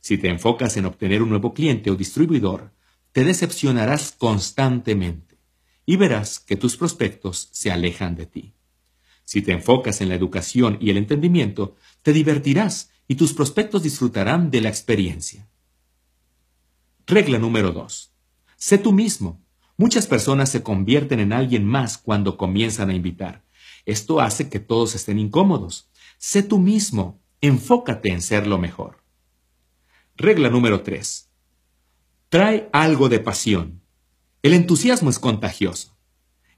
Si 0.00 0.16
te 0.16 0.28
enfocas 0.28 0.76
en 0.76 0.86
obtener 0.86 1.22
un 1.22 1.28
nuevo 1.28 1.52
cliente 1.52 1.90
o 1.90 1.96
distribuidor, 1.96 2.72
te 3.12 3.24
decepcionarás 3.24 4.12
constantemente 4.12 5.38
y 5.84 5.96
verás 5.96 6.38
que 6.40 6.56
tus 6.56 6.76
prospectos 6.76 7.48
se 7.52 7.70
alejan 7.70 8.14
de 8.14 8.26
ti. 8.26 8.54
Si 9.24 9.42
te 9.42 9.52
enfocas 9.52 10.00
en 10.00 10.08
la 10.08 10.14
educación 10.14 10.78
y 10.80 10.90
el 10.90 10.96
entendimiento, 10.96 11.76
te 12.02 12.12
divertirás 12.12 12.90
y 13.08 13.14
tus 13.14 13.32
prospectos 13.32 13.82
disfrutarán 13.82 14.50
de 14.50 14.60
la 14.60 14.68
experiencia. 14.68 15.48
Regla 17.06 17.38
número 17.38 17.72
2. 17.72 18.12
Sé 18.56 18.78
tú 18.78 18.92
mismo. 18.92 19.44
Muchas 19.76 20.06
personas 20.06 20.50
se 20.50 20.62
convierten 20.62 21.20
en 21.20 21.32
alguien 21.32 21.64
más 21.64 21.98
cuando 21.98 22.36
comienzan 22.36 22.90
a 22.90 22.94
invitar. 22.94 23.44
Esto 23.84 24.20
hace 24.20 24.48
que 24.48 24.58
todos 24.58 24.94
estén 24.94 25.18
incómodos. 25.18 25.90
Sé 26.18 26.42
tú 26.42 26.58
mismo, 26.58 27.20
enfócate 27.40 28.10
en 28.10 28.22
ser 28.22 28.46
lo 28.46 28.58
mejor. 28.58 29.04
Regla 30.16 30.48
número 30.48 30.82
3. 30.82 31.30
Trae 32.28 32.68
algo 32.72 33.08
de 33.08 33.20
pasión. 33.20 33.82
El 34.42 34.54
entusiasmo 34.54 35.10
es 35.10 35.18
contagioso. 35.18 35.96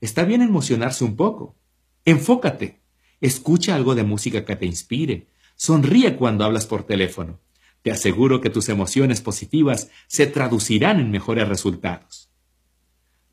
Está 0.01 0.25
bien 0.25 0.43
emocionarse 0.43 1.05
un 1.05 1.17
poco. 1.17 1.57
Enfócate. 2.05 2.81
Escucha 3.21 3.75
algo 3.75 3.95
de 3.95 4.05
música 4.05 4.45
que 4.45 4.57
te 4.57 4.65
inspire. 4.65 5.29
Sonríe 5.61 6.15
cuando 6.15 6.45
hablas 6.45 6.67
por 6.67 6.85
teléfono. 6.85 7.41
Te 7.83 7.91
aseguro 7.91 8.41
que 8.41 8.49
tus 8.49 8.69
emociones 8.69 9.21
positivas 9.21 9.91
se 10.07 10.29
traducirán 10.29 11.01
en 11.01 11.11
mejores 11.11 11.49
resultados. 11.49 12.31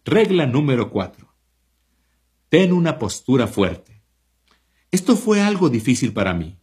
Regla 0.03 0.47
número 0.47 0.89
4. 0.89 1.31
Ten 2.49 2.73
una 2.73 2.97
postura 2.97 3.45
fuerte. 3.45 4.01
Esto 4.89 5.15
fue 5.15 5.39
algo 5.39 5.69
difícil 5.69 6.13
para 6.13 6.33
mí. 6.33 6.57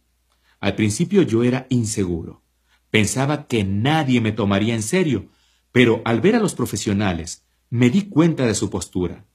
Al 0.59 0.75
principio 0.75 1.21
yo 1.21 1.43
era 1.43 1.65
inseguro. 1.69 2.43
Pensaba 2.89 3.47
que 3.47 3.63
nadie 3.63 4.19
me 4.19 4.33
tomaría 4.33 4.75
en 4.75 4.83
serio, 4.83 5.29
pero 5.71 6.01
al 6.03 6.19
ver 6.19 6.35
a 6.35 6.39
los 6.39 6.55
profesionales 6.55 7.45
me 7.69 7.89
di 7.89 8.09
cuenta 8.09 8.45
de 8.45 8.53
su 8.53 8.69
postura. 8.69 9.25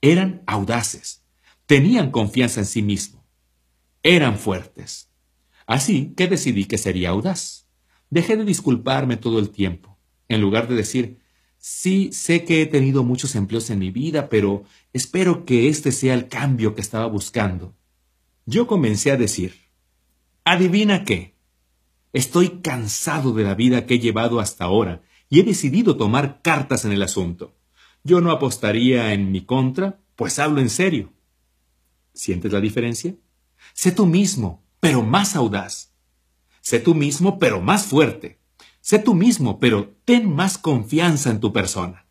Eran 0.00 0.42
audaces, 0.48 1.24
tenían 1.66 2.10
confianza 2.10 2.58
en 2.58 2.66
sí 2.66 2.82
mismos, 2.82 3.22
eran 4.02 4.38
fuertes. 4.38 5.07
Así 5.68 6.14
que 6.16 6.28
decidí 6.28 6.64
que 6.64 6.78
sería 6.78 7.10
audaz. 7.10 7.68
Dejé 8.08 8.38
de 8.38 8.46
disculparme 8.46 9.18
todo 9.18 9.38
el 9.38 9.50
tiempo. 9.50 9.98
En 10.26 10.40
lugar 10.40 10.66
de 10.66 10.74
decir, 10.74 11.18
sí, 11.58 12.08
sé 12.10 12.46
que 12.46 12.62
he 12.62 12.66
tenido 12.66 13.04
muchos 13.04 13.34
empleos 13.34 13.68
en 13.68 13.78
mi 13.78 13.90
vida, 13.90 14.30
pero 14.30 14.64
espero 14.94 15.44
que 15.44 15.68
este 15.68 15.92
sea 15.92 16.14
el 16.14 16.28
cambio 16.28 16.74
que 16.74 16.80
estaba 16.80 17.04
buscando. 17.06 17.76
Yo 18.46 18.66
comencé 18.66 19.10
a 19.10 19.18
decir, 19.18 19.56
adivina 20.42 21.04
qué. 21.04 21.34
Estoy 22.14 22.60
cansado 22.62 23.34
de 23.34 23.44
la 23.44 23.54
vida 23.54 23.84
que 23.84 23.96
he 23.96 23.98
llevado 23.98 24.40
hasta 24.40 24.64
ahora 24.64 25.02
y 25.28 25.40
he 25.40 25.42
decidido 25.42 25.98
tomar 25.98 26.40
cartas 26.40 26.86
en 26.86 26.92
el 26.92 27.02
asunto. 27.02 27.54
Yo 28.02 28.22
no 28.22 28.30
apostaría 28.30 29.12
en 29.12 29.30
mi 29.30 29.44
contra, 29.44 30.00
pues 30.16 30.38
hablo 30.38 30.62
en 30.62 30.70
serio. 30.70 31.12
¿Sientes 32.14 32.52
la 32.52 32.62
diferencia? 32.62 33.14
Sé 33.74 33.92
tú 33.92 34.06
mismo, 34.06 34.64
pero 34.80 35.02
más 35.02 35.36
audaz. 35.36 35.92
Sé 36.60 36.80
tú 36.80 36.94
mismo, 36.94 37.38
pero 37.38 37.60
más 37.60 37.86
fuerte. 37.86 38.38
Sé 38.80 38.98
tú 38.98 39.14
mismo, 39.14 39.58
pero 39.58 39.94
ten 40.04 40.34
más 40.34 40.58
confianza 40.58 41.30
en 41.30 41.40
tu 41.40 41.52
persona. 41.52 42.06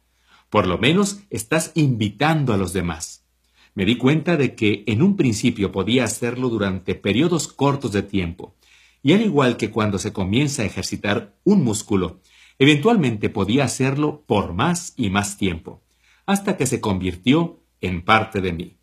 Por 0.49 0.67
lo 0.67 0.77
menos 0.77 1.19
estás 1.29 1.71
invitando 1.75 2.53
a 2.53 2.57
los 2.57 2.73
demás. 2.73 3.25
Me 3.73 3.85
di 3.85 3.97
cuenta 3.97 4.37
de 4.37 4.55
que 4.55 4.83
en 4.87 5.01
un 5.01 5.15
principio 5.15 5.71
podía 5.71 6.03
hacerlo 6.03 6.49
durante 6.49 6.95
periodos 6.95 7.47
cortos 7.47 7.91
de 7.91 8.01
tiempo, 8.01 8.55
y 9.03 9.13
al 9.13 9.21
igual 9.21 9.57
que 9.57 9.69
cuando 9.69 9.99
se 9.99 10.13
comienza 10.13 10.63
a 10.63 10.65
ejercitar 10.65 11.35
un 11.43 11.63
músculo, 11.63 12.21
eventualmente 12.59 13.29
podía 13.29 13.65
hacerlo 13.65 14.23
por 14.25 14.53
más 14.53 14.93
y 14.97 15.09
más 15.09 15.37
tiempo, 15.37 15.83
hasta 16.25 16.57
que 16.57 16.65
se 16.65 16.81
convirtió 16.81 17.61
en 17.81 18.03
parte 18.03 18.41
de 18.41 18.53
mí. 18.53 18.77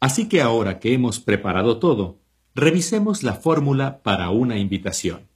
Así 0.00 0.28
que 0.28 0.40
ahora 0.40 0.78
que 0.78 0.94
hemos 0.94 1.20
preparado 1.20 1.78
todo, 1.78 2.18
revisemos 2.54 3.24
la 3.24 3.34
fórmula 3.34 4.02
para 4.02 4.30
una 4.30 4.58
invitación. 4.58 5.28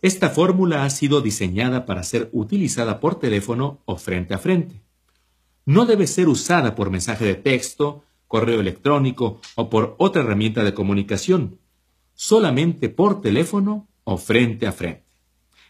Esta 0.00 0.30
fórmula 0.30 0.84
ha 0.84 0.90
sido 0.90 1.20
diseñada 1.20 1.84
para 1.84 2.02
ser 2.04 2.30
utilizada 2.32 3.00
por 3.00 3.18
teléfono 3.18 3.80
o 3.84 3.96
frente 3.96 4.32
a 4.32 4.38
frente. 4.38 4.80
No 5.66 5.84
debe 5.84 6.06
ser 6.06 6.28
usada 6.28 6.74
por 6.74 6.90
mensaje 6.90 7.24
de 7.24 7.34
texto, 7.34 8.04
correo 8.26 8.60
electrónico 8.60 9.40
o 9.56 9.68
por 9.68 9.96
otra 9.98 10.22
herramienta 10.22 10.64
de 10.64 10.72
comunicación, 10.72 11.58
solamente 12.14 12.88
por 12.88 13.20
teléfono 13.20 13.86
o 14.04 14.16
frente 14.16 14.66
a 14.66 14.72
frente. 14.72 15.04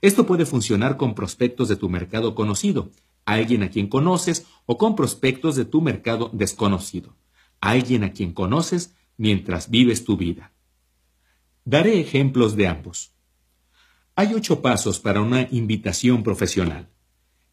Esto 0.00 0.26
puede 0.26 0.46
funcionar 0.46 0.96
con 0.96 1.14
prospectos 1.14 1.68
de 1.68 1.76
tu 1.76 1.88
mercado 1.88 2.36
conocido, 2.36 2.90
alguien 3.24 3.64
a 3.64 3.70
quien 3.70 3.88
conoces 3.88 4.46
o 4.66 4.78
con 4.78 4.94
prospectos 4.94 5.56
de 5.56 5.64
tu 5.64 5.80
mercado 5.80 6.30
desconocido, 6.32 7.16
alguien 7.60 8.04
a 8.04 8.12
quien 8.12 8.32
conoces 8.32 8.94
mientras 9.16 9.70
vives 9.70 10.04
tu 10.04 10.16
vida. 10.16 10.52
Daré 11.70 12.00
ejemplos 12.00 12.56
de 12.56 12.66
ambos. 12.66 13.12
Hay 14.16 14.32
ocho 14.32 14.62
pasos 14.62 15.00
para 15.00 15.20
una 15.20 15.46
invitación 15.50 16.22
profesional. 16.22 16.88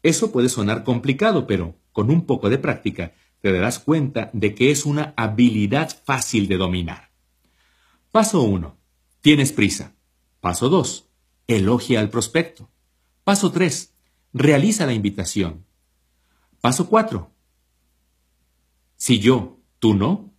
Eso 0.02 0.32
puede 0.32 0.48
sonar 0.48 0.84
complicado, 0.84 1.46
pero 1.46 1.76
con 1.92 2.08
un 2.10 2.24
poco 2.24 2.48
de 2.48 2.56
práctica 2.56 3.12
te 3.42 3.52
darás 3.52 3.78
cuenta 3.78 4.30
de 4.32 4.54
que 4.54 4.70
es 4.70 4.86
una 4.86 5.12
habilidad 5.18 5.90
fácil 6.06 6.48
de 6.48 6.56
dominar. 6.56 7.10
Paso 8.10 8.40
1. 8.40 8.74
Tienes 9.20 9.52
prisa. 9.52 9.94
Paso 10.40 10.70
2. 10.70 11.10
Elogia 11.46 12.00
al 12.00 12.08
prospecto. 12.08 12.70
Paso 13.22 13.52
3. 13.52 13.92
Realiza 14.32 14.86
la 14.86 14.94
invitación. 14.94 15.66
Paso 16.62 16.88
4. 16.88 17.30
Si 18.96 19.18
yo, 19.18 19.58
tú 19.78 19.92
no. 19.92 20.32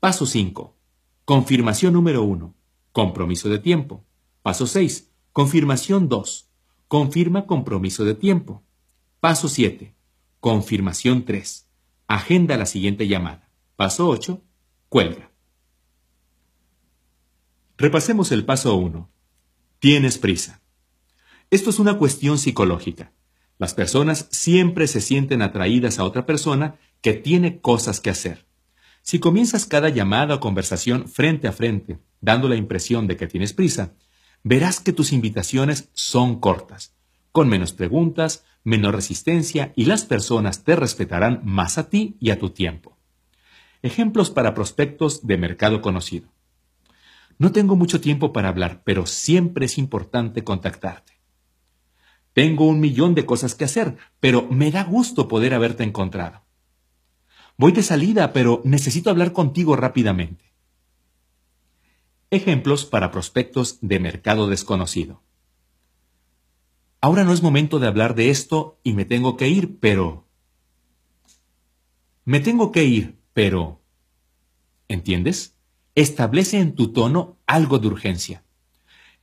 Paso 0.00 0.24
5. 0.24 0.74
Confirmación 1.26 1.92
número 1.92 2.22
1. 2.22 2.54
Compromiso 2.92 3.48
de 3.48 3.58
tiempo. 3.58 4.04
Paso 4.42 4.66
6. 4.66 5.10
Confirmación 5.32 6.08
2. 6.08 6.50
Confirma 6.88 7.46
compromiso 7.46 8.04
de 8.04 8.14
tiempo. 8.14 8.62
Paso 9.20 9.48
7. 9.48 9.94
Confirmación 10.40 11.24
3. 11.24 11.68
Agenda 12.08 12.56
la 12.56 12.66
siguiente 12.66 13.06
llamada. 13.06 13.48
Paso 13.76 14.08
8. 14.08 14.42
Cuelga. 14.88 15.30
Repasemos 17.76 18.32
el 18.32 18.44
paso 18.44 18.74
1. 18.74 19.08
Tienes 19.78 20.18
prisa. 20.18 20.60
Esto 21.50 21.70
es 21.70 21.78
una 21.78 21.96
cuestión 21.96 22.38
psicológica. 22.38 23.12
Las 23.58 23.74
personas 23.74 24.26
siempre 24.30 24.86
se 24.86 25.00
sienten 25.00 25.42
atraídas 25.42 25.98
a 25.98 26.04
otra 26.04 26.26
persona 26.26 26.78
que 27.02 27.12
tiene 27.12 27.60
cosas 27.60 28.00
que 28.00 28.10
hacer. 28.10 28.46
Si 29.10 29.18
comienzas 29.18 29.66
cada 29.66 29.88
llamada 29.88 30.36
o 30.36 30.38
conversación 30.38 31.08
frente 31.08 31.48
a 31.48 31.52
frente, 31.52 31.98
dando 32.20 32.48
la 32.48 32.54
impresión 32.54 33.08
de 33.08 33.16
que 33.16 33.26
tienes 33.26 33.52
prisa, 33.52 33.94
verás 34.44 34.78
que 34.78 34.92
tus 34.92 35.12
invitaciones 35.12 35.90
son 35.94 36.38
cortas, 36.38 36.94
con 37.32 37.48
menos 37.48 37.72
preguntas, 37.72 38.44
menos 38.62 38.94
resistencia 38.94 39.72
y 39.74 39.86
las 39.86 40.04
personas 40.04 40.62
te 40.62 40.76
respetarán 40.76 41.40
más 41.42 41.76
a 41.76 41.90
ti 41.90 42.18
y 42.20 42.30
a 42.30 42.38
tu 42.38 42.50
tiempo. 42.50 42.98
Ejemplos 43.82 44.30
para 44.30 44.54
prospectos 44.54 45.26
de 45.26 45.38
mercado 45.38 45.80
conocido. 45.82 46.28
No 47.36 47.50
tengo 47.50 47.74
mucho 47.74 48.00
tiempo 48.00 48.32
para 48.32 48.48
hablar, 48.48 48.82
pero 48.84 49.06
siempre 49.06 49.66
es 49.66 49.76
importante 49.76 50.44
contactarte. 50.44 51.14
Tengo 52.32 52.64
un 52.64 52.78
millón 52.78 53.16
de 53.16 53.26
cosas 53.26 53.56
que 53.56 53.64
hacer, 53.64 53.96
pero 54.20 54.46
me 54.48 54.70
da 54.70 54.84
gusto 54.84 55.26
poder 55.26 55.52
haberte 55.52 55.82
encontrado. 55.82 56.44
Voy 57.60 57.72
de 57.72 57.82
salida, 57.82 58.32
pero 58.32 58.62
necesito 58.64 59.10
hablar 59.10 59.34
contigo 59.34 59.76
rápidamente. 59.76 60.50
Ejemplos 62.30 62.86
para 62.86 63.10
prospectos 63.10 63.76
de 63.82 64.00
mercado 64.00 64.48
desconocido. 64.48 65.20
Ahora 67.02 67.22
no 67.22 67.34
es 67.34 67.42
momento 67.42 67.78
de 67.78 67.86
hablar 67.86 68.14
de 68.14 68.30
esto 68.30 68.80
y 68.82 68.94
me 68.94 69.04
tengo 69.04 69.36
que 69.36 69.48
ir, 69.48 69.78
pero... 69.78 70.26
Me 72.24 72.40
tengo 72.40 72.72
que 72.72 72.84
ir, 72.84 73.18
pero... 73.34 73.82
¿Entiendes? 74.88 75.54
Establece 75.94 76.60
en 76.60 76.74
tu 76.74 76.94
tono 76.94 77.36
algo 77.46 77.78
de 77.78 77.88
urgencia. 77.88 78.42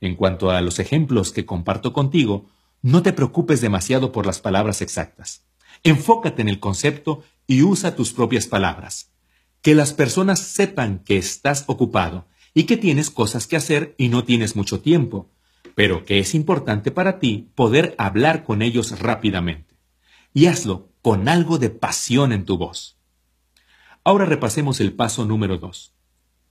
En 0.00 0.14
cuanto 0.14 0.52
a 0.52 0.60
los 0.60 0.78
ejemplos 0.78 1.32
que 1.32 1.44
comparto 1.44 1.92
contigo, 1.92 2.48
no 2.82 3.02
te 3.02 3.12
preocupes 3.12 3.60
demasiado 3.60 4.12
por 4.12 4.26
las 4.26 4.40
palabras 4.40 4.80
exactas. 4.80 5.44
Enfócate 5.82 6.40
en 6.42 6.48
el 6.48 6.60
concepto 6.60 7.24
y 7.48 7.62
usa 7.62 7.96
tus 7.96 8.12
propias 8.12 8.46
palabras. 8.46 9.10
Que 9.62 9.74
las 9.74 9.92
personas 9.92 10.38
sepan 10.38 11.00
que 11.00 11.16
estás 11.16 11.64
ocupado 11.66 12.28
y 12.54 12.64
que 12.64 12.76
tienes 12.76 13.10
cosas 13.10 13.48
que 13.48 13.56
hacer 13.56 13.96
y 13.98 14.10
no 14.10 14.22
tienes 14.22 14.54
mucho 14.54 14.80
tiempo, 14.80 15.32
pero 15.74 16.04
que 16.04 16.20
es 16.20 16.34
importante 16.34 16.92
para 16.92 17.18
ti 17.18 17.50
poder 17.56 17.96
hablar 17.98 18.44
con 18.44 18.62
ellos 18.62 19.00
rápidamente. 19.00 19.74
Y 20.34 20.46
hazlo 20.46 20.92
con 21.02 21.28
algo 21.28 21.58
de 21.58 21.70
pasión 21.70 22.32
en 22.32 22.44
tu 22.44 22.58
voz. 22.58 22.98
Ahora 24.04 24.26
repasemos 24.26 24.78
el 24.80 24.92
paso 24.92 25.24
número 25.24 25.58
dos. 25.58 25.94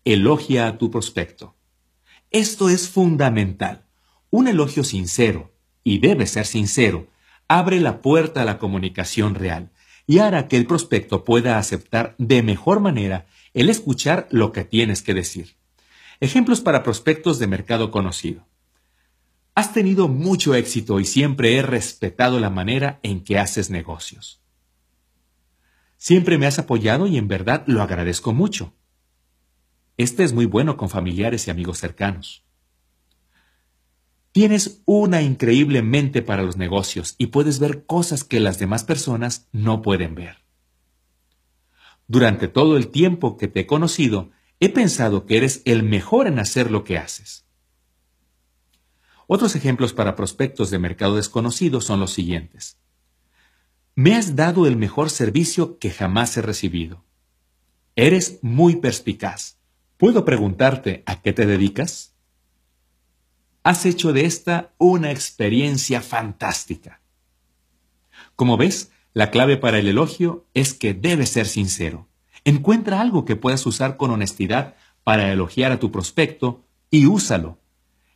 Elogia 0.03 0.67
a 0.67 0.77
tu 0.77 0.89
prospecto. 0.89 1.55
Esto 2.31 2.69
es 2.69 2.89
fundamental. 2.89 3.85
Un 4.29 4.47
elogio 4.47 4.83
sincero, 4.83 5.53
y 5.83 5.99
debe 5.99 6.25
ser 6.25 6.45
sincero, 6.45 7.07
abre 7.47 7.79
la 7.79 8.01
puerta 8.01 8.41
a 8.41 8.45
la 8.45 8.57
comunicación 8.57 9.35
real 9.35 9.71
y 10.07 10.19
hará 10.19 10.47
que 10.47 10.55
el 10.55 10.65
prospecto 10.65 11.25
pueda 11.25 11.59
aceptar 11.59 12.15
de 12.17 12.41
mejor 12.41 12.79
manera 12.79 13.27
el 13.53 13.69
escuchar 13.69 14.27
lo 14.31 14.53
que 14.53 14.63
tienes 14.63 15.01
que 15.01 15.13
decir. 15.13 15.57
Ejemplos 16.21 16.61
para 16.61 16.81
prospectos 16.81 17.37
de 17.37 17.47
mercado 17.47 17.91
conocido. 17.91 18.47
Has 19.53 19.73
tenido 19.73 20.07
mucho 20.07 20.55
éxito 20.55 20.99
y 20.99 21.05
siempre 21.05 21.57
he 21.57 21.61
respetado 21.61 22.39
la 22.39 22.49
manera 22.49 22.99
en 23.03 23.23
que 23.23 23.37
haces 23.37 23.69
negocios. 23.69 24.41
Siempre 25.97 26.37
me 26.37 26.45
has 26.45 26.57
apoyado 26.57 27.07
y 27.07 27.17
en 27.17 27.27
verdad 27.27 27.63
lo 27.67 27.81
agradezco 27.81 28.33
mucho. 28.33 28.73
Este 29.97 30.23
es 30.23 30.31
muy 30.31 30.45
bueno 30.45 30.77
con 30.77 30.89
familiares 30.89 31.47
y 31.47 31.51
amigos 31.51 31.79
cercanos. 31.79 32.46
Tienes 34.37 34.83
una 34.85 35.23
increíble 35.23 35.81
mente 35.81 36.21
para 36.21 36.43
los 36.43 36.57
negocios 36.57 37.15
y 37.17 37.25
puedes 37.25 37.57
ver 37.57 37.87
cosas 37.87 38.23
que 38.23 38.39
las 38.39 38.59
demás 38.59 38.83
personas 38.83 39.47
no 39.51 39.81
pueden 39.81 40.13
ver. 40.13 40.43
Durante 42.07 42.47
todo 42.47 42.77
el 42.77 42.89
tiempo 42.89 43.35
que 43.35 43.47
te 43.47 43.61
he 43.61 43.65
conocido, 43.65 44.29
he 44.59 44.69
pensado 44.69 45.25
que 45.25 45.37
eres 45.37 45.63
el 45.65 45.81
mejor 45.81 46.27
en 46.27 46.37
hacer 46.37 46.69
lo 46.69 46.83
que 46.83 46.99
haces. 46.99 47.47
Otros 49.25 49.55
ejemplos 49.55 49.93
para 49.93 50.15
prospectos 50.15 50.69
de 50.69 50.77
mercado 50.77 51.15
desconocido 51.15 51.81
son 51.81 51.99
los 51.99 52.13
siguientes. 52.13 52.77
Me 53.95 54.13
has 54.13 54.35
dado 54.35 54.67
el 54.67 54.77
mejor 54.77 55.09
servicio 55.09 55.79
que 55.79 55.89
jamás 55.89 56.37
he 56.37 56.43
recibido. 56.43 57.03
Eres 57.95 58.37
muy 58.43 58.75
perspicaz. 58.75 59.57
¿Puedo 59.97 60.25
preguntarte 60.25 61.01
a 61.07 61.23
qué 61.23 61.33
te 61.33 61.47
dedicas? 61.47 62.13
Has 63.67 63.85
hecho 63.85 64.13
de 64.13 64.23
esta 64.23 64.71
una 64.77 65.11
experiencia 65.11 65.99
fantástica. 65.99 67.01
Como 68.37 68.55
ves, 68.55 68.91
la 69.13 69.29
clave 69.29 69.57
para 69.57 69.77
el 69.77 69.89
elogio 69.89 70.45
es 70.53 70.73
que 70.73 70.93
debes 70.93 71.31
ser 71.31 71.47
sincero. 71.47 72.07
Encuentra 72.45 73.01
algo 73.01 73.25
que 73.25 73.35
puedas 73.35 73.65
usar 73.65 73.97
con 73.97 74.09
honestidad 74.11 74.75
para 75.03 75.33
elogiar 75.33 75.73
a 75.73 75.79
tu 75.79 75.91
prospecto 75.91 76.63
y 76.89 77.07
úsalo. 77.07 77.59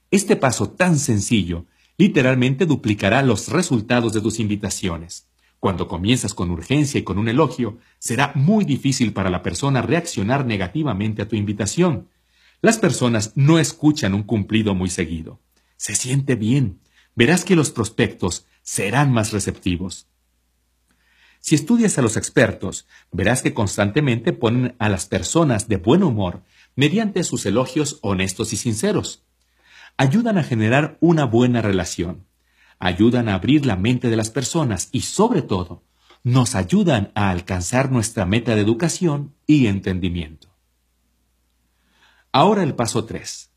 Este 0.09 0.37
paso 0.37 0.69
tan 0.69 0.97
sencillo 0.97 1.65
literalmente 1.97 2.65
duplicará 2.65 3.21
los 3.21 3.49
resultados 3.49 4.13
de 4.13 4.21
tus 4.21 4.39
invitaciones. 4.39 5.27
Cuando 5.59 5.89
comienzas 5.89 6.33
con 6.33 6.49
urgencia 6.49 6.97
y 6.97 7.03
con 7.03 7.17
un 7.17 7.27
elogio, 7.27 7.77
será 7.99 8.31
muy 8.35 8.63
difícil 8.63 9.11
para 9.11 9.29
la 9.29 9.43
persona 9.43 9.81
reaccionar 9.81 10.45
negativamente 10.45 11.21
a 11.21 11.27
tu 11.27 11.35
invitación. 11.35 12.07
Las 12.61 12.77
personas 12.77 13.33
no 13.35 13.59
escuchan 13.59 14.13
un 14.13 14.23
cumplido 14.23 14.75
muy 14.75 14.89
seguido. 14.89 15.39
Se 15.77 15.95
siente 15.95 16.35
bien. 16.35 16.79
Verás 17.15 17.43
que 17.43 17.55
los 17.55 17.71
prospectos 17.71 18.45
serán 18.61 19.11
más 19.11 19.31
receptivos. 19.31 20.07
Si 21.39 21.55
estudias 21.55 21.97
a 21.97 22.03
los 22.03 22.17
expertos, 22.17 22.87
verás 23.11 23.41
que 23.41 23.53
constantemente 23.53 24.31
ponen 24.31 24.75
a 24.77 24.89
las 24.89 25.07
personas 25.07 25.67
de 25.67 25.77
buen 25.77 26.03
humor 26.03 26.43
mediante 26.75 27.23
sus 27.23 27.45
elogios 27.45 27.97
honestos 28.01 28.53
y 28.53 28.57
sinceros. 28.57 29.23
Ayudan 29.97 30.37
a 30.37 30.43
generar 30.43 30.97
una 31.01 31.25
buena 31.25 31.61
relación 31.61 32.25
ayudan 32.81 33.29
a 33.29 33.35
abrir 33.35 33.65
la 33.65 33.77
mente 33.77 34.09
de 34.09 34.17
las 34.17 34.31
personas 34.31 34.89
y 34.91 35.01
sobre 35.01 35.43
todo 35.43 35.83
nos 36.23 36.55
ayudan 36.55 37.11
a 37.15 37.29
alcanzar 37.29 37.91
nuestra 37.91 38.25
meta 38.25 38.55
de 38.55 38.61
educación 38.61 39.35
y 39.47 39.67
entendimiento. 39.67 40.50
Ahora 42.33 42.63
el 42.63 42.75
paso 42.75 43.03
3. 43.03 43.51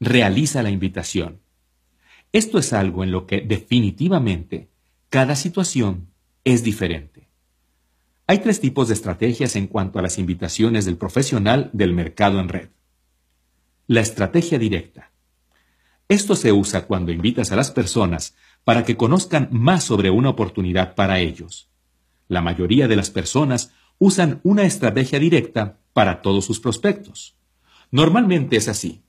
Realiza 0.00 0.62
la 0.62 0.70
invitación. 0.70 1.40
Esto 2.32 2.58
es 2.58 2.72
algo 2.72 3.04
en 3.04 3.10
lo 3.10 3.26
que 3.26 3.42
definitivamente 3.42 4.70
cada 5.10 5.36
situación 5.36 6.08
es 6.42 6.64
diferente. 6.64 7.28
Hay 8.26 8.38
tres 8.38 8.60
tipos 8.60 8.88
de 8.88 8.94
estrategias 8.94 9.56
en 9.56 9.66
cuanto 9.66 9.98
a 9.98 10.02
las 10.02 10.18
invitaciones 10.18 10.86
del 10.86 10.96
profesional 10.96 11.68
del 11.74 11.92
mercado 11.92 12.40
en 12.40 12.48
red. 12.48 12.70
La 13.86 14.00
estrategia 14.00 14.58
directa. 14.58 15.10
Esto 16.08 16.34
se 16.34 16.50
usa 16.50 16.86
cuando 16.86 17.12
invitas 17.12 17.52
a 17.52 17.56
las 17.56 17.70
personas 17.70 18.34
para 18.64 18.84
que 18.84 18.96
conozcan 18.96 19.48
más 19.52 19.84
sobre 19.84 20.08
una 20.08 20.30
oportunidad 20.30 20.94
para 20.94 21.20
ellos. 21.20 21.68
La 22.28 22.40
mayoría 22.40 22.88
de 22.88 22.96
las 22.96 23.10
personas 23.10 23.72
usan 23.98 24.40
una 24.42 24.64
estrategia 24.64 25.18
directa 25.18 25.78
para 25.92 26.22
todos 26.22 26.46
sus 26.46 26.58
prospectos. 26.58 27.36
Normalmente 27.94 28.56
es 28.56 28.66
así. 28.66 29.04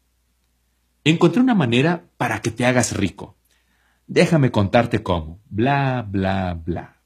Encontré 1.03 1.41
una 1.41 1.55
manera 1.55 2.07
para 2.17 2.43
que 2.43 2.51
te 2.51 2.67
hagas 2.67 2.95
rico. 2.95 3.35
Déjame 4.05 4.51
contarte 4.51 5.01
cómo. 5.01 5.41
Bla, 5.49 6.05
bla, 6.07 6.53
bla. 6.53 7.01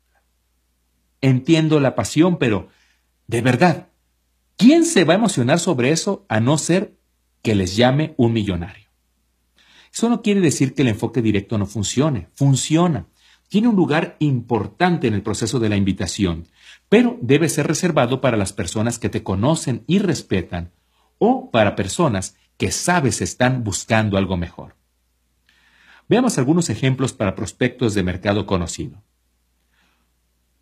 Entiendo 1.22 1.80
la 1.80 1.96
pasión, 1.96 2.38
pero 2.38 2.68
de 3.28 3.40
verdad, 3.40 3.88
¿quién 4.58 4.84
se 4.84 5.06
va 5.06 5.14
a 5.14 5.16
emocionar 5.16 5.58
sobre 5.58 5.92
eso 5.92 6.26
a 6.28 6.42
no 6.42 6.58
ser 6.58 7.00
que 7.42 7.56
les 7.56 7.78
llame 7.78 8.14
un 8.18 8.34
millonario? 8.34 8.90
Eso 9.94 10.10
no 10.10 10.22
quiere 10.22 10.42
decir 10.42 10.74
que 10.74 10.82
el 10.82 10.90
enfoque 10.90 11.22
directo 11.22 11.58
no 11.58 11.66
funcione, 11.66 12.28
funciona. 12.34 13.08
Tiene 13.48 13.70
un 13.70 13.78
lugar 13.78 14.18
importante 14.20 15.08
en 15.08 15.14
el 15.14 15.22
proceso 15.22 15.60
de 15.60 15.70
la 15.70 15.78
invitación, 15.78 16.46
pero 16.90 17.18
debe 17.22 17.48
ser 17.48 17.68
reservado 17.68 18.20
para 18.20 18.36
las 18.36 18.52
personas 18.52 19.00
que 19.00 19.08
te 19.08 19.24
conocen 19.24 19.86
y 19.88 20.00
respetan 20.00 20.74
o 21.20 21.52
para 21.52 21.76
personas 21.76 22.36
que 22.58 22.72
sabes 22.72 23.22
están 23.22 23.64
buscando 23.64 24.18
algo 24.18 24.36
mejor. 24.36 24.76
Veamos 26.10 26.40
algunos 26.40 26.70
ejemplos 26.72 27.14
para 27.14 27.36
prospectos 27.36 27.94
de 27.94 28.02
mercado 28.02 28.48
conocido. 28.48 29.04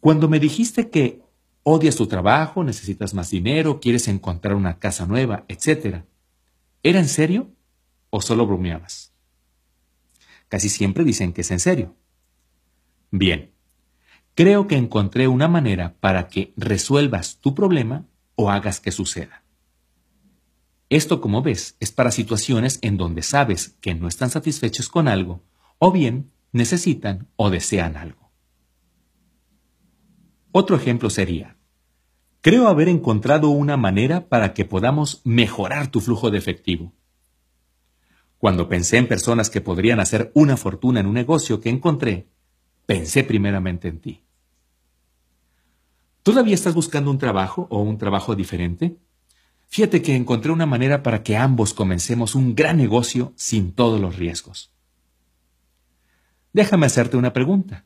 Cuando 0.02 0.28
me 0.28 0.40
dijiste 0.40 0.90
que 0.90 1.22
odias 1.64 1.96
tu 1.96 2.08
trabajo, 2.08 2.64
necesitas 2.64 3.14
más 3.14 3.30
dinero, 3.30 3.80
quieres 3.80 4.08
encontrar 4.10 4.56
una 4.56 4.78
casa 4.80 5.06
nueva, 5.06 5.46
etc., 5.48 6.04
¿era 6.84 7.00
en 7.00 7.08
serio 7.08 7.50
o 8.10 8.22
solo 8.22 8.46
bromeabas? 8.46 9.14
Casi 10.50 10.70
siempre 10.70 11.04
dicen 11.04 11.34
que 11.34 11.42
es 11.42 11.52
en 11.52 11.60
serio. 11.60 11.96
Bien, 13.12 13.52
creo 14.36 14.68
que 14.68 14.76
encontré 14.76 15.28
una 15.28 15.48
manera 15.48 15.96
para 16.00 16.28
que 16.28 16.54
resuelvas 16.58 17.40
tu 17.40 17.56
problema 17.56 18.06
o 18.36 18.52
hagas 18.52 18.80
que 18.80 18.92
suceda. 18.92 19.44
Esto, 20.90 21.20
como 21.20 21.42
ves, 21.42 21.76
es 21.80 21.92
para 21.92 22.12
situaciones 22.12 22.80
en 22.82 22.98
donde 22.98 23.22
sabes 23.22 23.76
que 23.82 23.94
no 23.94 24.08
están 24.08 24.30
satisfechos 24.30 24.88
con 24.88 25.08
algo 25.08 25.44
o 25.80 25.92
bien 25.92 26.32
necesitan 26.54 27.28
o 27.36 27.50
desean 27.50 27.98
algo. 27.98 28.32
Otro 30.52 30.76
ejemplo 30.76 31.10
sería, 31.10 31.58
creo 32.42 32.68
haber 32.68 32.88
encontrado 32.88 33.50
una 33.50 33.76
manera 33.76 34.30
para 34.30 34.54
que 34.54 34.66
podamos 34.66 35.22
mejorar 35.26 35.92
tu 35.92 36.00
flujo 36.00 36.32
de 36.32 36.38
efectivo. 36.38 36.94
Cuando 38.38 38.70
pensé 38.70 38.98
en 38.98 39.08
personas 39.08 39.50
que 39.50 39.62
podrían 39.62 40.00
hacer 40.00 40.32
una 40.34 40.58
fortuna 40.58 41.00
en 41.00 41.08
un 41.08 41.16
negocio 41.16 41.60
que 41.60 41.70
encontré, 41.70 42.30
pensé 42.86 43.24
primeramente 43.24 43.88
en 43.90 44.00
ti. 44.00 44.24
¿Todavía 46.24 46.56
estás 46.56 46.74
buscando 46.74 47.12
un 47.12 47.18
trabajo 47.18 47.68
o 47.70 47.82
un 47.82 47.98
trabajo 47.98 48.36
diferente? 48.36 48.98
Fíjate 49.68 50.02
que 50.02 50.16
encontré 50.16 50.52
una 50.52 50.66
manera 50.66 51.04
para 51.04 51.24
que 51.24 51.38
ambos 51.38 51.74
comencemos 51.74 52.36
un 52.36 52.56
gran 52.56 52.78
negocio 52.78 53.34
sin 53.36 53.74
todos 53.74 54.00
los 54.00 54.16
riesgos. 54.16 54.72
Déjame 56.54 56.86
hacerte 56.86 57.18
una 57.18 57.34
pregunta. 57.34 57.86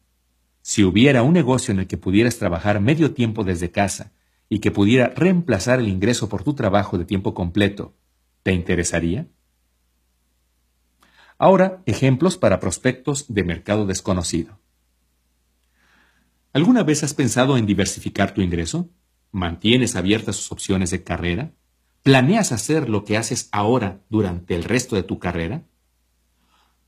Si 0.62 0.84
hubiera 0.84 1.24
un 1.24 1.34
negocio 1.34 1.74
en 1.74 1.80
el 1.80 1.88
que 1.88 1.98
pudieras 1.98 2.38
trabajar 2.38 2.80
medio 2.80 3.14
tiempo 3.14 3.44
desde 3.44 3.72
casa 3.72 4.14
y 4.48 4.60
que 4.60 4.72
pudiera 4.72 5.08
reemplazar 5.10 5.80
el 5.80 5.88
ingreso 5.88 6.30
por 6.30 6.44
tu 6.44 6.54
trabajo 6.54 6.98
de 6.98 7.06
tiempo 7.06 7.34
completo, 7.34 7.96
¿te 8.44 8.54
interesaría? 8.54 9.28
Ahora, 11.38 11.82
ejemplos 11.88 12.38
para 12.38 12.60
prospectos 12.60 13.26
de 13.34 13.44
mercado 13.44 13.88
desconocido. 13.88 14.60
¿Alguna 16.54 16.84
vez 16.84 17.04
has 17.04 17.16
pensado 17.16 17.58
en 17.58 17.66
diversificar 17.66 18.34
tu 18.34 18.42
ingreso? 18.42 18.90
¿Mantienes 19.32 19.96
abiertas 19.96 20.36
sus 20.36 20.52
opciones 20.52 20.92
de 20.92 21.04
carrera? 21.04 21.54
¿Planeas 22.04 22.52
hacer 22.52 22.90
lo 22.90 23.04
que 23.06 23.18
haces 23.18 23.50
ahora 23.52 24.02
durante 24.10 24.56
el 24.56 24.64
resto 24.64 24.96
de 24.96 25.04
tu 25.04 25.20
carrera? 25.20 25.64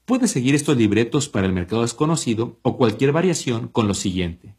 Puedes 0.05 0.31
seguir 0.31 0.55
estos 0.55 0.75
libretos 0.75 1.29
para 1.29 1.45
el 1.45 1.53
mercado 1.53 1.83
desconocido 1.83 2.59
o 2.61 2.77
cualquier 2.77 3.11
variación 3.11 3.67
con 3.67 3.87
lo 3.87 3.93
siguiente. 3.93 4.55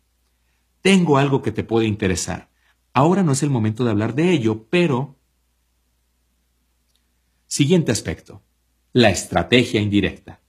Tengo 0.80 1.18
algo 1.18 1.42
que 1.42 1.52
te 1.52 1.64
puede 1.64 1.86
interesar. 1.86 2.50
Ahora 2.92 3.22
no 3.22 3.32
es 3.32 3.42
el 3.42 3.50
momento 3.50 3.84
de 3.84 3.90
hablar 3.90 4.14
de 4.14 4.30
ello, 4.30 4.66
pero... 4.70 5.16
Siguiente 7.46 7.92
aspecto 7.92 8.42
la 8.94 9.10
estrategia 9.10 9.80
indirecta. 9.80 10.40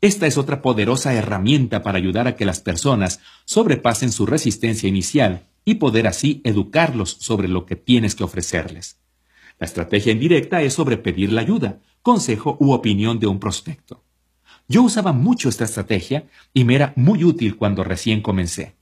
Esta 0.00 0.26
es 0.26 0.38
otra 0.38 0.62
poderosa 0.62 1.12
herramienta 1.12 1.82
para 1.82 1.98
ayudar 1.98 2.26
a 2.26 2.34
que 2.34 2.46
las 2.46 2.60
personas 2.60 3.20
sobrepasen 3.44 4.10
su 4.10 4.24
resistencia 4.24 4.88
inicial 4.88 5.42
y 5.66 5.74
poder 5.74 6.06
así 6.06 6.40
educarlos 6.44 7.10
sobre 7.20 7.46
lo 7.46 7.66
que 7.66 7.76
tienes 7.76 8.14
que 8.14 8.24
ofrecerles. 8.24 8.96
La 9.58 9.66
estrategia 9.66 10.12
indirecta 10.12 10.62
es 10.62 10.74
sobre 10.74 10.96
pedir 10.96 11.32
la 11.32 11.40
ayuda, 11.40 11.80
consejo 12.02 12.56
u 12.60 12.72
opinión 12.72 13.18
de 13.18 13.26
un 13.26 13.40
prospecto. 13.40 14.04
Yo 14.68 14.82
usaba 14.82 15.12
mucho 15.12 15.48
esta 15.48 15.64
estrategia 15.64 16.28
y 16.52 16.64
me 16.64 16.74
era 16.74 16.92
muy 16.96 17.24
útil 17.24 17.56
cuando 17.56 17.84
recién 17.84 18.20
comencé. 18.20 18.76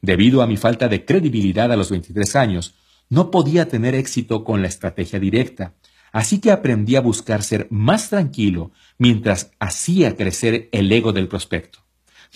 Debido 0.00 0.42
a 0.42 0.46
mi 0.46 0.56
falta 0.56 0.88
de 0.88 1.04
credibilidad 1.04 1.70
a 1.70 1.76
los 1.76 1.90
23 1.90 2.36
años, 2.36 2.74
no 3.08 3.30
podía 3.30 3.68
tener 3.68 3.94
éxito 3.94 4.44
con 4.44 4.62
la 4.62 4.68
estrategia 4.68 5.20
directa, 5.20 5.74
Así 6.12 6.40
que 6.40 6.50
aprendí 6.50 6.94
a 6.96 7.00
buscar 7.00 7.42
ser 7.42 7.66
más 7.70 8.10
tranquilo 8.10 8.70
mientras 8.98 9.52
hacía 9.58 10.14
crecer 10.14 10.68
el 10.72 10.92
ego 10.92 11.12
del 11.12 11.26
prospecto. 11.26 11.80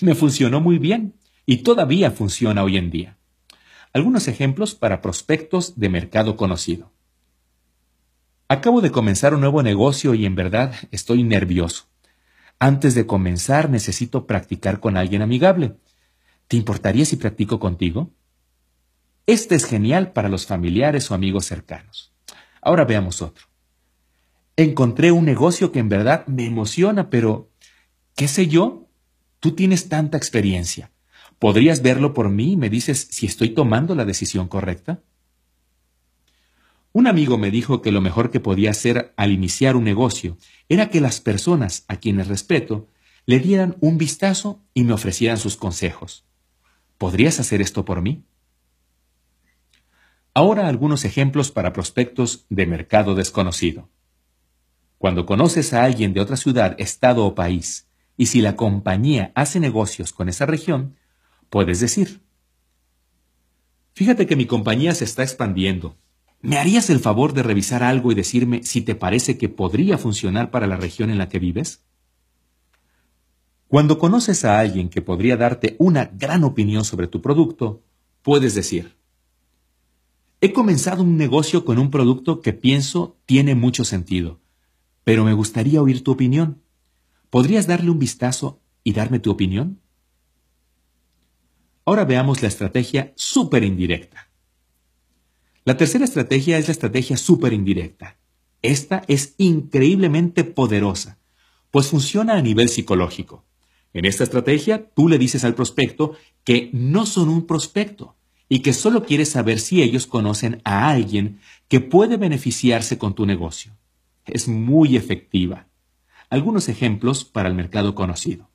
Me 0.01 0.15
funcionó 0.15 0.61
muy 0.61 0.79
bien 0.79 1.15
y 1.45 1.59
todavía 1.59 2.11
funciona 2.11 2.65
hoy 2.65 2.79
en 2.79 2.91
día. 2.91 3.19
Algunos 3.93 4.29
ejemplos 4.29 4.75
para 4.75 5.03
prospectos 5.03 5.79
de 5.79 5.91
mercado 5.91 6.37
conocido. 6.37 6.91
Acabo 8.49 8.81
de 8.81 8.93
comenzar 8.93 9.35
un 9.35 9.41
nuevo 9.41 9.63
negocio 9.65 10.15
y 10.15 10.25
en 10.25 10.37
verdad 10.37 10.73
estoy 10.93 11.25
nervioso. 11.25 11.89
Antes 12.61 12.95
de 12.95 13.05
comenzar 13.05 13.69
necesito 13.69 14.27
practicar 14.27 14.79
con 14.79 14.97
alguien 14.97 15.21
amigable. 15.21 15.75
¿Te 16.47 16.57
importaría 16.57 17.05
si 17.05 17.17
practico 17.17 17.59
contigo? 17.59 18.13
Este 19.27 19.57
es 19.57 19.65
genial 19.65 20.13
para 20.13 20.29
los 20.29 20.47
familiares 20.47 21.11
o 21.11 21.15
amigos 21.15 21.47
cercanos. 21.47 22.15
Ahora 22.63 22.85
veamos 22.85 23.21
otro. 23.21 23.47
Encontré 24.57 25.11
un 25.11 25.25
negocio 25.25 25.73
que 25.73 25.81
en 25.81 25.89
verdad 25.89 26.25
me 26.29 26.47
emociona, 26.47 27.11
pero 27.11 27.51
¿qué 28.15 28.29
sé 28.29 28.47
yo? 28.47 28.89
Tú 29.41 29.57
tienes 29.57 29.89
tanta 29.89 30.17
experiencia. 30.17 30.93
¿Podrías 31.41 31.83
verlo 31.83 32.15
por 32.15 32.31
mí 32.31 32.53
y 32.53 32.57
me 32.57 32.71
dices 32.71 33.09
si 33.11 33.27
estoy 33.27 33.51
tomando 33.51 33.97
la 33.97 34.05
decisión 34.05 34.47
correcta? 34.47 35.03
Un 36.97 37.07
amigo 37.07 37.37
me 37.37 37.51
dijo 37.51 37.83
que 37.83 37.93
lo 37.93 38.01
mejor 38.01 38.31
que 38.31 38.41
podía 38.41 38.71
hacer 38.71 39.13
al 39.19 39.31
iniciar 39.31 39.77
un 39.77 39.85
negocio 39.85 40.39
era 40.71 40.89
que 40.89 41.03
las 41.03 41.21
personas 41.21 41.85
a 41.89 41.97
quienes 41.97 42.27
respeto 42.27 42.89
le 43.27 43.39
dieran 43.39 43.77
un 43.81 43.99
vistazo 43.99 44.63
y 44.73 44.85
me 44.85 44.95
ofrecieran 44.95 45.37
sus 45.37 45.59
consejos. 45.59 46.25
¿Podrías 46.97 47.39
hacer 47.39 47.61
esto 47.61 47.85
por 47.85 48.01
mí? 48.01 48.25
Ahora 50.33 50.69
algunos 50.69 51.05
ejemplos 51.05 51.51
para 51.51 51.75
prospectos 51.75 52.47
de 52.49 52.65
mercado 52.65 53.15
desconocido. 53.15 53.91
Cuando 54.97 55.27
conoces 55.27 55.75
a 55.75 55.85
alguien 55.85 56.15
de 56.15 56.21
otra 56.21 56.39
ciudad, 56.39 56.77
estado 56.79 57.27
o 57.27 57.35
país, 57.35 57.89
y 58.17 58.25
si 58.25 58.41
la 58.41 58.57
compañía 58.57 59.33
hace 59.35 59.61
negocios 59.61 60.15
con 60.15 60.31
esa 60.31 60.47
región, 60.47 60.97
puedes 61.51 61.79
decir, 61.79 62.23
Fíjate 63.93 64.27
que 64.27 64.37
mi 64.37 64.47
compañía 64.47 64.95
se 64.95 65.05
está 65.05 65.23
expandiendo. 65.23 65.99
¿Me 66.41 66.59
harías 66.59 66.91
el 66.91 67.01
favor 67.01 67.33
de 67.33 67.43
revisar 67.43 67.83
algo 67.83 68.13
y 68.13 68.15
decirme 68.15 68.63
si 68.63 68.81
te 68.81 68.95
parece 68.95 69.39
que 69.39 69.49
podría 69.49 69.99
funcionar 69.99 70.51
para 70.51 70.67
la 70.67 70.77
región 70.77 71.11
en 71.11 71.19
la 71.19 71.29
que 71.29 71.39
vives? 71.39 71.83
Cuando 73.69 73.99
conoces 73.99 74.45
a 74.45 74.61
alguien 74.61 74.89
que 74.89 75.03
podría 75.03 75.37
darte 75.37 75.77
una 75.79 76.05
gran 76.05 76.45
opinión 76.45 76.85
sobre 76.85 77.09
tu 77.09 77.21
producto, 77.21 77.83
puedes 78.23 78.55
decir, 78.55 78.97
He 80.41 80.53
comenzado 80.53 81.03
un 81.03 81.17
negocio 81.17 81.65
con 81.65 81.79
un 81.79 81.91
producto 81.91 82.43
que 82.43 82.53
pienso 82.53 83.17
tiene 83.25 83.55
mucho 83.55 83.85
sentido, 83.85 84.39
pero 85.03 85.25
me 85.25 85.33
gustaría 85.33 85.81
oír 85.81 86.05
tu 86.05 86.13
opinión. 86.13 86.63
¿Podrías 87.31 87.67
darle 87.67 87.91
un 87.91 87.99
vistazo 87.99 88.61
y 88.85 88.93
darme 88.93 89.19
tu 89.19 89.31
opinión? 89.31 89.81
Ahora 91.87 92.05
veamos 92.05 92.43
la 92.43 92.49
estrategia 92.49 93.13
súper 93.17 93.65
indirecta. 93.65 94.26
La 95.67 95.77
tercera 95.77 96.05
estrategia 96.05 96.59
es 96.59 96.69
la 96.69 96.73
estrategia 96.73 97.17
súper 97.17 97.53
indirecta. 97.53 98.17
Esta 98.63 99.03
es 99.09 99.35
increíblemente 99.37 100.45
poderosa, 100.45 101.19
pues 101.73 101.89
funciona 101.89 102.35
a 102.35 102.41
nivel 102.41 102.69
psicológico. 102.69 103.45
En 103.93 104.05
esta 104.05 104.23
estrategia, 104.23 104.89
tú 104.95 105.09
le 105.09 105.19
dices 105.19 105.45
al 105.45 105.57
prospecto 105.57 106.15
que 106.45 106.71
no 106.73 107.05
son 107.05 107.29
un 107.29 107.49
prospecto, 107.49 108.15
y 108.49 108.61
que 108.61 108.73
solo 108.73 109.05
quieres 109.05 109.31
saber 109.31 109.59
si 109.59 109.83
ellos 109.83 110.07
conocen 110.07 110.61
a 110.63 110.89
alguien 110.89 111.41
que 111.67 111.81
puede 111.81 112.17
beneficiarse 112.17 112.97
con 112.97 113.17
tu 113.17 113.27
negocio. 113.27 113.73
Es 114.25 114.47
muy 114.47 114.97
efectiva. 114.97 115.67
Algunos 116.31 116.69
ejemplos 116.69 117.25
para 117.25 117.49
el 117.49 117.57
mercado 117.57 117.97
conocido. 117.97 118.49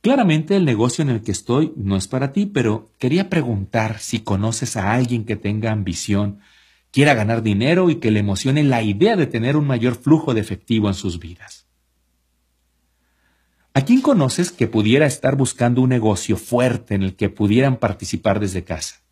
Claramente 0.00 0.54
el 0.54 0.64
negocio 0.64 1.02
en 1.02 1.10
el 1.10 1.22
que 1.22 1.32
estoy 1.32 1.72
no 1.76 1.96
es 1.96 2.06
para 2.06 2.32
ti, 2.32 2.46
pero 2.46 2.92
quería 2.98 3.28
preguntar 3.28 3.98
si 3.98 4.20
conoces 4.20 4.76
a 4.76 4.92
alguien 4.92 5.24
que 5.24 5.34
tenga 5.34 5.72
ambición, 5.72 6.38
quiera 6.92 7.14
ganar 7.14 7.42
dinero 7.42 7.90
y 7.90 7.96
que 7.96 8.12
le 8.12 8.20
emocione 8.20 8.62
la 8.62 8.82
idea 8.82 9.16
de 9.16 9.26
tener 9.26 9.56
un 9.56 9.66
mayor 9.66 9.96
flujo 9.96 10.34
de 10.34 10.40
efectivo 10.40 10.88
en 10.88 10.94
sus 10.94 11.18
vidas. 11.18 11.66
¿A 13.74 13.82
quién 13.82 14.00
conoces 14.00 14.50
que 14.52 14.66
pudiera 14.66 15.06
estar 15.06 15.36
buscando 15.36 15.82
un 15.82 15.88
negocio 15.88 16.36
fuerte 16.36 16.94
en 16.94 17.02
el 17.02 17.16
que 17.16 17.28
pudieran 17.28 17.76
participar 17.76 18.40
desde 18.40 18.64
casa? 18.64 19.02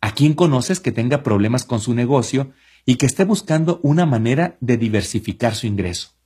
¿A 0.00 0.12
quién 0.12 0.34
conoces 0.34 0.78
que 0.80 0.92
tenga 0.92 1.22
problemas 1.24 1.64
con 1.64 1.80
su 1.80 1.92
negocio 1.92 2.52
y 2.86 2.96
que 2.96 3.06
esté 3.06 3.24
buscando 3.24 3.80
una 3.82 4.06
manera 4.06 4.56
de 4.60 4.76
diversificar 4.76 5.56
su 5.56 5.66
ingreso? 5.66 6.17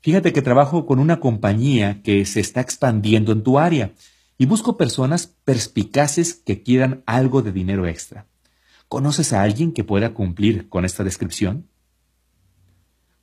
Fíjate 0.00 0.32
que 0.32 0.42
trabajo 0.42 0.86
con 0.86 0.98
una 1.00 1.20
compañía 1.20 2.02
que 2.02 2.24
se 2.24 2.40
está 2.40 2.60
expandiendo 2.60 3.32
en 3.32 3.42
tu 3.42 3.58
área 3.58 3.92
y 4.38 4.46
busco 4.46 4.76
personas 4.76 5.34
perspicaces 5.44 6.34
que 6.34 6.62
quieran 6.62 7.02
algo 7.06 7.42
de 7.42 7.52
dinero 7.52 7.86
extra. 7.86 8.26
¿Conoces 8.86 9.32
a 9.32 9.42
alguien 9.42 9.72
que 9.72 9.84
pueda 9.84 10.14
cumplir 10.14 10.68
con 10.68 10.84
esta 10.84 11.02
descripción? 11.02 11.68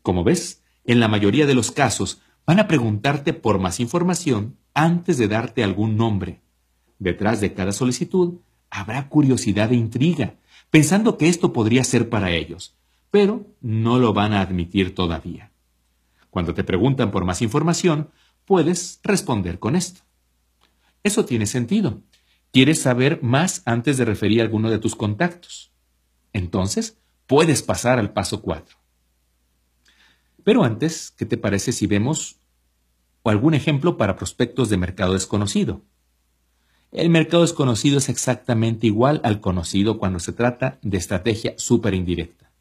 Como 0.01 0.23
ves, 0.23 0.61
en 0.83 0.99
la 0.99 1.07
mayoría 1.07 1.45
de 1.47 1.55
los 1.55 1.71
casos, 1.71 2.21
van 2.45 2.59
a 2.59 2.67
preguntarte 2.67 3.33
por 3.33 3.59
más 3.59 3.79
información 3.79 4.57
antes 4.73 5.17
de 5.17 5.27
darte 5.27 5.63
algún 5.63 5.95
nombre. 5.95 6.41
Detrás 6.99 7.41
de 7.41 7.53
cada 7.53 7.71
solicitud 7.71 8.41
habrá 8.69 9.07
curiosidad 9.09 9.71
e 9.71 9.75
intriga, 9.75 10.35
pensando 10.69 11.17
que 11.17 11.29
esto 11.29 11.53
podría 11.53 11.83
ser 11.83 12.09
para 12.09 12.31
ellos, 12.31 12.75
pero 13.09 13.47
no 13.61 13.97
lo 13.97 14.13
van 14.13 14.33
a 14.33 14.41
admitir 14.41 14.93
todavía. 14.93 15.51
Cuando 16.35 16.53
te 16.53 16.65
preguntan 16.65 17.11
por 17.11 17.23
más 17.23 17.41
información, 17.41 18.09
puedes 18.43 18.99
responder 19.03 19.57
con 19.57 19.73
esto. 19.73 20.01
Eso 21.01 21.23
tiene 21.23 21.45
sentido. 21.45 22.01
Quieres 22.51 22.81
saber 22.81 23.23
más 23.23 23.61
antes 23.63 23.95
de 23.95 24.03
referir 24.03 24.41
a 24.41 24.43
alguno 24.43 24.69
de 24.69 24.77
tus 24.77 24.97
contactos. 24.97 25.71
Entonces, 26.33 26.97
puedes 27.25 27.63
pasar 27.63 27.99
al 27.99 28.11
paso 28.11 28.41
4. 28.41 28.75
Pero 30.43 30.65
antes, 30.65 31.09
¿qué 31.11 31.25
te 31.25 31.37
parece 31.37 31.71
si 31.71 31.87
vemos 31.87 32.41
algún 33.23 33.53
ejemplo 33.53 33.95
para 33.95 34.17
prospectos 34.17 34.69
de 34.69 34.75
mercado 34.75 35.13
desconocido? 35.13 35.83
El 36.91 37.11
mercado 37.11 37.43
desconocido 37.43 37.99
es 37.99 38.09
exactamente 38.09 38.87
igual 38.87 39.21
al 39.23 39.39
conocido 39.39 39.97
cuando 39.99 40.19
se 40.19 40.33
trata 40.33 40.79
de 40.81 40.97
estrategia 40.97 41.53
súper 41.55 41.93
indirecta. 41.93 42.51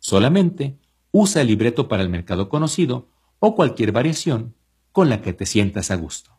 Solamente 0.00 0.76
usa 1.12 1.40
el 1.40 1.48
libreto 1.48 1.88
para 1.88 2.02
el 2.02 2.10
mercado 2.10 2.50
conocido 2.50 3.08
o 3.44 3.56
cualquier 3.56 3.90
variación 3.90 4.54
con 4.92 5.08
la 5.08 5.20
que 5.20 5.32
te 5.32 5.46
sientas 5.46 5.90
a 5.90 5.96
gusto. 5.96 6.30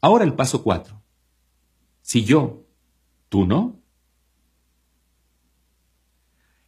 Ahora 0.00 0.22
el 0.22 0.34
paso 0.34 0.62
4. 0.62 1.02
Si 2.00 2.24
yo, 2.24 2.64
tú 3.28 3.44
no. 3.44 3.80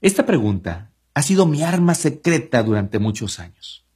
Esta 0.00 0.26
pregunta 0.26 0.90
ha 1.14 1.22
sido 1.22 1.46
mi 1.46 1.62
arma 1.62 1.94
secreta 1.94 2.64
durante 2.64 2.98
muchos 2.98 3.38
años. 3.38 3.86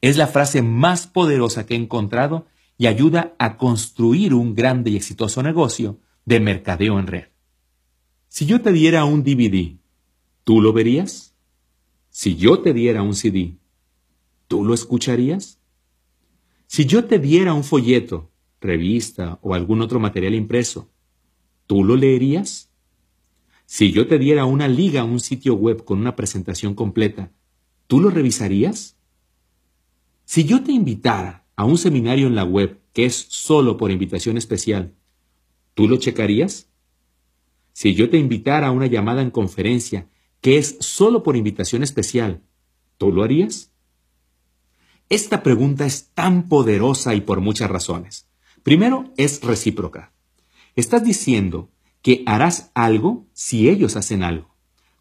Es 0.00 0.16
la 0.16 0.26
frase 0.26 0.62
más 0.62 1.06
poderosa 1.06 1.64
que 1.64 1.74
he 1.74 1.78
encontrado 1.78 2.48
y 2.76 2.88
ayuda 2.88 3.36
a 3.38 3.56
construir 3.56 4.34
un 4.34 4.56
grande 4.56 4.90
y 4.90 4.96
exitoso 4.96 5.44
negocio 5.44 6.00
de 6.24 6.40
mercadeo 6.40 6.98
en 6.98 7.06
red. 7.06 7.28
Si 8.26 8.46
yo 8.46 8.60
te 8.62 8.72
diera 8.72 9.04
un 9.04 9.22
DVD, 9.22 9.76
¿tú 10.42 10.60
lo 10.60 10.72
verías? 10.72 11.36
Si 12.10 12.34
yo 12.34 12.62
te 12.62 12.72
diera 12.72 13.02
un 13.02 13.14
CD, 13.14 13.58
¿tú 14.48 14.64
lo 14.64 14.74
escucharías? 14.74 15.60
Si 16.66 16.86
yo 16.86 17.04
te 17.04 17.18
diera 17.18 17.54
un 17.54 17.64
folleto, 17.64 18.30
revista 18.60 19.38
o 19.42 19.54
algún 19.54 19.80
otro 19.80 20.00
material 20.00 20.34
impreso, 20.34 20.90
¿tú 21.66 21.84
lo 21.84 21.96
leerías? 21.96 22.70
Si 23.66 23.92
yo 23.92 24.06
te 24.08 24.18
diera 24.18 24.46
una 24.46 24.66
liga 24.66 25.02
a 25.02 25.04
un 25.04 25.20
sitio 25.20 25.54
web 25.54 25.84
con 25.84 25.98
una 25.98 26.16
presentación 26.16 26.74
completa, 26.74 27.30
¿tú 27.86 28.00
lo 28.00 28.10
revisarías? 28.10 28.96
Si 30.24 30.44
yo 30.44 30.62
te 30.62 30.72
invitara 30.72 31.46
a 31.54 31.64
un 31.64 31.78
seminario 31.78 32.26
en 32.26 32.34
la 32.34 32.44
web 32.44 32.80
que 32.92 33.04
es 33.04 33.14
solo 33.28 33.76
por 33.76 33.90
invitación 33.90 34.36
especial, 34.36 34.94
¿tú 35.74 35.86
lo 35.88 35.98
checarías? 35.98 36.68
Si 37.72 37.94
yo 37.94 38.10
te 38.10 38.18
invitara 38.18 38.68
a 38.68 38.70
una 38.70 38.86
llamada 38.86 39.22
en 39.22 39.30
conferencia 39.30 40.08
que 40.40 40.58
es 40.58 40.76
solo 40.80 41.22
por 41.22 41.36
invitación 41.36 41.82
especial, 41.82 42.42
¿tú 42.96 43.12
lo 43.12 43.22
harías? 43.22 43.72
Esta 45.10 45.42
pregunta 45.42 45.86
es 45.86 46.10
tan 46.12 46.48
poderosa 46.48 47.14
y 47.14 47.22
por 47.22 47.40
muchas 47.40 47.70
razones. 47.70 48.26
Primero, 48.62 49.12
es 49.16 49.42
recíproca. 49.42 50.12
Estás 50.76 51.02
diciendo 51.02 51.70
que 52.02 52.22
harás 52.26 52.70
algo 52.74 53.26
si 53.32 53.70
ellos 53.70 53.96
hacen 53.96 54.22
algo. 54.22 54.54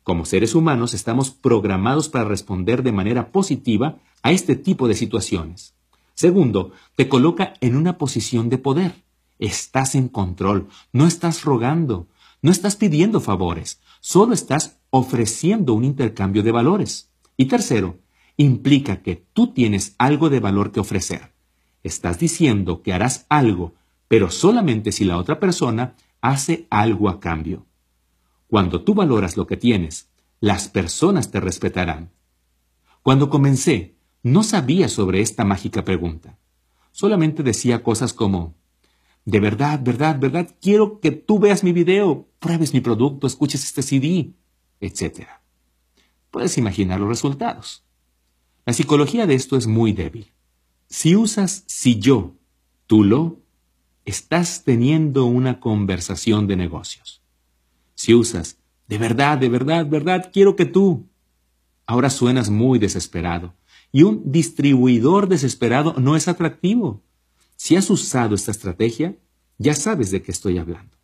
Como 0.03 0.23
seres 0.23 0.55
humanos 0.55 0.93
estamos 0.93 1.31
programados 1.31 2.07
para 2.07 2.23
responder 2.23 2.83
de 2.83 2.93
manera 2.93 3.33
positiva 3.33 3.99
a 4.23 4.31
este 4.31 4.55
tipo 4.55 4.87
de 4.87 4.93
situaciones. 4.93 5.75
Segundo, 6.13 6.71
te 6.95 7.09
coloca 7.09 7.53
en 7.59 7.75
una 7.75 7.97
posición 7.97 8.47
de 8.47 8.57
poder. 8.57 9.03
Estás 9.39 9.93
en 9.93 10.07
control, 10.07 10.69
no 10.93 11.05
estás 11.05 11.43
rogando, 11.43 12.07
no 12.41 12.49
estás 12.49 12.77
pidiendo 12.77 13.19
favores, 13.19 13.81
solo 13.99 14.33
estás 14.33 14.79
ofreciendo 14.89 15.73
un 15.73 15.83
intercambio 15.83 16.43
de 16.43 16.51
valores. 16.53 17.11
Y 17.35 17.45
tercero, 17.45 17.99
implica 18.37 19.01
que 19.01 19.15
tú 19.33 19.47
tienes 19.47 19.95
algo 19.97 20.29
de 20.29 20.39
valor 20.39 20.71
que 20.71 20.79
ofrecer. 20.79 21.33
Estás 21.83 22.19
diciendo 22.19 22.83
que 22.83 22.93
harás 22.93 23.25
algo, 23.29 23.73
pero 24.07 24.29
solamente 24.29 24.91
si 24.91 25.03
la 25.03 25.17
otra 25.17 25.39
persona 25.39 25.95
hace 26.21 26.67
algo 26.69 27.09
a 27.09 27.19
cambio. 27.19 27.65
Cuando 28.47 28.83
tú 28.83 28.93
valoras 28.93 29.35
lo 29.35 29.47
que 29.47 29.57
tienes, 29.57 30.09
las 30.39 30.67
personas 30.69 31.31
te 31.31 31.39
respetarán. 31.39 32.11
Cuando 33.01 33.29
comencé, 33.29 33.95
no 34.23 34.43
sabía 34.43 34.87
sobre 34.87 35.21
esta 35.21 35.43
mágica 35.43 35.83
pregunta. 35.83 36.37
Solamente 36.91 37.43
decía 37.43 37.83
cosas 37.83 38.13
como, 38.13 38.55
de 39.25 39.39
verdad, 39.39 39.79
verdad, 39.83 40.19
verdad, 40.19 40.55
quiero 40.61 40.99
que 40.99 41.11
tú 41.11 41.39
veas 41.39 41.63
mi 41.63 41.71
video, 41.71 42.27
pruebes 42.39 42.73
mi 42.73 42.81
producto, 42.81 43.27
escuches 43.27 43.63
este 43.63 43.81
CD, 43.81 44.33
etc. 44.79 45.27
Puedes 46.31 46.57
imaginar 46.57 46.99
los 46.99 47.09
resultados. 47.09 47.86
La 48.67 48.73
psicología 48.73 49.25
de 49.25 49.33
esto 49.33 49.55
es 49.55 49.65
muy 49.65 49.93
débil. 49.93 50.33
Si 50.89 51.15
usas 51.15 51.63
si 51.67 51.99
yo, 51.99 52.35
tú 52.85 53.05
lo, 53.05 53.39
estás 54.03 54.65
teniendo 54.65 55.23
una 55.23 55.61
conversación 55.61 56.47
de 56.47 56.57
negocios. 56.57 57.21
Si 57.95 58.13
usas 58.13 58.57
de 58.89 58.97
verdad, 58.97 59.37
de 59.37 59.47
verdad, 59.47 59.85
verdad, 59.85 60.31
quiero 60.33 60.57
que 60.57 60.65
tú, 60.65 61.07
ahora 61.85 62.09
suenas 62.09 62.49
muy 62.49 62.77
desesperado. 62.77 63.53
Y 63.93 64.03
un 64.03 64.33
distribuidor 64.33 65.29
desesperado 65.29 65.95
no 65.97 66.17
es 66.17 66.27
atractivo. 66.27 67.01
Si 67.55 67.77
has 67.77 67.89
usado 67.89 68.35
esta 68.35 68.51
estrategia, 68.51 69.17
ya 69.57 69.75
sabes 69.75 70.11
de 70.11 70.21
qué 70.21 70.33
estoy 70.33 70.57
hablando. 70.57 70.97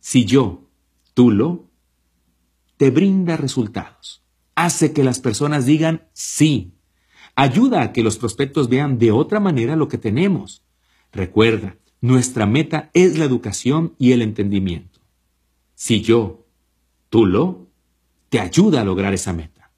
Si 0.00 0.24
yo, 0.24 0.70
tú 1.12 1.30
lo, 1.30 1.68
te 2.78 2.90
brinda 2.90 3.36
resultados. 3.36 4.21
Hace 4.62 4.92
que 4.92 5.02
las 5.02 5.18
personas 5.18 5.66
digan 5.66 6.06
sí. 6.12 6.74
Ayuda 7.34 7.82
a 7.82 7.92
que 7.92 8.04
los 8.04 8.16
prospectos 8.16 8.68
vean 8.68 8.96
de 8.96 9.10
otra 9.10 9.40
manera 9.40 9.74
lo 9.74 9.88
que 9.88 9.98
tenemos. 9.98 10.62
Recuerda, 11.10 11.78
nuestra 12.00 12.46
meta 12.46 12.88
es 12.94 13.18
la 13.18 13.24
educación 13.24 13.96
y 13.98 14.12
el 14.12 14.22
entendimiento. 14.22 15.00
Si 15.74 16.00
yo, 16.00 16.46
tú 17.08 17.26
lo, 17.26 17.66
te 18.28 18.38
ayuda 18.38 18.82
a 18.82 18.84
lograr 18.84 19.12
esa 19.12 19.32
meta. 19.32 19.72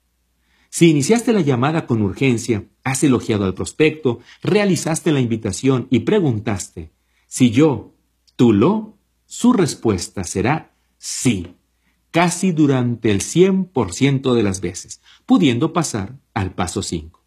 Si 0.69 0.91
iniciaste 0.91 1.33
la 1.33 1.41
llamada 1.41 1.87
con 1.87 2.03
urgencia, 2.03 2.65
has 2.83 3.03
elogiado 3.03 3.45
al 3.45 3.55
prospecto, 3.55 4.19
realizaste 4.43 5.11
la 5.11 5.19
invitación 5.19 5.87
y 5.89 6.01
preguntaste, 6.01 6.91
si 7.25 7.49
yo, 7.49 7.95
tú 8.35 8.53
lo, 8.53 8.99
su 9.25 9.51
respuesta 9.51 10.23
será 10.23 10.75
sí, 10.99 11.55
casi 12.15 12.53
durante 12.53 13.11
el 13.11 13.19
100% 13.19 14.33
de 14.35 14.41
las 14.41 14.61
veces, 14.61 15.01
pudiendo 15.25 15.73
pasar 15.73 16.17
al 16.33 16.55
paso 16.55 16.81
5. 16.81 17.21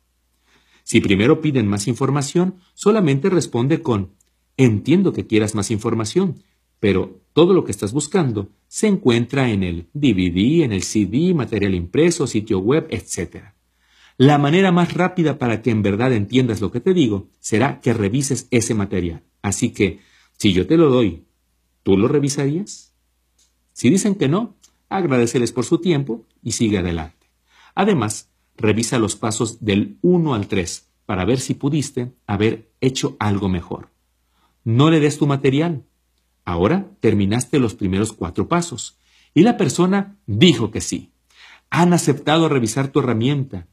Si 0.82 1.02
primero 1.02 1.43
piden 1.43 1.66
más 1.66 1.89
información, 1.89 2.55
solamente 2.73 3.28
responde 3.28 3.82
con, 3.82 4.15
entiendo 4.56 5.12
que 5.12 5.27
quieras 5.27 5.55
más 5.55 5.70
información, 5.70 6.43
pero 6.81 7.20
todo 7.35 7.52
lo 7.52 7.65
que 7.65 7.70
estás 7.70 7.93
buscando 7.93 8.48
se 8.66 8.86
encuentra 8.86 9.51
en 9.51 9.62
el 9.62 9.89
DVD, 9.93 10.65
en 10.65 10.73
el 10.73 10.82
CD, 10.82 11.35
material 11.35 11.74
impreso, 11.74 12.27
sitio 12.27 12.59
web, 12.59 12.86
etc. 12.89 13.48
La 14.16 14.39
manera 14.39 14.73
más 14.73 14.94
rápida 14.94 15.36
para 15.36 15.60
que 15.60 15.70
en 15.70 15.82
verdad 15.82 16.15
entiendas 16.15 16.62
lo 16.62 16.73
que 16.73 16.81
te 16.81 16.94
digo 16.94 17.28
será 17.40 17.82
que 17.82 17.93
revises 17.93 18.48
ese 18.51 18.73
material. 18.73 19.23
Así 19.43 19.69
que, 19.69 20.01
si 20.39 20.55
yo 20.55 20.66
te 20.66 20.78
lo 20.78 20.89
doy, 20.89 21.27
¿tú 21.82 21.98
lo 21.98 22.09
revisarías? 22.09 22.94
Si 23.74 23.90
dicen 23.90 24.15
que 24.15 24.28
no, 24.28 24.58
agradeceles 24.89 25.52
por 25.52 25.65
su 25.65 25.78
tiempo 25.78 26.27
y 26.43 26.52
sigue 26.52 26.78
adelante. 26.78 27.27
Además, 27.74 28.31
revisa 28.56 28.98
los 28.98 29.16
pasos 29.16 29.65
del 29.65 29.98
1 30.02 30.35
al 30.35 30.48
3 30.48 30.89
para 31.06 31.24
ver 31.24 31.40
si 31.40 31.55
pudiste 31.55 32.12
haber 32.27 32.70
hecho 32.81 33.16
algo 33.19 33.48
mejor. 33.48 33.90
No 34.65 34.90
le 34.90 35.01
des 35.01 35.19
tu 35.19 35.27
material, 35.27 35.85
Ahora 36.48 36.90
terminaste 37.01 37.59
los 37.59 37.74
primeros 37.74 38.15
cuatro 38.15 38.48
pasos. 38.48 38.97
Y 39.35 39.43
la 39.43 39.59
persona 39.59 40.16
dijo 40.24 40.70
que 40.70 40.81
sí. 40.81 41.12
Han 41.69 41.93
aceptado 41.93 42.48
revisar 42.48 42.89
tu 42.89 43.01
herramienta. 43.01 43.66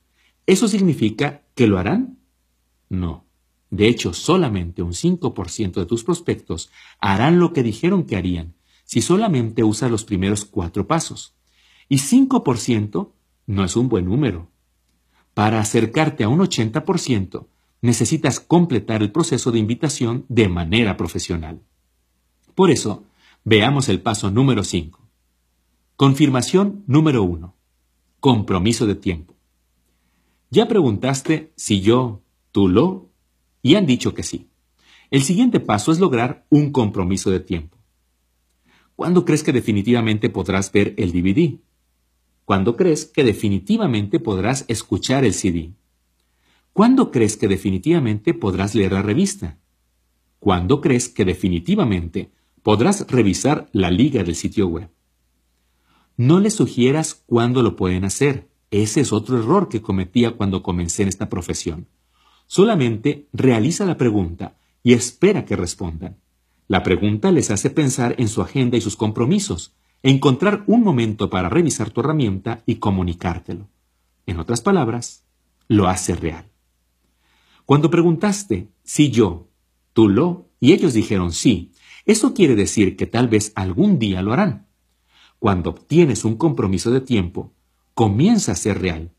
¿Eso 0.46 0.68
significa 0.68 1.44
que 1.56 1.68
lo 1.68 1.80
harán? 1.80 2.20
No. 2.90 3.24
De 3.70 3.88
hecho, 3.88 4.12
solamente 4.12 4.82
un 4.82 4.92
5% 4.92 5.72
de 5.72 5.86
tus 5.86 6.04
prospectos 6.04 6.70
harán 7.00 7.40
lo 7.40 7.54
que 7.54 7.64
dijeron 7.64 8.04
que 8.04 8.18
harían 8.18 8.55
si 8.86 9.02
solamente 9.02 9.64
usas 9.64 9.92
los 9.92 10.06
primeros 10.06 10.46
cuatro 10.46 10.88
pasos. 10.88 11.36
Y 11.90 11.98
5% 11.98 13.12
no 13.48 13.64
es 13.64 13.76
un 13.76 13.90
buen 13.90 14.06
número. 14.06 14.50
Para 15.34 15.60
acercarte 15.60 16.24
a 16.24 16.30
un 16.30 16.40
80%, 16.40 17.48
necesitas 17.82 18.40
completar 18.40 19.02
el 19.02 19.12
proceso 19.12 19.52
de 19.52 19.60
invitación 19.60 20.26
de 20.30 20.48
manera 20.48 20.96
profesional. 20.96 21.62
Por 22.56 22.72
eso, 22.72 23.04
veamos 23.44 23.90
el 23.90 24.02
paso 24.02 24.32
número 24.32 24.64
5. 24.64 25.00
Confirmación 25.98 26.84
número 26.88 27.24
1. 27.24 27.54
Compromiso 28.20 28.88
de 28.88 28.96
tiempo. 28.96 29.36
Ya 30.50 30.68
preguntaste 30.68 31.52
si 31.56 31.82
yo, 31.82 32.22
tú 32.52 32.70
lo, 32.70 33.10
y 33.62 33.76
han 33.76 33.86
dicho 33.86 34.14
que 34.14 34.24
sí. 34.24 34.50
El 35.12 35.24
siguiente 35.24 35.60
paso 35.60 35.92
es 35.92 36.00
lograr 36.00 36.46
un 36.50 36.72
compromiso 36.72 37.30
de 37.30 37.40
tiempo. 37.40 37.75
¿Cuándo 38.96 39.26
crees 39.26 39.44
que 39.44 39.54
definitivamente 39.54 40.30
podrás 40.30 40.72
ver 40.72 40.94
el 40.98 41.12
DVD? 41.12 41.60
¿Cuándo 42.46 42.76
crees 42.76 43.06
que 43.06 43.24
definitivamente 43.24 44.20
podrás 44.20 44.66
escuchar 44.68 45.26
el 45.26 45.34
CD? 45.34 45.74
¿Cuándo 46.74 47.12
crees 47.12 47.38
que 47.38 47.48
definitivamente 47.48 48.34
podrás 48.34 48.76
leer 48.76 48.94
la 48.94 49.02
revista? 49.02 49.58
¿Cuándo 50.40 50.82
crees 50.82 51.10
que 51.10 51.26
definitivamente 51.26 52.32
podrás 52.66 53.06
revisar 53.12 53.70
la 53.74 53.92
liga 53.92 54.24
del 54.24 54.34
sitio 54.34 54.66
web. 54.66 54.90
No 56.18 56.40
les 56.40 56.56
sugieras 56.56 57.14
cuándo 57.14 57.62
lo 57.62 57.76
pueden 57.76 58.06
hacer. 58.06 58.50
Ese 58.72 59.02
es 59.02 59.14
otro 59.14 59.38
error 59.38 59.70
que 59.70 59.84
cometía 59.84 60.32
cuando 60.32 60.64
comencé 60.64 61.04
en 61.04 61.10
esta 61.10 61.30
profesión. 61.30 61.88
Solamente 62.48 63.28
realiza 63.34 63.86
la 63.86 63.98
pregunta 63.98 64.58
y 64.82 64.94
espera 64.94 65.46
que 65.46 65.56
respondan. 65.56 66.18
La 66.68 66.82
pregunta 66.82 67.32
les 67.32 67.52
hace 67.52 67.70
pensar 67.70 68.16
en 68.18 68.28
su 68.28 68.42
agenda 68.42 68.78
y 68.78 68.82
sus 68.82 68.96
compromisos, 68.96 69.76
encontrar 70.02 70.64
un 70.68 70.84
momento 70.84 71.30
para 71.30 71.50
revisar 71.50 71.92
tu 71.92 72.02
herramienta 72.02 72.64
y 72.66 72.76
comunicártelo. 72.76 73.68
En 74.26 74.40
otras 74.40 74.62
palabras, 74.62 75.24
lo 75.68 75.88
hace 75.88 76.16
real. 76.16 76.46
Cuando 77.66 77.90
preguntaste 77.90 78.70
si 78.84 79.12
yo, 79.12 79.48
tú 79.94 80.10
lo, 80.10 80.50
y 80.60 80.74
ellos 80.74 80.94
dijeron 80.94 81.32
sí, 81.32 81.72
eso 82.06 82.34
quiere 82.34 82.56
decir 82.56 82.96
que 82.98 83.08
tal 83.08 83.28
vez 83.28 83.52
algún 83.56 83.98
día 84.00 84.22
lo 84.22 84.34
harán. 84.34 84.68
Cuando 85.40 85.72
obtienes 85.72 86.26
un 86.26 86.36
compromiso 86.36 86.92
de 86.92 87.02
tiempo, 87.02 87.54
comienza 87.94 88.52
a 88.52 88.56
ser 88.56 88.80
real. 88.82 89.12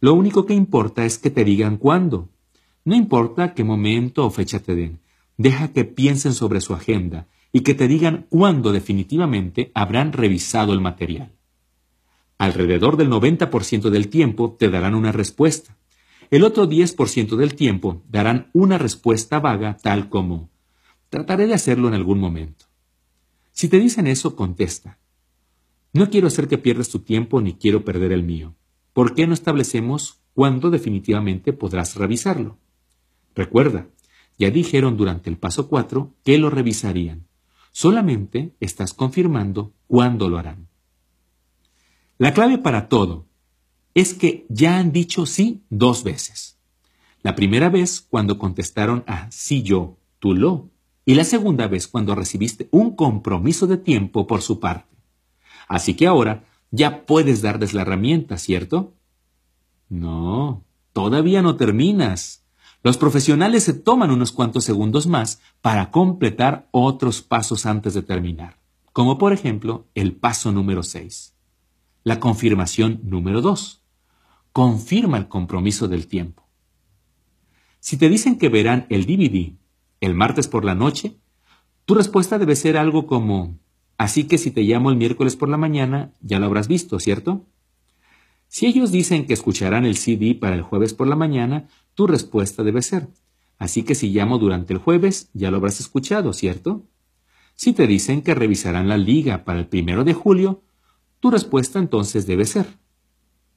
Lo 0.00 0.14
único 0.14 0.46
que 0.46 0.54
importa 0.54 1.04
es 1.04 1.18
que 1.18 1.30
te 1.30 1.44
digan 1.44 1.76
cuándo. 1.76 2.30
No 2.84 2.96
importa 2.96 3.54
qué 3.54 3.62
momento 3.62 4.26
o 4.26 4.30
fecha 4.30 4.60
te 4.60 4.74
den. 4.74 5.01
Deja 5.36 5.72
que 5.72 5.84
piensen 5.84 6.34
sobre 6.34 6.60
su 6.60 6.74
agenda 6.74 7.28
y 7.52 7.60
que 7.60 7.74
te 7.74 7.88
digan 7.88 8.26
cuándo 8.28 8.72
definitivamente 8.72 9.70
habrán 9.74 10.12
revisado 10.12 10.72
el 10.72 10.80
material. 10.80 11.32
Alrededor 12.38 12.96
del 12.96 13.10
90% 13.10 13.90
del 13.90 14.08
tiempo 14.08 14.56
te 14.58 14.68
darán 14.68 14.94
una 14.94 15.12
respuesta. 15.12 15.76
El 16.30 16.44
otro 16.44 16.68
10% 16.68 17.36
del 17.36 17.54
tiempo 17.54 18.02
darán 18.08 18.48
una 18.52 18.78
respuesta 18.78 19.38
vaga 19.38 19.76
tal 19.76 20.08
como 20.08 20.50
Trataré 21.12 21.46
de 21.46 21.52
hacerlo 21.52 21.88
en 21.88 21.94
algún 21.94 22.18
momento. 22.18 22.64
Si 23.52 23.68
te 23.68 23.78
dicen 23.78 24.06
eso, 24.06 24.34
contesta. 24.34 24.98
No 25.92 26.08
quiero 26.08 26.28
hacer 26.28 26.48
que 26.48 26.56
pierdas 26.56 26.88
tu 26.88 27.00
tiempo 27.00 27.42
ni 27.42 27.52
quiero 27.52 27.84
perder 27.84 28.12
el 28.12 28.22
mío. 28.22 28.54
¿Por 28.94 29.14
qué 29.14 29.26
no 29.26 29.34
establecemos 29.34 30.22
cuándo 30.32 30.70
definitivamente 30.70 31.52
podrás 31.52 31.96
revisarlo? 31.96 32.56
Recuerda, 33.34 33.88
ya 34.38 34.50
dijeron 34.50 34.96
durante 34.96 35.30
el 35.30 35.36
paso 35.36 35.68
4 35.68 36.14
que 36.24 36.38
lo 36.38 36.50
revisarían. 36.50 37.26
Solamente 37.70 38.54
estás 38.60 38.92
confirmando 38.92 39.72
cuándo 39.86 40.28
lo 40.28 40.38
harán. 40.38 40.68
La 42.18 42.34
clave 42.34 42.58
para 42.58 42.88
todo 42.88 43.26
es 43.94 44.14
que 44.14 44.46
ya 44.48 44.78
han 44.78 44.92
dicho 44.92 45.26
sí 45.26 45.62
dos 45.70 46.04
veces. 46.04 46.58
La 47.22 47.34
primera 47.34 47.68
vez 47.70 48.00
cuando 48.00 48.38
contestaron 48.38 49.04
a 49.06 49.30
sí 49.30 49.62
yo, 49.62 49.96
tú 50.18 50.34
lo, 50.34 50.70
y 51.04 51.14
la 51.14 51.24
segunda 51.24 51.66
vez 51.66 51.88
cuando 51.88 52.14
recibiste 52.14 52.68
un 52.70 52.94
compromiso 52.94 53.66
de 53.66 53.76
tiempo 53.76 54.26
por 54.26 54.42
su 54.42 54.60
parte. 54.60 54.96
Así 55.68 55.94
que 55.94 56.06
ahora 56.06 56.44
ya 56.70 57.06
puedes 57.06 57.42
darles 57.42 57.74
la 57.74 57.82
herramienta, 57.82 58.38
¿cierto? 58.38 58.94
No, 59.88 60.64
todavía 60.92 61.42
no 61.42 61.56
terminas. 61.56 62.41
Los 62.82 62.96
profesionales 62.96 63.64
se 63.64 63.74
toman 63.74 64.10
unos 64.10 64.32
cuantos 64.32 64.64
segundos 64.64 65.06
más 65.06 65.40
para 65.60 65.90
completar 65.90 66.68
otros 66.72 67.22
pasos 67.22 67.66
antes 67.66 67.94
de 67.94 68.02
terminar, 68.02 68.58
como 68.92 69.18
por 69.18 69.32
ejemplo 69.32 69.86
el 69.94 70.14
paso 70.14 70.50
número 70.52 70.82
6. 70.82 71.34
La 72.02 72.18
confirmación 72.18 73.00
número 73.04 73.40
2. 73.40 73.82
Confirma 74.52 75.18
el 75.18 75.28
compromiso 75.28 75.86
del 75.86 76.08
tiempo. 76.08 76.48
Si 77.78 77.96
te 77.96 78.08
dicen 78.08 78.36
que 78.38 78.48
verán 78.48 78.86
el 78.88 79.06
DVD 79.06 79.54
el 80.00 80.14
martes 80.14 80.48
por 80.48 80.64
la 80.64 80.74
noche, 80.74 81.16
tu 81.84 81.94
respuesta 81.94 82.38
debe 82.38 82.56
ser 82.56 82.76
algo 82.76 83.06
como, 83.06 83.58
Así 84.02 84.24
que 84.24 84.36
si 84.36 84.50
te 84.50 84.62
llamo 84.62 84.90
el 84.90 84.96
miércoles 84.96 85.36
por 85.36 85.48
la 85.48 85.56
mañana, 85.56 86.12
ya 86.20 86.40
lo 86.40 86.46
habrás 86.46 86.66
visto, 86.66 86.98
¿cierto? 86.98 87.46
Si 88.54 88.66
ellos 88.66 88.92
dicen 88.92 89.24
que 89.24 89.32
escucharán 89.32 89.86
el 89.86 89.96
CD 89.96 90.34
para 90.34 90.54
el 90.54 90.60
jueves 90.60 90.92
por 90.92 91.08
la 91.08 91.16
mañana, 91.16 91.68
tu 91.94 92.06
respuesta 92.06 92.62
debe 92.62 92.82
ser, 92.82 93.08
así 93.56 93.82
que 93.82 93.94
si 93.94 94.10
llamo 94.10 94.36
durante 94.36 94.74
el 94.74 94.78
jueves, 94.78 95.30
ya 95.32 95.50
lo 95.50 95.56
habrás 95.56 95.80
escuchado, 95.80 96.34
¿cierto? 96.34 96.86
Si 97.54 97.72
te 97.72 97.86
dicen 97.86 98.20
que 98.20 98.34
revisarán 98.34 98.88
la 98.88 98.98
liga 98.98 99.46
para 99.46 99.58
el 99.58 99.68
primero 99.68 100.04
de 100.04 100.12
julio, 100.12 100.64
tu 101.18 101.30
respuesta 101.30 101.78
entonces 101.78 102.26
debe 102.26 102.44
ser, 102.44 102.66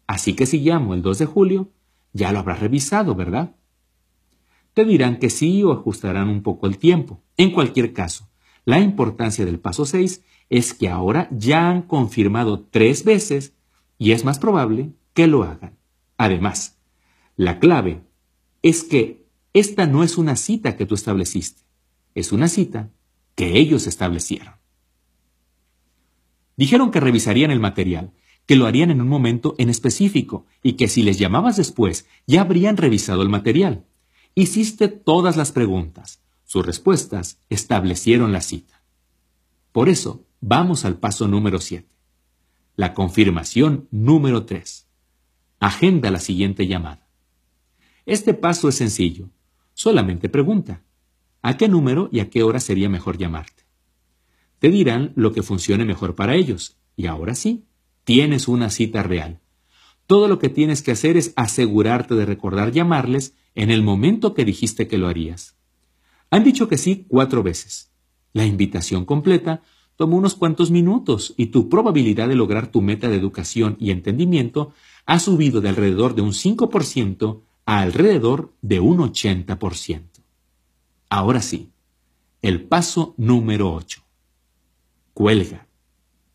así 0.07 0.33
que 0.33 0.45
si 0.45 0.59
llamo 0.59 0.93
el 0.93 1.01
2 1.01 1.17
de 1.17 1.25
julio, 1.25 1.71
ya 2.13 2.31
lo 2.31 2.39
habrás 2.39 2.61
revisado, 2.61 3.15
¿verdad? 3.15 3.53
Te 4.73 4.85
dirán 4.85 5.19
que 5.19 5.29
sí 5.29 5.61
o 5.61 5.73
ajustarán 5.73 6.29
un 6.29 6.41
poco 6.41 6.67
el 6.67 6.77
tiempo. 6.77 7.21
En 7.35 7.51
cualquier 7.51 7.91
caso, 7.91 8.29
la 8.63 8.79
importancia 8.79 9.43
del 9.43 9.59
paso 9.59 9.85
6 9.85 10.23
es 10.49 10.73
que 10.73 10.87
ahora 10.87 11.27
ya 11.31 11.69
han 11.69 11.81
confirmado 11.81 12.61
tres 12.71 13.03
veces 13.03 13.55
y 13.97 14.11
es 14.11 14.25
más 14.25 14.39
probable 14.39 14.91
que 15.13 15.27
lo 15.27 15.43
hagan. 15.43 15.77
Además, 16.17 16.77
la 17.35 17.59
clave 17.59 18.01
es 18.61 18.83
que 18.83 19.25
esta 19.53 19.87
no 19.87 20.03
es 20.03 20.17
una 20.17 20.35
cita 20.35 20.75
que 20.75 20.85
tú 20.85 20.95
estableciste, 20.95 21.61
es 22.13 22.31
una 22.31 22.47
cita 22.47 22.89
que 23.35 23.57
ellos 23.57 23.87
establecieron. 23.87 24.55
Dijeron 26.57 26.91
que 26.91 26.99
revisarían 26.99 27.51
el 27.51 27.59
material, 27.59 28.11
que 28.45 28.55
lo 28.55 28.65
harían 28.65 28.91
en 28.91 29.01
un 29.01 29.07
momento 29.07 29.55
en 29.57 29.69
específico 29.69 30.45
y 30.61 30.73
que 30.73 30.87
si 30.87 31.03
les 31.03 31.17
llamabas 31.17 31.57
después 31.57 32.07
ya 32.27 32.41
habrían 32.41 32.77
revisado 32.77 33.21
el 33.21 33.29
material. 33.29 33.85
Hiciste 34.35 34.87
todas 34.87 35.37
las 35.37 35.51
preguntas, 35.51 36.21
sus 36.43 36.65
respuestas 36.65 37.39
establecieron 37.49 38.31
la 38.31 38.41
cita. 38.41 38.81
Por 39.71 39.89
eso, 39.89 40.25
vamos 40.41 40.85
al 40.85 40.97
paso 40.97 41.27
número 41.27 41.59
7. 41.59 41.94
La 42.77 42.93
confirmación 42.93 43.87
número 43.89 44.45
3. 44.45 44.85
Agenda 45.61 46.11
la 46.11 46.19
siguiente 46.19 46.67
llamada. 46.67 47.07
Este 48.05 48.33
paso 48.33 48.67
es 48.67 48.75
sencillo. 48.75 49.29
Solamente 49.73 50.27
pregunta. 50.27 50.83
¿A 51.41 51.55
qué 51.55 51.69
número 51.69 52.09
y 52.11 52.19
a 52.19 52.29
qué 52.29 52.43
hora 52.43 52.59
sería 52.59 52.89
mejor 52.89 53.17
llamarte? 53.17 53.63
Te 54.59 54.67
dirán 54.67 55.13
lo 55.15 55.31
que 55.31 55.41
funcione 55.41 55.85
mejor 55.85 56.15
para 56.15 56.35
ellos. 56.35 56.75
Y 56.97 57.05
ahora 57.05 57.33
sí, 57.33 57.63
tienes 58.03 58.49
una 58.49 58.69
cita 58.69 59.03
real. 59.03 59.39
Todo 60.05 60.27
lo 60.27 60.37
que 60.37 60.49
tienes 60.49 60.81
que 60.81 60.91
hacer 60.91 61.15
es 61.15 61.31
asegurarte 61.37 62.13
de 62.15 62.25
recordar 62.25 62.73
llamarles 62.73 63.35
en 63.53 63.71
el 63.71 63.83
momento 63.83 64.33
que 64.33 64.43
dijiste 64.43 64.89
que 64.89 64.97
lo 64.97 65.07
harías. 65.07 65.55
Han 66.29 66.43
dicho 66.43 66.67
que 66.67 66.77
sí 66.77 67.05
cuatro 67.07 67.41
veces. 67.41 67.93
La 68.33 68.45
invitación 68.45 69.05
completa 69.05 69.61
toma 69.95 70.15
unos 70.15 70.35
cuantos 70.35 70.71
minutos 70.71 71.33
y 71.37 71.47
tu 71.47 71.69
probabilidad 71.69 72.27
de 72.27 72.35
lograr 72.35 72.67
tu 72.67 72.81
meta 72.81 73.07
de 73.09 73.15
educación 73.15 73.77
y 73.79 73.91
entendimiento 73.91 74.73
ha 75.05 75.19
subido 75.19 75.61
de 75.61 75.69
alrededor 75.69 76.15
de 76.15 76.21
un 76.21 76.31
5% 76.31 77.41
a 77.65 77.79
alrededor 77.79 78.53
de 78.61 78.79
un 78.79 78.97
80%. 78.97 80.01
Ahora 81.09 81.41
sí, 81.41 81.71
el 82.41 82.63
paso 82.63 83.13
número 83.17 83.73
8. 83.73 84.01
Cuelga. 85.13 85.67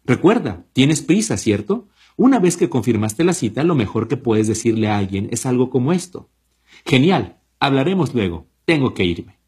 Recuerda, 0.05 0.65
tienes 0.73 1.03
prisa, 1.03 1.37
¿cierto? 1.37 1.89
Una 2.17 2.39
vez 2.39 2.57
que 2.57 2.69
confirmaste 2.69 3.25
la 3.25 3.33
cita, 3.33 3.63
lo 3.63 3.75
mejor 3.75 4.09
que 4.09 4.17
puedes 4.17 4.49
decirle 4.49 4.89
a 4.89 4.99
alguien 4.99 5.29
es 5.31 5.47
algo 5.47 5.71
como 5.71 5.93
esto. 5.93 6.29
Genial, 6.85 7.39
hablaremos 7.59 8.15
luego, 8.15 8.47
tengo 8.65 8.95
que 8.95 9.05
irme. 9.05 9.39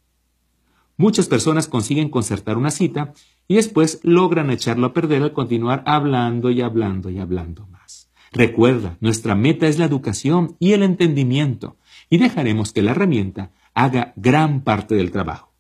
Muchas 0.97 1.27
personas 1.27 1.67
consiguen 1.67 2.11
concertar 2.11 2.59
una 2.59 2.71
cita 2.71 3.13
y 3.53 3.57
después 3.57 4.01
logran 4.03 4.49
echarlo 4.49 4.87
a 4.87 4.93
perder 4.95 5.23
al 5.23 5.35
continuar 5.35 5.83
hablando 5.85 6.51
y 6.51 6.63
hablando 6.63 7.11
y 7.11 7.19
hablando 7.19 7.67
más. 7.67 8.11
Recuerda, 8.33 8.97
nuestra 9.01 9.35
meta 9.35 9.69
es 9.69 9.79
la 9.79 9.85
educación 9.85 10.57
y 10.59 10.73
el 10.73 10.83
entendimiento 10.83 11.77
y 12.09 12.17
dejaremos 12.17 12.73
que 12.73 12.81
la 12.81 12.93
herramienta 12.93 13.53
haga 13.75 14.15
gran 14.17 14.63
parte 14.63 14.95
del 14.95 15.11
trabajo. 15.11 15.53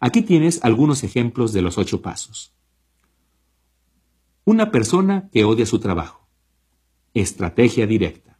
Aquí 0.00 0.22
tienes 0.22 0.64
algunos 0.64 1.04
ejemplos 1.04 1.52
de 1.52 1.60
los 1.60 1.76
ocho 1.76 2.00
pasos. 2.00 2.54
Una 4.46 4.70
persona 4.70 5.28
que 5.30 5.44
odia 5.44 5.66
su 5.66 5.80
trabajo. 5.80 6.26
Estrategia 7.12 7.86
directa. 7.86 8.38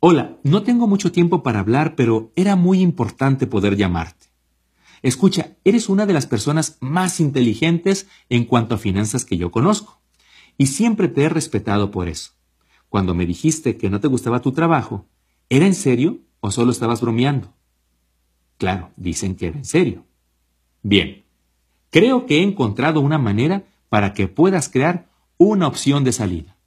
Hola, 0.00 0.36
no 0.44 0.64
tengo 0.64 0.86
mucho 0.86 1.12
tiempo 1.12 1.42
para 1.42 1.60
hablar, 1.60 1.94
pero 1.96 2.30
era 2.36 2.56
muy 2.56 2.82
importante 2.82 3.46
poder 3.46 3.74
llamarte. 3.74 4.29
Escucha, 5.02 5.56
eres 5.64 5.88
una 5.88 6.06
de 6.06 6.12
las 6.12 6.26
personas 6.26 6.76
más 6.80 7.20
inteligentes 7.20 8.08
en 8.28 8.44
cuanto 8.44 8.74
a 8.74 8.78
finanzas 8.78 9.24
que 9.24 9.36
yo 9.36 9.50
conozco, 9.50 10.00
y 10.58 10.66
siempre 10.66 11.08
te 11.08 11.22
he 11.22 11.28
respetado 11.28 11.90
por 11.90 12.08
eso. 12.08 12.32
Cuando 12.88 13.14
me 13.14 13.24
dijiste 13.24 13.76
que 13.76 13.88
no 13.88 14.00
te 14.00 14.08
gustaba 14.08 14.42
tu 14.42 14.52
trabajo, 14.52 15.06
¿era 15.48 15.66
en 15.66 15.74
serio 15.74 16.18
o 16.40 16.50
solo 16.50 16.70
estabas 16.70 17.00
bromeando? 17.00 17.54
Claro, 18.58 18.90
dicen 18.96 19.36
que 19.36 19.46
era 19.46 19.58
en 19.58 19.64
serio. 19.64 20.04
Bien, 20.82 21.24
creo 21.90 22.26
que 22.26 22.38
he 22.38 22.42
encontrado 22.42 23.00
una 23.00 23.18
manera 23.18 23.64
para 23.88 24.12
que 24.12 24.28
puedas 24.28 24.68
crear 24.68 25.10
una 25.38 25.66
opción 25.66 26.04
de 26.04 26.12
salida. 26.12 26.58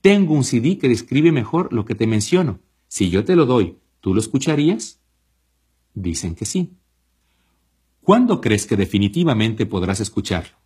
Tengo 0.00 0.34
un 0.34 0.42
CD 0.42 0.78
que 0.78 0.88
describe 0.88 1.30
mejor 1.30 1.72
lo 1.72 1.84
que 1.84 1.94
te 1.94 2.08
menciono. 2.08 2.58
Si 2.88 3.08
yo 3.08 3.24
te 3.24 3.36
lo 3.36 3.46
doy, 3.46 3.78
¿tú 4.00 4.14
lo 4.14 4.20
escucharías? 4.20 5.00
Dicen 5.94 6.34
que 6.34 6.44
sí. 6.44 6.76
¿Cuándo 8.02 8.40
crees 8.40 8.66
que 8.66 8.76
definitivamente 8.76 9.64
podrás 9.64 10.00
escucharlo? 10.00 10.56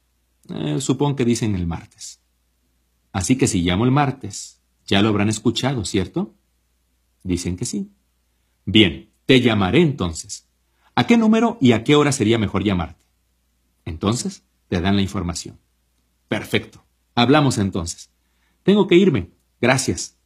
Eh, 0.49 0.81
supongo 0.81 1.17
que 1.17 1.25
dicen 1.25 1.55
el 1.55 1.67
martes. 1.67 2.21
Así 3.13 3.37
que 3.37 3.47
si 3.47 3.63
llamo 3.63 3.85
el 3.85 3.91
martes, 3.91 4.63
ya 4.87 5.03
lo 5.03 5.09
habrán 5.09 5.29
escuchado, 5.29 5.85
¿cierto? 5.85 6.35
Dicen 7.23 7.57
que 7.57 7.65
sí. 7.65 7.91
Bien, 8.65 9.11
te 9.27 9.41
llamaré 9.41 9.83
entonces. 9.83 10.49
¿A 10.95 11.07
qué 11.07 11.17
número 11.17 11.59
y 11.61 11.73
a 11.73 11.85
qué 11.85 11.95
hora 11.95 12.13
sería 12.13 12.39
mejor 12.39 12.65
llamarte? 12.65 13.05
Entonces, 13.85 14.45
te 14.69 14.81
dan 14.81 14.97
la 14.97 15.03
información. 15.03 15.59
Perfecto. 16.29 16.85
Hablamos 17.15 17.59
entonces. 17.59 18.11
Tengo 18.63 18.87
que 18.87 18.97
irme. 18.97 19.31
Gracias. 19.61 20.17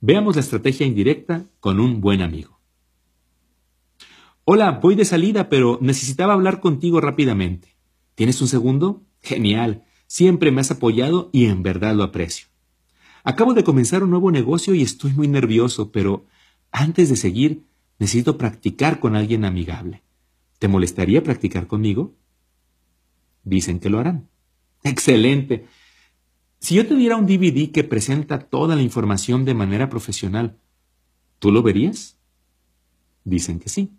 Veamos 0.00 0.36
la 0.36 0.42
estrategia 0.42 0.86
indirecta 0.86 1.46
con 1.60 1.80
un 1.80 2.00
buen 2.00 2.22
amigo. 2.22 2.57
Hola, 4.50 4.80
voy 4.82 4.94
de 4.94 5.04
salida, 5.04 5.50
pero 5.50 5.78
necesitaba 5.82 6.32
hablar 6.32 6.60
contigo 6.60 7.02
rápidamente. 7.02 7.76
¿Tienes 8.14 8.40
un 8.40 8.48
segundo? 8.48 9.02
Genial. 9.20 9.84
Siempre 10.06 10.50
me 10.50 10.62
has 10.62 10.70
apoyado 10.70 11.28
y 11.34 11.44
en 11.44 11.62
verdad 11.62 11.94
lo 11.94 12.02
aprecio. 12.02 12.46
Acabo 13.24 13.52
de 13.52 13.62
comenzar 13.62 14.02
un 14.02 14.08
nuevo 14.08 14.30
negocio 14.30 14.74
y 14.74 14.80
estoy 14.80 15.12
muy 15.12 15.28
nervioso, 15.28 15.92
pero 15.92 16.24
antes 16.70 17.10
de 17.10 17.16
seguir, 17.16 17.66
necesito 17.98 18.38
practicar 18.38 19.00
con 19.00 19.16
alguien 19.16 19.44
amigable. 19.44 20.02
¿Te 20.58 20.66
molestaría 20.66 21.22
practicar 21.22 21.66
conmigo? 21.66 22.14
Dicen 23.44 23.80
que 23.80 23.90
lo 23.90 23.98
harán. 23.98 24.30
Excelente. 24.82 25.66
Si 26.58 26.74
yo 26.74 26.86
te 26.86 26.94
diera 26.94 27.16
un 27.16 27.26
DVD 27.26 27.70
que 27.70 27.84
presenta 27.84 28.38
toda 28.38 28.76
la 28.76 28.82
información 28.82 29.44
de 29.44 29.52
manera 29.52 29.90
profesional, 29.90 30.56
¿tú 31.38 31.52
lo 31.52 31.62
verías? 31.62 32.16
Dicen 33.24 33.58
que 33.58 33.68
sí. 33.68 33.97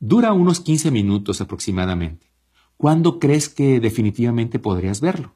Dura 0.00 0.32
unos 0.32 0.60
15 0.60 0.90
minutos 0.90 1.40
aproximadamente. 1.40 2.30
¿Cuándo 2.76 3.18
crees 3.18 3.48
que 3.48 3.80
definitivamente 3.80 4.58
podrías 4.58 5.00
verlo? 5.00 5.34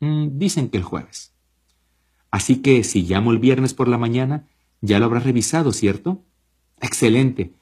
Mm, 0.00 0.38
dicen 0.38 0.68
que 0.68 0.78
el 0.78 0.84
jueves. 0.84 1.34
Así 2.30 2.62
que 2.62 2.84
si 2.84 3.02
llamo 3.02 3.32
el 3.32 3.38
viernes 3.38 3.74
por 3.74 3.88
la 3.88 3.98
mañana, 3.98 4.46
ya 4.80 4.98
lo 4.98 5.06
habrás 5.06 5.24
revisado, 5.24 5.72
¿cierto? 5.72 6.24
Excelente. 6.80 7.52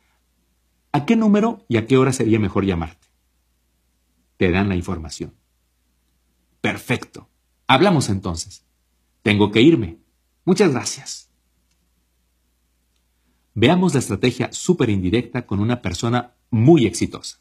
¿A 0.93 1.07
qué 1.07 1.17
número 1.17 1.65
y 1.69 1.79
a 1.79 1.87
qué 1.87 1.97
hora 1.97 2.13
sería 2.13 2.39
mejor 2.39 2.65
llamarte? 2.65 3.07
Te 4.37 4.51
dan 4.51 4.69
la 4.69 4.77
información. 4.77 5.35
Perfecto. 6.61 7.29
Hablamos 7.67 8.09
entonces. 8.09 8.65
Tengo 9.23 9.51
que 9.51 9.63
irme. 9.63 9.99
Muchas 10.45 10.73
gracias. 10.73 11.26
Veamos 13.59 13.95
la 13.95 14.01
estrategia 14.01 14.53
súper 14.53 14.91
indirecta 14.91 15.47
con 15.47 15.61
una 15.61 15.81
persona 15.81 16.35
muy 16.51 16.85
exitosa. 16.85 17.39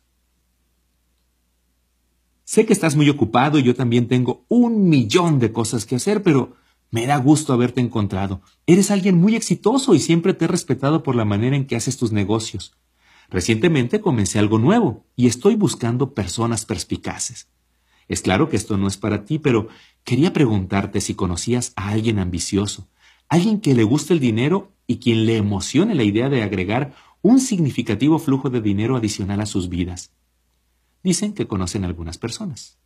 Sé 2.46 2.66
que 2.66 2.72
estás 2.72 2.96
muy 2.96 3.10
ocupado 3.10 3.60
y 3.60 3.64
yo 3.64 3.76
también 3.76 4.08
tengo 4.08 4.46
un 4.48 4.88
millón 4.88 5.40
de 5.40 5.52
cosas 5.52 5.86
que 5.86 5.98
hacer, 5.98 6.24
pero 6.24 6.56
me 6.90 7.06
da 7.06 7.18
gusto 7.18 7.52
haberte 7.52 7.82
encontrado. 7.82 8.42
Eres 8.66 8.92
alguien 8.92 9.18
muy 9.18 9.36
exitoso 9.36 9.94
y 9.94 10.00
siempre 10.00 10.34
te 10.34 10.46
he 10.46 10.48
respetado 10.48 11.04
por 11.04 11.18
la 11.18 11.26
manera 11.26 11.58
en 11.58 11.68
que 11.68 11.76
haces 11.76 11.98
tus 11.98 12.14
negocios. 12.14 12.78
Recientemente 13.30 14.00
comencé 14.00 14.40
algo 14.40 14.58
nuevo 14.58 15.04
y 15.18 15.28
estoy 15.28 15.56
buscando 15.56 16.14
personas 16.14 16.64
perspicaces. 16.64 17.50
Es 18.08 18.22
claro 18.22 18.48
que 18.48 18.56
esto 18.56 18.78
no 18.78 18.88
es 18.88 18.96
para 18.96 19.26
ti, 19.26 19.38
pero 19.38 19.68
quería 20.06 20.32
preguntarte 20.32 21.02
si 21.02 21.14
conocías 21.14 21.74
a 21.76 21.90
alguien 21.90 22.20
ambicioso, 22.20 22.88
alguien 23.30 23.60
que 23.60 23.74
le 23.74 23.84
guste 23.84 24.14
el 24.14 24.20
dinero 24.20 24.74
y 24.88 24.98
quien 24.98 25.26
le 25.26 25.38
emocione 25.38 25.96
la 25.96 26.04
idea 26.04 26.30
de 26.30 26.44
agregar 26.44 26.96
un 27.22 27.40
significativo 27.40 28.20
flujo 28.20 28.50
de 28.50 28.62
dinero 28.62 28.96
adicional 28.96 29.42
a 29.42 29.46
sus 29.46 29.70
vidas. 29.70 30.12
Dicen 31.04 31.34
que 31.34 31.48
conocen 31.48 31.84
algunas 31.86 32.18
personas. 32.18 32.78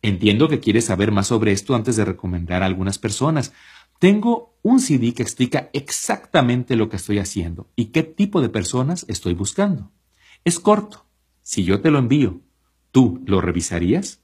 Entiendo 0.00 0.48
que 0.48 0.60
quieres 0.60 0.86
saber 0.86 1.10
más 1.10 1.26
sobre 1.26 1.52
esto 1.52 1.74
antes 1.74 1.96
de 1.96 2.04
recomendar 2.04 2.62
a 2.62 2.66
algunas 2.66 2.98
personas. 2.98 3.52
Tengo 3.98 4.56
un 4.62 4.80
CD 4.80 5.12
que 5.12 5.22
explica 5.22 5.70
exactamente 5.72 6.76
lo 6.76 6.88
que 6.88 6.96
estoy 6.96 7.18
haciendo 7.18 7.68
y 7.74 7.86
qué 7.86 8.02
tipo 8.02 8.40
de 8.40 8.48
personas 8.48 9.04
estoy 9.08 9.34
buscando. 9.34 9.90
Es 10.44 10.60
corto. 10.60 11.04
Si 11.42 11.64
yo 11.64 11.80
te 11.80 11.90
lo 11.90 11.98
envío, 11.98 12.40
¿tú 12.92 13.22
lo 13.26 13.40
revisarías? 13.40 14.20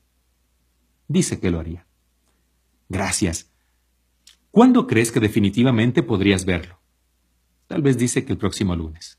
Dice 1.09 1.41
que 1.41 1.51
lo 1.51 1.59
haría. 1.59 1.87
Gracias. 2.89 3.54
¿Cuándo 4.55 4.87
crees 4.87 5.11
que 5.11 5.19
definitivamente 5.19 6.05
podrías 6.05 6.45
verlo? 6.45 6.79
Tal 7.67 7.83
vez 7.83 7.99
dice 7.99 8.25
que 8.25 8.31
el 8.31 8.39
próximo 8.39 8.77
lunes. 8.77 9.19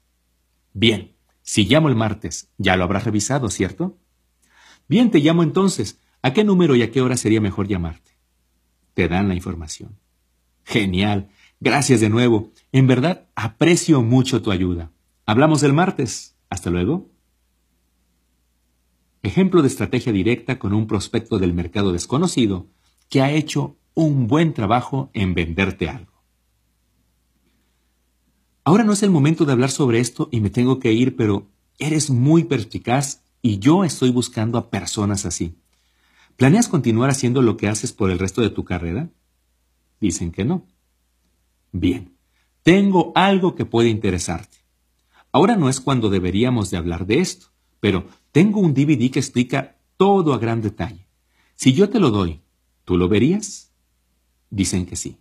Bien, 0.72 1.18
si 1.41 1.66
llamo 1.66 1.90
el 1.90 1.95
martes, 1.98 2.53
ya 2.57 2.78
lo 2.78 2.86
habrás 2.86 3.03
revisado, 3.03 3.49
¿cierto? 3.49 3.98
Bien, 4.88 5.12
te 5.12 5.20
llamo 5.20 5.44
entonces. 5.44 5.99
¿A 6.22 6.32
qué 6.32 6.45
número 6.45 6.74
y 6.78 6.84
a 6.84 6.90
qué 6.90 7.02
hora 7.02 7.18
sería 7.18 7.41
mejor 7.41 7.68
llamarte? 7.68 8.18
Te 8.94 9.10
dan 9.10 9.28
la 9.28 9.36
información. 9.36 9.99
Genial. 10.64 11.28
Gracias 11.60 11.99
de 11.99 12.10
nuevo. 12.10 12.53
En 12.72 12.88
verdad, 12.88 13.28
aprecio 13.36 14.02
mucho 14.02 14.41
tu 14.41 14.52
ayuda. 14.52 14.94
Hablamos 15.26 15.64
el 15.64 15.74
martes. 15.74 16.38
Hasta 16.49 16.70
luego. 16.70 17.12
Ejemplo 19.22 19.62
de 19.62 19.68
estrategia 19.68 20.14
directa 20.14 20.60
con 20.60 20.74
un 20.74 20.88
prospecto 20.88 21.40
del 21.40 21.53
mercado 21.53 21.91
desconocido 21.91 22.70
que 23.10 23.22
ha 23.22 23.32
hecho 23.34 23.76
un 23.95 24.27
buen 24.27 24.53
trabajo 24.53 25.09
en 25.13 25.34
venderte 25.34 25.89
algo. 25.89 26.11
Ahora 28.63 28.84
no 28.84 28.93
es 28.93 29.03
el 29.03 29.09
momento 29.09 29.45
de 29.45 29.53
hablar 29.53 29.72
sobre 29.72 29.99
esto 29.99 30.27
y 30.31 30.41
me 30.41 30.49
tengo 30.49 30.80
que 30.80 30.91
ir, 30.91 31.15
pero 31.15 31.47
eres 31.80 32.09
muy 32.09 32.43
perspicaz 32.43 33.23
y 33.41 33.59
yo 33.59 33.84
estoy 33.84 34.09
buscando 34.09 34.57
a 34.57 34.69
personas 34.69 35.26
así. 35.26 35.55
¿Planeas 36.35 36.67
continuar 36.67 37.09
haciendo 37.09 37.41
lo 37.41 37.57
que 37.57 37.67
haces 37.67 37.93
por 37.93 38.11
el 38.11 38.19
resto 38.19 38.41
de 38.41 38.49
tu 38.49 38.65
carrera? 38.65 39.09
Dicen 40.01 40.31
que 40.31 40.43
no. 40.43 40.65
Bien, 41.72 42.17
tengo 42.63 43.11
algo 43.15 43.55
que 43.55 43.65
puede 43.65 43.89
interesarte. 43.89 44.57
Ahora 45.31 45.55
no 45.55 45.69
es 45.69 45.80
cuando 45.80 46.09
deberíamos 46.09 46.72
de 46.72 46.77
hablar 46.77 47.05
de 47.05 47.19
esto, 47.19 47.47
pero 47.80 48.07
tengo 48.31 48.59
un 48.59 48.73
DVD 48.73 49.11
que 49.11 49.19
explica 49.19 49.77
todo 49.95 50.34
a 50.34 50.39
gran 50.39 50.61
detalle. 50.61 51.07
Si 51.55 51.73
yo 51.73 51.89
te 51.89 51.99
lo 51.99 52.09
doy, 52.09 52.41
¿tú 52.84 52.97
lo 52.97 53.07
verías? 53.07 53.74
Dicen 54.49 54.85
que 54.85 54.95
sí. 54.95 55.17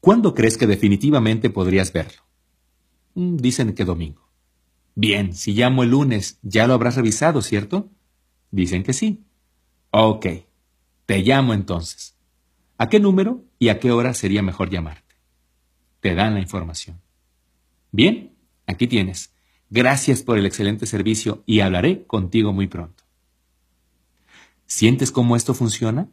¿Cuándo 0.00 0.34
crees 0.34 0.56
que 0.56 0.66
definitivamente 0.66 1.50
podrías 1.50 1.92
verlo? 1.92 2.22
Mm, 3.14 3.36
dicen 3.36 3.74
que 3.74 3.84
domingo. 3.84 4.30
Bien, 4.94 5.34
si 5.34 5.52
llamo 5.52 5.82
el 5.82 5.90
lunes, 5.90 6.38
ya 6.42 6.66
lo 6.66 6.74
habrás 6.74 6.96
revisado, 6.96 7.42
¿cierto? 7.42 7.90
Dicen 8.50 8.82
que 8.82 8.92
sí. 8.92 9.24
Ok, 9.90 10.26
te 11.06 11.18
llamo 11.18 11.54
entonces. 11.54 12.16
¿A 12.78 12.88
qué 12.88 13.00
número 13.00 13.44
y 13.58 13.68
a 13.68 13.80
qué 13.80 13.90
hora 13.90 14.14
sería 14.14 14.42
mejor 14.42 14.70
llamarte? 14.70 15.16
Te 16.00 16.14
dan 16.14 16.34
la 16.34 16.40
información. 16.40 17.00
Bien, 17.92 18.36
aquí 18.66 18.86
tienes. 18.86 19.34
Gracias 19.70 20.22
por 20.22 20.38
el 20.38 20.46
excelente 20.46 20.86
servicio 20.86 21.42
y 21.46 21.60
hablaré 21.60 22.06
contigo 22.06 22.52
muy 22.52 22.66
pronto. 22.66 23.04
¿Sientes 24.66 25.10
cómo 25.10 25.36
esto 25.36 25.54
funciona? 25.54 26.08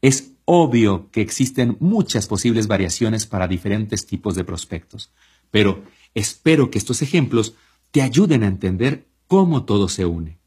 Es 0.00 0.32
obvio 0.44 1.10
que 1.10 1.20
existen 1.20 1.76
muchas 1.80 2.26
posibles 2.26 2.68
variaciones 2.68 3.26
para 3.26 3.48
diferentes 3.48 4.06
tipos 4.06 4.34
de 4.34 4.44
prospectos, 4.44 5.10
pero 5.50 5.82
espero 6.14 6.70
que 6.70 6.78
estos 6.78 7.02
ejemplos 7.02 7.54
te 7.90 8.02
ayuden 8.02 8.42
a 8.42 8.46
entender 8.46 9.06
cómo 9.26 9.64
todo 9.64 9.88
se 9.88 10.06
une. 10.06 10.38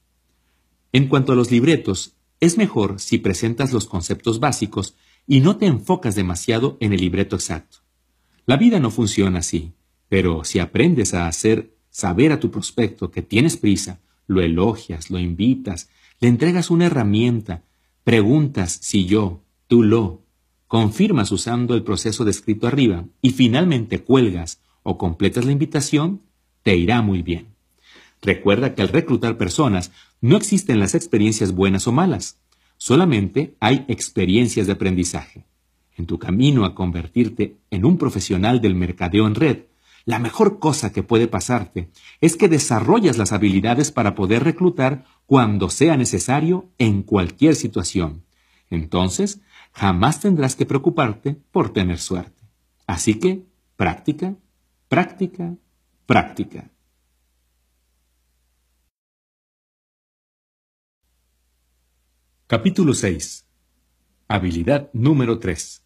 En 0.92 1.08
cuanto 1.08 1.34
a 1.34 1.36
los 1.36 1.52
libretos, 1.52 2.16
es 2.40 2.58
mejor 2.58 3.00
si 3.00 3.20
presentas 3.20 3.72
los 3.72 3.86
conceptos 3.86 4.40
básicos 4.40 4.96
y 5.28 5.40
no 5.40 5.58
te 5.58 5.68
enfocas 5.68 6.16
demasiado 6.16 6.78
en 6.80 6.94
el 6.94 7.02
libreto 7.02 7.36
exacto. 7.36 7.78
La 8.46 8.58
vida 8.58 8.80
no 8.80 8.90
funciona 8.90 9.40
así, 9.40 9.74
pero 10.10 10.44
si 10.44 10.60
aprendes 10.60 11.14
a 11.14 11.28
hacer 11.28 11.76
saber 11.90 12.32
a 12.32 12.40
tu 12.40 12.50
prospecto 12.50 13.12
que 13.12 13.22
tienes 13.22 13.58
prisa, 13.58 14.00
lo 14.28 14.42
elogias, 14.42 15.12
lo 15.12 15.20
invitas, 15.20 15.90
le 16.20 16.28
entregas 16.28 16.72
una 16.72 16.88
herramienta, 16.88 17.64
preguntas 18.04 18.80
si 18.82 19.06
yo, 19.06 19.44
tú 19.68 19.84
lo, 19.84 20.22
confirmas 20.68 21.32
usando 21.32 21.76
el 21.76 21.84
proceso 21.84 22.26
descrito 22.26 22.68
arriba 22.68 23.06
y 23.22 23.32
finalmente 23.32 24.00
cuelgas 24.00 24.62
o 24.84 24.98
completas 24.98 25.46
la 25.46 25.52
invitación, 25.52 26.22
te 26.64 26.76
irá 26.76 27.02
muy 27.02 27.22
bien. 27.22 27.48
Recuerda 28.22 28.76
que 28.76 28.82
al 28.82 28.90
reclutar 28.90 29.38
personas 29.38 29.92
no 30.22 30.38
existen 30.38 30.80
las 30.80 30.96
experiencias 30.96 31.54
buenas 31.54 31.88
o 31.88 31.92
malas, 31.92 32.38
solamente 32.78 33.56
hay 33.60 33.86
experiencias 33.88 34.68
de 34.68 34.74
aprendizaje. 34.74 35.46
En 35.98 36.06
tu 36.06 36.20
camino 36.20 36.66
a 36.66 36.74
convertirte 36.74 37.58
en 37.70 37.86
un 37.86 37.98
profesional 37.98 38.62
del 38.62 38.76
mercadeo 38.76 39.28
en 39.28 39.36
red, 39.36 39.58
la 40.06 40.20
mejor 40.20 40.60
cosa 40.60 40.92
que 40.92 41.04
puede 41.04 41.28
pasarte 41.28 41.90
es 42.22 42.36
que 42.36 42.48
desarrollas 42.48 43.18
las 43.18 43.34
habilidades 43.34 43.92
para 43.92 44.16
poder 44.16 44.44
reclutar 44.44 45.06
cuando 45.32 45.70
sea 45.70 45.96
necesario 45.96 46.70
en 46.78 47.04
cualquier 47.04 47.56
situación. 47.56 48.26
Entonces, 48.70 49.40
jamás 49.72 50.20
tendrás 50.20 50.58
que 50.58 50.66
preocuparte 50.66 51.36
por 51.54 51.72
tener 51.72 52.00
suerte. 52.00 52.44
Así 52.86 53.18
que, 53.18 53.46
práctica, 53.78 54.36
práctica, 54.90 55.56
práctica. 56.06 56.70
Capítulo 62.46 62.94
6. 62.94 63.48
Habilidad 64.28 64.90
número 64.92 65.40
3. 65.40 65.82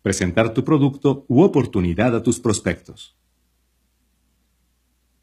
Presentar 0.00 0.54
tu 0.54 0.62
producto 0.62 1.24
u 1.26 1.42
oportunidad 1.42 2.14
a 2.14 2.22
tus 2.22 2.38
prospectos. 2.38 3.19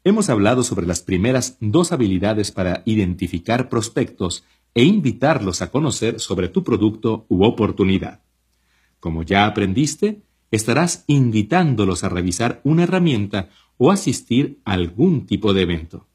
Hemos 0.04 0.30
hablado 0.30 0.62
sobre 0.62 0.86
las 0.86 1.02
primeras 1.02 1.56
dos 1.60 1.92
habilidades 1.92 2.52
para 2.52 2.82
identificar 2.86 3.68
prospectos 3.68 4.44
e 4.74 4.84
invitarlos 4.84 5.60
a 5.60 5.70
conocer 5.70 6.20
sobre 6.20 6.48
tu 6.48 6.62
producto 6.62 7.26
u 7.28 7.44
oportunidad. 7.44 8.22
Como 9.00 9.22
ya 9.22 9.46
aprendiste, 9.46 10.22
estarás 10.50 11.04
invitándolos 11.08 12.04
a 12.04 12.08
revisar 12.08 12.60
una 12.64 12.84
herramienta 12.84 13.50
o 13.76 13.90
asistir 13.90 14.60
a 14.64 14.72
algún 14.72 15.26
tipo 15.26 15.52
de 15.52 15.62
evento. 15.62 16.06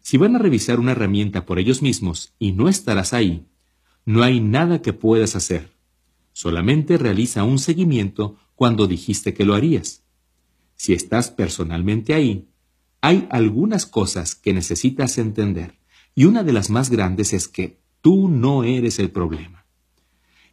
Si 0.00 0.16
van 0.16 0.34
a 0.34 0.38
revisar 0.38 0.80
una 0.80 0.92
herramienta 0.92 1.46
por 1.46 1.58
ellos 1.58 1.80
mismos 1.80 2.34
y 2.38 2.52
no 2.52 2.68
estarás 2.68 3.12
ahí, 3.12 3.46
no 4.04 4.22
hay 4.22 4.40
nada 4.40 4.82
que 4.82 4.92
puedas 4.92 5.36
hacer. 5.36 5.70
Solamente 6.32 6.98
realiza 6.98 7.44
un 7.44 7.58
seguimiento 7.58 8.36
cuando 8.54 8.86
dijiste 8.86 9.32
que 9.32 9.44
lo 9.44 9.54
harías. 9.54 10.02
Si 10.74 10.92
estás 10.92 11.30
personalmente 11.30 12.14
ahí, 12.14 12.48
hay 13.02 13.26
algunas 13.30 13.84
cosas 13.84 14.36
que 14.36 14.54
necesitas 14.54 15.18
entender, 15.18 15.74
y 16.14 16.24
una 16.24 16.44
de 16.44 16.52
las 16.52 16.70
más 16.70 16.88
grandes 16.88 17.32
es 17.32 17.48
que 17.48 17.80
tú 18.00 18.28
no 18.28 18.62
eres 18.62 19.00
el 19.00 19.10
problema. 19.10 19.66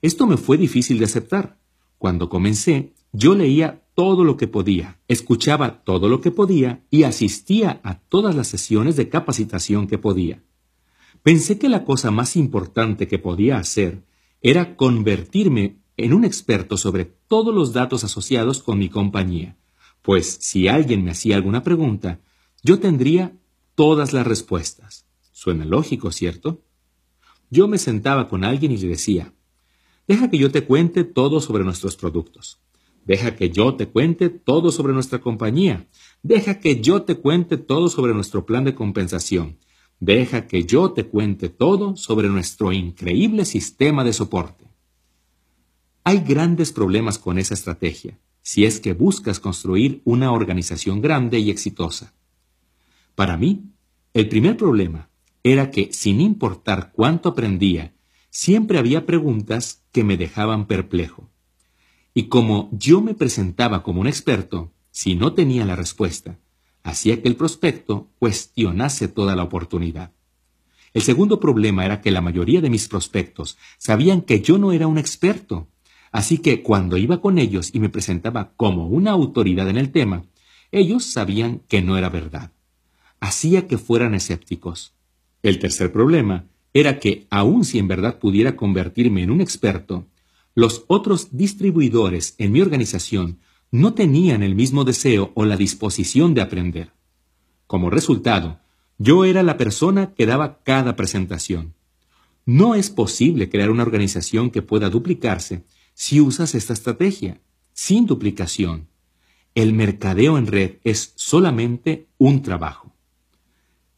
Esto 0.01 0.25
me 0.25 0.35
fue 0.35 0.57
difícil 0.57 0.97
de 0.97 1.05
aceptar. 1.05 1.59
Cuando 1.99 2.27
comencé, 2.27 2.93
yo 3.13 3.35
leía 3.35 3.83
todo 3.93 4.23
lo 4.23 4.35
que 4.35 4.47
podía, 4.47 4.99
escuchaba 5.07 5.83
todo 5.83 6.09
lo 6.09 6.21
que 6.21 6.31
podía 6.31 6.83
y 6.89 7.03
asistía 7.03 7.81
a 7.83 7.99
todas 7.99 8.35
las 8.35 8.47
sesiones 8.47 8.95
de 8.95 9.09
capacitación 9.09 9.85
que 9.85 9.99
podía. 9.99 10.41
Pensé 11.21 11.59
que 11.59 11.69
la 11.69 11.85
cosa 11.85 12.09
más 12.09 12.35
importante 12.35 13.07
que 13.07 13.19
podía 13.19 13.57
hacer 13.57 14.03
era 14.41 14.75
convertirme 14.75 15.77
en 15.97 16.13
un 16.13 16.25
experto 16.25 16.77
sobre 16.77 17.05
todos 17.05 17.53
los 17.53 17.73
datos 17.73 18.03
asociados 18.03 18.63
con 18.63 18.79
mi 18.79 18.89
compañía, 18.89 19.55
pues 20.01 20.37
si 20.41 20.67
alguien 20.67 21.03
me 21.03 21.11
hacía 21.11 21.35
alguna 21.35 21.61
pregunta, 21.61 22.21
yo 22.63 22.79
tendría 22.79 23.37
todas 23.75 24.13
las 24.13 24.27
respuestas. 24.27 25.05
Suena 25.31 25.65
lógico, 25.65 26.11
¿cierto? 26.11 26.61
Yo 27.49 27.67
me 27.67 27.77
sentaba 27.77 28.27
con 28.27 28.43
alguien 28.43 28.71
y 28.71 28.77
le 28.77 28.89
decía, 28.89 29.33
deja 30.07 30.29
que 30.29 30.37
yo 30.37 30.51
te 30.51 30.65
cuente 30.65 31.03
todo 31.03 31.39
sobre 31.41 31.63
nuestros 31.63 31.95
productos. 31.95 32.59
Deja 33.05 33.35
que 33.35 33.49
yo 33.49 33.75
te 33.75 33.87
cuente 33.87 34.29
todo 34.29 34.71
sobre 34.71 34.93
nuestra 34.93 35.19
compañía. 35.19 35.87
Deja 36.21 36.59
que 36.59 36.81
yo 36.81 37.03
te 37.03 37.15
cuente 37.15 37.57
todo 37.57 37.89
sobre 37.89 38.13
nuestro 38.13 38.45
plan 38.45 38.65
de 38.65 38.75
compensación. 38.75 39.57
Deja 39.99 40.47
que 40.47 40.65
yo 40.65 40.91
te 40.91 41.05
cuente 41.05 41.49
todo 41.49 41.95
sobre 41.95 42.29
nuestro 42.29 42.71
increíble 42.71 43.45
sistema 43.45 44.03
de 44.03 44.13
soporte. 44.13 44.65
Hay 46.03 46.19
grandes 46.19 46.71
problemas 46.71 47.17
con 47.17 47.37
esa 47.37 47.53
estrategia, 47.53 48.19
si 48.41 48.65
es 48.65 48.79
que 48.79 48.93
buscas 48.93 49.39
construir 49.39 50.01
una 50.05 50.31
organización 50.31 51.01
grande 51.01 51.39
y 51.39 51.49
exitosa. 51.49 52.13
Para 53.19 53.35
mí, 53.35 53.65
el 54.13 54.29
primer 54.29 54.55
problema 54.55 55.09
era 55.43 55.71
que, 55.71 55.91
sin 55.91 56.21
importar 56.21 56.93
cuánto 56.93 57.27
aprendía, 57.27 57.93
siempre 58.29 58.79
había 58.79 59.05
preguntas 59.05 59.83
que 59.91 60.05
me 60.05 60.15
dejaban 60.15 60.67
perplejo. 60.67 61.29
Y 62.13 62.29
como 62.29 62.69
yo 62.71 63.01
me 63.01 63.15
presentaba 63.15 63.83
como 63.83 63.99
un 63.99 64.07
experto, 64.07 64.71
si 64.91 65.15
no 65.15 65.33
tenía 65.33 65.65
la 65.65 65.75
respuesta, 65.75 66.39
hacía 66.81 67.21
que 67.21 67.27
el 67.27 67.35
prospecto 67.35 68.07
cuestionase 68.19 69.09
toda 69.09 69.35
la 69.35 69.43
oportunidad. 69.43 70.13
El 70.93 71.01
segundo 71.01 71.41
problema 71.41 71.83
era 71.83 71.99
que 71.99 72.11
la 72.11 72.21
mayoría 72.21 72.61
de 72.61 72.69
mis 72.69 72.87
prospectos 72.87 73.57
sabían 73.77 74.21
que 74.21 74.39
yo 74.39 74.57
no 74.57 74.71
era 74.71 74.87
un 74.87 74.97
experto. 74.97 75.67
Así 76.13 76.37
que 76.37 76.63
cuando 76.63 76.95
iba 76.95 77.19
con 77.19 77.37
ellos 77.37 77.71
y 77.73 77.81
me 77.81 77.89
presentaba 77.89 78.53
como 78.55 78.87
una 78.87 79.11
autoridad 79.11 79.67
en 79.67 79.77
el 79.77 79.91
tema, 79.91 80.23
ellos 80.71 81.03
sabían 81.03 81.59
que 81.67 81.81
no 81.81 81.97
era 81.97 82.07
verdad. 82.07 82.53
Hacía 83.19 83.67
que 83.67 83.77
fueran 83.77 84.13
escépticos. 84.13 84.93
El 85.43 85.59
tercer 85.59 85.91
problema 85.91 86.45
era 86.73 86.99
que, 86.99 87.27
aun 87.29 87.65
si 87.65 87.79
en 87.79 87.87
verdad 87.87 88.19
pudiera 88.19 88.55
convertirme 88.55 89.23
en 89.23 89.31
un 89.31 89.41
experto, 89.41 90.05
los 90.55 90.83
otros 90.87 91.29
distribuidores 91.31 92.35
en 92.37 92.51
mi 92.51 92.61
organización 92.61 93.39
no 93.71 93.93
tenían 93.93 94.43
el 94.43 94.55
mismo 94.55 94.83
deseo 94.83 95.31
o 95.35 95.45
la 95.45 95.57
disposición 95.57 96.33
de 96.33 96.41
aprender. 96.41 96.91
Como 97.67 97.89
resultado, 97.89 98.59
yo 98.97 99.25
era 99.25 99.43
la 99.43 99.57
persona 99.57 100.13
que 100.13 100.25
daba 100.25 100.61
cada 100.63 100.95
presentación. 100.95 101.75
No 102.45 102.75
es 102.75 102.89
posible 102.89 103.49
crear 103.49 103.69
una 103.69 103.83
organización 103.83 104.49
que 104.49 104.61
pueda 104.61 104.89
duplicarse 104.89 105.63
si 105.93 106.19
usas 106.19 106.55
esta 106.55 106.73
estrategia, 106.73 107.41
sin 107.73 108.05
duplicación. 108.05 108.87
El 109.55 109.73
mercadeo 109.73 110.37
en 110.37 110.47
red 110.47 110.77
es 110.83 111.13
solamente 111.15 112.07
un 112.17 112.41
trabajo. 112.41 112.88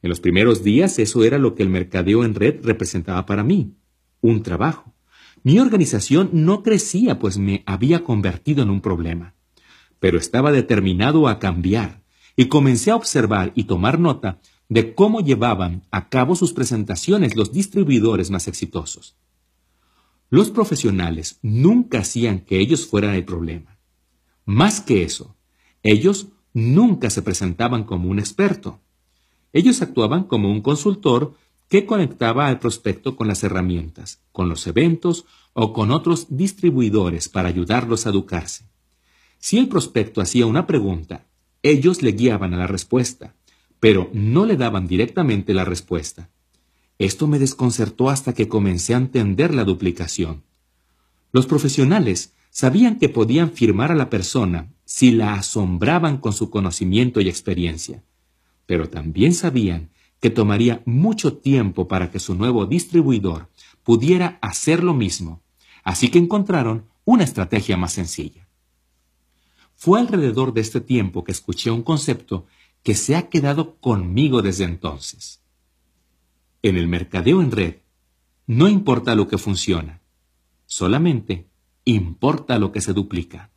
En 0.01 0.09
los 0.09 0.19
primeros 0.19 0.63
días 0.63 0.97
eso 0.99 1.23
era 1.23 1.37
lo 1.37 1.55
que 1.55 1.63
el 1.63 1.69
mercadeo 1.69 2.23
en 2.23 2.35
red 2.35 2.63
representaba 2.63 3.25
para 3.25 3.43
mí, 3.43 3.75
un 4.21 4.43
trabajo. 4.43 4.93
Mi 5.43 5.59
organización 5.59 6.29
no 6.33 6.63
crecía 6.63 7.19
pues 7.19 7.37
me 7.37 7.63
había 7.65 8.03
convertido 8.03 8.63
en 8.63 8.69
un 8.69 8.81
problema, 8.81 9.35
pero 9.99 10.17
estaba 10.17 10.51
determinado 10.51 11.27
a 11.27 11.39
cambiar 11.39 12.03
y 12.35 12.45
comencé 12.45 12.91
a 12.91 12.95
observar 12.95 13.51
y 13.55 13.65
tomar 13.65 13.99
nota 13.99 14.39
de 14.69 14.95
cómo 14.95 15.19
llevaban 15.19 15.83
a 15.91 16.09
cabo 16.09 16.35
sus 16.35 16.53
presentaciones 16.53 17.35
los 17.35 17.51
distribuidores 17.51 18.31
más 18.31 18.47
exitosos. 18.47 19.17
Los 20.29 20.49
profesionales 20.49 21.39
nunca 21.41 21.99
hacían 21.99 22.39
que 22.39 22.59
ellos 22.59 22.87
fueran 22.87 23.15
el 23.15 23.25
problema. 23.25 23.77
Más 24.45 24.79
que 24.79 25.03
eso, 25.03 25.35
ellos 25.83 26.29
nunca 26.53 27.09
se 27.09 27.21
presentaban 27.21 27.83
como 27.83 28.09
un 28.09 28.17
experto. 28.17 28.79
Ellos 29.53 29.81
actuaban 29.81 30.23
como 30.23 30.51
un 30.51 30.61
consultor 30.61 31.35
que 31.67 31.85
conectaba 31.85 32.47
al 32.47 32.59
prospecto 32.59 33.15
con 33.15 33.27
las 33.27 33.43
herramientas, 33.43 34.21
con 34.31 34.49
los 34.49 34.67
eventos 34.67 35.25
o 35.53 35.73
con 35.73 35.91
otros 35.91 36.27
distribuidores 36.29 37.29
para 37.29 37.49
ayudarlos 37.49 38.05
a 38.05 38.09
educarse. 38.09 38.65
Si 39.39 39.57
el 39.57 39.67
prospecto 39.67 40.21
hacía 40.21 40.45
una 40.45 40.67
pregunta, 40.67 41.25
ellos 41.63 42.01
le 42.01 42.11
guiaban 42.11 42.53
a 42.53 42.57
la 42.57 42.67
respuesta 42.67 43.35
pero 43.81 44.11
no 44.13 44.45
le 44.45 44.57
daban 44.57 44.87
directamente 44.87 45.55
la 45.55 45.65
respuesta. 45.65 46.29
Esto 46.99 47.27
me 47.27 47.39
desconcertó 47.39 48.11
hasta 48.11 48.33
que 48.33 48.47
comencé 48.47 48.93
a 48.93 48.97
entender 48.97 49.55
la 49.55 49.63
duplicación. 49.63 50.43
Los 51.31 51.47
profesionales 51.47 52.35
sabían 52.51 52.99
que 52.99 53.09
podían 53.09 53.51
firmar 53.51 53.91
a 53.91 53.95
la 53.95 54.11
persona 54.11 54.71
si 54.85 55.09
la 55.09 55.33
asombraban 55.33 56.19
con 56.19 56.31
su 56.31 56.51
conocimiento 56.51 57.21
y 57.21 57.27
experiencia, 57.27 58.03
pero 58.71 58.89
también 58.89 59.33
sabían 59.33 59.89
que 60.21 60.29
tomaría 60.29 60.81
mucho 60.85 61.35
tiempo 61.35 61.89
para 61.89 62.09
que 62.09 62.21
su 62.21 62.35
nuevo 62.35 62.65
distribuidor 62.65 63.49
pudiera 63.83 64.39
hacer 64.41 64.81
lo 64.81 64.93
mismo, 64.93 65.41
así 65.83 66.07
que 66.07 66.19
encontraron 66.19 66.85
una 67.03 67.25
estrategia 67.25 67.75
más 67.75 67.91
sencilla. 67.91 68.47
Fue 69.75 69.99
alrededor 69.99 70.53
de 70.53 70.61
este 70.61 70.79
tiempo 70.79 71.25
que 71.25 71.33
escuché 71.33 71.69
un 71.69 71.83
concepto 71.83 72.45
que 72.81 72.95
se 72.95 73.17
ha 73.17 73.27
quedado 73.27 73.75
conmigo 73.75 74.41
desde 74.41 74.63
entonces. 74.63 75.41
En 76.61 76.77
el 76.77 76.87
mercadeo 76.87 77.41
en 77.41 77.51
red, 77.51 77.75
no 78.47 78.69
importa 78.69 79.15
lo 79.15 79.27
que 79.27 79.37
funciona, 79.37 79.99
solamente 80.65 81.49
importa 81.83 82.57
lo 82.57 82.71
que 82.71 82.79
se 82.79 82.93
duplica. 82.93 83.51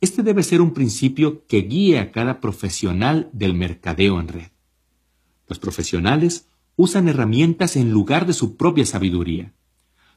Este 0.00 0.22
debe 0.22 0.42
ser 0.42 0.60
un 0.60 0.74
principio 0.74 1.46
que 1.46 1.62
guíe 1.62 1.98
a 1.98 2.12
cada 2.12 2.40
profesional 2.40 3.30
del 3.32 3.54
mercadeo 3.54 4.20
en 4.20 4.28
red. 4.28 4.50
Los 5.48 5.58
profesionales 5.58 6.48
usan 6.76 7.08
herramientas 7.08 7.76
en 7.76 7.90
lugar 7.90 8.26
de 8.26 8.34
su 8.34 8.56
propia 8.56 8.84
sabiduría. 8.84 9.54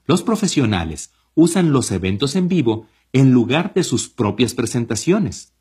Los 0.06 0.24
profesionales 0.24 1.12
usan 1.34 1.72
los 1.72 1.92
eventos 1.92 2.36
en 2.36 2.50
vivo 2.50 2.88
en 3.14 3.32
lugar 3.32 3.74
de 3.74 3.84
sus 3.84 4.10
propias 4.10 4.54
presentaciones. 4.54 5.54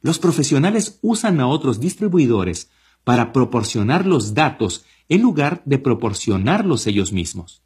Los 0.00 0.18
profesionales 0.18 0.98
usan 1.02 1.40
a 1.40 1.48
otros 1.48 1.80
distribuidores 1.80 2.70
para 3.02 3.32
proporcionar 3.32 4.06
los 4.06 4.34
datos 4.34 4.84
en 5.08 5.22
lugar 5.22 5.62
de 5.64 5.78
proporcionarlos 5.78 6.86
ellos 6.86 7.12
mismos. 7.12 7.62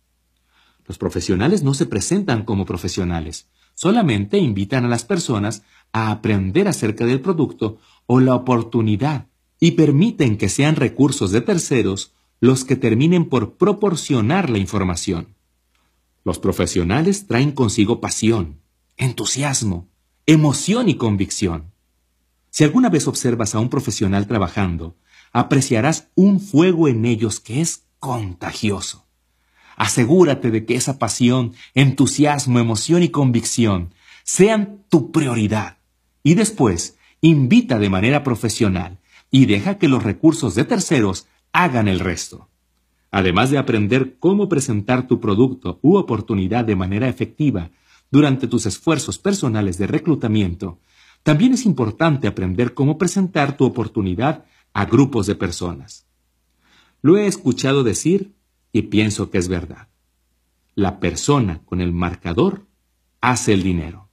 Los 0.87 0.99
profesionales 0.99 1.63
no 1.63 1.75
se 1.75 1.87
presentan 1.87 2.45
como 2.45 2.65
profesionales, 2.65 3.49
solamente 3.81 4.37
invitan 4.37 4.85
a 4.85 4.89
las 4.89 5.05
personas 5.05 5.63
a 5.91 6.11
aprender 6.11 6.69
acerca 6.69 7.07
del 7.07 7.23
producto 7.23 7.79
o 8.05 8.21
la 8.21 8.35
oportunidad 8.35 9.29
y 9.59 9.71
permiten 9.71 10.37
que 10.37 10.51
sean 10.51 10.77
recursos 10.77 11.31
de 11.31 11.41
terceros 11.41 12.13
los 12.41 12.67
que 12.67 12.77
terminen 12.77 13.31
por 13.31 13.57
proporcionar 13.57 14.51
la 14.51 14.59
información. 14.59 15.35
Los 16.25 16.39
profesionales 16.39 17.27
traen 17.27 17.53
consigo 17.53 18.03
pasión, 18.03 18.61
entusiasmo, 18.99 19.89
emoción 20.27 20.91
y 20.91 20.97
convicción. 20.97 21.73
Si 22.51 22.65
alguna 22.65 22.91
vez 22.91 23.09
observas 23.09 23.55
a 23.55 23.61
un 23.61 23.71
profesional 23.71 24.27
trabajando, 24.27 24.99
apreciarás 25.33 26.09
un 26.17 26.39
fuego 26.39 26.87
en 26.87 27.07
ellos 27.07 27.41
que 27.41 27.63
es 27.63 27.87
contagioso. 27.99 29.07
Asegúrate 29.81 30.51
de 30.51 30.67
que 30.67 30.75
esa 30.75 30.99
pasión, 30.99 31.55
entusiasmo, 31.73 32.59
emoción 32.59 33.03
y 33.03 33.09
convicción 33.09 33.95
sean 34.25 34.85
tu 34.91 35.11
prioridad. 35.11 35.79
Y 36.23 36.35
después, 36.35 36.99
invita 37.23 37.79
de 37.79 37.89
manera 37.89 38.23
profesional 38.23 38.99
y 39.31 39.47
deja 39.47 39.79
que 39.79 39.89
los 39.89 40.03
recursos 40.03 40.55
de 40.55 40.65
terceros 40.65 41.29
hagan 41.55 41.89
el 41.89 41.99
resto. 41.99 42.51
Además 43.11 43.49
de 43.49 43.57
aprender 43.57 44.19
cómo 44.19 44.51
presentar 44.51 45.07
tu 45.07 45.19
producto 45.19 45.79
u 45.81 45.97
oportunidad 45.97 46.67
de 46.67 46.77
manera 46.77 47.09
efectiva 47.09 47.71
durante 48.11 48.49
tus 48.49 48.67
esfuerzos 48.67 49.19
personales 49.19 49.79
de 49.79 49.87
reclutamiento, 49.87 50.79
también 51.23 51.55
es 51.55 51.65
importante 51.65 52.29
aprender 52.29 52.75
cómo 52.75 52.99
presentar 52.99 53.57
tu 53.57 53.65
oportunidad 53.65 54.45
a 54.75 54.85
grupos 54.85 55.27
de 55.27 55.37
personas. 55.37 56.05
Lo 57.01 57.17
he 57.17 57.27
escuchado 57.27 57.83
decir 57.83 58.35
y 58.73 58.83
pienso 58.83 59.31
que 59.31 59.39
es 59.39 59.49
verdad. 59.49 59.89
La 60.75 61.01
persona 61.01 61.61
con 61.65 61.81
el 61.81 61.93
marcador 61.93 62.67
hace 63.21 63.53
el 63.53 63.63
dinero. 63.63 64.09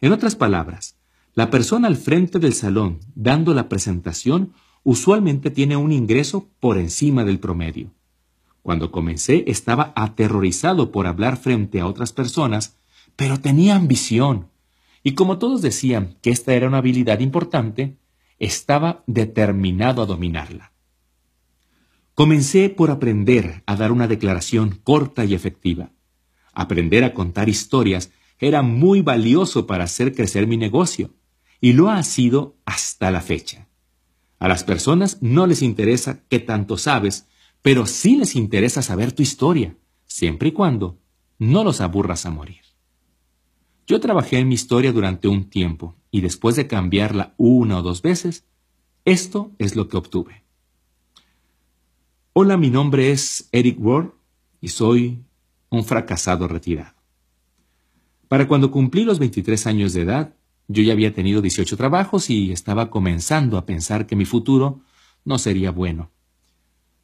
En 0.00 0.12
otras 0.12 0.36
palabras, 0.36 0.96
la 1.34 1.50
persona 1.50 1.88
al 1.88 1.96
frente 1.96 2.38
del 2.38 2.54
salón 2.54 3.00
dando 3.14 3.54
la 3.54 3.68
presentación 3.68 4.52
usualmente 4.84 5.50
tiene 5.50 5.76
un 5.76 5.92
ingreso 5.92 6.48
por 6.60 6.78
encima 6.78 7.24
del 7.24 7.40
promedio. 7.40 7.90
Cuando 8.62 8.90
comencé 8.90 9.44
estaba 9.46 9.92
aterrorizado 9.96 10.90
por 10.90 11.06
hablar 11.06 11.36
frente 11.36 11.80
a 11.80 11.86
otras 11.86 12.12
personas, 12.12 12.78
pero 13.16 13.38
tenía 13.40 13.76
ambición, 13.76 14.48
y 15.02 15.12
como 15.12 15.38
todos 15.38 15.62
decían 15.62 16.16
que 16.20 16.30
esta 16.30 16.54
era 16.54 16.66
una 16.66 16.78
habilidad 16.78 17.20
importante, 17.20 17.96
estaba 18.38 19.04
determinado 19.06 20.02
a 20.02 20.06
dominarla. 20.06 20.72
Comencé 22.16 22.70
por 22.70 22.90
aprender 22.90 23.62
a 23.66 23.76
dar 23.76 23.92
una 23.92 24.08
declaración 24.08 24.80
corta 24.82 25.26
y 25.26 25.34
efectiva. 25.34 25.90
Aprender 26.54 27.04
a 27.04 27.12
contar 27.12 27.50
historias 27.50 28.10
era 28.38 28.62
muy 28.62 29.02
valioso 29.02 29.66
para 29.66 29.84
hacer 29.84 30.14
crecer 30.14 30.46
mi 30.46 30.56
negocio, 30.56 31.12
y 31.60 31.74
lo 31.74 31.90
ha 31.90 32.02
sido 32.02 32.56
hasta 32.64 33.10
la 33.10 33.20
fecha. 33.20 33.68
A 34.38 34.48
las 34.48 34.64
personas 34.64 35.18
no 35.20 35.46
les 35.46 35.60
interesa 35.60 36.22
qué 36.30 36.38
tanto 36.38 36.78
sabes, 36.78 37.26
pero 37.60 37.84
sí 37.84 38.16
les 38.16 38.34
interesa 38.34 38.80
saber 38.80 39.12
tu 39.12 39.22
historia, 39.22 39.76
siempre 40.06 40.48
y 40.48 40.52
cuando 40.52 40.98
no 41.38 41.64
los 41.64 41.82
aburras 41.82 42.24
a 42.24 42.30
morir. 42.30 42.62
Yo 43.86 44.00
trabajé 44.00 44.38
en 44.38 44.48
mi 44.48 44.54
historia 44.54 44.90
durante 44.90 45.28
un 45.28 45.50
tiempo 45.50 45.96
y 46.10 46.22
después 46.22 46.56
de 46.56 46.66
cambiarla 46.66 47.34
una 47.36 47.80
o 47.80 47.82
dos 47.82 48.00
veces, 48.00 48.46
esto 49.04 49.52
es 49.58 49.76
lo 49.76 49.88
que 49.88 49.98
obtuve. 49.98 50.45
Hola, 52.38 52.58
mi 52.58 52.68
nombre 52.68 53.12
es 53.12 53.48
Eric 53.50 53.78
Ward 53.80 54.10
y 54.60 54.68
soy 54.68 55.24
un 55.70 55.84
fracasado 55.84 56.46
retirado. 56.46 56.94
Para 58.28 58.46
cuando 58.46 58.70
cumplí 58.70 59.04
los 59.04 59.18
23 59.18 59.66
años 59.66 59.94
de 59.94 60.02
edad, 60.02 60.34
yo 60.68 60.82
ya 60.82 60.92
había 60.92 61.14
tenido 61.14 61.40
18 61.40 61.78
trabajos 61.78 62.28
y 62.28 62.52
estaba 62.52 62.90
comenzando 62.90 63.56
a 63.56 63.64
pensar 63.64 64.06
que 64.06 64.16
mi 64.16 64.26
futuro 64.26 64.82
no 65.24 65.38
sería 65.38 65.70
bueno. 65.70 66.10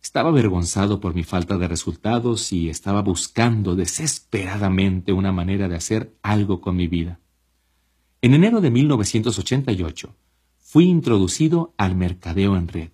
Estaba 0.02 0.28
avergonzado 0.28 1.00
por 1.00 1.14
mi 1.14 1.22
falta 1.22 1.56
de 1.56 1.66
resultados 1.66 2.52
y 2.52 2.68
estaba 2.68 3.00
buscando 3.00 3.74
desesperadamente 3.74 5.14
una 5.14 5.32
manera 5.32 5.66
de 5.66 5.76
hacer 5.76 6.14
algo 6.20 6.60
con 6.60 6.76
mi 6.76 6.88
vida. 6.88 7.20
En 8.20 8.34
enero 8.34 8.60
de 8.60 8.70
1988 8.70 10.14
fui 10.58 10.84
introducido 10.84 11.72
al 11.78 11.96
mercadeo 11.96 12.54
en 12.54 12.68
red 12.68 12.90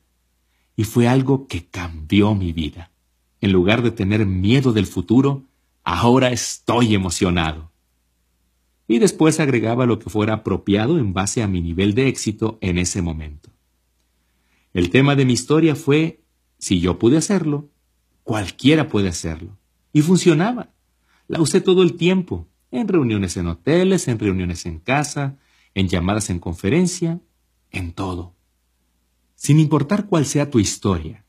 y 0.78 0.84
fue 0.84 1.09
algo 1.09 1.48
que 1.48 1.66
cambió 1.66 2.36
mi 2.36 2.52
vida. 2.52 2.92
En 3.40 3.50
lugar 3.50 3.82
de 3.82 3.90
tener 3.90 4.24
miedo 4.26 4.72
del 4.72 4.86
futuro, 4.86 5.42
ahora 5.82 6.30
estoy 6.30 6.94
emocionado. 6.94 7.72
Y 8.86 9.00
después 9.00 9.40
agregaba 9.40 9.86
lo 9.86 9.98
que 9.98 10.09
fuera 10.09 10.34
apropiado 10.34 11.00
en 11.00 11.12
base 11.12 11.42
a 11.42 11.48
mi 11.48 11.60
nivel 11.60 11.96
de 11.96 12.06
éxito 12.06 12.59
en 12.60 12.78
ese 12.78 13.02
momento. 13.02 13.50
El 14.72 14.90
tema 14.90 15.16
de 15.16 15.24
mi 15.24 15.32
historia 15.32 15.74
fue, 15.74 16.22
si 16.59 16.78
yo 16.78 16.96
pude 17.00 17.16
hacerlo, 17.16 17.70
cualquiera 18.22 18.86
puede 18.86 19.09
hacerlo. 19.09 19.59
Y 19.92 20.02
funcionaba. 20.02 20.70
La 21.26 21.40
usé 21.40 21.60
todo 21.60 21.82
el 21.82 21.94
tiempo, 21.94 22.46
en 22.70 22.86
reuniones 22.86 23.36
en 23.36 23.48
hoteles, 23.48 24.06
en 24.06 24.20
reuniones 24.20 24.64
en 24.64 24.78
casa, 24.78 25.38
en 25.74 25.88
llamadas 25.88 26.30
en 26.30 26.38
conferencia, 26.38 27.18
en 27.72 27.92
todo. 27.94 28.38
Sin 29.39 29.60
importar 29.60 30.09
cuál 30.09 30.27
sea 30.27 30.51
tu 30.51 30.59
historia, 30.59 31.24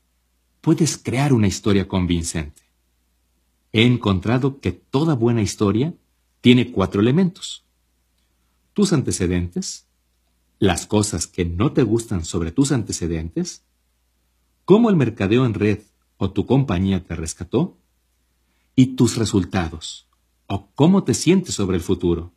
puedes 0.60 0.98
crear 0.98 1.32
una 1.32 1.46
historia 1.46 1.86
convincente. 1.86 2.60
He 3.72 3.86
encontrado 3.86 4.58
que 4.58 4.72
toda 4.72 5.14
buena 5.14 5.42
historia 5.42 5.94
tiene 6.40 6.72
cuatro 6.72 7.00
elementos. 7.00 7.64
Tus 8.74 8.92
antecedentes, 8.92 9.86
las 10.58 10.88
cosas 10.88 11.28
que 11.28 11.44
no 11.44 11.72
te 11.72 11.84
gustan 11.84 12.24
sobre 12.24 12.50
tus 12.50 12.72
antecedentes, 12.72 13.62
cómo 14.64 14.90
el 14.90 14.96
mercadeo 14.96 15.46
en 15.46 15.54
red 15.54 15.78
o 16.16 16.32
tu 16.32 16.46
compañía 16.46 17.04
te 17.04 17.14
rescató, 17.14 17.78
y 18.74 18.96
tus 18.96 19.18
resultados, 19.18 20.08
o 20.48 20.68
cómo 20.74 21.04
te 21.04 21.14
sientes 21.14 21.54
sobre 21.54 21.76
el 21.76 21.82
futuro. 21.82 22.32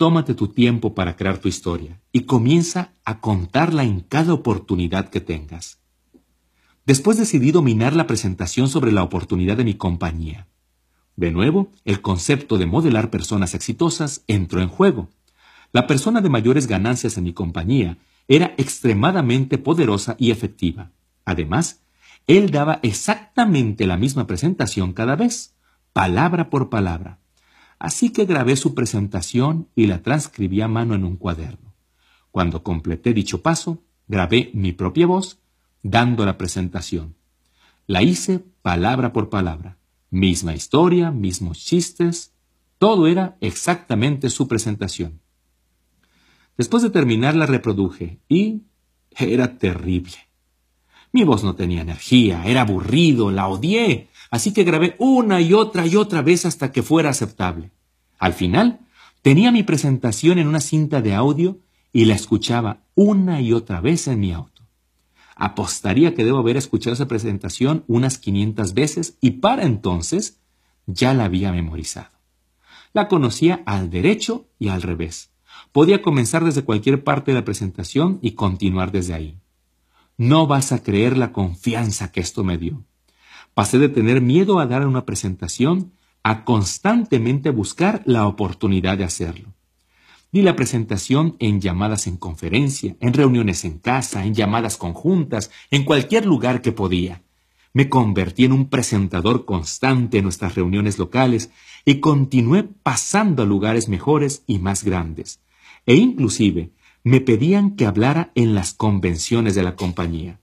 Tómate 0.00 0.32
tu 0.32 0.48
tiempo 0.48 0.94
para 0.94 1.14
crear 1.14 1.36
tu 1.36 1.48
historia 1.48 2.00
y 2.10 2.20
comienza 2.20 2.94
a 3.04 3.20
contarla 3.20 3.84
en 3.84 4.00
cada 4.00 4.32
oportunidad 4.32 5.10
que 5.10 5.20
tengas. 5.20 5.78
Después 6.86 7.18
decidí 7.18 7.52
dominar 7.52 7.94
la 7.94 8.06
presentación 8.06 8.68
sobre 8.68 8.92
la 8.92 9.02
oportunidad 9.02 9.58
de 9.58 9.64
mi 9.64 9.74
compañía. 9.74 10.46
De 11.16 11.30
nuevo, 11.30 11.70
el 11.84 12.00
concepto 12.00 12.56
de 12.56 12.64
modelar 12.64 13.10
personas 13.10 13.54
exitosas 13.54 14.24
entró 14.26 14.62
en 14.62 14.70
juego. 14.70 15.10
La 15.70 15.86
persona 15.86 16.22
de 16.22 16.30
mayores 16.30 16.66
ganancias 16.66 17.18
en 17.18 17.24
mi 17.24 17.34
compañía 17.34 17.98
era 18.26 18.54
extremadamente 18.56 19.58
poderosa 19.58 20.16
y 20.18 20.30
efectiva. 20.30 20.92
Además, 21.26 21.82
él 22.26 22.50
daba 22.50 22.80
exactamente 22.82 23.86
la 23.86 23.98
misma 23.98 24.26
presentación 24.26 24.94
cada 24.94 25.14
vez, 25.14 25.56
palabra 25.92 26.48
por 26.48 26.70
palabra. 26.70 27.19
Así 27.80 28.10
que 28.10 28.26
grabé 28.26 28.56
su 28.56 28.74
presentación 28.74 29.68
y 29.74 29.86
la 29.86 30.02
transcribí 30.02 30.60
a 30.60 30.68
mano 30.68 30.94
en 30.94 31.02
un 31.02 31.16
cuaderno. 31.16 31.72
Cuando 32.30 32.62
completé 32.62 33.14
dicho 33.14 33.40
paso, 33.40 33.82
grabé 34.06 34.50
mi 34.52 34.72
propia 34.72 35.06
voz 35.06 35.38
dando 35.82 36.26
la 36.26 36.36
presentación. 36.36 37.16
La 37.86 38.02
hice 38.02 38.44
palabra 38.60 39.14
por 39.14 39.30
palabra. 39.30 39.78
Misma 40.10 40.54
historia, 40.54 41.10
mismos 41.10 41.64
chistes, 41.64 42.34
todo 42.76 43.06
era 43.06 43.38
exactamente 43.40 44.28
su 44.28 44.46
presentación. 44.46 45.22
Después 46.58 46.82
de 46.82 46.90
terminar 46.90 47.34
la 47.34 47.46
reproduje 47.46 48.18
y 48.28 48.60
era 49.16 49.56
terrible. 49.56 50.28
Mi 51.12 51.24
voz 51.24 51.42
no 51.42 51.54
tenía 51.54 51.80
energía, 51.80 52.44
era 52.44 52.60
aburrido, 52.60 53.30
la 53.30 53.48
odié, 53.48 54.09
así 54.30 54.52
que 54.52 54.64
grabé 54.64 54.96
una 54.98 55.40
y 55.40 55.52
otra 55.52 55.86
y 55.86 55.96
otra 55.96 56.22
vez 56.22 56.46
hasta 56.46 56.72
que 56.72 56.82
fuera 56.82 57.10
aceptable. 57.10 57.70
Al 58.18 58.32
final, 58.32 58.80
tenía 59.22 59.52
mi 59.52 59.62
presentación 59.62 60.38
en 60.38 60.46
una 60.46 60.60
cinta 60.60 61.02
de 61.02 61.14
audio 61.14 61.58
y 61.92 62.04
la 62.04 62.14
escuchaba 62.14 62.84
una 62.94 63.40
y 63.40 63.52
otra 63.52 63.80
vez 63.80 64.06
en 64.08 64.20
mi 64.20 64.32
auto. 64.32 64.62
Apostaría 65.34 66.14
que 66.14 66.24
debo 66.24 66.38
haber 66.38 66.56
escuchado 66.56 66.94
esa 66.94 67.08
presentación 67.08 67.84
unas 67.86 68.18
500 68.18 68.74
veces 68.74 69.16
y 69.20 69.32
para 69.32 69.64
entonces 69.64 70.38
ya 70.86 71.14
la 71.14 71.24
había 71.24 71.50
memorizado. 71.50 72.10
La 72.92 73.08
conocía 73.08 73.62
al 73.66 73.90
derecho 73.90 74.48
y 74.58 74.68
al 74.68 74.82
revés. 74.82 75.30
Podía 75.72 76.02
comenzar 76.02 76.44
desde 76.44 76.64
cualquier 76.64 77.04
parte 77.04 77.30
de 77.30 77.38
la 77.38 77.44
presentación 77.44 78.18
y 78.20 78.32
continuar 78.32 78.92
desde 78.92 79.14
ahí. 79.14 79.38
No 80.16 80.46
vas 80.46 80.72
a 80.72 80.82
creer 80.82 81.16
la 81.16 81.32
confianza 81.32 82.12
que 82.12 82.20
esto 82.20 82.44
me 82.44 82.58
dio. 82.58 82.84
Pasé 83.60 83.78
de 83.78 83.90
tener 83.90 84.22
miedo 84.22 84.58
a 84.58 84.64
dar 84.64 84.86
una 84.86 85.04
presentación 85.04 85.92
a 86.22 86.46
constantemente 86.46 87.50
buscar 87.50 88.00
la 88.06 88.26
oportunidad 88.26 88.96
de 88.96 89.04
hacerlo. 89.04 89.52
Di 90.32 90.40
la 90.40 90.56
presentación 90.56 91.36
en 91.40 91.60
llamadas 91.60 92.06
en 92.06 92.16
conferencia, 92.16 92.96
en 93.00 93.12
reuniones 93.12 93.66
en 93.66 93.76
casa, 93.76 94.24
en 94.24 94.34
llamadas 94.34 94.78
conjuntas, 94.78 95.50
en 95.70 95.84
cualquier 95.84 96.24
lugar 96.24 96.62
que 96.62 96.72
podía. 96.72 97.20
Me 97.74 97.90
convertí 97.90 98.46
en 98.46 98.52
un 98.52 98.70
presentador 98.70 99.44
constante 99.44 100.16
en 100.16 100.24
nuestras 100.24 100.54
reuniones 100.54 100.98
locales 100.98 101.50
y 101.84 102.00
continué 102.00 102.62
pasando 102.62 103.42
a 103.42 103.46
lugares 103.46 103.90
mejores 103.90 104.42
y 104.46 104.58
más 104.58 104.84
grandes. 104.84 105.42
E 105.84 105.96
inclusive 105.96 106.70
me 107.04 107.20
pedían 107.20 107.76
que 107.76 107.84
hablara 107.84 108.32
en 108.34 108.54
las 108.54 108.72
convenciones 108.72 109.54
de 109.54 109.62
la 109.62 109.76
compañía. 109.76 110.40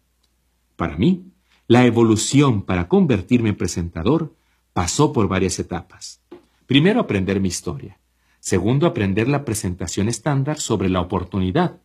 Para 0.75 0.97
mí, 0.97 1.31
la 1.67 1.85
evolución 1.85 2.61
para 2.61 2.87
convertirme 2.87 3.49
en 3.49 3.55
presentador 3.55 4.33
pasó 4.71 5.11
por 5.11 5.27
varias 5.27 5.59
etapas. 5.59 6.21
Primero, 6.65 7.01
aprender 7.01 7.41
mi 7.41 7.49
historia. 7.49 7.99
Segundo, 8.39 8.87
aprender 8.87 9.27
la 9.27 9.43
presentación 9.43 10.07
estándar 10.07 10.59
sobre 10.59 10.87
la 10.87 11.01
oportunidad. 11.01 11.81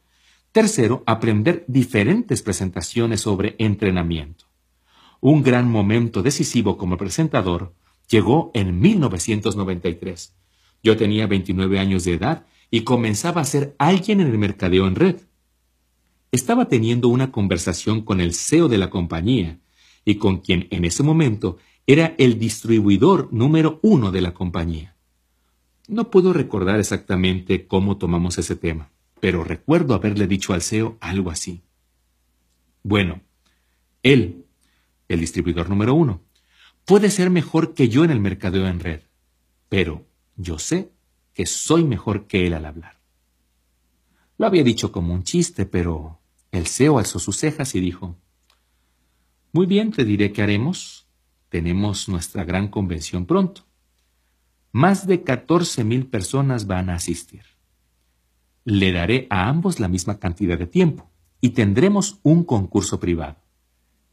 Tercero, 0.52 1.02
aprender 1.06 1.64
diferentes 1.66 2.42
presentaciones 2.42 3.22
sobre 3.22 3.56
entrenamiento. 3.58 4.44
Un 5.20 5.42
gran 5.42 5.68
momento 5.68 6.22
decisivo 6.22 6.76
como 6.76 6.96
presentador 6.96 7.74
llegó 8.08 8.52
en 8.54 8.78
1993. 8.78 10.34
Yo 10.82 10.96
tenía 10.96 11.26
29 11.26 11.78
años 11.78 12.04
de 12.04 12.14
edad 12.14 12.46
y 12.70 12.82
comenzaba 12.82 13.40
a 13.40 13.44
ser 13.44 13.74
alguien 13.78 14.20
en 14.20 14.28
el 14.28 14.38
mercadeo 14.38 14.86
en 14.86 14.94
red. 14.94 15.16
Estaba 16.30 16.68
teniendo 16.68 17.08
una 17.08 17.32
conversación 17.32 18.02
con 18.02 18.20
el 18.20 18.34
CEO 18.34 18.68
de 18.68 18.78
la 18.78 18.90
compañía 18.90 19.58
y 20.04 20.16
con 20.16 20.38
quien 20.38 20.68
en 20.70 20.84
ese 20.84 21.02
momento 21.02 21.58
era 21.86 22.14
el 22.18 22.38
distribuidor 22.38 23.32
número 23.32 23.78
uno 23.82 24.10
de 24.12 24.20
la 24.20 24.34
compañía. 24.34 24.96
No 25.88 26.10
puedo 26.10 26.32
recordar 26.32 26.78
exactamente 26.78 27.66
cómo 27.66 27.98
tomamos 27.98 28.38
ese 28.38 28.56
tema, 28.56 28.90
pero 29.20 29.44
recuerdo 29.44 29.94
haberle 29.94 30.26
dicho 30.26 30.52
al 30.52 30.62
CEO 30.62 30.96
algo 31.00 31.30
así. 31.30 31.62
Bueno, 32.82 33.20
él, 34.02 34.46
el 35.08 35.20
distribuidor 35.20 35.68
número 35.68 35.94
uno, 35.94 36.22
puede 36.84 37.10
ser 37.10 37.30
mejor 37.30 37.74
que 37.74 37.88
yo 37.88 38.04
en 38.04 38.10
el 38.10 38.20
mercadeo 38.20 38.66
en 38.66 38.80
red, 38.80 39.00
pero 39.68 40.06
yo 40.36 40.58
sé 40.58 40.90
que 41.34 41.46
soy 41.46 41.84
mejor 41.84 42.26
que 42.26 42.46
él 42.46 42.54
al 42.54 42.64
hablar. 42.64 42.98
Lo 44.38 44.46
había 44.46 44.64
dicho 44.64 44.92
como 44.92 45.14
un 45.14 45.22
chiste, 45.22 45.66
pero 45.66 46.20
el 46.50 46.66
CEO 46.66 46.98
alzó 46.98 47.18
sus 47.18 47.36
cejas 47.38 47.74
y 47.74 47.80
dijo, 47.80 48.16
Muy 49.52 49.66
bien, 49.66 49.90
te 49.90 50.04
diré 50.04 50.32
qué 50.32 50.42
haremos. 50.42 51.06
Tenemos 51.48 52.08
nuestra 52.08 52.44
gran 52.44 52.68
convención 52.68 53.26
pronto. 53.26 53.62
Más 54.72 55.06
de 55.06 55.22
14 55.22 55.84
mil 55.84 56.06
personas 56.06 56.66
van 56.66 56.90
a 56.90 56.94
asistir. 56.94 57.42
Le 58.64 58.92
daré 58.92 59.26
a 59.28 59.48
ambos 59.48 59.80
la 59.80 59.88
misma 59.88 60.18
cantidad 60.18 60.58
de 60.58 60.66
tiempo 60.66 61.10
y 61.40 61.50
tendremos 61.50 62.20
un 62.22 62.44
concurso 62.44 62.98
privado. 62.98 63.36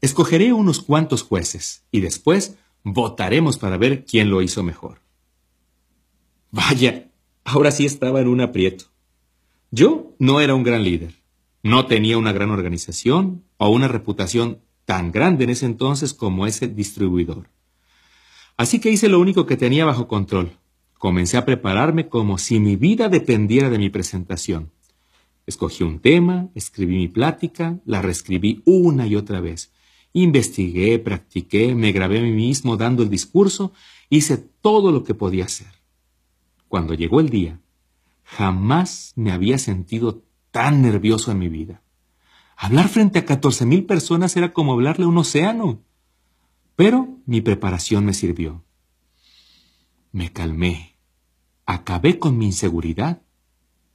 Escogeré 0.00 0.52
unos 0.52 0.80
cuantos 0.80 1.22
jueces 1.22 1.86
y 1.90 2.00
después 2.00 2.56
votaremos 2.82 3.58
para 3.58 3.76
ver 3.76 4.04
quién 4.04 4.28
lo 4.28 4.42
hizo 4.42 4.62
mejor. 4.62 5.00
Vaya, 6.50 7.10
Ahora 7.44 7.70
sí 7.70 7.84
estaba 7.84 8.20
en 8.20 8.28
un 8.28 8.40
aprieto. 8.40 8.86
Yo 9.70 10.14
no 10.18 10.40
era 10.40 10.54
un 10.54 10.62
gran 10.62 10.84
líder, 10.84 11.14
no 11.62 11.86
tenía 11.86 12.18
una 12.18 12.32
gran 12.32 12.50
organización 12.50 13.44
o 13.56 13.70
una 13.70 13.88
reputación 13.88 14.60
tan 14.90 15.12
grande 15.12 15.44
en 15.44 15.50
ese 15.50 15.66
entonces 15.66 16.12
como 16.14 16.48
ese 16.48 16.66
distribuidor. 16.66 17.48
Así 18.56 18.80
que 18.80 18.90
hice 18.90 19.08
lo 19.08 19.20
único 19.20 19.46
que 19.46 19.56
tenía 19.56 19.84
bajo 19.84 20.08
control. 20.08 20.50
Comencé 20.98 21.36
a 21.36 21.44
prepararme 21.44 22.08
como 22.08 22.38
si 22.38 22.58
mi 22.58 22.74
vida 22.74 23.08
dependiera 23.08 23.70
de 23.70 23.78
mi 23.78 23.88
presentación. 23.88 24.72
Escogí 25.46 25.84
un 25.84 26.00
tema, 26.00 26.48
escribí 26.56 26.96
mi 26.96 27.06
plática, 27.06 27.78
la 27.84 28.02
reescribí 28.02 28.62
una 28.64 29.06
y 29.06 29.14
otra 29.14 29.40
vez. 29.40 29.70
Investigué, 30.12 30.98
practiqué, 30.98 31.76
me 31.76 31.92
grabé 31.92 32.18
a 32.18 32.22
mí 32.22 32.32
mismo 32.32 32.76
dando 32.76 33.04
el 33.04 33.10
discurso, 33.10 33.72
hice 34.08 34.38
todo 34.38 34.90
lo 34.90 35.04
que 35.04 35.14
podía 35.14 35.44
hacer. 35.44 35.70
Cuando 36.66 36.94
llegó 36.94 37.20
el 37.20 37.28
día, 37.28 37.60
jamás 38.24 39.12
me 39.14 39.30
había 39.30 39.58
sentido 39.58 40.24
tan 40.50 40.82
nervioso 40.82 41.30
en 41.30 41.38
mi 41.38 41.48
vida. 41.48 41.80
Hablar 42.62 42.90
frente 42.90 43.18
a 43.18 43.24
catorce 43.24 43.64
mil 43.64 43.86
personas 43.86 44.36
era 44.36 44.52
como 44.52 44.74
hablarle 44.74 45.06
a 45.06 45.08
un 45.08 45.16
océano. 45.16 45.80
Pero 46.76 47.16
mi 47.24 47.40
preparación 47.40 48.04
me 48.04 48.12
sirvió. 48.12 48.62
Me 50.12 50.30
calmé, 50.30 50.98
acabé 51.64 52.18
con 52.18 52.36
mi 52.36 52.44
inseguridad 52.44 53.22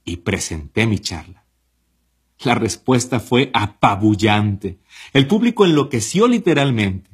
y 0.04 0.16
presenté 0.16 0.88
mi 0.88 0.98
charla. 0.98 1.44
La 2.42 2.56
respuesta 2.56 3.20
fue 3.20 3.52
apabullante. 3.54 4.80
El 5.12 5.28
público 5.28 5.64
enloqueció 5.64 6.26
literalmente. 6.26 7.08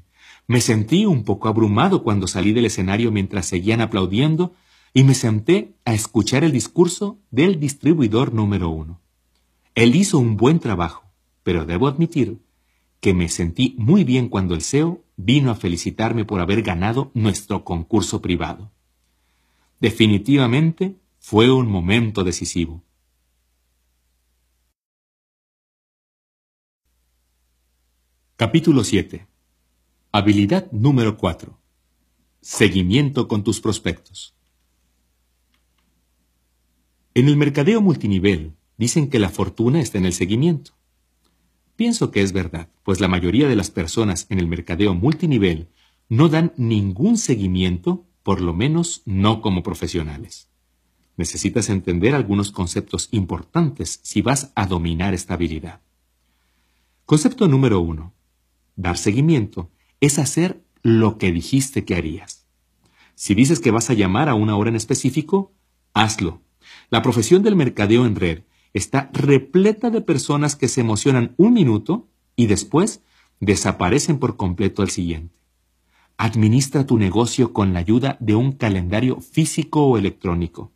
Me 0.47 0.63
sentí 0.63 1.05
un 1.05 1.23
poco 1.23 1.49
abrumado 1.49 2.03
cuando 2.03 2.29
salí 2.29 2.55
del 2.55 2.65
escenario 2.65 3.13
mientras 3.13 3.45
seguían 3.45 3.83
aplaudiendo 3.83 4.55
y 4.95 5.05
me 5.05 5.15
senté 5.15 5.75
a 5.85 5.93
escuchar 5.93 6.45
el 6.45 6.53
discurso 6.53 7.19
del 7.31 7.61
distribuidor 7.61 8.33
número 8.33 8.71
uno. 8.71 9.03
Él 9.75 9.95
hizo 9.95 10.19
un 10.19 10.39
buen 10.39 10.59
trabajo, 10.59 11.12
pero 11.43 11.65
debo 11.65 11.89
admitir 11.89 12.39
que 13.01 13.15
me 13.15 13.29
sentí 13.29 13.75
muy 13.79 14.05
bien 14.05 14.29
cuando 14.29 14.55
el 14.55 14.63
CEO 14.63 15.03
vino 15.17 15.51
a 15.51 15.57
felicitarme 15.57 16.25
por 16.25 16.41
haber 16.41 16.63
ganado 16.63 17.11
nuestro 17.15 17.65
concurso 17.65 18.23
privado. 18.23 18.71
Definitivamente 19.81 20.97
fue 21.19 21.51
un 21.51 21.67
momento 21.67 22.23
decisivo. 22.23 22.83
Capítulo 28.37 28.85
7. 28.85 29.27
Habilidad 30.13 30.71
número 30.73 31.17
4. 31.17 31.59
Seguimiento 32.41 33.29
con 33.29 33.45
tus 33.45 33.61
prospectos. 33.61 34.35
En 37.15 37.29
el 37.29 37.37
mercadeo 37.37 37.81
multinivel 37.81 38.55
dicen 38.77 39.11
que 39.11 39.19
la 39.19 39.29
fortuna 39.29 39.81
está 39.81 39.99
en 39.99 40.07
el 40.07 40.13
seguimiento. 40.13 40.73
Pienso 41.83 42.13
que 42.13 42.23
es 42.23 42.33
verdad, 42.33 42.69
pues 42.85 43.01
la 43.01 43.09
mayoría 43.09 43.49
de 43.49 43.57
las 43.57 43.73
personas 43.73 44.27
en 44.29 44.39
el 44.39 44.47
mercadeo 44.47 44.95
multinivel 44.95 45.67
no 46.09 46.29
dan 46.29 46.53
ningún 46.57 47.19
seguimiento, 47.19 48.07
por 48.23 48.41
lo 48.41 48.55
menos 48.55 49.03
no 49.05 49.43
como 49.43 49.65
profesionales. 49.65 50.49
Necesitas 51.17 51.69
entender 51.71 52.15
algunos 52.15 52.53
conceptos 52.53 53.09
importantes 53.11 53.99
si 54.05 54.23
vas 54.23 54.53
a 54.55 54.67
dominar 54.67 55.13
esta 55.13 55.35
habilidad. 55.35 55.81
Concepto 57.05 57.49
número 57.49 57.81
uno. 57.81 58.15
Dar 58.77 58.97
seguimiento 58.97 59.69
es 59.99 60.21
hacer 60.21 60.63
lo 60.83 61.19
que 61.19 61.33
dijiste 61.33 61.85
que 61.85 61.97
harías. 61.97 62.47
Si 63.17 63.35
dices 63.35 63.59
que 63.59 63.73
vas 63.73 63.91
a 63.91 63.95
llamar 63.95 64.29
a 64.29 64.35
una 64.35 64.55
hora 64.55 64.71
en 64.71 64.77
específico, 64.77 65.53
hazlo. 65.95 66.43
La 66.91 67.03
profesión 67.03 67.43
del 67.43 67.57
mercadeo 67.57 68.07
en 68.07 68.15
red 68.15 68.43
está 68.75 69.11
repleta 69.13 69.91
de 69.91 70.01
personas 70.01 70.57
que 70.57 70.69
se 70.69 70.81
emocionan 70.81 71.35
un 71.37 71.53
minuto 71.53 72.09
y 72.37 72.47
después 72.47 73.03
desaparecen 73.41 74.19
por 74.19 74.37
completo 74.37 74.83
al 74.83 74.91
siguiente. 74.91 75.35
Administra 76.17 76.87
tu 76.87 76.99
negocio 76.99 77.53
con 77.53 77.73
la 77.73 77.81
ayuda 77.81 78.17
de 78.21 78.35
un 78.35 78.53
calendario 78.53 79.21
físico 79.21 79.87
o 79.87 79.99
electrónico. 79.99 80.73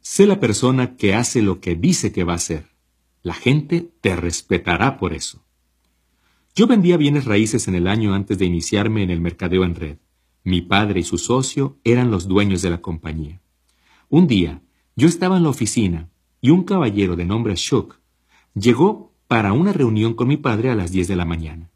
Sé 0.00 0.26
la 0.26 0.40
persona 0.40 0.96
que 0.96 1.14
hace 1.14 1.42
lo 1.42 1.60
que 1.60 1.74
dice 1.74 2.12
que 2.12 2.24
va 2.24 2.32
a 2.32 2.36
hacer. 2.36 2.70
La 3.22 3.34
gente 3.34 3.90
te 4.00 4.16
respetará 4.16 4.98
por 4.98 5.12
eso. 5.12 5.42
Yo 6.54 6.66
vendía 6.66 6.96
bienes 6.96 7.26
raíces 7.26 7.68
en 7.68 7.74
el 7.74 7.86
año 7.86 8.14
antes 8.14 8.38
de 8.38 8.46
iniciarme 8.46 9.02
en 9.02 9.10
el 9.10 9.20
mercadeo 9.20 9.64
en 9.64 9.74
red. 9.74 9.98
Mi 10.42 10.62
padre 10.62 11.00
y 11.00 11.02
su 11.02 11.18
socio 11.18 11.76
eran 11.84 12.10
los 12.10 12.28
dueños 12.28 12.62
de 12.62 12.70
la 12.70 12.80
compañía. 12.80 13.42
Un 14.08 14.26
día, 14.26 14.62
yo 14.94 15.08
estaba 15.08 15.36
en 15.36 15.42
la 15.42 15.50
oficina 15.50 16.08
y 16.46 16.50
un 16.50 16.62
caballero 16.62 17.16
de 17.16 17.24
nombre 17.24 17.56
Shook 17.56 17.98
llegó 18.54 19.12
para 19.26 19.52
una 19.52 19.72
reunión 19.72 20.14
con 20.14 20.28
mi 20.28 20.36
padre 20.36 20.70
a 20.70 20.76
las 20.76 20.92
10 20.92 21.08
de 21.08 21.16
la 21.16 21.24
mañana. 21.24 21.70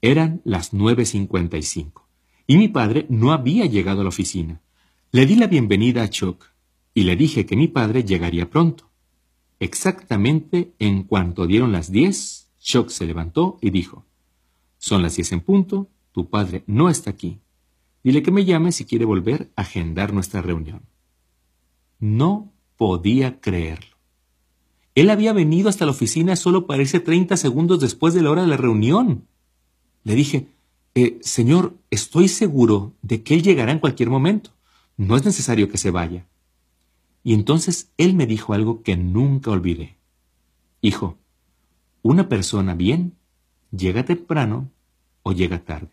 Eran 0.00 0.40
las 0.42 0.72
9.55 0.72 2.04
y 2.46 2.56
mi 2.56 2.68
padre 2.68 3.04
no 3.10 3.32
había 3.32 3.66
llegado 3.66 4.00
a 4.00 4.04
la 4.04 4.08
oficina. 4.08 4.62
Le 5.12 5.26
di 5.26 5.34
la 5.34 5.48
bienvenida 5.48 6.02
a 6.02 6.08
Chuck 6.08 6.46
y 6.94 7.02
le 7.02 7.14
dije 7.14 7.44
que 7.44 7.56
mi 7.56 7.68
padre 7.68 8.04
llegaría 8.04 8.48
pronto. 8.48 8.88
Exactamente 9.60 10.72
en 10.78 11.02
cuanto 11.02 11.46
dieron 11.46 11.70
las 11.70 11.92
10, 11.92 12.52
Chuck 12.58 12.88
se 12.88 13.04
levantó 13.04 13.58
y 13.60 13.68
dijo, 13.68 14.06
son 14.78 15.02
las 15.02 15.16
diez 15.16 15.30
en 15.32 15.42
punto, 15.42 15.90
tu 16.12 16.30
padre 16.30 16.64
no 16.66 16.88
está 16.88 17.10
aquí. 17.10 17.40
Dile 18.02 18.22
que 18.22 18.30
me 18.30 18.46
llame 18.46 18.72
si 18.72 18.86
quiere 18.86 19.04
volver 19.04 19.50
a 19.56 19.60
agendar 19.60 20.14
nuestra 20.14 20.40
reunión. 20.40 20.80
No 21.98 22.54
podía 22.78 23.40
creerlo. 23.42 23.95
Él 24.96 25.10
había 25.10 25.34
venido 25.34 25.68
hasta 25.68 25.84
la 25.84 25.90
oficina 25.90 26.36
solo 26.36 26.66
para 26.66 26.80
irse 26.80 27.00
30 27.00 27.36
segundos 27.36 27.80
después 27.80 28.14
de 28.14 28.22
la 28.22 28.30
hora 28.30 28.42
de 28.42 28.48
la 28.48 28.56
reunión. 28.56 29.28
Le 30.04 30.14
dije, 30.14 30.48
eh, 30.94 31.18
Señor, 31.20 31.76
estoy 31.90 32.28
seguro 32.28 32.94
de 33.02 33.22
que 33.22 33.34
Él 33.34 33.42
llegará 33.42 33.72
en 33.72 33.78
cualquier 33.78 34.08
momento. 34.08 34.54
No 34.96 35.14
es 35.14 35.24
necesario 35.26 35.68
que 35.68 35.76
se 35.76 35.90
vaya. 35.90 36.26
Y 37.22 37.34
entonces 37.34 37.92
Él 37.98 38.14
me 38.14 38.26
dijo 38.26 38.54
algo 38.54 38.82
que 38.82 38.96
nunca 38.96 39.50
olvidé. 39.50 39.98
Hijo, 40.80 41.18
una 42.00 42.30
persona 42.30 42.74
bien 42.74 43.16
llega 43.70 44.06
temprano 44.06 44.70
o 45.22 45.32
llega 45.32 45.62
tarde. 45.62 45.90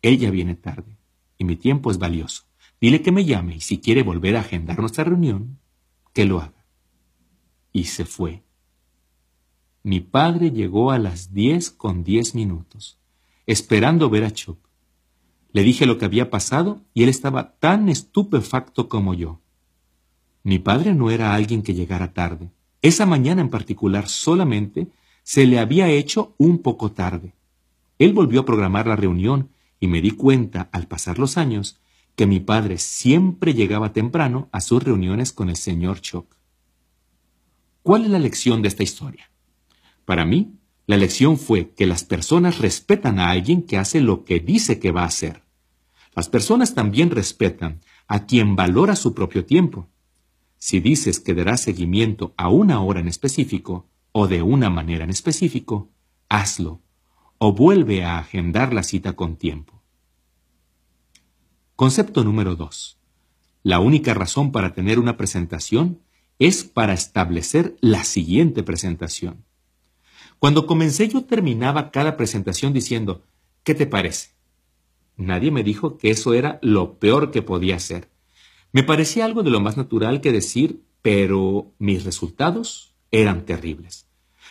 Ella 0.00 0.30
viene 0.30 0.54
tarde 0.54 0.96
y 1.36 1.44
mi 1.44 1.56
tiempo 1.56 1.90
es 1.90 1.98
valioso. 1.98 2.44
Dile 2.80 3.02
que 3.02 3.12
me 3.12 3.26
llame 3.26 3.56
y 3.56 3.60
si 3.60 3.78
quiere 3.78 4.02
volver 4.02 4.36
a 4.36 4.40
agendar 4.40 4.78
nuestra 4.78 5.04
reunión, 5.04 5.58
que 6.14 6.24
lo 6.24 6.40
haga. 6.40 6.57
Y 7.72 7.84
se 7.84 8.04
fue. 8.04 8.42
Mi 9.82 10.00
padre 10.00 10.50
llegó 10.50 10.90
a 10.90 10.98
las 10.98 11.32
diez 11.32 11.70
con 11.70 12.04
diez 12.04 12.34
minutos, 12.34 12.98
esperando 13.46 14.10
ver 14.10 14.24
a 14.24 14.30
Chuck. 14.30 14.58
Le 15.52 15.62
dije 15.62 15.86
lo 15.86 15.98
que 15.98 16.04
había 16.04 16.30
pasado 16.30 16.82
y 16.92 17.04
él 17.04 17.08
estaba 17.08 17.56
tan 17.58 17.88
estupefacto 17.88 18.88
como 18.88 19.14
yo. 19.14 19.40
Mi 20.42 20.58
padre 20.58 20.94
no 20.94 21.10
era 21.10 21.34
alguien 21.34 21.62
que 21.62 21.74
llegara 21.74 22.12
tarde. 22.12 22.50
Esa 22.82 23.06
mañana 23.06 23.40
en 23.40 23.48
particular 23.48 24.08
solamente 24.08 24.88
se 25.22 25.46
le 25.46 25.58
había 25.58 25.88
hecho 25.90 26.34
un 26.38 26.58
poco 26.58 26.92
tarde. 26.92 27.34
Él 27.98 28.12
volvió 28.12 28.40
a 28.40 28.44
programar 28.46 28.86
la 28.86 28.96
reunión 28.96 29.50
y 29.80 29.88
me 29.88 30.00
di 30.00 30.12
cuenta, 30.12 30.68
al 30.72 30.86
pasar 30.86 31.18
los 31.18 31.36
años, 31.36 31.80
que 32.16 32.26
mi 32.26 32.40
padre 32.40 32.78
siempre 32.78 33.54
llegaba 33.54 33.92
temprano 33.92 34.48
a 34.52 34.60
sus 34.60 34.82
reuniones 34.82 35.32
con 35.32 35.48
el 35.50 35.56
señor 35.56 36.00
Choc. 36.00 36.37
¿Cuál 37.88 38.04
es 38.04 38.10
la 38.10 38.18
lección 38.18 38.60
de 38.60 38.68
esta 38.68 38.82
historia? 38.82 39.30
Para 40.04 40.26
mí, 40.26 40.58
la 40.86 40.98
lección 40.98 41.38
fue 41.38 41.70
que 41.70 41.86
las 41.86 42.04
personas 42.04 42.58
respetan 42.58 43.18
a 43.18 43.30
alguien 43.30 43.62
que 43.62 43.78
hace 43.78 44.02
lo 44.02 44.26
que 44.26 44.40
dice 44.40 44.78
que 44.78 44.92
va 44.92 45.04
a 45.04 45.06
hacer. 45.06 45.42
Las 46.14 46.28
personas 46.28 46.74
también 46.74 47.10
respetan 47.10 47.80
a 48.06 48.26
quien 48.26 48.56
valora 48.56 48.94
su 48.94 49.14
propio 49.14 49.46
tiempo. 49.46 49.88
Si 50.58 50.80
dices 50.80 51.18
que 51.18 51.32
darás 51.32 51.62
seguimiento 51.62 52.34
a 52.36 52.50
una 52.50 52.82
hora 52.82 53.00
en 53.00 53.08
específico, 53.08 53.88
o 54.12 54.28
de 54.28 54.42
una 54.42 54.68
manera 54.68 55.04
en 55.04 55.10
específico, 55.10 55.88
hazlo 56.28 56.82
o 57.38 57.54
vuelve 57.54 58.04
a 58.04 58.18
agendar 58.18 58.74
la 58.74 58.82
cita 58.82 59.14
con 59.14 59.36
tiempo. 59.36 59.82
Concepto 61.74 62.22
número 62.22 62.54
2. 62.54 62.98
La 63.62 63.80
única 63.80 64.12
razón 64.12 64.52
para 64.52 64.74
tener 64.74 64.98
una 64.98 65.16
presentación 65.16 66.02
es 66.38 66.64
para 66.64 66.94
establecer 66.94 67.76
la 67.80 68.04
siguiente 68.04 68.62
presentación. 68.62 69.44
Cuando 70.38 70.66
comencé 70.66 71.08
yo 71.08 71.24
terminaba 71.24 71.90
cada 71.90 72.16
presentación 72.16 72.72
diciendo, 72.72 73.24
¿qué 73.64 73.74
te 73.74 73.86
parece? 73.86 74.30
Nadie 75.16 75.50
me 75.50 75.64
dijo 75.64 75.98
que 75.98 76.10
eso 76.10 76.32
era 76.32 76.60
lo 76.62 76.98
peor 76.98 77.32
que 77.32 77.42
podía 77.42 77.76
hacer. 77.76 78.08
Me 78.72 78.84
parecía 78.84 79.24
algo 79.24 79.42
de 79.42 79.50
lo 79.50 79.60
más 79.60 79.76
natural 79.76 80.20
que 80.20 80.30
decir, 80.30 80.84
pero 81.02 81.72
mis 81.78 82.04
resultados 82.04 82.94
eran 83.10 83.44
terribles. 83.44 84.06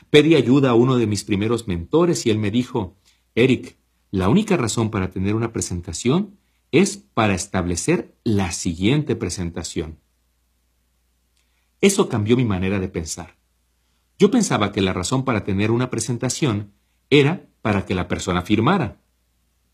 Pedí 0.10 0.36
ayuda 0.36 0.72
a 0.72 0.76
uno 0.76 0.98
de 0.98 1.08
mis 1.08 1.24
primeros 1.24 1.68
mentores 1.68 2.26
y 2.26 2.32
él 2.32 2.38
me 2.38 2.52
dijo, 2.52 2.98
Eric, 3.36 3.78
la 4.12 4.28
única 4.28 4.58
razón 4.58 4.90
para 4.90 5.10
tener 5.10 5.36
una 5.36 5.54
presentación 5.54 6.38
es 6.72 6.98
para 6.98 7.34
establecer 7.34 8.16
la 8.24 8.52
siguiente 8.52 9.16
presentación. 9.16 10.00
Eso 11.82 12.10
cambió 12.10 12.36
mi 12.36 12.45
manera 12.45 12.80
de 12.80 12.88
pensar. 12.88 13.38
Yo 14.18 14.32
pensaba 14.32 14.72
que 14.72 14.82
la 14.82 14.94
razón 14.94 15.24
para 15.24 15.44
tener 15.44 15.72
una 15.72 15.90
presentación 15.90 16.74
era 17.10 17.48
para 17.62 17.86
que 17.86 17.95
la 17.95 18.08
persona 18.08 18.41
firmara. 18.41 19.02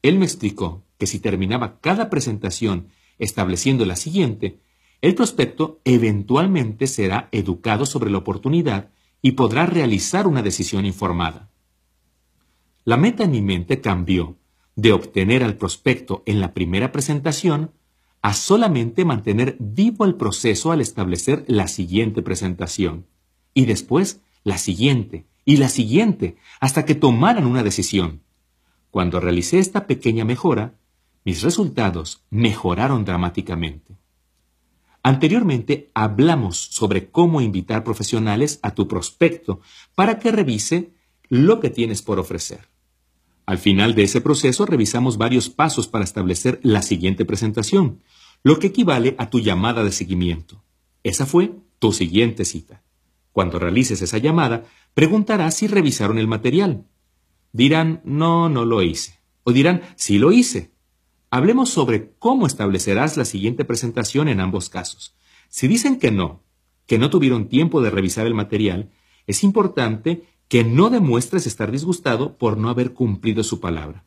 Él 0.02 0.20
me 0.20 0.26
explicó 0.26 0.84
que 0.98 1.08
si 1.08 1.20
terminaba 1.20 1.80
cada 1.80 2.10
presentación 2.10 2.90
estableciendo 3.20 3.86
la 3.86 3.96
siguiente, 3.96 4.60
el 5.02 5.16
prospecto 5.16 5.82
eventualmente 5.86 6.88
será 6.88 7.30
educado 7.32 7.86
sobre 7.86 8.12
la 8.12 8.18
oportunidad 8.18 8.90
y 9.22 9.32
podrá 9.32 9.66
realizar 9.66 10.28
una 10.28 10.42
decisión 10.42 10.86
informada. 10.86 11.50
La 12.84 12.98
meta 12.98 13.24
en 13.24 13.32
mi 13.32 13.42
mente 13.42 13.80
cambió 13.80 14.38
de 14.76 14.92
obtener 14.92 15.44
al 15.44 15.56
prospecto 15.56 16.24
en 16.26 16.42
la 16.42 16.54
primera 16.54 16.92
presentación 16.92 17.72
a 18.24 18.34
solamente 18.34 19.04
mantener 19.04 19.58
vivo 19.60 20.06
el 20.06 20.16
proceso 20.16 20.72
al 20.72 20.80
establecer 20.80 21.44
la 21.48 21.68
siguiente 21.68 22.22
presentación, 22.22 23.06
y 23.54 23.66
después 23.66 24.22
la 24.46 24.58
siguiente, 24.58 25.26
y 25.44 25.58
la 25.58 25.68
siguiente, 25.68 26.38
hasta 26.62 26.86
que 26.86 26.96
tomaran 26.96 27.46
una 27.46 27.64
decisión. 27.64 28.22
Cuando 28.92 29.20
realicé 29.20 29.60
esta 29.60 29.88
pequeña 29.88 30.24
mejora, 30.24 30.76
mis 31.26 31.42
resultados 31.42 32.24
mejoraron 32.30 33.04
dramáticamente. 33.04 33.98
Anteriormente 35.04 35.92
hablamos 35.94 36.58
sobre 36.58 37.10
cómo 37.10 37.42
invitar 37.42 37.84
profesionales 37.84 38.58
a 38.62 38.72
tu 38.72 38.88
prospecto 38.88 39.60
para 39.96 40.20
que 40.20 40.32
revise 40.32 40.94
lo 41.28 41.60
que 41.60 41.70
tienes 41.70 42.02
por 42.02 42.20
ofrecer. 42.20 42.70
Al 43.46 43.58
final 43.58 43.96
de 43.96 44.04
ese 44.04 44.22
proceso 44.22 44.66
revisamos 44.66 45.18
varios 45.18 45.50
pasos 45.50 45.90
para 45.90 46.06
establecer 46.06 46.62
la 46.64 46.82
siguiente 46.82 47.26
presentación, 47.26 48.00
lo 48.44 48.60
que 48.60 48.68
equivale 48.68 49.16
a 49.18 49.30
tu 49.30 49.40
llamada 49.40 49.84
de 49.84 49.92
seguimiento. 49.92 50.64
Esa 51.04 51.26
fue 51.26 51.54
tu 51.80 51.94
siguiente 51.94 52.44
cita. 52.44 52.84
Cuando 53.32 53.58
realices 53.58 54.02
esa 54.02 54.18
llamada, 54.18 54.66
preguntarás 54.94 55.56
si 55.56 55.68
revisaron 55.68 56.18
el 56.18 56.28
material. 56.28 56.86
Dirán, 57.54 58.02
no, 58.04 58.50
no 58.50 58.66
lo 58.66 58.82
hice. 58.82 59.20
O 59.44 59.54
dirán, 59.54 59.82
sí 59.96 60.18
lo 60.18 60.32
hice. 60.32 60.72
Hablemos 61.30 61.70
sobre 61.70 62.14
cómo 62.20 62.46
establecerás 62.46 63.18
la 63.18 63.26
siguiente 63.26 63.66
presentación 63.66 64.28
en 64.28 64.40
ambos 64.40 64.70
casos. 64.70 65.16
Si 65.50 65.68
dicen 65.68 65.98
que 65.98 66.12
no, 66.12 66.44
que 66.86 66.98
no 66.98 67.10
tuvieron 67.10 67.48
tiempo 67.48 67.82
de 67.82 67.90
revisar 67.90 68.28
el 68.28 68.34
material, 68.34 68.92
es 69.26 69.44
importante 69.44 70.28
que 70.48 70.64
no 70.64 70.90
demuestres 70.90 71.48
estar 71.48 71.72
disgustado 71.72 72.38
por 72.38 72.58
no 72.58 72.70
haber 72.70 72.94
cumplido 72.94 73.44
su 73.44 73.60
palabra. 73.60 74.06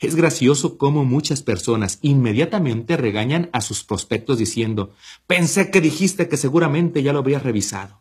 Es 0.00 0.14
gracioso 0.14 0.78
cómo 0.78 1.04
muchas 1.04 1.42
personas 1.42 1.98
inmediatamente 2.02 2.96
regañan 2.96 3.50
a 3.52 3.60
sus 3.60 3.82
prospectos 3.82 4.38
diciendo, 4.38 4.92
pensé 5.26 5.70
que 5.70 5.80
dijiste 5.80 6.28
que 6.28 6.36
seguramente 6.36 7.02
ya 7.02 7.12
lo 7.12 7.18
habrías 7.18 7.42
revisado. 7.42 8.00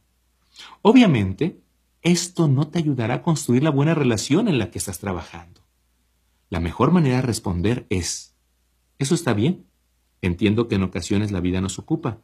Obviamente, 0.84 1.60
esto 2.04 2.48
no 2.48 2.68
te 2.68 2.80
ayudará 2.80 3.16
a 3.16 3.22
construir 3.24 3.64
la 3.64 3.72
buena 3.72 3.96
relación 3.96 4.48
en 4.48 4.60
la 4.60 4.70
que 4.70 4.78
estás 4.78 5.00
trabajando. 5.00 5.62
La 6.50 6.60
mejor 6.60 6.92
manera 6.92 7.18
de 7.18 7.24
responder 7.24 7.88
es, 7.90 8.36
eso 9.00 9.16
está 9.16 9.34
bien. 9.34 9.66
Entiendo 10.22 10.68
que 10.68 10.76
en 10.76 10.84
ocasiones 10.84 11.32
la 11.32 11.42
vida 11.42 11.62
nos 11.62 11.80
ocupa. 11.80 12.20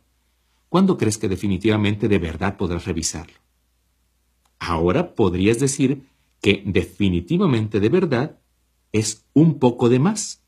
¿Cuándo 0.70 0.98
crees 0.98 1.18
que 1.18 1.30
definitivamente 1.30 2.08
de 2.08 2.20
verdad 2.20 2.58
podrás 2.58 2.86
revisarlo? 2.86 3.36
Ahora 4.60 5.16
podrías 5.16 5.60
decir 5.60 6.08
que 6.42 6.64
definitivamente 6.66 7.80
de 7.80 7.90
verdad 7.90 8.40
es 8.94 9.26
un 9.34 9.60
poco 9.60 9.90
de 9.90 10.00
más. 10.00 10.42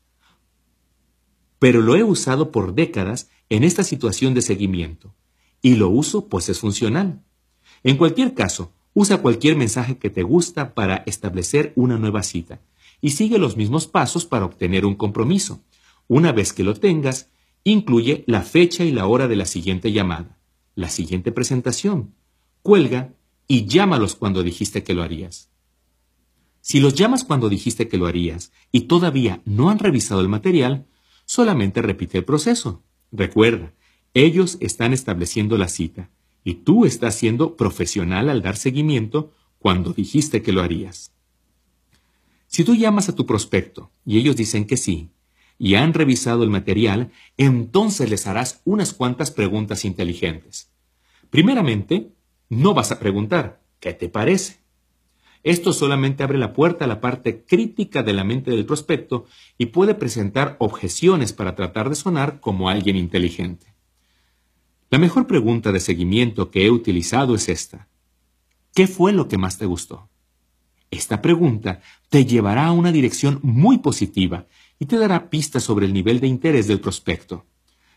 Pero 1.58 1.82
lo 1.82 1.96
he 1.96 2.02
usado 2.02 2.50
por 2.50 2.74
décadas 2.74 3.28
en 3.50 3.64
esta 3.64 3.84
situación 3.84 4.32
de 4.32 4.42
seguimiento 4.42 5.14
y 5.60 5.74
lo 5.74 5.90
uso 5.90 6.28
pues 6.28 6.48
es 6.48 6.60
funcional. 6.60 7.22
En 7.82 7.96
cualquier 7.96 8.34
caso, 8.34 8.72
usa 8.94 9.20
cualquier 9.20 9.56
mensaje 9.56 9.98
que 9.98 10.10
te 10.10 10.22
gusta 10.22 10.74
para 10.74 11.02
establecer 11.06 11.72
una 11.76 11.98
nueva 11.98 12.22
cita 12.22 12.60
y 13.00 13.10
sigue 13.10 13.38
los 13.38 13.56
mismos 13.56 13.86
pasos 13.86 14.24
para 14.24 14.46
obtener 14.46 14.86
un 14.86 14.94
compromiso. 14.94 15.60
Una 16.08 16.32
vez 16.32 16.52
que 16.52 16.64
lo 16.64 16.74
tengas, 16.74 17.30
incluye 17.64 18.24
la 18.26 18.42
fecha 18.42 18.84
y 18.84 18.92
la 18.92 19.06
hora 19.06 19.28
de 19.28 19.36
la 19.36 19.44
siguiente 19.44 19.92
llamada, 19.92 20.38
la 20.74 20.88
siguiente 20.88 21.32
presentación. 21.32 22.14
Cuelga 22.62 23.12
y 23.48 23.66
llámalos 23.66 24.14
cuando 24.14 24.42
dijiste 24.42 24.82
que 24.82 24.94
lo 24.94 25.02
harías. 25.02 25.50
Si 26.66 26.80
los 26.80 26.94
llamas 26.94 27.22
cuando 27.22 27.48
dijiste 27.48 27.86
que 27.86 27.96
lo 27.96 28.08
harías 28.08 28.50
y 28.72 28.88
todavía 28.88 29.40
no 29.44 29.70
han 29.70 29.78
revisado 29.78 30.20
el 30.20 30.28
material, 30.28 30.84
solamente 31.24 31.80
repite 31.80 32.18
el 32.18 32.24
proceso. 32.24 32.82
Recuerda, 33.12 33.72
ellos 34.14 34.58
están 34.58 34.92
estableciendo 34.92 35.58
la 35.58 35.68
cita 35.68 36.10
y 36.42 36.54
tú 36.54 36.84
estás 36.84 37.14
siendo 37.14 37.56
profesional 37.56 38.28
al 38.28 38.42
dar 38.42 38.56
seguimiento 38.56 39.32
cuando 39.60 39.92
dijiste 39.92 40.42
que 40.42 40.50
lo 40.50 40.60
harías. 40.60 41.12
Si 42.48 42.64
tú 42.64 42.74
llamas 42.74 43.08
a 43.08 43.14
tu 43.14 43.26
prospecto 43.26 43.92
y 44.04 44.18
ellos 44.18 44.34
dicen 44.34 44.66
que 44.66 44.76
sí, 44.76 45.10
y 45.60 45.76
han 45.76 45.94
revisado 45.94 46.42
el 46.42 46.50
material, 46.50 47.12
entonces 47.36 48.10
les 48.10 48.26
harás 48.26 48.60
unas 48.64 48.92
cuantas 48.92 49.30
preguntas 49.30 49.84
inteligentes. 49.84 50.68
Primeramente, 51.30 52.10
no 52.48 52.74
vas 52.74 52.90
a 52.90 52.98
preguntar, 52.98 53.62
¿qué 53.78 53.92
te 53.92 54.08
parece? 54.08 54.65
Esto 55.46 55.72
solamente 55.72 56.24
abre 56.24 56.38
la 56.38 56.52
puerta 56.52 56.86
a 56.86 56.88
la 56.88 57.00
parte 57.00 57.44
crítica 57.44 58.02
de 58.02 58.12
la 58.12 58.24
mente 58.24 58.50
del 58.50 58.66
prospecto 58.66 59.26
y 59.56 59.66
puede 59.66 59.94
presentar 59.94 60.56
objeciones 60.58 61.32
para 61.32 61.54
tratar 61.54 61.88
de 61.88 61.94
sonar 61.94 62.40
como 62.40 62.68
alguien 62.68 62.96
inteligente. 62.96 63.72
La 64.90 64.98
mejor 64.98 65.28
pregunta 65.28 65.70
de 65.70 65.78
seguimiento 65.78 66.50
que 66.50 66.66
he 66.66 66.70
utilizado 66.72 67.36
es 67.36 67.48
esta. 67.48 67.86
¿Qué 68.74 68.88
fue 68.88 69.12
lo 69.12 69.28
que 69.28 69.38
más 69.38 69.56
te 69.56 69.66
gustó? 69.66 70.08
Esta 70.90 71.22
pregunta 71.22 71.80
te 72.08 72.24
llevará 72.24 72.66
a 72.66 72.72
una 72.72 72.90
dirección 72.90 73.38
muy 73.44 73.78
positiva 73.78 74.46
y 74.80 74.86
te 74.86 74.98
dará 74.98 75.30
pistas 75.30 75.62
sobre 75.62 75.86
el 75.86 75.92
nivel 75.92 76.18
de 76.18 76.26
interés 76.26 76.66
del 76.66 76.80
prospecto. 76.80 77.46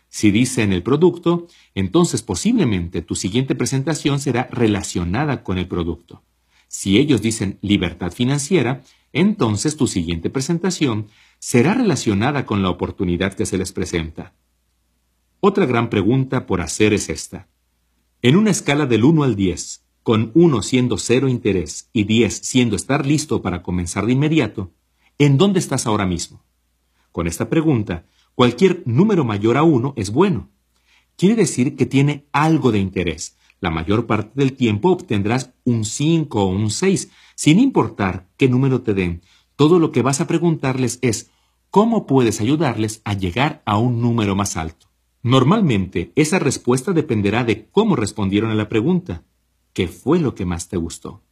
Si 0.08 0.30
dice 0.30 0.62
en 0.62 0.72
el 0.72 0.84
producto, 0.84 1.48
entonces 1.74 2.22
posiblemente 2.22 3.02
tu 3.02 3.16
siguiente 3.16 3.56
presentación 3.56 4.20
será 4.20 4.48
relacionada 4.52 5.42
con 5.42 5.58
el 5.58 5.66
producto. 5.66 6.22
Si 6.72 6.98
ellos 6.98 7.20
dicen 7.20 7.58
libertad 7.62 8.12
financiera, 8.12 8.84
entonces 9.12 9.76
tu 9.76 9.88
siguiente 9.88 10.30
presentación 10.30 11.08
será 11.40 11.74
relacionada 11.74 12.46
con 12.46 12.62
la 12.62 12.70
oportunidad 12.70 13.34
que 13.34 13.44
se 13.44 13.58
les 13.58 13.72
presenta. 13.72 14.34
Otra 15.40 15.66
gran 15.66 15.90
pregunta 15.90 16.46
por 16.46 16.60
hacer 16.60 16.92
es 16.92 17.08
esta. 17.08 17.48
En 18.22 18.36
una 18.36 18.52
escala 18.52 18.86
del 18.86 19.02
1 19.02 19.24
al 19.24 19.34
10, 19.34 19.84
con 20.04 20.30
1 20.34 20.62
siendo 20.62 20.96
cero 20.96 21.28
interés 21.28 21.90
y 21.92 22.04
10 22.04 22.32
siendo 22.32 22.76
estar 22.76 23.04
listo 23.04 23.42
para 23.42 23.64
comenzar 23.64 24.06
de 24.06 24.12
inmediato, 24.12 24.70
¿en 25.18 25.38
dónde 25.38 25.58
estás 25.58 25.88
ahora 25.88 26.06
mismo? 26.06 26.44
Con 27.10 27.26
esta 27.26 27.48
pregunta, 27.48 28.04
cualquier 28.36 28.84
número 28.86 29.24
mayor 29.24 29.56
a 29.56 29.64
1 29.64 29.94
es 29.96 30.10
bueno. 30.12 30.50
Quiere 31.16 31.34
decir 31.34 31.74
que 31.74 31.86
tiene 31.86 32.26
algo 32.30 32.70
de 32.70 32.78
interés. 32.78 33.36
La 33.60 33.70
mayor 33.70 34.06
parte 34.06 34.32
del 34.34 34.54
tiempo 34.54 34.90
obtendrás 34.90 35.52
un 35.64 35.84
5 35.84 36.42
o 36.42 36.46
un 36.46 36.70
6, 36.70 37.10
sin 37.34 37.60
importar 37.60 38.28
qué 38.36 38.48
número 38.48 38.80
te 38.80 38.94
den. 38.94 39.22
Todo 39.54 39.78
lo 39.78 39.92
que 39.92 40.02
vas 40.02 40.20
a 40.22 40.26
preguntarles 40.26 40.98
es 41.02 41.30
cómo 41.68 42.06
puedes 42.06 42.40
ayudarles 42.40 43.02
a 43.04 43.12
llegar 43.12 43.62
a 43.66 43.76
un 43.76 44.00
número 44.00 44.34
más 44.34 44.56
alto. 44.56 44.88
Normalmente, 45.22 46.12
esa 46.16 46.38
respuesta 46.38 46.92
dependerá 46.92 47.44
de 47.44 47.68
cómo 47.68 47.96
respondieron 47.96 48.50
a 48.50 48.54
la 48.54 48.70
pregunta. 48.70 49.24
¿Qué 49.74 49.86
fue 49.86 50.18
lo 50.18 50.34
que 50.34 50.46
más 50.46 50.68
te 50.68 50.78
gustó? 50.78 51.22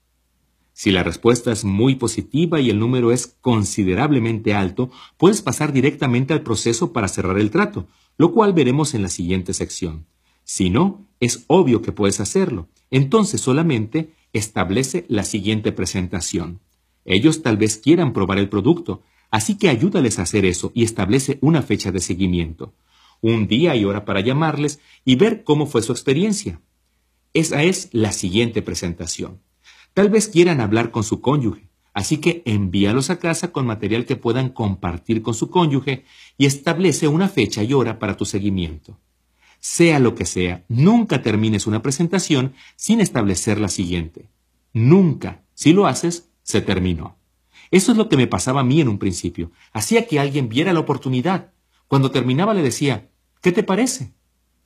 Si 0.74 0.90
la 0.90 1.02
respuesta 1.02 1.50
es 1.50 1.64
muy 1.64 1.96
positiva 1.96 2.60
y 2.60 2.68
el 2.70 2.78
número 2.78 3.10
es 3.10 3.38
considerablemente 3.40 4.54
alto, 4.54 4.90
puedes 5.16 5.42
pasar 5.42 5.72
directamente 5.72 6.34
al 6.34 6.42
proceso 6.42 6.92
para 6.92 7.08
cerrar 7.08 7.38
el 7.38 7.50
trato, 7.50 7.88
lo 8.18 8.32
cual 8.32 8.52
veremos 8.52 8.94
en 8.94 9.02
la 9.02 9.08
siguiente 9.08 9.54
sección. 9.54 10.06
Si 10.50 10.70
no, 10.70 11.06
es 11.20 11.44
obvio 11.46 11.82
que 11.82 11.92
puedes 11.92 12.20
hacerlo. 12.20 12.68
Entonces 12.90 13.42
solamente 13.42 14.14
establece 14.32 15.04
la 15.06 15.24
siguiente 15.24 15.72
presentación. 15.72 16.60
Ellos 17.04 17.42
tal 17.42 17.58
vez 17.58 17.76
quieran 17.76 18.14
probar 18.14 18.38
el 18.38 18.48
producto, 18.48 19.02
así 19.30 19.58
que 19.58 19.68
ayúdales 19.68 20.18
a 20.18 20.22
hacer 20.22 20.46
eso 20.46 20.72
y 20.74 20.84
establece 20.84 21.36
una 21.42 21.60
fecha 21.60 21.92
de 21.92 22.00
seguimiento, 22.00 22.72
un 23.20 23.46
día 23.46 23.76
y 23.76 23.84
hora 23.84 24.06
para 24.06 24.22
llamarles 24.22 24.80
y 25.04 25.16
ver 25.16 25.44
cómo 25.44 25.66
fue 25.66 25.82
su 25.82 25.92
experiencia. 25.92 26.62
Esa 27.34 27.62
es 27.62 27.90
la 27.92 28.12
siguiente 28.12 28.62
presentación. 28.62 29.42
Tal 29.92 30.08
vez 30.08 30.28
quieran 30.28 30.62
hablar 30.62 30.90
con 30.90 31.04
su 31.04 31.20
cónyuge, 31.20 31.68
así 31.92 32.22
que 32.22 32.40
envíalos 32.46 33.10
a 33.10 33.18
casa 33.18 33.52
con 33.52 33.66
material 33.66 34.06
que 34.06 34.16
puedan 34.16 34.48
compartir 34.48 35.20
con 35.20 35.34
su 35.34 35.50
cónyuge 35.50 36.06
y 36.38 36.46
establece 36.46 37.06
una 37.06 37.28
fecha 37.28 37.62
y 37.62 37.74
hora 37.74 37.98
para 37.98 38.16
tu 38.16 38.24
seguimiento. 38.24 38.98
Sea 39.60 39.98
lo 39.98 40.14
que 40.14 40.24
sea, 40.24 40.64
nunca 40.68 41.22
termines 41.22 41.66
una 41.66 41.82
presentación 41.82 42.54
sin 42.76 43.00
establecer 43.00 43.60
la 43.60 43.68
siguiente. 43.68 44.28
Nunca, 44.72 45.42
si 45.54 45.72
lo 45.72 45.86
haces, 45.86 46.30
se 46.42 46.60
terminó. 46.60 47.16
Eso 47.70 47.92
es 47.92 47.98
lo 47.98 48.08
que 48.08 48.16
me 48.16 48.26
pasaba 48.26 48.60
a 48.60 48.64
mí 48.64 48.80
en 48.80 48.88
un 48.88 48.98
principio. 48.98 49.50
Hacía 49.72 50.06
que 50.06 50.20
alguien 50.20 50.48
viera 50.48 50.72
la 50.72 50.80
oportunidad. 50.80 51.52
Cuando 51.86 52.10
terminaba 52.10 52.54
le 52.54 52.62
decía, 52.62 53.10
¿qué 53.42 53.52
te 53.52 53.62
parece? 53.62 54.12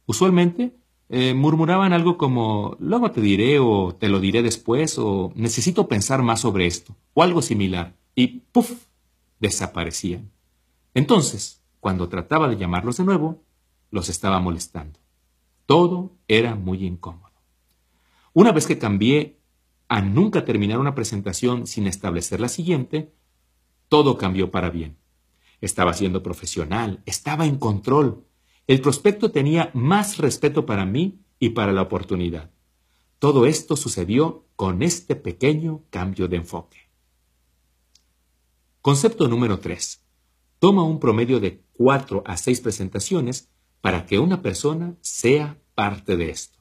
Usualmente 0.07 0.77
eh, 1.09 1.35
murmuraban 1.35 1.93
algo 1.93 2.17
como, 2.17 2.77
luego 2.81 3.11
te 3.11 3.21
diré 3.21 3.59
o 3.59 3.95
te 3.95 4.09
lo 4.09 4.21
diré 4.21 4.43
después 4.43 4.99
o 4.99 5.33
necesito 5.35 5.89
pensar 5.89 6.23
más 6.23 6.41
sobre 6.41 6.67
esto 6.67 6.97
o 7.15 7.23
algo 7.23 7.43
similar 7.43 7.95
y 8.15 8.43
¡puf! 8.53 8.73
desaparecían. 9.39 10.31
Entonces, 10.95 11.63
cuando 11.81 12.09
trataba 12.09 12.49
de 12.49 12.57
llamarlos 12.57 12.97
de 12.97 13.05
nuevo, 13.05 13.43
los 13.93 14.09
estaba 14.09 14.41
molestando. 14.41 14.99
Todo 15.67 16.17
era 16.27 16.57
muy 16.57 16.85
incómodo. 16.85 17.31
Una 18.33 18.51
vez 18.51 18.67
que 18.67 18.79
cambié 18.79 19.39
a 19.87 20.01
nunca 20.01 20.45
terminar 20.45 20.79
una 20.79 20.95
presentación 20.95 21.67
sin 21.67 21.87
establecer 21.87 22.41
la 22.41 22.49
siguiente, 22.49 23.13
todo 23.89 24.19
cambió 24.19 24.51
para 24.51 24.71
bien. 24.71 24.97
Estaba 25.61 25.93
siendo 25.93 26.23
profesional, 26.23 27.03
estaba 27.07 27.47
en 27.47 27.59
control, 27.59 28.25
el 28.67 28.81
prospecto 28.81 29.31
tenía 29.31 29.71
más 29.75 30.19
respeto 30.19 30.67
para 30.67 30.87
mí 30.87 31.21
y 31.39 31.51
para 31.51 31.73
la 31.73 31.83
oportunidad. 31.83 32.51
Todo 33.19 33.47
esto 33.47 33.77
sucedió 33.77 34.47
con 34.57 34.83
este 34.83 35.15
pequeño 35.15 35.83
cambio 35.91 36.27
de 36.27 36.37
enfoque. 36.37 36.79
Concepto 38.81 39.29
número 39.29 39.61
3. 39.61 40.03
Toma 40.59 40.83
un 40.85 40.99
promedio 40.99 41.39
de 41.39 41.63
4 41.75 42.23
a 42.25 42.37
6 42.37 42.61
presentaciones 42.63 43.51
para 43.83 44.07
que 44.07 44.19
una 44.19 44.41
persona 44.41 44.95
sea 45.03 45.59
parte 45.75 46.17
de 46.17 46.31
esto. 46.31 46.59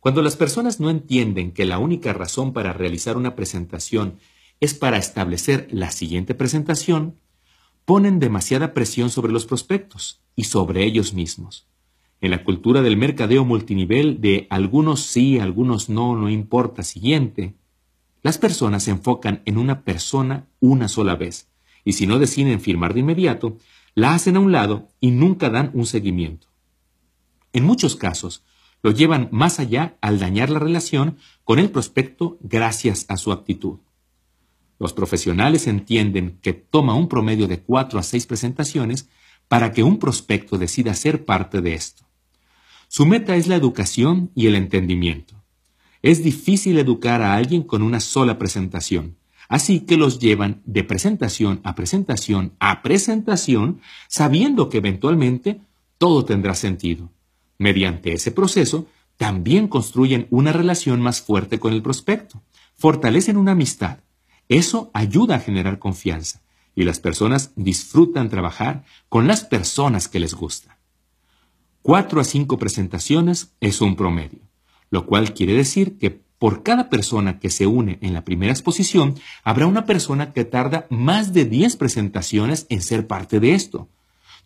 Cuando 0.00 0.22
las 0.22 0.34
personas 0.34 0.80
no 0.80 0.90
entienden 0.90 1.52
que 1.52 1.66
la 1.66 1.78
única 1.78 2.12
razón 2.12 2.52
para 2.52 2.72
realizar 2.72 3.16
una 3.16 3.36
presentación 3.36 4.18
es 4.58 4.72
para 4.72 4.96
establecer 4.96 5.68
la 5.70 5.90
siguiente 5.90 6.34
presentación, 6.34 7.20
ponen 7.84 8.18
demasiada 8.18 8.72
presión 8.72 9.10
sobre 9.10 9.32
los 9.32 9.46
prospectos 9.46 10.22
y 10.34 10.44
sobre 10.44 10.84
ellos 10.84 11.12
mismos. 11.12 11.68
En 12.20 12.30
la 12.30 12.42
cultura 12.42 12.80
del 12.80 12.96
mercadeo 12.96 13.44
multinivel 13.44 14.20
de 14.20 14.46
algunos 14.48 15.00
sí, 15.00 15.38
algunos 15.38 15.90
no, 15.90 16.16
no 16.16 16.30
importa, 16.30 16.82
siguiente, 16.82 17.54
las 18.22 18.38
personas 18.38 18.84
se 18.84 18.92
enfocan 18.92 19.42
en 19.44 19.58
una 19.58 19.82
persona 19.82 20.48
una 20.58 20.88
sola 20.88 21.16
vez, 21.16 21.48
y 21.84 21.92
si 21.92 22.06
no 22.06 22.18
deciden 22.18 22.60
firmar 22.60 22.94
de 22.94 23.00
inmediato, 23.00 23.58
la 23.96 24.14
hacen 24.14 24.36
a 24.36 24.40
un 24.40 24.52
lado 24.52 24.92
y 25.00 25.10
nunca 25.10 25.48
dan 25.50 25.70
un 25.74 25.86
seguimiento. 25.86 26.48
En 27.54 27.64
muchos 27.64 27.96
casos, 27.96 28.44
lo 28.82 28.90
llevan 28.90 29.30
más 29.32 29.58
allá 29.58 29.96
al 30.02 30.18
dañar 30.18 30.50
la 30.50 30.58
relación 30.58 31.16
con 31.44 31.58
el 31.58 31.70
prospecto 31.70 32.36
gracias 32.42 33.06
a 33.08 33.16
su 33.16 33.32
actitud. 33.32 33.78
Los 34.78 34.92
profesionales 34.92 35.66
entienden 35.66 36.38
que 36.42 36.52
toma 36.52 36.94
un 36.94 37.08
promedio 37.08 37.48
de 37.48 37.60
cuatro 37.60 37.98
a 37.98 38.02
seis 38.02 38.26
presentaciones 38.26 39.08
para 39.48 39.72
que 39.72 39.82
un 39.82 39.98
prospecto 39.98 40.58
decida 40.58 40.92
ser 40.92 41.24
parte 41.24 41.62
de 41.62 41.72
esto. 41.72 42.04
Su 42.88 43.06
meta 43.06 43.34
es 43.36 43.46
la 43.46 43.56
educación 43.56 44.30
y 44.34 44.46
el 44.46 44.56
entendimiento. 44.56 45.42
Es 46.02 46.22
difícil 46.22 46.78
educar 46.78 47.22
a 47.22 47.34
alguien 47.34 47.62
con 47.62 47.82
una 47.82 48.00
sola 48.00 48.38
presentación, 48.38 49.16
así 49.48 49.80
que 49.80 49.96
los 49.96 50.18
llevan 50.18 50.62
de 50.64 50.84
presentación 50.84 51.60
a 51.64 51.74
presentación 51.74 52.52
a 52.58 52.82
presentación, 52.82 53.80
sabiendo 54.08 54.68
que 54.68 54.78
eventualmente 54.78 55.60
todo 55.98 56.24
tendrá 56.24 56.54
sentido. 56.54 57.10
Mediante 57.58 58.12
ese 58.12 58.30
proceso, 58.32 58.86
también 59.16 59.68
construyen 59.68 60.26
una 60.30 60.52
relación 60.52 61.00
más 61.00 61.20
fuerte 61.22 61.58
con 61.58 61.72
el 61.72 61.82
prospecto, 61.82 62.42
fortalecen 62.76 63.36
una 63.36 63.52
amistad, 63.52 63.98
eso 64.48 64.90
ayuda 64.94 65.36
a 65.36 65.40
generar 65.40 65.78
confianza 65.78 66.42
y 66.74 66.84
las 66.84 67.00
personas 67.00 67.52
disfrutan 67.56 68.28
trabajar 68.28 68.84
con 69.08 69.26
las 69.26 69.44
personas 69.44 70.08
que 70.08 70.20
les 70.20 70.34
gusta. 70.34 70.78
Cuatro 71.82 72.20
a 72.20 72.24
cinco 72.24 72.58
presentaciones 72.58 73.54
es 73.60 73.80
un 73.80 73.96
promedio, 73.96 74.40
lo 74.90 75.06
cual 75.06 75.34
quiere 75.34 75.54
decir 75.54 75.98
que 75.98 76.25
por 76.38 76.62
cada 76.62 76.90
persona 76.90 77.38
que 77.38 77.50
se 77.50 77.66
une 77.66 77.98
en 78.02 78.12
la 78.12 78.24
primera 78.24 78.52
exposición, 78.52 79.14
habrá 79.42 79.66
una 79.66 79.86
persona 79.86 80.32
que 80.32 80.44
tarda 80.44 80.86
más 80.90 81.32
de 81.32 81.44
diez 81.44 81.76
presentaciones 81.76 82.66
en 82.68 82.82
ser 82.82 83.06
parte 83.06 83.40
de 83.40 83.54
esto. 83.54 83.88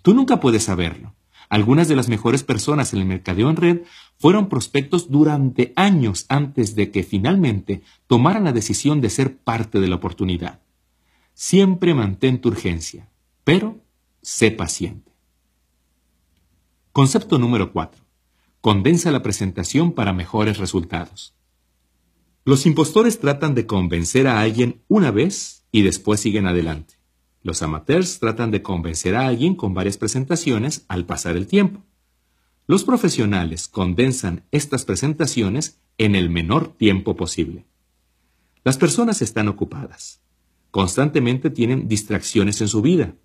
Tú 0.02 0.14
nunca 0.14 0.40
puedes 0.40 0.64
saberlo. 0.64 1.14
Algunas 1.48 1.88
de 1.88 1.96
las 1.96 2.08
mejores 2.08 2.44
personas 2.44 2.92
en 2.92 3.00
el 3.00 3.06
mercadeo 3.06 3.50
en 3.50 3.56
red 3.56 3.80
fueron 4.18 4.48
prospectos 4.48 5.10
durante 5.10 5.72
años 5.74 6.26
antes 6.28 6.76
de 6.76 6.92
que 6.92 7.02
finalmente 7.02 7.82
tomaran 8.06 8.44
la 8.44 8.52
decisión 8.52 9.00
de 9.00 9.10
ser 9.10 9.36
parte 9.36 9.80
de 9.80 9.88
la 9.88 9.96
oportunidad. 9.96 10.60
Siempre 11.34 11.92
mantén 11.92 12.40
tu 12.40 12.50
urgencia, 12.50 13.08
pero 13.42 13.80
sé 14.22 14.52
paciente. 14.52 15.10
Concepto 16.92 17.38
número 17.38 17.72
4. 17.72 18.00
Condensa 18.60 19.10
la 19.10 19.22
presentación 19.22 19.92
para 19.92 20.12
mejores 20.12 20.58
resultados. 20.58 21.34
Los 22.44 22.64
impostores 22.64 23.20
tratan 23.20 23.54
de 23.54 23.66
convencer 23.66 24.26
a 24.26 24.40
alguien 24.40 24.82
una 24.88 25.10
vez 25.10 25.66
y 25.72 25.82
después 25.82 26.20
siguen 26.20 26.46
adelante. 26.46 26.94
Los 27.42 27.62
amateurs 27.62 28.18
tratan 28.18 28.50
de 28.50 28.62
convencer 28.62 29.14
a 29.14 29.26
alguien 29.26 29.54
con 29.54 29.74
varias 29.74 29.98
presentaciones 29.98 30.84
al 30.88 31.04
pasar 31.04 31.36
el 31.36 31.46
tiempo. 31.46 31.84
Los 32.66 32.84
profesionales 32.84 33.68
condensan 33.68 34.44
estas 34.52 34.84
presentaciones 34.84 35.80
en 35.98 36.14
el 36.14 36.30
menor 36.30 36.68
tiempo 36.76 37.14
posible. 37.14 37.66
Las 38.64 38.78
personas 38.78 39.20
están 39.22 39.48
ocupadas. 39.48 40.20
Constantemente 40.70 41.50
tienen 41.50 41.88
distracciones 41.88 42.60
en 42.60 42.68
su 42.68 42.80
vida. 42.80 43.16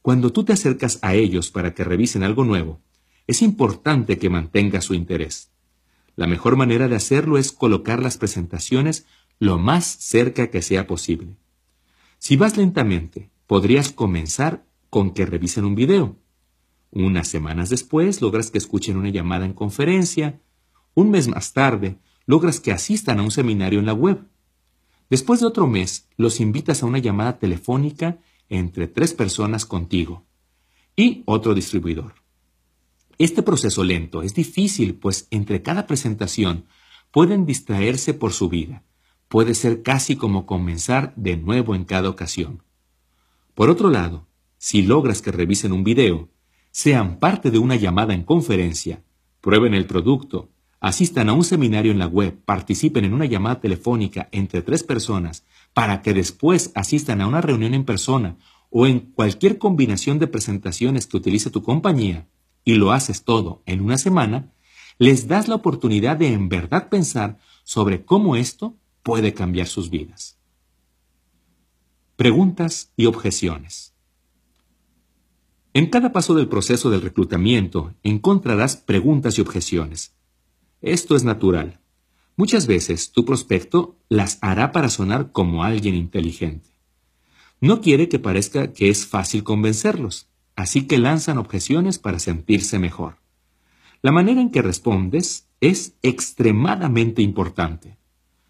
Cuando 0.00 0.32
tú 0.32 0.44
te 0.44 0.52
acercas 0.52 0.98
a 1.02 1.14
ellos 1.14 1.50
para 1.50 1.74
que 1.74 1.84
revisen 1.84 2.22
algo 2.22 2.44
nuevo, 2.44 2.80
es 3.26 3.42
importante 3.42 4.18
que 4.18 4.30
mantengas 4.30 4.84
su 4.84 4.94
interés. 4.94 5.50
La 6.18 6.26
mejor 6.26 6.56
manera 6.56 6.88
de 6.88 6.96
hacerlo 6.96 7.38
es 7.38 7.52
colocar 7.52 8.02
las 8.02 8.18
presentaciones 8.18 9.06
lo 9.38 9.56
más 9.56 9.86
cerca 9.86 10.50
que 10.50 10.62
sea 10.62 10.88
posible. 10.88 11.36
Si 12.18 12.34
vas 12.34 12.56
lentamente 12.56 13.30
podrías 13.46 13.92
comenzar 13.92 14.66
con 14.90 15.12
que 15.12 15.26
revisen 15.26 15.64
un 15.64 15.76
video. 15.76 16.16
Unas 16.90 17.28
semanas 17.28 17.70
después 17.70 18.20
logras 18.20 18.50
que 18.50 18.58
escuchen 18.58 18.96
una 18.96 19.10
llamada 19.10 19.46
en 19.46 19.52
conferencia. 19.52 20.40
Un 20.92 21.12
mes 21.12 21.28
más 21.28 21.52
tarde 21.52 21.98
logras 22.26 22.58
que 22.58 22.72
asistan 22.72 23.20
a 23.20 23.22
un 23.22 23.30
seminario 23.30 23.78
en 23.78 23.86
la 23.86 23.94
web. 23.94 24.18
Después 25.10 25.38
de 25.38 25.46
otro 25.46 25.68
mes 25.68 26.08
los 26.16 26.40
invitas 26.40 26.82
a 26.82 26.86
una 26.86 26.98
llamada 26.98 27.38
telefónica 27.38 28.18
entre 28.48 28.88
tres 28.88 29.14
personas 29.14 29.64
contigo 29.64 30.26
y 30.96 31.22
otro 31.26 31.54
distribuidor. 31.54 32.14
Este 33.18 33.42
proceso 33.42 33.82
lento 33.82 34.22
es 34.22 34.32
difícil, 34.34 34.94
pues 34.94 35.26
entre 35.32 35.60
cada 35.60 35.88
presentación 35.88 36.66
pueden 37.10 37.46
distraerse 37.46 38.14
por 38.14 38.32
su 38.32 38.48
vida. 38.48 38.84
Puede 39.26 39.54
ser 39.54 39.82
casi 39.82 40.14
como 40.14 40.46
comenzar 40.46 41.12
de 41.16 41.36
nuevo 41.36 41.74
en 41.74 41.84
cada 41.84 42.08
ocasión. 42.08 42.62
Por 43.54 43.70
otro 43.70 43.90
lado, 43.90 44.28
si 44.56 44.82
logras 44.82 45.20
que 45.20 45.32
revisen 45.32 45.72
un 45.72 45.82
video, 45.82 46.28
sean 46.70 47.18
parte 47.18 47.50
de 47.50 47.58
una 47.58 47.74
llamada 47.74 48.14
en 48.14 48.22
conferencia, 48.22 49.02
prueben 49.40 49.74
el 49.74 49.86
producto, 49.86 50.50
asistan 50.78 51.28
a 51.28 51.32
un 51.32 51.42
seminario 51.42 51.90
en 51.90 51.98
la 51.98 52.06
web, 52.06 52.40
participen 52.44 53.04
en 53.04 53.14
una 53.14 53.26
llamada 53.26 53.60
telefónica 53.60 54.28
entre 54.30 54.62
tres 54.62 54.84
personas, 54.84 55.44
para 55.74 56.02
que 56.02 56.14
después 56.14 56.70
asistan 56.76 57.20
a 57.20 57.26
una 57.26 57.40
reunión 57.40 57.74
en 57.74 57.84
persona 57.84 58.36
o 58.70 58.86
en 58.86 59.00
cualquier 59.00 59.58
combinación 59.58 60.20
de 60.20 60.28
presentaciones 60.28 61.08
que 61.08 61.16
utilice 61.16 61.50
tu 61.50 61.64
compañía, 61.64 62.28
y 62.64 62.74
lo 62.74 62.92
haces 62.92 63.24
todo 63.24 63.62
en 63.66 63.80
una 63.80 63.98
semana, 63.98 64.52
les 64.98 65.28
das 65.28 65.48
la 65.48 65.54
oportunidad 65.54 66.16
de 66.16 66.32
en 66.32 66.48
verdad 66.48 66.88
pensar 66.88 67.38
sobre 67.64 68.04
cómo 68.04 68.36
esto 68.36 68.76
puede 69.02 69.32
cambiar 69.32 69.66
sus 69.66 69.90
vidas. 69.90 70.38
Preguntas 72.16 72.92
y 72.96 73.06
objeciones. 73.06 73.94
En 75.72 75.86
cada 75.86 76.12
paso 76.12 76.34
del 76.34 76.48
proceso 76.48 76.90
del 76.90 77.02
reclutamiento 77.02 77.94
encontrarás 78.02 78.76
preguntas 78.76 79.38
y 79.38 79.40
objeciones. 79.40 80.16
Esto 80.80 81.14
es 81.14 81.24
natural. 81.24 81.80
Muchas 82.36 82.66
veces 82.66 83.12
tu 83.12 83.24
prospecto 83.24 83.96
las 84.08 84.38
hará 84.40 84.72
para 84.72 84.88
sonar 84.88 85.32
como 85.32 85.62
alguien 85.62 85.94
inteligente. 85.94 86.70
No 87.60 87.80
quiere 87.80 88.08
que 88.08 88.18
parezca 88.18 88.72
que 88.72 88.88
es 88.90 89.06
fácil 89.06 89.44
convencerlos, 89.44 90.28
así 90.58 90.88
que 90.88 90.98
lanzan 90.98 91.38
objeciones 91.38 92.00
para 92.00 92.18
sentirse 92.18 92.80
mejor. 92.80 93.18
La 94.02 94.10
manera 94.10 94.40
en 94.40 94.50
que 94.50 94.60
respondes 94.60 95.46
es 95.60 95.94
extremadamente 96.02 97.22
importante. 97.22 97.96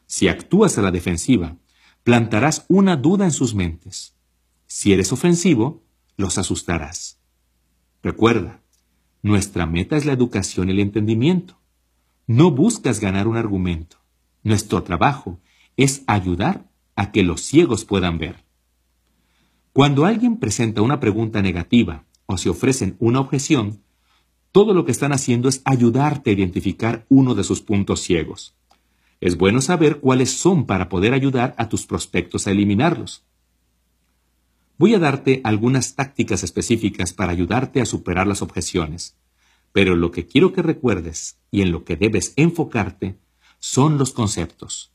Si 0.07 0.27
actúas 0.27 0.79
a 0.79 0.83
la 0.83 0.91
defensiva 0.91 1.59
plantarás 2.05 2.65
una 2.69 2.97
duda 2.97 3.27
en 3.27 3.31
sus 3.31 3.55
mentes. 3.55 4.15
Si 4.67 4.95
eres 4.95 5.13
ofensivo, 5.13 5.83
los 6.17 6.39
asustarás. 6.39 7.19
Recuerda, 8.03 8.63
nuestra 9.21 9.67
meta 9.67 9.99
es 9.99 10.07
la 10.07 10.15
educación 10.15 10.71
y 10.71 10.73
el 10.73 10.81
entendimiento. 10.81 11.61
No 12.27 12.51
buscas 12.51 13.01
ganar 13.01 13.29
un 13.29 13.37
argumento. 13.37 13.99
Nuestro 14.43 14.83
trabajo 14.83 15.41
es 15.77 16.05
ayudar 16.07 16.71
a 16.97 17.13
que 17.13 17.23
los 17.23 17.43
ciegos 17.43 17.85
puedan 17.85 18.17
ver. 18.17 18.48
Cuando 19.79 20.07
alguien 20.07 20.39
presenta 20.39 20.83
una 20.83 20.99
pregunta 20.99 21.41
negativa 21.41 22.05
o 22.27 22.37
se 22.37 22.49
ofrecen 22.49 22.97
una 22.99 23.21
objeción, 23.21 23.81
todo 24.51 24.75
lo 24.75 24.85
que 24.85 24.91
están 24.91 25.13
haciendo 25.13 25.49
es 25.49 25.63
ayudarte 25.65 26.31
a 26.31 26.33
identificar 26.33 27.07
uno 27.09 27.37
de 27.37 27.45
sus 27.45 27.61
puntos 27.61 28.01
ciegos. 28.01 28.57
Es 29.21 29.39
bueno 29.39 29.61
saber 29.61 30.01
cuáles 30.01 30.33
son 30.33 30.67
para 30.67 30.89
poder 30.89 31.15
ayudar 31.15 31.55
a 31.59 31.69
tus 31.69 31.87
prospectos 31.87 32.49
a 32.49 32.51
eliminarlos. 32.51 33.23
Voy 34.79 34.95
a 34.95 34.99
darte 34.99 35.43
algunas 35.45 35.95
tácticas 35.95 36.43
específicas 36.43 37.13
para 37.13 37.31
ayudarte 37.31 37.81
a 37.81 37.87
superar 37.87 38.27
las 38.27 38.43
objeciones, 38.43 39.15
pero 39.71 39.95
lo 39.95 40.11
que 40.11 40.27
quiero 40.27 40.53
que 40.53 40.63
recuerdes 40.63 41.39
y 41.53 41.63
en 41.63 41.71
lo 41.71 41.85
que 41.85 41.95
debes 41.95 42.33
enfocarte 42.35 43.17
son 43.61 43.97
los 43.97 44.11
conceptos. 44.11 44.91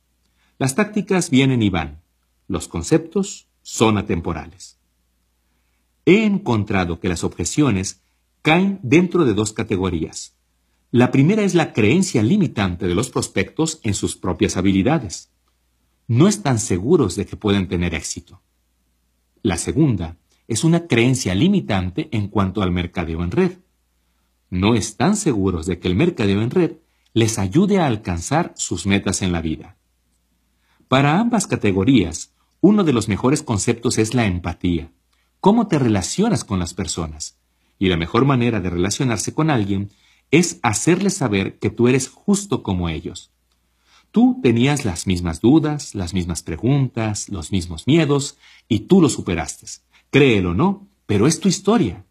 Las 0.60 0.76
tácticas 0.76 1.30
vienen 1.30 1.64
y 1.64 1.70
van, 1.70 2.02
los 2.50 2.68
conceptos 2.68 3.48
son 3.64 3.98
atemporales. 3.98 4.78
He 6.06 6.24
encontrado 6.26 7.00
que 7.00 7.10
las 7.10 7.24
objeciones 7.24 8.02
caen 8.44 8.80
dentro 8.84 9.26
de 9.26 9.34
dos 9.34 9.52
categorías, 9.54 10.34
la 10.94 11.10
primera 11.10 11.42
es 11.42 11.56
la 11.56 11.74
creencia 11.74 12.22
limitante 12.22 12.86
de 12.88 12.94
los 12.94 13.10
prospectos 13.10 13.80
en 13.82 13.96
sus 13.96 14.16
propias 14.16 14.58
habilidades. 14.58 15.32
No 16.08 16.28
están 16.28 16.60
seguros 16.60 17.16
de 17.16 17.26
que 17.26 17.36
pueden 17.36 17.68
tener 17.68 17.96
éxito. 17.96 18.44
La 19.42 19.58
segunda 19.58 20.18
es 20.48 20.64
una 20.64 20.86
creencia 20.86 21.34
limitante 21.34 22.10
en 22.12 22.28
cuanto 22.28 22.62
al 22.62 22.70
mercadeo 22.70 23.24
en 23.24 23.32
red. 23.32 23.58
no 24.52 24.76
están 24.76 25.16
seguros 25.16 25.66
de 25.66 25.80
que 25.80 25.88
el 25.88 25.96
mercadeo 25.96 26.44
en 26.44 26.52
red 26.52 26.74
les 27.16 27.40
ayude 27.40 27.80
a 27.80 27.88
alcanzar 27.88 28.54
sus 28.56 28.86
metas 28.86 29.24
en 29.24 29.32
la 29.32 29.42
vida. 29.42 29.78
Para 30.88 31.20
ambas 31.20 31.48
categorías, 31.48 32.33
uno 32.64 32.86
de 32.86 32.94
los 32.94 33.10
mejores 33.10 33.44
conceptos 33.44 33.98
es 33.98 34.14
la 34.14 34.26
empatía. 34.26 34.90
¿Cómo 35.42 35.68
te 35.68 35.78
relacionas 35.78 36.46
con 36.46 36.60
las 36.60 36.74
personas? 36.74 37.38
Y 37.78 37.90
la 37.90 37.98
mejor 37.98 38.24
manera 38.24 38.62
de 38.62 38.70
relacionarse 38.70 39.34
con 39.34 39.50
alguien 39.50 39.92
es 40.32 40.60
hacerles 40.64 41.16
saber 41.16 41.60
que 41.60 41.70
tú 41.70 41.90
eres 41.90 42.08
justo 42.08 42.64
como 42.64 42.88
ellos. 42.88 43.32
Tú 44.12 44.40
tenías 44.42 44.86
las 44.86 45.08
mismas 45.08 45.42
dudas, 45.42 45.94
las 45.94 46.14
mismas 46.14 46.42
preguntas, 46.42 47.28
los 47.28 47.52
mismos 47.52 47.86
miedos, 47.86 48.38
y 48.70 48.88
tú 48.88 49.02
lo 49.02 49.10
superaste. 49.10 49.68
Créelo 50.10 50.52
o 50.52 50.54
no, 50.54 50.88
pero 51.06 51.28
es 51.28 51.42
tu 51.42 51.50
historia. 51.50 52.06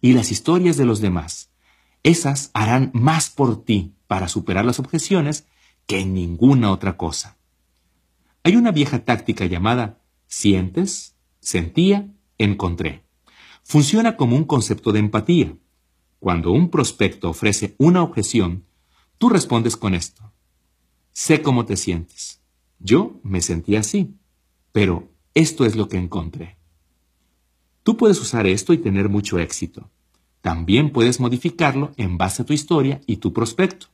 Y 0.00 0.12
las 0.12 0.30
historias 0.30 0.76
de 0.76 0.84
los 0.84 1.00
demás, 1.00 1.50
esas 2.04 2.52
harán 2.54 2.92
más 2.94 3.28
por 3.28 3.64
ti 3.64 3.96
para 4.06 4.28
superar 4.28 4.66
las 4.66 4.78
objeciones 4.78 5.48
que 5.88 6.06
ninguna 6.06 6.70
otra 6.70 6.96
cosa. 6.96 7.35
Hay 8.46 8.54
una 8.54 8.70
vieja 8.70 9.04
táctica 9.04 9.44
llamada 9.46 10.04
sientes, 10.28 11.16
sentía, 11.40 12.14
encontré. 12.38 13.02
Funciona 13.64 14.16
como 14.16 14.36
un 14.36 14.44
concepto 14.44 14.92
de 14.92 15.00
empatía. 15.00 15.56
Cuando 16.20 16.52
un 16.52 16.70
prospecto 16.70 17.28
ofrece 17.28 17.74
una 17.76 18.04
objeción, 18.04 18.64
tú 19.18 19.30
respondes 19.30 19.76
con 19.76 19.94
esto. 19.94 20.32
Sé 21.10 21.42
cómo 21.42 21.66
te 21.66 21.76
sientes. 21.76 22.40
Yo 22.78 23.18
me 23.24 23.40
sentí 23.40 23.74
así, 23.74 24.14
pero 24.70 25.08
esto 25.34 25.66
es 25.66 25.74
lo 25.74 25.88
que 25.88 25.96
encontré. 25.96 26.56
Tú 27.82 27.96
puedes 27.96 28.20
usar 28.20 28.46
esto 28.46 28.72
y 28.72 28.78
tener 28.78 29.08
mucho 29.08 29.40
éxito. 29.40 29.90
También 30.40 30.92
puedes 30.92 31.18
modificarlo 31.18 31.90
en 31.96 32.16
base 32.16 32.42
a 32.42 32.46
tu 32.46 32.52
historia 32.52 33.00
y 33.08 33.16
tu 33.16 33.32
prospecto. 33.32 33.88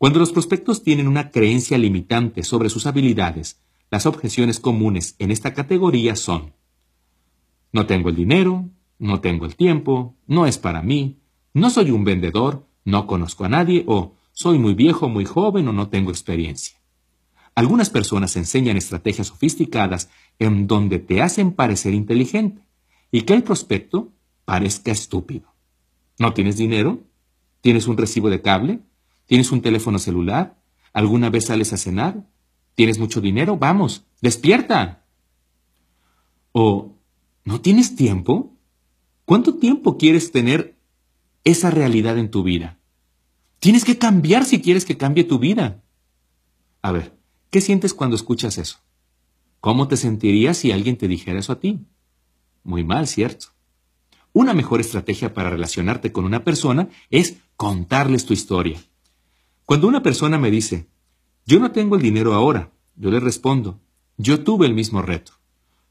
Cuando 0.00 0.18
los 0.18 0.32
prospectos 0.32 0.82
tienen 0.82 1.06
una 1.06 1.30
creencia 1.30 1.76
limitante 1.76 2.42
sobre 2.42 2.70
sus 2.70 2.86
habilidades, 2.86 3.60
las 3.90 4.06
objeciones 4.06 4.58
comunes 4.58 5.14
en 5.18 5.30
esta 5.30 5.52
categoría 5.52 6.16
son 6.16 6.54
no 7.70 7.84
tengo 7.84 8.08
el 8.08 8.16
dinero, 8.16 8.70
no 8.98 9.20
tengo 9.20 9.44
el 9.44 9.56
tiempo, 9.56 10.16
no 10.26 10.46
es 10.46 10.56
para 10.56 10.80
mí, 10.80 11.18
no 11.52 11.68
soy 11.68 11.90
un 11.90 12.04
vendedor, 12.04 12.66
no 12.82 13.06
conozco 13.06 13.44
a 13.44 13.50
nadie 13.50 13.84
o 13.86 14.14
soy 14.32 14.58
muy 14.58 14.72
viejo, 14.72 15.10
muy 15.10 15.26
joven 15.26 15.68
o 15.68 15.72
no 15.74 15.90
tengo 15.90 16.10
experiencia. 16.10 16.80
Algunas 17.54 17.90
personas 17.90 18.34
enseñan 18.36 18.78
estrategias 18.78 19.26
sofisticadas 19.26 20.08
en 20.38 20.66
donde 20.66 20.98
te 20.98 21.20
hacen 21.20 21.52
parecer 21.52 21.92
inteligente 21.92 22.62
y 23.10 23.20
que 23.22 23.34
el 23.34 23.42
prospecto 23.42 24.14
parezca 24.46 24.92
estúpido. 24.92 25.52
¿No 26.18 26.32
tienes 26.32 26.56
dinero? 26.56 27.00
¿Tienes 27.60 27.86
un 27.86 27.98
recibo 27.98 28.30
de 28.30 28.40
cable? 28.40 28.80
¿Tienes 29.30 29.52
un 29.52 29.62
teléfono 29.62 30.00
celular? 30.00 30.60
¿Alguna 30.92 31.30
vez 31.30 31.46
sales 31.46 31.72
a 31.72 31.76
cenar? 31.76 32.26
¿Tienes 32.74 32.98
mucho 32.98 33.20
dinero? 33.20 33.56
Vamos, 33.56 34.04
despierta. 34.20 35.04
O 36.50 36.96
¿No 37.44 37.60
tienes 37.60 37.94
tiempo? 37.94 38.56
¿Cuánto 39.26 39.54
tiempo 39.54 39.98
quieres 39.98 40.32
tener 40.32 40.76
esa 41.44 41.70
realidad 41.70 42.18
en 42.18 42.32
tu 42.32 42.42
vida? 42.42 42.80
Tienes 43.60 43.84
que 43.84 43.98
cambiar 43.98 44.44
si 44.44 44.60
quieres 44.60 44.84
que 44.84 44.96
cambie 44.96 45.22
tu 45.22 45.38
vida. 45.38 45.84
A 46.82 46.90
ver, 46.90 47.16
¿qué 47.50 47.60
sientes 47.60 47.94
cuando 47.94 48.16
escuchas 48.16 48.58
eso? 48.58 48.78
¿Cómo 49.60 49.86
te 49.86 49.96
sentirías 49.96 50.56
si 50.56 50.72
alguien 50.72 50.96
te 50.96 51.06
dijera 51.06 51.38
eso 51.38 51.52
a 51.52 51.60
ti? 51.60 51.86
Muy 52.64 52.82
mal, 52.82 53.06
¿cierto? 53.06 53.46
Una 54.32 54.54
mejor 54.54 54.80
estrategia 54.80 55.32
para 55.32 55.50
relacionarte 55.50 56.10
con 56.10 56.24
una 56.24 56.42
persona 56.42 56.88
es 57.10 57.36
contarles 57.54 58.26
tu 58.26 58.32
historia. 58.32 58.80
Cuando 59.70 59.86
una 59.86 60.02
persona 60.02 60.36
me 60.36 60.50
dice, 60.50 60.88
yo 61.46 61.60
no 61.60 61.70
tengo 61.70 61.94
el 61.94 62.02
dinero 62.02 62.34
ahora, 62.34 62.72
yo 62.96 63.08
le 63.12 63.20
respondo, 63.20 63.78
yo 64.16 64.42
tuve 64.42 64.66
el 64.66 64.74
mismo 64.74 65.00
reto. 65.00 65.34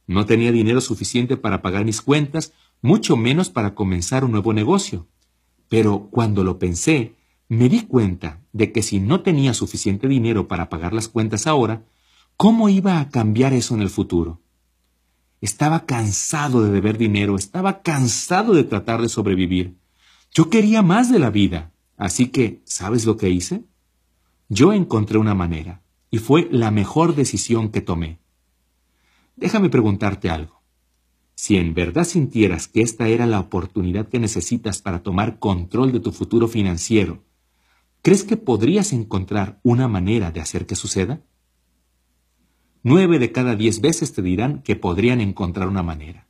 No 0.06 0.26
tenía 0.26 0.52
dinero 0.52 0.82
suficiente 0.82 1.38
para 1.38 1.62
pagar 1.62 1.86
mis 1.86 2.02
cuentas, 2.02 2.52
mucho 2.82 3.16
menos 3.16 3.50
para 3.50 3.76
comenzar 3.76 4.26
un 4.26 4.32
nuevo 4.32 4.52
negocio. 4.52 5.08
Pero 5.70 6.10
cuando 6.12 6.44
lo 6.44 6.60
pensé, 6.60 7.16
me 7.48 7.70
di 7.70 7.84
cuenta 7.84 8.42
de 8.52 8.74
que 8.74 8.84
si 8.84 9.00
no 9.00 9.22
tenía 9.22 9.54
suficiente 9.54 10.10
dinero 10.10 10.50
para 10.50 10.68
pagar 10.68 10.92
las 10.92 11.08
cuentas 11.08 11.48
ahora, 11.48 11.86
¿cómo 12.36 12.68
iba 12.68 13.00
a 13.00 13.08
cambiar 13.08 13.54
eso 13.54 13.76
en 13.76 13.82
el 13.82 13.90
futuro? 13.90 14.42
Estaba 15.40 15.86
cansado 15.86 16.64
de 16.64 16.72
deber 16.72 16.98
dinero, 16.98 17.38
estaba 17.38 17.82
cansado 17.82 18.56
de 18.56 18.66
tratar 18.66 19.02
de 19.02 19.08
sobrevivir. 19.08 19.78
Yo 20.34 20.50
quería 20.50 20.82
más 20.82 21.10
de 21.10 21.20
la 21.20 21.30
vida, 21.30 21.72
así 22.00 22.30
que, 22.30 22.62
¿sabes 22.66 23.06
lo 23.06 23.18
que 23.18 23.30
hice? 23.30 23.66
Yo 24.48 24.74
encontré 24.74 25.20
una 25.20 25.36
manera, 25.36 25.84
y 26.10 26.18
fue 26.18 26.48
la 26.50 26.72
mejor 26.72 27.14
decisión 27.14 27.70
que 27.70 27.82
tomé. 27.82 28.18
Déjame 29.36 29.70
preguntarte 29.70 30.30
algo. 30.32 30.64
Si 31.36 31.58
en 31.58 31.74
verdad 31.74 32.06
sintieras 32.06 32.68
que 32.68 32.82
esta 32.82 33.08
era 33.08 33.26
la 33.26 33.40
oportunidad 33.40 34.08
que 34.08 34.20
necesitas 34.20 34.82
para 34.82 35.04
tomar 35.04 35.40
control 35.40 35.92
de 35.92 36.00
tu 36.00 36.12
futuro 36.12 36.48
financiero, 36.48 37.24
¿crees 38.02 38.24
que 38.24 38.38
podrías 38.38 38.92
encontrar 38.92 39.60
una 39.64 39.88
manera 39.88 40.32
de 40.32 40.40
hacer 40.40 40.66
que 40.66 40.76
suceda? 40.76 41.22
Nueve 42.82 43.20
de 43.20 43.32
cada 43.32 43.56
diez 43.56 43.82
veces 43.82 44.14
te 44.14 44.22
dirán 44.22 44.64
que 44.64 44.78
podrían 44.78 45.20
encontrar 45.20 45.68
una 45.68 45.84
manera. 45.84 46.28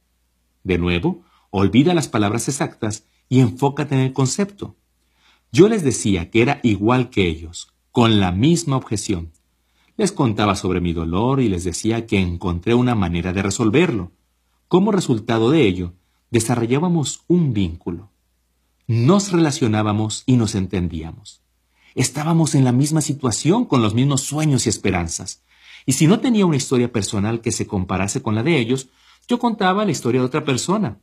De 0.63 0.79
nuevo, 0.79 1.23
olvida 1.51 1.93
las 1.93 2.07
palabras 2.07 2.47
exactas 2.47 3.05
y 3.29 3.39
enfócate 3.39 3.95
en 3.95 4.01
el 4.01 4.13
concepto. 4.13 4.78
Yo 5.51 5.67
les 5.67 5.83
decía 5.83 6.29
que 6.29 6.41
era 6.41 6.59
igual 6.63 7.09
que 7.09 7.27
ellos, 7.27 7.73
con 7.91 8.19
la 8.19 8.31
misma 8.31 8.77
objeción, 8.77 9.31
les 9.97 10.11
contaba 10.11 10.55
sobre 10.55 10.79
mi 10.79 10.93
dolor 10.93 11.41
y 11.41 11.49
les 11.49 11.63
decía 11.63 12.05
que 12.05 12.19
encontré 12.19 12.73
una 12.73 12.95
manera 12.95 13.33
de 13.33 13.41
resolverlo. 13.41 14.11
Como 14.67 14.91
resultado 14.91 15.49
de 15.49 15.63
ello, 15.63 15.93
desarrollábamos 16.29 17.23
un 17.27 17.53
vínculo. 17.53 18.09
Nos 18.87 19.31
relacionábamos 19.31 20.23
y 20.25 20.37
nos 20.37 20.55
entendíamos. 20.55 21.41
Estábamos 21.95 22.53
en 22.55 22.63
la 22.63 22.71
misma 22.71 23.01
situación 23.01 23.65
con 23.65 23.81
los 23.81 23.93
mismos 23.93 24.21
sueños 24.21 24.65
y 24.65 24.69
esperanzas. 24.69 25.43
Y 25.85 25.93
si 25.93 26.05
no 26.07 26.19
tenía 26.19 26.45
una 26.45 26.57
historia 26.57 26.91
personal 26.91 27.41
que 27.41 27.51
se 27.51 27.65
comparase 27.65 28.21
con 28.21 28.35
la 28.35 28.43
de 28.43 28.59
ellos, 28.59 28.89
yo 29.27 29.39
contaba 29.39 29.83
la 29.83 29.91
historia 29.91 30.21
de 30.21 30.27
otra 30.27 30.45
persona. 30.45 30.99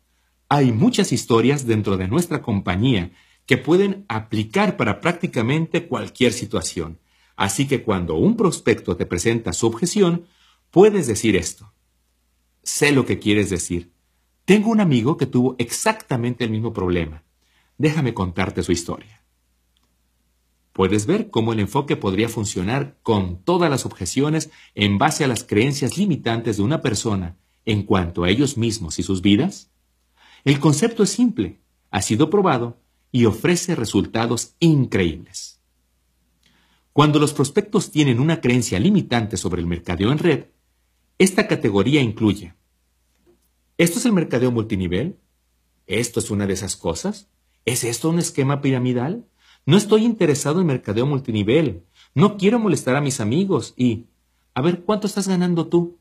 Hay 0.48 0.70
muchas 0.70 1.12
historias 1.12 1.66
dentro 1.66 1.97
de 1.97 2.06
nuestra 2.06 2.40
compañía 2.40 3.10
que 3.47 3.56
pueden 3.56 4.05
aplicar 4.09 4.77
para 4.77 5.01
prácticamente 5.01 5.86
cualquier 5.86 6.32
situación. 6.32 6.98
Así 7.36 7.66
que 7.68 7.82
cuando 7.82 8.16
un 8.16 8.36
prospecto 8.36 8.97
te 8.97 9.06
presenta 9.06 9.52
su 9.52 9.66
objeción, 9.66 10.27
puedes 10.70 11.06
decir 11.06 11.36
esto. 11.36 11.73
Sé 12.62 12.93
lo 12.93 13.06
que 13.06 13.18
quieres 13.18 13.48
decir. 13.51 13.93
Tengo 14.44 14.70
un 14.70 14.81
amigo 14.81 15.16
que 15.16 15.27
tuvo 15.27 15.55
exactamente 15.59 16.44
el 16.44 16.51
mismo 16.51 16.73
problema. 16.73 17.24
Déjame 17.78 18.14
contarte 18.14 18.62
su 18.62 18.73
historia. 18.73 19.23
Puedes 20.73 21.06
ver 21.06 21.31
cómo 21.31 21.52
el 21.52 21.60
enfoque 21.60 21.97
podría 21.97 22.28
funcionar 22.28 22.98
con 23.02 23.43
todas 23.43 23.70
las 23.70 23.86
objeciones 23.86 24.51
en 24.74 24.98
base 24.98 25.24
a 25.24 25.28
las 25.28 25.44
creencias 25.44 25.97
limitantes 25.97 26.56
de 26.56 26.62
una 26.62 26.82
persona 26.82 27.36
en 27.64 27.82
cuanto 27.82 28.24
a 28.24 28.31
ellos 28.31 28.56
mismos 28.56 28.98
y 28.98 29.02
sus 29.02 29.23
vidas. 29.23 29.70
El 30.44 30.60
concepto 30.60 31.02
es 31.02 31.10
simple, 31.10 31.60
ha 31.90 32.02
sido 32.02 32.31
probado 32.31 32.78
y 33.12 33.24
ofrece 33.24 33.74
resultados 33.74 34.54
increíbles. 34.58 35.60
Cuando 36.92 37.18
los 37.18 37.32
prospectos 37.32 37.90
tienen 37.90 38.20
una 38.20 38.40
creencia 38.40 38.80
limitante 38.80 39.36
sobre 39.36 39.60
el 39.60 39.66
mercadeo 39.66 40.12
en 40.12 40.18
red, 40.18 40.44
esta 41.18 41.46
categoría 41.46 42.00
incluye 42.00 42.54
¿Esto 43.78 43.98
es 43.98 44.06
el 44.06 44.12
mercadeo 44.12 44.50
multinivel? 44.50 45.18
¿Esto 45.86 46.20
es 46.20 46.30
una 46.30 46.46
de 46.46 46.54
esas 46.54 46.76
cosas? 46.76 47.28
¿Es 47.66 47.84
esto 47.84 48.08
un 48.08 48.18
esquema 48.18 48.62
piramidal? 48.62 49.26
No 49.66 49.76
estoy 49.76 50.04
interesado 50.04 50.60
en 50.60 50.66
mercadeo 50.66 51.04
multinivel. 51.04 51.84
No 52.14 52.38
quiero 52.38 52.58
molestar 52.58 52.96
a 52.96 53.02
mis 53.02 53.20
amigos 53.20 53.74
y... 53.76 54.06
A 54.54 54.62
ver, 54.62 54.84
¿cuánto 54.84 55.06
estás 55.06 55.28
ganando 55.28 55.66
tú? 55.66 55.98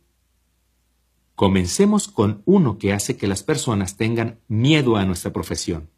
Comencemos 1.35 2.07
con 2.07 2.41
uno 2.45 2.77
que 2.77 2.93
hace 2.93 3.17
que 3.17 3.27
las 3.27 3.43
personas 3.43 3.97
tengan 3.97 4.39
miedo 4.47 4.95
a 4.95 5.03
nuestra 5.03 5.33
profesión. 5.33 5.89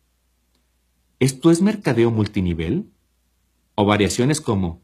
¿Esto 1.20 1.50
es 1.50 1.62
mercadeo 1.62 2.12
multinivel? 2.12 2.92
O 3.74 3.86
variaciones 3.86 4.40
como 4.40 4.84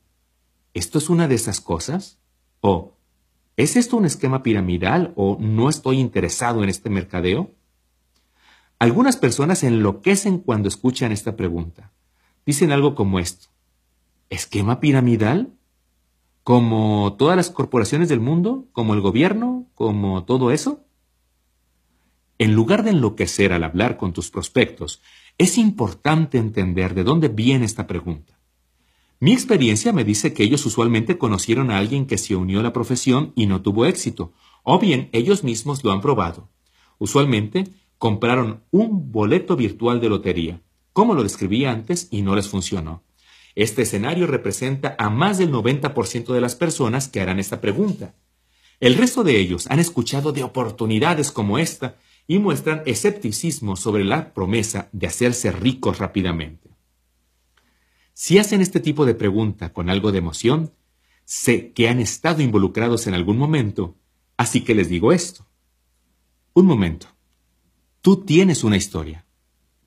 ¿esto 0.73 0.97
es 0.97 1.09
una 1.09 1.27
de 1.27 1.35
esas 1.35 1.61
cosas? 1.61 2.19
¿O 2.59 2.97
¿es 3.55 3.75
esto 3.75 3.97
un 3.97 4.05
esquema 4.05 4.41
piramidal 4.41 5.13
o 5.15 5.37
no 5.39 5.69
estoy 5.69 5.99
interesado 5.99 6.63
en 6.63 6.69
este 6.69 6.89
mercadeo? 6.89 7.51
Algunas 8.79 9.15
personas 9.15 9.63
enloquecen 9.63 10.39
cuando 10.39 10.69
escuchan 10.69 11.11
esta 11.11 11.35
pregunta. 11.35 11.91
Dicen 12.45 12.71
algo 12.71 12.95
como 12.95 13.19
esto. 13.19 13.49
¿Esquema 14.29 14.79
piramidal? 14.79 15.53
¿Como 16.43 17.15
todas 17.17 17.37
las 17.37 17.51
corporaciones 17.51 18.09
del 18.09 18.19
mundo? 18.19 18.65
¿Como 18.71 18.95
el 18.95 19.01
gobierno? 19.01 19.67
¿Como 19.75 20.25
todo 20.25 20.51
eso? 20.51 20.83
En 22.39 22.55
lugar 22.55 22.83
de 22.83 22.89
enloquecer 22.89 23.53
al 23.53 23.63
hablar 23.63 23.97
con 23.97 24.11
tus 24.11 24.31
prospectos, 24.31 25.01
es 25.43 25.57
importante 25.57 26.37
entender 26.37 26.93
de 26.93 27.03
dónde 27.03 27.27
viene 27.27 27.65
esta 27.65 27.85
pregunta. 27.85 28.39
Mi 29.19 29.33
experiencia 29.33 29.91
me 29.91 30.05
dice 30.05 30.33
que 30.33 30.43
ellos 30.43 30.65
usualmente 30.65 31.17
conocieron 31.17 31.69
a 31.69 31.77
alguien 31.77 32.05
que 32.05 32.17
se 32.17 32.37
unió 32.37 32.61
a 32.61 32.63
la 32.63 32.71
profesión 32.71 33.33
y 33.35 33.45
no 33.45 33.61
tuvo 33.61 33.85
éxito, 33.85 34.31
o 34.63 34.79
bien 34.79 35.09
ellos 35.11 35.43
mismos 35.43 35.83
lo 35.83 35.91
han 35.91 35.99
probado. 35.99 36.49
Usualmente 36.97 37.65
compraron 37.97 38.63
un 38.71 39.11
boleto 39.11 39.57
virtual 39.57 39.99
de 39.99 40.07
lotería, 40.07 40.61
como 40.93 41.13
lo 41.13 41.23
describí 41.23 41.65
antes, 41.65 42.07
y 42.09 42.21
no 42.21 42.35
les 42.35 42.47
funcionó. 42.47 43.03
Este 43.53 43.81
escenario 43.81 44.27
representa 44.27 44.95
a 44.97 45.09
más 45.09 45.39
del 45.39 45.51
90% 45.51 46.33
de 46.33 46.41
las 46.41 46.55
personas 46.55 47.09
que 47.09 47.19
harán 47.19 47.39
esta 47.39 47.59
pregunta. 47.59 48.15
El 48.79 48.95
resto 48.95 49.25
de 49.25 49.37
ellos 49.39 49.67
han 49.67 49.79
escuchado 49.79 50.31
de 50.31 50.43
oportunidades 50.43 51.31
como 51.31 51.57
esta 51.57 51.97
y 52.27 52.39
muestran 52.39 52.83
escepticismo 52.85 53.75
sobre 53.75 54.03
la 54.03 54.33
promesa 54.33 54.89
de 54.91 55.07
hacerse 55.07 55.51
ricos 55.51 55.99
rápidamente. 55.99 56.69
Si 58.13 58.37
hacen 58.37 58.61
este 58.61 58.79
tipo 58.79 59.05
de 59.05 59.15
pregunta 59.15 59.73
con 59.73 59.89
algo 59.89 60.11
de 60.11 60.19
emoción, 60.19 60.73
sé 61.25 61.73
que 61.73 61.89
han 61.89 61.99
estado 61.99 62.41
involucrados 62.41 63.07
en 63.07 63.13
algún 63.13 63.37
momento, 63.37 63.97
así 64.37 64.61
que 64.61 64.75
les 64.75 64.89
digo 64.89 65.11
esto. 65.11 65.47
Un 66.53 66.65
momento. 66.65 67.07
Tú 68.01 68.23
tienes 68.23 68.63
una 68.63 68.77
historia. 68.77 69.25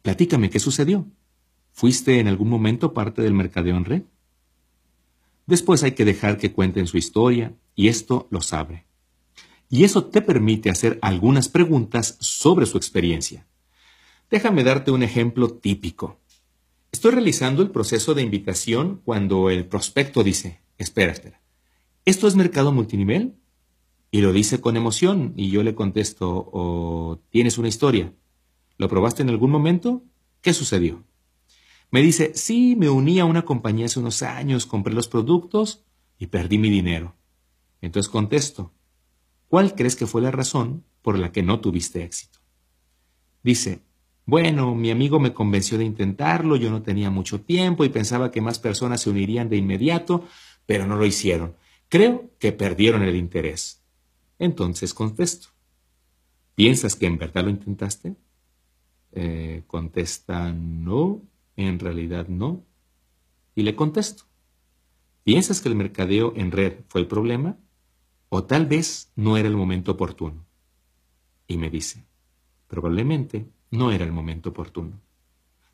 Platícame 0.02 0.50
qué 0.50 0.58
sucedió. 0.58 1.06
¿Fuiste 1.72 2.18
en 2.18 2.28
algún 2.28 2.48
momento 2.48 2.94
parte 2.94 3.22
del 3.22 3.34
mercadeo 3.34 3.76
en 3.76 3.84
red? 3.84 4.02
Después 5.46 5.82
hay 5.84 5.92
que 5.92 6.04
dejar 6.04 6.38
que 6.38 6.52
cuenten 6.52 6.86
su 6.86 6.98
historia 6.98 7.54
y 7.74 7.88
esto 7.88 8.26
lo 8.30 8.40
sabe. 8.40 8.86
Y 9.68 9.84
eso 9.84 10.04
te 10.04 10.22
permite 10.22 10.70
hacer 10.70 10.98
algunas 11.02 11.48
preguntas 11.48 12.16
sobre 12.20 12.66
su 12.66 12.76
experiencia. 12.76 13.46
Déjame 14.30 14.64
darte 14.64 14.90
un 14.90 15.02
ejemplo 15.02 15.50
típico. 15.50 16.18
Estoy 16.92 17.12
realizando 17.12 17.62
el 17.62 17.70
proceso 17.70 18.14
de 18.14 18.22
invitación 18.22 19.00
cuando 19.04 19.50
el 19.50 19.66
prospecto 19.66 20.22
dice, 20.22 20.60
espera, 20.78 21.12
espera, 21.12 21.40
¿esto 22.04 22.26
es 22.26 22.36
mercado 22.36 22.72
multinivel? 22.72 23.34
Y 24.10 24.20
lo 24.20 24.32
dice 24.32 24.60
con 24.60 24.76
emoción 24.76 25.32
y 25.36 25.50
yo 25.50 25.62
le 25.62 25.74
contesto, 25.74 26.48
¿o 26.52 27.20
tienes 27.30 27.58
una 27.58 27.68
historia? 27.68 28.12
¿Lo 28.78 28.88
probaste 28.88 29.22
en 29.22 29.30
algún 29.30 29.50
momento? 29.50 30.02
¿Qué 30.40 30.52
sucedió? 30.54 31.04
Me 31.90 32.02
dice, 32.02 32.32
sí, 32.34 32.76
me 32.76 32.88
uní 32.88 33.20
a 33.20 33.24
una 33.24 33.44
compañía 33.44 33.86
hace 33.86 34.00
unos 34.00 34.22
años, 34.22 34.66
compré 34.66 34.94
los 34.94 35.08
productos 35.08 35.84
y 36.18 36.26
perdí 36.26 36.58
mi 36.58 36.70
dinero. 36.70 37.14
Entonces 37.80 38.10
contesto, 38.10 38.72
¿cuál 39.48 39.74
crees 39.74 39.96
que 39.96 40.06
fue 40.06 40.22
la 40.22 40.30
razón 40.30 40.84
por 41.02 41.18
la 41.18 41.32
que 41.32 41.42
no 41.42 41.60
tuviste 41.60 42.02
éxito? 42.02 42.38
Dice, 43.42 43.80
bueno, 44.24 44.74
mi 44.74 44.90
amigo 44.90 45.20
me 45.20 45.32
convenció 45.32 45.78
de 45.78 45.84
intentarlo, 45.84 46.56
yo 46.56 46.68
no 46.70 46.82
tenía 46.82 47.10
mucho 47.10 47.40
tiempo 47.40 47.84
y 47.84 47.90
pensaba 47.90 48.32
que 48.32 48.40
más 48.40 48.58
personas 48.58 49.02
se 49.02 49.10
unirían 49.10 49.48
de 49.48 49.56
inmediato, 49.56 50.26
pero 50.66 50.84
no 50.84 50.96
lo 50.96 51.06
hicieron. 51.06 51.54
Creo 51.88 52.30
que 52.40 52.50
perdieron 52.50 53.04
el 53.04 53.14
interés. 53.14 53.82
Entonces 54.38 54.92
contesto, 54.92 55.48
¿piensas 56.56 56.96
que 56.96 57.06
en 57.06 57.18
verdad 57.18 57.44
lo 57.44 57.50
intentaste? 57.50 58.16
Eh, 59.12 59.62
contesta, 59.68 60.52
no, 60.52 61.22
en 61.56 61.78
realidad 61.78 62.26
no. 62.26 62.64
Y 63.54 63.62
le 63.62 63.76
contesto, 63.76 64.24
¿piensas 65.22 65.60
que 65.60 65.68
el 65.68 65.76
mercadeo 65.76 66.34
en 66.36 66.50
red 66.50 66.80
fue 66.88 67.00
el 67.00 67.06
problema? 67.06 67.56
¿O 68.36 68.44
tal 68.44 68.66
vez 68.66 69.10
no 69.16 69.38
era 69.38 69.48
el 69.48 69.56
momento 69.56 69.92
oportuno? 69.92 70.44
Y 71.48 71.56
me 71.56 71.70
dice, 71.70 72.04
probablemente 72.68 73.46
no 73.70 73.92
era 73.92 74.04
el 74.04 74.12
momento 74.12 74.50
oportuno. 74.50 75.00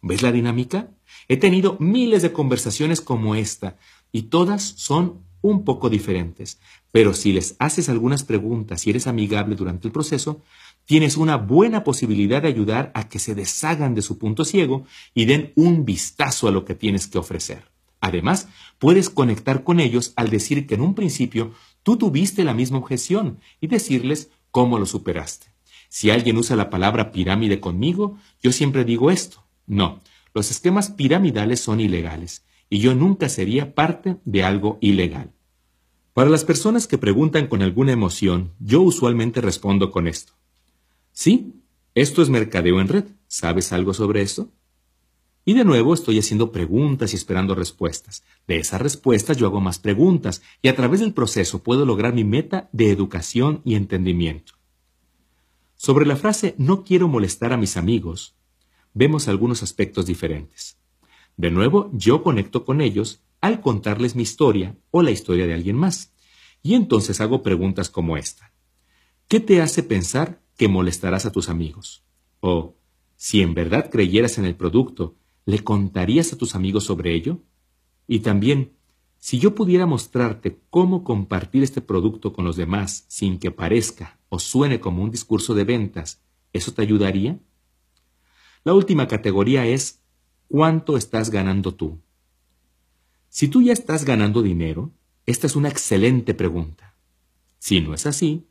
¿Ves 0.01 0.23
la 0.23 0.31
dinámica? 0.31 0.89
He 1.27 1.39
tenido 1.39 1.77
miles 1.81 2.23
de 2.23 2.33
conversaciones 2.33 3.01
como 3.01 3.35
esta 3.35 3.79
y 4.13 4.23
todas 4.35 4.63
son 4.63 5.25
un 5.41 5.65
poco 5.65 5.91
diferentes, 5.91 6.61
pero 6.93 7.15
si 7.15 7.33
les 7.33 7.57
haces 7.59 7.89
algunas 7.89 8.23
preguntas 8.23 8.87
y 8.87 8.91
eres 8.91 9.09
amigable 9.09 9.57
durante 9.57 9.89
el 9.89 9.93
proceso, 9.93 10.41
tienes 10.85 11.17
una 11.17 11.39
buena 11.39 11.83
posibilidad 11.83 12.43
de 12.43 12.49
ayudar 12.49 12.93
a 12.95 13.09
que 13.09 13.19
se 13.19 13.35
deshagan 13.35 13.97
de 13.97 14.03
su 14.03 14.19
punto 14.19 14.45
ciego 14.45 14.87
y 15.15 15.25
den 15.25 15.53
un 15.57 15.85
vistazo 15.85 16.47
a 16.47 16.53
lo 16.53 16.65
que 16.65 16.77
tienes 16.77 17.09
que 17.09 17.19
ofrecer. 17.19 17.73
Además, 18.01 18.49
puedes 18.79 19.11
conectar 19.11 19.63
con 19.63 19.79
ellos 19.79 20.13
al 20.17 20.29
decir 20.29 20.67
que 20.67 20.75
en 20.75 20.81
un 20.81 20.95
principio 20.95 21.53
tú 21.83 21.97
tuviste 21.97 22.45
la 22.45 22.55
misma 22.55 22.79
objeción 22.79 23.39
y 23.61 23.67
decirles 23.67 24.31
cómo 24.51 24.79
lo 24.79 24.87
superaste. 24.87 25.47
Si 25.89 26.11
alguien 26.11 26.37
usa 26.37 26.57
la 26.57 26.71
palabra 26.71 27.13
pirámide 27.13 27.61
conmigo, 27.61 28.17
yo 28.43 28.53
siempre 28.53 28.85
digo 28.85 29.11
esto. 29.11 29.45
No, 29.67 30.01
los 30.35 30.51
esquemas 30.51 30.91
piramidales 30.91 31.61
son 31.61 31.81
ilegales 31.81 32.45
y 32.71 32.79
yo 32.79 32.95
nunca 32.95 33.29
sería 33.29 33.75
parte 33.75 34.17
de 34.25 34.45
algo 34.45 34.79
ilegal. 34.81 35.33
Para 36.15 36.31
las 36.31 36.45
personas 36.45 36.87
que 36.87 36.99
preguntan 36.99 37.47
con 37.47 37.63
alguna 37.63 37.93
emoción, 37.93 38.53
yo 38.59 38.81
usualmente 38.81 39.41
respondo 39.41 39.91
con 39.91 40.09
esto. 40.09 40.33
Sí, 41.13 41.53
esto 41.95 42.23
es 42.23 42.31
mercadeo 42.31 42.81
en 42.81 42.89
red. 42.89 43.05
¿Sabes 43.29 43.73
algo 43.73 43.95
sobre 43.95 44.23
eso? 44.23 44.51
Y 45.45 45.55
de 45.55 45.65
nuevo 45.65 45.95
estoy 45.95 46.19
haciendo 46.19 46.53
preguntas 46.53 47.13
y 47.13 47.17
esperando 47.17 47.55
respuestas. 47.55 48.23
De 48.47 48.59
esas 48.59 48.81
respuestas 48.81 49.37
yo 49.37 49.47
hago 49.47 49.61
más 49.61 49.79
preguntas 49.79 50.43
y 50.63 50.69
a 50.69 50.77
través 50.77 51.01
del 51.01 51.13
proceso 51.13 51.63
puedo 51.63 51.85
lograr 51.85 52.15
mi 52.15 52.25
meta 52.25 52.69
de 52.73 52.91
educación 52.91 53.61
y 53.65 53.75
entendimiento. 53.75 54.55
Sobre 55.77 56.07
la 56.07 56.17
frase 56.17 56.55
no 56.59 56.85
quiero 56.85 57.09
molestar 57.09 57.53
a 57.53 57.57
mis 57.57 57.77
amigos, 57.77 58.37
vemos 58.95 59.27
algunos 59.27 59.63
aspectos 59.63 60.07
diferentes. 60.07 60.79
De 61.37 61.51
nuevo, 61.51 61.91
yo 61.93 62.23
conecto 62.23 62.65
con 62.65 62.81
ellos 62.81 63.23
al 63.41 63.61
contarles 63.61 64.15
mi 64.15 64.23
historia 64.23 64.77
o 64.91 65.03
la 65.03 65.11
historia 65.11 65.47
de 65.47 65.55
alguien 65.55 65.77
más. 65.77 66.13
Y 66.63 66.75
entonces 66.75 67.21
hago 67.21 67.43
preguntas 67.43 67.91
como 67.91 68.17
esta. 68.17 68.53
¿Qué 69.27 69.41
te 69.41 69.61
hace 69.61 69.83
pensar 69.83 70.43
que 70.57 70.69
molestarás 70.69 71.27
a 71.27 71.33
tus 71.33 71.49
amigos. 71.49 72.05
O, 72.41 72.77
si 73.17 73.43
en 73.43 73.55
verdad 73.55 73.91
creyeras 73.91 74.39
en 74.39 74.45
el 74.45 74.55
producto, 74.55 75.17
¿le 75.45 75.65
contarías 75.65 76.33
a 76.33 76.39
tus 76.39 76.55
amigos 76.55 76.85
sobre 76.85 77.15
ello? 77.15 77.41
Y 78.07 78.21
también, 78.21 78.73
si 79.19 79.39
yo 79.39 79.55
pudiera 79.55 79.87
mostrarte 79.87 80.61
cómo 80.71 81.05
compartir 81.05 81.63
este 81.63 81.81
producto 81.81 82.33
con 82.33 82.45
los 82.45 82.57
demás 82.57 83.05
sin 83.09 83.39
que 83.39 83.51
parezca 83.51 84.19
o 84.29 84.39
suene 84.39 84.81
como 84.81 85.03
un 85.03 85.11
discurso 85.11 85.55
de 85.55 85.65
ventas, 85.65 86.23
¿eso 86.53 86.73
te 86.73 86.83
ayudaría? 86.83 87.39
La 88.65 88.75
última 88.75 89.09
categoría 89.09 89.67
es 89.67 90.03
¿cuánto 90.49 90.97
estás 90.97 91.31
ganando 91.31 91.75
tú? 91.75 92.01
Si 93.29 93.49
tú 93.49 93.63
ya 93.63 93.73
estás 93.73 94.05
ganando 94.05 94.43
dinero, 94.43 94.93
esta 95.25 95.47
es 95.47 95.57
una 95.57 95.69
excelente 95.69 96.35
pregunta. 96.35 96.95
Si 97.59 97.81
no 97.81 97.95
es 97.95 98.07
así, 98.07 98.47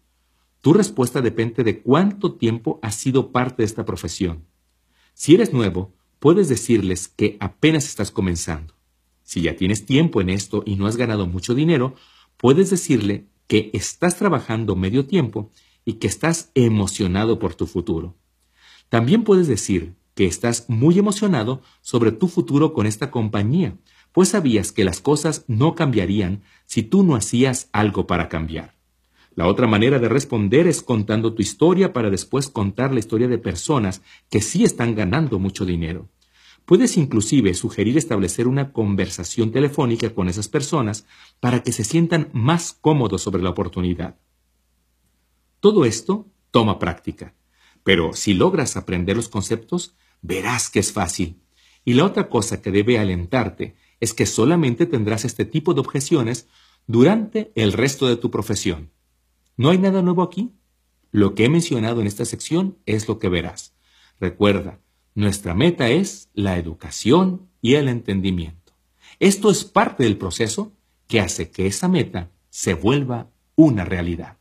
tu 0.62 0.74
respuesta 0.74 1.22
depende 1.22 1.64
de 1.64 1.82
cuánto 1.82 2.34
tiempo 2.34 2.80
has 2.82 2.96
sido 2.96 3.32
parte 3.32 3.64
de 3.64 3.66
esta 3.66 3.86
profesión. 3.86 4.46
Si 5.14 5.34
eres 5.34 5.54
nuevo, 5.54 5.94
puedes 6.22 6.50
decirles 6.50 7.08
que 7.08 7.36
apenas 7.40 7.86
estás 7.86 8.12
comenzando. 8.12 8.76
Si 9.24 9.42
ya 9.42 9.56
tienes 9.56 9.88
tiempo 9.88 10.22
en 10.22 10.30
esto 10.30 10.62
y 10.68 10.76
no 10.76 10.86
has 10.86 10.96
ganado 10.96 11.26
mucho 11.26 11.56
dinero, 11.56 11.96
puedes 12.38 12.70
decirle 12.70 13.26
que 13.48 13.72
estás 13.74 14.18
trabajando 14.18 14.76
medio 14.76 15.08
tiempo 15.08 15.50
y 15.84 15.94
que 15.94 16.06
estás 16.06 16.52
emocionado 16.54 17.40
por 17.40 17.56
tu 17.56 17.66
futuro. 17.66 18.16
También 18.88 19.24
puedes 19.24 19.48
decir 19.48 19.96
que 20.14 20.28
estás 20.28 20.70
muy 20.70 21.00
emocionado 21.00 21.64
sobre 21.82 22.12
tu 22.12 22.28
futuro 22.28 22.72
con 22.74 22.86
esta 22.86 23.10
compañía, 23.10 23.80
pues 24.12 24.30
sabías 24.30 24.72
que 24.72 24.84
las 24.84 25.02
cosas 25.02 25.44
no 25.48 25.74
cambiarían 25.74 26.44
si 26.68 26.84
tú 26.84 27.02
no 27.02 27.16
hacías 27.16 27.68
algo 27.74 28.06
para 28.06 28.30
cambiar. 28.30 28.76
La 29.34 29.48
otra 29.48 29.66
manera 29.66 29.98
de 30.00 30.10
responder 30.10 30.68
es 30.68 30.82
contando 30.82 31.34
tu 31.34 31.42
historia 31.42 31.94
para 31.94 32.10
después 32.10 32.50
contar 32.50 32.94
la 32.94 33.00
historia 33.00 33.30
de 33.30 33.38
personas 33.38 34.02
que 34.30 34.42
sí 34.42 34.64
están 34.66 34.94
ganando 34.94 35.40
mucho 35.40 35.66
dinero. 35.66 36.10
Puedes 36.66 36.98
inclusive 36.98 37.54
sugerir 37.54 37.98
establecer 37.98 38.48
una 38.48 38.72
conversación 38.72 39.52
telefónica 39.52 40.14
con 40.14 40.28
esas 40.28 40.48
personas 40.48 41.06
para 41.40 41.64
que 41.64 41.72
se 41.72 41.84
sientan 41.84 42.30
más 42.34 42.74
cómodos 42.74 43.22
sobre 43.22 43.42
la 43.42 43.50
oportunidad. 43.50 44.18
Todo 45.60 45.86
esto 45.86 46.28
toma 46.52 46.78
práctica, 46.78 47.34
pero 47.84 48.14
si 48.14 48.34
logras 48.34 48.78
aprender 48.78 49.16
los 49.16 49.30
conceptos, 49.30 49.96
verás 50.22 50.70
que 50.70 50.80
es 50.80 50.92
fácil. 50.92 51.42
Y 51.86 51.94
la 51.94 52.06
otra 52.06 52.30
cosa 52.30 52.62
que 52.62 52.72
debe 52.72 53.00
alentarte 53.00 53.76
es 54.00 54.14
que 54.14 54.26
solamente 54.26 54.86
tendrás 54.86 55.26
este 55.26 55.46
tipo 55.46 55.74
de 55.74 55.80
objeciones 55.80 56.48
durante 56.86 57.52
el 57.56 57.74
resto 57.74 58.08
de 58.08 58.18
tu 58.18 58.30
profesión. 58.30 58.92
No 59.62 59.70
hay 59.70 59.78
nada 59.78 60.02
nuevo 60.02 60.24
aquí. 60.24 60.56
Lo 61.12 61.36
que 61.36 61.46
he 61.46 61.50
mencionado 61.50 62.02
en 62.02 62.08
esta 62.08 62.26
sección 62.26 62.80
es 62.88 63.08
lo 63.08 63.20
que 63.20 63.30
verás. 63.30 63.76
Recuerda, 64.20 64.80
nuestra 65.14 65.54
meta 65.54 65.88
es 65.90 66.32
la 66.34 66.58
educación 66.58 67.48
y 67.62 67.76
el 67.76 67.88
entendimiento. 67.88 68.74
Esto 69.20 69.52
es 69.52 69.64
parte 69.64 70.04
del 70.04 70.18
proceso 70.18 70.72
que 71.06 71.22
hace 71.22 71.52
que 71.52 71.68
esa 71.68 71.88
meta 71.88 72.32
se 72.50 72.74
vuelva 72.74 73.30
una 73.56 73.86
realidad. 73.86 74.40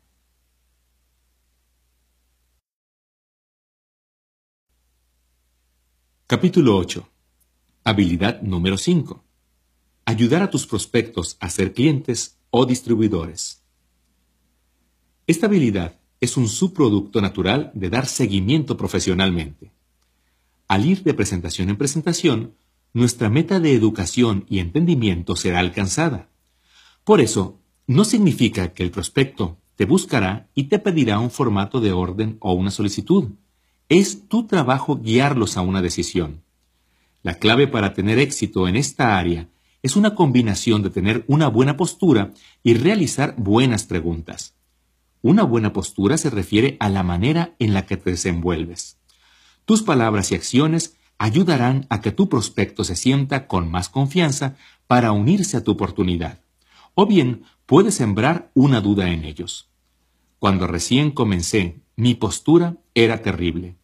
Capítulo 6.26 6.78
8. 6.78 7.06
Habilidad 7.84 8.40
número 8.40 8.78
5. 8.78 9.22
Ayudar 10.06 10.40
a 10.40 10.48
tus 10.48 10.66
prospectos 10.66 11.36
a 11.40 11.50
ser 11.50 11.74
clientes 11.74 12.38
o 12.48 12.64
distribuidores. 12.64 13.59
Esta 15.30 15.46
habilidad 15.46 15.94
es 16.20 16.36
un 16.36 16.48
subproducto 16.48 17.20
natural 17.20 17.70
de 17.72 17.88
dar 17.88 18.06
seguimiento 18.06 18.76
profesionalmente. 18.76 19.70
Al 20.66 20.84
ir 20.84 21.04
de 21.04 21.14
presentación 21.14 21.70
en 21.70 21.76
presentación, 21.76 22.54
nuestra 22.94 23.30
meta 23.30 23.60
de 23.60 23.72
educación 23.72 24.44
y 24.48 24.58
entendimiento 24.58 25.36
será 25.36 25.60
alcanzada. 25.60 26.30
Por 27.04 27.20
eso, 27.20 27.60
no 27.86 28.04
significa 28.04 28.72
que 28.72 28.82
el 28.82 28.90
prospecto 28.90 29.56
te 29.76 29.84
buscará 29.84 30.48
y 30.56 30.64
te 30.64 30.80
pedirá 30.80 31.20
un 31.20 31.30
formato 31.30 31.80
de 31.80 31.92
orden 31.92 32.36
o 32.40 32.52
una 32.54 32.72
solicitud. 32.72 33.28
Es 33.88 34.26
tu 34.26 34.48
trabajo 34.48 34.96
guiarlos 34.96 35.56
a 35.56 35.60
una 35.60 35.80
decisión. 35.80 36.42
La 37.22 37.34
clave 37.34 37.68
para 37.68 37.94
tener 37.94 38.18
éxito 38.18 38.66
en 38.66 38.74
esta 38.74 39.16
área 39.16 39.48
es 39.80 39.94
una 39.94 40.16
combinación 40.16 40.82
de 40.82 40.90
tener 40.90 41.24
una 41.28 41.46
buena 41.46 41.76
postura 41.76 42.32
y 42.64 42.74
realizar 42.74 43.36
buenas 43.38 43.84
preguntas. 43.84 44.56
Una 45.22 45.42
buena 45.42 45.72
postura 45.72 46.16
se 46.16 46.30
refiere 46.30 46.76
a 46.80 46.88
la 46.88 47.02
manera 47.02 47.54
en 47.58 47.74
la 47.74 47.84
que 47.84 47.96
te 47.96 48.10
desenvuelves. 48.10 48.98
Tus 49.66 49.82
palabras 49.82 50.32
y 50.32 50.34
acciones 50.34 50.96
ayudarán 51.18 51.86
a 51.90 52.00
que 52.00 52.12
tu 52.12 52.28
prospecto 52.30 52.82
se 52.82 52.96
sienta 52.96 53.46
con 53.46 53.70
más 53.70 53.90
confianza 53.90 54.56
para 54.86 55.12
unirse 55.12 55.58
a 55.58 55.62
tu 55.62 55.72
oportunidad. 55.72 56.40
O 56.94 57.06
bien 57.06 57.44
puedes 57.66 57.94
sembrar 57.94 58.50
una 58.54 58.80
duda 58.80 59.10
en 59.10 59.24
ellos. 59.24 59.68
Cuando 60.38 60.66
recién 60.66 61.10
comencé, 61.10 61.82
mi 61.96 62.14
postura 62.14 62.78
era 62.94 63.20
terrible. 63.20 63.76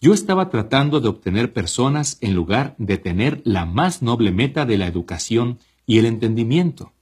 Yo 0.00 0.14
estaba 0.14 0.48
tratando 0.48 1.00
de 1.00 1.08
obtener 1.08 1.52
personas 1.52 2.16
en 2.22 2.34
lugar 2.34 2.74
de 2.78 2.96
tener 2.96 3.42
la 3.44 3.66
más 3.66 4.00
noble 4.00 4.32
meta 4.32 4.64
de 4.64 4.78
la 4.78 4.86
educación 4.86 5.58
y 5.86 5.98
el 5.98 6.06
entendimiento, 6.06 6.94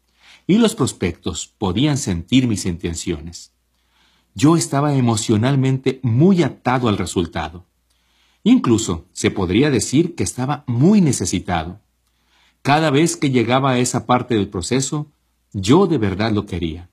y 0.47 0.58
los 0.58 0.74
prospectos 0.74 1.55
podían 1.58 1.97
sentir 1.97 2.49
mis 2.49 2.66
intenciones. 2.66 3.51
Yo 4.35 4.57
estaba 4.57 4.94
emocionalmente 4.94 6.01
muy 6.02 6.43
atado 6.43 6.89
al 6.89 6.97
resultado. 6.97 7.67
Incluso 8.44 9.07
se 9.12 9.31
podría 9.31 9.70
decir 9.70 10.15
que 10.15 10.25
estaba 10.25 10.65
muy 10.67 11.01
necesitado. 11.01 11.81
Cada 12.62 12.91
vez 12.91 13.17
que 13.17 13.31
llegaba 13.31 13.73
a 13.73 13.78
esa 13.78 14.07
parte 14.07 14.35
del 14.35 14.49
proceso, 14.49 15.11
yo 15.52 15.86
de 15.86 15.99
verdad 15.99 16.33
lo 16.33 16.47
quería. 16.47 16.89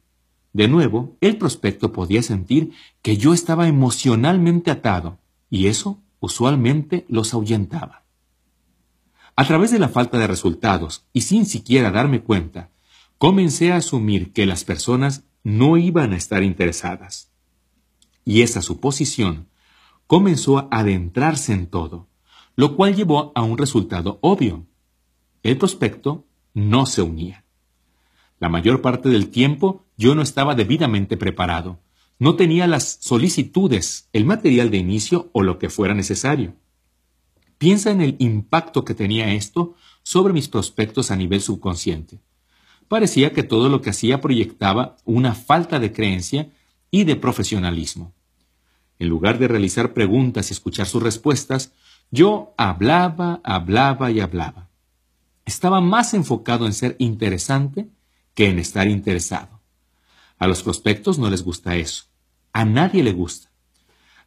De 0.52 0.68
nuevo, 0.68 1.16
el 1.22 1.38
prospecto 1.38 1.94
podía 1.94 2.24
sentir 2.24 2.72
que 3.02 3.18
yo 3.18 3.34
estaba 3.34 3.68
emocionalmente 3.68 4.72
atado 4.72 5.20
y 5.50 5.68
eso 5.68 6.00
usualmente 6.20 7.06
los 7.08 7.34
ahuyentaba. 7.34 8.04
A 9.36 9.46
través 9.46 9.72
de 9.72 9.80
la 9.80 9.88
falta 9.88 10.18
de 10.18 10.28
resultados 10.28 11.06
y 11.14 11.22
sin 11.22 11.46
siquiera 11.46 11.92
darme 11.92 12.22
cuenta, 12.22 12.72
comencé 13.18 13.72
a 13.72 13.78
asumir 13.78 14.34
que 14.34 14.46
las 14.46 14.66
personas 14.66 15.24
no 15.44 15.78
iban 15.78 16.12
a 16.14 16.18
estar 16.18 16.44
interesadas. 16.44 17.29
Y 18.30 18.44
esa 18.44 18.62
suposición 18.62 19.48
comenzó 20.06 20.60
a 20.60 20.68
adentrarse 20.70 21.52
en 21.52 21.66
todo, 21.66 22.10
lo 22.56 22.76
cual 22.76 22.96
llevó 22.96 23.32
a 23.34 23.42
un 23.42 23.58
resultado 23.58 24.20
obvio. 24.22 24.68
El 25.42 25.58
prospecto 25.58 26.28
no 26.54 26.86
se 26.86 27.02
unía. 27.02 27.44
La 28.38 28.48
mayor 28.48 28.84
parte 28.84 29.10
del 29.10 29.30
tiempo 29.32 29.88
yo 29.98 30.14
no 30.14 30.22
estaba 30.22 30.54
debidamente 30.54 31.18
preparado, 31.18 31.80
no 32.20 32.36
tenía 32.36 32.68
las 32.68 33.00
solicitudes, 33.02 34.10
el 34.14 34.26
material 34.26 34.70
de 34.70 34.78
inicio 34.78 35.32
o 35.34 35.42
lo 35.42 35.58
que 35.58 35.72
fuera 35.72 35.96
necesario. 35.96 36.54
Piensa 37.58 37.90
en 37.90 38.02
el 38.02 38.16
impacto 38.20 38.86
que 38.86 38.94
tenía 38.94 39.34
esto 39.34 39.74
sobre 40.04 40.34
mis 40.34 40.50
prospectos 40.50 41.10
a 41.10 41.16
nivel 41.16 41.42
subconsciente. 41.42 42.20
Parecía 42.88 43.34
que 43.34 43.42
todo 43.42 43.70
lo 43.70 43.82
que 43.82 43.90
hacía 43.90 44.22
proyectaba 44.22 44.98
una 45.04 45.34
falta 45.34 45.80
de 45.80 45.92
creencia 45.92 46.52
y 46.92 47.06
de 47.06 47.16
profesionalismo. 47.16 48.14
En 49.00 49.08
lugar 49.08 49.40
de 49.40 49.48
realizar 49.48 49.94
preguntas 49.94 50.50
y 50.50 50.54
escuchar 50.54 50.86
sus 50.86 51.02
respuestas, 51.02 51.72
yo 52.12 52.54
hablaba, 52.58 53.40
hablaba 53.44 54.12
y 54.12 54.20
hablaba. 54.20 54.70
Estaba 55.46 55.82
más 55.82 56.14
enfocado 56.14 56.66
en 56.66 56.74
ser 56.74 56.96
interesante 57.00 57.88
que 58.34 58.50
en 58.50 58.60
estar 58.60 58.88
interesado. 58.88 59.62
A 60.38 60.48
los 60.48 60.64
prospectos 60.64 61.18
no 61.18 61.30
les 61.30 61.44
gusta 61.44 61.76
eso. 61.76 62.06
A 62.54 62.66
nadie 62.66 63.04
le 63.04 63.14
gusta. 63.14 63.50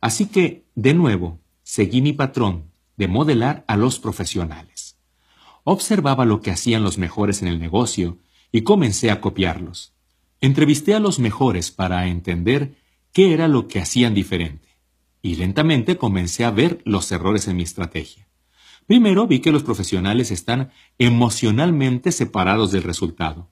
Así 0.01 0.27
que, 0.27 0.65
de 0.75 0.95
nuevo, 0.95 1.39
seguí 1.63 2.03
mi 2.03 2.13
patrón 2.13 2.71
de 2.97 3.09
modelar 3.09 3.65
a 3.69 3.77
los 3.77 3.99
profesionales. 3.99 4.97
Observaba 5.65 6.25
lo 6.25 6.41
que 6.41 6.51
hacían 6.51 6.83
los 6.83 6.99
mejores 6.99 7.43
en 7.43 7.49
el 7.49 7.61
negocio 7.61 8.19
y 8.51 8.63
comencé 8.63 9.11
a 9.11 9.21
copiarlos. 9.21 9.93
Entrevisté 10.41 10.95
a 10.95 11.01
los 11.01 11.19
mejores 11.19 11.71
para 11.71 12.07
entender 12.09 12.75
qué 13.13 13.33
era 13.33 13.49
lo 13.49 13.69
que 13.69 13.81
hacían 13.81 14.15
diferente. 14.15 14.69
Y 15.21 15.37
lentamente 15.37 15.97
comencé 15.97 16.45
a 16.45 16.51
ver 16.51 16.81
los 16.85 17.11
errores 17.13 17.47
en 17.49 17.57
mi 17.57 17.63
estrategia. 17.63 18.29
Primero 18.87 19.27
vi 19.27 19.41
que 19.41 19.53
los 19.53 19.63
profesionales 19.63 20.31
están 20.31 20.71
emocionalmente 20.99 22.11
separados 22.11 22.73
del 22.73 22.83
resultado. 22.83 23.51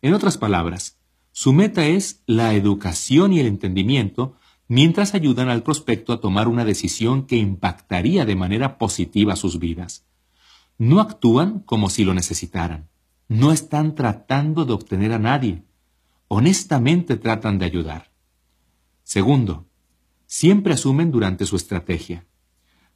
En 0.00 0.14
otras 0.14 0.38
palabras, 0.38 0.98
su 1.32 1.52
meta 1.52 1.86
es 1.86 2.22
la 2.26 2.54
educación 2.54 3.32
y 3.32 3.40
el 3.40 3.46
entendimiento 3.46 4.36
mientras 4.68 5.14
ayudan 5.14 5.48
al 5.48 5.62
prospecto 5.62 6.12
a 6.12 6.20
tomar 6.20 6.46
una 6.46 6.64
decisión 6.64 7.26
que 7.26 7.36
impactaría 7.36 8.24
de 8.24 8.36
manera 8.36 8.78
positiva 8.78 9.34
sus 9.34 9.58
vidas. 9.58 10.06
No 10.76 11.00
actúan 11.00 11.60
como 11.60 11.90
si 11.90 12.04
lo 12.04 12.14
necesitaran. 12.14 12.88
No 13.26 13.50
están 13.52 13.94
tratando 13.94 14.64
de 14.64 14.74
obtener 14.74 15.12
a 15.12 15.18
nadie. 15.18 15.64
Honestamente 16.28 17.16
tratan 17.16 17.58
de 17.58 17.66
ayudar. 17.66 18.07
Segundo, 19.08 19.66
siempre 20.26 20.74
asumen 20.74 21.10
durante 21.10 21.46
su 21.46 21.56
estrategia. 21.56 22.26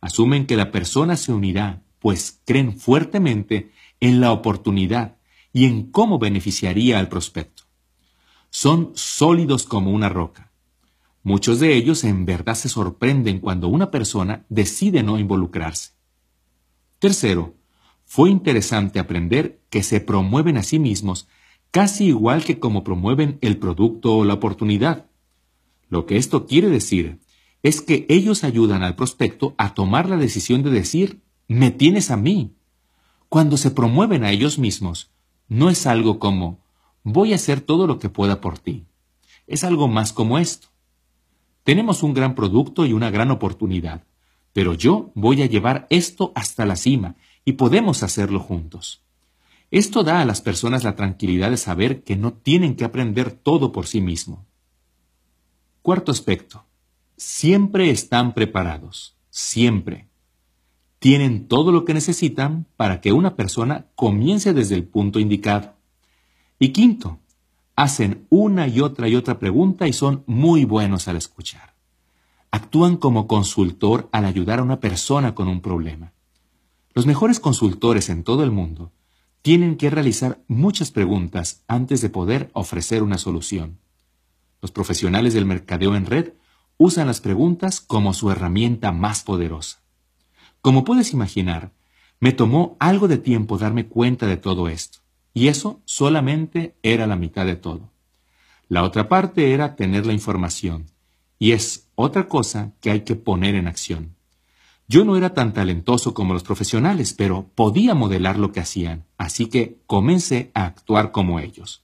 Asumen 0.02 0.44
que 0.44 0.56
la 0.56 0.70
persona 0.70 1.16
se 1.16 1.32
unirá, 1.32 1.84
pues 2.00 2.42
creen 2.44 2.78
fuertemente 2.78 3.72
en 3.98 4.20
la 4.20 4.32
oportunidad 4.32 5.16
y 5.54 5.64
en 5.64 5.90
cómo 5.90 6.18
beneficiaría 6.18 6.98
al 6.98 7.08
prospecto 7.08 7.62
son 8.52 8.92
sólidos 8.94 9.64
como 9.64 9.92
una 9.92 10.10
roca. 10.10 10.52
Muchos 11.22 11.58
de 11.58 11.74
ellos 11.74 12.04
en 12.04 12.26
verdad 12.26 12.54
se 12.54 12.68
sorprenden 12.68 13.38
cuando 13.38 13.68
una 13.68 13.90
persona 13.90 14.44
decide 14.50 15.02
no 15.02 15.18
involucrarse. 15.18 15.92
Tercero, 16.98 17.54
fue 18.04 18.28
interesante 18.28 18.98
aprender 18.98 19.62
que 19.70 19.82
se 19.82 20.00
promueven 20.00 20.58
a 20.58 20.62
sí 20.62 20.78
mismos 20.78 21.28
casi 21.70 22.08
igual 22.08 22.44
que 22.44 22.60
como 22.60 22.84
promueven 22.84 23.38
el 23.40 23.56
producto 23.56 24.18
o 24.18 24.24
la 24.26 24.34
oportunidad. 24.34 25.06
Lo 25.92 26.06
que 26.06 26.16
esto 26.16 26.46
quiere 26.46 26.70
decir 26.70 27.18
es 27.62 27.82
que 27.82 28.06
ellos 28.08 28.44
ayudan 28.44 28.82
al 28.82 28.96
prospecto 28.96 29.54
a 29.58 29.74
tomar 29.74 30.08
la 30.08 30.16
decisión 30.16 30.62
de 30.62 30.70
decir, 30.70 31.20
me 31.48 31.70
tienes 31.70 32.10
a 32.10 32.16
mí. 32.16 32.54
Cuando 33.28 33.58
se 33.58 33.70
promueven 33.70 34.24
a 34.24 34.30
ellos 34.30 34.58
mismos, 34.58 35.10
no 35.48 35.68
es 35.68 35.86
algo 35.86 36.18
como, 36.18 36.60
voy 37.02 37.32
a 37.32 37.34
hacer 37.34 37.60
todo 37.60 37.86
lo 37.86 37.98
que 37.98 38.08
pueda 38.08 38.40
por 38.40 38.58
ti. 38.58 38.86
Es 39.46 39.64
algo 39.64 39.86
más 39.86 40.14
como 40.14 40.38
esto. 40.38 40.68
Tenemos 41.62 42.02
un 42.02 42.14
gran 42.14 42.34
producto 42.34 42.86
y 42.86 42.94
una 42.94 43.10
gran 43.10 43.30
oportunidad, 43.30 44.02
pero 44.54 44.72
yo 44.72 45.12
voy 45.14 45.42
a 45.42 45.46
llevar 45.46 45.86
esto 45.90 46.32
hasta 46.34 46.64
la 46.64 46.76
cima 46.76 47.16
y 47.44 47.52
podemos 47.52 48.02
hacerlo 48.02 48.40
juntos. 48.40 49.02
Esto 49.70 50.04
da 50.04 50.22
a 50.22 50.24
las 50.24 50.40
personas 50.40 50.84
la 50.84 50.96
tranquilidad 50.96 51.50
de 51.50 51.58
saber 51.58 52.02
que 52.02 52.16
no 52.16 52.32
tienen 52.32 52.76
que 52.76 52.86
aprender 52.86 53.30
todo 53.30 53.72
por 53.72 53.86
sí 53.86 54.00
mismo. 54.00 54.46
Cuarto 55.82 56.12
aspecto. 56.12 56.64
Siempre 57.16 57.90
están 57.90 58.34
preparados. 58.34 59.16
Siempre. 59.30 60.06
Tienen 61.00 61.48
todo 61.48 61.72
lo 61.72 61.84
que 61.84 61.92
necesitan 61.92 62.66
para 62.76 63.00
que 63.00 63.10
una 63.10 63.34
persona 63.34 63.86
comience 63.96 64.54
desde 64.54 64.76
el 64.76 64.84
punto 64.84 65.18
indicado. 65.18 65.74
Y 66.60 66.68
quinto, 66.68 67.18
hacen 67.74 68.26
una 68.30 68.68
y 68.68 68.80
otra 68.80 69.08
y 69.08 69.16
otra 69.16 69.40
pregunta 69.40 69.88
y 69.88 69.92
son 69.92 70.22
muy 70.26 70.64
buenos 70.64 71.08
al 71.08 71.16
escuchar. 71.16 71.74
Actúan 72.52 72.96
como 72.96 73.26
consultor 73.26 74.08
al 74.12 74.24
ayudar 74.24 74.60
a 74.60 74.62
una 74.62 74.78
persona 74.78 75.34
con 75.34 75.48
un 75.48 75.60
problema. 75.60 76.12
Los 76.94 77.06
mejores 77.06 77.40
consultores 77.40 78.08
en 78.08 78.22
todo 78.22 78.44
el 78.44 78.52
mundo 78.52 78.92
tienen 79.40 79.76
que 79.76 79.90
realizar 79.90 80.44
muchas 80.46 80.92
preguntas 80.92 81.64
antes 81.66 82.00
de 82.02 82.08
poder 82.08 82.50
ofrecer 82.52 83.02
una 83.02 83.18
solución. 83.18 83.78
Los 84.62 84.70
profesionales 84.70 85.34
del 85.34 85.44
mercadeo 85.44 85.96
en 85.96 86.06
red 86.06 86.34
usan 86.78 87.08
las 87.08 87.20
preguntas 87.20 87.80
como 87.80 88.14
su 88.14 88.30
herramienta 88.30 88.92
más 88.92 89.24
poderosa. 89.24 89.82
Como 90.60 90.84
puedes 90.84 91.12
imaginar, 91.12 91.72
me 92.20 92.32
tomó 92.32 92.76
algo 92.78 93.08
de 93.08 93.18
tiempo 93.18 93.58
darme 93.58 93.86
cuenta 93.86 94.26
de 94.26 94.36
todo 94.36 94.68
esto. 94.68 95.00
Y 95.34 95.48
eso 95.48 95.80
solamente 95.84 96.76
era 96.82 97.08
la 97.08 97.16
mitad 97.16 97.44
de 97.44 97.56
todo. 97.56 97.90
La 98.68 98.84
otra 98.84 99.08
parte 99.08 99.52
era 99.52 99.74
tener 99.74 100.06
la 100.06 100.12
información. 100.12 100.86
Y 101.40 101.52
es 101.52 101.88
otra 101.96 102.28
cosa 102.28 102.72
que 102.80 102.92
hay 102.92 103.00
que 103.00 103.16
poner 103.16 103.56
en 103.56 103.66
acción. 103.66 104.14
Yo 104.86 105.04
no 105.04 105.16
era 105.16 105.34
tan 105.34 105.52
talentoso 105.52 106.14
como 106.14 106.34
los 106.34 106.44
profesionales, 106.44 107.14
pero 107.14 107.48
podía 107.54 107.94
modelar 107.94 108.38
lo 108.38 108.52
que 108.52 108.60
hacían, 108.60 109.06
así 109.16 109.46
que 109.46 109.78
comencé 109.86 110.52
a 110.54 110.66
actuar 110.66 111.10
como 111.10 111.40
ellos. 111.40 111.82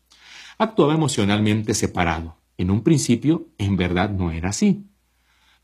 Actuaba 0.58 0.94
emocionalmente 0.94 1.74
separado. 1.74 2.36
En 2.58 2.70
un 2.70 2.82
principio, 2.82 3.48
en 3.56 3.76
verdad 3.76 4.10
no 4.10 4.30
era 4.30 4.50
así. 4.50 4.84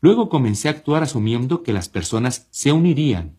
Luego 0.01 0.29
comencé 0.29 0.67
a 0.67 0.71
actuar 0.71 1.03
asumiendo 1.03 1.61
que 1.61 1.73
las 1.73 1.89
personas 1.89 2.47
se 2.51 2.71
unirían. 2.71 3.37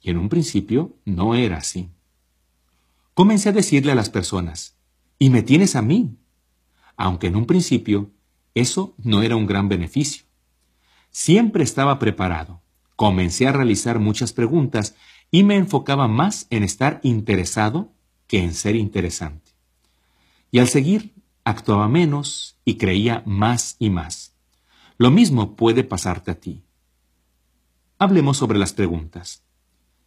Y 0.00 0.10
en 0.10 0.18
un 0.18 0.28
principio 0.28 0.96
no 1.04 1.34
era 1.34 1.58
así. 1.58 1.90
Comencé 3.12 3.48
a 3.48 3.52
decirle 3.52 3.92
a 3.92 3.96
las 3.96 4.08
personas, 4.08 4.76
y 5.18 5.30
me 5.30 5.42
tienes 5.42 5.74
a 5.74 5.82
mí. 5.82 6.16
Aunque 6.96 7.26
en 7.26 7.36
un 7.36 7.46
principio 7.46 8.10
eso 8.54 8.94
no 8.98 9.22
era 9.22 9.36
un 9.36 9.46
gran 9.46 9.68
beneficio. 9.68 10.24
Siempre 11.10 11.64
estaba 11.64 11.98
preparado. 11.98 12.62
Comencé 12.94 13.46
a 13.46 13.52
realizar 13.52 13.98
muchas 13.98 14.32
preguntas 14.32 14.94
y 15.30 15.42
me 15.42 15.56
enfocaba 15.56 16.08
más 16.08 16.46
en 16.50 16.62
estar 16.62 17.00
interesado 17.02 17.92
que 18.26 18.42
en 18.42 18.54
ser 18.54 18.76
interesante. 18.76 19.52
Y 20.50 20.58
al 20.58 20.68
seguir, 20.68 21.15
actuaba 21.46 21.86
menos 21.86 22.58
y 22.64 22.74
creía 22.74 23.22
más 23.24 23.76
y 23.78 23.88
más. 23.88 24.34
Lo 24.98 25.12
mismo 25.12 25.54
puede 25.54 25.84
pasarte 25.84 26.32
a 26.32 26.40
ti. 26.40 26.64
Hablemos 27.98 28.36
sobre 28.36 28.58
las 28.58 28.72
preguntas. 28.72 29.44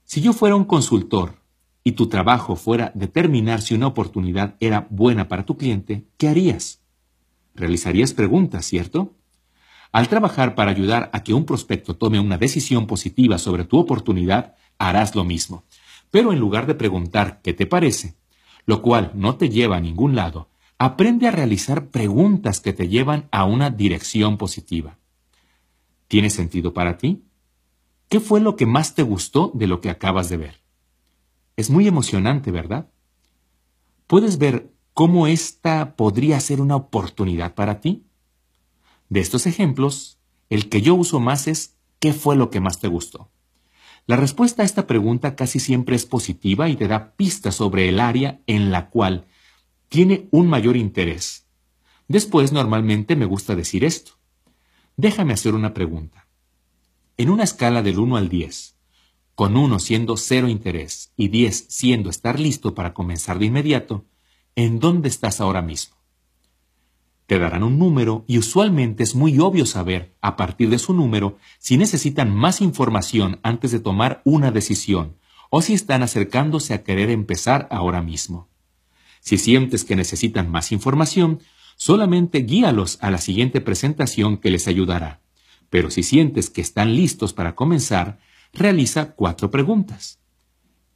Si 0.04 0.20
yo 0.20 0.34
fuera 0.34 0.58
un 0.58 0.66
consultor 0.66 1.42
y 1.82 1.94
tu 1.94 2.10
trabajo 2.10 2.58
fuera 2.58 2.92
determinar 2.94 3.62
si 3.62 3.74
una 3.74 3.88
oportunidad 3.88 4.58
era 4.60 4.86
buena 4.90 5.30
para 5.30 5.46
tu 5.46 5.56
cliente, 5.56 6.10
¿qué 6.18 6.28
harías? 6.28 6.82
Realizarías 7.56 8.14
preguntas, 8.14 8.66
¿cierto? 8.66 9.16
Al 9.94 10.10
trabajar 10.10 10.56
para 10.56 10.72
ayudar 10.72 11.10
a 11.14 11.24
que 11.24 11.34
un 11.34 11.46
prospecto 11.46 11.96
tome 11.96 12.20
una 12.20 12.38
decisión 12.38 12.86
positiva 12.86 13.38
sobre 13.38 13.64
tu 13.64 13.78
oportunidad, 13.78 14.56
harás 14.78 15.16
lo 15.16 15.24
mismo. 15.24 15.64
Pero 16.12 16.34
en 16.34 16.40
lugar 16.40 16.68
de 16.68 16.76
preguntar 16.76 17.40
qué 17.42 17.54
te 17.54 17.66
parece, 17.66 18.18
lo 18.66 18.82
cual 18.82 19.14
no 19.16 19.38
te 19.38 19.48
lleva 19.50 19.78
a 19.78 19.82
ningún 19.82 20.18
lado, 20.18 20.50
aprende 20.80 21.28
a 21.28 21.32
realizar 21.32 21.90
preguntas 21.90 22.62
que 22.62 22.72
te 22.72 22.88
llevan 22.88 23.28
a 23.32 23.44
una 23.44 23.70
dirección 23.70 24.38
positiva. 24.38 24.98
¿Tiene 26.08 26.30
sentido 26.30 26.74
para 26.74 26.98
ti? 26.98 27.26
¿Qué 28.08 28.22
fue 28.22 28.40
lo 28.40 28.56
que 28.56 28.66
más 28.66 28.96
te 28.96 29.04
gustó 29.04 29.52
de 29.54 29.68
lo 29.68 29.82
que 29.82 29.90
acabas 29.90 30.30
de 30.30 30.38
ver? 30.38 30.62
Es 31.58 31.70
muy 31.70 31.86
emocionante, 31.86 32.50
¿verdad? 32.50 32.90
¿Puedes 34.08 34.38
ver 34.38 34.72
cómo 34.94 35.28
esta 35.28 35.96
podría 35.98 36.40
ser 36.40 36.62
una 36.62 36.78
oportunidad 36.78 37.54
para 37.54 37.82
ti? 37.82 38.06
De 39.10 39.20
estos 39.20 39.46
ejemplos, 39.46 40.18
el 40.50 40.70
que 40.70 40.82
yo 40.82 40.96
uso 40.96 41.20
más 41.20 41.48
es 41.48 41.76
¿qué 42.00 42.14
fue 42.14 42.38
lo 42.38 42.50
que 42.50 42.62
más 42.62 42.80
te 42.80 42.88
gustó? 42.88 43.30
La 44.08 44.16
respuesta 44.16 44.64
a 44.64 44.66
esta 44.66 44.88
pregunta 44.88 45.36
casi 45.36 45.60
siempre 45.60 45.98
es 45.98 46.06
positiva 46.06 46.70
y 46.70 46.78
te 46.78 46.88
da 46.88 47.12
pistas 47.18 47.56
sobre 47.56 47.90
el 47.90 48.00
área 48.00 48.40
en 48.48 48.72
la 48.72 48.90
cual 48.90 49.28
tiene 49.90 50.28
un 50.32 50.48
mayor 50.48 50.78
interés. 50.78 51.48
Después 52.08 52.52
normalmente 52.52 53.16
me 53.16 53.26
gusta 53.26 53.56
decir 53.56 53.84
esto. 53.84 54.14
Déjame 54.96 55.34
hacer 55.34 55.56
una 55.56 55.74
pregunta. 55.74 56.28
En 57.18 57.30
una 57.30 57.44
escala 57.44 57.82
del 57.82 58.00
1 58.00 58.16
al 58.16 58.30
10, 58.30 58.76
con 59.34 59.58
1 59.58 59.80
siendo 59.80 60.16
cero 60.16 60.48
interés 60.48 61.12
y 61.18 61.30
10 61.30 61.66
siendo 61.70 62.10
estar 62.10 62.40
listo 62.40 62.76
para 62.76 62.94
comenzar 62.94 63.40
de 63.40 63.46
inmediato, 63.46 64.06
¿en 64.56 64.80
dónde 64.80 65.10
estás 65.10 65.42
ahora 65.42 65.62
mismo? 65.62 65.98
Te 67.26 67.40
darán 67.40 67.64
un 67.64 67.80
número 67.80 68.26
y 68.28 68.38
usualmente 68.38 69.04
es 69.04 69.16
muy 69.16 69.40
obvio 69.40 69.66
saber, 69.66 70.16
a 70.22 70.36
partir 70.36 70.70
de 70.70 70.80
su 70.80 70.94
número, 70.94 71.38
si 71.58 71.78
necesitan 71.78 72.36
más 72.36 72.62
información 72.62 73.40
antes 73.44 73.72
de 73.72 73.80
tomar 73.80 74.22
una 74.24 74.52
decisión 74.52 75.18
o 75.50 75.62
si 75.62 75.74
están 75.74 76.04
acercándose 76.04 76.74
a 76.74 76.84
querer 76.84 77.10
empezar 77.10 77.68
ahora 77.72 78.02
mismo. 78.02 78.50
Si 79.20 79.38
sientes 79.38 79.84
que 79.84 79.96
necesitan 79.96 80.50
más 80.50 80.72
información, 80.72 81.40
solamente 81.76 82.40
guíalos 82.40 82.98
a 83.02 83.12
la 83.12 83.20
siguiente 83.20 83.62
presentación 83.62 84.38
que 84.38 84.52
les 84.52 84.68
ayudará. 84.68 85.22
Pero 85.70 85.92
si 85.92 86.04
sientes 86.04 86.50
que 86.50 86.62
están 86.62 86.96
listos 86.96 87.34
para 87.34 87.56
comenzar, 87.56 88.20
realiza 88.54 89.12
cuatro 89.12 89.52
preguntas. 89.52 90.20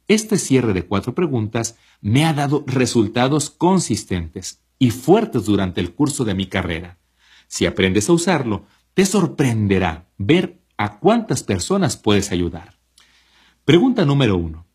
Este 0.08 0.36
cierre 0.36 0.72
de 0.74 0.84
cuatro 0.84 1.14
preguntas 1.14 1.76
me 2.00 2.24
ha 2.24 2.34
dado 2.34 2.64
resultados 2.66 3.50
consistentes 3.50 4.60
y 4.78 4.90
fuertes 4.90 5.46
durante 5.46 5.80
el 5.80 5.94
curso 5.94 6.24
de 6.24 6.34
mi 6.34 6.46
carrera. 6.46 6.98
Si 7.46 7.64
aprendes 7.66 8.08
a 8.08 8.12
usarlo, 8.12 8.66
te 8.92 9.06
sorprenderá 9.06 10.06
ver 10.18 10.60
a 10.76 10.98
cuántas 10.98 11.42
personas 11.42 11.96
puedes 11.96 12.32
ayudar. 12.32 12.78
Pregunta 13.64 14.04
número 14.04 14.36
uno. 14.36 14.66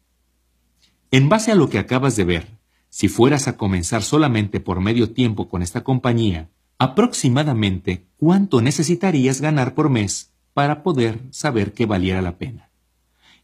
En 1.12 1.30
base 1.30 1.52
a 1.52 1.56
lo 1.56 1.70
que 1.70 1.78
acabas 1.78 2.16
de 2.16 2.24
ver, 2.24 2.59
si 2.90 3.08
fueras 3.08 3.48
a 3.48 3.58
comenzar 3.58 4.04
solamente 4.04 4.60
por 4.60 4.82
medio 4.82 5.12
tiempo 5.12 5.48
con 5.48 5.62
esta 5.62 5.84
compañía, 5.84 6.50
aproximadamente 6.78 8.06
cuánto 8.18 8.62
necesitarías 8.62 9.42
ganar 9.42 9.76
por 9.76 9.90
mes 9.90 10.32
para 10.54 10.82
poder 10.84 11.20
saber 11.30 11.74
que 11.74 11.86
valiera 11.86 12.22
la 12.22 12.38
pena. 12.38 12.70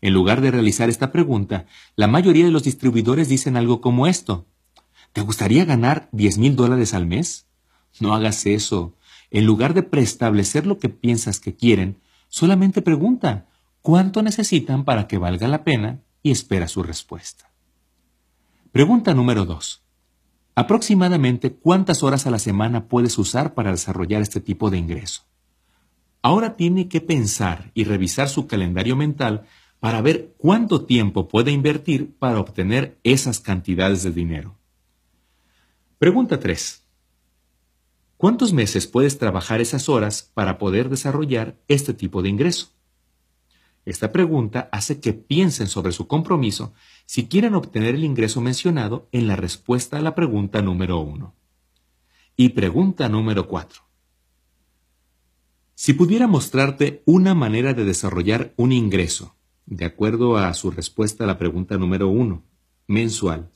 En 0.01 0.13
lugar 0.13 0.41
de 0.41 0.51
realizar 0.51 0.89
esta 0.89 1.11
pregunta, 1.11 1.65
la 1.95 2.07
mayoría 2.07 2.45
de 2.45 2.51
los 2.51 2.63
distribuidores 2.63 3.29
dicen 3.29 3.57
algo 3.57 3.81
como 3.81 4.07
esto. 4.07 4.45
¿Te 5.13 5.21
gustaría 5.21 5.65
ganar 5.65 6.09
10 6.11 6.37
mil 6.37 6.55
dólares 6.55 6.93
al 6.93 7.05
mes? 7.05 7.45
No 7.99 8.13
hagas 8.13 8.45
eso. 8.45 8.93
En 9.31 9.45
lugar 9.45 9.73
de 9.73 9.83
preestablecer 9.83 10.67
lo 10.67 10.77
que 10.77 10.89
piensas 10.89 11.39
que 11.39 11.55
quieren, 11.55 11.97
solamente 12.27 12.81
pregunta 12.81 13.47
cuánto 13.81 14.21
necesitan 14.21 14.83
para 14.83 15.07
que 15.07 15.17
valga 15.17 15.47
la 15.47 15.63
pena 15.63 16.01
y 16.21 16.31
espera 16.31 16.67
su 16.67 16.83
respuesta. 16.83 17.49
Pregunta 18.75 19.13
número 19.13 19.45
2. 19.45 19.85
Aproximadamente 20.53 21.53
cuántas 21.53 22.03
horas 22.03 22.27
a 22.27 22.29
la 22.29 22.39
semana 22.39 22.89
puedes 22.89 23.17
usar 23.17 23.53
para 23.53 23.71
desarrollar 23.71 24.21
este 24.21 24.41
tipo 24.41 24.69
de 24.69 24.77
ingreso. 24.77 25.21
Ahora 26.21 26.57
tiene 26.57 26.89
que 26.89 26.99
pensar 26.99 27.71
y 27.73 27.85
revisar 27.85 28.27
su 28.27 28.47
calendario 28.47 28.97
mental 28.97 29.45
para 29.79 30.01
ver 30.01 30.35
cuánto 30.37 30.83
tiempo 30.83 31.29
puede 31.29 31.51
invertir 31.51 32.17
para 32.19 32.37
obtener 32.37 32.99
esas 33.05 33.39
cantidades 33.39 34.03
de 34.03 34.11
dinero. 34.11 34.57
Pregunta 35.97 36.37
3. 36.37 36.83
¿Cuántos 38.17 38.51
meses 38.51 38.87
puedes 38.87 39.17
trabajar 39.17 39.61
esas 39.61 39.87
horas 39.87 40.31
para 40.33 40.57
poder 40.57 40.89
desarrollar 40.89 41.55
este 41.69 41.93
tipo 41.93 42.21
de 42.21 42.27
ingreso? 42.27 42.74
Esta 43.85 44.11
pregunta 44.11 44.67
hace 44.71 44.99
que 44.99 45.13
piensen 45.13 45.67
sobre 45.67 45.91
su 45.91 46.07
compromiso 46.07 46.73
si 47.05 47.27
quieren 47.27 47.53
obtener 47.53 47.93
el 47.93 48.03
ingreso 48.03 48.41
mencionado 48.41 49.07
en 49.11 49.27
la 49.27 49.35
respuesta 49.35 49.97
a 49.97 50.01
la 50.01 50.15
pregunta 50.15 50.63
número 50.63 50.99
1. 50.99 51.35
Y 52.35 52.49
pregunta 52.49 53.07
número 53.09 53.47
4. 53.47 53.83
Si 55.75 55.93
pudiera 55.93 56.25
mostrarte 56.25 57.03
una 57.05 57.35
manera 57.35 57.73
de 57.73 57.85
desarrollar 57.85 58.53
un 58.57 58.71
ingreso, 58.71 59.35
de 59.67 59.85
acuerdo 59.85 60.37
a 60.37 60.53
su 60.55 60.71
respuesta 60.71 61.23
a 61.23 61.27
la 61.27 61.37
pregunta 61.37 61.77
número 61.77 62.07
1, 62.07 62.43
mensual, 62.87 63.51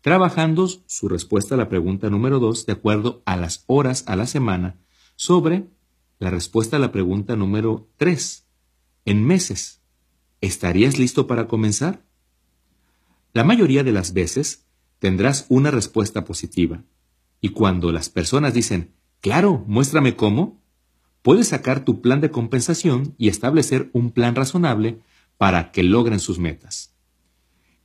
trabajando 0.00 0.66
su 0.68 1.08
respuesta 1.08 1.56
a 1.56 1.58
la 1.58 1.68
pregunta 1.68 2.08
número 2.08 2.38
2 2.38 2.64
de 2.66 2.72
acuerdo 2.72 3.22
a 3.26 3.36
las 3.36 3.64
horas 3.66 4.04
a 4.06 4.16
la 4.16 4.26
semana 4.26 4.78
sobre 5.16 5.66
la 6.18 6.30
respuesta 6.30 6.76
a 6.76 6.80
la 6.80 6.92
pregunta 6.92 7.36
número 7.36 7.88
3 7.96 8.43
en 9.04 9.24
meses. 9.24 9.80
¿Estarías 10.40 10.98
listo 10.98 11.26
para 11.26 11.46
comenzar? 11.46 12.04
La 13.32 13.44
mayoría 13.44 13.82
de 13.82 13.92
las 13.92 14.12
veces 14.12 14.66
tendrás 14.98 15.46
una 15.48 15.70
respuesta 15.70 16.24
positiva. 16.24 16.84
Y 17.40 17.50
cuando 17.50 17.92
las 17.92 18.08
personas 18.08 18.54
dicen, 18.54 18.94
claro, 19.20 19.64
muéstrame 19.66 20.16
cómo, 20.16 20.62
puedes 21.22 21.48
sacar 21.48 21.84
tu 21.84 22.00
plan 22.00 22.20
de 22.20 22.30
compensación 22.30 23.14
y 23.18 23.28
establecer 23.28 23.90
un 23.92 24.10
plan 24.10 24.34
razonable 24.34 25.00
para 25.36 25.72
que 25.72 25.82
logren 25.82 26.20
sus 26.20 26.38
metas. 26.38 26.94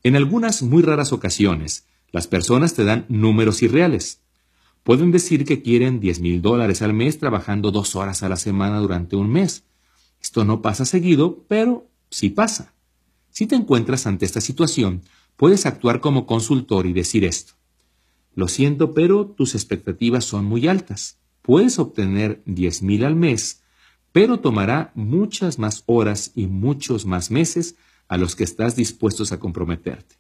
En 0.03 0.15
algunas 0.15 0.61
muy 0.61 0.81
raras 0.81 1.11
ocasiones, 1.11 1.88
las 2.11 2.27
personas 2.27 2.73
te 2.73 2.83
dan 2.83 3.06
números 3.09 3.61
irreales. 3.61 4.22
Pueden 4.83 5.11
decir 5.11 5.45
que 5.45 5.61
quieren 5.61 5.99
10 5.99 6.22
mil 6.22 6.41
dólares 6.41 6.81
al 6.81 6.93
mes 6.93 7.19
trabajando 7.19 7.72
dos 7.72 7.95
horas 7.95 8.23
a 8.23 8.30
la 8.30 8.38
semana 8.38 8.80
durante 8.80 9.15
un 9.15 9.30
mes. 9.30 9.65
Esto 10.22 10.45
no 10.45 10.61
pasa 10.61 10.85
seguido, 10.85 11.45
pero 11.48 11.88
sí 12.09 12.30
pasa. 12.30 12.73
Si 13.30 13.48
te 13.48 13.56
encuentras 13.56 14.06
ante 14.06 14.25
esta 14.25 14.41
situación, 14.41 15.03
puedes 15.35 15.65
actuar 15.65 16.01
como 16.01 16.25
consultor 16.25 16.85
y 16.85 16.93
decir 16.93 17.23
esto. 17.23 17.53
Lo 18.35 18.48
siento, 18.48 18.93
pero 18.93 19.25
tus 19.27 19.56
expectativas 19.56 20.25
son 20.25 20.45
muy 20.45 20.67
altas. 20.67 21.17
Puedes 21.41 21.80
obtener 21.80 22.41
10 22.45 22.83
mil 22.83 23.06
al 23.06 23.15
mes, 23.15 23.61
pero 24.11 24.39
tomará 24.39 24.91
muchas 24.95 25.59
más 25.59 25.83
horas 25.85 26.31
y 26.35 26.48
muchos 26.48 27.06
más 27.06 27.31
meses 27.31 27.75
a 28.07 28.17
los 28.17 28.35
que 28.35 28.43
estás 28.43 28.75
dispuestos 28.75 29.31
a 29.31 29.39
comprometerte. 29.39 30.15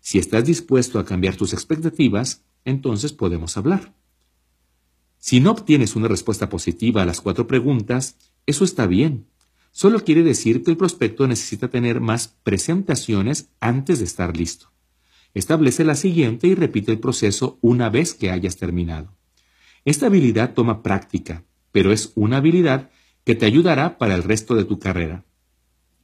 Si 0.00 0.18
estás 0.18 0.44
dispuesto 0.44 0.98
a 0.98 1.04
cambiar 1.04 1.36
tus 1.36 1.52
expectativas, 1.52 2.44
entonces 2.64 3.12
podemos 3.12 3.56
hablar. 3.56 3.94
Si 5.18 5.40
no 5.40 5.50
obtienes 5.50 5.96
una 5.96 6.08
respuesta 6.08 6.48
positiva 6.48 7.02
a 7.02 7.06
las 7.06 7.20
cuatro 7.20 7.46
preguntas, 7.46 8.16
eso 8.46 8.64
está 8.64 8.86
bien. 8.86 9.26
Solo 9.72 10.04
quiere 10.04 10.22
decir 10.22 10.62
que 10.62 10.70
el 10.70 10.76
prospecto 10.76 11.26
necesita 11.26 11.68
tener 11.68 12.00
más 12.00 12.28
presentaciones 12.28 13.50
antes 13.60 13.98
de 13.98 14.04
estar 14.06 14.36
listo. 14.36 14.72
Establece 15.34 15.84
la 15.84 15.96
siguiente 15.96 16.46
y 16.46 16.54
repite 16.54 16.92
el 16.92 16.98
proceso 16.98 17.58
una 17.60 17.90
vez 17.90 18.14
que 18.14 18.30
hayas 18.30 18.56
terminado. 18.56 19.12
Esta 19.84 20.06
habilidad 20.06 20.54
toma 20.54 20.82
práctica, 20.82 21.44
pero 21.72 21.92
es 21.92 22.12
una 22.14 22.38
habilidad 22.38 22.90
que 23.24 23.34
te 23.34 23.44
ayudará 23.44 23.98
para 23.98 24.14
el 24.14 24.22
resto 24.22 24.54
de 24.54 24.64
tu 24.64 24.78
carrera. 24.78 25.24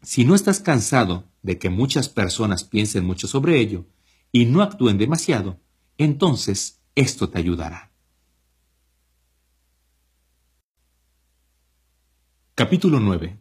Si 0.02 0.24
no 0.24 0.34
estás 0.34 0.60
cansado 0.60 1.28
de 1.42 1.58
que 1.58 1.70
muchas 1.70 2.08
personas 2.08 2.64
piensen 2.64 3.04
mucho 3.04 3.26
sobre 3.26 3.58
ello 3.58 3.86
y 4.32 4.44
no 4.44 4.60
actúen 4.60 4.98
demasiado, 4.98 5.60
entonces 5.96 6.80
esto 6.94 7.28
te 7.30 7.38
ayudará. 7.38 7.91
Capítulo 12.54 13.00
9 13.00 13.38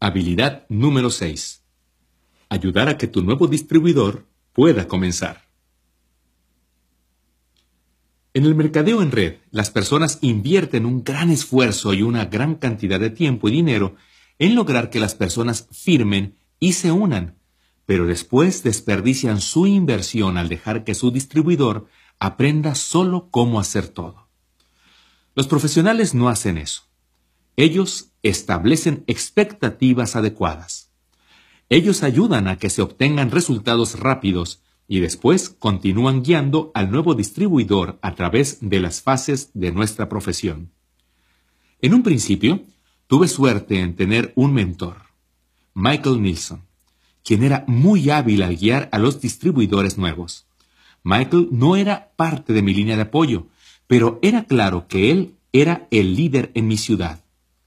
Habilidad 0.00 0.66
número 0.68 1.08
6. 1.08 1.64
Ayudar 2.50 2.90
a 2.90 2.98
que 2.98 3.06
tu 3.06 3.22
nuevo 3.22 3.46
distribuidor 3.46 4.26
pueda 4.52 4.86
comenzar. 4.86 5.48
En 8.34 8.44
el 8.44 8.54
mercadeo 8.54 9.00
en 9.00 9.12
red, 9.12 9.36
las 9.50 9.70
personas 9.70 10.18
invierten 10.20 10.84
un 10.84 11.04
gran 11.04 11.30
esfuerzo 11.30 11.94
y 11.94 12.02
una 12.02 12.26
gran 12.26 12.56
cantidad 12.56 13.00
de 13.00 13.08
tiempo 13.08 13.48
y 13.48 13.52
dinero 13.52 13.96
en 14.38 14.54
lograr 14.54 14.90
que 14.90 15.00
las 15.00 15.14
personas 15.14 15.66
firmen 15.72 16.36
y 16.60 16.74
se 16.74 16.92
unan, 16.92 17.38
pero 17.86 18.04
después 18.06 18.62
desperdician 18.62 19.40
su 19.40 19.66
inversión 19.66 20.36
al 20.36 20.50
dejar 20.50 20.84
que 20.84 20.94
su 20.94 21.10
distribuidor 21.10 21.86
aprenda 22.18 22.74
solo 22.74 23.30
cómo 23.30 23.58
hacer 23.58 23.88
todo. 23.88 24.28
Los 25.34 25.46
profesionales 25.46 26.12
no 26.14 26.28
hacen 26.28 26.58
eso. 26.58 26.93
Ellos 27.56 28.12
establecen 28.22 29.04
expectativas 29.06 30.16
adecuadas. 30.16 30.90
Ellos 31.68 32.02
ayudan 32.02 32.48
a 32.48 32.56
que 32.56 32.70
se 32.70 32.82
obtengan 32.82 33.30
resultados 33.30 33.98
rápidos 33.98 34.62
y 34.86 35.00
después 35.00 35.48
continúan 35.50 36.22
guiando 36.22 36.70
al 36.74 36.90
nuevo 36.90 37.14
distribuidor 37.14 37.98
a 38.02 38.14
través 38.14 38.58
de 38.60 38.80
las 38.80 39.02
fases 39.02 39.50
de 39.54 39.72
nuestra 39.72 40.08
profesión. 40.08 40.72
En 41.80 41.94
un 41.94 42.02
principio, 42.02 42.64
tuve 43.06 43.28
suerte 43.28 43.80
en 43.80 43.96
tener 43.96 44.32
un 44.36 44.52
mentor, 44.52 45.02
Michael 45.74 46.22
Nilsson, 46.22 46.62
quien 47.22 47.42
era 47.42 47.64
muy 47.66 48.10
hábil 48.10 48.42
al 48.42 48.56
guiar 48.56 48.88
a 48.92 48.98
los 48.98 49.20
distribuidores 49.20 49.96
nuevos. 49.96 50.46
Michael 51.02 51.48
no 51.50 51.76
era 51.76 52.12
parte 52.16 52.52
de 52.52 52.62
mi 52.62 52.74
línea 52.74 52.96
de 52.96 53.02
apoyo, 53.02 53.48
pero 53.86 54.18
era 54.22 54.44
claro 54.44 54.86
que 54.88 55.10
él 55.10 55.36
era 55.52 55.88
el 55.90 56.14
líder 56.14 56.50
en 56.54 56.68
mi 56.68 56.76
ciudad. 56.76 57.23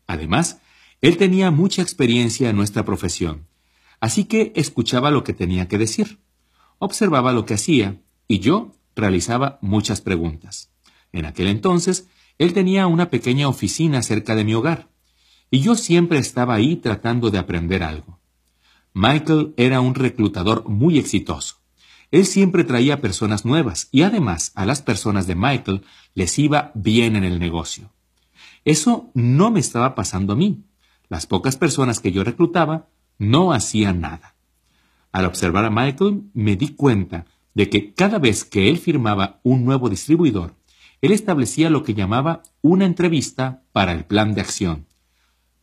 Además, 0.07 0.59
él 1.01 1.17
tenía 1.17 1.51
mucha 1.51 1.81
experiencia 1.81 2.49
en 2.49 2.55
nuestra 2.55 2.83
profesión, 2.85 3.45
así 3.99 4.23
que 4.23 4.53
escuchaba 4.55 5.11
lo 5.11 5.23
que 5.23 5.33
tenía 5.33 5.67
que 5.67 5.77
decir, 5.77 6.19
observaba 6.79 7.33
lo 7.33 7.45
que 7.45 7.53
hacía 7.53 8.01
y 8.27 8.39
yo 8.39 8.73
realizaba 8.95 9.59
muchas 9.61 10.01
preguntas. 10.01 10.71
En 11.11 11.25
aquel 11.25 11.47
entonces, 11.47 12.07
él 12.37 12.53
tenía 12.53 12.87
una 12.87 13.09
pequeña 13.09 13.47
oficina 13.47 14.01
cerca 14.01 14.35
de 14.35 14.43
mi 14.43 14.53
hogar, 14.53 14.89
y 15.49 15.59
yo 15.59 15.75
siempre 15.75 16.19
estaba 16.19 16.55
ahí 16.55 16.75
tratando 16.77 17.29
de 17.29 17.37
aprender 17.37 17.83
algo. 17.83 18.19
Michael 18.93 19.53
era 19.57 19.79
un 19.81 19.95
reclutador 19.95 20.67
muy 20.67 20.97
exitoso. 20.97 21.57
Él 22.09 22.25
siempre 22.25 22.63
traía 22.63 23.01
personas 23.01 23.45
nuevas 23.45 23.89
y 23.91 24.01
además 24.01 24.51
a 24.55 24.65
las 24.65 24.81
personas 24.81 25.27
de 25.27 25.35
Michael 25.35 25.83
les 26.15 26.39
iba 26.39 26.71
bien 26.73 27.15
en 27.15 27.23
el 27.23 27.39
negocio. 27.39 27.91
Eso 28.67 29.11
no 29.13 29.49
me 29.49 29.61
estaba 29.61 29.95
pasando 29.95 30.33
a 30.33 30.35
mí. 30.35 30.65
Las 31.07 31.25
pocas 31.25 31.55
personas 31.55 32.01
que 32.01 32.11
yo 32.11 32.25
reclutaba 32.25 32.89
no 33.17 33.53
hacían 33.53 34.01
nada. 34.01 34.35
Al 35.13 35.23
observar 35.23 35.63
a 35.63 35.69
Michael 35.69 36.23
me 36.33 36.57
di 36.57 36.75
cuenta 36.75 37.25
de 37.53 37.69
que 37.69 37.93
cada 37.93 38.19
vez 38.19 38.43
que 38.43 38.67
él 38.67 38.77
firmaba 38.77 39.39
un 39.43 39.63
nuevo 39.63 39.87
distribuidor, 39.87 40.53
él 41.01 41.13
establecía 41.13 41.69
lo 41.69 41.83
que 41.83 41.93
llamaba 41.93 42.43
una 42.61 42.83
entrevista 42.83 43.63
para 43.71 43.93
el 43.93 44.03
plan 44.03 44.33
de 44.33 44.41
acción. 44.41 44.85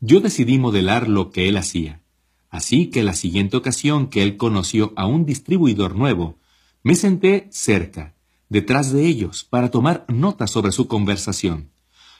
Yo 0.01 0.21
decidí 0.21 0.59
modelar 0.59 1.07
lo 1.07 1.31
que 1.31 1.47
él 1.51 1.59
hacía. 1.59 2.01
Así 2.49 2.87
que 2.87 3.03
la 3.03 3.13
siguiente 3.13 3.59
ocasión 3.59 4.07
que 4.07 4.23
él 4.23 4.39
conoció 4.39 4.95
a 4.97 5.05
un 5.05 5.27
distribuidor 5.27 5.95
nuevo, 5.95 6.39
me 6.83 6.95
senté 6.95 7.49
cerca, 7.51 8.15
detrás 8.49 8.93
de 8.93 9.05
ellos, 9.05 9.45
para 9.45 9.71
tomar 9.71 10.07
notas 10.09 10.51
sobre 10.51 10.73
su 10.73 10.89
conversación. 10.89 11.74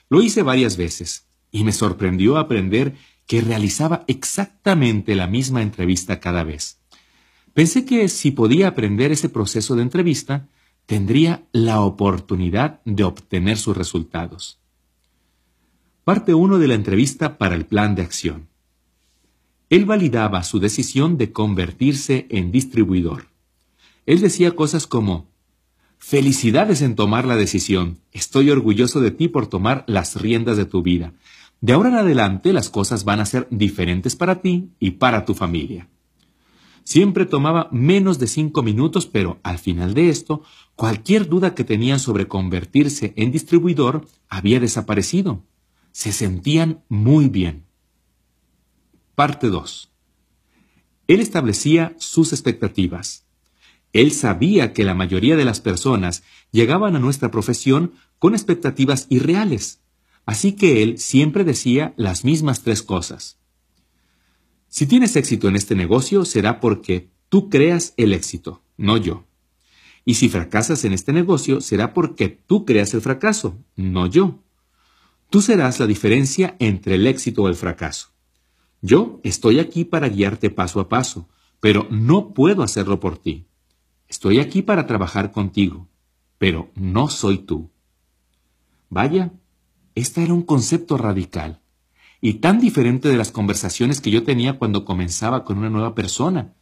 Lo 0.09 0.21
hice 0.21 0.43
varias 0.43 0.77
veces 0.77 1.27
y 1.51 1.63
me 1.63 1.71
sorprendió 1.71 2.37
aprender 2.37 2.95
que 3.25 3.41
realizaba 3.41 4.03
exactamente 4.07 5.15
la 5.15 5.27
misma 5.27 5.61
entrevista 5.61 6.19
cada 6.19 6.43
vez. 6.43 6.79
Pensé 7.53 7.85
que 7.85 8.07
si 8.09 8.31
podía 8.31 8.67
aprender 8.67 9.11
ese 9.11 9.29
proceso 9.29 9.75
de 9.75 9.81
entrevista, 9.81 10.47
tendría 10.85 11.47
la 11.51 11.81
oportunidad 11.81 12.81
de 12.85 13.03
obtener 13.03 13.57
sus 13.57 13.75
resultados. 13.75 14.59
Parte 16.03 16.33
1 16.33 16.59
de 16.59 16.67
la 16.67 16.75
entrevista 16.75 17.37
para 17.37 17.55
el 17.55 17.65
plan 17.65 17.95
de 17.95 18.03
acción. 18.03 18.47
Él 19.69 19.85
validaba 19.85 20.43
su 20.43 20.59
decisión 20.59 21.17
de 21.17 21.31
convertirse 21.31 22.27
en 22.29 22.51
distribuidor. 22.51 23.27
Él 24.05 24.21
decía 24.21 24.51
cosas 24.51 24.85
como, 24.85 25.27
Felicidades 26.07 26.83
en 26.83 26.93
tomar 26.93 27.25
la 27.25 27.35
decisión. 27.35 27.97
Estoy 28.11 28.51
orgulloso 28.51 29.01
de 29.01 29.09
ti 29.09 29.27
por 29.27 29.47
tomar 29.47 29.83
las 29.87 30.21
riendas 30.21 30.55
de 30.55 30.65
tu 30.65 30.83
vida. 30.83 31.15
De 31.61 31.73
ahora 31.73 31.89
en 31.89 31.95
adelante 31.95 32.53
las 32.53 32.69
cosas 32.69 33.05
van 33.05 33.21
a 33.21 33.25
ser 33.25 33.47
diferentes 33.49 34.15
para 34.15 34.39
ti 34.39 34.69
y 34.79 34.91
para 34.91 35.25
tu 35.25 35.33
familia. 35.33 35.89
Siempre 36.83 37.25
tomaba 37.25 37.69
menos 37.71 38.19
de 38.19 38.27
cinco 38.27 38.61
minutos, 38.61 39.07
pero 39.07 39.39
al 39.41 39.57
final 39.57 39.95
de 39.95 40.09
esto, 40.09 40.43
cualquier 40.75 41.27
duda 41.27 41.55
que 41.55 41.63
tenían 41.63 41.97
sobre 41.97 42.27
convertirse 42.27 43.13
en 43.15 43.31
distribuidor 43.31 44.07
había 44.29 44.59
desaparecido. 44.59 45.41
Se 45.91 46.11
sentían 46.11 46.83
muy 46.87 47.29
bien. 47.29 47.65
Parte 49.15 49.47
2. 49.47 49.89
Él 51.07 51.19
establecía 51.19 51.95
sus 51.97 52.31
expectativas. 52.31 53.24
Él 53.95 54.11
sabía 54.11 54.73
que 54.73 54.83
la 54.83 54.93
mayoría 54.93 55.37
de 55.37 55.45
las 55.45 55.61
personas 55.61 56.23
llegaban 56.51 56.97
a 56.97 56.99
nuestra 56.99 57.31
profesión 57.31 57.93
con 58.19 58.33
expectativas 58.33 59.07
irreales, 59.09 59.79
así 60.25 60.51
que 60.51 60.83
él 60.83 60.97
siempre 60.97 61.45
decía 61.45 61.93
las 61.95 62.25
mismas 62.25 62.61
tres 62.61 62.83
cosas. 62.83 63.37
Si 64.67 64.85
tienes 64.85 65.15
éxito 65.15 65.47
en 65.47 65.55
este 65.55 65.75
negocio 65.75 66.25
será 66.25 66.59
porque 66.59 67.09
tú 67.29 67.49
creas 67.49 67.93
el 67.95 68.11
éxito, 68.11 68.61
no 68.75 68.97
yo. 68.97 69.23
Y 70.03 70.15
si 70.15 70.27
fracasas 70.27 70.83
en 70.83 70.91
este 70.91 71.13
negocio 71.13 71.61
será 71.61 71.93
porque 71.93 72.27
tú 72.27 72.65
creas 72.65 72.93
el 72.95 72.99
fracaso, 72.99 73.57
no 73.77 74.07
yo. 74.07 74.43
Tú 75.29 75.41
serás 75.41 75.79
la 75.79 75.87
diferencia 75.87 76.57
entre 76.59 76.95
el 76.95 77.07
éxito 77.07 77.43
o 77.43 77.47
el 77.47 77.55
fracaso. 77.55 78.09
Yo 78.81 79.21
estoy 79.23 79.59
aquí 79.59 79.85
para 79.85 80.09
guiarte 80.09 80.49
paso 80.49 80.81
a 80.81 80.89
paso, 80.89 81.29
pero 81.61 81.87
no 81.89 82.33
puedo 82.33 82.61
hacerlo 82.61 82.99
por 82.99 83.17
ti. 83.17 83.47
Estoy 84.07 84.39
aquí 84.39 84.61
para 84.61 84.87
trabajar 84.87 85.31
contigo, 85.31 85.87
pero 86.37 86.71
no 86.75 87.09
soy 87.09 87.39
tú. 87.39 87.71
Vaya, 88.89 89.33
este 89.95 90.23
era 90.23 90.33
un 90.33 90.43
concepto 90.43 90.97
radical 90.97 91.61
y 92.21 92.35
tan 92.35 92.59
diferente 92.59 93.09
de 93.09 93.17
las 93.17 93.31
conversaciones 93.31 94.01
que 94.01 94.11
yo 94.11 94.23
tenía 94.23 94.57
cuando 94.57 94.85
comenzaba 94.85 95.43
con 95.43 95.57
una 95.57 95.69
nueva 95.69 95.95
persona. 95.95 96.53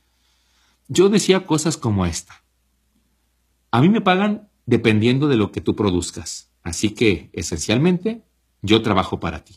Yo 0.87 1.09
decía 1.09 1.45
cosas 1.45 1.77
como 1.77 2.05
esta. 2.05 2.43
A 3.71 3.81
mí 3.81 3.89
me 3.89 4.01
pagan 4.01 4.49
dependiendo 4.65 5.27
de 5.27 5.37
lo 5.37 5.51
que 5.51 5.61
tú 5.61 5.75
produzcas, 5.75 6.51
así 6.63 6.91
que, 6.91 7.29
esencialmente, 7.33 8.23
yo 8.61 8.81
trabajo 8.81 9.19
para 9.19 9.43
ti. 9.43 9.55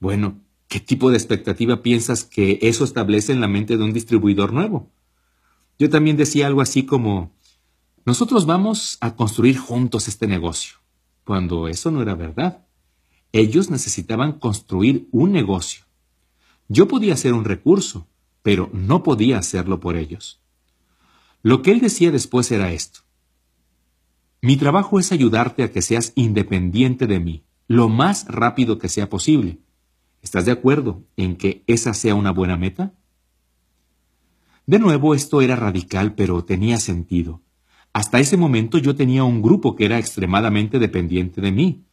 Bueno, 0.00 0.40
¿qué 0.68 0.80
tipo 0.80 1.10
de 1.10 1.16
expectativa 1.16 1.82
piensas 1.82 2.24
que 2.24 2.58
eso 2.62 2.84
establece 2.84 3.32
en 3.32 3.40
la 3.40 3.48
mente 3.48 3.76
de 3.76 3.84
un 3.84 3.92
distribuidor 3.92 4.52
nuevo? 4.52 4.90
Yo 5.78 5.90
también 5.90 6.16
decía 6.16 6.46
algo 6.46 6.60
así 6.60 6.84
como, 6.84 7.32
nosotros 8.06 8.46
vamos 8.46 8.98
a 9.00 9.16
construir 9.16 9.58
juntos 9.58 10.08
este 10.08 10.26
negocio, 10.26 10.76
cuando 11.24 11.68
eso 11.68 11.90
no 11.90 12.02
era 12.02 12.14
verdad. 12.14 12.66
Ellos 13.32 13.70
necesitaban 13.70 14.38
construir 14.38 15.08
un 15.10 15.32
negocio. 15.32 15.84
Yo 16.68 16.86
podía 16.86 17.16
ser 17.16 17.32
un 17.32 17.44
recurso, 17.44 18.06
pero 18.42 18.70
no 18.72 19.02
podía 19.02 19.38
hacerlo 19.38 19.80
por 19.80 19.96
ellos. 19.96 20.40
Lo 21.42 21.62
que 21.62 21.72
él 21.72 21.80
decía 21.80 22.10
después 22.10 22.50
era 22.52 22.72
esto. 22.72 23.00
Mi 24.40 24.56
trabajo 24.56 24.98
es 24.98 25.10
ayudarte 25.10 25.62
a 25.62 25.72
que 25.72 25.82
seas 25.82 26.12
independiente 26.14 27.06
de 27.06 27.18
mí, 27.18 27.44
lo 27.66 27.88
más 27.88 28.26
rápido 28.28 28.78
que 28.78 28.88
sea 28.88 29.08
posible. 29.08 29.58
¿Estás 30.22 30.44
de 30.44 30.52
acuerdo 30.52 31.02
en 31.16 31.36
que 31.36 31.64
esa 31.66 31.94
sea 31.94 32.14
una 32.14 32.30
buena 32.30 32.56
meta? 32.56 32.94
De 34.66 34.78
nuevo, 34.78 35.14
esto 35.14 35.42
era 35.42 35.56
radical, 35.56 36.14
pero 36.14 36.44
tenía 36.44 36.78
sentido. 36.78 37.42
Hasta 37.92 38.18
ese 38.18 38.36
momento 38.36 38.78
yo 38.78 38.96
tenía 38.96 39.22
un 39.22 39.42
grupo 39.42 39.76
que 39.76 39.84
era 39.84 39.98
extremadamente 39.98 40.78
dependiente 40.78 41.40
de 41.40 41.52
mí. 41.52 41.84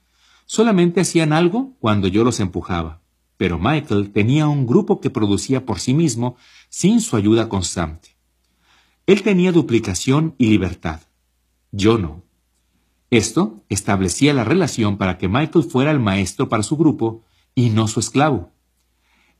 Solamente 0.46 1.02
hacían 1.02 1.34
algo 1.34 1.76
cuando 1.80 2.08
yo 2.08 2.24
los 2.24 2.40
empujaba, 2.40 3.02
pero 3.38 3.60
Michael 3.60 4.12
tenía 4.12 4.48
un 4.48 4.66
grupo 4.66 5.00
que 5.02 5.10
producía 5.10 5.66
por 5.66 5.80
sí 5.80 5.94
mismo 5.94 6.38
sin 6.70 7.02
su 7.02 7.16
ayuda 7.16 7.50
constante. 7.50 8.16
Él 9.06 9.22
tenía 9.22 9.52
duplicación 9.52 10.36
y 10.38 10.48
libertad. 10.48 11.02
Yo 11.72 11.98
no. 11.98 12.24
Esto 13.10 13.64
establecía 13.68 14.34
la 14.34 14.46
relación 14.46 14.98
para 14.98 15.18
que 15.18 15.28
Michael 15.28 15.66
fuera 15.66 15.92
el 15.92 16.00
maestro 16.00 16.48
para 16.48 16.64
su 16.64 16.78
grupo 16.78 17.26
y 17.54 17.70
no 17.70 17.88
su 17.88 18.00
esclavo. 18.00 18.52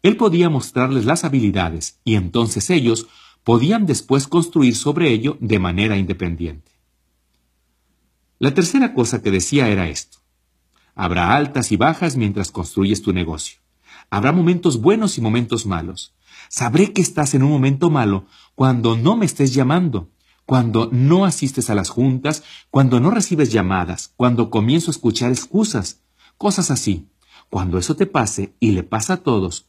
Él 0.04 0.18
podía 0.18 0.50
mostrarles 0.50 1.06
las 1.06 1.24
habilidades 1.24 2.00
y 2.04 2.16
entonces 2.16 2.70
ellos 2.70 3.08
podían 3.44 3.86
después 3.86 4.28
construir 4.28 4.76
sobre 4.76 5.12
ello 5.12 5.38
de 5.40 5.60
manera 5.60 5.98
independiente. 5.98 6.72
La 8.40 8.54
tercera 8.54 8.94
cosa 8.94 9.22
que 9.22 9.32
decía 9.32 9.70
era 9.70 9.88
esto. 9.88 10.20
Habrá 10.96 11.36
altas 11.36 11.72
y 11.72 11.78
bajas 11.78 12.18
mientras 12.18 12.52
construyes 12.52 13.02
tu 13.02 13.14
negocio. 13.14 13.60
Habrá 14.10 14.32
momentos 14.32 14.82
buenos 14.82 15.18
y 15.18 15.22
momentos 15.22 15.66
malos. 15.66 16.16
Sabré 16.50 16.92
que 16.92 17.02
estás 17.02 17.34
en 17.34 17.44
un 17.44 17.52
momento 17.52 17.90
malo 17.90 18.26
cuando 18.56 18.98
no 18.98 19.16
me 19.16 19.26
estés 19.26 19.54
llamando, 19.54 20.10
cuando 20.46 20.90
no 20.92 21.26
asistes 21.26 21.70
a 21.70 21.76
las 21.76 21.90
juntas, 21.90 22.44
cuando 22.70 23.00
no 23.00 23.12
recibes 23.12 23.52
llamadas, 23.52 24.14
cuando 24.18 24.50
comienzo 24.50 24.92
a 24.92 24.94
escuchar 24.94 25.32
excusas, 25.32 26.02
cosas 26.38 26.72
así. 26.72 27.08
Cuando 27.50 27.78
eso 27.78 27.96
te 27.96 28.06
pase 28.06 28.56
y 28.60 28.72
le 28.72 28.84
pasa 28.84 29.14
a 29.14 29.18
todos, 29.18 29.68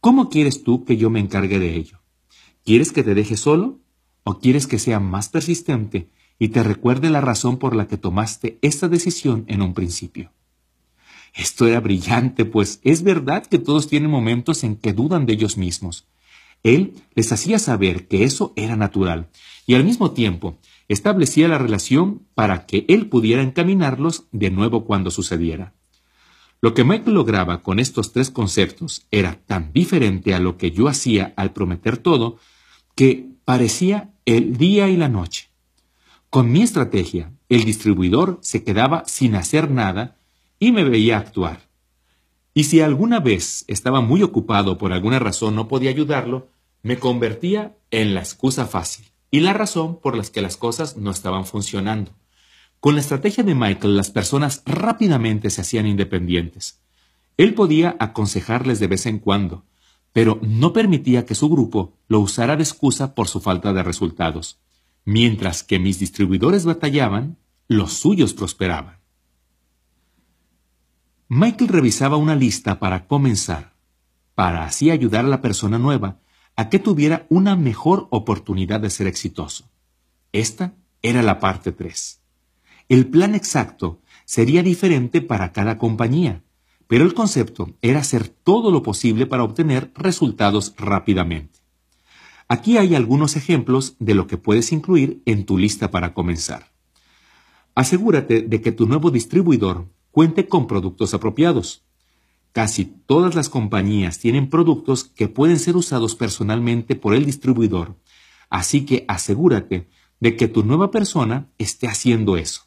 ¿cómo 0.00 0.28
quieres 0.28 0.62
tú 0.62 0.84
que 0.84 0.96
yo 0.96 1.10
me 1.10 1.20
encargue 1.20 1.58
de 1.58 1.76
ello? 1.76 1.97
¿Quieres 2.68 2.92
que 2.92 3.02
te 3.02 3.14
deje 3.14 3.38
solo? 3.38 3.80
¿O 4.24 4.40
quieres 4.40 4.66
que 4.66 4.78
sea 4.78 5.00
más 5.00 5.30
persistente 5.30 6.10
y 6.38 6.48
te 6.48 6.62
recuerde 6.62 7.08
la 7.08 7.22
razón 7.22 7.56
por 7.56 7.74
la 7.74 7.86
que 7.86 7.96
tomaste 7.96 8.58
esta 8.60 8.88
decisión 8.88 9.46
en 9.48 9.62
un 9.62 9.72
principio? 9.72 10.32
Esto 11.34 11.66
era 11.66 11.80
brillante, 11.80 12.44
pues 12.44 12.80
es 12.84 13.02
verdad 13.04 13.46
que 13.46 13.58
todos 13.58 13.88
tienen 13.88 14.10
momentos 14.10 14.64
en 14.64 14.76
que 14.76 14.92
dudan 14.92 15.24
de 15.24 15.32
ellos 15.32 15.56
mismos. 15.56 16.08
Él 16.62 16.92
les 17.14 17.32
hacía 17.32 17.58
saber 17.58 18.06
que 18.06 18.24
eso 18.24 18.52
era 18.54 18.76
natural 18.76 19.30
y 19.64 19.74
al 19.74 19.84
mismo 19.84 20.10
tiempo 20.10 20.58
establecía 20.88 21.48
la 21.48 21.56
relación 21.56 22.26
para 22.34 22.66
que 22.66 22.84
él 22.88 23.06
pudiera 23.06 23.40
encaminarlos 23.40 24.24
de 24.30 24.50
nuevo 24.50 24.84
cuando 24.84 25.10
sucediera. 25.10 25.72
Lo 26.60 26.74
que 26.74 26.84
Michael 26.84 27.14
lograba 27.14 27.62
con 27.62 27.80
estos 27.80 28.12
tres 28.12 28.30
conceptos 28.30 29.06
era 29.10 29.40
tan 29.46 29.72
diferente 29.72 30.34
a 30.34 30.38
lo 30.38 30.58
que 30.58 30.70
yo 30.70 30.88
hacía 30.88 31.32
al 31.38 31.54
prometer 31.54 31.96
todo 31.96 32.36
que 32.98 33.28
parecía 33.44 34.10
el 34.24 34.56
día 34.56 34.88
y 34.88 34.96
la 34.96 35.08
noche. 35.08 35.50
Con 36.30 36.50
mi 36.50 36.62
estrategia, 36.62 37.30
el 37.48 37.62
distribuidor 37.62 38.40
se 38.42 38.64
quedaba 38.64 39.04
sin 39.06 39.36
hacer 39.36 39.70
nada 39.70 40.16
y 40.58 40.72
me 40.72 40.82
veía 40.82 41.16
actuar. 41.16 41.60
Y 42.54 42.64
si 42.64 42.80
alguna 42.80 43.20
vez 43.20 43.64
estaba 43.68 44.00
muy 44.00 44.24
ocupado 44.24 44.78
por 44.78 44.92
alguna 44.92 45.20
razón 45.20 45.54
no 45.54 45.68
podía 45.68 45.90
ayudarlo, 45.90 46.48
me 46.82 46.98
convertía 46.98 47.76
en 47.92 48.14
la 48.14 48.20
excusa 48.20 48.66
fácil 48.66 49.06
y 49.30 49.38
la 49.38 49.52
razón 49.52 50.00
por 50.00 50.16
la 50.16 50.24
que 50.24 50.42
las 50.42 50.56
cosas 50.56 50.96
no 50.96 51.12
estaban 51.12 51.46
funcionando. 51.46 52.10
Con 52.80 52.96
la 52.96 53.00
estrategia 53.00 53.44
de 53.44 53.54
Michael 53.54 53.96
las 53.96 54.10
personas 54.10 54.64
rápidamente 54.66 55.50
se 55.50 55.60
hacían 55.60 55.86
independientes. 55.86 56.80
Él 57.36 57.54
podía 57.54 57.94
aconsejarles 58.00 58.80
de 58.80 58.88
vez 58.88 59.06
en 59.06 59.20
cuando, 59.20 59.66
pero 60.12 60.38
no 60.42 60.72
permitía 60.72 61.26
que 61.26 61.34
su 61.34 61.48
grupo 61.48 61.94
lo 62.08 62.20
usara 62.20 62.56
de 62.56 62.62
excusa 62.62 63.14
por 63.14 63.28
su 63.28 63.40
falta 63.40 63.72
de 63.72 63.82
resultados. 63.82 64.58
Mientras 65.04 65.62
que 65.62 65.78
mis 65.78 65.98
distribuidores 65.98 66.64
batallaban, 66.64 67.38
los 67.68 67.92
suyos 67.94 68.34
prosperaban. 68.34 68.98
Michael 71.28 71.68
revisaba 71.68 72.16
una 72.16 72.34
lista 72.34 72.78
para 72.78 73.06
comenzar, 73.06 73.74
para 74.34 74.64
así 74.64 74.90
ayudar 74.90 75.24
a 75.24 75.28
la 75.28 75.42
persona 75.42 75.78
nueva 75.78 76.20
a 76.56 76.70
que 76.70 76.78
tuviera 76.78 77.26
una 77.28 77.54
mejor 77.54 78.08
oportunidad 78.10 78.80
de 78.80 78.90
ser 78.90 79.06
exitoso. 79.06 79.70
Esta 80.32 80.74
era 81.02 81.22
la 81.22 81.38
parte 81.38 81.72
3. 81.72 82.20
El 82.88 83.06
plan 83.06 83.34
exacto 83.34 84.00
sería 84.24 84.62
diferente 84.62 85.20
para 85.20 85.52
cada 85.52 85.78
compañía, 85.78 86.42
pero 86.88 87.04
el 87.04 87.14
concepto 87.14 87.74
era 87.80 88.00
hacer 88.00 88.28
todo 88.28 88.72
lo 88.72 88.82
posible 88.82 89.26
para 89.26 89.44
obtener 89.44 89.92
resultados 89.94 90.74
rápidamente. 90.76 91.60
Aquí 92.48 92.78
hay 92.78 92.94
algunos 92.94 93.36
ejemplos 93.36 93.94
de 94.00 94.14
lo 94.14 94.26
que 94.26 94.38
puedes 94.38 94.72
incluir 94.72 95.22
en 95.26 95.44
tu 95.44 95.58
lista 95.58 95.90
para 95.90 96.14
comenzar. 96.14 96.72
Asegúrate 97.74 98.40
de 98.40 98.60
que 98.62 98.72
tu 98.72 98.88
nuevo 98.88 99.10
distribuidor 99.10 99.86
cuente 100.10 100.48
con 100.48 100.66
productos 100.66 101.12
apropiados. 101.12 101.84
Casi 102.52 102.86
todas 102.86 103.34
las 103.34 103.50
compañías 103.50 104.18
tienen 104.18 104.48
productos 104.48 105.04
que 105.04 105.28
pueden 105.28 105.58
ser 105.58 105.76
usados 105.76 106.14
personalmente 106.14 106.96
por 106.96 107.14
el 107.14 107.26
distribuidor, 107.26 107.96
así 108.48 108.86
que 108.86 109.04
asegúrate 109.08 109.88
de 110.20 110.36
que 110.36 110.48
tu 110.48 110.64
nueva 110.64 110.90
persona 110.90 111.50
esté 111.58 111.86
haciendo 111.86 112.38
eso. 112.38 112.62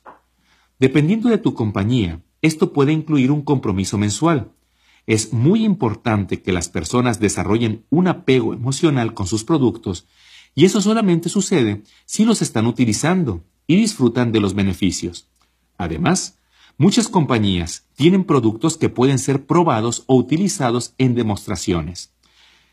Dependiendo 0.79 1.29
de 1.29 1.39
tu 1.39 1.55
compañía, 1.55 2.21
esto 2.41 2.73
puede 2.73 2.91
incluir 2.91 3.31
un 3.31 3.41
compromiso 3.41 3.97
mensual. 3.97 4.51
Es 5.07 5.33
muy 5.33 5.63
importante 5.63 6.41
que 6.41 6.53
las 6.53 6.69
personas 6.69 7.19
desarrollen 7.19 7.85
un 7.89 8.07
apego 8.07 8.53
emocional 8.53 9.13
con 9.13 9.27
sus 9.27 9.43
productos 9.43 10.07
y 10.53 10.65
eso 10.65 10.81
solamente 10.81 11.29
sucede 11.29 11.83
si 12.05 12.25
los 12.25 12.41
están 12.41 12.67
utilizando 12.67 13.43
y 13.67 13.77
disfrutan 13.77 14.31
de 14.31 14.39
los 14.39 14.53
beneficios. 14.53 15.27
Además, 15.77 16.37
Muchas 16.81 17.09
compañías 17.09 17.85
tienen 17.95 18.23
productos 18.23 18.75
que 18.75 18.89
pueden 18.89 19.19
ser 19.19 19.45
probados 19.45 20.03
o 20.07 20.15
utilizados 20.15 20.95
en 20.97 21.13
demostraciones. 21.13 22.11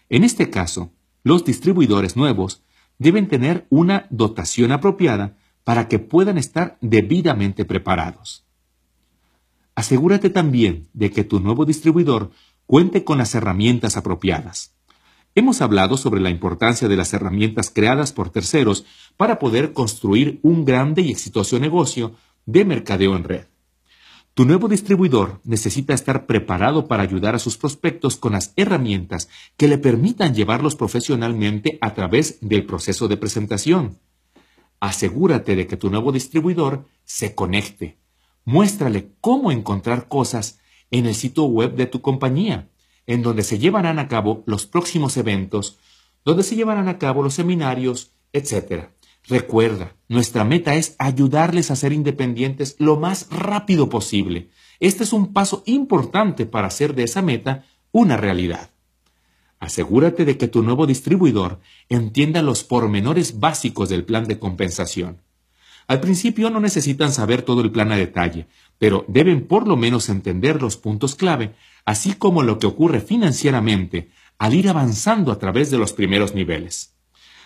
En 0.09 0.25
este 0.25 0.49
caso, 0.49 0.93
los 1.25 1.45
distribuidores 1.45 2.17
nuevos 2.17 2.63
deben 2.99 3.29
tener 3.29 3.67
una 3.69 4.07
dotación 4.09 4.73
apropiada 4.73 5.37
para 5.63 5.89
que 5.89 5.99
puedan 5.99 6.39
estar 6.39 6.79
debidamente 6.81 7.67
preparados. 7.67 8.47
Asegúrate 9.79 10.29
también 10.29 10.89
de 10.93 11.13
que 11.13 11.23
tu 11.23 11.39
nuevo 11.39 11.65
distribuidor 11.65 12.33
cuente 12.67 13.05
con 13.05 13.19
las 13.19 13.37
herramientas 13.37 13.97
apropiadas. 13.97 14.75
Hemos 15.37 15.61
hablado 15.61 15.97
sobre 15.97 16.21
la 16.21 16.31
importancia 16.31 16.89
de 16.89 16.97
las 16.97 17.15
herramientas 17.15 17.71
creadas 17.71 18.13
por 18.13 18.31
terceros 18.31 18.87
para 19.17 19.39
poder 19.39 19.73
construir 19.73 20.41
un 20.43 20.65
grande 20.65 21.03
y 21.03 21.13
exitoso 21.13 21.61
negocio 21.61 22.17
de 22.45 22.65
mercadeo 22.65 23.15
en 23.15 23.23
red. 23.23 23.45
Tu 24.35 24.45
nuevo 24.45 24.67
distribuidor 24.67 25.41
necesita 25.45 25.95
estar 25.95 26.27
preparado 26.27 26.89
para 26.89 27.05
ayudar 27.05 27.37
a 27.37 27.39
sus 27.39 27.57
prospectos 27.57 28.17
con 28.17 28.33
las 28.33 28.55
herramientas 28.57 29.29
que 29.57 29.69
le 29.69 29.79
permitan 29.79 30.35
llevarlos 30.35 30.75
profesionalmente 30.75 31.79
a 31.81 31.95
través 31.95 32.39
del 32.41 32.67
proceso 32.67 33.07
de 33.07 33.17
presentación. 33.17 34.01
Asegúrate 34.81 35.55
de 35.55 35.69
que 35.69 35.77
tu 35.77 35.89
nuevo 35.89 36.11
distribuidor 36.11 36.85
se 37.05 37.37
conecte. 37.37 37.97
Muéstrale 38.49 39.11
cómo 39.21 39.53
encontrar 39.53 40.09
cosas 40.09 40.59
en 40.91 41.05
el 41.05 41.15
sitio 41.15 41.45
web 41.45 41.77
de 41.77 41.85
tu 41.85 42.01
compañía, 42.01 42.71
en 43.07 43.23
donde 43.23 43.43
se 43.43 43.59
llevarán 43.59 43.99
a 43.99 44.09
cabo 44.09 44.43
los 44.47 44.65
próximos 44.65 45.19
eventos, 45.19 45.79
donde 46.25 46.43
se 46.43 46.57
llevarán 46.57 46.89
a 46.89 46.97
cabo 46.97 47.23
los 47.23 47.35
seminarios, 47.35 48.13
etc. 48.33 48.85
Recuerda, 49.27 49.97
nuestra 50.09 50.45
meta 50.45 50.77
es 50.77 50.97
ayudarles 50.99 51.71
a 51.71 51.77
ser 51.77 51.93
independientes 51.93 52.77
lo 52.79 52.97
más 52.97 53.29
rápido 53.31 53.91
posible. 53.91 54.49
Este 54.81 55.05
es 55.05 55.13
un 55.13 55.35
paso 55.35 55.63
importante 55.67 56.47
para 56.47 56.69
hacer 56.69 56.95
de 56.95 57.03
esa 57.03 57.21
meta 57.21 57.67
una 57.93 58.17
realidad. 58.17 58.71
Asegúrate 59.61 60.25
de 60.25 60.39
que 60.39 60.49
tu 60.49 60.63
nuevo 60.63 60.87
distribuidor 60.87 61.61
entienda 61.91 62.41
los 62.41 62.65
pormenores 62.65 63.41
básicos 63.41 63.91
del 63.91 64.07
plan 64.07 64.25
de 64.25 64.39
compensación. 64.39 65.21
Al 65.89 66.01
principio 66.01 66.51
no 66.51 66.61
necesitan 66.61 67.13
saber 67.13 67.41
todo 67.41 67.63
el 67.63 67.73
plan 67.73 67.91
a 67.93 67.97
detalle, 67.97 68.47
pero 68.79 69.07
deben 69.09 69.47
por 69.47 69.67
lo 69.67 69.75
menos 69.75 70.11
entender 70.11 70.61
los 70.61 70.77
puntos 70.77 71.15
clave, 71.15 71.55
así 71.87 72.13
como 72.13 72.43
lo 72.43 72.59
que 72.59 72.67
ocurre 72.67 73.01
financieramente 73.01 74.11
al 74.39 74.53
ir 74.53 74.69
avanzando 74.69 75.33
a 75.33 75.39
través 75.39 75.71
de 75.71 75.79
los 75.79 75.95
primeros 75.95 76.35
niveles. 76.35 76.95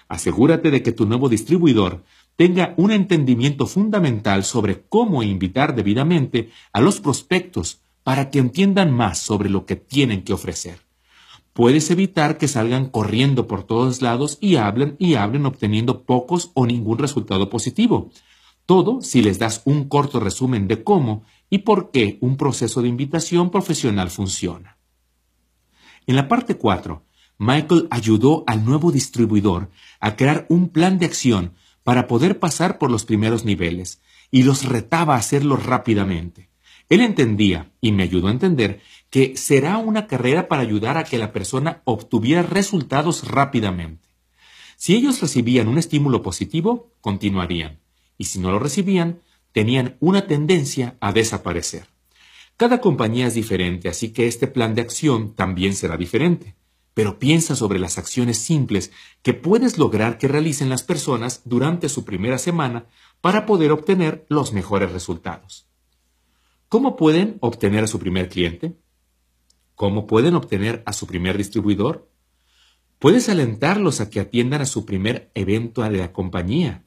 Asegúrate 0.08 0.72
de 0.72 0.82
que 0.82 0.90
tu 0.90 1.06
nuevo 1.06 1.28
distribuidor 1.28 2.02
tenga 2.34 2.74
un 2.76 2.90
entendimiento 2.90 3.66
fundamental 3.68 4.42
sobre 4.42 4.82
cómo 4.88 5.22
invitar 5.22 5.76
debidamente 5.76 6.50
a 6.72 6.80
los 6.80 7.00
prospectos 7.00 7.80
para 8.02 8.30
que 8.30 8.40
entiendan 8.40 8.90
más 8.90 9.18
sobre 9.18 9.50
lo 9.50 9.66
que 9.66 9.76
tienen 9.76 10.22
que 10.22 10.32
ofrecer. 10.32 10.80
Puedes 11.52 11.90
evitar 11.92 12.38
que 12.38 12.48
salgan 12.48 12.86
corriendo 12.86 13.46
por 13.46 13.62
todos 13.62 14.02
lados 14.02 14.38
y 14.40 14.56
hablen 14.56 14.96
y 14.98 15.14
hablen 15.14 15.46
obteniendo 15.46 16.02
pocos 16.02 16.50
o 16.54 16.66
ningún 16.66 16.98
resultado 16.98 17.48
positivo. 17.48 18.10
Todo 18.72 19.02
si 19.02 19.20
les 19.20 19.38
das 19.38 19.60
un 19.66 19.86
corto 19.86 20.18
resumen 20.18 20.66
de 20.66 20.82
cómo 20.82 21.24
y 21.50 21.58
por 21.58 21.90
qué 21.90 22.16
un 22.22 22.38
proceso 22.38 22.80
de 22.80 22.88
invitación 22.88 23.50
profesional 23.50 24.08
funciona. 24.08 24.78
En 26.06 26.16
la 26.16 26.26
parte 26.26 26.56
4, 26.56 27.04
Michael 27.36 27.86
ayudó 27.90 28.44
al 28.46 28.64
nuevo 28.64 28.90
distribuidor 28.90 29.68
a 30.00 30.16
crear 30.16 30.46
un 30.48 30.70
plan 30.70 30.98
de 30.98 31.04
acción 31.04 31.52
para 31.84 32.06
poder 32.06 32.38
pasar 32.38 32.78
por 32.78 32.90
los 32.90 33.04
primeros 33.04 33.44
niveles 33.44 34.00
y 34.30 34.42
los 34.42 34.64
retaba 34.64 35.16
a 35.16 35.18
hacerlo 35.18 35.56
rápidamente. 35.56 36.48
Él 36.88 37.02
entendía, 37.02 37.72
y 37.82 37.92
me 37.92 38.04
ayudó 38.04 38.28
a 38.28 38.32
entender, 38.32 38.80
que 39.10 39.36
será 39.36 39.76
una 39.76 40.06
carrera 40.06 40.48
para 40.48 40.62
ayudar 40.62 40.96
a 40.96 41.04
que 41.04 41.18
la 41.18 41.30
persona 41.34 41.82
obtuviera 41.84 42.42
resultados 42.42 43.28
rápidamente. 43.28 44.08
Si 44.78 44.94
ellos 44.94 45.20
recibían 45.20 45.68
un 45.68 45.76
estímulo 45.76 46.22
positivo, 46.22 46.94
continuarían, 47.02 47.81
y 48.22 48.26
si 48.26 48.38
no 48.38 48.52
lo 48.52 48.60
recibían, 48.60 49.20
tenían 49.50 49.96
una 49.98 50.28
tendencia 50.28 50.96
a 51.00 51.12
desaparecer. 51.12 51.88
Cada 52.56 52.80
compañía 52.80 53.26
es 53.26 53.34
diferente, 53.34 53.88
así 53.88 54.12
que 54.12 54.28
este 54.28 54.46
plan 54.46 54.76
de 54.76 54.80
acción 54.80 55.34
también 55.34 55.74
será 55.74 55.96
diferente. 55.96 56.54
Pero 56.94 57.18
piensa 57.18 57.56
sobre 57.56 57.80
las 57.80 57.98
acciones 57.98 58.38
simples 58.38 58.92
que 59.22 59.34
puedes 59.34 59.76
lograr 59.76 60.18
que 60.18 60.28
realicen 60.28 60.68
las 60.68 60.84
personas 60.84 61.42
durante 61.46 61.88
su 61.88 62.04
primera 62.04 62.38
semana 62.38 62.86
para 63.20 63.44
poder 63.44 63.72
obtener 63.72 64.24
los 64.28 64.52
mejores 64.52 64.92
resultados. 64.92 65.66
¿Cómo 66.68 66.94
pueden 66.94 67.38
obtener 67.40 67.82
a 67.82 67.88
su 67.88 67.98
primer 67.98 68.28
cliente? 68.28 68.76
¿Cómo 69.74 70.06
pueden 70.06 70.36
obtener 70.36 70.84
a 70.86 70.92
su 70.92 71.08
primer 71.08 71.36
distribuidor? 71.38 72.08
Puedes 73.00 73.28
alentarlos 73.28 74.00
a 74.00 74.10
que 74.10 74.20
atiendan 74.20 74.60
a 74.60 74.66
su 74.66 74.86
primer 74.86 75.32
evento 75.34 75.82
de 75.82 75.90
la 75.90 76.12
compañía. 76.12 76.84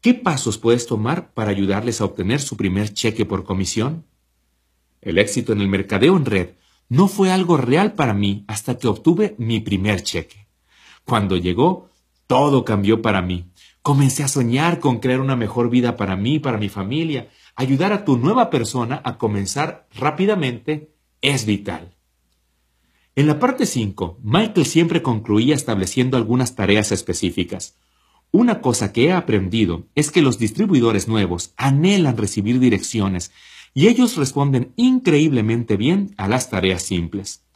¿Qué 0.00 0.14
pasos 0.14 0.58
puedes 0.58 0.86
tomar 0.86 1.32
para 1.32 1.50
ayudarles 1.50 2.00
a 2.00 2.04
obtener 2.04 2.40
su 2.40 2.56
primer 2.56 2.92
cheque 2.92 3.24
por 3.24 3.44
comisión? 3.44 4.04
El 5.00 5.18
éxito 5.18 5.52
en 5.52 5.60
el 5.60 5.68
mercadeo 5.68 6.16
en 6.16 6.24
red 6.24 6.50
no 6.88 7.08
fue 7.08 7.30
algo 7.30 7.56
real 7.56 7.94
para 7.94 8.14
mí 8.14 8.44
hasta 8.46 8.78
que 8.78 8.88
obtuve 8.88 9.34
mi 9.38 9.60
primer 9.60 10.02
cheque. 10.02 10.46
Cuando 11.04 11.36
llegó, 11.36 11.90
todo 12.26 12.64
cambió 12.64 13.02
para 13.02 13.22
mí. 13.22 13.50
Comencé 13.82 14.24
a 14.24 14.28
soñar 14.28 14.80
con 14.80 14.98
crear 14.98 15.20
una 15.20 15.36
mejor 15.36 15.70
vida 15.70 15.96
para 15.96 16.16
mí, 16.16 16.38
para 16.38 16.58
mi 16.58 16.68
familia. 16.68 17.28
Ayudar 17.54 17.92
a 17.92 18.04
tu 18.04 18.18
nueva 18.18 18.50
persona 18.50 19.00
a 19.04 19.16
comenzar 19.16 19.86
rápidamente 19.94 20.92
es 21.20 21.46
vital. 21.46 21.96
En 23.14 23.26
la 23.26 23.38
parte 23.38 23.64
5, 23.64 24.18
Michael 24.22 24.66
siempre 24.66 25.02
concluía 25.02 25.54
estableciendo 25.54 26.16
algunas 26.16 26.54
tareas 26.54 26.92
específicas. 26.92 27.78
Una 28.38 28.60
cosa 28.60 28.92
que 28.92 29.06
he 29.06 29.12
aprendido 29.12 29.86
es 29.94 30.10
que 30.10 30.20
los 30.20 30.38
distribuidores 30.38 31.08
nuevos 31.08 31.54
anhelan 31.56 32.18
recibir 32.18 32.60
direcciones 32.60 33.32
y 33.72 33.88
ellos 33.88 34.16
responden 34.16 34.74
increíblemente 34.76 35.78
bien 35.78 36.12
a 36.18 36.28
las 36.28 36.50
tareas 36.50 36.82
simples. 36.82 37.46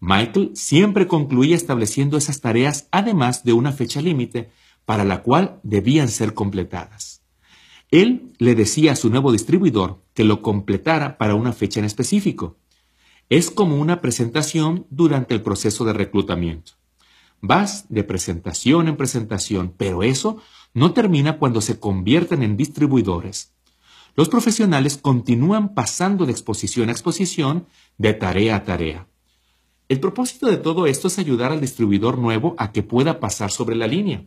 Michael 0.00 0.50
siempre 0.52 1.06
concluía 1.06 1.56
estableciendo 1.56 2.18
esas 2.18 2.42
tareas 2.42 2.88
además 2.90 3.42
de 3.42 3.54
una 3.54 3.72
fecha 3.72 4.02
límite 4.02 4.50
para 4.84 5.02
la 5.02 5.22
cual 5.22 5.60
debían 5.62 6.08
ser 6.08 6.34
completadas. 6.34 7.22
Él 7.90 8.34
le 8.36 8.54
decía 8.54 8.92
a 8.92 8.96
su 8.96 9.08
nuevo 9.08 9.32
distribuidor 9.32 10.04
que 10.12 10.24
lo 10.24 10.42
completara 10.42 11.16
para 11.16 11.36
una 11.36 11.54
fecha 11.54 11.80
en 11.80 11.86
específico. 11.86 12.58
Es 13.30 13.50
como 13.50 13.78
una 13.78 14.02
presentación 14.02 14.86
durante 14.90 15.32
el 15.32 15.40
proceso 15.40 15.86
de 15.86 15.94
reclutamiento. 15.94 16.72
Vas 17.40 17.86
de 17.88 18.04
presentación 18.04 18.88
en 18.88 18.96
presentación, 18.96 19.72
pero 19.76 20.02
eso 20.02 20.38
no 20.74 20.92
termina 20.92 21.38
cuando 21.38 21.60
se 21.60 21.78
convierten 21.78 22.42
en 22.42 22.56
distribuidores. 22.56 23.54
Los 24.16 24.28
profesionales 24.28 24.98
continúan 24.98 25.74
pasando 25.74 26.26
de 26.26 26.32
exposición 26.32 26.88
a 26.88 26.92
exposición, 26.92 27.66
de 27.98 28.14
tarea 28.14 28.56
a 28.56 28.64
tarea. 28.64 29.06
El 29.88 30.00
propósito 30.00 30.48
de 30.48 30.56
todo 30.56 30.86
esto 30.86 31.08
es 31.08 31.18
ayudar 31.18 31.52
al 31.52 31.60
distribuidor 31.60 32.18
nuevo 32.18 32.54
a 32.58 32.72
que 32.72 32.82
pueda 32.82 33.20
pasar 33.20 33.50
sobre 33.52 33.76
la 33.76 33.86
línea. 33.86 34.26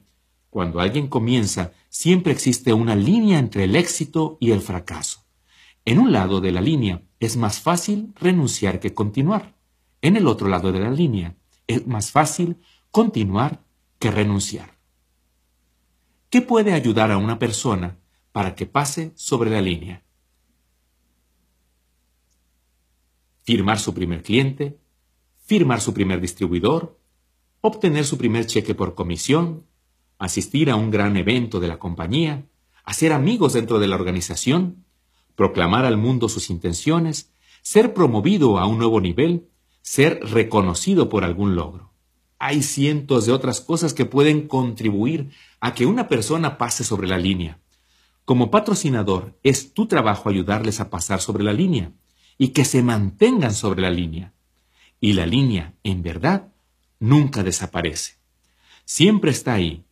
Cuando 0.49 0.80
alguien 0.80 1.07
comienza, 1.07 1.73
siempre 1.90 2.31
existe 2.31 2.73
una 2.73 2.95
línea 2.95 3.38
entre 3.38 3.65
el 3.65 3.75
éxito 3.75 4.38
y 4.40 4.51
el 4.51 4.61
fracaso. 4.61 5.25
En 5.85 5.99
un 5.99 6.11
lado 6.11 6.41
de 6.41 6.51
la 6.51 6.61
línea 6.61 7.03
es 7.19 7.38
más 7.38 7.59
fácil 7.59 8.14
renunciar 8.15 8.80
que 8.80 8.93
continuar. 8.93 9.56
En 10.01 10.15
el 10.15 10.27
otro 10.27 10.48
lado 10.48 10.72
de 10.72 10.80
la 10.80 10.90
línea 10.91 11.35
es 11.67 11.85
más 11.85 12.11
fácil 12.11 12.57
continuar 12.91 13.63
que 13.99 14.11
renunciar. 14.11 14.77
¿Qué 16.29 16.41
puede 16.41 16.73
ayudar 16.73 17.11
a 17.11 17.17
una 17.17 17.39
persona 17.39 17.97
para 18.31 18.55
que 18.55 18.65
pase 18.65 19.11
sobre 19.15 19.49
la 19.49 19.61
línea. 19.61 20.03
Firmar 23.43 23.79
su 23.79 23.93
primer 23.93 24.23
cliente, 24.23 24.79
firmar 25.45 25.81
su 25.81 25.93
primer 25.93 26.21
distribuidor, 26.21 26.99
obtener 27.59 28.05
su 28.05 28.17
primer 28.17 28.45
cheque 28.45 28.75
por 28.75 28.95
comisión, 28.95 29.65
asistir 30.17 30.69
a 30.69 30.75
un 30.75 30.91
gran 30.91 31.17
evento 31.17 31.59
de 31.59 31.67
la 31.67 31.79
compañía, 31.79 32.45
hacer 32.83 33.11
amigos 33.11 33.53
dentro 33.53 33.79
de 33.79 33.87
la 33.87 33.95
organización, 33.95 34.85
proclamar 35.35 35.85
al 35.85 35.97
mundo 35.97 36.29
sus 36.29 36.49
intenciones, 36.49 37.33
ser 37.61 37.93
promovido 37.93 38.59
a 38.59 38.67
un 38.67 38.77
nuevo 38.77 39.01
nivel, 39.01 39.49
ser 39.81 40.19
reconocido 40.23 41.09
por 41.09 41.23
algún 41.23 41.55
logro. 41.55 41.90
Hay 42.43 42.63
cientos 42.63 43.27
de 43.27 43.33
otras 43.33 43.61
cosas 43.61 43.93
que 43.93 44.05
pueden 44.05 44.47
contribuir 44.47 45.29
a 45.59 45.75
que 45.75 45.85
una 45.85 46.07
persona 46.07 46.57
pase 46.57 46.83
sobre 46.83 47.07
la 47.07 47.19
línea. 47.19 47.59
Como 48.25 48.49
patrocinador, 48.49 49.37
es 49.43 49.75
tu 49.75 49.85
trabajo 49.85 50.27
ayudarles 50.27 50.79
a 50.79 50.89
pasar 50.89 51.21
sobre 51.21 51.43
la 51.43 51.53
línea 51.53 51.91
y 52.39 52.47
que 52.47 52.65
se 52.65 52.81
mantengan 52.81 53.53
sobre 53.53 53.83
la 53.83 53.91
línea. 53.91 54.33
Y 54.99 55.13
la 55.13 55.27
línea, 55.27 55.75
en 55.83 56.01
verdad, 56.01 56.47
nunca 56.99 57.43
desaparece. 57.43 58.15
Siempre 58.85 59.29
está 59.29 59.53
ahí. 59.53 59.83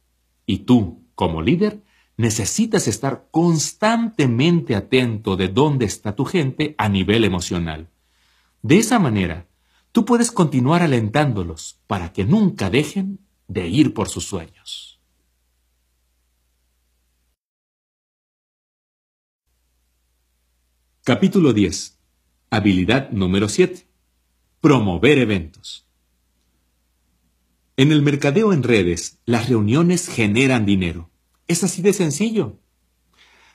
Y 0.48 0.60
tú, 0.60 1.04
como 1.14 1.44
líder, 1.44 1.84
necesitas 2.18 2.88
estar 2.88 3.28
constantemente 3.30 4.74
atento 4.76 5.36
de 5.36 5.50
dónde 5.50 5.86
está 5.86 6.16
tu 6.16 6.26
gente 6.26 6.74
a 6.80 6.90
nivel 6.90 7.26
emocional. 7.26 7.90
De 8.64 8.80
esa 8.80 8.98
manera, 8.98 9.46
tú 10.00 10.06
puedes 10.06 10.32
continuar 10.32 10.82
alentándolos 10.82 11.82
para 11.86 12.14
que 12.14 12.24
nunca 12.24 12.70
dejen 12.70 13.20
de 13.50 13.68
ir 13.68 13.94
por 13.94 14.08
sus 14.08 14.24
sueños. 14.24 15.02
Capítulo 21.04 21.52
10. 21.52 22.00
Habilidad 22.50 23.12
número 23.12 23.50
7. 23.50 23.90
Promover 24.62 25.18
eventos. 25.18 25.86
En 27.76 27.92
el 27.92 28.02
mercadeo 28.02 28.54
en 28.54 28.64
redes, 28.64 29.20
las 29.26 29.50
reuniones 29.50 30.08
generan 30.08 30.66
dinero. 30.66 31.12
Es 31.46 31.66
así 31.66 31.82
de 31.82 31.92
sencillo. 31.92 32.58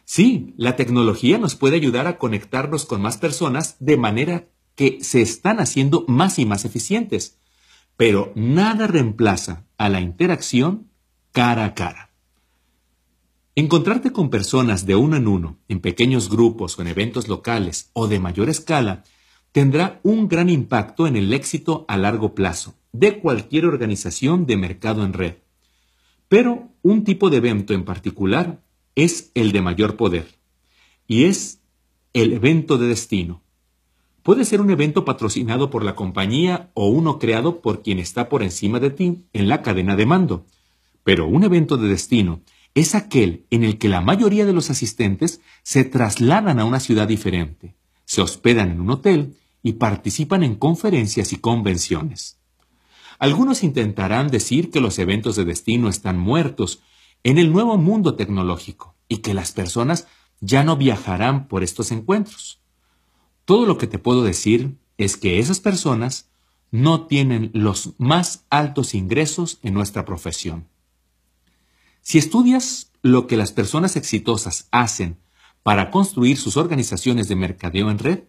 Sí, 0.04 0.52
la 0.58 0.76
tecnología 0.76 1.38
nos 1.38 1.54
puede 1.54 1.76
ayudar 1.76 2.06
a 2.06 2.18
conectarnos 2.18 2.84
con 2.84 3.00
más 3.00 3.16
personas 3.16 3.76
de 3.80 3.96
manera 3.96 4.50
que 4.74 4.98
se 5.02 5.22
están 5.22 5.60
haciendo 5.60 6.04
más 6.08 6.38
y 6.38 6.46
más 6.46 6.64
eficientes, 6.64 7.38
pero 7.96 8.32
nada 8.34 8.86
reemplaza 8.86 9.64
a 9.78 9.88
la 9.88 10.00
interacción 10.00 10.88
cara 11.32 11.64
a 11.64 11.74
cara. 11.74 12.10
Encontrarte 13.56 14.10
con 14.10 14.30
personas 14.30 14.84
de 14.84 14.96
uno 14.96 15.16
en 15.16 15.28
uno, 15.28 15.58
en 15.68 15.80
pequeños 15.80 16.28
grupos 16.28 16.76
en 16.80 16.88
eventos 16.88 17.28
locales 17.28 17.90
o 17.92 18.08
de 18.08 18.18
mayor 18.18 18.48
escala, 18.48 19.04
tendrá 19.52 20.00
un 20.02 20.26
gran 20.26 20.50
impacto 20.50 21.06
en 21.06 21.14
el 21.14 21.32
éxito 21.32 21.84
a 21.86 21.96
largo 21.96 22.34
plazo 22.34 22.74
de 22.90 23.20
cualquier 23.20 23.66
organización 23.66 24.46
de 24.46 24.56
mercado 24.56 25.04
en 25.04 25.12
red. 25.12 25.34
Pero 26.26 26.72
un 26.82 27.04
tipo 27.04 27.30
de 27.30 27.36
evento 27.36 27.74
en 27.74 27.84
particular 27.84 28.60
es 28.96 29.30
el 29.34 29.52
de 29.52 29.62
mayor 29.62 29.96
poder, 29.96 30.26
y 31.06 31.24
es 31.24 31.60
el 32.12 32.32
evento 32.32 32.76
de 32.78 32.88
destino. 32.88 33.43
Puede 34.24 34.46
ser 34.46 34.62
un 34.62 34.70
evento 34.70 35.04
patrocinado 35.04 35.68
por 35.68 35.84
la 35.84 35.94
compañía 35.94 36.70
o 36.72 36.88
uno 36.88 37.18
creado 37.18 37.60
por 37.60 37.82
quien 37.82 37.98
está 37.98 38.30
por 38.30 38.42
encima 38.42 38.80
de 38.80 38.88
ti 38.88 39.26
en 39.34 39.48
la 39.48 39.60
cadena 39.60 39.96
de 39.96 40.06
mando, 40.06 40.46
pero 41.04 41.28
un 41.28 41.44
evento 41.44 41.76
de 41.76 41.88
destino 41.88 42.40
es 42.74 42.94
aquel 42.94 43.44
en 43.50 43.64
el 43.64 43.76
que 43.76 43.90
la 43.90 44.00
mayoría 44.00 44.46
de 44.46 44.54
los 44.54 44.70
asistentes 44.70 45.42
se 45.62 45.84
trasladan 45.84 46.58
a 46.58 46.64
una 46.64 46.80
ciudad 46.80 47.06
diferente, 47.06 47.74
se 48.06 48.22
hospedan 48.22 48.70
en 48.70 48.80
un 48.80 48.92
hotel 48.92 49.36
y 49.62 49.74
participan 49.74 50.42
en 50.42 50.54
conferencias 50.54 51.34
y 51.34 51.36
convenciones. 51.36 52.38
Algunos 53.18 53.62
intentarán 53.62 54.28
decir 54.28 54.70
que 54.70 54.80
los 54.80 54.98
eventos 54.98 55.36
de 55.36 55.44
destino 55.44 55.90
están 55.90 56.18
muertos 56.18 56.80
en 57.24 57.36
el 57.36 57.52
nuevo 57.52 57.76
mundo 57.76 58.14
tecnológico 58.14 58.96
y 59.06 59.18
que 59.18 59.34
las 59.34 59.52
personas 59.52 60.06
ya 60.40 60.64
no 60.64 60.78
viajarán 60.78 61.46
por 61.46 61.62
estos 61.62 61.92
encuentros. 61.92 62.63
Todo 63.44 63.66
lo 63.66 63.76
que 63.76 63.86
te 63.86 63.98
puedo 63.98 64.22
decir 64.22 64.78
es 64.96 65.16
que 65.16 65.38
esas 65.38 65.60
personas 65.60 66.30
no 66.70 67.06
tienen 67.06 67.50
los 67.52 67.92
más 67.98 68.46
altos 68.50 68.94
ingresos 68.94 69.58
en 69.62 69.74
nuestra 69.74 70.04
profesión. 70.04 70.66
Si 72.00 72.18
estudias 72.18 72.90
lo 73.02 73.26
que 73.26 73.36
las 73.36 73.52
personas 73.52 73.96
exitosas 73.96 74.68
hacen 74.70 75.18
para 75.62 75.90
construir 75.90 76.36
sus 76.36 76.56
organizaciones 76.56 77.28
de 77.28 77.36
mercadeo 77.36 77.90
en 77.90 77.98
red, 77.98 78.24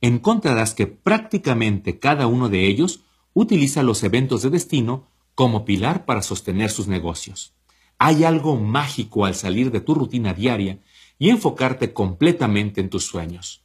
encontrarás 0.00 0.74
que 0.74 0.86
prácticamente 0.86 1.98
cada 1.98 2.26
uno 2.26 2.48
de 2.48 2.66
ellos 2.66 3.00
utiliza 3.34 3.82
los 3.82 4.02
eventos 4.02 4.42
de 4.42 4.50
destino 4.50 5.06
como 5.34 5.64
pilar 5.64 6.04
para 6.04 6.22
sostener 6.22 6.70
sus 6.70 6.88
negocios. 6.88 7.54
Hay 7.98 8.24
algo 8.24 8.56
mágico 8.56 9.24
al 9.24 9.34
salir 9.34 9.70
de 9.70 9.80
tu 9.80 9.94
rutina 9.94 10.34
diaria 10.34 10.80
y 11.18 11.30
enfocarte 11.30 11.92
completamente 11.92 12.80
en 12.80 12.90
tus 12.90 13.04
sueños. 13.04 13.62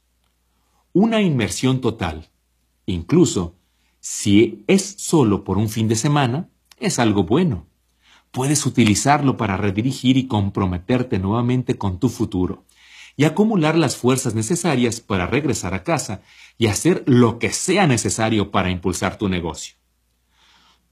Una 0.94 1.20
inmersión 1.20 1.80
total. 1.80 2.30
Incluso, 2.86 3.56
si 4.00 4.64
es 4.68 4.94
solo 4.98 5.44
por 5.44 5.58
un 5.58 5.68
fin 5.68 5.88
de 5.88 5.96
semana, 5.96 6.48
es 6.78 6.98
algo 6.98 7.24
bueno. 7.24 7.66
Puedes 8.30 8.64
utilizarlo 8.64 9.36
para 9.36 9.56
redirigir 9.56 10.16
y 10.16 10.28
comprometerte 10.28 11.18
nuevamente 11.18 11.76
con 11.76 11.98
tu 11.98 12.08
futuro 12.08 12.64
y 13.16 13.24
acumular 13.24 13.76
las 13.76 13.96
fuerzas 13.96 14.34
necesarias 14.34 15.00
para 15.00 15.26
regresar 15.26 15.74
a 15.74 15.82
casa 15.82 16.22
y 16.58 16.68
hacer 16.68 17.02
lo 17.06 17.38
que 17.38 17.52
sea 17.52 17.86
necesario 17.86 18.50
para 18.52 18.70
impulsar 18.70 19.18
tu 19.18 19.28
negocio. 19.28 19.74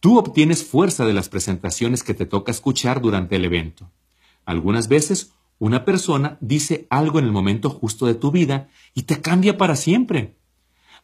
Tú 0.00 0.18
obtienes 0.18 0.64
fuerza 0.64 1.04
de 1.04 1.12
las 1.14 1.28
presentaciones 1.28 2.02
que 2.02 2.14
te 2.14 2.26
toca 2.26 2.50
escuchar 2.50 3.00
durante 3.00 3.36
el 3.36 3.44
evento. 3.44 3.88
Algunas 4.44 4.88
veces 4.88 5.32
una 5.62 5.84
persona 5.84 6.38
dice 6.40 6.88
algo 6.90 7.20
en 7.20 7.24
el 7.24 7.30
momento 7.30 7.70
justo 7.70 8.06
de 8.06 8.16
tu 8.16 8.32
vida 8.32 8.68
y 8.94 9.02
te 9.02 9.20
cambia 9.20 9.56
para 9.58 9.76
siempre. 9.76 10.34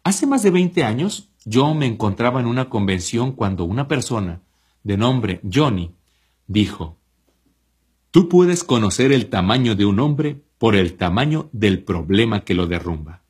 Hace 0.02 0.26
más 0.26 0.42
de 0.42 0.50
20 0.50 0.82
años 0.82 1.28
yo 1.44 1.72
me 1.74 1.86
encontraba 1.86 2.40
en 2.40 2.46
una 2.46 2.68
convención 2.68 3.30
cuando 3.30 3.62
una 3.62 3.86
persona, 3.86 4.42
de 4.82 4.96
nombre 4.96 5.40
Johnny, 5.48 5.94
dijo, 6.48 6.96
Tú 8.10 8.28
puedes 8.28 8.64
conocer 8.64 9.12
el 9.12 9.28
tamaño 9.28 9.76
de 9.76 9.86
un 9.86 10.00
hombre 10.00 10.42
por 10.58 10.74
el 10.74 10.96
tamaño 10.96 11.48
del 11.52 11.84
problema 11.84 12.44
que 12.44 12.54
lo 12.54 12.66
derrumba. 12.66 13.22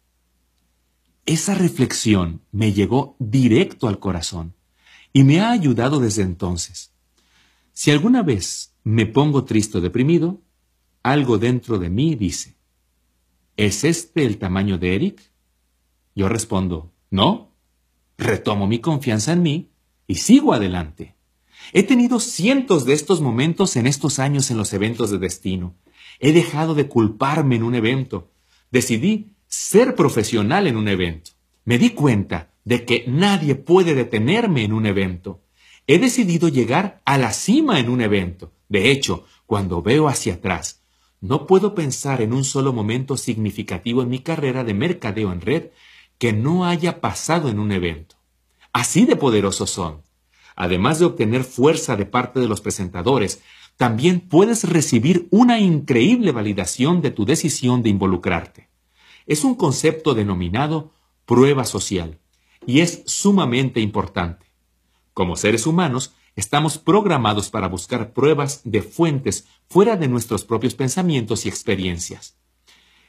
Esa 1.27 1.55
reflexión 1.55 2.41
me 2.53 2.73
llegó 2.73 3.17
directo 3.19 3.87
al 3.87 3.99
corazón 3.99 4.55
y 5.13 5.25
me 5.25 5.41
ha 5.41 5.51
ayudado 5.51 6.01
desde 6.01 6.23
entonces. 6.23 6.91
Si 7.75 7.91
alguna 7.91 8.23
vez 8.23 8.73
me 8.83 9.05
pongo 9.05 9.45
triste 9.45 9.77
o 9.77 9.83
deprimido, 9.83 10.41
algo 11.03 11.39
dentro 11.39 11.79
de 11.79 11.91
mí 11.91 12.15
dice, 12.15 12.57
¿es 13.57 13.85
este 13.85 14.25
el 14.25 14.39
tamaño 14.39 14.79
de 14.79 14.95
Eric? 14.95 15.21
Yo 16.15 16.29
respondo, 16.29 16.93
no. 17.11 17.53
Retomo 18.17 18.67
mi 18.67 18.81
confianza 18.81 19.33
en 19.33 19.43
mí 19.43 19.71
y 20.07 20.17
sigo 20.17 20.53
adelante. 20.53 21.15
He 21.73 21.83
tenido 21.83 22.19
cientos 22.19 22.85
de 22.85 22.95
estos 22.95 23.21
momentos 23.21 23.77
en 23.77 23.87
estos 23.87 24.19
años 24.19 24.51
en 24.51 24.57
los 24.57 24.73
eventos 24.73 25.11
de 25.11 25.19
destino. 25.19 25.75
He 26.19 26.33
dejado 26.33 26.75
de 26.75 26.89
culparme 26.89 27.57
en 27.57 27.63
un 27.63 27.75
evento. 27.75 28.31
Decidí 28.71 29.33
ser 29.47 29.95
profesional 29.95 30.67
en 30.67 30.77
un 30.77 30.89
evento. 30.89 31.33
Me 31.65 31.79
di 31.79 31.91
cuenta 31.91 32.51
de 32.65 32.85
que 32.85 33.05
nadie 33.07 33.55
puede 33.55 33.95
detenerme 33.95 34.65
en 34.65 34.73
un 34.73 34.87
evento. 34.87 35.43
He 35.87 35.99
decidido 35.99 36.49
llegar 36.49 37.01
a 37.05 37.19
la 37.19 37.33
cima 37.33 37.79
en 37.79 37.89
un 37.89 38.01
evento. 38.01 38.53
De 38.69 38.91
hecho, 38.91 39.25
cuando 39.47 39.83
veo 39.83 40.09
hacia 40.09 40.35
atrás, 40.35 40.83
no 41.21 41.47
puedo 41.47 41.75
pensar 41.75 42.23
en 42.23 42.33
un 42.33 42.45
solo 42.45 42.73
momento 42.73 43.17
significativo 43.17 44.03
en 44.03 44.09
mi 44.09 44.21
carrera 44.21 44.65
de 44.65 44.75
mercadeo 44.75 45.33
en 45.33 45.41
red 45.41 45.71
que 46.19 46.33
no 46.33 46.65
haya 46.65 47.01
pasado 47.01 47.49
en 47.49 47.59
un 47.59 47.73
evento. 47.73 48.17
Así 48.73 49.05
de 49.07 49.17
poderosos 49.17 49.71
son. 49.71 50.03
Además 50.55 50.99
de 50.99 51.07
obtener 51.07 51.45
fuerza 51.45 51.97
de 51.97 52.07
parte 52.07 52.41
de 52.41 52.49
los 52.49 52.61
presentadores, 52.61 53.43
también 53.77 54.21
puedes 54.21 54.65
recibir 54.65 55.29
una 55.31 55.61
increíble 55.61 56.33
validación 56.33 57.01
de 57.01 57.13
tu 57.13 57.25
decisión 57.25 57.83
de 57.83 57.91
involucrarte. 57.91 58.69
Es 59.27 59.45
un 59.45 59.55
concepto 59.55 60.15
denominado 60.15 60.93
prueba 61.27 61.65
social 61.65 62.19
y 62.67 62.81
es 62.81 63.03
sumamente 63.07 63.81
importante. 63.81 64.47
Como 65.15 65.37
seres 65.37 65.67
humanos, 65.67 66.15
estamos 66.39 66.79
programados 66.79 67.51
para 67.51 67.67
buscar 67.67 68.13
pruebas 68.13 68.61
de 68.63 68.81
fuentes 68.81 69.49
fuera 69.69 69.97
de 69.97 70.07
nuestros 70.07 70.45
propios 70.45 70.77
pensamientos 70.77 71.45
y 71.45 71.49
experiencias. 71.49 72.37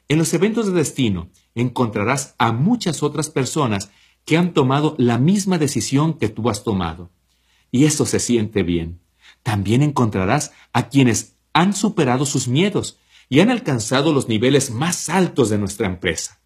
En 0.07 0.17
los 0.17 0.33
eventos 0.33 0.65
de 0.65 0.71
destino 0.71 1.29
encontrarás 1.53 2.33
a 2.39 2.51
muchas 2.51 3.03
otras 3.03 3.29
personas 3.29 3.91
que 4.25 4.35
han 4.35 4.55
tomado 4.55 4.95
la 4.97 5.19
misma 5.19 5.59
decisión 5.59 6.15
que 6.15 6.29
tú 6.29 6.49
has 6.49 6.63
tomado 6.63 7.11
y 7.71 7.85
eso 7.85 8.07
se 8.07 8.19
siente 8.19 8.63
bien. 8.63 8.99
También 9.43 9.83
encontrarás 9.83 10.51
a 10.73 10.89
quienes 10.89 11.35
han 11.53 11.73
superado 11.73 12.25
sus 12.25 12.47
miedos 12.47 12.97
y 13.29 13.41
han 13.41 13.51
alcanzado 13.51 14.11
los 14.11 14.27
niveles 14.27 14.71
más 14.71 15.07
altos 15.07 15.51
de 15.51 15.59
nuestra 15.59 15.85
empresa. 15.85 16.41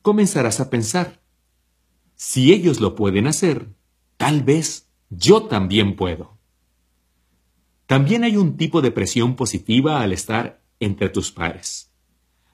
Comenzarás 0.00 0.58
a 0.60 0.70
pensar, 0.70 1.20
si 2.16 2.50
ellos 2.50 2.80
lo 2.80 2.94
pueden 2.94 3.26
hacer, 3.26 3.68
tal 4.16 4.42
vez 4.42 4.87
yo 5.10 5.44
también 5.44 5.96
puedo. 5.96 6.36
También 7.86 8.24
hay 8.24 8.36
un 8.36 8.56
tipo 8.56 8.82
de 8.82 8.90
presión 8.90 9.34
positiva 9.36 10.02
al 10.02 10.12
estar 10.12 10.60
entre 10.80 11.08
tus 11.08 11.32
pares. 11.32 11.90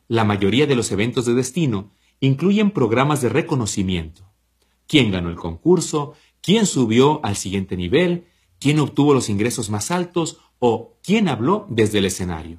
La 0.09 0.25
mayoría 0.25 0.67
de 0.67 0.77
los 0.77 0.93
eventos 0.93 1.27
de 1.27 1.35
destino 1.35 1.91
incluyen 2.21 2.71
programas 2.71 3.21
de 3.21 3.29
reconocimiento. 3.29 4.23
¿Quién 4.87 5.11
ganó 5.11 5.31
el 5.31 5.37
concurso? 5.37 6.15
quién 6.45 6.67
subió 6.67 7.25
al 7.25 7.37
siguiente 7.37 7.75
nivel, 7.75 8.27
quién 8.61 8.79
obtuvo 8.79 9.15
los 9.15 9.31
ingresos 9.31 9.71
más 9.71 9.91
altos 9.91 10.41
o 10.59 10.99
quién 11.03 11.29
habló 11.29 11.67
desde 11.71 11.99
el 11.99 12.05
escenario. 12.05 12.59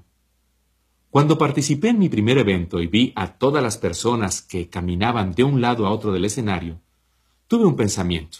Cuando 1.11 1.37
participé 1.37 1.89
en 1.89 1.99
mi 1.99 2.09
primer 2.09 2.39
evento 2.39 2.81
y 2.81 2.87
vi 2.87 3.13
a 3.15 3.37
todas 3.37 3.61
las 3.61 3.77
personas 3.77 4.41
que 4.41 4.69
caminaban 4.69 5.33
de 5.33 5.43
un 5.43 5.61
lado 5.61 5.85
a 5.85 5.91
otro 5.91 6.11
del 6.11 6.25
escenario, 6.25 6.81
tuve 7.47 7.65
un 7.65 7.75
pensamiento. 7.75 8.39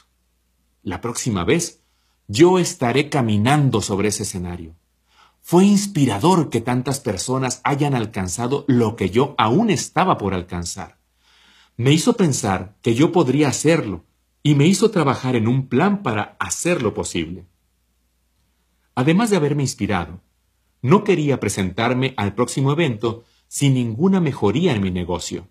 La 0.86 1.02
próxima 1.02 1.44
vez 1.44 1.82
yo 2.28 2.60
estaré 2.60 3.10
caminando 3.10 3.82
sobre 3.82 4.10
ese 4.10 4.22
escenario. 4.22 4.76
Fue 5.42 5.66
inspirador 5.66 6.52
que 6.52 6.62
tantas 6.62 7.00
personas 7.00 7.60
hayan 7.64 7.96
alcanzado 7.96 8.66
lo 8.68 8.96
que 8.96 9.10
yo 9.10 9.34
aún 9.40 9.72
estaba 9.72 10.20
por 10.20 10.36
alcanzar. 10.36 11.00
Me 11.76 11.92
hizo 11.92 12.14
pensar 12.14 12.76
que 12.84 12.94
yo 12.94 13.12
podría 13.12 13.48
hacerlo 13.48 14.06
y 14.44 14.54
me 14.54 14.68
hizo 14.68 14.92
trabajar 14.92 15.36
en 15.36 15.48
un 15.48 15.70
plan 15.70 16.04
para 16.04 16.38
hacerlo 16.40 16.94
posible. 16.94 17.48
Además 18.94 19.32
de 19.32 19.38
haberme 19.38 19.64
inspirado, 19.64 20.22
no 20.84 21.04
quería 21.04 21.40
presentarme 21.40 22.14
al 22.16 22.36
próximo 22.36 22.72
evento 22.72 23.24
sin 23.48 23.74
ninguna 23.74 24.22
mejoría 24.22 24.76
en 24.76 24.84
mi 24.84 24.92
negocio. 24.92 25.48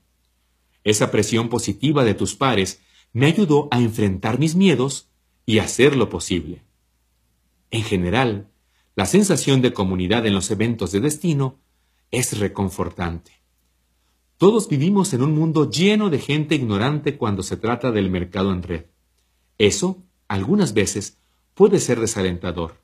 Esa 0.85 1.11
presión 1.11 1.49
positiva 1.49 2.05
de 2.05 2.15
tus 2.15 2.37
pares 2.37 2.83
me 3.13 3.27
ayudó 3.27 3.67
a 3.73 3.81
enfrentar 3.81 4.39
mis 4.39 4.55
miedos 4.55 5.09
y 5.47 5.59
hacerlo 5.59 6.09
posible. 6.09 6.63
En 7.71 7.83
general, 7.83 8.49
la 8.97 9.07
sensación 9.07 9.61
de 9.63 9.73
comunidad 9.73 10.27
en 10.27 10.35
los 10.35 10.51
eventos 10.51 10.93
de 10.93 11.01
destino 11.01 11.59
es 12.11 12.39
reconfortante. 12.39 13.33
Todos 14.37 14.69
vivimos 14.69 15.13
en 15.15 15.23
un 15.23 15.35
mundo 15.35 15.71
lleno 15.71 16.11
de 16.11 16.19
gente 16.19 16.55
ignorante 16.55 17.17
cuando 17.17 17.43
se 17.43 17.57
trata 17.57 17.91
del 17.91 18.11
mercado 18.11 18.53
en 18.53 18.63
red. 18.63 18.85
Eso, 19.59 20.03
algunas 20.29 20.75
veces, 20.75 21.19
puede 21.55 21.79
ser 21.81 22.01
desalentador. 22.01 22.81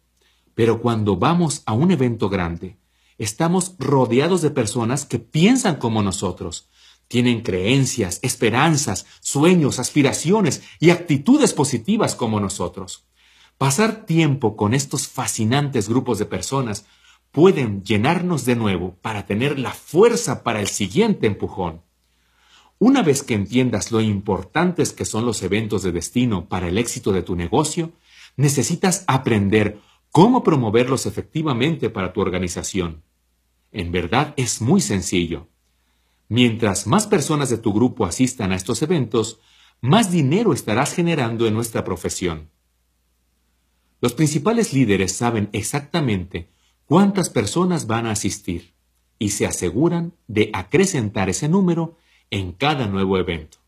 Pero 0.55 0.81
cuando 0.81 1.17
vamos 1.17 1.63
a 1.67 1.73
un 1.73 1.91
evento 1.91 2.29
grande, 2.29 2.77
estamos 3.19 3.75
rodeados 3.79 4.43
de 4.43 4.51
personas 4.51 5.05
que 5.05 5.19
piensan 5.19 5.77
como 5.77 6.03
nosotros, 6.03 6.69
tienen 7.11 7.41
creencias, 7.41 8.21
esperanzas, 8.23 9.05
sueños, 9.19 9.81
aspiraciones 9.81 10.63
y 10.79 10.91
actitudes 10.91 11.53
positivas 11.55 12.15
como 12.15 12.39
nosotros. 12.39 13.09
Pasar 13.59 14.07
tiempo 14.07 14.57
con 14.57 14.75
estos 14.75 15.09
fascinantes 15.09 15.89
grupos 15.89 16.21
de 16.21 16.27
personas 16.27 16.87
pueden 17.33 17.83
llenarnos 17.83 18.45
de 18.45 18.55
nuevo 18.55 18.95
para 19.03 19.27
tener 19.27 19.59
la 19.59 19.73
fuerza 19.73 20.45
para 20.45 20.61
el 20.61 20.69
siguiente 20.69 21.27
empujón. 21.27 21.83
Una 22.79 23.03
vez 23.03 23.25
que 23.25 23.35
entiendas 23.35 23.91
lo 23.91 24.01
importantes 24.01 24.93
que 24.93 25.05
son 25.05 25.27
los 25.27 25.43
eventos 25.43 25.83
de 25.83 25.91
destino 25.91 26.49
para 26.49 26.69
el 26.69 26.79
éxito 26.79 27.11
de 27.11 27.25
tu 27.25 27.35
negocio, 27.35 27.91
necesitas 28.37 29.03
aprender 29.09 29.81
cómo 30.13 30.45
promoverlos 30.45 31.07
efectivamente 31.07 31.91
para 31.91 32.13
tu 32.13 32.21
organización. 32.21 33.03
En 33.73 33.91
verdad 33.91 34.33
es 34.37 34.61
muy 34.61 34.81
sencillo. 34.81 35.50
Mientras 36.31 36.87
más 36.87 37.09
personas 37.09 37.51
de 37.51 37.59
tu 37.59 37.73
grupo 37.73 38.07
asistan 38.07 38.53
a 38.53 38.55
estos 38.55 38.83
eventos, 38.83 39.41
más 39.81 40.13
dinero 40.13 40.53
estarás 40.53 40.95
generando 40.95 41.49
en 41.49 41.55
nuestra 41.55 41.83
profesión. 41.83 42.51
Los 44.01 44.13
principales 44.13 44.73
líderes 44.73 45.11
saben 45.11 45.49
exactamente 45.53 46.49
cuántas 46.87 47.31
personas 47.31 47.89
van 47.89 48.07
a 48.07 48.13
asistir 48.13 48.75
y 49.19 49.31
se 49.31 49.45
aseguran 49.45 50.15
de 50.29 50.51
acrecentar 50.53 51.29
ese 51.29 51.49
número 51.49 51.97
en 52.31 52.53
cada 52.53 52.87
nuevo 52.87 53.19
evento. 53.19 53.59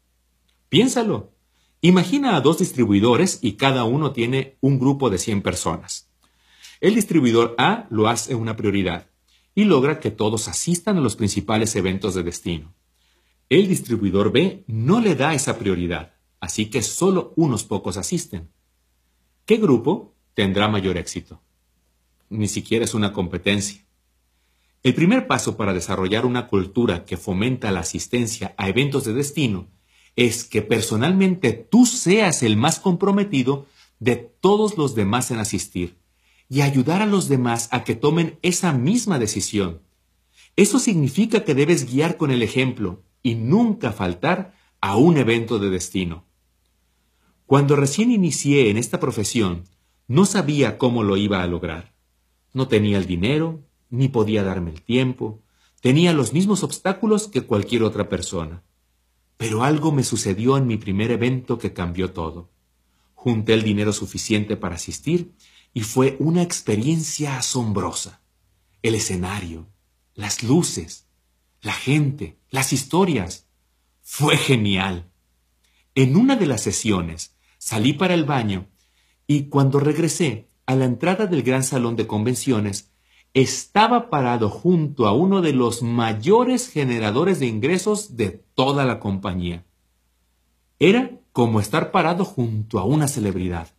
Piénsalo. 0.68 1.32
Imagina 1.80 2.36
a 2.36 2.40
dos 2.40 2.60
distribuidores 2.60 3.40
y 3.42 3.54
cada 3.54 3.82
uno 3.82 4.12
tiene 4.12 4.56
un 4.60 4.78
grupo 4.78 5.10
de 5.10 5.18
100 5.18 5.42
personas. 5.42 6.12
El 6.80 6.94
distribuidor 6.94 7.56
A 7.58 7.88
lo 7.90 8.08
hace 8.08 8.36
una 8.36 8.56
prioridad 8.56 9.11
y 9.54 9.64
logra 9.64 10.00
que 10.00 10.10
todos 10.10 10.48
asistan 10.48 10.96
a 10.96 11.00
los 11.00 11.16
principales 11.16 11.76
eventos 11.76 12.14
de 12.14 12.22
destino. 12.22 12.74
El 13.48 13.68
distribuidor 13.68 14.32
B 14.32 14.64
no 14.66 15.00
le 15.00 15.14
da 15.14 15.34
esa 15.34 15.58
prioridad, 15.58 16.14
así 16.40 16.70
que 16.70 16.82
solo 16.82 17.32
unos 17.36 17.64
pocos 17.64 17.96
asisten. 17.96 18.50
¿Qué 19.44 19.56
grupo 19.56 20.14
tendrá 20.34 20.68
mayor 20.68 20.96
éxito? 20.96 21.42
ni 22.32 22.48
siquiera 22.48 22.84
es 22.84 22.94
una 22.94 23.12
competencia. 23.12 23.84
El 24.82 24.94
primer 24.94 25.26
paso 25.26 25.56
para 25.56 25.72
desarrollar 25.72 26.26
una 26.26 26.48
cultura 26.48 27.04
que 27.04 27.16
fomenta 27.16 27.70
la 27.70 27.80
asistencia 27.80 28.54
a 28.56 28.68
eventos 28.68 29.04
de 29.04 29.12
destino 29.12 29.68
es 30.16 30.44
que 30.44 30.62
personalmente 30.62 31.52
tú 31.52 31.86
seas 31.86 32.42
el 32.42 32.56
más 32.56 32.80
comprometido 32.80 33.66
de 34.00 34.16
todos 34.16 34.76
los 34.76 34.94
demás 34.94 35.30
en 35.30 35.38
asistir 35.38 36.01
y 36.52 36.60
ayudar 36.60 37.00
a 37.00 37.06
los 37.06 37.30
demás 37.30 37.70
a 37.70 37.82
que 37.82 37.94
tomen 37.94 38.38
esa 38.42 38.74
misma 38.74 39.18
decisión. 39.18 39.80
Eso 40.54 40.78
significa 40.78 41.44
que 41.44 41.54
debes 41.54 41.90
guiar 41.90 42.18
con 42.18 42.30
el 42.30 42.42
ejemplo 42.42 43.02
y 43.22 43.36
nunca 43.36 43.90
faltar 43.90 44.54
a 44.82 44.96
un 44.98 45.16
evento 45.16 45.58
de 45.58 45.70
destino. 45.70 46.26
Cuando 47.46 47.74
recién 47.74 48.10
inicié 48.10 48.68
en 48.68 48.76
esta 48.76 49.00
profesión, 49.00 49.64
no 50.08 50.26
sabía 50.26 50.76
cómo 50.76 51.02
lo 51.02 51.16
iba 51.16 51.42
a 51.42 51.46
lograr. 51.46 51.94
No 52.52 52.68
tenía 52.68 52.98
el 52.98 53.06
dinero, 53.06 53.62
ni 53.88 54.08
podía 54.08 54.42
darme 54.42 54.72
el 54.72 54.82
tiempo, 54.82 55.40
tenía 55.80 56.12
los 56.12 56.34
mismos 56.34 56.62
obstáculos 56.62 57.28
que 57.28 57.46
cualquier 57.46 57.82
otra 57.82 58.10
persona. 58.10 58.62
Pero 59.38 59.64
algo 59.64 59.90
me 59.90 60.04
sucedió 60.04 60.58
en 60.58 60.66
mi 60.66 60.76
primer 60.76 61.12
evento 61.12 61.56
que 61.56 61.72
cambió 61.72 62.12
todo. 62.12 62.50
Junté 63.14 63.54
el 63.54 63.62
dinero 63.62 63.94
suficiente 63.94 64.58
para 64.58 64.74
asistir 64.74 65.32
y 65.74 65.80
fue 65.80 66.16
una 66.18 66.42
experiencia 66.42 67.38
asombrosa. 67.38 68.20
El 68.82 68.94
escenario, 68.94 69.66
las 70.14 70.42
luces, 70.42 71.06
la 71.60 71.72
gente, 71.72 72.38
las 72.50 72.72
historias. 72.72 73.46
Fue 74.02 74.36
genial. 74.36 75.10
En 75.94 76.16
una 76.16 76.36
de 76.36 76.46
las 76.46 76.62
sesiones 76.62 77.36
salí 77.58 77.92
para 77.92 78.14
el 78.14 78.24
baño 78.24 78.66
y 79.26 79.44
cuando 79.44 79.78
regresé 79.78 80.48
a 80.66 80.74
la 80.74 80.84
entrada 80.84 81.26
del 81.26 81.42
gran 81.42 81.64
salón 81.64 81.96
de 81.96 82.06
convenciones, 82.06 82.90
estaba 83.34 84.10
parado 84.10 84.50
junto 84.50 85.06
a 85.06 85.12
uno 85.12 85.40
de 85.40 85.52
los 85.52 85.82
mayores 85.82 86.68
generadores 86.68 87.40
de 87.40 87.46
ingresos 87.46 88.16
de 88.16 88.30
toda 88.54 88.84
la 88.84 89.00
compañía. 89.00 89.64
Era 90.78 91.18
como 91.32 91.60
estar 91.60 91.92
parado 91.92 92.24
junto 92.24 92.78
a 92.78 92.84
una 92.84 93.08
celebridad. 93.08 93.72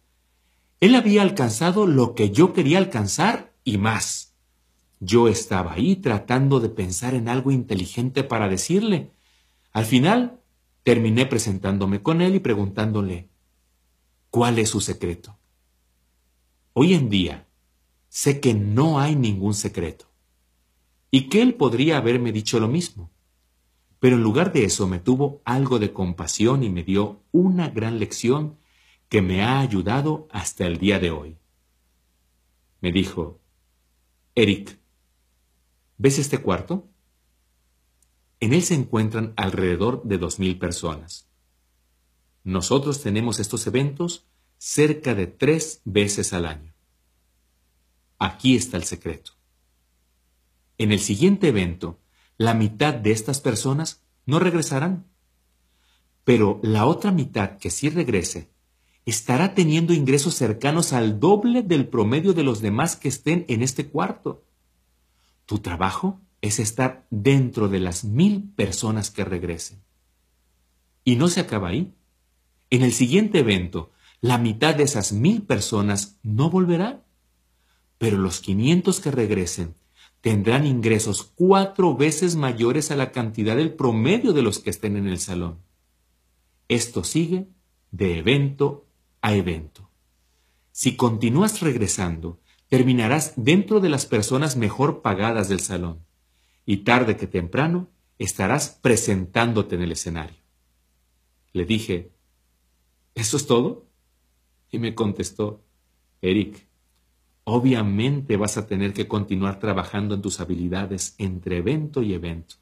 Él 0.84 0.96
había 0.96 1.22
alcanzado 1.22 1.88
lo 1.88 2.14
que 2.14 2.32
yo 2.32 2.52
quería 2.52 2.78
alcanzar 2.78 3.54
y 3.64 3.78
más. 3.78 4.34
Yo 5.00 5.30
estaba 5.30 5.72
ahí 5.72 5.96
tratando 5.96 6.60
de 6.60 6.68
pensar 6.68 7.14
en 7.14 7.30
algo 7.30 7.52
inteligente 7.52 8.26
para 8.26 8.50
decirle. 8.50 9.14
Al 9.72 9.86
final, 9.86 10.42
terminé 10.84 11.26
presentándome 11.26 12.04
con 12.04 12.22
él 12.22 12.36
y 12.36 12.40
preguntándole, 12.40 13.30
¿cuál 14.30 14.60
es 14.60 14.72
su 14.72 14.82
secreto? 14.82 15.38
Hoy 16.74 16.96
en 16.96 17.08
día, 17.08 17.48
sé 18.10 18.42
que 18.42 18.54
no 18.54 19.00
hay 19.00 19.16
ningún 19.16 19.54
secreto. 19.54 20.12
Y 21.12 21.30
que 21.30 21.42
él 21.42 21.54
podría 21.54 21.96
haberme 21.96 22.34
dicho 22.34 22.60
lo 22.60 22.68
mismo. 22.68 23.10
Pero 24.02 24.18
en 24.18 24.24
lugar 24.24 24.52
de 24.52 24.66
eso 24.66 24.86
me 24.86 25.00
tuvo 25.00 25.42
algo 25.46 25.80
de 25.80 25.94
compasión 25.94 26.62
y 26.62 26.70
me 26.70 26.84
dio 26.84 27.22
una 27.32 27.70
gran 27.70 28.00
lección 28.00 28.58
que 29.14 29.22
me 29.22 29.44
ha 29.44 29.60
ayudado 29.60 30.28
hasta 30.32 30.66
el 30.66 30.80
día 30.80 30.98
de 30.98 31.12
hoy. 31.12 31.38
Me 32.82 32.92
dijo, 32.92 33.40
Eric, 34.34 34.80
¿ves 36.00 36.18
este 36.18 36.40
cuarto? 36.40 36.90
En 38.40 38.54
él 38.54 38.64
se 38.64 38.74
encuentran 38.74 39.34
alrededor 39.36 40.02
de 40.04 40.18
dos 40.18 40.40
mil 40.40 40.58
personas. 40.58 41.30
Nosotros 42.44 43.04
tenemos 43.04 43.40
estos 43.40 43.68
eventos 43.68 44.26
cerca 44.58 45.14
de 45.14 45.28
tres 45.28 45.84
veces 45.86 46.34
al 46.34 46.48
año. 46.48 46.74
Aquí 48.18 48.56
está 48.56 48.78
el 48.78 48.84
secreto. 48.84 49.34
En 50.80 50.92
el 50.92 51.00
siguiente 51.00 51.50
evento, 51.50 52.00
la 52.36 52.56
mitad 52.56 52.96
de 52.96 53.12
estas 53.12 53.42
personas 53.42 54.02
no 54.26 54.40
regresarán. 54.40 55.06
Pero 56.24 56.60
la 56.64 56.88
otra 56.88 57.12
mitad 57.12 57.60
que 57.60 57.70
sí 57.70 57.92
regrese 57.92 58.53
estará 59.06 59.54
teniendo 59.54 59.94
ingresos 59.94 60.36
cercanos 60.36 60.94
al 60.94 61.20
doble 61.20 61.62
del 61.62 61.88
promedio 61.88 62.34
de 62.34 62.44
los 62.44 62.62
demás 62.62 62.96
que 62.96 63.10
estén 63.10 63.46
en 63.48 63.62
este 63.62 63.88
cuarto. 63.88 64.44
Tu 65.46 65.60
trabajo 65.60 66.22
es 66.42 66.60
estar 66.60 67.06
dentro 67.10 67.70
de 67.70 67.80
las 67.80 68.04
mil 68.04 68.44
personas 68.56 69.12
que 69.12 69.26
regresen. 69.26 69.82
Y 71.04 71.16
no 71.16 71.28
se 71.28 71.42
acaba 71.42 71.70
ahí. 71.70 71.94
En 72.70 72.82
el 72.82 72.94
siguiente 72.94 73.40
evento, 73.40 73.92
la 74.22 74.38
mitad 74.38 74.76
de 74.76 74.84
esas 74.84 75.12
mil 75.12 75.42
personas 75.42 76.18
no 76.24 76.50
volverán 76.50 77.04
pero 78.04 78.18
los 78.18 78.42
500 78.42 79.00
que 79.00 79.12
regresen 79.12 79.76
tendrán 80.20 80.68
ingresos 80.68 81.24
cuatro 81.24 81.96
veces 81.96 82.36
mayores 82.36 82.92
a 82.92 82.98
la 82.98 83.14
cantidad 83.14 83.56
del 83.56 83.76
promedio 83.76 84.34
de 84.34 84.42
los 84.42 84.60
que 84.60 84.72
estén 84.72 84.98
en 84.98 85.08
el 85.08 85.20
salón. 85.20 85.60
Esto 86.68 87.06
sigue 87.06 87.48
de 87.92 88.20
evento 88.20 88.86
a 89.24 89.34
evento. 89.34 89.90
Si 90.72 90.96
continúas 90.96 91.62
regresando, 91.62 92.40
terminarás 92.70 93.34
dentro 93.36 93.80
de 93.80 93.90
las 93.90 94.06
personas 94.06 94.56
mejor 94.56 95.02
pagadas 95.02 95.50
del 95.50 95.62
salón 95.62 96.06
y 96.64 96.78
tarde 96.78 97.18
que 97.18 97.26
temprano 97.26 97.90
estarás 98.20 98.70
presentándote 98.70 99.74
en 99.74 99.82
el 99.82 99.94
escenario. 99.94 100.38
Le 101.54 101.66
dije, 101.66 102.12
¿eso 103.16 103.38
es 103.38 103.48
todo? 103.48 103.88
Y 104.70 104.78
me 104.78 104.94
contestó, 104.94 105.64
Eric, 106.22 106.68
Obviamente 107.46 108.38
vas 108.38 108.58
a 108.58 108.68
tener 108.68 108.94
que 108.94 109.08
continuar 109.08 109.60
trabajando 109.60 110.16
en 110.16 110.22
tus 110.22 110.40
habilidades 110.40 111.16
entre 111.18 111.58
evento 111.58 112.02
y 112.02 112.14
evento. 112.14 112.56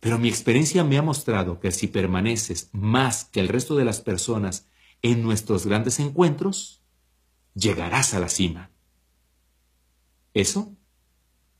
Pero 0.00 0.18
mi 0.18 0.28
experiencia 0.28 0.82
me 0.82 0.98
ha 0.98 1.02
mostrado 1.02 1.60
que 1.60 1.70
si 1.70 1.86
permaneces 1.86 2.70
más 2.72 3.24
que 3.24 3.40
el 3.40 3.48
resto 3.48 3.76
de 3.76 3.84
las 3.84 4.00
personas 4.00 4.66
en 5.04 5.22
nuestros 5.22 5.66
grandes 5.66 6.00
encuentros, 6.00 6.82
llegarás 7.52 8.14
a 8.14 8.20
la 8.20 8.30
cima. 8.30 8.70
Eso 10.32 10.74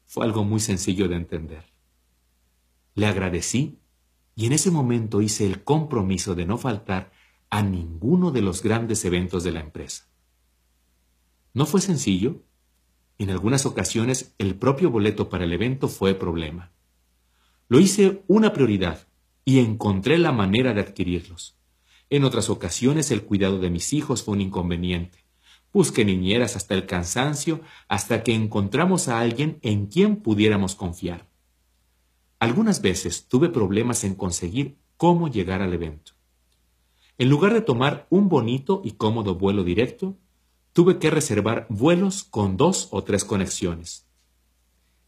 fue 0.06 0.24
algo 0.24 0.44
muy 0.44 0.60
sencillo 0.60 1.08
de 1.08 1.16
entender. 1.16 1.66
Le 2.94 3.04
agradecí 3.04 3.80
y 4.34 4.46
en 4.46 4.54
ese 4.54 4.70
momento 4.70 5.20
hice 5.20 5.44
el 5.44 5.62
compromiso 5.62 6.34
de 6.34 6.46
no 6.46 6.56
faltar 6.56 7.12
a 7.50 7.62
ninguno 7.62 8.30
de 8.30 8.40
los 8.40 8.62
grandes 8.62 9.04
eventos 9.04 9.44
de 9.44 9.52
la 9.52 9.60
empresa. 9.60 10.08
No 11.52 11.66
fue 11.66 11.82
sencillo. 11.82 12.42
En 13.18 13.28
algunas 13.28 13.66
ocasiones 13.66 14.34
el 14.38 14.54
propio 14.54 14.90
boleto 14.90 15.28
para 15.28 15.44
el 15.44 15.52
evento 15.52 15.88
fue 15.88 16.14
problema. 16.14 16.72
Lo 17.68 17.78
hice 17.78 18.24
una 18.26 18.54
prioridad 18.54 19.06
y 19.44 19.58
encontré 19.58 20.16
la 20.16 20.32
manera 20.32 20.72
de 20.72 20.80
adquirirlos. 20.80 21.58
En 22.10 22.24
otras 22.24 22.50
ocasiones 22.50 23.10
el 23.10 23.24
cuidado 23.24 23.58
de 23.58 23.70
mis 23.70 23.92
hijos 23.92 24.22
fue 24.22 24.34
un 24.34 24.40
inconveniente. 24.40 25.24
Busqué 25.72 26.04
niñeras 26.04 26.54
hasta 26.54 26.74
el 26.74 26.86
cansancio 26.86 27.60
hasta 27.88 28.22
que 28.22 28.34
encontramos 28.34 29.08
a 29.08 29.18
alguien 29.18 29.58
en 29.62 29.86
quien 29.86 30.16
pudiéramos 30.16 30.74
confiar. 30.74 31.28
Algunas 32.38 32.82
veces 32.82 33.26
tuve 33.26 33.48
problemas 33.48 34.04
en 34.04 34.14
conseguir 34.14 34.76
cómo 34.96 35.28
llegar 35.28 35.62
al 35.62 35.72
evento. 35.72 36.12
En 37.16 37.28
lugar 37.28 37.54
de 37.54 37.60
tomar 37.60 38.06
un 38.10 38.28
bonito 38.28 38.82
y 38.84 38.92
cómodo 38.92 39.36
vuelo 39.36 39.64
directo, 39.64 40.16
tuve 40.72 40.98
que 40.98 41.10
reservar 41.10 41.66
vuelos 41.70 42.24
con 42.24 42.56
dos 42.56 42.88
o 42.90 43.04
tres 43.04 43.24
conexiones. 43.24 44.06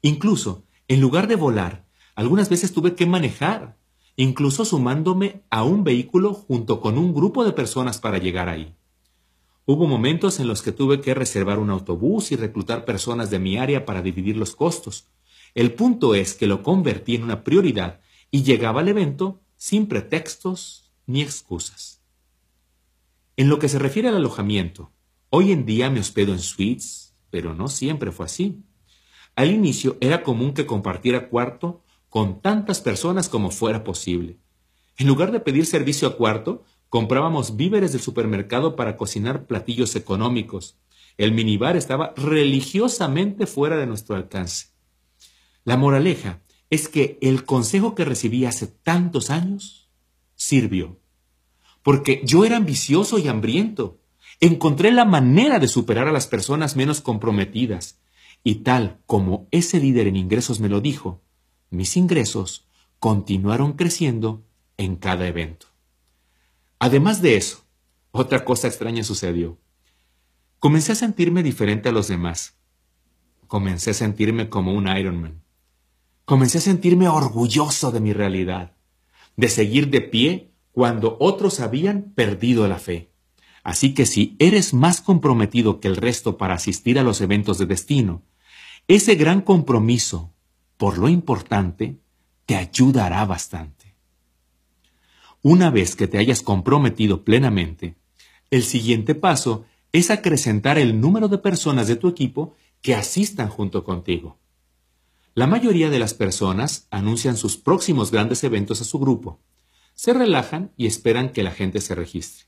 Incluso, 0.03 0.65
en 0.89 1.01
lugar 1.01 1.27
de 1.27 1.37
volar, 1.37 1.87
algunas 2.15 2.49
veces 2.49 2.73
tuve 2.73 2.95
que 2.95 3.07
manejar, 3.07 3.77
incluso 4.17 4.65
sumándome 4.65 5.43
a 5.51 5.63
un 5.63 5.85
vehículo 5.85 6.35
junto 6.35 6.81
con 6.81 6.99
un 6.99 7.15
grupo 7.15 7.45
de 7.45 7.53
personas 7.53 7.99
para 7.99 8.19
llegar 8.19 8.49
ahí. 8.49 8.75
Hubo 9.67 9.87
momentos 9.87 10.41
en 10.41 10.49
los 10.49 10.63
que 10.63 10.73
tuve 10.73 11.01
que 11.01 11.15
reservar 11.15 11.59
un 11.59 11.71
autobús 11.71 12.33
y 12.33 12.37
reclutar 12.37 12.85
personas 12.85 13.31
de 13.31 13.39
mi 13.39 13.57
área 13.57 13.85
para 13.85 14.03
dividir 14.03 14.37
los 14.37 14.55
costos. 14.55 15.09
El 15.55 15.75
punto 15.75 16.15
es 16.15 16.35
que 16.35 16.47
lo 16.47 16.63
convertí 16.63 17.17
en 17.17 17.25
una 17.25 17.45
prioridad 17.45 18.01
y 18.31 18.43
llegaba 18.43 18.81
al 18.81 18.89
evento 18.89 19.41
sin 19.57 19.87
pretextos 19.87 20.93
ni 21.07 21.23
excusas. 21.23 22.01
En 23.37 23.49
lo 23.49 23.59
que 23.59 23.69
se 23.69 23.79
refiere 23.79 24.09
al 24.09 24.17
alojamiento, 24.17 24.93
Hoy 25.29 25.51
en 25.51 25.67
día 25.67 25.91
me 25.91 25.99
hospedo 25.99 26.33
en 26.33 26.39
suites, 26.39 27.15
pero 27.31 27.53
no 27.53 27.69
siempre 27.69 28.13
fue 28.13 28.27
así. 28.27 28.63
Al 29.35 29.51
inicio 29.51 29.99
era 30.01 30.23
común 30.23 30.55
que 30.55 30.67
compartiera 30.67 31.29
cuarto 31.29 31.83
con 32.09 32.41
tantas 32.41 32.81
personas 32.81 33.29
como 33.29 33.51
fuera 33.51 33.85
posible. 33.85 34.39
En 34.99 35.07
lugar 35.07 35.33
de 35.33 35.41
pedir 35.41 35.67
servicio 35.67 36.09
a 36.09 36.17
cuarto, 36.17 36.65
comprábamos 36.89 37.57
víveres 37.57 37.93
del 37.93 38.01
supermercado 38.01 38.77
para 38.77 38.97
cocinar 38.97 39.47
platillos 39.47 39.97
económicos. 39.97 40.79
El 41.19 41.33
minibar 41.33 41.77
estaba 41.77 42.15
religiosamente 42.17 43.47
fuera 43.47 43.77
de 43.77 43.87
nuestro 43.87 44.17
alcance. 44.17 44.69
La 45.65 45.77
moraleja 45.77 46.43
es 46.71 46.89
que 46.89 47.19
el 47.21 47.45
consejo 47.45 47.95
que 47.95 48.05
recibí 48.05 48.45
hace 48.45 48.67
tantos 48.67 49.31
años 49.31 49.91
sirvió. 50.35 51.01
Porque 51.83 52.23
yo 52.25 52.45
era 52.45 52.57
ambicioso 52.57 53.19
y 53.19 53.29
hambriento. 53.29 54.01
Encontré 54.41 54.91
la 54.91 55.05
manera 55.05 55.59
de 55.59 55.69
superar 55.69 56.09
a 56.09 56.13
las 56.13 56.27
personas 56.27 56.77
menos 56.77 57.01
comprometidas 57.01 58.01
Y 58.43 58.57
tal 58.57 59.01
como 59.07 59.49
ese 59.51 59.81
líder 59.81 60.07
en 60.07 60.17
ingresos 60.17 60.61
me 60.61 60.69
lo 60.69 60.81
dijo, 60.81 61.23
mis 61.71 61.97
ingresos 61.97 62.67
continuaron 62.99 63.75
creciendo 63.75 64.45
en 64.77 64.97
cada 64.97 65.27
evento. 65.27 65.67
Además 66.79 67.23
de 67.23 67.37
eso, 67.37 67.65
otra 68.11 68.45
cosa 68.45 68.69
extraña 68.69 69.03
sucedió. 69.05 69.59
Comencé 70.59 70.93
a 70.93 70.97
sentirme 70.97 71.43
diferente 71.43 71.89
a 71.89 71.93
los 71.93 72.09
demás. 72.09 72.57
Comencé 73.47 73.91
a 73.91 73.95
sentirme 73.95 74.49
como 74.49 74.73
un 74.73 74.89
Ironman. 74.89 75.43
Comencé 76.25 76.59
a 76.59 76.63
sentirme 76.63 77.09
orgulloso 77.09 77.93
de 77.93 78.01
mi 78.01 78.13
realidad, 78.13 78.77
de 79.37 79.49
seguir 79.49 79.91
de 79.91 80.01
pie 80.01 80.53
cuando 80.73 81.17
otros 81.21 81.61
habían 81.61 82.13
perdido 82.15 82.67
la 82.69 82.79
fe. 82.79 83.13
Así 83.63 83.95
que 83.95 84.07
si 84.07 84.37
eres 84.39 84.75
más 84.75 85.01
comprometido 85.01 85.81
que 85.81 85.89
el 85.89 85.97
resto 85.97 86.37
para 86.37 86.55
asistir 86.55 86.99
a 86.99 87.03
los 87.03 87.21
eventos 87.21 87.59
de 87.59 87.67
destino, 87.67 88.23
ese 88.89 89.15
gran 89.17 89.41
compromiso 89.41 90.33
por 90.77 90.99
lo 90.99 91.09
importante 91.09 91.99
te 92.45 92.57
ayudará 92.57 93.25
bastante. 93.25 93.95
Una 95.43 95.71
vez 95.71 95.97
que 95.97 96.09
te 96.09 96.19
hayas 96.19 96.43
comprometido 96.43 97.25
plenamente, 97.25 97.95
el 98.51 98.63
siguiente 98.63 99.15
paso 99.15 99.65
es 99.93 100.11
acrecentar 100.11 100.79
el 100.79 101.01
número 101.01 101.29
de 101.29 101.39
personas 101.39 101.89
de 101.89 101.97
tu 101.97 102.09
equipo 102.09 102.55
que 102.83 102.95
asistan 102.95 103.49
junto 103.49 103.85
contigo. 103.85 104.39
La 105.35 105.47
mayoría 105.47 105.91
de 105.91 105.99
las 105.99 106.15
personas 106.15 106.87
anuncian 106.91 107.37
sus 107.37 107.57
próximos 107.57 108.11
grandes 108.11 108.43
eventos 108.45 108.81
a 108.81 108.85
su 108.85 108.99
grupo, 108.99 109.41
se 109.95 110.13
relajan 110.13 110.73
y 110.77 110.87
esperan 110.87 111.31
que 111.31 111.43
la 111.43 111.51
gente 111.51 111.81
se 111.81 111.95
registre. 111.95 112.47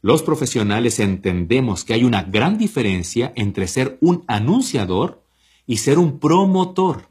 Los 0.00 0.22
profesionales 0.22 1.00
entendemos 1.00 1.84
que 1.84 1.94
hay 1.94 2.04
una 2.04 2.22
gran 2.22 2.56
diferencia 2.56 3.32
entre 3.34 3.66
ser 3.66 3.98
un 4.00 4.24
anunciador 4.28 5.24
y 5.66 5.78
ser 5.78 5.98
un 5.98 6.18
promotor. 6.18 7.08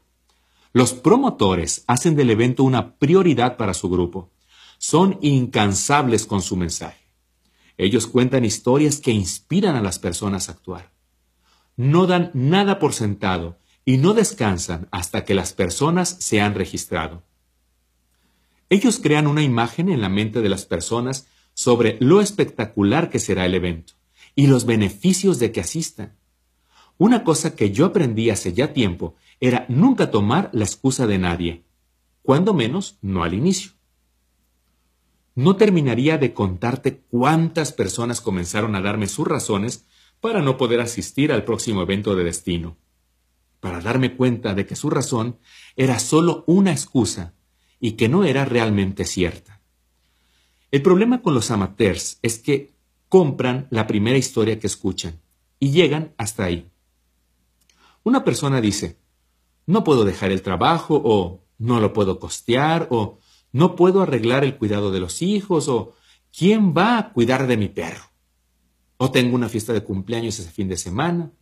Los 0.72 0.92
promotores 0.92 1.84
hacen 1.86 2.14
del 2.14 2.30
evento 2.30 2.62
una 2.62 2.96
prioridad 2.96 3.56
para 3.56 3.74
su 3.74 3.88
grupo. 3.88 4.30
Son 4.78 5.18
incansables 5.22 6.26
con 6.26 6.42
su 6.42 6.56
mensaje. 6.56 7.04
Ellos 7.76 8.06
cuentan 8.06 8.44
historias 8.44 9.00
que 9.00 9.12
inspiran 9.12 9.76
a 9.76 9.82
las 9.82 9.98
personas 9.98 10.48
a 10.48 10.52
actuar. 10.52 10.92
No 11.76 12.06
dan 12.06 12.30
nada 12.34 12.78
por 12.78 12.92
sentado 12.92 13.58
y 13.84 13.96
no 13.98 14.12
descansan 14.12 14.88
hasta 14.90 15.24
que 15.24 15.34
las 15.34 15.52
personas 15.52 16.16
se 16.18 16.40
han 16.40 16.54
registrado. 16.54 17.22
Ellos 18.68 19.00
crean 19.02 19.26
una 19.26 19.42
imagen 19.42 19.88
en 19.88 20.00
la 20.00 20.08
mente 20.08 20.42
de 20.42 20.48
las 20.48 20.66
personas 20.66 21.26
sobre 21.54 21.96
lo 22.00 22.20
espectacular 22.20 23.10
que 23.10 23.18
será 23.18 23.46
el 23.46 23.54
evento 23.54 23.94
y 24.34 24.46
los 24.46 24.66
beneficios 24.66 25.38
de 25.38 25.52
que 25.52 25.60
asistan. 25.60 26.16
Una 26.98 27.24
cosa 27.24 27.56
que 27.56 27.70
yo 27.70 27.86
aprendí 27.86 28.28
hace 28.30 28.52
ya 28.52 28.72
tiempo 28.72 29.14
era 29.40 29.66
nunca 29.68 30.10
tomar 30.10 30.50
la 30.52 30.64
excusa 30.64 31.06
de 31.06 31.18
nadie, 31.18 31.64
cuando 32.22 32.54
menos 32.54 32.98
no 33.00 33.22
al 33.22 33.34
inicio. 33.34 33.72
No 35.34 35.56
terminaría 35.56 36.18
de 36.18 36.34
contarte 36.34 37.02
cuántas 37.10 37.72
personas 37.72 38.20
comenzaron 38.20 38.74
a 38.74 38.80
darme 38.80 39.06
sus 39.06 39.26
razones 39.26 39.86
para 40.20 40.42
no 40.42 40.56
poder 40.56 40.80
asistir 40.80 41.32
al 41.32 41.44
próximo 41.44 41.82
evento 41.82 42.16
de 42.16 42.24
destino, 42.24 42.76
para 43.60 43.80
darme 43.80 44.16
cuenta 44.16 44.54
de 44.54 44.66
que 44.66 44.76
su 44.76 44.90
razón 44.90 45.38
era 45.76 45.98
solo 46.00 46.44
una 46.46 46.72
excusa 46.72 47.34
y 47.80 47.92
que 47.92 48.08
no 48.08 48.24
era 48.24 48.44
realmente 48.44 49.04
cierta. 49.04 49.60
El 50.70 50.82
problema 50.82 51.22
con 51.22 51.34
los 51.34 51.50
amateurs 51.50 52.18
es 52.22 52.38
que 52.40 52.74
compran 53.08 53.68
la 53.70 53.86
primera 53.86 54.18
historia 54.18 54.58
que 54.58 54.66
escuchan 54.66 55.20
y 55.58 55.70
llegan 55.70 56.14
hasta 56.18 56.44
ahí. 56.44 56.68
Una 58.02 58.24
persona 58.24 58.60
dice, 58.60 58.98
no 59.68 59.84
puedo 59.84 60.06
dejar 60.06 60.32
el 60.32 60.40
trabajo 60.40 60.98
o 61.04 61.44
no 61.58 61.78
lo 61.78 61.92
puedo 61.92 62.18
costear 62.18 62.88
o 62.90 63.18
no 63.52 63.76
puedo 63.76 64.00
arreglar 64.00 64.42
el 64.42 64.56
cuidado 64.56 64.90
de 64.90 64.98
los 64.98 65.20
hijos 65.20 65.68
o 65.68 65.94
¿quién 66.34 66.72
va 66.74 66.96
a 66.96 67.12
cuidar 67.12 67.46
de 67.46 67.58
mi 67.58 67.68
perro? 67.68 68.04
O 68.96 69.10
tengo 69.10 69.34
una 69.34 69.50
fiesta 69.50 69.74
de 69.74 69.84
cumpleaños 69.84 70.38
ese 70.38 70.50
fin 70.50 70.68
de 70.68 70.78
semana. 70.78 71.32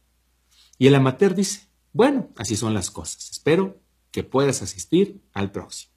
Y 0.76 0.88
el 0.88 0.96
amateur 0.96 1.36
dice, 1.36 1.68
bueno, 1.92 2.30
así 2.36 2.56
son 2.56 2.74
las 2.74 2.90
cosas. 2.90 3.30
Espero 3.30 3.78
que 4.10 4.24
puedas 4.24 4.60
asistir 4.60 5.22
al 5.32 5.52
próximo. 5.52 5.92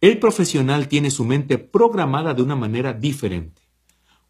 El 0.00 0.20
profesional 0.20 0.86
tiene 0.86 1.10
su 1.10 1.24
mente 1.24 1.58
programada 1.58 2.34
de 2.34 2.42
una 2.42 2.54
manera 2.54 2.92
diferente. 2.92 3.62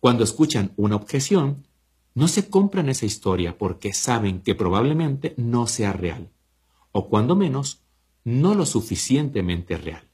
Cuando 0.00 0.24
escuchan 0.24 0.72
una 0.76 0.96
objeción, 0.96 1.66
no 2.14 2.26
se 2.26 2.48
compran 2.48 2.88
esa 2.88 3.04
historia 3.04 3.58
porque 3.58 3.92
saben 3.92 4.40
que 4.40 4.54
probablemente 4.54 5.34
no 5.36 5.66
sea 5.66 5.92
real 5.92 6.30
o 6.96 7.10
cuando 7.10 7.36
menos, 7.36 7.82
no 8.24 8.54
lo 8.54 8.64
suficientemente 8.64 9.76
real. 9.76 10.08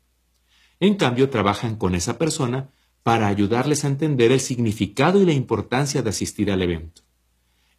En 0.81 0.97
cambio, 0.97 1.31
trabajan 1.31 1.77
con 1.77 1.95
esa 1.95 2.19
persona 2.19 2.71
para 3.05 3.29
ayudarles 3.29 3.85
a 3.85 3.87
entender 3.87 4.33
el 4.33 4.41
significado 4.41 5.23
y 5.23 5.25
la 5.25 5.33
importancia 5.33 6.03
de 6.03 6.11
asistir 6.11 6.51
al 6.51 6.61
evento. 6.61 7.03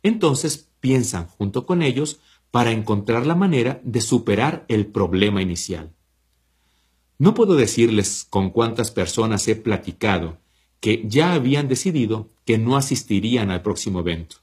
Entonces, 0.03 0.69
piensan 0.79 1.27
junto 1.27 1.65
con 1.65 1.81
ellos 1.81 2.21
para 2.49 2.71
encontrar 2.71 3.25
la 3.25 3.35
manera 3.35 3.81
de 3.83 3.99
superar 3.99 4.63
el 4.69 4.85
problema 4.85 5.41
inicial. 5.41 5.91
No 7.19 7.33
puedo 7.33 7.55
decirles 7.55 8.25
con 8.29 8.51
cuántas 8.51 8.89
personas 8.91 9.45
he 9.49 9.57
platicado 9.57 10.37
que 10.79 11.03
ya 11.05 11.33
habían 11.33 11.67
decidido 11.67 12.29
que 12.45 12.57
no 12.57 12.77
asistirían 12.77 13.51
al 13.51 13.63
próximo 13.63 13.99
evento. 13.99 14.37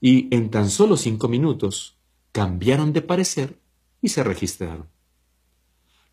Y 0.00 0.34
en 0.34 0.50
tan 0.50 0.70
solo 0.70 0.96
cinco 0.96 1.28
minutos 1.28 1.98
cambiaron 2.32 2.92
de 2.92 3.02
parecer 3.02 3.59
y 4.00 4.08
se 4.08 4.24
registraron. 4.24 4.88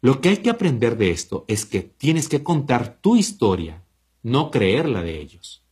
Lo 0.01 0.21
que 0.21 0.29
hay 0.29 0.37
que 0.37 0.49
aprender 0.49 0.97
de 0.97 1.11
esto 1.11 1.45
es 1.47 1.65
que 1.65 1.81
tienes 1.81 2.29
que 2.29 2.43
contar 2.43 2.99
tu 3.01 3.15
historia, 3.15 3.83
no 4.21 4.51
creerla 4.51 5.01
de 5.01 5.19
ellos. 5.19 5.63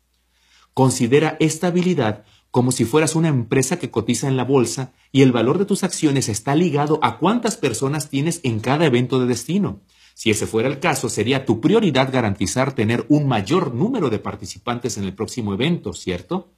Considera 0.74 1.38
esta 1.40 1.68
habilidad 1.68 2.26
como 2.56 2.72
si 2.72 2.85
fueras 2.85 3.16
una 3.16 3.27
empresa 3.27 3.80
que 3.80 3.92
cotiza 3.92 4.30
en 4.30 4.38
la 4.38 4.45
bolsa 4.45 4.94
y 5.11 5.24
el 5.24 5.34
valor 5.34 5.58
de 5.58 5.66
tus 5.66 5.84
acciones 5.84 6.30
está 6.30 6.56
ligado 6.56 7.00
a 7.02 7.18
cuántas 7.18 7.58
personas 7.58 8.10
tienes 8.10 8.40
en 8.44 8.61
cada 8.61 8.85
evento 8.85 9.19
de 9.19 9.26
destino. 9.26 9.82
Si 10.14 10.32
ese 10.32 10.48
fuera 10.48 10.69
el 10.69 10.80
caso, 10.80 11.10
sería 11.10 11.45
tu 11.45 11.60
prioridad 11.60 12.14
garantizar 12.14 12.74
tener 12.74 13.06
un 13.10 13.27
mayor 13.27 13.74
número 13.74 14.10
de 14.10 14.19
participantes 14.19 14.98
en 14.98 15.03
el 15.03 15.14
próximo 15.14 15.53
evento, 15.53 15.92
¿cierto? 15.92 16.53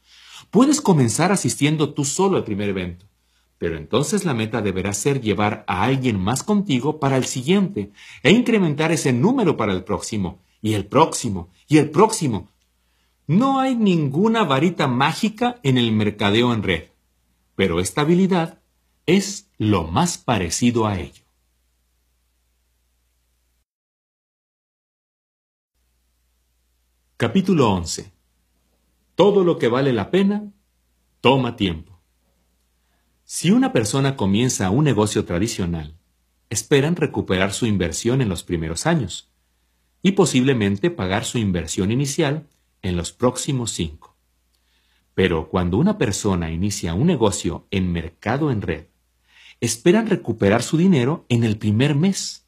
Puedes 0.51 0.81
comenzar 0.81 1.31
asistiendo 1.31 1.95
tú 1.95 2.05
solo 2.05 2.37
al 2.37 2.43
primer 2.43 2.69
evento. 2.69 3.07
Pero 3.57 3.77
entonces 3.77 4.23
la 4.23 4.33
meta 4.33 4.61
deberá 4.61 4.93
ser 4.93 5.21
llevar 5.21 5.63
a 5.67 5.83
alguien 5.83 6.19
más 6.19 6.43
contigo 6.43 6.99
para 6.99 7.17
el 7.17 7.25
siguiente 7.25 7.91
e 8.23 8.31
incrementar 8.31 8.91
ese 8.91 9.13
número 9.13 9.57
para 9.57 9.73
el 9.73 9.83
próximo, 9.83 10.39
y 10.61 10.73
el 10.73 10.85
próximo, 10.85 11.49
y 11.67 11.77
el 11.77 11.89
próximo. 11.89 12.51
No 13.25 13.59
hay 13.59 13.75
ninguna 13.75 14.43
varita 14.43 14.87
mágica 14.87 15.59
en 15.63 15.77
el 15.77 15.91
mercadeo 15.91 16.53
en 16.53 16.63
red, 16.63 16.83
pero 17.55 17.79
esta 17.79 18.01
habilidad 18.01 18.61
es 19.05 19.49
lo 19.57 19.83
más 19.85 20.17
parecido 20.17 20.85
a 20.85 20.99
ello. 20.99 21.23
Capítulo 27.17 27.71
11. 27.71 28.11
Todo 29.15 29.43
lo 29.43 29.57
que 29.57 29.67
vale 29.67 29.91
la 29.91 30.11
pena 30.11 30.53
toma 31.19 31.55
tiempo. 31.55 31.96
Si 33.29 33.51
una 33.51 33.73
persona 33.73 34.15
comienza 34.15 34.69
un 34.69 34.85
negocio 34.85 35.25
tradicional, 35.25 35.97
esperan 36.49 36.95
recuperar 36.95 37.51
su 37.51 37.65
inversión 37.65 38.21
en 38.21 38.29
los 38.29 38.43
primeros 38.43 38.85
años 38.85 39.33
y 40.01 40.13
posiblemente 40.13 40.91
pagar 40.91 41.25
su 41.25 41.37
inversión 41.37 41.91
inicial 41.91 42.47
en 42.81 42.95
los 42.95 43.11
próximos 43.11 43.71
cinco. 43.71 44.15
Pero 45.13 45.49
cuando 45.49 45.77
una 45.77 45.97
persona 45.97 46.51
inicia 46.51 46.93
un 46.93 47.07
negocio 47.07 47.67
en 47.69 47.91
mercado 47.91 48.49
en 48.49 48.61
red, 48.61 48.85
esperan 49.59 50.07
recuperar 50.07 50.63
su 50.63 50.77
dinero 50.77 51.25
en 51.27 51.43
el 51.43 51.57
primer 51.57 51.95
mes, 51.95 52.45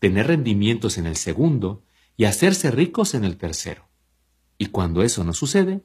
tener 0.00 0.26
rendimientos 0.26 0.98
en 0.98 1.06
el 1.06 1.14
segundo 1.14 1.84
y 2.16 2.24
hacerse 2.24 2.72
ricos 2.72 3.14
en 3.14 3.22
el 3.22 3.36
tercero. 3.36 3.86
Y 4.58 4.66
cuando 4.66 5.04
eso 5.04 5.22
no 5.22 5.32
sucede, 5.32 5.84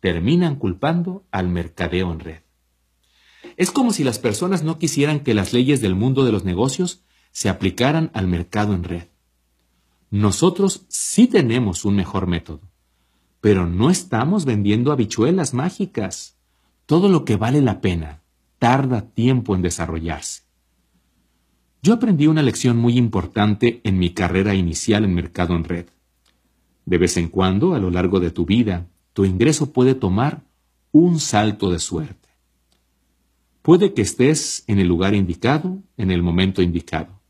terminan 0.00 0.56
culpando 0.56 1.24
al 1.30 1.48
mercadeo 1.48 2.12
en 2.12 2.20
red. 2.20 2.43
Es 3.56 3.70
como 3.70 3.92
si 3.92 4.04
las 4.04 4.18
personas 4.18 4.62
no 4.62 4.78
quisieran 4.78 5.20
que 5.20 5.34
las 5.34 5.52
leyes 5.52 5.80
del 5.80 5.94
mundo 5.94 6.24
de 6.24 6.32
los 6.32 6.44
negocios 6.44 7.04
se 7.30 7.48
aplicaran 7.48 8.10
al 8.14 8.26
mercado 8.28 8.74
en 8.74 8.84
red. 8.84 9.04
Nosotros 10.10 10.86
sí 10.88 11.26
tenemos 11.26 11.84
un 11.84 11.96
mejor 11.96 12.26
método, 12.26 12.60
pero 13.40 13.66
no 13.66 13.90
estamos 13.90 14.44
vendiendo 14.44 14.92
habichuelas 14.92 15.54
mágicas. 15.54 16.36
Todo 16.86 17.08
lo 17.08 17.24
que 17.24 17.36
vale 17.36 17.60
la 17.60 17.80
pena 17.80 18.22
tarda 18.58 19.02
tiempo 19.02 19.54
en 19.54 19.62
desarrollarse. 19.62 20.42
Yo 21.82 21.92
aprendí 21.92 22.26
una 22.26 22.42
lección 22.42 22.78
muy 22.78 22.96
importante 22.96 23.80
en 23.84 23.98
mi 23.98 24.10
carrera 24.10 24.54
inicial 24.54 25.04
en 25.04 25.14
mercado 25.14 25.54
en 25.54 25.64
red. 25.64 25.86
De 26.86 26.98
vez 26.98 27.16
en 27.16 27.28
cuando, 27.28 27.74
a 27.74 27.78
lo 27.78 27.90
largo 27.90 28.20
de 28.20 28.30
tu 28.30 28.46
vida, 28.46 28.86
tu 29.12 29.24
ingreso 29.24 29.72
puede 29.72 29.94
tomar 29.94 30.44
un 30.92 31.20
salto 31.20 31.70
de 31.70 31.78
suerte. 31.78 32.23
Puede 33.64 33.94
que 33.94 34.02
estés 34.02 34.62
en 34.66 34.78
el 34.78 34.88
lugar 34.88 35.14
indicado, 35.14 35.82
en 35.96 36.10
el 36.10 36.22
momento 36.22 36.60
indicado. 36.60 37.22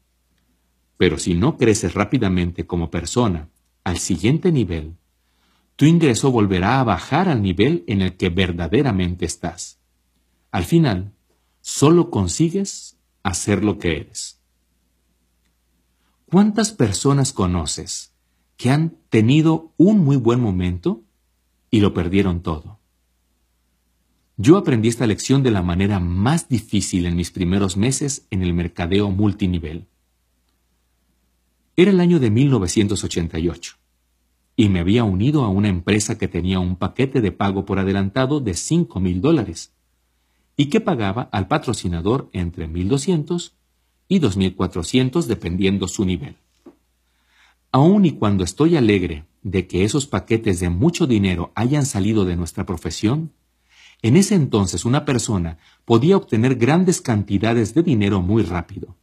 Pero 0.97 1.17
si 1.17 1.35
no 1.35 1.57
creces 1.57 1.95
rápidamente 1.95 2.67
como 2.67 2.91
persona 2.91 3.51
al 3.85 3.99
siguiente 3.99 4.51
nivel, 4.51 4.97
tu 5.77 5.85
ingreso 5.85 6.33
volverá 6.33 6.81
a 6.81 6.83
bajar 6.83 7.29
al 7.29 7.41
nivel 7.41 7.85
en 7.87 8.03
el 8.03 8.17
que 8.17 8.31
verdaderamente 8.31 9.25
estás. 9.25 9.79
Al 10.51 10.65
final, 10.65 11.13
solo 11.61 12.11
consigues 12.11 12.99
hacer 13.23 13.63
lo 13.63 13.79
que 13.79 13.99
eres. 13.99 14.41
¿Cuántas 16.29 16.73
personas 16.73 17.33
conoces 17.33 18.13
que 18.57 18.71
han 18.71 18.97
tenido 19.09 19.73
un 19.77 20.01
muy 20.01 20.17
buen 20.17 20.41
momento 20.41 21.05
y 21.71 21.79
lo 21.79 21.95
perdieron 21.95 22.43
todo? 22.43 22.81
Yo 24.37 24.57
aprendí 24.57 24.89
esta 24.89 25.07
lección 25.07 25.45
de 25.45 25.53
la 25.53 25.63
manera 25.63 26.01
más 26.01 26.49
difícil 26.49 27.07
en 27.07 27.15
mis 27.15 27.31
primeros 27.31 27.77
meses 27.77 28.27
en 28.31 28.43
el 28.43 28.53
mercadeo 28.53 29.11
multinivel. 29.11 29.87
Era 31.77 31.93
el 31.93 32.01
año 32.01 32.19
de 32.19 32.31
1988 32.31 33.77
y 34.57 34.69
me 34.69 34.81
había 34.81 35.05
unido 35.05 35.45
a 35.45 35.49
una 35.49 35.69
empresa 35.69 36.19
que 36.19 36.27
tenía 36.27 36.59
un 36.59 36.75
paquete 36.77 37.21
de 37.21 37.31
pago 37.31 37.65
por 37.65 37.79
adelantado 37.79 38.41
de 38.41 38.55
5 38.55 38.99
mil 38.99 39.21
dólares 39.21 39.73
y 40.57 40.67
que 40.67 40.81
pagaba 40.81 41.29
al 41.33 41.47
patrocinador 41.47 42.29
entre 42.33 42.69
1.200 42.69 43.53
y 44.09 44.19
2.400 44.19 45.27
dependiendo 45.27 45.87
su 45.87 46.05
nivel. 46.05 46.37
Aun 47.71 48.05
y 48.05 48.13
cuando 48.13 48.43
estoy 48.43 48.77
alegre 48.77 49.27
de 49.43 49.69
que 49.69 49.85
esos 49.85 50.07
paquetes 50.07 50.59
de 50.59 50.71
mucho 50.71 51.07
dinero 51.07 51.53
hayan 51.55 51.87
salido 51.87 52.25
de 52.25 52.37
nuestra 52.37 52.67
profesión, 52.67 53.33
en 54.05 54.19
ese 54.19 54.35
entonces 54.35 54.85
una 54.85 55.07
persona 55.07 55.57
podía 55.87 56.19
obtener 56.19 56.57
grandes 56.57 57.01
cantidades 57.01 57.73
de 57.73 57.83
dinero 57.83 58.21
muy 58.21 58.43
rápido. 58.43 58.97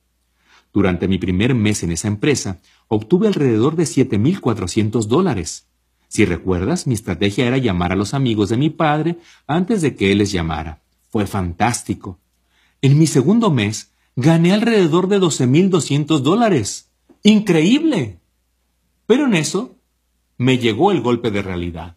Durante 0.71 1.07
mi 1.07 1.17
primer 1.17 1.55
mes 1.55 1.81
en 1.81 1.91
esa 1.91 2.07
empresa, 2.07 2.59
obtuve 2.87 3.25
alrededor 3.25 3.75
de 3.75 3.85
7.400 3.85 5.07
dólares. 5.07 5.65
Si 6.07 6.23
recuerdas, 6.23 6.85
mi 6.85 6.93
estrategia 6.93 7.47
era 7.47 7.57
llamar 7.57 7.91
a 7.91 7.95
los 7.95 8.13
amigos 8.13 8.49
de 8.49 8.57
mi 8.57 8.69
padre 8.69 9.17
antes 9.47 9.81
de 9.81 9.95
que 9.95 10.11
él 10.11 10.19
les 10.19 10.31
llamara. 10.31 10.83
Fue 11.09 11.25
fantástico. 11.25 12.19
En 12.83 12.99
mi 12.99 13.07
segundo 13.07 13.49
mes, 13.49 13.93
gané 14.15 14.53
alrededor 14.53 15.07
de 15.07 15.19
12.200 15.19 16.19
dólares. 16.19 16.91
¡Increíble! 17.23 18.19
Pero 19.07 19.25
en 19.25 19.33
eso, 19.33 19.77
me 20.37 20.59
llegó 20.59 20.91
el 20.91 21.01
golpe 21.01 21.31
de 21.31 21.41
realidad. 21.41 21.95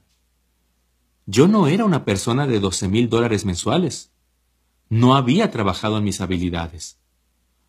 Yo 1.26 1.48
no 1.48 1.66
era 1.68 1.86
una 1.86 2.04
persona 2.04 2.46
de 2.46 2.60
12 2.60 2.88
mil 2.88 3.08
dólares 3.08 3.46
mensuales. 3.46 4.12
No 4.90 5.16
había 5.16 5.50
trabajado 5.50 5.96
en 5.98 6.04
mis 6.04 6.20
habilidades. 6.20 6.98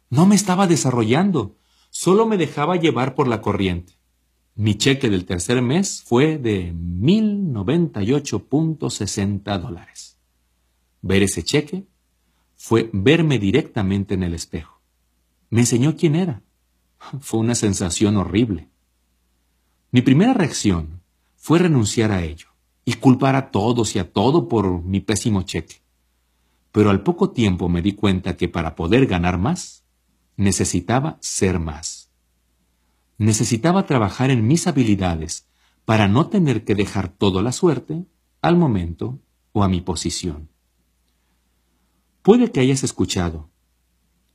No 0.09 0.25
me 0.25 0.35
estaba 0.35 0.67
desarrollando, 0.67 1.55
solo 1.89 2.25
me 2.25 2.35
dejaba 2.37 2.75
llevar 2.75 3.15
por 3.15 3.29
la 3.29 3.41
corriente. 3.41 3.97
Mi 4.55 4.75
cheque 4.75 5.09
del 5.09 5.25
tercer 5.25 5.61
mes 5.61 6.03
fue 6.05 6.37
de 6.37 6.73
1.098.60 6.73 9.57
dólares. 9.59 10.17
Ver 11.01 11.23
ese 11.23 11.43
cheque 11.43 11.87
fue 12.55 12.89
verme 12.93 13.39
directamente 13.39 14.13
en 14.15 14.23
el 14.23 14.33
espejo. 14.33 14.81
Me 15.49 15.61
enseñó 15.61 15.95
quién 15.95 16.15
era. 16.15 16.41
Fue 17.19 17.39
una 17.39 17.55
sensación 17.55 18.17
horrible. 18.17 18.69
Mi 19.91 20.01
primera 20.01 20.33
reacción 20.33 21.03
fue 21.35 21.59
renunciar 21.59 22.11
a 22.11 22.23
ello 22.23 22.54
y 22.85 22.93
culpar 22.93 23.35
a 23.35 23.49
todos 23.49 23.95
y 23.95 23.99
a 23.99 24.13
todo 24.13 24.47
por 24.47 24.83
mi 24.83 24.99
pésimo 24.99 25.41
cheque. 25.41 25.81
Pero 26.71 26.91
al 26.91 27.01
poco 27.01 27.31
tiempo 27.31 27.67
me 27.67 27.81
di 27.81 27.93
cuenta 27.93 28.37
que 28.37 28.47
para 28.47 28.75
poder 28.75 29.07
ganar 29.07 29.39
más, 29.39 29.83
necesitaba 30.37 31.17
ser 31.19 31.59
más. 31.59 32.11
Necesitaba 33.17 33.85
trabajar 33.85 34.29
en 34.29 34.47
mis 34.47 34.67
habilidades 34.67 35.47
para 35.85 36.07
no 36.07 36.27
tener 36.27 36.63
que 36.63 36.75
dejar 36.75 37.09
todo 37.09 37.39
a 37.39 37.43
la 37.43 37.51
suerte, 37.51 38.05
al 38.41 38.57
momento 38.57 39.19
o 39.53 39.63
a 39.63 39.69
mi 39.69 39.81
posición. 39.81 40.49
Puede 42.21 42.51
que 42.51 42.59
hayas 42.59 42.83
escuchado, 42.83 43.49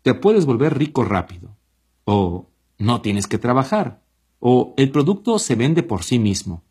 te 0.02 0.14
puedes 0.14 0.46
volver 0.46 0.78
rico 0.78 1.04
rápido, 1.04 1.56
o 2.04 2.48
no 2.78 3.02
tienes 3.02 3.26
que 3.26 3.38
trabajar, 3.38 4.02
o 4.38 4.74
el 4.76 4.90
producto 4.90 5.38
se 5.38 5.56
vende 5.56 5.82
por 5.82 6.04
sí 6.04 6.18
mismo, 6.18 6.62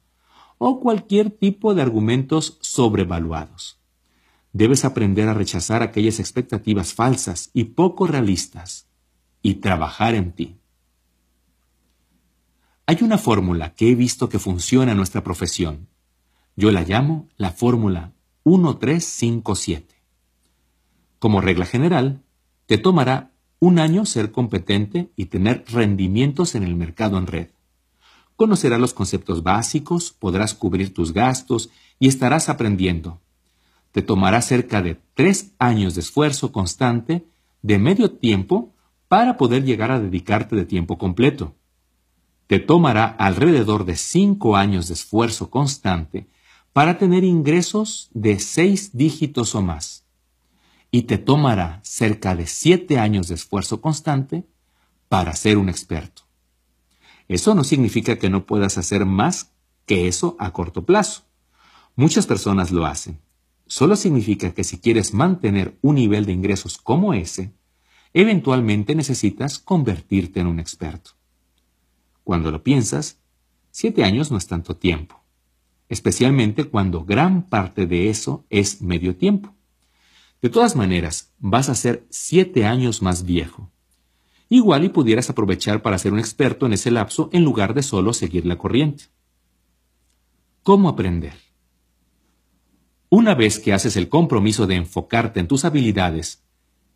o 0.60 0.80
cualquier 0.80 1.32
tipo 1.32 1.74
de 1.74 1.82
argumentos 1.82 2.60
sobrevaluados. 2.62 3.80
Debes 4.54 4.86
aprender 4.86 5.28
a 5.28 5.34
rechazar 5.34 5.82
aquellas 5.82 6.20
expectativas 6.20 6.94
falsas 6.94 7.50
y 7.54 7.64
poco 7.64 8.06
realistas 8.06 8.88
y 9.42 9.56
trabajar 9.56 10.14
en 10.14 10.34
ti. 10.34 10.58
Hay 12.86 12.98
una 13.02 13.18
fórmula 13.18 13.74
que 13.74 13.90
he 13.90 13.96
visto 13.96 14.30
que 14.30 14.40
funciona 14.40 14.92
en 14.92 14.98
nuestra 14.98 15.24
profesión. 15.24 15.88
Yo 16.56 16.72
la 16.72 16.82
llamo 16.82 17.30
la 17.38 17.52
fórmula 17.52 18.14
1357. 18.44 19.96
Como 21.20 21.40
regla 21.40 21.66
general, 21.66 22.24
te 22.66 22.78
tomará 22.78 23.32
un 23.60 23.80
año 23.80 24.06
ser 24.06 24.32
competente 24.32 25.12
y 25.16 25.26
tener 25.26 25.66
rendimientos 25.68 26.56
en 26.56 26.64
el 26.64 26.76
mercado 26.76 27.18
en 27.18 27.28
red. 27.28 27.50
Conocerás 28.40 28.80
los 28.80 28.94
conceptos 28.94 29.44
básicos, 29.44 30.14
podrás 30.14 30.54
cubrir 30.54 30.94
tus 30.94 31.12
gastos 31.12 31.70
y 32.00 32.08
estarás 32.08 32.48
aprendiendo. 32.48 33.20
Te 33.92 34.02
tomará 34.02 34.42
cerca 34.42 34.82
de 34.82 34.98
tres 35.14 35.52
años 35.60 35.94
de 35.94 36.00
esfuerzo 36.00 36.54
constante 36.54 37.28
de 37.64 37.78
medio 37.80 38.12
tiempo 38.12 38.74
para 39.10 39.36
poder 39.36 39.66
llegar 39.66 39.92
a 39.92 40.00
dedicarte 40.00 40.56
de 40.56 40.64
tiempo 40.64 40.98
completo. 40.98 41.54
Te 42.48 42.60
tomará 42.60 43.08
alrededor 43.08 43.84
de 43.84 43.98
cinco 43.98 44.56
años 44.56 44.88
de 44.88 44.94
esfuerzo 44.94 45.50
constante 45.50 46.30
para 46.72 46.98
tener 46.98 47.26
ingresos 47.26 48.10
de 48.14 48.40
seis 48.40 48.96
dígitos 48.96 49.54
o 49.54 49.62
más. 49.62 50.06
Y 50.92 51.02
te 51.02 51.18
tomará 51.18 51.82
cerca 51.84 52.38
de 52.38 52.48
siete 52.48 53.00
años 53.00 53.28
de 53.28 53.36
esfuerzo 53.36 53.82
constante 53.82 54.46
para 55.10 55.36
ser 55.36 55.58
un 55.58 55.68
experto. 55.68 56.29
Eso 57.30 57.54
no 57.54 57.64
significa 57.64 58.18
que 58.18 58.30
no 58.30 58.48
puedas 58.48 58.80
hacer 58.80 59.06
más 59.06 59.54
que 59.86 60.08
eso 60.08 60.36
a 60.40 60.52
corto 60.52 60.84
plazo. 60.84 61.24
Muchas 61.96 62.26
personas 62.26 62.72
lo 62.72 62.88
hacen. 62.88 63.20
Solo 63.68 63.96
significa 63.96 64.52
que 64.56 64.64
si 64.64 64.80
quieres 64.80 65.14
mantener 65.14 65.78
un 65.84 65.96
nivel 65.96 66.26
de 66.26 66.32
ingresos 66.34 66.80
como 66.80 67.14
ese, 67.14 67.54
eventualmente 68.14 68.96
necesitas 68.96 69.60
convertirte 69.60 70.40
en 70.40 70.48
un 70.48 70.60
experto. 70.60 71.12
Cuando 72.24 72.50
lo 72.50 72.64
piensas, 72.64 73.20
siete 73.70 74.04
años 74.04 74.32
no 74.32 74.38
es 74.38 74.48
tanto 74.48 74.76
tiempo, 74.76 75.24
especialmente 75.88 76.64
cuando 76.64 77.06
gran 77.06 77.48
parte 77.48 77.86
de 77.86 78.10
eso 78.10 78.44
es 78.50 78.82
medio 78.82 79.16
tiempo. 79.16 79.54
De 80.42 80.50
todas 80.50 80.76
maneras, 80.76 81.32
vas 81.38 81.70
a 81.70 81.76
ser 81.76 82.08
siete 82.10 82.66
años 82.66 83.04
más 83.04 83.24
viejo 83.24 83.72
igual 84.50 84.84
y 84.84 84.90
pudieras 84.90 85.30
aprovechar 85.30 85.82
para 85.82 85.98
ser 85.98 86.12
un 86.12 86.20
experto 86.20 86.66
en 86.66 86.74
ese 86.74 86.92
lapso 86.92 87.30
en 87.32 87.44
lugar 87.44 87.74
de 87.74 87.84
solo 87.84 88.14
seguir 88.14 88.46
la 88.46 88.58
corriente. 88.58 89.06
¿Cómo 90.64 90.90
aprender? 90.90 91.34
Una 93.10 93.34
vez 93.34 93.60
que 93.60 93.74
haces 93.74 93.96
el 93.96 94.10
compromiso 94.10 94.68
de 94.68 94.76
enfocarte 94.76 95.40
en 95.40 95.48
tus 95.48 95.66
habilidades, 95.66 96.44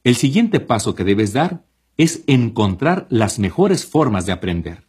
el 0.04 0.16
siguiente 0.16 0.60
paso 0.60 0.96
que 0.96 1.04
debes 1.04 1.34
dar 1.34 1.66
es 1.98 2.24
encontrar 2.28 3.08
las 3.10 3.40
mejores 3.40 3.86
formas 3.86 4.26
de 4.26 4.32
aprender. 4.32 4.88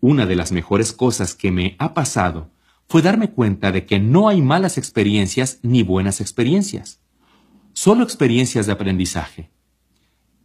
Una 0.00 0.26
de 0.26 0.36
las 0.36 0.52
mejores 0.52 0.92
cosas 0.92 1.34
que 1.34 1.50
me 1.50 1.76
ha 1.78 1.94
pasado 1.94 2.50
fue 2.88 3.02
darme 3.02 3.30
cuenta 3.30 3.72
de 3.72 3.86
que 3.86 3.98
no 3.98 4.28
hay 4.28 4.42
malas 4.42 4.78
experiencias 4.78 5.58
ni 5.62 5.82
buenas 5.82 6.20
experiencias, 6.20 7.00
solo 7.72 8.04
experiencias 8.04 8.66
de 8.66 8.72
aprendizaje. 8.72 9.50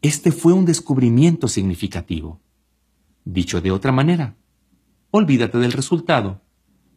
Este 0.02 0.32
fue 0.32 0.54
un 0.54 0.66
descubrimiento 0.66 1.48
significativo. 1.48 2.42
Dicho 3.24 3.62
de 3.62 3.70
otra 3.70 3.92
manera, 3.92 4.36
olvídate 5.12 5.60
del 5.60 5.74
resultado 5.74 6.42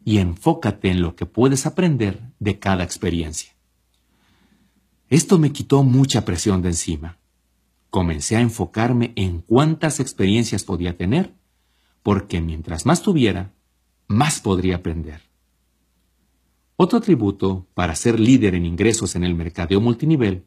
y 0.03 0.17
enfócate 0.17 0.89
en 0.89 1.03
lo 1.03 1.15
que 1.15 1.27
puedes 1.27 1.67
aprender 1.67 2.31
de 2.39 2.57
cada 2.57 2.83
experiencia. 2.83 3.55
Esto 5.07 5.37
me 5.37 5.51
quitó 5.51 5.83
mucha 5.83 6.25
presión 6.25 6.63
de 6.63 6.69
encima. 6.69 7.19
Comencé 7.91 8.37
a 8.37 8.41
enfocarme 8.41 9.13
en 9.15 9.41
cuántas 9.41 9.99
experiencias 9.99 10.63
podía 10.63 10.97
tener, 10.97 11.35
porque 12.01 12.41
mientras 12.41 12.87
más 12.87 13.03
tuviera, 13.03 13.53
más 14.07 14.39
podría 14.39 14.77
aprender. 14.77 15.21
Otro 16.75 17.01
tributo 17.01 17.67
para 17.75 17.95
ser 17.95 18.19
líder 18.19 18.55
en 18.55 18.65
ingresos 18.65 19.15
en 19.15 19.23
el 19.23 19.35
mercadeo 19.35 19.79
multinivel 19.79 20.45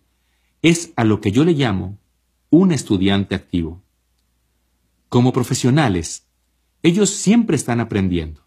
es 0.60 0.92
a 0.96 1.04
lo 1.04 1.20
que 1.20 1.30
yo 1.30 1.44
le 1.44 1.52
llamo 1.52 1.98
un 2.50 2.72
estudiante 2.72 3.34
activo. 3.34 3.82
Como 5.08 5.32
profesionales, 5.32 6.26
ellos 6.82 7.10
siempre 7.10 7.56
están 7.56 7.80
aprendiendo, 7.80 8.42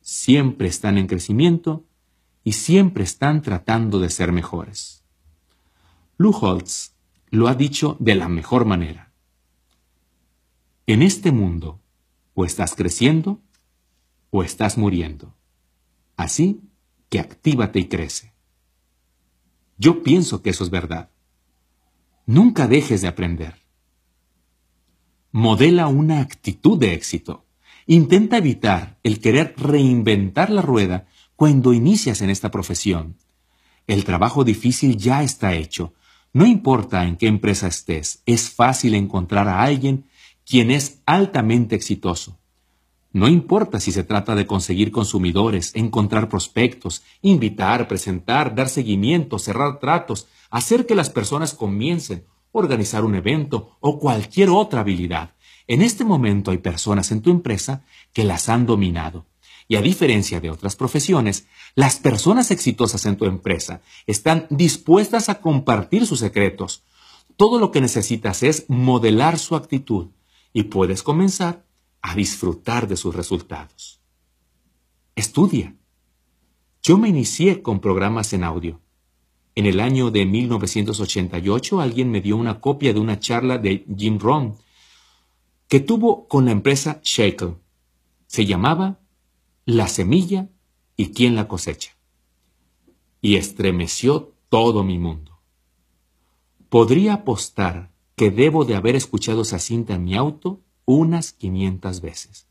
siempre 0.00 0.68
están 0.68 0.98
en 0.98 1.06
crecimiento 1.06 1.84
y 2.42 2.52
siempre 2.52 3.04
están 3.04 3.42
tratando 3.42 3.98
de 4.00 4.10
ser 4.10 4.32
mejores. 4.32 5.02
Lou 6.16 6.32
Holtz 6.32 6.94
lo 7.30 7.48
ha 7.48 7.54
dicho 7.54 7.96
de 8.00 8.14
la 8.14 8.28
mejor 8.28 8.64
manera. 8.64 9.12
En 10.86 11.02
este 11.02 11.32
mundo, 11.32 11.80
o 12.34 12.44
estás 12.44 12.74
creciendo 12.74 13.40
o 14.30 14.42
estás 14.42 14.76
muriendo. 14.76 15.34
Así 16.16 16.60
que 17.08 17.20
actívate 17.20 17.78
y 17.78 17.88
crece. 17.88 18.34
Yo 19.78 20.02
pienso 20.02 20.42
que 20.42 20.50
eso 20.50 20.64
es 20.64 20.70
verdad. 20.70 21.10
Nunca 22.26 22.66
dejes 22.66 23.02
de 23.02 23.08
aprender. 23.08 23.62
Modela 25.30 25.88
una 25.88 26.20
actitud 26.20 26.78
de 26.78 26.94
éxito. 26.94 27.44
Intenta 27.86 28.38
evitar 28.38 28.98
el 29.02 29.20
querer 29.20 29.54
reinventar 29.58 30.48
la 30.48 30.62
rueda 30.62 31.06
cuando 31.36 31.74
inicias 31.74 32.22
en 32.22 32.30
esta 32.30 32.50
profesión. 32.50 33.16
El 33.86 34.04
trabajo 34.04 34.44
difícil 34.44 34.96
ya 34.96 35.22
está 35.22 35.54
hecho. 35.54 35.92
No 36.32 36.46
importa 36.46 37.04
en 37.04 37.16
qué 37.16 37.26
empresa 37.26 37.66
estés, 37.66 38.22
es 38.24 38.50
fácil 38.50 38.94
encontrar 38.94 39.48
a 39.48 39.62
alguien 39.62 40.06
quien 40.46 40.70
es 40.70 41.02
altamente 41.04 41.76
exitoso. 41.76 42.38
No 43.14 43.28
importa 43.28 43.78
si 43.78 43.92
se 43.92 44.02
trata 44.02 44.34
de 44.34 44.44
conseguir 44.44 44.90
consumidores, 44.90 45.70
encontrar 45.76 46.28
prospectos, 46.28 47.04
invitar, 47.22 47.86
presentar, 47.86 48.56
dar 48.56 48.68
seguimiento, 48.68 49.38
cerrar 49.38 49.78
tratos, 49.78 50.26
hacer 50.50 50.84
que 50.84 50.96
las 50.96 51.10
personas 51.10 51.54
comiencen, 51.54 52.26
organizar 52.50 53.04
un 53.04 53.14
evento 53.14 53.76
o 53.78 54.00
cualquier 54.00 54.50
otra 54.50 54.80
habilidad. 54.80 55.36
En 55.68 55.80
este 55.80 56.04
momento 56.04 56.50
hay 56.50 56.58
personas 56.58 57.12
en 57.12 57.22
tu 57.22 57.30
empresa 57.30 57.84
que 58.12 58.24
las 58.24 58.48
han 58.48 58.66
dominado. 58.66 59.26
Y 59.68 59.76
a 59.76 59.80
diferencia 59.80 60.40
de 60.40 60.50
otras 60.50 60.74
profesiones, 60.74 61.46
las 61.76 62.00
personas 62.00 62.50
exitosas 62.50 63.06
en 63.06 63.16
tu 63.16 63.26
empresa 63.26 63.80
están 64.08 64.48
dispuestas 64.50 65.28
a 65.28 65.40
compartir 65.40 66.04
sus 66.04 66.18
secretos. 66.18 66.82
Todo 67.36 67.60
lo 67.60 67.70
que 67.70 67.80
necesitas 67.80 68.42
es 68.42 68.64
modelar 68.66 69.38
su 69.38 69.54
actitud 69.54 70.08
y 70.52 70.64
puedes 70.64 71.04
comenzar 71.04 71.63
a 72.04 72.14
disfrutar 72.14 72.86
de 72.86 72.98
sus 72.98 73.14
resultados. 73.14 73.98
Estudia. 75.16 75.74
Yo 76.82 76.98
me 76.98 77.08
inicié 77.08 77.62
con 77.62 77.80
programas 77.80 78.34
en 78.34 78.44
audio. 78.44 78.82
En 79.54 79.64
el 79.64 79.80
año 79.80 80.10
de 80.10 80.26
1988 80.26 81.80
alguien 81.80 82.10
me 82.10 82.20
dio 82.20 82.36
una 82.36 82.60
copia 82.60 82.92
de 82.92 83.00
una 83.00 83.20
charla 83.20 83.56
de 83.56 83.86
Jim 83.96 84.18
Rohn 84.18 84.56
que 85.66 85.80
tuvo 85.80 86.28
con 86.28 86.44
la 86.44 86.50
empresa 86.50 87.00
Shackle. 87.02 87.54
Se 88.26 88.44
llamaba 88.44 89.00
La 89.64 89.88
semilla 89.88 90.50
y 90.96 91.06
quién 91.12 91.34
la 91.34 91.48
cosecha. 91.48 91.96
Y 93.22 93.36
estremeció 93.36 94.34
todo 94.50 94.84
mi 94.84 94.98
mundo. 94.98 95.40
Podría 96.68 97.14
apostar 97.14 97.94
que 98.14 98.30
debo 98.30 98.66
de 98.66 98.76
haber 98.76 98.94
escuchado 98.94 99.40
esa 99.40 99.58
cinta 99.58 99.94
en 99.94 100.04
mi 100.04 100.16
auto 100.16 100.60
unas 100.84 101.32
500 101.32 102.00
veces. 102.00 102.46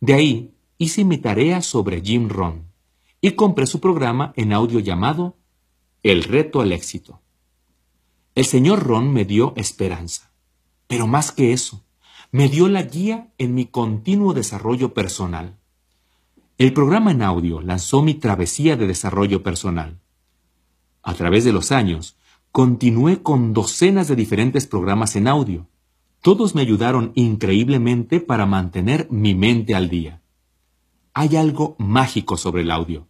De 0.00 0.14
ahí 0.14 0.54
hice 0.78 1.04
mi 1.04 1.18
tarea 1.18 1.62
sobre 1.62 2.00
Jim 2.00 2.28
Rohn 2.28 2.64
y 3.20 3.32
compré 3.32 3.66
su 3.66 3.80
programa 3.80 4.32
en 4.36 4.52
audio 4.52 4.80
llamado 4.80 5.36
El 6.02 6.24
reto 6.24 6.60
al 6.60 6.72
éxito. 6.72 7.20
El 8.34 8.44
señor 8.44 8.84
Ron 8.84 9.12
me 9.12 9.24
dio 9.24 9.52
esperanza, 9.56 10.30
pero 10.86 11.08
más 11.08 11.32
que 11.32 11.52
eso, 11.52 11.84
me 12.30 12.48
dio 12.48 12.68
la 12.68 12.82
guía 12.82 13.32
en 13.38 13.54
mi 13.54 13.66
continuo 13.66 14.34
desarrollo 14.34 14.94
personal. 14.94 15.58
El 16.58 16.72
programa 16.72 17.10
en 17.10 17.22
audio 17.22 17.60
lanzó 17.60 18.02
mi 18.02 18.14
travesía 18.14 18.76
de 18.76 18.86
desarrollo 18.86 19.42
personal. 19.42 20.00
A 21.02 21.14
través 21.14 21.44
de 21.44 21.52
los 21.52 21.72
años, 21.72 22.16
continué 22.52 23.22
con 23.22 23.52
docenas 23.52 24.08
de 24.08 24.16
diferentes 24.16 24.66
programas 24.66 25.16
en 25.16 25.26
audio. 25.28 25.66
Todos 26.22 26.54
me 26.54 26.62
ayudaron 26.62 27.12
increíblemente 27.14 28.20
para 28.20 28.46
mantener 28.46 29.08
mi 29.10 29.34
mente 29.34 29.74
al 29.74 29.88
día. 29.88 30.20
Hay 31.14 31.36
algo 31.36 31.76
mágico 31.78 32.36
sobre 32.36 32.62
el 32.62 32.70
audio. 32.70 33.06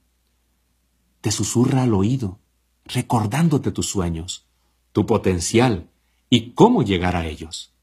Te 1.20 1.30
susurra 1.30 1.82
al 1.82 1.94
oído, 1.94 2.38
recordándote 2.84 3.72
tus 3.72 3.86
sueños, 3.86 4.46
tu 4.92 5.06
potencial 5.06 5.90
y 6.30 6.52
cómo 6.52 6.82
llegar 6.82 7.16
a 7.16 7.26
ellos. 7.26 7.74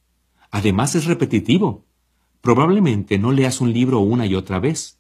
Además 0.51 0.95
es 0.95 1.05
repetitivo. 1.05 1.85
Probablemente 2.41 3.17
no 3.17 3.31
leas 3.31 3.61
un 3.61 3.73
libro 3.73 3.99
una 3.99 4.25
y 4.25 4.35
otra 4.35 4.59
vez 4.59 4.99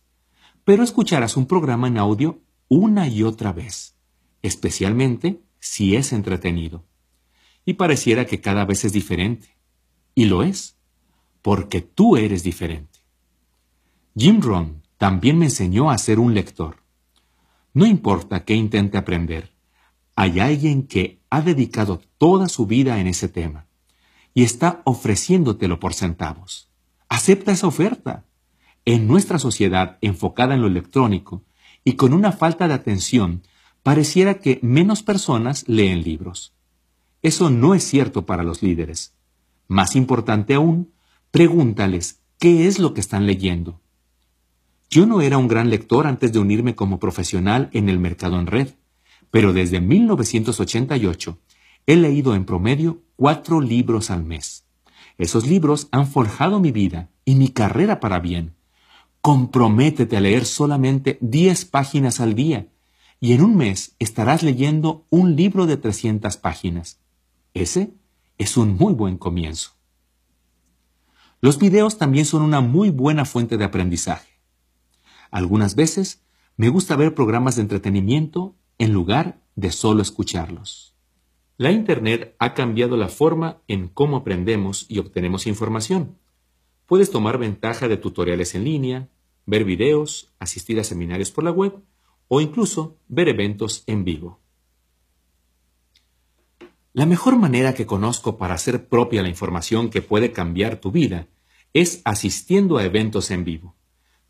pero 0.65 0.83
escucharás 0.83 1.37
un 1.37 1.45
programa 1.45 1.87
en 1.87 1.97
audio 1.97 2.41
una 2.67 3.07
y 3.07 3.21
otra 3.21 3.53
vez, 3.53 3.95
especialmente 4.41 5.39
si 5.59 5.95
es 5.95 6.11
entretenido. 6.11 6.83
Y 7.63 7.75
pareciera 7.75 8.25
que 8.25 8.41
cada 8.41 8.65
vez 8.65 8.83
es 8.83 8.91
diferente. 8.91 9.54
Y 10.15 10.25
lo 10.25 10.41
es, 10.43 10.77
porque 11.41 11.81
tú 11.81 12.17
eres 12.17 12.41
diferente. 12.41 12.99
Jim 14.17 14.41
Rohn 14.41 14.81
también 14.97 15.37
me 15.37 15.45
enseñó 15.45 15.91
a 15.91 15.97
ser 15.97 16.19
un 16.19 16.33
lector. 16.33 16.77
No 17.73 17.85
importa 17.85 18.45
qué 18.45 18.55
intente 18.55 18.97
aprender, 18.97 19.51
hay 20.15 20.39
alguien 20.39 20.87
que 20.87 21.19
ha 21.29 21.41
dedicado 21.41 22.01
toda 22.17 22.47
su 22.47 22.65
vida 22.65 22.99
en 22.99 23.07
ese 23.07 23.27
tema 23.27 23.67
y 24.33 24.43
está 24.43 24.81
ofreciéndotelo 24.85 25.79
por 25.79 25.93
centavos. 25.93 26.69
Acepta 27.09 27.51
esa 27.51 27.67
oferta 27.67 28.25
en 28.85 29.07
nuestra 29.07 29.39
sociedad 29.39 29.97
enfocada 30.01 30.55
en 30.55 30.61
lo 30.61 30.67
electrónico 30.67 31.43
y 31.83 31.93
con 31.93 32.13
una 32.13 32.31
falta 32.31 32.67
de 32.67 32.73
atención, 32.73 33.43
pareciera 33.83 34.35
que 34.39 34.59
menos 34.61 35.03
personas 35.03 35.67
leen 35.67 36.01
libros. 36.01 36.53
Eso 37.21 37.49
no 37.49 37.75
es 37.75 37.83
cierto 37.83 38.25
para 38.25 38.43
los 38.43 38.63
líderes. 38.63 39.14
Más 39.67 39.95
importante 39.95 40.53
aún, 40.53 40.91
pregúntales 41.31 42.21
qué 42.39 42.67
es 42.67 42.79
lo 42.79 42.93
que 42.93 43.01
están 43.01 43.25
leyendo. 43.25 43.81
Yo 44.89 45.05
no 45.05 45.21
era 45.21 45.37
un 45.37 45.47
gran 45.47 45.69
lector 45.69 46.07
antes 46.07 46.31
de 46.31 46.39
unirme 46.39 46.75
como 46.75 46.99
profesional 46.99 47.69
en 47.73 47.89
el 47.89 47.99
mercado 47.99 48.39
en 48.39 48.47
red, 48.47 48.69
pero 49.31 49.53
desde 49.53 49.81
1988 49.81 51.39
he 51.87 51.95
leído 51.95 52.35
en 52.35 52.45
promedio 52.45 53.01
cuatro 53.15 53.61
libros 53.61 54.11
al 54.11 54.23
mes. 54.23 54.65
Esos 55.17 55.47
libros 55.47 55.87
han 55.91 56.07
forjado 56.07 56.59
mi 56.59 56.71
vida 56.71 57.09
y 57.25 57.35
mi 57.35 57.49
carrera 57.49 57.99
para 57.99 58.19
bien, 58.19 58.55
Comprométete 59.25 60.17
a 60.17 60.21
leer 60.21 60.45
solamente 60.45 61.17
10 61.19 61.65
páginas 61.65 62.19
al 62.19 62.35
día 62.35 62.67
y 63.19 63.33
en 63.33 63.41
un 63.41 63.57
mes 63.57 63.95
estarás 63.97 64.43
leyendo 64.43 65.07
un 65.09 65.35
libro 65.35 65.65
de 65.65 65.77
300 65.77 66.37
páginas. 66.37 66.99
Ese 67.55 67.95
es 68.37 68.57
un 68.57 68.75
muy 68.75 68.93
buen 68.93 69.17
comienzo. 69.17 69.71
Los 71.41 71.59
videos 71.59 71.97
también 71.97 72.25
son 72.25 72.41
una 72.41 72.61
muy 72.61 72.89
buena 72.89 73.25
fuente 73.25 73.57
de 73.57 73.65
aprendizaje. 73.65 74.39
Algunas 75.31 75.75
veces 75.75 76.23
me 76.57 76.69
gusta 76.69 76.95
ver 76.95 77.13
programas 77.13 77.55
de 77.55 77.63
entretenimiento 77.63 78.55
en 78.77 78.93
lugar 78.93 79.41
de 79.55 79.71
solo 79.71 80.01
escucharlos. 80.01 80.95
La 81.57 81.71
Internet 81.71 82.35
ha 82.39 82.53
cambiado 82.53 82.97
la 82.97 83.07
forma 83.07 83.61
en 83.67 83.87
cómo 83.87 84.17
aprendemos 84.17 84.85
y 84.89 84.99
obtenemos 84.99 85.47
información. 85.47 86.17
Puedes 86.85 87.11
tomar 87.11 87.37
ventaja 87.37 87.87
de 87.87 87.97
tutoriales 87.97 88.55
en 88.55 88.63
línea, 88.65 89.09
ver 89.45 89.63
videos, 89.63 90.33
asistir 90.39 90.79
a 90.79 90.83
seminarios 90.83 91.31
por 91.31 91.43
la 91.43 91.51
web 91.51 91.81
o 92.27 92.41
incluso 92.41 92.97
ver 93.07 93.29
eventos 93.29 93.83
en 93.87 94.03
vivo. 94.03 94.39
La 96.95 97.05
mejor 97.05 97.37
manera 97.37 97.73
que 97.73 97.85
conozco 97.85 98.37
para 98.37 98.53
hacer 98.53 98.87
propia 98.87 99.21
la 99.21 99.27
información 99.27 99.89
que 99.89 100.01
puede 100.01 100.31
cambiar 100.31 100.77
tu 100.77 100.91
vida 100.93 101.27
es 101.73 102.01
asistiendo 102.05 102.77
a 102.77 102.85
eventos 102.85 103.31
en 103.31 103.43
vivo. 103.43 103.75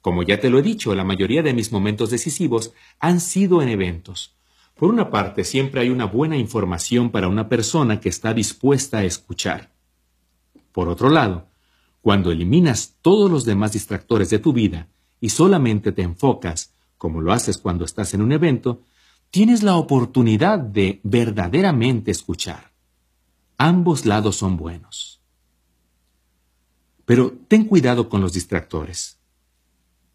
Como 0.01 0.23
ya 0.23 0.39
te 0.39 0.49
lo 0.49 0.57
he 0.57 0.63
dicho, 0.63 0.95
la 0.95 1.03
mayoría 1.03 1.43
de 1.43 1.53
mis 1.53 1.71
momentos 1.71 2.09
decisivos 2.09 2.73
han 2.99 3.19
sido 3.19 3.61
en 3.61 3.69
eventos. 3.69 4.35
Por 4.73 4.89
una 4.89 5.11
parte, 5.11 5.43
siempre 5.43 5.81
hay 5.81 5.91
una 5.91 6.05
buena 6.05 6.37
información 6.37 7.11
para 7.11 7.27
una 7.27 7.49
persona 7.49 7.99
que 7.99 8.09
está 8.09 8.33
dispuesta 8.33 8.97
a 8.97 9.03
escuchar. 9.03 9.71
Por 10.71 10.89
otro 10.89 11.11
lado, 11.11 11.49
cuando 12.01 12.31
eliminas 12.31 12.95
todos 13.03 13.29
los 13.29 13.45
demás 13.45 13.73
distractores 13.73 14.31
de 14.31 14.39
tu 14.39 14.53
vida 14.53 14.87
y 15.21 15.29
solamente 15.29 15.91
te 15.91 16.01
enfocas, 16.01 16.73
como 16.97 17.21
lo 17.21 17.31
haces 17.31 17.59
cuando 17.59 17.85
estás 17.85 18.15
en 18.15 18.23
un 18.23 18.31
evento, 18.31 18.81
tienes 19.35 19.63
la 19.63 19.75
oportunidad 19.75 20.59
de 20.59 21.01
verdaderamente 21.03 22.09
escuchar. 22.09 22.71
Ambos 23.57 24.05
lados 24.05 24.37
son 24.37 24.55
buenos. 24.55 25.21
Pero 27.03 27.33
ten 27.49 27.65
cuidado 27.65 28.07
con 28.07 28.21
los 28.21 28.31
distractores. 28.31 29.19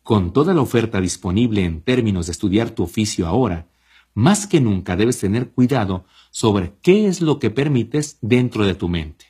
Con 0.02 0.32
toda 0.32 0.54
la 0.54 0.62
oferta 0.62 1.02
disponible 1.02 1.66
en 1.66 1.82
términos 1.82 2.28
de 2.28 2.32
estudiar 2.32 2.70
tu 2.70 2.82
oficio 2.82 3.26
ahora, 3.26 3.68
más 4.14 4.46
que 4.46 4.58
nunca 4.58 4.96
debes 4.96 5.18
tener 5.18 5.50
cuidado 5.50 6.06
sobre 6.30 6.72
qué 6.80 7.06
es 7.06 7.20
lo 7.20 7.38
que 7.38 7.50
permites 7.50 8.16
dentro 8.22 8.64
de 8.64 8.74
tu 8.74 8.88
mente. 8.88 9.26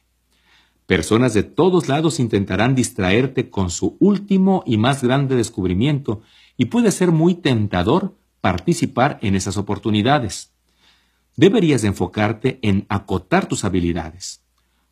Personas 0.86 1.34
de 1.34 1.42
todos 1.42 1.88
lados 1.88 2.20
intentarán 2.20 2.76
distraerte 2.76 3.50
con 3.50 3.70
su 3.70 3.96
último 3.98 4.62
y 4.66 4.76
más 4.76 5.02
grande 5.02 5.34
descubrimiento 5.34 6.22
y 6.56 6.66
puede 6.66 6.92
ser 6.92 7.10
muy 7.10 7.34
tentador 7.34 8.19
participar 8.40 9.18
en 9.22 9.34
esas 9.34 9.56
oportunidades. 9.56 10.52
deberías 11.36 11.84
enfocarte 11.84 12.58
en 12.60 12.84
acotar 12.88 13.46
tus 13.46 13.64
habilidades. 13.64 14.42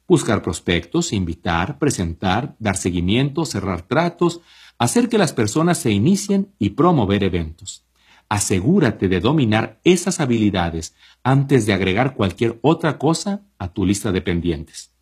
Buscar 0.07 0.41
prospectos, 0.41 1.13
invitar, 1.13 1.79
presentar, 1.79 2.57
dar 2.59 2.77
seguimiento, 2.77 3.45
cerrar 3.45 3.83
tratos, 3.83 4.41
hacer 4.79 5.11
que 5.11 5.19
las 5.19 5.35
personas 5.35 5.77
se 5.79 5.91
inicien 5.91 6.55
y 6.59 6.71
promover 6.71 7.23
eventos. 7.23 7.85
Asegúrate 8.31 9.09
de 9.09 9.21
dominar 9.21 9.81
esas 9.85 10.21
habilidades 10.21 10.95
antes 11.23 11.67
de 11.67 11.75
agregar 11.75 12.15
cualquier 12.15 12.59
otra 12.63 12.99
cosa 12.99 13.43
a 13.59 13.73
tu 13.73 13.85
lista 13.85 14.13
de 14.13 14.23
pendientes. 14.23 14.93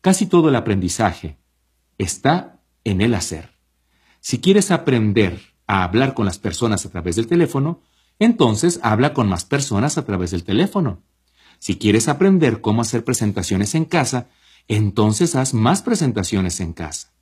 Casi 0.00 0.26
todo 0.26 0.48
el 0.48 0.56
aprendizaje 0.56 1.36
está 1.98 2.60
en 2.84 3.02
el 3.02 3.14
hacer. 3.14 3.50
Si 4.20 4.38
quieres 4.40 4.70
aprender 4.70 5.49
a 5.70 5.84
hablar 5.84 6.14
con 6.14 6.26
las 6.26 6.40
personas 6.40 6.84
a 6.84 6.90
través 6.90 7.14
del 7.14 7.28
teléfono, 7.28 7.80
entonces 8.18 8.80
habla 8.82 9.14
con 9.14 9.28
más 9.28 9.44
personas 9.44 9.98
a 9.98 10.04
través 10.04 10.32
del 10.32 10.42
teléfono. 10.42 11.00
Si 11.60 11.76
quieres 11.76 12.08
aprender 12.08 12.60
cómo 12.60 12.82
hacer 12.82 13.04
presentaciones 13.04 13.76
en 13.76 13.84
casa, 13.84 14.26
entonces 14.66 15.36
haz 15.36 15.54
más 15.54 15.82
presentaciones 15.82 16.58
en 16.58 16.72
casa. 16.72 17.12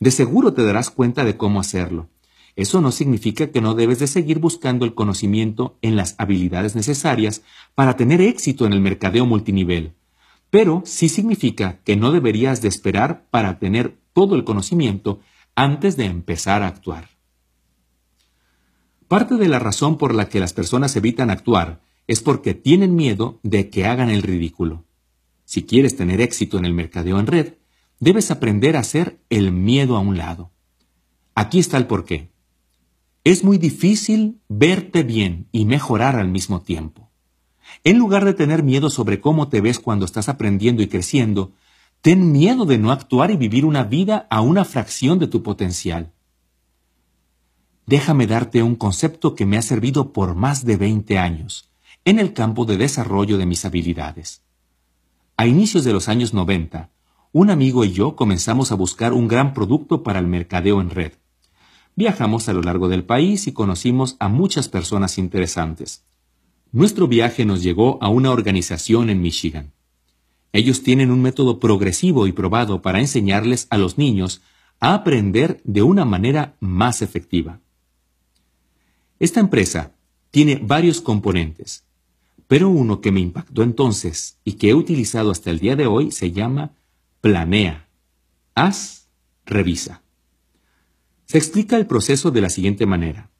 De 0.00 0.10
seguro 0.10 0.54
te 0.54 0.64
darás 0.64 0.88
cuenta 0.88 1.22
de 1.22 1.36
cómo 1.36 1.60
hacerlo. 1.60 2.08
Eso 2.56 2.80
no 2.80 2.92
significa 2.92 3.50
que 3.50 3.60
no 3.60 3.74
debes 3.74 3.98
de 3.98 4.06
seguir 4.06 4.38
buscando 4.38 4.86
el 4.86 4.94
conocimiento 4.94 5.76
en 5.82 5.94
las 5.94 6.14
habilidades 6.16 6.74
necesarias 6.74 7.42
para 7.74 7.98
tener 7.98 8.22
éxito 8.22 8.64
en 8.64 8.72
el 8.72 8.80
mercadeo 8.80 9.26
multinivel. 9.26 9.92
Pero 10.48 10.80
sí 10.86 11.10
significa 11.10 11.80
que 11.84 11.96
no 11.96 12.10
deberías 12.10 12.62
de 12.62 12.68
esperar 12.68 13.26
para 13.30 13.58
tener 13.58 13.98
todo 14.14 14.34
el 14.34 14.44
conocimiento 14.44 15.20
antes 15.54 15.98
de 15.98 16.06
empezar 16.06 16.62
a 16.62 16.68
actuar. 16.68 17.17
Parte 19.08 19.36
de 19.36 19.48
la 19.48 19.58
razón 19.58 19.96
por 19.96 20.14
la 20.14 20.28
que 20.28 20.38
las 20.38 20.52
personas 20.52 20.94
evitan 20.94 21.30
actuar 21.30 21.80
es 22.06 22.20
porque 22.20 22.52
tienen 22.52 22.94
miedo 22.94 23.40
de 23.42 23.70
que 23.70 23.86
hagan 23.86 24.10
el 24.10 24.22
ridículo. 24.22 24.84
Si 25.46 25.64
quieres 25.64 25.96
tener 25.96 26.20
éxito 26.20 26.58
en 26.58 26.66
el 26.66 26.74
mercadeo 26.74 27.18
en 27.18 27.26
red, 27.26 27.54
debes 28.00 28.30
aprender 28.30 28.76
a 28.76 28.80
hacer 28.80 29.18
el 29.30 29.50
miedo 29.50 29.96
a 29.96 30.00
un 30.00 30.18
lado. 30.18 30.52
Aquí 31.34 31.58
está 31.58 31.78
el 31.78 31.86
porqué. 31.86 32.30
Es 33.24 33.44
muy 33.44 33.56
difícil 33.56 34.40
verte 34.48 35.02
bien 35.02 35.48
y 35.52 35.64
mejorar 35.64 36.16
al 36.16 36.28
mismo 36.28 36.60
tiempo. 36.60 37.10
En 37.84 37.96
lugar 37.98 38.26
de 38.26 38.34
tener 38.34 38.62
miedo 38.62 38.90
sobre 38.90 39.20
cómo 39.20 39.48
te 39.48 39.62
ves 39.62 39.78
cuando 39.78 40.04
estás 40.04 40.28
aprendiendo 40.28 40.82
y 40.82 40.88
creciendo, 40.88 41.52
ten 42.02 42.30
miedo 42.30 42.66
de 42.66 42.76
no 42.76 42.92
actuar 42.92 43.30
y 43.30 43.36
vivir 43.36 43.64
una 43.64 43.84
vida 43.84 44.26
a 44.30 44.42
una 44.42 44.66
fracción 44.66 45.18
de 45.18 45.28
tu 45.28 45.42
potencial. 45.42 46.12
Déjame 47.88 48.26
darte 48.26 48.62
un 48.62 48.74
concepto 48.76 49.34
que 49.34 49.46
me 49.46 49.56
ha 49.56 49.62
servido 49.62 50.12
por 50.12 50.34
más 50.34 50.66
de 50.66 50.76
20 50.76 51.16
años 51.18 51.70
en 52.04 52.18
el 52.18 52.34
campo 52.34 52.66
de 52.66 52.76
desarrollo 52.76 53.38
de 53.38 53.46
mis 53.46 53.64
habilidades. 53.64 54.42
A 55.38 55.46
inicios 55.46 55.84
de 55.84 55.94
los 55.94 56.06
años 56.10 56.34
90, 56.34 56.90
un 57.32 57.48
amigo 57.48 57.86
y 57.86 57.92
yo 57.92 58.14
comenzamos 58.14 58.72
a 58.72 58.74
buscar 58.74 59.14
un 59.14 59.26
gran 59.26 59.54
producto 59.54 60.02
para 60.02 60.18
el 60.18 60.26
mercadeo 60.26 60.82
en 60.82 60.90
red. 60.90 61.12
Viajamos 61.96 62.50
a 62.50 62.52
lo 62.52 62.60
largo 62.60 62.90
del 62.90 63.04
país 63.04 63.46
y 63.46 63.52
conocimos 63.52 64.16
a 64.20 64.28
muchas 64.28 64.68
personas 64.68 65.16
interesantes. 65.16 66.04
Nuestro 66.72 67.08
viaje 67.08 67.46
nos 67.46 67.62
llegó 67.62 67.96
a 68.02 68.10
una 68.10 68.32
organización 68.32 69.08
en 69.08 69.22
Michigan. 69.22 69.72
Ellos 70.52 70.82
tienen 70.82 71.10
un 71.10 71.22
método 71.22 71.58
progresivo 71.58 72.26
y 72.26 72.32
probado 72.32 72.82
para 72.82 73.00
enseñarles 73.00 73.66
a 73.70 73.78
los 73.78 73.96
niños 73.96 74.42
a 74.78 74.92
aprender 74.92 75.62
de 75.64 75.80
una 75.80 76.04
manera 76.04 76.54
más 76.60 77.00
efectiva. 77.00 77.60
Esta 79.18 79.40
empresa 79.40 79.92
tiene 80.30 80.60
varios 80.62 81.00
componentes, 81.00 81.84
pero 82.46 82.68
uno 82.68 83.00
que 83.00 83.10
me 83.10 83.20
impactó 83.20 83.62
entonces 83.62 84.38
y 84.44 84.52
que 84.54 84.70
he 84.70 84.74
utilizado 84.74 85.30
hasta 85.30 85.50
el 85.50 85.58
día 85.58 85.74
de 85.74 85.86
hoy 85.86 86.12
se 86.12 86.30
llama 86.30 86.72
Planea. 87.20 87.88
Haz, 88.54 89.08
revisa. 89.44 90.02
Se 91.26 91.36
explica 91.36 91.76
el 91.76 91.86
proceso 91.86 92.30
de 92.30 92.40
la 92.40 92.48
siguiente 92.48 92.86
manera. 92.86 93.30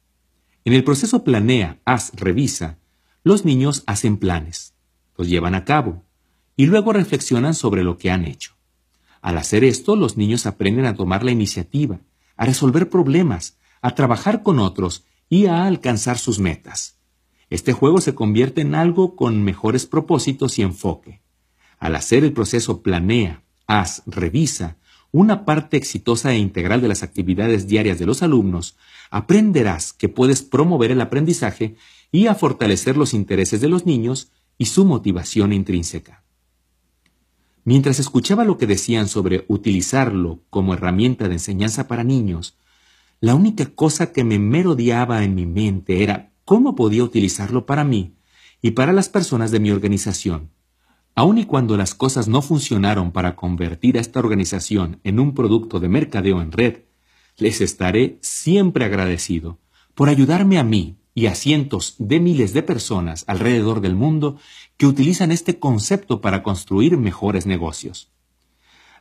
En 0.65 0.73
el 0.73 0.85
proceso 0.85 1.25
planea, 1.25 1.79
haz, 1.85 2.13
revisa, 2.15 2.79
los 3.23 3.45
niños 3.45 3.85
hacen 3.87 4.19
planes, 4.19 4.75
los 5.17 5.29
llevan 5.29 5.55
a 5.55 5.65
cabo 5.65 6.05
y 6.57 6.67
luego 6.67 6.93
reflexionan 6.93 7.55
sobre 7.55 7.85
lo 7.85 7.97
que 7.97 8.11
han 8.11 8.25
hecho. 8.25 8.57
Al 9.23 9.39
hacer 9.39 9.65
esto, 9.65 9.97
los 9.97 10.17
niños 10.17 10.45
aprenden 10.45 10.87
a 10.87 10.95
tomar 10.95 11.25
la 11.25 11.31
iniciativa, 11.31 12.01
a 12.37 12.45
resolver 12.45 12.91
problemas, 12.91 13.57
a 13.81 13.95
trabajar 13.95 14.43
con 14.43 14.59
otros 14.59 15.05
y 15.29 15.47
a 15.47 15.67
alcanzar 15.67 16.19
sus 16.19 16.39
metas. 16.39 16.99
Este 17.51 17.73
juego 17.73 18.01
se 18.01 18.15
convierte 18.15 18.61
en 18.61 18.75
algo 18.75 19.17
con 19.17 19.43
mejores 19.43 19.87
propósitos 19.87 20.59
y 20.59 20.63
enfoque. 20.63 21.23
Al 21.79 21.97
hacer 21.97 22.25
el 22.25 22.33
proceso 22.33 22.83
planea, 22.83 23.43
haz, 23.67 24.03
revisa, 24.07 24.77
una 25.11 25.45
parte 25.45 25.77
exitosa 25.77 26.33
e 26.33 26.39
integral 26.39 26.83
de 26.83 26.89
las 26.89 27.03
actividades 27.03 27.67
diarias 27.67 27.99
de 27.99 28.07
los 28.07 28.23
alumnos, 28.23 28.77
aprenderás 29.11 29.93
que 29.93 30.09
puedes 30.09 30.43
promover 30.43 30.91
el 30.91 31.01
aprendizaje 31.01 31.77
y 32.13 32.27
a 32.27 32.35
fortalecer 32.35 32.97
los 32.97 33.15
intereses 33.15 33.61
de 33.61 33.69
los 33.69 33.87
niños 33.87 34.31
y 34.59 34.67
su 34.67 34.85
motivación 34.85 35.53
intrínseca. 35.53 36.25
Mientras 37.65 37.99
escuchaba 37.99 38.45
lo 38.45 38.59
que 38.59 38.67
decían 38.67 39.09
sobre 39.09 39.45
utilizarlo 39.49 40.41
como 40.51 40.75
herramienta 40.75 41.29
de 41.29 41.35
enseñanza 41.35 41.87
para 41.87 42.05
niños, 42.05 42.57
la 43.21 43.35
única 43.35 43.67
cosa 43.67 44.13
que 44.13 44.23
me 44.25 44.39
merodeaba 44.39 45.25
en 45.25 45.35
mi 45.35 45.47
mente 45.47 46.03
era 46.03 46.33
cómo 46.45 46.75
podía 46.75 47.03
utilizarlo 47.03 47.67
para 47.67 47.85
mí 47.85 48.17
y 48.63 48.73
para 48.73 48.93
las 48.93 49.09
personas 49.09 49.51
de 49.51 49.61
mi 49.61 49.71
organización. 49.71 50.51
Aun 51.15 51.39
y 51.39 51.45
cuando 51.45 51.77
las 51.77 51.95
cosas 51.95 52.29
no 52.29 52.43
funcionaron 52.43 53.11
para 53.11 53.35
convertir 53.35 53.99
a 53.99 54.01
esta 54.01 54.21
organización 54.21 55.01
en 55.03 55.19
un 55.19 55.35
producto 55.35 55.81
de 55.81 55.89
mercadeo 55.89 56.41
en 56.41 56.53
red, 56.53 56.85
les 57.37 57.61
estaré 57.61 58.19
siempre 58.23 58.85
agradecido 58.85 59.59
por 59.95 60.09
ayudarme 60.09 60.59
a 60.59 60.65
mí 60.65 60.99
y 61.15 61.27
a 61.27 61.35
cientos 61.35 61.97
de 61.99 62.21
miles 62.21 62.53
de 62.53 62.63
personas 62.63 63.25
alrededor 63.27 63.81
del 63.81 63.97
mundo 63.97 64.37
que 64.77 64.87
utilizan 64.87 65.33
este 65.33 65.59
concepto 65.59 66.21
para 66.21 66.45
construir 66.45 66.97
mejores 66.97 67.47
negocios. 67.47 68.13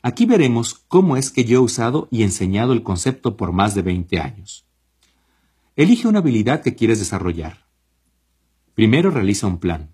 Aquí 0.08 0.26
veremos 0.26 0.74
cómo 0.88 1.18
es 1.18 1.32
que 1.32 1.44
yo 1.44 1.58
he 1.58 1.62
usado 1.62 2.08
y 2.10 2.24
enseñado 2.24 2.72
el 2.72 2.82
concepto 2.82 3.36
por 3.36 3.52
más 3.52 3.76
de 3.76 3.82
20 3.82 4.22
años. 4.22 4.66
Elige 5.76 6.08
una 6.08 6.20
habilidad 6.20 6.62
que 6.62 6.76
quieres 6.76 7.00
desarrollar. 7.00 7.68
Primero 8.74 9.12
realiza 9.12 9.48
un 9.48 9.58
plan. 9.58 9.94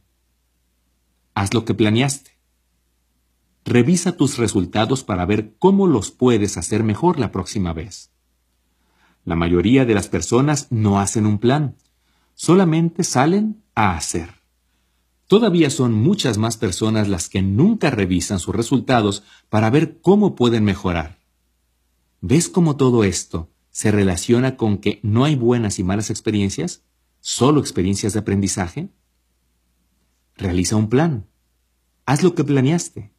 Haz 1.34 1.56
lo 1.56 1.66
que 1.66 1.74
planeaste. 1.74 2.30
Revisa 3.66 4.16
tus 4.16 4.38
resultados 4.38 5.04
para 5.04 5.26
ver 5.26 5.56
cómo 5.58 5.88
los 5.88 6.12
puedes 6.12 6.58
hacer 6.58 6.84
mejor 6.84 7.18
la 7.18 7.32
próxima 7.32 7.74
vez. 7.74 8.12
La 9.26 9.36
mayoría 9.36 9.84
de 9.84 9.96
las 9.96 10.10
personas 10.10 10.68
no 10.70 11.00
hacen 11.00 11.26
un 11.26 11.40
plan, 11.40 11.76
solamente 12.36 13.04
salen 13.04 13.64
a 13.74 13.98
hacer. 13.98 14.43
Todavía 15.28 15.70
son 15.70 15.94
muchas 15.94 16.38
más 16.38 16.58
personas 16.58 17.08
las 17.08 17.30
que 17.30 17.42
nunca 17.42 17.90
revisan 17.90 18.40
sus 18.40 18.56
resultados 18.56 19.24
para 19.50 19.70
ver 19.70 20.00
cómo 20.02 20.36
pueden 20.36 20.64
mejorar. 20.64 21.20
¿Ves 22.22 22.50
cómo 22.50 22.76
todo 22.76 23.04
esto 23.04 23.50
se 23.72 23.92
relaciona 23.92 24.56
con 24.58 24.78
que 24.78 25.00
no 25.02 25.26
hay 25.26 25.36
buenas 25.36 25.80
y 25.80 25.84
malas 25.84 26.10
experiencias, 26.10 26.84
solo 27.20 27.60
experiencias 27.60 28.14
de 28.14 28.20
aprendizaje? 28.20 28.90
Realiza 30.36 30.76
un 30.76 30.90
plan. 30.90 31.28
Haz 32.06 32.24
lo 32.24 32.36
que 32.36 32.44
planeaste. 32.44 33.14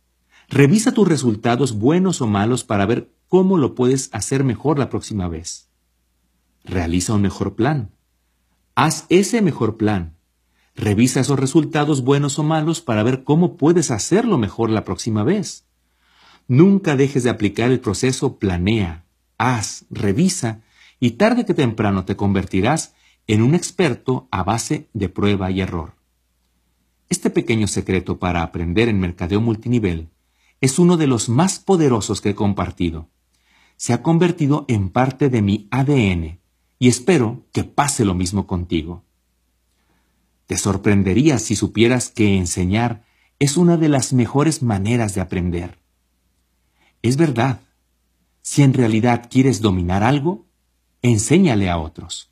Revisa 0.48 0.92
tus 0.92 1.08
resultados 1.08 1.78
buenos 1.78 2.20
o 2.20 2.26
malos 2.26 2.64
para 2.64 2.86
ver 2.86 3.14
cómo 3.28 3.56
lo 3.58 3.74
puedes 3.74 4.10
hacer 4.12 4.44
mejor 4.44 4.78
la 4.78 4.90
próxima 4.90 5.26
vez. 5.28 5.70
Realiza 6.64 7.14
un 7.14 7.22
mejor 7.22 7.56
plan. 7.56 7.94
Haz 8.74 9.06
ese 9.08 9.42
mejor 9.42 9.76
plan. 9.76 10.13
Revisa 10.74 11.20
esos 11.20 11.38
resultados 11.38 12.02
buenos 12.02 12.38
o 12.38 12.42
malos 12.42 12.80
para 12.80 13.02
ver 13.02 13.22
cómo 13.22 13.56
puedes 13.56 13.90
hacerlo 13.90 14.38
mejor 14.38 14.70
la 14.70 14.84
próxima 14.84 15.22
vez. 15.22 15.64
Nunca 16.48 16.96
dejes 16.96 17.22
de 17.22 17.30
aplicar 17.30 17.70
el 17.70 17.80
proceso 17.80 18.38
planea, 18.38 19.04
haz, 19.38 19.86
revisa 19.88 20.62
y 21.00 21.12
tarde 21.12 21.44
que 21.44 21.54
temprano 21.54 22.04
te 22.04 22.16
convertirás 22.16 22.94
en 23.26 23.42
un 23.42 23.54
experto 23.54 24.28
a 24.30 24.42
base 24.42 24.88
de 24.92 25.08
prueba 25.08 25.50
y 25.50 25.60
error. 25.60 25.94
Este 27.08 27.30
pequeño 27.30 27.68
secreto 27.68 28.18
para 28.18 28.42
aprender 28.42 28.88
en 28.88 28.98
mercadeo 28.98 29.40
multinivel 29.40 30.08
es 30.60 30.78
uno 30.78 30.96
de 30.96 31.06
los 31.06 31.28
más 31.28 31.58
poderosos 31.58 32.20
que 32.20 32.30
he 32.30 32.34
compartido. 32.34 33.08
Se 33.76 33.92
ha 33.92 34.02
convertido 34.02 34.64
en 34.68 34.88
parte 34.90 35.28
de 35.28 35.42
mi 35.42 35.68
ADN 35.70 36.40
y 36.78 36.88
espero 36.88 37.46
que 37.52 37.64
pase 37.64 38.04
lo 38.04 38.14
mismo 38.14 38.46
contigo. 38.46 39.04
Te 40.46 40.58
sorprenderías 40.58 41.42
si 41.42 41.56
supieras 41.56 42.10
que 42.10 42.36
enseñar 42.36 43.04
es 43.38 43.56
una 43.56 43.76
de 43.76 43.88
las 43.88 44.12
mejores 44.12 44.62
maneras 44.62 45.14
de 45.14 45.20
aprender. 45.20 45.78
Es 47.02 47.16
verdad. 47.16 47.60
Si 48.42 48.62
en 48.62 48.74
realidad 48.74 49.28
quieres 49.30 49.60
dominar 49.60 50.02
algo, 50.02 50.46
enséñale 51.02 51.70
a 51.70 51.78
otros. 51.78 52.30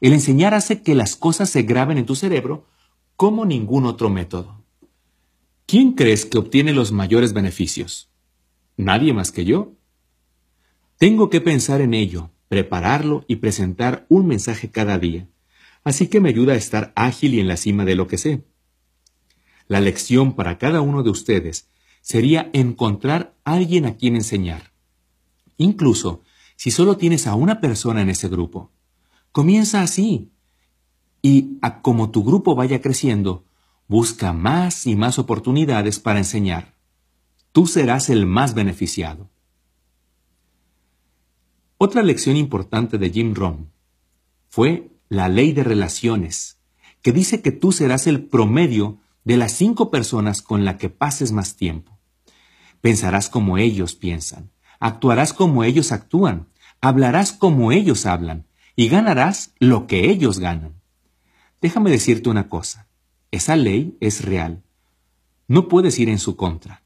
El 0.00 0.12
enseñar 0.12 0.54
hace 0.54 0.82
que 0.82 0.94
las 0.94 1.16
cosas 1.16 1.48
se 1.50 1.62
graben 1.62 1.98
en 1.98 2.06
tu 2.06 2.16
cerebro 2.16 2.66
como 3.16 3.44
ningún 3.44 3.86
otro 3.86 4.10
método. 4.10 4.64
¿Quién 5.66 5.92
crees 5.92 6.26
que 6.26 6.38
obtiene 6.38 6.72
los 6.72 6.92
mayores 6.92 7.32
beneficios? 7.32 8.10
Nadie 8.76 9.12
más 9.12 9.32
que 9.32 9.44
yo. 9.44 9.72
Tengo 10.98 11.30
que 11.30 11.40
pensar 11.40 11.80
en 11.80 11.94
ello, 11.94 12.30
prepararlo 12.48 13.24
y 13.28 13.36
presentar 13.36 14.06
un 14.08 14.26
mensaje 14.26 14.70
cada 14.70 14.98
día, 14.98 15.28
así 15.84 16.08
que 16.08 16.20
me 16.20 16.30
ayuda 16.30 16.54
a 16.54 16.56
estar 16.56 16.92
ágil 16.96 17.34
y 17.34 17.40
en 17.40 17.48
la 17.48 17.56
cima 17.56 17.84
de 17.84 17.94
lo 17.94 18.08
que 18.08 18.18
sé. 18.18 18.44
La 19.68 19.80
lección 19.80 20.34
para 20.34 20.58
cada 20.58 20.80
uno 20.80 21.02
de 21.02 21.10
ustedes 21.10 21.70
sería 22.00 22.50
encontrar 22.52 23.36
alguien 23.44 23.86
a 23.86 23.96
quien 23.96 24.16
enseñar. 24.16 24.72
Incluso 25.56 26.22
si 26.56 26.70
solo 26.70 26.96
tienes 26.96 27.26
a 27.26 27.34
una 27.34 27.60
persona 27.60 28.02
en 28.02 28.10
ese 28.10 28.28
grupo. 28.28 28.72
Comienza 29.32 29.82
así. 29.82 30.30
Y 31.22 31.58
a 31.62 31.80
como 31.80 32.10
tu 32.10 32.22
grupo 32.22 32.54
vaya 32.54 32.80
creciendo, 32.80 33.46
busca 33.88 34.32
más 34.32 34.86
y 34.86 34.96
más 34.96 35.18
oportunidades 35.18 35.98
para 35.98 36.18
enseñar. 36.18 36.74
Tú 37.52 37.66
serás 37.66 38.10
el 38.10 38.26
más 38.26 38.54
beneficiado. 38.54 39.30
Otra 41.78 42.02
lección 42.02 42.36
importante 42.36 42.98
de 42.98 43.10
Jim 43.10 43.34
Rohn 43.34 43.70
fue 44.48 44.93
la 45.14 45.28
ley 45.28 45.52
de 45.52 45.64
relaciones, 45.64 46.58
que 47.02 47.12
dice 47.12 47.40
que 47.40 47.52
tú 47.52 47.72
serás 47.72 48.06
el 48.06 48.24
promedio 48.26 48.98
de 49.24 49.36
las 49.36 49.52
cinco 49.52 49.90
personas 49.90 50.42
con 50.42 50.64
las 50.64 50.76
que 50.76 50.90
pases 50.90 51.32
más 51.32 51.56
tiempo. 51.56 51.98
Pensarás 52.80 53.28
como 53.28 53.56
ellos 53.56 53.94
piensan, 53.94 54.50
actuarás 54.78 55.32
como 55.32 55.64
ellos 55.64 55.92
actúan, 55.92 56.48
hablarás 56.80 57.32
como 57.32 57.72
ellos 57.72 58.04
hablan 58.06 58.46
y 58.76 58.88
ganarás 58.88 59.54
lo 59.58 59.86
que 59.86 60.10
ellos 60.10 60.38
ganan. 60.38 60.74
Déjame 61.62 61.90
decirte 61.90 62.28
una 62.28 62.48
cosa, 62.48 62.88
esa 63.30 63.56
ley 63.56 63.96
es 64.00 64.24
real. 64.24 64.62
No 65.48 65.68
puedes 65.68 65.98
ir 65.98 66.08
en 66.08 66.18
su 66.18 66.36
contra. 66.36 66.82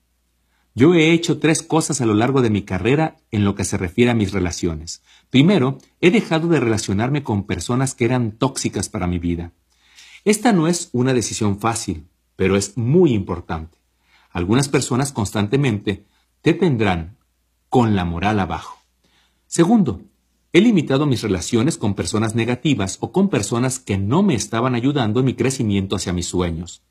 Yo 0.75 0.95
he 0.95 1.11
hecho 1.13 1.41
tres 1.41 1.63
cosas 1.63 2.01
a 2.01 2.07
lo 2.07 2.15
largo 2.15 2.43
de 2.43 2.51
mi 2.51 2.63
carrera 2.63 3.17
en 3.33 3.45
lo 3.45 3.57
que 3.57 3.65
se 3.65 3.77
refiere 3.77 4.13
a 4.13 4.15
mis 4.15 4.33
relaciones. 4.33 5.03
Primero, 5.31 5.79
he 6.01 6.11
dejado 6.11 6.49
de 6.49 6.61
relacionarme 6.61 7.23
con 7.23 7.45
personas 7.45 7.95
que 7.95 8.05
eran 8.05 8.33
tóxicas 8.33 8.89
para 8.89 9.07
mi 9.07 9.19
vida. 9.19 9.53
Esta 10.25 10.53
no 10.53 10.69
es 10.69 10.89
una 10.93 11.13
decisión 11.13 11.59
fácil, 11.59 12.07
pero 12.37 12.57
es 12.57 12.77
muy 12.77 13.13
importante. 13.13 13.79
Algunas 14.31 14.69
personas 14.69 15.13
constantemente 15.13 16.05
te 16.43 16.55
tendrán 16.55 17.17
con 17.69 17.97
la 17.97 18.05
moral 18.05 18.41
abajo. 18.41 18.79
Segundo, 19.47 20.03
he 20.53 20.61
limitado 20.61 21.07
mis 21.07 21.23
relaciones 21.23 21.77
con 21.77 21.95
personas 21.95 22.35
negativas 22.35 22.99
o 23.01 23.13
con 23.13 23.29
personas 23.29 23.79
que 23.79 23.99
no 23.99 24.23
me 24.23 24.35
estaban 24.35 24.75
ayudando 24.75 25.21
en 25.21 25.27
mi 25.27 25.35
crecimiento 25.35 25.97
hacia 25.97 26.13
mis 26.13 26.27
sueños. 26.27 26.83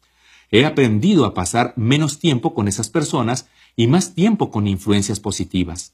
He 0.51 0.66
aprendido 0.66 1.25
a 1.25 1.33
pasar 1.33 1.74
menos 1.75 2.19
tiempo 2.19 2.53
con 2.53 2.67
esas 2.67 2.90
personas 2.90 3.48
y 3.75 3.88
más 3.88 4.14
tiempo 4.14 4.51
con 4.51 4.67
influencias 4.67 5.19
positivas. 5.19 5.93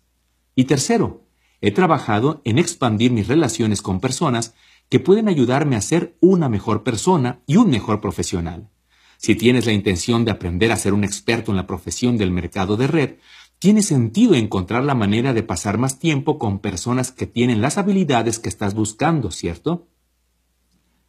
Y 0.55 0.65
tercero, 0.65 1.23
he 1.65 1.71
trabajado 1.71 2.41
en 2.43 2.59
expandir 2.59 3.13
mis 3.13 3.29
relaciones 3.29 3.81
con 3.81 4.01
personas 4.01 4.53
que 4.89 4.99
pueden 4.99 5.29
ayudarme 5.29 5.77
a 5.77 5.81
ser 5.81 6.17
una 6.19 6.49
mejor 6.49 6.83
persona 6.83 7.39
y 7.47 7.55
un 7.55 7.69
mejor 7.69 8.01
profesional. 8.01 8.69
Si 9.15 9.35
tienes 9.35 9.65
la 9.65 9.71
intención 9.71 10.25
de 10.25 10.31
aprender 10.31 10.73
a 10.73 10.75
ser 10.75 10.91
un 10.91 11.05
experto 11.05 11.51
en 11.51 11.55
la 11.55 11.65
profesión 11.65 12.17
del 12.17 12.31
mercado 12.31 12.75
de 12.75 12.87
red, 12.87 13.15
tiene 13.59 13.81
sentido 13.81 14.35
encontrar 14.35 14.83
la 14.83 14.93
manera 14.93 15.31
de 15.31 15.41
pasar 15.41 15.77
más 15.77 15.99
tiempo 15.99 16.37
con 16.37 16.59
personas 16.59 17.13
que 17.13 17.27
tienen 17.27 17.61
las 17.61 17.77
habilidades 17.77 18.39
que 18.39 18.49
estás 18.49 18.73
buscando, 18.73 19.31
¿cierto? 19.31 19.87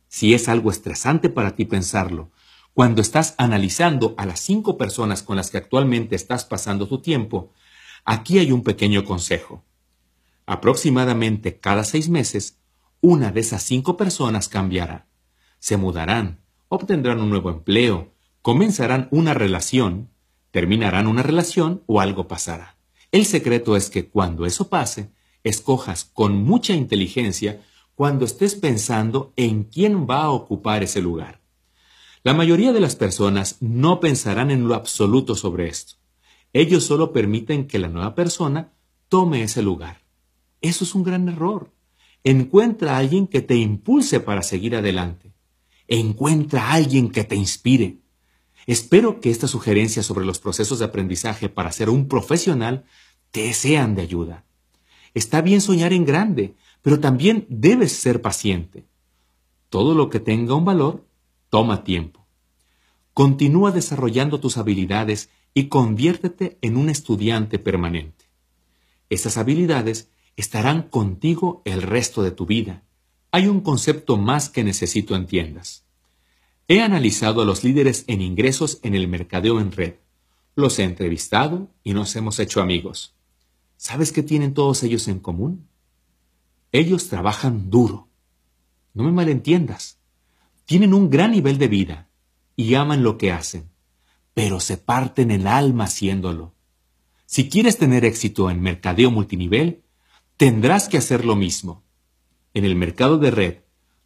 Si 0.06 0.34
es 0.34 0.48
algo 0.48 0.70
estresante 0.70 1.30
para 1.30 1.56
ti 1.56 1.64
pensarlo, 1.64 2.30
cuando 2.74 3.02
estás 3.02 3.34
analizando 3.38 4.14
a 4.18 4.24
las 4.24 4.38
cinco 4.38 4.78
personas 4.78 5.24
con 5.24 5.34
las 5.34 5.50
que 5.50 5.58
actualmente 5.58 6.14
estás 6.14 6.44
pasando 6.44 6.86
tu 6.86 7.02
tiempo, 7.02 7.50
aquí 8.04 8.38
hay 8.38 8.52
un 8.52 8.62
pequeño 8.62 9.04
consejo. 9.04 9.64
Aproximadamente 10.46 11.58
cada 11.58 11.84
seis 11.84 12.08
meses, 12.08 12.58
una 13.00 13.32
de 13.32 13.40
esas 13.40 13.62
cinco 13.62 13.96
personas 13.96 14.48
cambiará. 14.48 15.06
Se 15.58 15.76
mudarán, 15.76 16.40
obtendrán 16.68 17.20
un 17.20 17.30
nuevo 17.30 17.50
empleo, 17.50 18.12
comenzarán 18.42 19.08
una 19.10 19.34
relación 19.34 20.10
terminarán 20.54 21.08
una 21.08 21.24
relación 21.24 21.82
o 21.86 22.00
algo 22.00 22.28
pasará. 22.28 22.76
El 23.10 23.26
secreto 23.26 23.74
es 23.74 23.90
que 23.90 24.08
cuando 24.08 24.46
eso 24.46 24.68
pase, 24.68 25.10
escojas 25.42 26.04
con 26.04 26.44
mucha 26.44 26.74
inteligencia 26.74 27.60
cuando 27.96 28.24
estés 28.24 28.54
pensando 28.54 29.32
en 29.34 29.64
quién 29.64 30.06
va 30.08 30.22
a 30.22 30.30
ocupar 30.30 30.84
ese 30.84 31.02
lugar. 31.02 31.40
La 32.22 32.34
mayoría 32.34 32.72
de 32.72 32.78
las 32.78 32.94
personas 32.94 33.56
no 33.58 33.98
pensarán 33.98 34.52
en 34.52 34.68
lo 34.68 34.76
absoluto 34.76 35.34
sobre 35.34 35.66
esto. 35.66 35.94
Ellos 36.52 36.84
solo 36.84 37.12
permiten 37.12 37.66
que 37.66 37.80
la 37.80 37.88
nueva 37.88 38.14
persona 38.14 38.74
tome 39.08 39.42
ese 39.42 39.60
lugar. 39.60 40.03
Eso 40.64 40.84
es 40.84 40.94
un 40.94 41.02
gran 41.02 41.28
error. 41.28 41.70
Encuentra 42.24 42.94
a 42.94 42.96
alguien 42.96 43.26
que 43.26 43.42
te 43.42 43.54
impulse 43.54 44.18
para 44.18 44.42
seguir 44.42 44.74
adelante. 44.74 45.34
Encuentra 45.88 46.62
a 46.62 46.72
alguien 46.72 47.10
que 47.10 47.22
te 47.22 47.36
inspire. 47.36 47.98
Espero 48.66 49.20
que 49.20 49.30
estas 49.30 49.50
sugerencias 49.50 50.06
sobre 50.06 50.24
los 50.24 50.38
procesos 50.38 50.78
de 50.78 50.86
aprendizaje 50.86 51.50
para 51.50 51.70
ser 51.70 51.90
un 51.90 52.08
profesional 52.08 52.86
te 53.30 53.52
sean 53.52 53.94
de 53.94 54.00
ayuda. 54.00 54.46
Está 55.12 55.42
bien 55.42 55.60
soñar 55.60 55.92
en 55.92 56.06
grande, 56.06 56.54
pero 56.80 56.98
también 56.98 57.44
debes 57.50 57.92
ser 57.92 58.22
paciente. 58.22 58.86
Todo 59.68 59.94
lo 59.94 60.08
que 60.08 60.18
tenga 60.18 60.54
un 60.54 60.64
valor 60.64 61.06
toma 61.50 61.84
tiempo. 61.84 62.26
Continúa 63.12 63.70
desarrollando 63.70 64.40
tus 64.40 64.56
habilidades 64.56 65.28
y 65.52 65.68
conviértete 65.68 66.56
en 66.62 66.78
un 66.78 66.88
estudiante 66.88 67.58
permanente. 67.58 68.24
Esas 69.10 69.36
habilidades 69.36 70.08
estarán 70.36 70.82
contigo 70.82 71.62
el 71.64 71.82
resto 71.82 72.22
de 72.22 72.30
tu 72.30 72.46
vida. 72.46 72.82
Hay 73.30 73.46
un 73.46 73.60
concepto 73.60 74.16
más 74.16 74.48
que 74.48 74.64
necesito 74.64 75.14
entiendas. 75.16 75.84
He 76.68 76.80
analizado 76.80 77.42
a 77.42 77.44
los 77.44 77.62
líderes 77.62 78.04
en 78.06 78.22
ingresos 78.22 78.78
en 78.82 78.94
el 78.94 79.08
mercadeo 79.08 79.60
en 79.60 79.72
red. 79.72 79.94
Los 80.54 80.78
he 80.78 80.84
entrevistado 80.84 81.68
y 81.82 81.94
nos 81.94 82.16
hemos 82.16 82.38
hecho 82.38 82.62
amigos. 82.62 83.14
¿Sabes 83.76 84.12
qué 84.12 84.22
tienen 84.22 84.54
todos 84.54 84.82
ellos 84.82 85.08
en 85.08 85.18
común? 85.18 85.68
Ellos 86.72 87.08
trabajan 87.08 87.70
duro. 87.70 88.08
No 88.94 89.04
me 89.04 89.12
malentiendas. 89.12 89.98
Tienen 90.64 90.94
un 90.94 91.10
gran 91.10 91.32
nivel 91.32 91.58
de 91.58 91.68
vida 91.68 92.08
y 92.56 92.74
aman 92.74 93.02
lo 93.02 93.18
que 93.18 93.32
hacen, 93.32 93.68
pero 94.32 94.60
se 94.60 94.78
parten 94.78 95.30
el 95.30 95.46
alma 95.46 95.84
haciéndolo. 95.84 96.54
Si 97.26 97.48
quieres 97.48 97.78
tener 97.78 98.04
éxito 98.04 98.50
en 98.50 98.60
mercadeo 98.60 99.10
multinivel, 99.10 99.83
tendrás 100.36 100.88
que 100.88 100.98
hacer 100.98 101.24
lo 101.24 101.36
mismo. 101.36 101.84
En 102.54 102.64
el 102.64 102.76
mercado 102.76 103.18
de 103.18 103.30
red, 103.30 103.58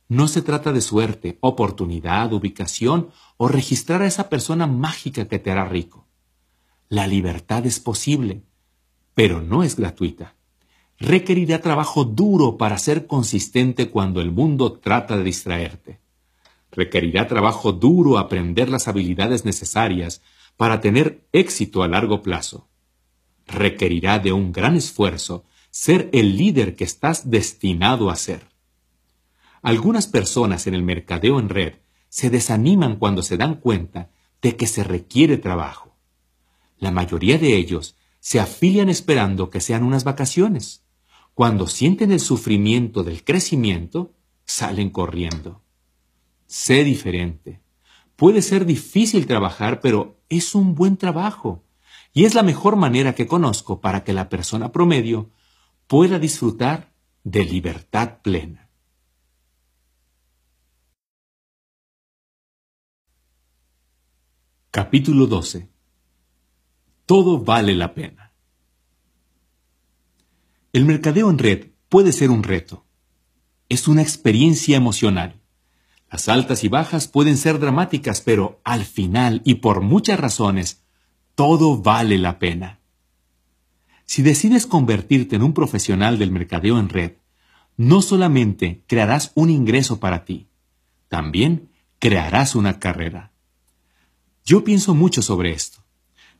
no 0.08 0.26
se 0.28 0.40
trata 0.42 0.72
de 0.72 0.80
suerte, 0.80 1.38
oportunidad, 1.40 2.32
ubicación 2.32 3.10
o 3.36 3.48
registrar 3.48 4.02
a 4.02 4.06
esa 4.06 4.28
persona 4.28 4.66
mágica 4.66 5.28
que 5.28 5.38
te 5.38 5.50
hará 5.50 5.66
rico. 5.66 6.06
La 6.88 7.06
libertad 7.06 7.66
es 7.66 7.80
posible, 7.80 8.42
pero 9.14 9.42
no 9.42 9.62
es 9.62 9.76
gratuita. 9.76 10.34
Requerirá 10.98 11.60
trabajo 11.60 12.04
duro 12.04 12.56
para 12.56 12.78
ser 12.78 13.06
consistente 13.06 13.90
cuando 13.90 14.20
el 14.20 14.32
mundo 14.32 14.72
trata 14.72 15.16
de 15.16 15.24
distraerte. 15.24 16.00
Requerirá 16.72 17.28
trabajo 17.28 17.72
duro 17.72 18.18
aprender 18.18 18.68
las 18.68 18.88
habilidades 18.88 19.44
necesarias 19.44 20.22
para 20.56 20.80
tener 20.80 21.26
éxito 21.32 21.82
a 21.82 21.88
largo 21.88 22.22
plazo. 22.22 22.68
Requerirá 23.46 24.18
de 24.18 24.32
un 24.32 24.52
gran 24.52 24.76
esfuerzo 24.76 25.44
ser 25.80 26.10
el 26.12 26.36
líder 26.36 26.74
que 26.74 26.82
estás 26.82 27.30
destinado 27.30 28.10
a 28.10 28.16
ser. 28.16 28.48
Algunas 29.62 30.08
personas 30.08 30.66
en 30.66 30.74
el 30.74 30.82
mercadeo 30.82 31.38
en 31.38 31.48
red 31.48 31.74
se 32.08 32.30
desaniman 32.30 32.96
cuando 32.96 33.22
se 33.22 33.36
dan 33.36 33.60
cuenta 33.60 34.10
de 34.42 34.56
que 34.56 34.66
se 34.66 34.82
requiere 34.82 35.36
trabajo. 35.36 35.94
La 36.80 36.90
mayoría 36.90 37.38
de 37.38 37.56
ellos 37.56 37.94
se 38.18 38.40
afilian 38.40 38.88
esperando 38.88 39.50
que 39.50 39.60
sean 39.60 39.84
unas 39.84 40.02
vacaciones. 40.02 40.82
Cuando 41.32 41.68
sienten 41.68 42.10
el 42.10 42.18
sufrimiento 42.18 43.04
del 43.04 43.22
crecimiento, 43.22 44.14
salen 44.46 44.90
corriendo. 44.90 45.62
Sé 46.48 46.82
diferente. 46.82 47.60
Puede 48.16 48.42
ser 48.42 48.66
difícil 48.66 49.28
trabajar, 49.28 49.80
pero 49.80 50.18
es 50.28 50.56
un 50.56 50.74
buen 50.74 50.96
trabajo. 50.96 51.62
Y 52.12 52.24
es 52.24 52.34
la 52.34 52.42
mejor 52.42 52.74
manera 52.74 53.14
que 53.14 53.28
conozco 53.28 53.80
para 53.80 54.02
que 54.02 54.12
la 54.12 54.28
persona 54.28 54.72
promedio 54.72 55.30
pueda 55.88 56.18
disfrutar 56.18 56.92
de 57.24 57.44
libertad 57.44 58.18
plena. 58.22 58.68
Capítulo 64.70 65.26
12. 65.26 65.70
Todo 67.06 67.42
vale 67.42 67.74
la 67.74 67.94
pena. 67.94 68.34
El 70.74 70.84
mercadeo 70.84 71.30
en 71.30 71.38
red 71.38 71.70
puede 71.88 72.12
ser 72.12 72.28
un 72.28 72.42
reto. 72.42 72.84
Es 73.70 73.88
una 73.88 74.02
experiencia 74.02 74.76
emocional. 74.76 75.40
Las 76.10 76.28
altas 76.28 76.64
y 76.64 76.68
bajas 76.68 77.08
pueden 77.08 77.38
ser 77.38 77.58
dramáticas, 77.58 78.20
pero 78.20 78.60
al 78.62 78.84
final 78.84 79.40
y 79.44 79.54
por 79.54 79.80
muchas 79.80 80.20
razones, 80.20 80.82
todo 81.34 81.80
vale 81.80 82.18
la 82.18 82.38
pena. 82.38 82.77
Si 84.08 84.22
decides 84.22 84.66
convertirte 84.66 85.36
en 85.36 85.42
un 85.42 85.52
profesional 85.52 86.18
del 86.18 86.30
mercadeo 86.30 86.78
en 86.78 86.88
red, 86.88 87.16
no 87.76 88.00
solamente 88.00 88.82
crearás 88.86 89.32
un 89.34 89.50
ingreso 89.50 90.00
para 90.00 90.24
ti, 90.24 90.48
también 91.08 91.68
crearás 91.98 92.54
una 92.54 92.78
carrera. 92.78 93.32
Yo 94.46 94.64
pienso 94.64 94.94
mucho 94.94 95.20
sobre 95.20 95.52
esto. 95.52 95.84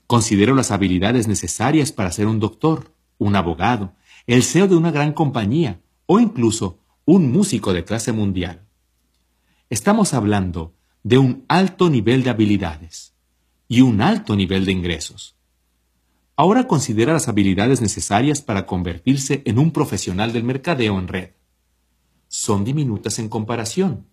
Considero 0.06 0.54
las 0.54 0.70
habilidades 0.70 1.28
necesarias 1.28 1.92
para 1.92 2.10
ser 2.10 2.26
un 2.26 2.40
doctor, 2.40 2.94
un 3.18 3.36
abogado, 3.36 3.92
el 4.26 4.44
CEO 4.44 4.66
de 4.66 4.76
una 4.76 4.90
gran 4.90 5.12
compañía 5.12 5.78
o 6.06 6.20
incluso 6.20 6.78
un 7.04 7.30
músico 7.30 7.74
de 7.74 7.84
clase 7.84 8.12
mundial. 8.12 8.64
Estamos 9.68 10.14
hablando 10.14 10.72
de 11.02 11.18
un 11.18 11.44
alto 11.48 11.90
nivel 11.90 12.22
de 12.22 12.30
habilidades 12.30 13.12
y 13.68 13.82
un 13.82 14.00
alto 14.00 14.36
nivel 14.36 14.64
de 14.64 14.72
ingresos. 14.72 15.37
Ahora 16.40 16.68
considera 16.68 17.12
las 17.12 17.26
habilidades 17.26 17.80
necesarias 17.80 18.42
para 18.42 18.64
convertirse 18.64 19.42
en 19.44 19.58
un 19.58 19.72
profesional 19.72 20.32
del 20.32 20.44
mercadeo 20.44 20.96
en 20.96 21.08
red. 21.08 21.30
Son 22.28 22.64
diminutas 22.64 23.18
en 23.18 23.28
comparación, 23.28 24.06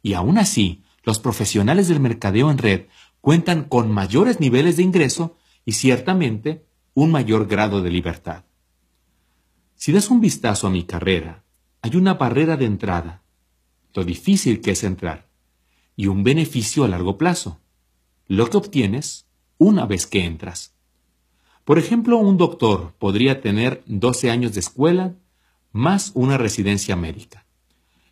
y 0.00 0.12
aún 0.12 0.38
así, 0.38 0.84
los 1.02 1.18
profesionales 1.18 1.88
del 1.88 1.98
mercadeo 1.98 2.52
en 2.52 2.58
red 2.58 2.86
cuentan 3.20 3.64
con 3.64 3.90
mayores 3.90 4.38
niveles 4.38 4.76
de 4.76 4.84
ingreso 4.84 5.36
y 5.64 5.72
ciertamente 5.72 6.64
un 6.94 7.10
mayor 7.10 7.48
grado 7.48 7.82
de 7.82 7.90
libertad. 7.90 8.44
Si 9.74 9.90
das 9.90 10.08
un 10.08 10.20
vistazo 10.20 10.68
a 10.68 10.70
mi 10.70 10.84
carrera, 10.84 11.42
hay 11.80 11.96
una 11.96 12.14
barrera 12.14 12.56
de 12.56 12.66
entrada, 12.66 13.24
lo 13.92 14.04
difícil 14.04 14.60
que 14.60 14.70
es 14.70 14.84
entrar, 14.84 15.26
y 15.96 16.06
un 16.06 16.22
beneficio 16.22 16.84
a 16.84 16.88
largo 16.88 17.18
plazo, 17.18 17.58
lo 18.28 18.48
que 18.50 18.58
obtienes 18.58 19.26
una 19.58 19.84
vez 19.84 20.06
que 20.06 20.24
entras. 20.24 20.76
Por 21.64 21.78
ejemplo, 21.78 22.18
un 22.18 22.36
doctor 22.36 22.94
podría 22.98 23.40
tener 23.40 23.82
12 23.86 24.30
años 24.30 24.54
de 24.54 24.60
escuela 24.60 25.14
más 25.70 26.12
una 26.14 26.36
residencia 26.36 26.96
médica. 26.96 27.46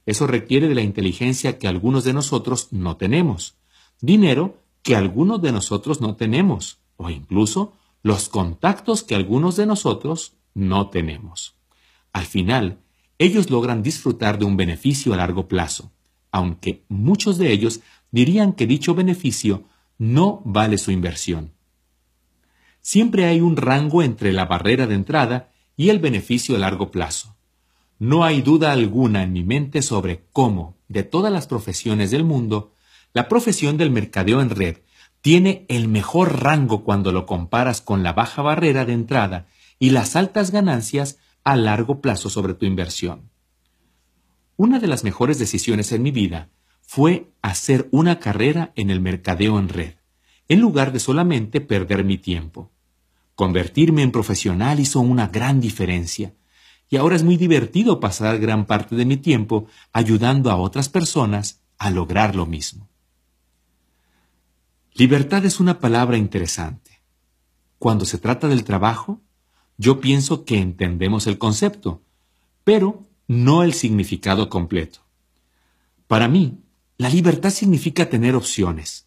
Eso 0.06 0.26
requiere 0.26 0.68
de 0.68 0.74
la 0.74 0.82
inteligencia 0.82 1.58
que 1.58 1.68
algunos 1.68 2.04
de 2.04 2.12
nosotros 2.12 2.68
no 2.70 2.96
tenemos, 2.96 3.56
dinero 4.00 4.56
que 4.82 4.96
algunos 4.96 5.42
de 5.42 5.52
nosotros 5.52 6.00
no 6.00 6.16
tenemos, 6.16 6.78
o 6.96 7.10
incluso 7.10 7.74
los 8.02 8.28
contactos 8.28 9.02
que 9.02 9.14
algunos 9.14 9.56
de 9.56 9.66
nosotros 9.66 10.34
no 10.54 10.88
tenemos. 10.88 11.54
Al 12.12 12.24
final, 12.24 12.78
ellos 13.18 13.50
logran 13.50 13.82
disfrutar 13.82 14.38
de 14.38 14.46
un 14.46 14.56
beneficio 14.56 15.12
a 15.12 15.16
largo 15.16 15.48
plazo, 15.48 15.92
aunque 16.32 16.84
muchos 16.88 17.36
de 17.36 17.52
ellos 17.52 17.80
dirían 18.10 18.52
que 18.54 18.66
dicho 18.66 18.94
beneficio 18.94 19.64
no 19.98 20.40
vale 20.44 20.78
su 20.78 20.90
inversión. 20.90 21.52
Siempre 22.82 23.26
hay 23.26 23.40
un 23.40 23.56
rango 23.56 24.02
entre 24.02 24.32
la 24.32 24.46
barrera 24.46 24.86
de 24.86 24.94
entrada 24.94 25.50
y 25.76 25.90
el 25.90 25.98
beneficio 25.98 26.56
a 26.56 26.58
largo 26.58 26.90
plazo. 26.90 27.36
No 27.98 28.24
hay 28.24 28.42
duda 28.42 28.72
alguna 28.72 29.22
en 29.22 29.32
mi 29.32 29.44
mente 29.44 29.82
sobre 29.82 30.24
cómo, 30.32 30.76
de 30.88 31.02
todas 31.02 31.32
las 31.32 31.46
profesiones 31.46 32.10
del 32.10 32.24
mundo, 32.24 32.74
la 33.12 33.28
profesión 33.28 33.76
del 33.76 33.90
mercadeo 33.90 34.40
en 34.40 34.50
red 34.50 34.78
tiene 35.20 35.66
el 35.68 35.88
mejor 35.88 36.42
rango 36.42 36.82
cuando 36.84 37.12
lo 37.12 37.26
comparas 37.26 37.80
con 37.80 38.02
la 38.02 38.12
baja 38.12 38.42
barrera 38.42 38.84
de 38.84 38.94
entrada 38.94 39.46
y 39.78 39.90
las 39.90 40.16
altas 40.16 40.50
ganancias 40.50 41.18
a 41.44 41.56
largo 41.56 42.00
plazo 42.00 42.30
sobre 42.30 42.54
tu 42.54 42.66
inversión. 42.66 43.30
Una 44.56 44.78
de 44.78 44.86
las 44.86 45.04
mejores 45.04 45.38
decisiones 45.38 45.92
en 45.92 46.02
mi 46.02 46.10
vida 46.10 46.50
fue 46.80 47.30
hacer 47.42 47.88
una 47.92 48.18
carrera 48.18 48.72
en 48.76 48.90
el 48.90 49.00
mercadeo 49.00 49.58
en 49.58 49.68
red, 49.68 49.94
en 50.50 50.60
lugar 50.60 50.90
de 50.92 50.98
solamente 50.98 51.60
perder 51.60 52.02
mi 52.02 52.18
tiempo. 52.18 52.72
Convertirme 53.36 54.02
en 54.02 54.10
profesional 54.10 54.80
hizo 54.80 54.98
una 54.98 55.28
gran 55.28 55.60
diferencia, 55.60 56.34
y 56.88 56.96
ahora 56.96 57.14
es 57.14 57.22
muy 57.22 57.36
divertido 57.36 58.00
pasar 58.00 58.40
gran 58.40 58.66
parte 58.66 58.96
de 58.96 59.04
mi 59.04 59.16
tiempo 59.16 59.68
ayudando 59.92 60.50
a 60.50 60.56
otras 60.56 60.88
personas 60.88 61.60
a 61.78 61.90
lograr 61.90 62.34
lo 62.34 62.46
mismo. 62.46 62.88
Libertad 64.94 65.44
es 65.44 65.60
una 65.60 65.78
palabra 65.78 66.16
interesante. 66.16 67.00
Cuando 67.78 68.04
se 68.04 68.18
trata 68.18 68.48
del 68.48 68.64
trabajo, 68.64 69.20
yo 69.78 70.00
pienso 70.00 70.44
que 70.44 70.58
entendemos 70.58 71.28
el 71.28 71.38
concepto, 71.38 72.02
pero 72.64 73.06
no 73.28 73.62
el 73.62 73.72
significado 73.72 74.48
completo. 74.48 74.98
Para 76.08 76.26
mí, 76.26 76.58
la 76.98 77.08
libertad 77.08 77.50
significa 77.50 78.10
tener 78.10 78.34
opciones. 78.34 79.06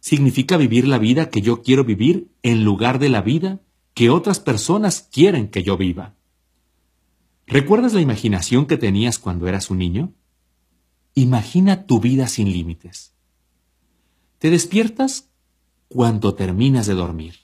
Significa 0.00 0.56
vivir 0.56 0.88
la 0.88 0.98
vida 0.98 1.30
que 1.30 1.42
yo 1.42 1.62
quiero 1.62 1.84
vivir 1.84 2.30
en 2.42 2.64
lugar 2.64 2.98
de 2.98 3.10
la 3.10 3.20
vida 3.20 3.60
que 3.94 4.10
otras 4.10 4.40
personas 4.40 5.08
quieren 5.12 5.48
que 5.48 5.62
yo 5.62 5.76
viva. 5.76 6.14
¿Recuerdas 7.46 7.92
la 7.92 8.00
imaginación 8.00 8.66
que 8.66 8.78
tenías 8.78 9.18
cuando 9.18 9.46
eras 9.46 9.70
un 9.70 9.78
niño? 9.78 10.14
Imagina 11.14 11.86
tu 11.86 12.00
vida 12.00 12.28
sin 12.28 12.50
límites. 12.50 13.14
Te 14.38 14.50
despiertas 14.50 15.30
cuando 15.88 16.34
terminas 16.34 16.86
de 16.86 16.94
dormir. 16.94 17.34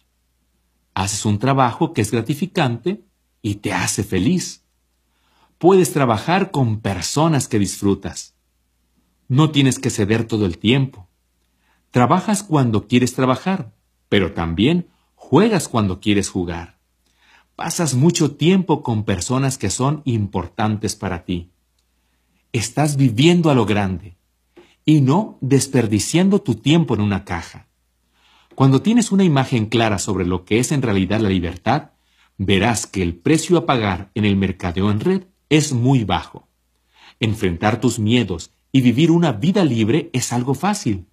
Haces 0.95 1.27
un 1.27 1.39
trabajo 1.39 1.93
que 1.93 2.01
es 2.01 2.11
gratificante 2.11 3.05
y 3.43 3.57
te 3.57 3.75
hace 3.75 4.03
feliz. 4.03 4.65
Puedes 5.59 5.93
trabajar 5.93 6.51
con 6.51 6.81
personas 6.81 7.49
que 7.49 7.59
disfrutas. 7.59 8.35
No 9.29 9.51
tienes 9.51 9.79
que 9.79 9.91
ceder 9.91 10.25
todo 10.25 10.47
el 10.47 10.59
tiempo. 10.59 11.06
Trabajas 11.97 12.43
cuando 12.43 12.89
quieres 12.89 13.15
trabajar, 13.15 13.73
pero 14.11 14.35
también 14.35 14.89
juegas 15.15 15.67
cuando 15.67 15.99
quieres 15.99 16.29
jugar. 16.29 16.79
Pasas 17.55 17.95
mucho 17.95 18.33
tiempo 18.33 18.83
con 18.83 19.05
personas 19.05 19.57
que 19.57 19.71
son 19.71 20.03
importantes 20.05 20.95
para 20.95 21.25
ti. 21.25 21.53
Estás 22.53 22.99
viviendo 22.99 23.49
a 23.49 23.55
lo 23.55 23.65
grande 23.65 24.19
y 24.85 25.01
no 25.01 25.39
desperdiciando 25.41 26.43
tu 26.43 26.57
tiempo 26.57 26.93
en 26.95 27.01
una 27.01 27.25
caja. 27.25 27.67
Cuando 28.55 28.83
tienes 28.83 29.11
una 29.11 29.25
imagen 29.25 29.65
clara 29.65 29.99
sobre 29.99 30.27
lo 30.27 30.45
que 30.45 30.59
es 30.59 30.73
en 30.73 30.83
realidad 30.83 31.21
la 31.21 31.31
libertad, 31.31 31.93
verás 32.37 32.87
que 32.87 33.01
el 33.01 33.15
precio 33.15 33.57
a 33.57 33.65
pagar 33.65 34.11
en 34.15 34.27
el 34.27 34.37
mercadeo 34.37 34.91
en 34.91 35.01
red 35.01 35.23
es 35.49 35.73
muy 35.73 36.05
bajo. 36.05 36.47
Enfrentar 37.21 37.81
tus 37.81 37.99
miedos 37.99 38.51
y 38.71 38.83
vivir 38.83 39.11
una 39.11 39.33
vida 39.33 39.65
libre 39.65 40.11
es 40.13 40.35
algo 40.35 40.53
fácil. 40.53 41.07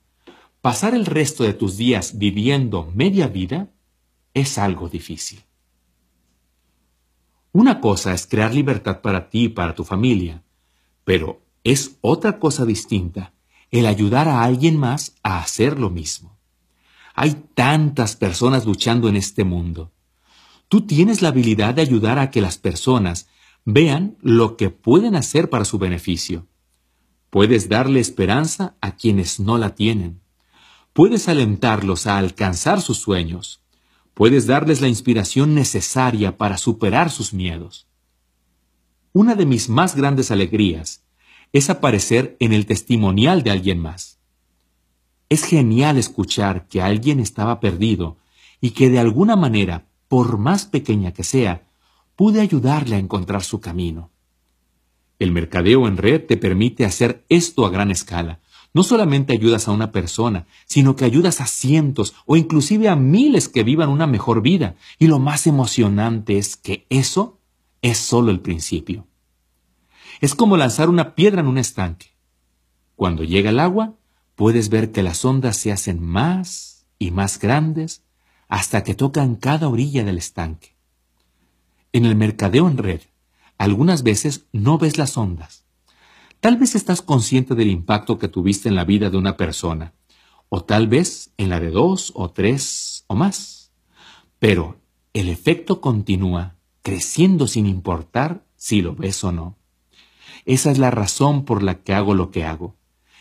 Pasar 0.64 0.96
el 0.96 1.06
resto 1.06 1.44
de 1.44 1.54
tus 1.54 1.76
días 1.76 2.18
viviendo 2.18 2.90
media 2.96 3.28
vida 3.28 3.68
es 4.34 4.58
algo 4.58 4.88
difícil. 4.88 5.44
Una 7.52 7.82
cosa 7.82 8.14
es 8.14 8.26
crear 8.26 8.54
libertad 8.54 9.02
para 9.02 9.30
ti 9.30 9.44
y 9.44 9.50
para 9.50 9.76
tu 9.76 9.84
familia, 9.84 10.42
pero 11.04 11.42
es 11.66 11.98
otra 12.00 12.40
cosa 12.40 12.64
distinta 12.66 13.34
el 13.72 13.86
ayudar 13.86 14.30
a 14.30 14.42
alguien 14.42 14.78
más 14.78 15.18
a 15.22 15.40
hacer 15.40 15.78
lo 15.78 15.90
mismo. 15.90 16.38
Hay 17.14 17.44
tantas 17.56 18.16
personas 18.16 18.66
luchando 18.66 19.10
en 19.10 19.18
este 19.18 19.44
mundo. 19.44 19.92
Tú 20.70 20.88
tienes 20.88 21.22
la 21.22 21.28
habilidad 21.28 21.74
de 21.74 21.82
ayudar 21.82 22.20
a 22.20 22.32
que 22.32 22.40
las 22.40 22.58
personas 22.58 23.28
vean 23.66 24.16
lo 24.22 24.56
que 24.56 24.70
pueden 24.70 25.16
hacer 25.16 25.50
para 25.50 25.66
su 25.66 25.78
beneficio. 25.78 26.48
Puedes 27.30 27.68
darle 27.68 28.00
esperanza 28.00 28.78
a 28.80 28.96
quienes 28.96 29.42
no 29.42 29.58
la 29.58 29.76
tienen. 29.76 30.23
Puedes 30.94 31.28
alentarlos 31.28 32.08
a 32.08 32.18
alcanzar 32.18 32.82
sus 32.82 32.98
sueños 32.98 33.64
puedes 34.14 34.46
darles 34.46 34.82
la 34.82 34.88
inspiración 34.88 35.56
necesaria 35.56 36.38
para 36.38 36.58
superar 36.58 37.10
sus 37.10 37.34
miedos. 37.34 37.88
Una 39.12 39.36
de 39.36 39.46
mis 39.46 39.70
más 39.70 39.96
grandes 39.96 40.32
alegrías 40.32 41.04
es 41.52 41.70
aparecer 41.70 42.36
en 42.40 42.54
el 42.54 42.66
testimonial 42.66 43.44
de 43.44 43.52
alguien 43.52 43.80
más. 43.80 44.20
Es 45.30 45.44
genial 45.46 45.98
escuchar 45.98 46.68
que 46.68 46.82
alguien 46.82 47.20
estaba 47.20 47.60
perdido 47.60 48.18
y 48.60 48.72
que 48.72 48.90
de 48.90 49.00
alguna 49.00 49.36
manera, 49.36 49.88
por 50.08 50.38
más 50.38 50.66
pequeña 50.66 51.12
que 51.12 51.24
sea, 51.24 51.68
pude 52.16 52.42
ayudarle 52.42 52.96
a 52.96 53.00
encontrar 53.00 53.44
su 53.44 53.60
camino. 53.60 54.12
El 55.20 55.32
mercadeo 55.32 55.88
en 55.88 55.98
red 55.98 56.26
te 56.26 56.38
permite 56.38 56.86
hacer 56.86 57.26
esto 57.30 57.66
a 57.66 57.70
gran 57.70 57.92
escala, 57.92 58.40
no 58.74 58.84
solamente 58.84 59.34
ayudas 59.34 59.68
a 59.68 59.72
una 59.72 59.92
persona, 59.92 60.48
sino 60.66 60.96
que 60.96 61.06
ayudas 61.06 61.42
a 61.42 61.48
cientos 61.48 62.16
o 62.26 62.36
inclusive 62.36 62.90
a 62.90 62.96
miles 62.96 63.48
que 63.48 63.64
vivan 63.64 63.90
una 63.90 64.08
mejor 64.08 64.42
vida. 64.42 64.76
Y 64.98 65.08
lo 65.08 65.20
más 65.20 65.48
emocionante 65.48 66.38
es 66.38 66.58
que 66.58 66.86
eso 66.90 67.40
es 67.82 67.98
solo 67.98 68.32
el 68.32 68.40
principio. 68.40 69.08
Es 70.22 70.36
como 70.36 70.58
lanzar 70.58 70.90
una 70.90 71.16
piedra 71.16 71.42
en 71.42 71.48
un 71.48 71.58
estanque. 71.58 72.08
Cuando 72.96 73.24
llega 73.24 73.50
el 73.50 73.60
agua, 73.60 73.94
puedes 74.36 74.70
ver 74.70 74.92
que 74.92 75.04
las 75.04 75.24
ondas 75.24 75.58
se 75.58 75.72
hacen 75.72 76.02
más 76.02 76.86
y 76.98 77.12
más 77.12 77.40
grandes 77.40 78.04
hasta 78.48 78.84
que 78.84 78.96
tocan 78.96 79.36
cada 79.36 79.68
orilla 79.68 80.04
del 80.04 80.18
estanque. 80.18 80.76
En 81.92 82.06
el 82.06 82.16
mercadeo 82.16 82.68
en 82.68 82.78
red, 82.78 83.02
algunas 83.58 84.04
veces 84.04 84.46
no 84.52 84.78
ves 84.78 84.98
las 84.98 85.18
ondas, 85.18 85.63
Tal 86.44 86.58
vez 86.58 86.76
estás 86.76 87.02
consciente 87.02 87.56
del 87.56 87.70
impacto 87.70 88.20
que 88.20 88.28
tuviste 88.28 88.68
en 88.68 88.76
la 88.76 88.84
vida 88.84 89.10
de 89.10 89.16
una 89.16 89.38
persona, 89.38 89.94
o 90.50 90.62
tal 90.66 90.90
vez 90.90 91.32
en 91.38 91.48
la 91.48 91.62
de 91.62 91.72
dos 91.72 92.12
o 92.16 92.32
tres 92.32 93.06
o 93.08 93.16
más. 93.16 93.72
Pero 94.40 94.82
el 95.14 95.30
efecto 95.30 95.80
continúa 95.80 96.58
creciendo 96.82 97.48
sin 97.48 97.66
importar 97.66 98.44
si 98.58 98.82
lo 98.82 98.94
ves 98.94 99.24
o 99.24 99.32
no. 99.32 99.58
Esa 100.44 100.70
es 100.70 100.80
la 100.80 100.92
razón 100.92 101.46
por 101.46 101.64
la 101.64 101.82
que 101.82 101.94
hago 101.94 102.14
lo 102.14 102.30
que 102.30 102.44
hago. 102.44 102.76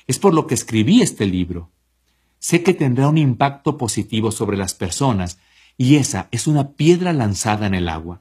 Es 0.08 0.18
por 0.18 0.34
lo 0.34 0.48
que 0.48 0.54
escribí 0.54 1.00
este 1.00 1.26
libro. 1.26 1.70
Sé 2.40 2.64
que 2.64 2.74
tendrá 2.74 3.06
un 3.06 3.18
impacto 3.18 3.78
positivo 3.78 4.32
sobre 4.32 4.56
las 4.56 4.74
personas 4.74 5.38
y 5.78 5.94
esa 5.94 6.26
es 6.32 6.48
una 6.48 6.72
piedra 6.72 7.12
lanzada 7.12 7.68
en 7.68 7.74
el 7.74 7.88
agua. 7.88 8.20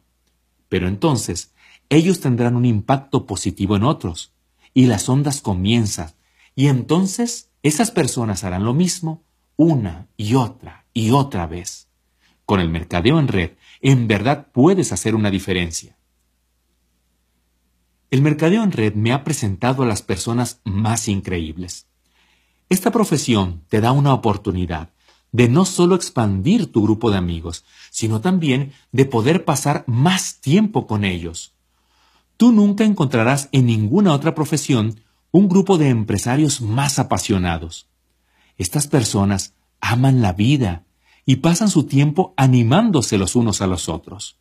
Pero 0.69 0.87
entonces, 0.87 1.55
ellos 1.89 2.19
tendrán 2.19 2.55
un 2.55 2.65
impacto 2.65 3.25
positivo 3.25 3.75
en 3.75 3.81
otros 3.81 4.31
y 4.73 4.85
las 4.85 5.09
ondas 5.09 5.41
comienzan 5.41 6.11
y 6.55 6.67
entonces 6.67 7.49
esas 7.63 7.91
personas 7.91 8.43
harán 8.43 8.65
lo 8.65 8.73
mismo 8.73 9.23
una 9.55 10.07
y 10.17 10.35
otra 10.35 10.85
y 10.93 11.11
otra 11.11 11.47
vez. 11.47 11.87
Con 12.45 12.59
el 12.59 12.69
mercadeo 12.69 13.19
en 13.19 13.27
red, 13.27 13.51
en 13.81 14.07
verdad 14.07 14.47
puedes 14.51 14.91
hacer 14.91 15.15
una 15.15 15.31
diferencia. 15.31 15.97
El 18.09 18.21
mercadeo 18.21 18.63
en 18.63 18.71
red 18.71 18.93
me 18.95 19.13
ha 19.13 19.23
presentado 19.23 19.83
a 19.83 19.85
las 19.85 20.01
personas 20.01 20.59
más 20.65 21.07
increíbles. 21.07 21.87
Esta 22.67 22.91
profesión 22.91 23.63
te 23.69 23.79
da 23.79 23.91
una 23.91 24.13
oportunidad 24.13 24.89
de 25.31 25.47
no 25.47 25.63
solo 25.65 25.95
expandir 25.95 26.71
tu 26.71 26.83
grupo 26.83 27.09
de 27.09 27.17
amigos, 27.17 27.63
sino 27.89 28.19
también 28.19 28.73
de 28.91 29.05
poder 29.05 29.45
pasar 29.45 29.85
más 29.87 30.41
tiempo 30.41 30.87
con 30.87 31.05
ellos. 31.05 31.53
Tú 32.41 32.51
nunca 32.51 32.85
encontrarás 32.85 33.49
en 33.51 33.67
ninguna 33.67 34.13
otra 34.15 34.33
profesión 34.33 34.99
un 35.29 35.47
grupo 35.47 35.77
de 35.77 35.89
empresarios 35.89 36.59
más 36.59 36.97
apasionados. 36.97 37.87
Estas 38.57 38.87
personas 38.87 39.53
aman 39.79 40.23
la 40.23 40.33
vida 40.33 40.83
y 41.23 41.35
pasan 41.35 41.69
su 41.69 41.83
tiempo 41.83 42.33
animándose 42.37 43.19
los 43.19 43.35
unos 43.35 43.61
a 43.61 43.67
los 43.67 43.89
otros. 43.89 44.39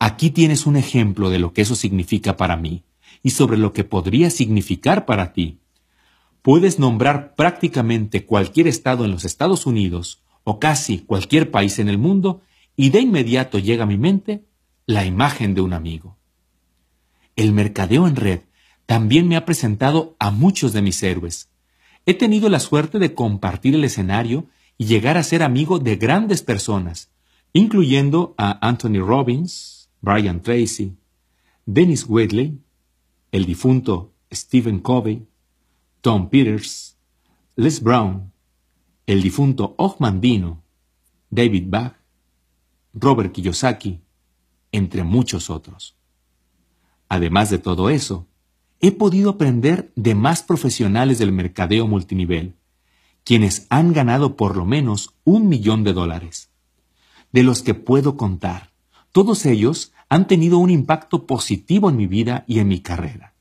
Aquí 0.00 0.30
tienes 0.30 0.66
un 0.66 0.74
ejemplo 0.74 1.30
de 1.30 1.38
lo 1.38 1.52
que 1.52 1.62
eso 1.62 1.76
significa 1.76 2.36
para 2.36 2.56
mí 2.56 2.82
y 3.22 3.30
sobre 3.30 3.56
lo 3.56 3.72
que 3.72 3.84
podría 3.84 4.28
significar 4.28 5.06
para 5.06 5.32
ti. 5.32 5.60
Puedes 6.42 6.80
nombrar 6.80 7.36
prácticamente 7.36 8.26
cualquier 8.26 8.66
estado 8.66 9.04
en 9.04 9.12
los 9.12 9.24
Estados 9.24 9.64
Unidos 9.64 10.24
o 10.42 10.58
casi 10.58 10.98
cualquier 10.98 11.52
país 11.52 11.78
en 11.78 11.88
el 11.88 11.98
mundo 11.98 12.40
y 12.74 12.90
de 12.90 12.98
inmediato 12.98 13.60
llega 13.60 13.84
a 13.84 13.86
mi 13.86 13.96
mente 13.96 14.44
la 14.86 15.04
imagen 15.04 15.54
de 15.54 15.60
un 15.60 15.72
amigo. 15.72 16.16
El 17.36 17.52
mercadeo 17.52 18.06
en 18.06 18.16
red 18.16 18.40
también 18.86 19.28
me 19.28 19.36
ha 19.36 19.44
presentado 19.44 20.16
a 20.18 20.30
muchos 20.30 20.72
de 20.72 20.82
mis 20.82 21.02
héroes. 21.02 21.50
He 22.04 22.14
tenido 22.14 22.48
la 22.48 22.60
suerte 22.60 22.98
de 22.98 23.14
compartir 23.14 23.74
el 23.74 23.84
escenario 23.84 24.46
y 24.76 24.86
llegar 24.86 25.16
a 25.16 25.22
ser 25.22 25.42
amigo 25.42 25.78
de 25.78 25.96
grandes 25.96 26.42
personas, 26.42 27.10
incluyendo 27.52 28.34
a 28.36 28.66
Anthony 28.66 28.98
Robbins, 28.98 29.88
Brian 30.00 30.40
Tracy, 30.40 30.96
Dennis 31.64 32.04
Whitley, 32.08 32.58
el 33.30 33.46
difunto 33.46 34.12
Stephen 34.32 34.80
Covey, 34.80 35.26
Tom 36.00 36.28
Peters, 36.28 36.98
Les 37.56 37.82
Brown, 37.82 38.32
el 39.06 39.22
difunto 39.22 39.74
Ochman 39.78 40.20
Dino, 40.20 40.62
David 41.30 41.64
Bach, 41.68 41.94
Robert 42.94 43.32
Kiyosaki, 43.32 44.00
entre 44.72 45.04
muchos 45.04 45.48
otros. 45.48 45.96
Además 47.12 47.50
de 47.50 47.58
todo 47.58 47.90
eso, 47.90 48.26
he 48.80 48.90
podido 48.90 49.28
aprender 49.28 49.92
de 49.96 50.14
más 50.14 50.42
profesionales 50.42 51.18
del 51.18 51.30
mercadeo 51.30 51.86
multinivel, 51.86 52.54
quienes 53.22 53.66
han 53.68 53.92
ganado 53.92 54.34
por 54.34 54.56
lo 54.56 54.64
menos 54.64 55.12
un 55.22 55.46
millón 55.46 55.84
de 55.84 55.92
dólares. 55.92 56.48
De 57.30 57.42
los 57.42 57.60
que 57.60 57.74
puedo 57.74 58.16
contar, 58.16 58.72
todos 59.12 59.44
ellos 59.44 59.92
han 60.08 60.26
tenido 60.26 60.56
un 60.56 60.70
impacto 60.70 61.26
positivo 61.26 61.90
en 61.90 61.98
mi 61.98 62.06
vida 62.06 62.46
y 62.48 62.60
en 62.60 62.68
mi 62.68 62.80
carrera. 62.80 63.34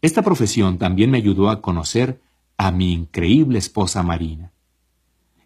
Esta 0.00 0.22
profesión 0.22 0.78
también 0.78 1.10
me 1.10 1.18
ayudó 1.18 1.50
a 1.50 1.60
conocer 1.60 2.22
a 2.56 2.70
mi 2.70 2.90
increíble 2.90 3.58
esposa 3.58 4.02
Marina. 4.02 4.50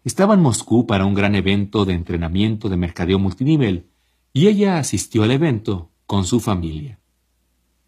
Estaba 0.05 0.35
en 0.35 0.39
Moscú 0.39 0.87
para 0.87 1.05
un 1.05 1.13
gran 1.13 1.35
evento 1.35 1.83
de 1.83 1.91
entrenamiento 1.91 2.69
de 2.69 2.77
mercadeo 2.77 3.19
multinivel 3.19 3.89
y 4.31 4.47
ella 4.47 4.77
asistió 4.77 5.23
al 5.23 5.31
evento 5.31 5.89
con 6.05 6.23
su 6.23 6.39
familia. 6.39 7.00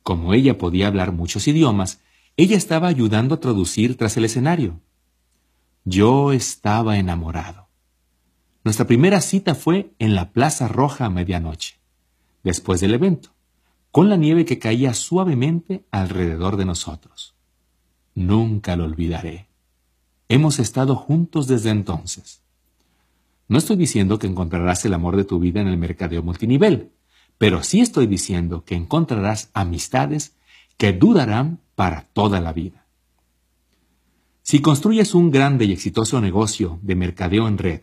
Como 0.04 0.34
ella 0.34 0.58
podía 0.58 0.88
hablar 0.88 1.14
muchos 1.14 1.48
idiomas, 1.48 2.02
ella 2.36 2.58
estaba 2.58 2.88
ayudando 2.88 3.36
a 3.36 3.40
traducir 3.40 3.98
tras 3.98 4.18
el 4.18 4.26
escenario. 4.26 4.82
Yo 5.86 6.32
estaba 6.32 6.98
enamorado. 6.98 7.70
Nuestra 8.64 8.86
primera 8.86 9.22
cita 9.22 9.56
fue 9.56 9.94
en 10.00 10.16
la 10.16 10.32
Plaza 10.32 10.68
Roja 10.68 11.06
a 11.06 11.10
medianoche, 11.10 11.80
después 12.44 12.80
del 12.80 12.94
evento, 12.94 13.34
con 13.92 14.10
la 14.10 14.16
nieve 14.16 14.46
que 14.46 14.60
caía 14.60 14.94
suavemente 14.94 15.86
alrededor 15.92 16.58
de 16.58 16.66
nosotros. 16.66 17.36
Nunca 18.16 18.76
lo 18.76 18.86
olvidaré. 18.86 19.48
Hemos 20.30 20.60
estado 20.60 20.96
juntos 20.96 21.48
desde 21.48 21.70
entonces. 21.70 22.42
No 23.48 23.58
estoy 23.58 23.76
diciendo 23.76 24.18
que 24.20 24.28
encontrarás 24.28 24.86
el 24.86 24.94
amor 24.94 25.16
de 25.16 25.26
tu 25.26 25.40
vida 25.40 25.62
en 25.62 25.68
el 25.68 25.78
mercadeo 25.78 26.24
multinivel, 26.24 26.92
pero 27.38 27.64
sí 27.64 27.82
estoy 27.82 28.08
diciendo 28.08 28.64
que 28.64 28.76
encontrarás 28.76 29.50
amistades 29.54 30.36
que 30.78 30.94
durarán 30.94 31.60
para 31.76 32.04
toda 32.14 32.40
la 32.40 32.54
vida. 32.54 32.86
Si 34.42 34.62
construyes 34.62 35.16
un 35.16 35.32
grande 35.32 35.66
y 35.66 35.72
exitoso 35.72 36.20
negocio 36.20 36.80
de 36.82 36.96
mercadeo 36.96 37.48
en 37.48 37.58
red, 37.58 37.82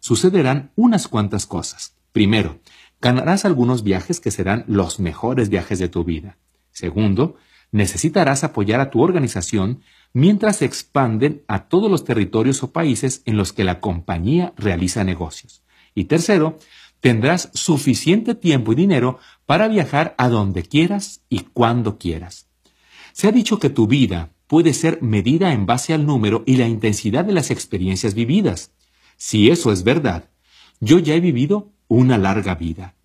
sucederán 0.00 0.70
unas 0.76 1.08
cuantas 1.08 1.46
cosas. 1.46 1.94
Primero, 2.12 2.60
ganarás 3.00 3.44
algunos 3.44 3.82
viajes 3.82 4.20
que 4.20 4.30
serán 4.30 4.64
los 4.66 5.00
mejores 5.00 5.48
viajes 5.48 5.78
de 5.78 5.88
tu 5.88 6.04
vida. 6.04 6.36
Segundo, 6.70 7.36
necesitarás 7.72 8.44
apoyar 8.44 8.80
a 8.80 8.90
tu 8.90 9.02
organización 9.02 9.80
mientras 10.12 10.56
se 10.56 10.64
expanden 10.64 11.42
a 11.48 11.68
todos 11.68 11.90
los 11.90 12.04
territorios 12.04 12.62
o 12.62 12.72
países 12.72 13.22
en 13.24 13.36
los 13.36 13.52
que 13.52 13.64
la 13.64 13.80
compañía 13.80 14.52
realiza 14.56 15.04
negocios. 15.04 15.62
Y 15.94 16.04
tercero, 16.04 16.58
tendrás 17.06 17.50
suficiente 17.54 18.34
tiempo 18.34 18.72
y 18.72 18.74
dinero 18.74 19.20
para 19.44 19.68
viajar 19.68 20.16
a 20.18 20.28
donde 20.28 20.64
quieras 20.64 21.20
y 21.28 21.42
cuando 21.52 21.98
quieras. 21.98 22.48
Se 23.12 23.28
ha 23.28 23.30
dicho 23.30 23.60
que 23.60 23.70
tu 23.70 23.86
vida 23.86 24.32
puede 24.48 24.74
ser 24.74 25.00
medida 25.02 25.52
en 25.52 25.66
base 25.66 25.94
al 25.94 26.04
número 26.04 26.42
y 26.46 26.56
la 26.56 26.66
intensidad 26.66 27.24
de 27.24 27.32
las 27.32 27.52
experiencias 27.52 28.14
vividas. 28.14 28.72
Si 29.16 29.50
eso 29.50 29.70
es 29.70 29.84
verdad, 29.84 30.30
yo 30.80 30.98
ya 30.98 31.14
he 31.14 31.20
vivido 31.20 31.70
una 31.86 32.18
larga 32.18 32.56
vida. 32.56 32.96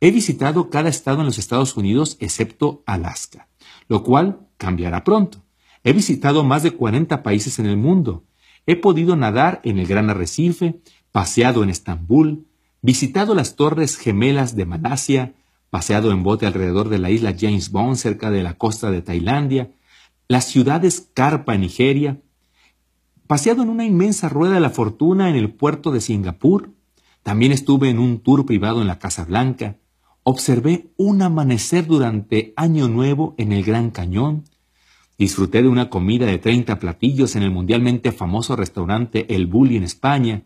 He 0.00 0.12
visitado 0.12 0.70
cada 0.70 0.88
estado 0.88 1.18
en 1.18 1.26
los 1.26 1.38
Estados 1.38 1.76
Unidos 1.76 2.18
excepto 2.20 2.84
Alaska, 2.86 3.48
lo 3.88 4.04
cual 4.04 4.46
cambiará 4.58 5.02
pronto. 5.02 5.42
He 5.82 5.92
visitado 5.92 6.44
más 6.44 6.62
de 6.62 6.70
40 6.70 7.24
países 7.24 7.58
en 7.58 7.66
el 7.66 7.78
mundo. 7.78 8.22
He 8.64 8.76
podido 8.76 9.16
nadar 9.16 9.60
en 9.64 9.80
el 9.80 9.88
Gran 9.88 10.08
Arrecife, 10.08 10.80
paseado 11.10 11.64
en 11.64 11.70
Estambul, 11.70 12.46
visitado 12.82 13.34
las 13.34 13.56
Torres 13.56 13.96
Gemelas 13.96 14.56
de 14.56 14.66
Malasia, 14.66 15.34
paseado 15.70 16.10
en 16.10 16.22
bote 16.22 16.46
alrededor 16.46 16.88
de 16.88 16.98
la 16.98 17.10
isla 17.10 17.34
James 17.38 17.70
Bond 17.70 17.96
cerca 17.96 18.30
de 18.30 18.42
la 18.42 18.54
costa 18.54 18.90
de 18.90 19.02
Tailandia, 19.02 19.70
las 20.28 20.46
ciudades 20.46 21.08
Carpa 21.14 21.54
en 21.54 21.62
Nigeria, 21.62 22.20
paseado 23.26 23.62
en 23.62 23.68
una 23.68 23.84
inmensa 23.84 24.28
rueda 24.28 24.54
de 24.54 24.60
la 24.60 24.70
fortuna 24.70 25.30
en 25.30 25.36
el 25.36 25.52
puerto 25.52 25.92
de 25.92 26.00
Singapur, 26.00 26.70
también 27.22 27.52
estuve 27.52 27.90
en 27.90 27.98
un 27.98 28.20
tour 28.20 28.46
privado 28.46 28.80
en 28.80 28.86
la 28.86 28.98
Casa 28.98 29.24
Blanca, 29.24 29.76
observé 30.22 30.90
un 30.96 31.22
amanecer 31.22 31.86
durante 31.86 32.52
Año 32.56 32.88
Nuevo 32.88 33.34
en 33.38 33.52
el 33.52 33.62
Gran 33.62 33.90
Cañón, 33.90 34.44
disfruté 35.18 35.62
de 35.62 35.68
una 35.68 35.90
comida 35.90 36.26
de 36.26 36.38
30 36.38 36.78
platillos 36.78 37.36
en 37.36 37.42
el 37.42 37.50
mundialmente 37.50 38.10
famoso 38.10 38.56
restaurante 38.56 39.34
El 39.34 39.46
Bulli 39.46 39.76
en 39.76 39.82
España, 39.82 40.44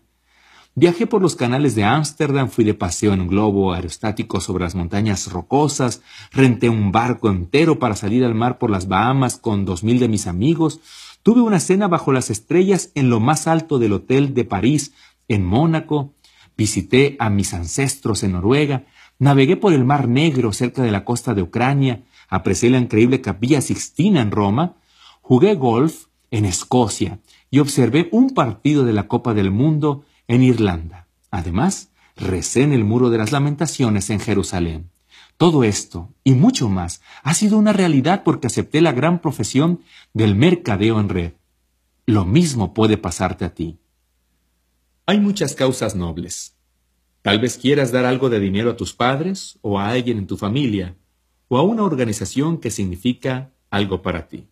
Viajé 0.76 1.06
por 1.06 1.22
los 1.22 1.36
canales 1.36 1.76
de 1.76 1.84
Ámsterdam, 1.84 2.48
fui 2.48 2.64
de 2.64 2.74
paseo 2.74 3.12
en 3.12 3.20
un 3.20 3.28
globo 3.28 3.72
aerostático 3.72 4.40
sobre 4.40 4.64
las 4.64 4.74
montañas 4.74 5.30
rocosas, 5.30 6.02
renté 6.32 6.68
un 6.68 6.90
barco 6.90 7.30
entero 7.30 7.78
para 7.78 7.94
salir 7.94 8.24
al 8.24 8.34
mar 8.34 8.58
por 8.58 8.70
las 8.70 8.88
Bahamas 8.88 9.36
con 9.36 9.64
dos 9.64 9.84
mil 9.84 10.00
de 10.00 10.08
mis 10.08 10.26
amigos, 10.26 10.80
tuve 11.22 11.42
una 11.42 11.60
cena 11.60 11.86
bajo 11.86 12.10
las 12.10 12.28
estrellas 12.28 12.90
en 12.96 13.08
lo 13.08 13.20
más 13.20 13.46
alto 13.46 13.78
del 13.78 13.92
Hotel 13.92 14.34
de 14.34 14.44
París, 14.44 14.92
en 15.28 15.44
Mónaco, 15.44 16.12
visité 16.56 17.14
a 17.20 17.30
mis 17.30 17.54
ancestros 17.54 18.24
en 18.24 18.32
Noruega, 18.32 18.84
navegué 19.20 19.56
por 19.56 19.72
el 19.74 19.84
Mar 19.84 20.08
Negro 20.08 20.52
cerca 20.52 20.82
de 20.82 20.90
la 20.90 21.04
costa 21.04 21.34
de 21.34 21.42
Ucrania, 21.42 22.02
aprecié 22.28 22.70
la 22.70 22.78
increíble 22.78 23.20
capilla 23.20 23.60
Sixtina 23.60 24.20
en 24.22 24.32
Roma, 24.32 24.74
jugué 25.22 25.54
golf 25.54 26.06
en 26.32 26.44
Escocia 26.44 27.20
y 27.48 27.60
observé 27.60 28.08
un 28.10 28.30
partido 28.30 28.84
de 28.84 28.92
la 28.92 29.06
Copa 29.06 29.34
del 29.34 29.52
Mundo 29.52 30.04
en 30.28 30.42
Irlanda. 30.42 31.08
Además, 31.30 31.90
recé 32.16 32.62
en 32.62 32.72
el 32.72 32.84
Muro 32.84 33.10
de 33.10 33.18
las 33.18 33.32
Lamentaciones 33.32 34.10
en 34.10 34.20
Jerusalén. 34.20 34.90
Todo 35.36 35.64
esto, 35.64 36.14
y 36.22 36.32
mucho 36.32 36.68
más, 36.68 37.00
ha 37.22 37.34
sido 37.34 37.58
una 37.58 37.72
realidad 37.72 38.22
porque 38.24 38.46
acepté 38.46 38.80
la 38.80 38.92
gran 38.92 39.20
profesión 39.20 39.80
del 40.12 40.36
mercadeo 40.36 41.00
en 41.00 41.08
red. 41.08 41.32
Lo 42.06 42.24
mismo 42.24 42.72
puede 42.72 42.96
pasarte 42.98 43.44
a 43.44 43.54
ti. 43.54 43.78
Hay 45.06 45.18
muchas 45.18 45.54
causas 45.54 45.96
nobles. 45.96 46.56
Tal 47.22 47.40
vez 47.40 47.58
quieras 47.58 47.90
dar 47.90 48.04
algo 48.04 48.30
de 48.30 48.38
dinero 48.38 48.70
a 48.70 48.76
tus 48.76 48.92
padres 48.92 49.58
o 49.62 49.78
a 49.78 49.88
alguien 49.88 50.18
en 50.18 50.26
tu 50.26 50.36
familia 50.36 50.96
o 51.48 51.58
a 51.58 51.62
una 51.62 51.82
organización 51.82 52.58
que 52.58 52.70
significa 52.70 53.52
algo 53.70 54.02
para 54.02 54.28
ti. 54.28 54.46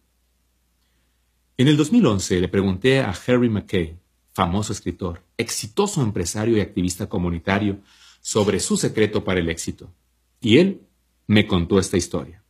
En 1.59 1.68
el 1.68 1.76
2011 1.76 2.41
le 2.41 2.49
pregunté 2.49 3.01
a 3.01 3.15
Harry 3.26 3.49
McKay, 3.49 3.99
famoso 4.33 4.73
escritor, 4.73 5.23
exitoso 5.36 6.02
empresario 6.02 6.57
y 6.57 6.61
activista 6.61 7.09
comunitario, 7.09 7.81
sobre 8.20 8.61
su 8.61 8.77
secreto 8.77 9.25
para 9.25 9.41
el 9.41 9.51
éxito. 9.51 9.93
Y 10.41 10.59
él 10.59 10.83
me 11.27 11.47
contó 11.47 11.78
esta 11.78 11.97
historia. 11.97 12.43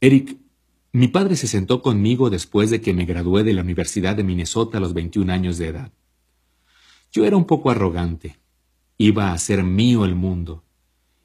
Eric, 0.00 0.38
mi 0.92 1.08
padre 1.08 1.36
se 1.36 1.46
sentó 1.46 1.82
conmigo 1.82 2.30
después 2.30 2.70
de 2.70 2.80
que 2.80 2.94
me 2.94 3.04
gradué 3.04 3.44
de 3.44 3.52
la 3.52 3.62
Universidad 3.62 4.16
de 4.16 4.24
Minnesota 4.24 4.78
a 4.78 4.80
los 4.80 4.94
21 4.94 5.32
años 5.32 5.58
de 5.58 5.68
edad. 5.68 5.92
Yo 7.12 7.24
era 7.24 7.36
un 7.36 7.44
poco 7.44 7.70
arrogante. 7.70 8.38
Iba 8.96 9.32
a 9.32 9.38
ser 9.38 9.62
mío 9.62 10.04
el 10.04 10.14
mundo. 10.14 10.64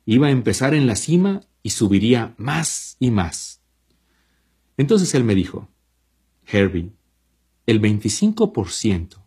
Iba 0.05 0.27
a 0.27 0.31
empezar 0.31 0.73
en 0.73 0.87
la 0.87 0.95
cima 0.95 1.41
y 1.63 1.71
subiría 1.71 2.35
más 2.37 2.95
y 2.99 3.11
más. 3.11 3.61
Entonces 4.77 5.13
él 5.15 5.23
me 5.23 5.35
dijo, 5.35 5.67
Herbie, 6.45 6.91
el 7.65 7.81
25%, 7.81 9.17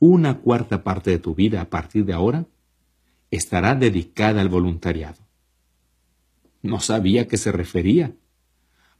una 0.00 0.38
cuarta 0.38 0.82
parte 0.82 1.10
de 1.10 1.18
tu 1.18 1.34
vida 1.34 1.60
a 1.60 1.70
partir 1.70 2.04
de 2.04 2.12
ahora, 2.12 2.46
estará 3.30 3.74
dedicada 3.74 4.40
al 4.40 4.48
voluntariado. 4.48 5.18
No 6.62 6.80
sabía 6.80 7.22
a 7.22 7.24
qué 7.26 7.36
se 7.36 7.52
refería, 7.52 8.14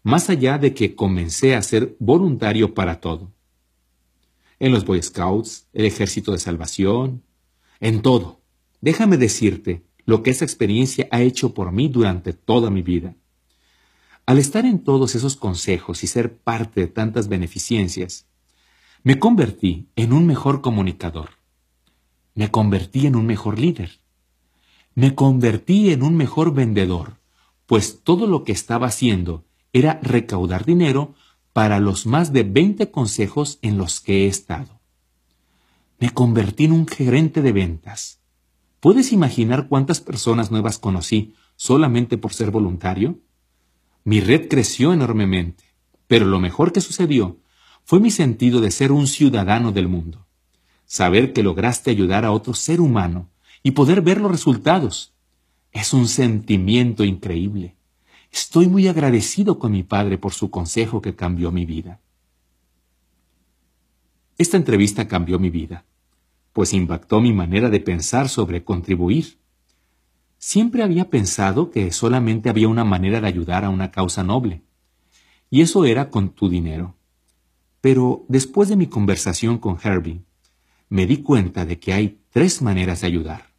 más 0.02 0.30
allá 0.30 0.58
de 0.58 0.74
que 0.74 0.94
comencé 0.94 1.54
a 1.54 1.62
ser 1.62 1.96
voluntario 1.98 2.74
para 2.74 3.00
todo. 3.00 3.32
En 4.58 4.72
los 4.72 4.84
Boy 4.84 5.02
Scouts, 5.02 5.68
el 5.72 5.86
Ejército 5.86 6.32
de 6.32 6.38
Salvación, 6.38 7.22
en 7.80 8.02
todo. 8.02 8.40
Déjame 8.80 9.16
decirte 9.16 9.82
lo 10.04 10.22
que 10.22 10.30
esa 10.30 10.44
experiencia 10.44 11.08
ha 11.10 11.20
hecho 11.20 11.54
por 11.54 11.72
mí 11.72 11.88
durante 11.88 12.32
toda 12.32 12.70
mi 12.70 12.82
vida. 12.82 13.14
Al 14.28 14.36
estar 14.36 14.66
en 14.66 14.84
todos 14.84 15.14
esos 15.14 15.36
consejos 15.36 16.04
y 16.04 16.06
ser 16.06 16.36
parte 16.36 16.82
de 16.82 16.86
tantas 16.86 17.28
beneficencias, 17.28 18.26
me 19.02 19.18
convertí 19.18 19.88
en 19.96 20.12
un 20.12 20.26
mejor 20.26 20.60
comunicador. 20.60 21.30
Me 22.34 22.50
convertí 22.50 23.06
en 23.06 23.16
un 23.16 23.24
mejor 23.24 23.58
líder. 23.58 24.02
Me 24.94 25.14
convertí 25.14 25.92
en 25.92 26.02
un 26.02 26.14
mejor 26.14 26.52
vendedor, 26.52 27.16
pues 27.64 28.02
todo 28.02 28.26
lo 28.26 28.44
que 28.44 28.52
estaba 28.52 28.88
haciendo 28.88 29.46
era 29.72 29.98
recaudar 30.02 30.66
dinero 30.66 31.14
para 31.54 31.80
los 31.80 32.04
más 32.04 32.30
de 32.30 32.42
20 32.42 32.90
consejos 32.90 33.58
en 33.62 33.78
los 33.78 33.98
que 34.02 34.24
he 34.24 34.26
estado. 34.26 34.82
Me 35.98 36.10
convertí 36.10 36.66
en 36.66 36.72
un 36.72 36.86
gerente 36.86 37.40
de 37.40 37.52
ventas. 37.52 38.20
¿Puedes 38.80 39.10
imaginar 39.10 39.68
cuántas 39.68 40.02
personas 40.02 40.50
nuevas 40.50 40.78
conocí 40.78 41.32
solamente 41.56 42.18
por 42.18 42.34
ser 42.34 42.50
voluntario? 42.50 43.20
Mi 44.08 44.20
red 44.20 44.48
creció 44.48 44.94
enormemente, 44.94 45.64
pero 46.06 46.24
lo 46.24 46.40
mejor 46.40 46.72
que 46.72 46.80
sucedió 46.80 47.36
fue 47.84 48.00
mi 48.00 48.10
sentido 48.10 48.62
de 48.62 48.70
ser 48.70 48.90
un 48.90 49.06
ciudadano 49.06 49.70
del 49.70 49.86
mundo. 49.86 50.26
Saber 50.86 51.34
que 51.34 51.42
lograste 51.42 51.90
ayudar 51.90 52.24
a 52.24 52.32
otro 52.32 52.54
ser 52.54 52.80
humano 52.80 53.28
y 53.62 53.72
poder 53.72 54.00
ver 54.00 54.18
los 54.18 54.30
resultados. 54.30 55.12
Es 55.72 55.92
un 55.92 56.08
sentimiento 56.08 57.04
increíble. 57.04 57.76
Estoy 58.32 58.66
muy 58.66 58.88
agradecido 58.88 59.58
con 59.58 59.72
mi 59.72 59.82
padre 59.82 60.16
por 60.16 60.32
su 60.32 60.48
consejo 60.48 61.02
que 61.02 61.14
cambió 61.14 61.52
mi 61.52 61.66
vida. 61.66 62.00
Esta 64.38 64.56
entrevista 64.56 65.06
cambió 65.06 65.38
mi 65.38 65.50
vida, 65.50 65.84
pues 66.54 66.72
impactó 66.72 67.20
mi 67.20 67.34
manera 67.34 67.68
de 67.68 67.80
pensar 67.80 68.30
sobre 68.30 68.64
contribuir. 68.64 69.36
Siempre 70.38 70.84
había 70.84 71.10
pensado 71.10 71.70
que 71.70 71.90
solamente 71.90 72.48
había 72.48 72.68
una 72.68 72.84
manera 72.84 73.20
de 73.20 73.26
ayudar 73.26 73.64
a 73.64 73.70
una 73.70 73.90
causa 73.90 74.22
noble, 74.22 74.62
y 75.50 75.62
eso 75.62 75.84
era 75.84 76.10
con 76.10 76.30
tu 76.30 76.48
dinero. 76.48 76.94
Pero 77.80 78.24
después 78.28 78.68
de 78.68 78.76
mi 78.76 78.86
conversación 78.86 79.58
con 79.58 79.78
Herbie, 79.82 80.22
me 80.88 81.06
di 81.06 81.18
cuenta 81.18 81.64
de 81.64 81.78
que 81.78 81.92
hay 81.92 82.20
tres 82.30 82.62
maneras 82.62 83.00
de 83.00 83.08
ayudar. 83.08 83.52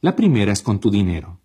La 0.00 0.14
primera 0.14 0.52
es 0.52 0.62
con 0.62 0.80
tu 0.80 0.90
dinero. 0.90 1.40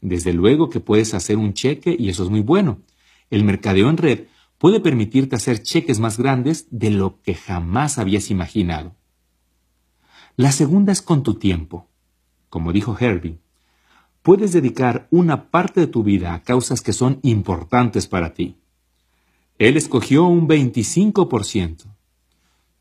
Desde 0.00 0.32
luego 0.32 0.70
que 0.70 0.80
puedes 0.80 1.12
hacer 1.12 1.36
un 1.36 1.52
cheque 1.52 1.94
y 1.98 2.08
eso 2.08 2.24
es 2.24 2.30
muy 2.30 2.40
bueno. 2.40 2.80
El 3.28 3.44
mercadeo 3.44 3.90
en 3.90 3.98
red 3.98 4.26
puede 4.58 4.80
permitirte 4.80 5.36
hacer 5.36 5.62
cheques 5.62 6.00
más 6.00 6.18
grandes 6.18 6.66
de 6.70 6.90
lo 6.90 7.20
que 7.22 7.34
jamás 7.34 7.98
habías 7.98 8.30
imaginado. 8.30 8.96
La 10.36 10.52
segunda 10.52 10.92
es 10.92 11.02
con 11.02 11.22
tu 11.22 11.34
tiempo. 11.34 11.88
Como 12.48 12.72
dijo 12.72 12.96
Herbie, 12.98 13.38
puedes 14.22 14.52
dedicar 14.52 15.06
una 15.10 15.50
parte 15.50 15.80
de 15.80 15.86
tu 15.86 16.02
vida 16.02 16.34
a 16.34 16.42
causas 16.42 16.82
que 16.82 16.92
son 16.92 17.18
importantes 17.22 18.06
para 18.06 18.34
ti. 18.34 18.56
Él 19.58 19.76
escogió 19.76 20.24
un 20.24 20.48
25%. 20.48 21.84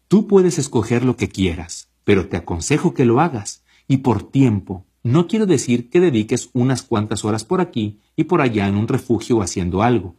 Tú 0.08 0.27
puedes 0.27 0.58
escoger 0.58 1.03
lo 1.03 1.16
que 1.16 1.30
quieras, 1.30 1.90
pero 2.03 2.27
te 2.27 2.38
aconsejo 2.38 2.93
que 2.93 3.06
lo 3.06 3.19
hagas, 3.19 3.64
y 3.88 3.98
por 3.98 4.24
tiempo. 4.24 4.85
No 5.03 5.27
quiero 5.27 5.45
decir 5.45 5.90
que 5.90 6.00
dediques 6.00 6.50
unas 6.53 6.82
cuantas 6.82 7.24
horas 7.24 7.45
por 7.45 7.61
aquí 7.61 8.00
y 8.16 8.26
por 8.26 8.42
allá 8.42 8.68
en 8.68 8.76
un 8.76 8.88
refugio 8.88 9.42
haciendo 9.42 9.82
algo. 9.82 10.16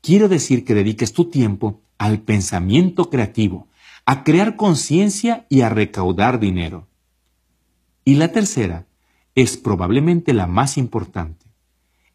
Quiero 0.00 0.28
decir 0.28 0.64
que 0.64 0.74
dediques 0.74 1.12
tu 1.12 1.26
tiempo 1.26 1.80
al 1.98 2.20
pensamiento 2.20 3.10
creativo, 3.10 3.68
a 4.06 4.24
crear 4.24 4.56
conciencia 4.56 5.46
y 5.48 5.62
a 5.62 5.68
recaudar 5.68 6.40
dinero. 6.40 6.88
Y 8.04 8.16
la 8.16 8.32
tercera 8.32 8.86
es 9.34 9.56
probablemente 9.56 10.32
la 10.32 10.46
más 10.46 10.78
importante, 10.78 11.46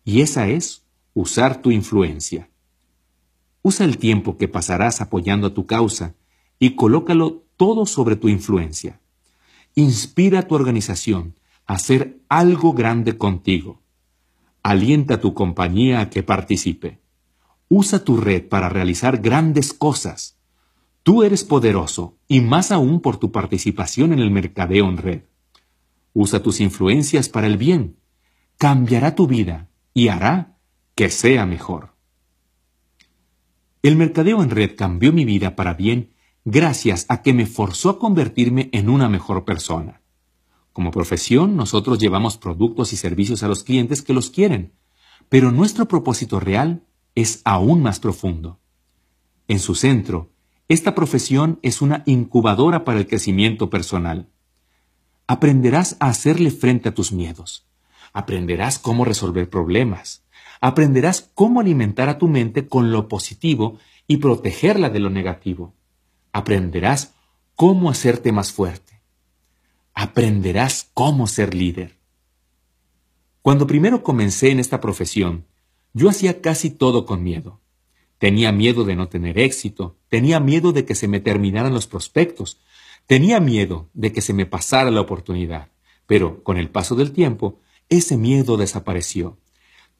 y 0.04 0.22
esa 0.22 0.48
es 0.48 0.84
usar 1.14 1.62
tu 1.62 1.72
influencia. 1.72 2.50
Usa 3.62 3.86
el 3.86 3.98
tiempo 3.98 4.38
que 4.38 4.48
pasarás 4.48 5.02
apoyando 5.02 5.48
a 5.48 5.54
tu 5.54 5.66
causa 5.66 6.16
y 6.60 6.76
colócalo 6.76 7.44
todo 7.58 7.86
sobre 7.86 8.16
tu 8.16 8.30
influencia. 8.30 9.02
Inspira 9.76 10.40
a 10.40 10.48
tu 10.48 10.56
organización 10.56 11.36
a 11.66 11.74
hacer 11.74 12.22
algo 12.30 12.74
grande 12.74 13.18
contigo. 13.18 13.82
Alienta 14.64 15.16
a 15.16 15.22
tu 15.22 15.34
compañía 15.34 16.00
a 16.00 16.10
que 16.10 16.24
participe. 16.24 17.00
Usa 17.68 18.04
tu 18.04 18.18
red 18.18 18.48
para 18.48 18.70
realizar 18.70 19.18
grandes 19.22 19.74
cosas. 19.74 20.38
Tú 21.04 21.24
eres 21.24 21.44
poderoso 21.44 22.18
y 22.28 22.42
más 22.42 22.72
aún 22.72 23.02
por 23.02 23.18
tu 23.18 23.32
participación 23.32 24.14
en 24.14 24.20
el 24.20 24.32
mercadeo 24.32 24.88
en 24.90 24.98
red. 24.98 25.22
Usa 26.14 26.42
tus 26.42 26.60
influencias 26.60 27.30
para 27.30 27.48
el 27.48 27.58
bien. 27.58 27.98
Cambiará 28.58 29.16
tu 29.16 29.28
vida 29.28 29.70
y 29.94 30.08
hará 30.10 30.58
que 30.96 31.10
sea 31.10 31.46
mejor. 31.46 31.96
El 33.82 33.96
mercadeo 33.96 34.44
en 34.44 34.50
red 34.50 34.76
cambió 34.76 35.14
mi 35.14 35.24
vida 35.24 35.56
para 35.56 35.74
bien 35.74 36.14
gracias 36.44 37.06
a 37.10 37.22
que 37.22 37.34
me 37.34 37.46
forzó 37.46 37.90
a 37.90 38.00
convertirme 38.00 38.70
en 38.74 38.90
una 38.90 39.08
mejor 39.08 39.46
persona. 39.46 40.02
Como 40.74 40.92
profesión, 40.92 41.56
nosotros 41.56 42.00
llevamos 42.00 42.38
productos 42.38 42.94
y 42.94 42.98
servicios 42.98 43.44
a 43.44 43.48
los 43.48 43.64
clientes 43.64 44.02
que 44.02 44.14
los 44.14 44.30
quieren, 44.30 44.74
pero 45.30 45.52
nuestro 45.52 45.88
propósito 45.88 46.40
real 46.40 46.84
es 47.16 47.42
aún 47.46 47.82
más 47.82 48.00
profundo. 48.00 48.60
En 49.48 49.60
su 49.60 49.76
centro, 49.76 50.32
esta 50.68 50.94
profesión 50.94 51.60
es 51.62 51.82
una 51.82 52.04
incubadora 52.06 52.84
para 52.84 53.00
el 53.00 53.08
crecimiento 53.08 53.70
personal 53.70 54.30
aprenderás 55.30 55.96
a 56.00 56.08
hacerle 56.08 56.50
frente 56.50 56.90
a 56.90 56.96
tus 56.96 57.12
miedos. 57.12 57.64
Aprenderás 58.14 58.80
cómo 58.80 59.06
resolver 59.06 59.48
problemas. 59.48 60.24
Aprenderás 60.60 61.30
cómo 61.36 61.60
alimentar 61.60 62.10
a 62.10 62.18
tu 62.18 62.28
mente 62.28 62.68
con 62.68 62.92
lo 62.92 63.08
positivo 63.08 63.78
y 64.08 64.18
protegerla 64.18 64.90
de 64.90 65.00
lo 65.00 65.12
negativo. 65.12 65.76
Aprenderás 66.34 67.14
cómo 67.54 67.92
hacerte 67.92 68.32
más 68.32 68.52
fuerte. 68.52 69.04
Aprenderás 69.94 70.90
cómo 70.96 71.28
ser 71.28 71.54
líder. 71.54 72.00
Cuando 73.44 73.68
primero 73.68 74.02
comencé 74.02 74.50
en 74.50 74.60
esta 74.60 74.82
profesión, 74.82 75.46
yo 75.94 76.10
hacía 76.10 76.42
casi 76.42 76.72
todo 76.72 77.06
con 77.06 77.22
miedo. 77.22 77.60
Tenía 78.18 78.52
miedo 78.52 78.84
de 78.84 78.96
no 78.96 79.10
tener 79.10 79.38
éxito, 79.38 79.96
tenía 80.08 80.40
miedo 80.40 80.72
de 80.72 80.86
que 80.86 80.96
se 80.96 81.08
me 81.08 81.20
terminaran 81.20 81.72
los 81.72 81.86
prospectos, 81.86 82.58
Tenía 83.10 83.40
miedo 83.40 83.90
de 83.96 84.14
que 84.14 84.22
se 84.22 84.34
me 84.34 84.46
pasara 84.46 84.92
la 84.92 85.02
oportunidad, 85.02 85.70
pero 86.06 86.44
con 86.44 86.58
el 86.58 86.70
paso 86.70 86.94
del 86.94 87.12
tiempo, 87.12 87.60
ese 87.90 88.18
miedo 88.18 88.56
desapareció. 88.56 89.40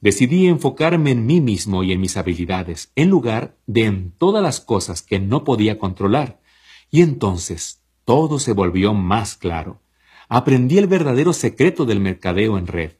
Decidí 0.00 0.46
enfocarme 0.46 1.10
en 1.10 1.26
mí 1.26 1.40
mismo 1.40 1.82
y 1.82 1.90
en 1.90 2.00
mis 2.00 2.16
habilidades, 2.16 2.92
en 2.94 3.10
lugar 3.10 3.56
de 3.66 3.86
en 3.86 4.12
todas 4.12 4.44
las 4.44 4.60
cosas 4.60 5.02
que 5.02 5.18
no 5.18 5.42
podía 5.42 5.76
controlar. 5.76 6.40
Y 6.88 7.02
entonces 7.02 7.82
todo 8.04 8.38
se 8.38 8.52
volvió 8.52 8.94
más 8.94 9.34
claro. 9.34 9.82
Aprendí 10.28 10.78
el 10.78 10.86
verdadero 10.86 11.32
secreto 11.32 11.86
del 11.86 11.98
mercadeo 11.98 12.58
en 12.58 12.68
red. 12.68 12.92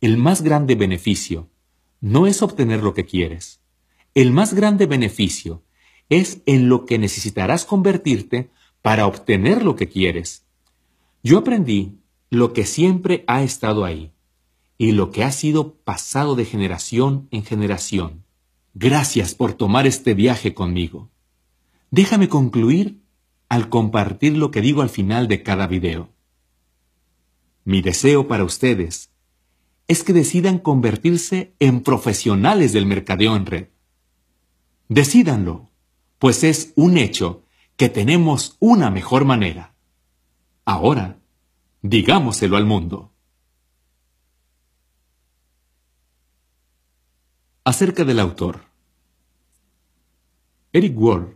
el 0.00 0.16
más 0.16 0.42
grande 0.42 0.76
beneficio 0.76 1.50
no 2.00 2.28
es 2.28 2.40
obtener 2.40 2.84
lo 2.84 2.94
que 2.94 3.04
quieres. 3.04 3.58
El 4.14 4.30
más 4.30 4.54
grande 4.54 4.86
beneficio 4.86 5.64
es 6.08 6.40
en 6.46 6.68
lo 6.68 6.86
que 6.86 6.98
necesitarás 6.98 7.64
convertirte 7.64 8.52
para 8.88 9.06
obtener 9.06 9.66
lo 9.66 9.76
que 9.76 9.86
quieres. 9.86 10.46
Yo 11.22 11.36
aprendí 11.36 11.98
lo 12.30 12.54
que 12.54 12.64
siempre 12.64 13.22
ha 13.26 13.42
estado 13.42 13.84
ahí 13.84 14.12
y 14.78 14.92
lo 14.92 15.10
que 15.10 15.24
ha 15.24 15.30
sido 15.30 15.74
pasado 15.74 16.36
de 16.36 16.46
generación 16.46 17.28
en 17.30 17.44
generación. 17.44 18.24
Gracias 18.72 19.34
por 19.34 19.52
tomar 19.52 19.86
este 19.86 20.14
viaje 20.14 20.54
conmigo. 20.54 21.10
Déjame 21.90 22.30
concluir 22.30 23.02
al 23.50 23.68
compartir 23.68 24.38
lo 24.38 24.50
que 24.50 24.62
digo 24.62 24.80
al 24.80 24.88
final 24.88 25.28
de 25.28 25.42
cada 25.42 25.66
video. 25.66 26.08
Mi 27.66 27.82
deseo 27.82 28.26
para 28.26 28.44
ustedes 28.44 29.10
es 29.86 30.02
que 30.02 30.14
decidan 30.14 30.58
convertirse 30.58 31.52
en 31.58 31.82
profesionales 31.82 32.72
del 32.72 32.86
mercadeo 32.86 33.36
en 33.36 33.44
red. 33.44 33.66
Decídanlo, 34.88 35.68
pues 36.18 36.42
es 36.42 36.72
un 36.74 36.96
hecho 36.96 37.42
que 37.78 37.88
tenemos 37.88 38.56
una 38.58 38.90
mejor 38.90 39.24
manera. 39.24 39.72
Ahora, 40.64 41.20
digámoselo 41.80 42.56
al 42.56 42.66
mundo. 42.66 43.12
Acerca 47.62 48.04
del 48.04 48.18
autor. 48.18 48.62
Eric 50.72 50.98
Ward 50.98 51.28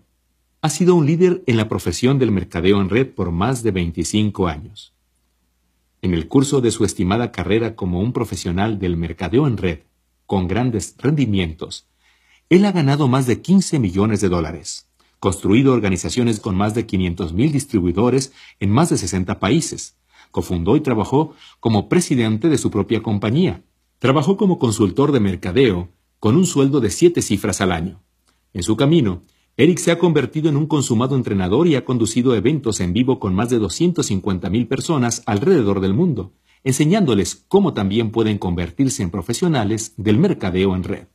ha 0.63 0.69
sido 0.69 0.97
un 0.97 1.07
líder 1.07 1.45
en 1.47 1.57
la 1.57 1.69
profesión 1.69 2.19
del 2.19 2.33
mercadeo 2.33 2.81
en 2.81 2.91
red 2.91 3.15
por 3.15 3.31
más 3.31 3.63
de 3.63 3.71
25 3.71 4.49
años. 4.49 4.95
En 6.01 6.13
el 6.13 6.27
curso 6.27 6.61
de 6.61 6.73
su 6.73 6.85
estimada 6.85 7.31
carrera 7.31 7.77
como 7.77 8.01
un 8.01 8.13
profesional 8.13 8.81
del 8.81 8.97
mercadeo 8.97 9.47
en 9.47 9.59
red, 9.59 9.79
con 10.27 10.49
grandes 10.49 10.97
rendimientos, 10.99 11.87
él 12.49 12.65
ha 12.65 12.73
ganado 12.73 13.07
más 13.07 13.27
de 13.29 13.41
15 13.41 13.79
millones 13.79 14.21
de 14.21 14.29
dólares 14.29 14.89
construido 15.23 15.73
organizaciones 15.73 16.41
con 16.41 16.57
más 16.57 16.75
de 16.75 16.85
500.000 16.85 17.53
distribuidores 17.53 18.33
en 18.59 18.71
más 18.71 18.91
de 18.91 18.97
60 18.97 19.39
países. 19.39 19.97
Cofundó 20.33 20.75
y 20.75 20.81
trabajó 20.81 21.33
como 21.61 21.89
presidente 21.89 22.49
de 22.49 22.59
su 22.59 22.73
propia 22.73 23.05
compañía. 23.05 23.63
Trabajó 24.01 24.37
como 24.37 24.59
consultor 24.59 25.13
de 25.13 25.21
mercadeo 25.21 25.91
con 26.19 26.35
un 26.35 26.45
sueldo 26.45 26.81
de 26.81 26.91
siete 26.91 27.23
cifras 27.23 27.61
al 27.61 27.71
año. 27.71 28.03
En 28.53 28.65
su 28.65 28.77
camino, 28.77 29.23
Eric 29.57 29.79
se 29.79 29.93
ha 29.93 29.99
convertido 30.01 30.49
en 30.49 30.57
un 30.57 30.67
consumado 30.67 31.15
entrenador 31.15 31.69
y 31.69 31.77
ha 31.77 31.85
conducido 31.85 32.35
eventos 32.35 32.81
en 32.81 32.93
vivo 32.93 33.21
con 33.21 33.33
más 33.33 33.49
de 33.49 33.61
250.000 33.61 34.67
personas 34.67 35.23
alrededor 35.27 35.79
del 35.79 35.95
mundo, 35.95 36.33
enseñándoles 36.65 37.45
cómo 37.47 37.75
también 37.75 38.11
pueden 38.11 38.39
convertirse 38.39 39.05
en 39.05 39.11
profesionales 39.11 39.95
del 39.97 40.19
mercadeo 40.19 40.75
en 40.75 40.83
red. 40.83 41.07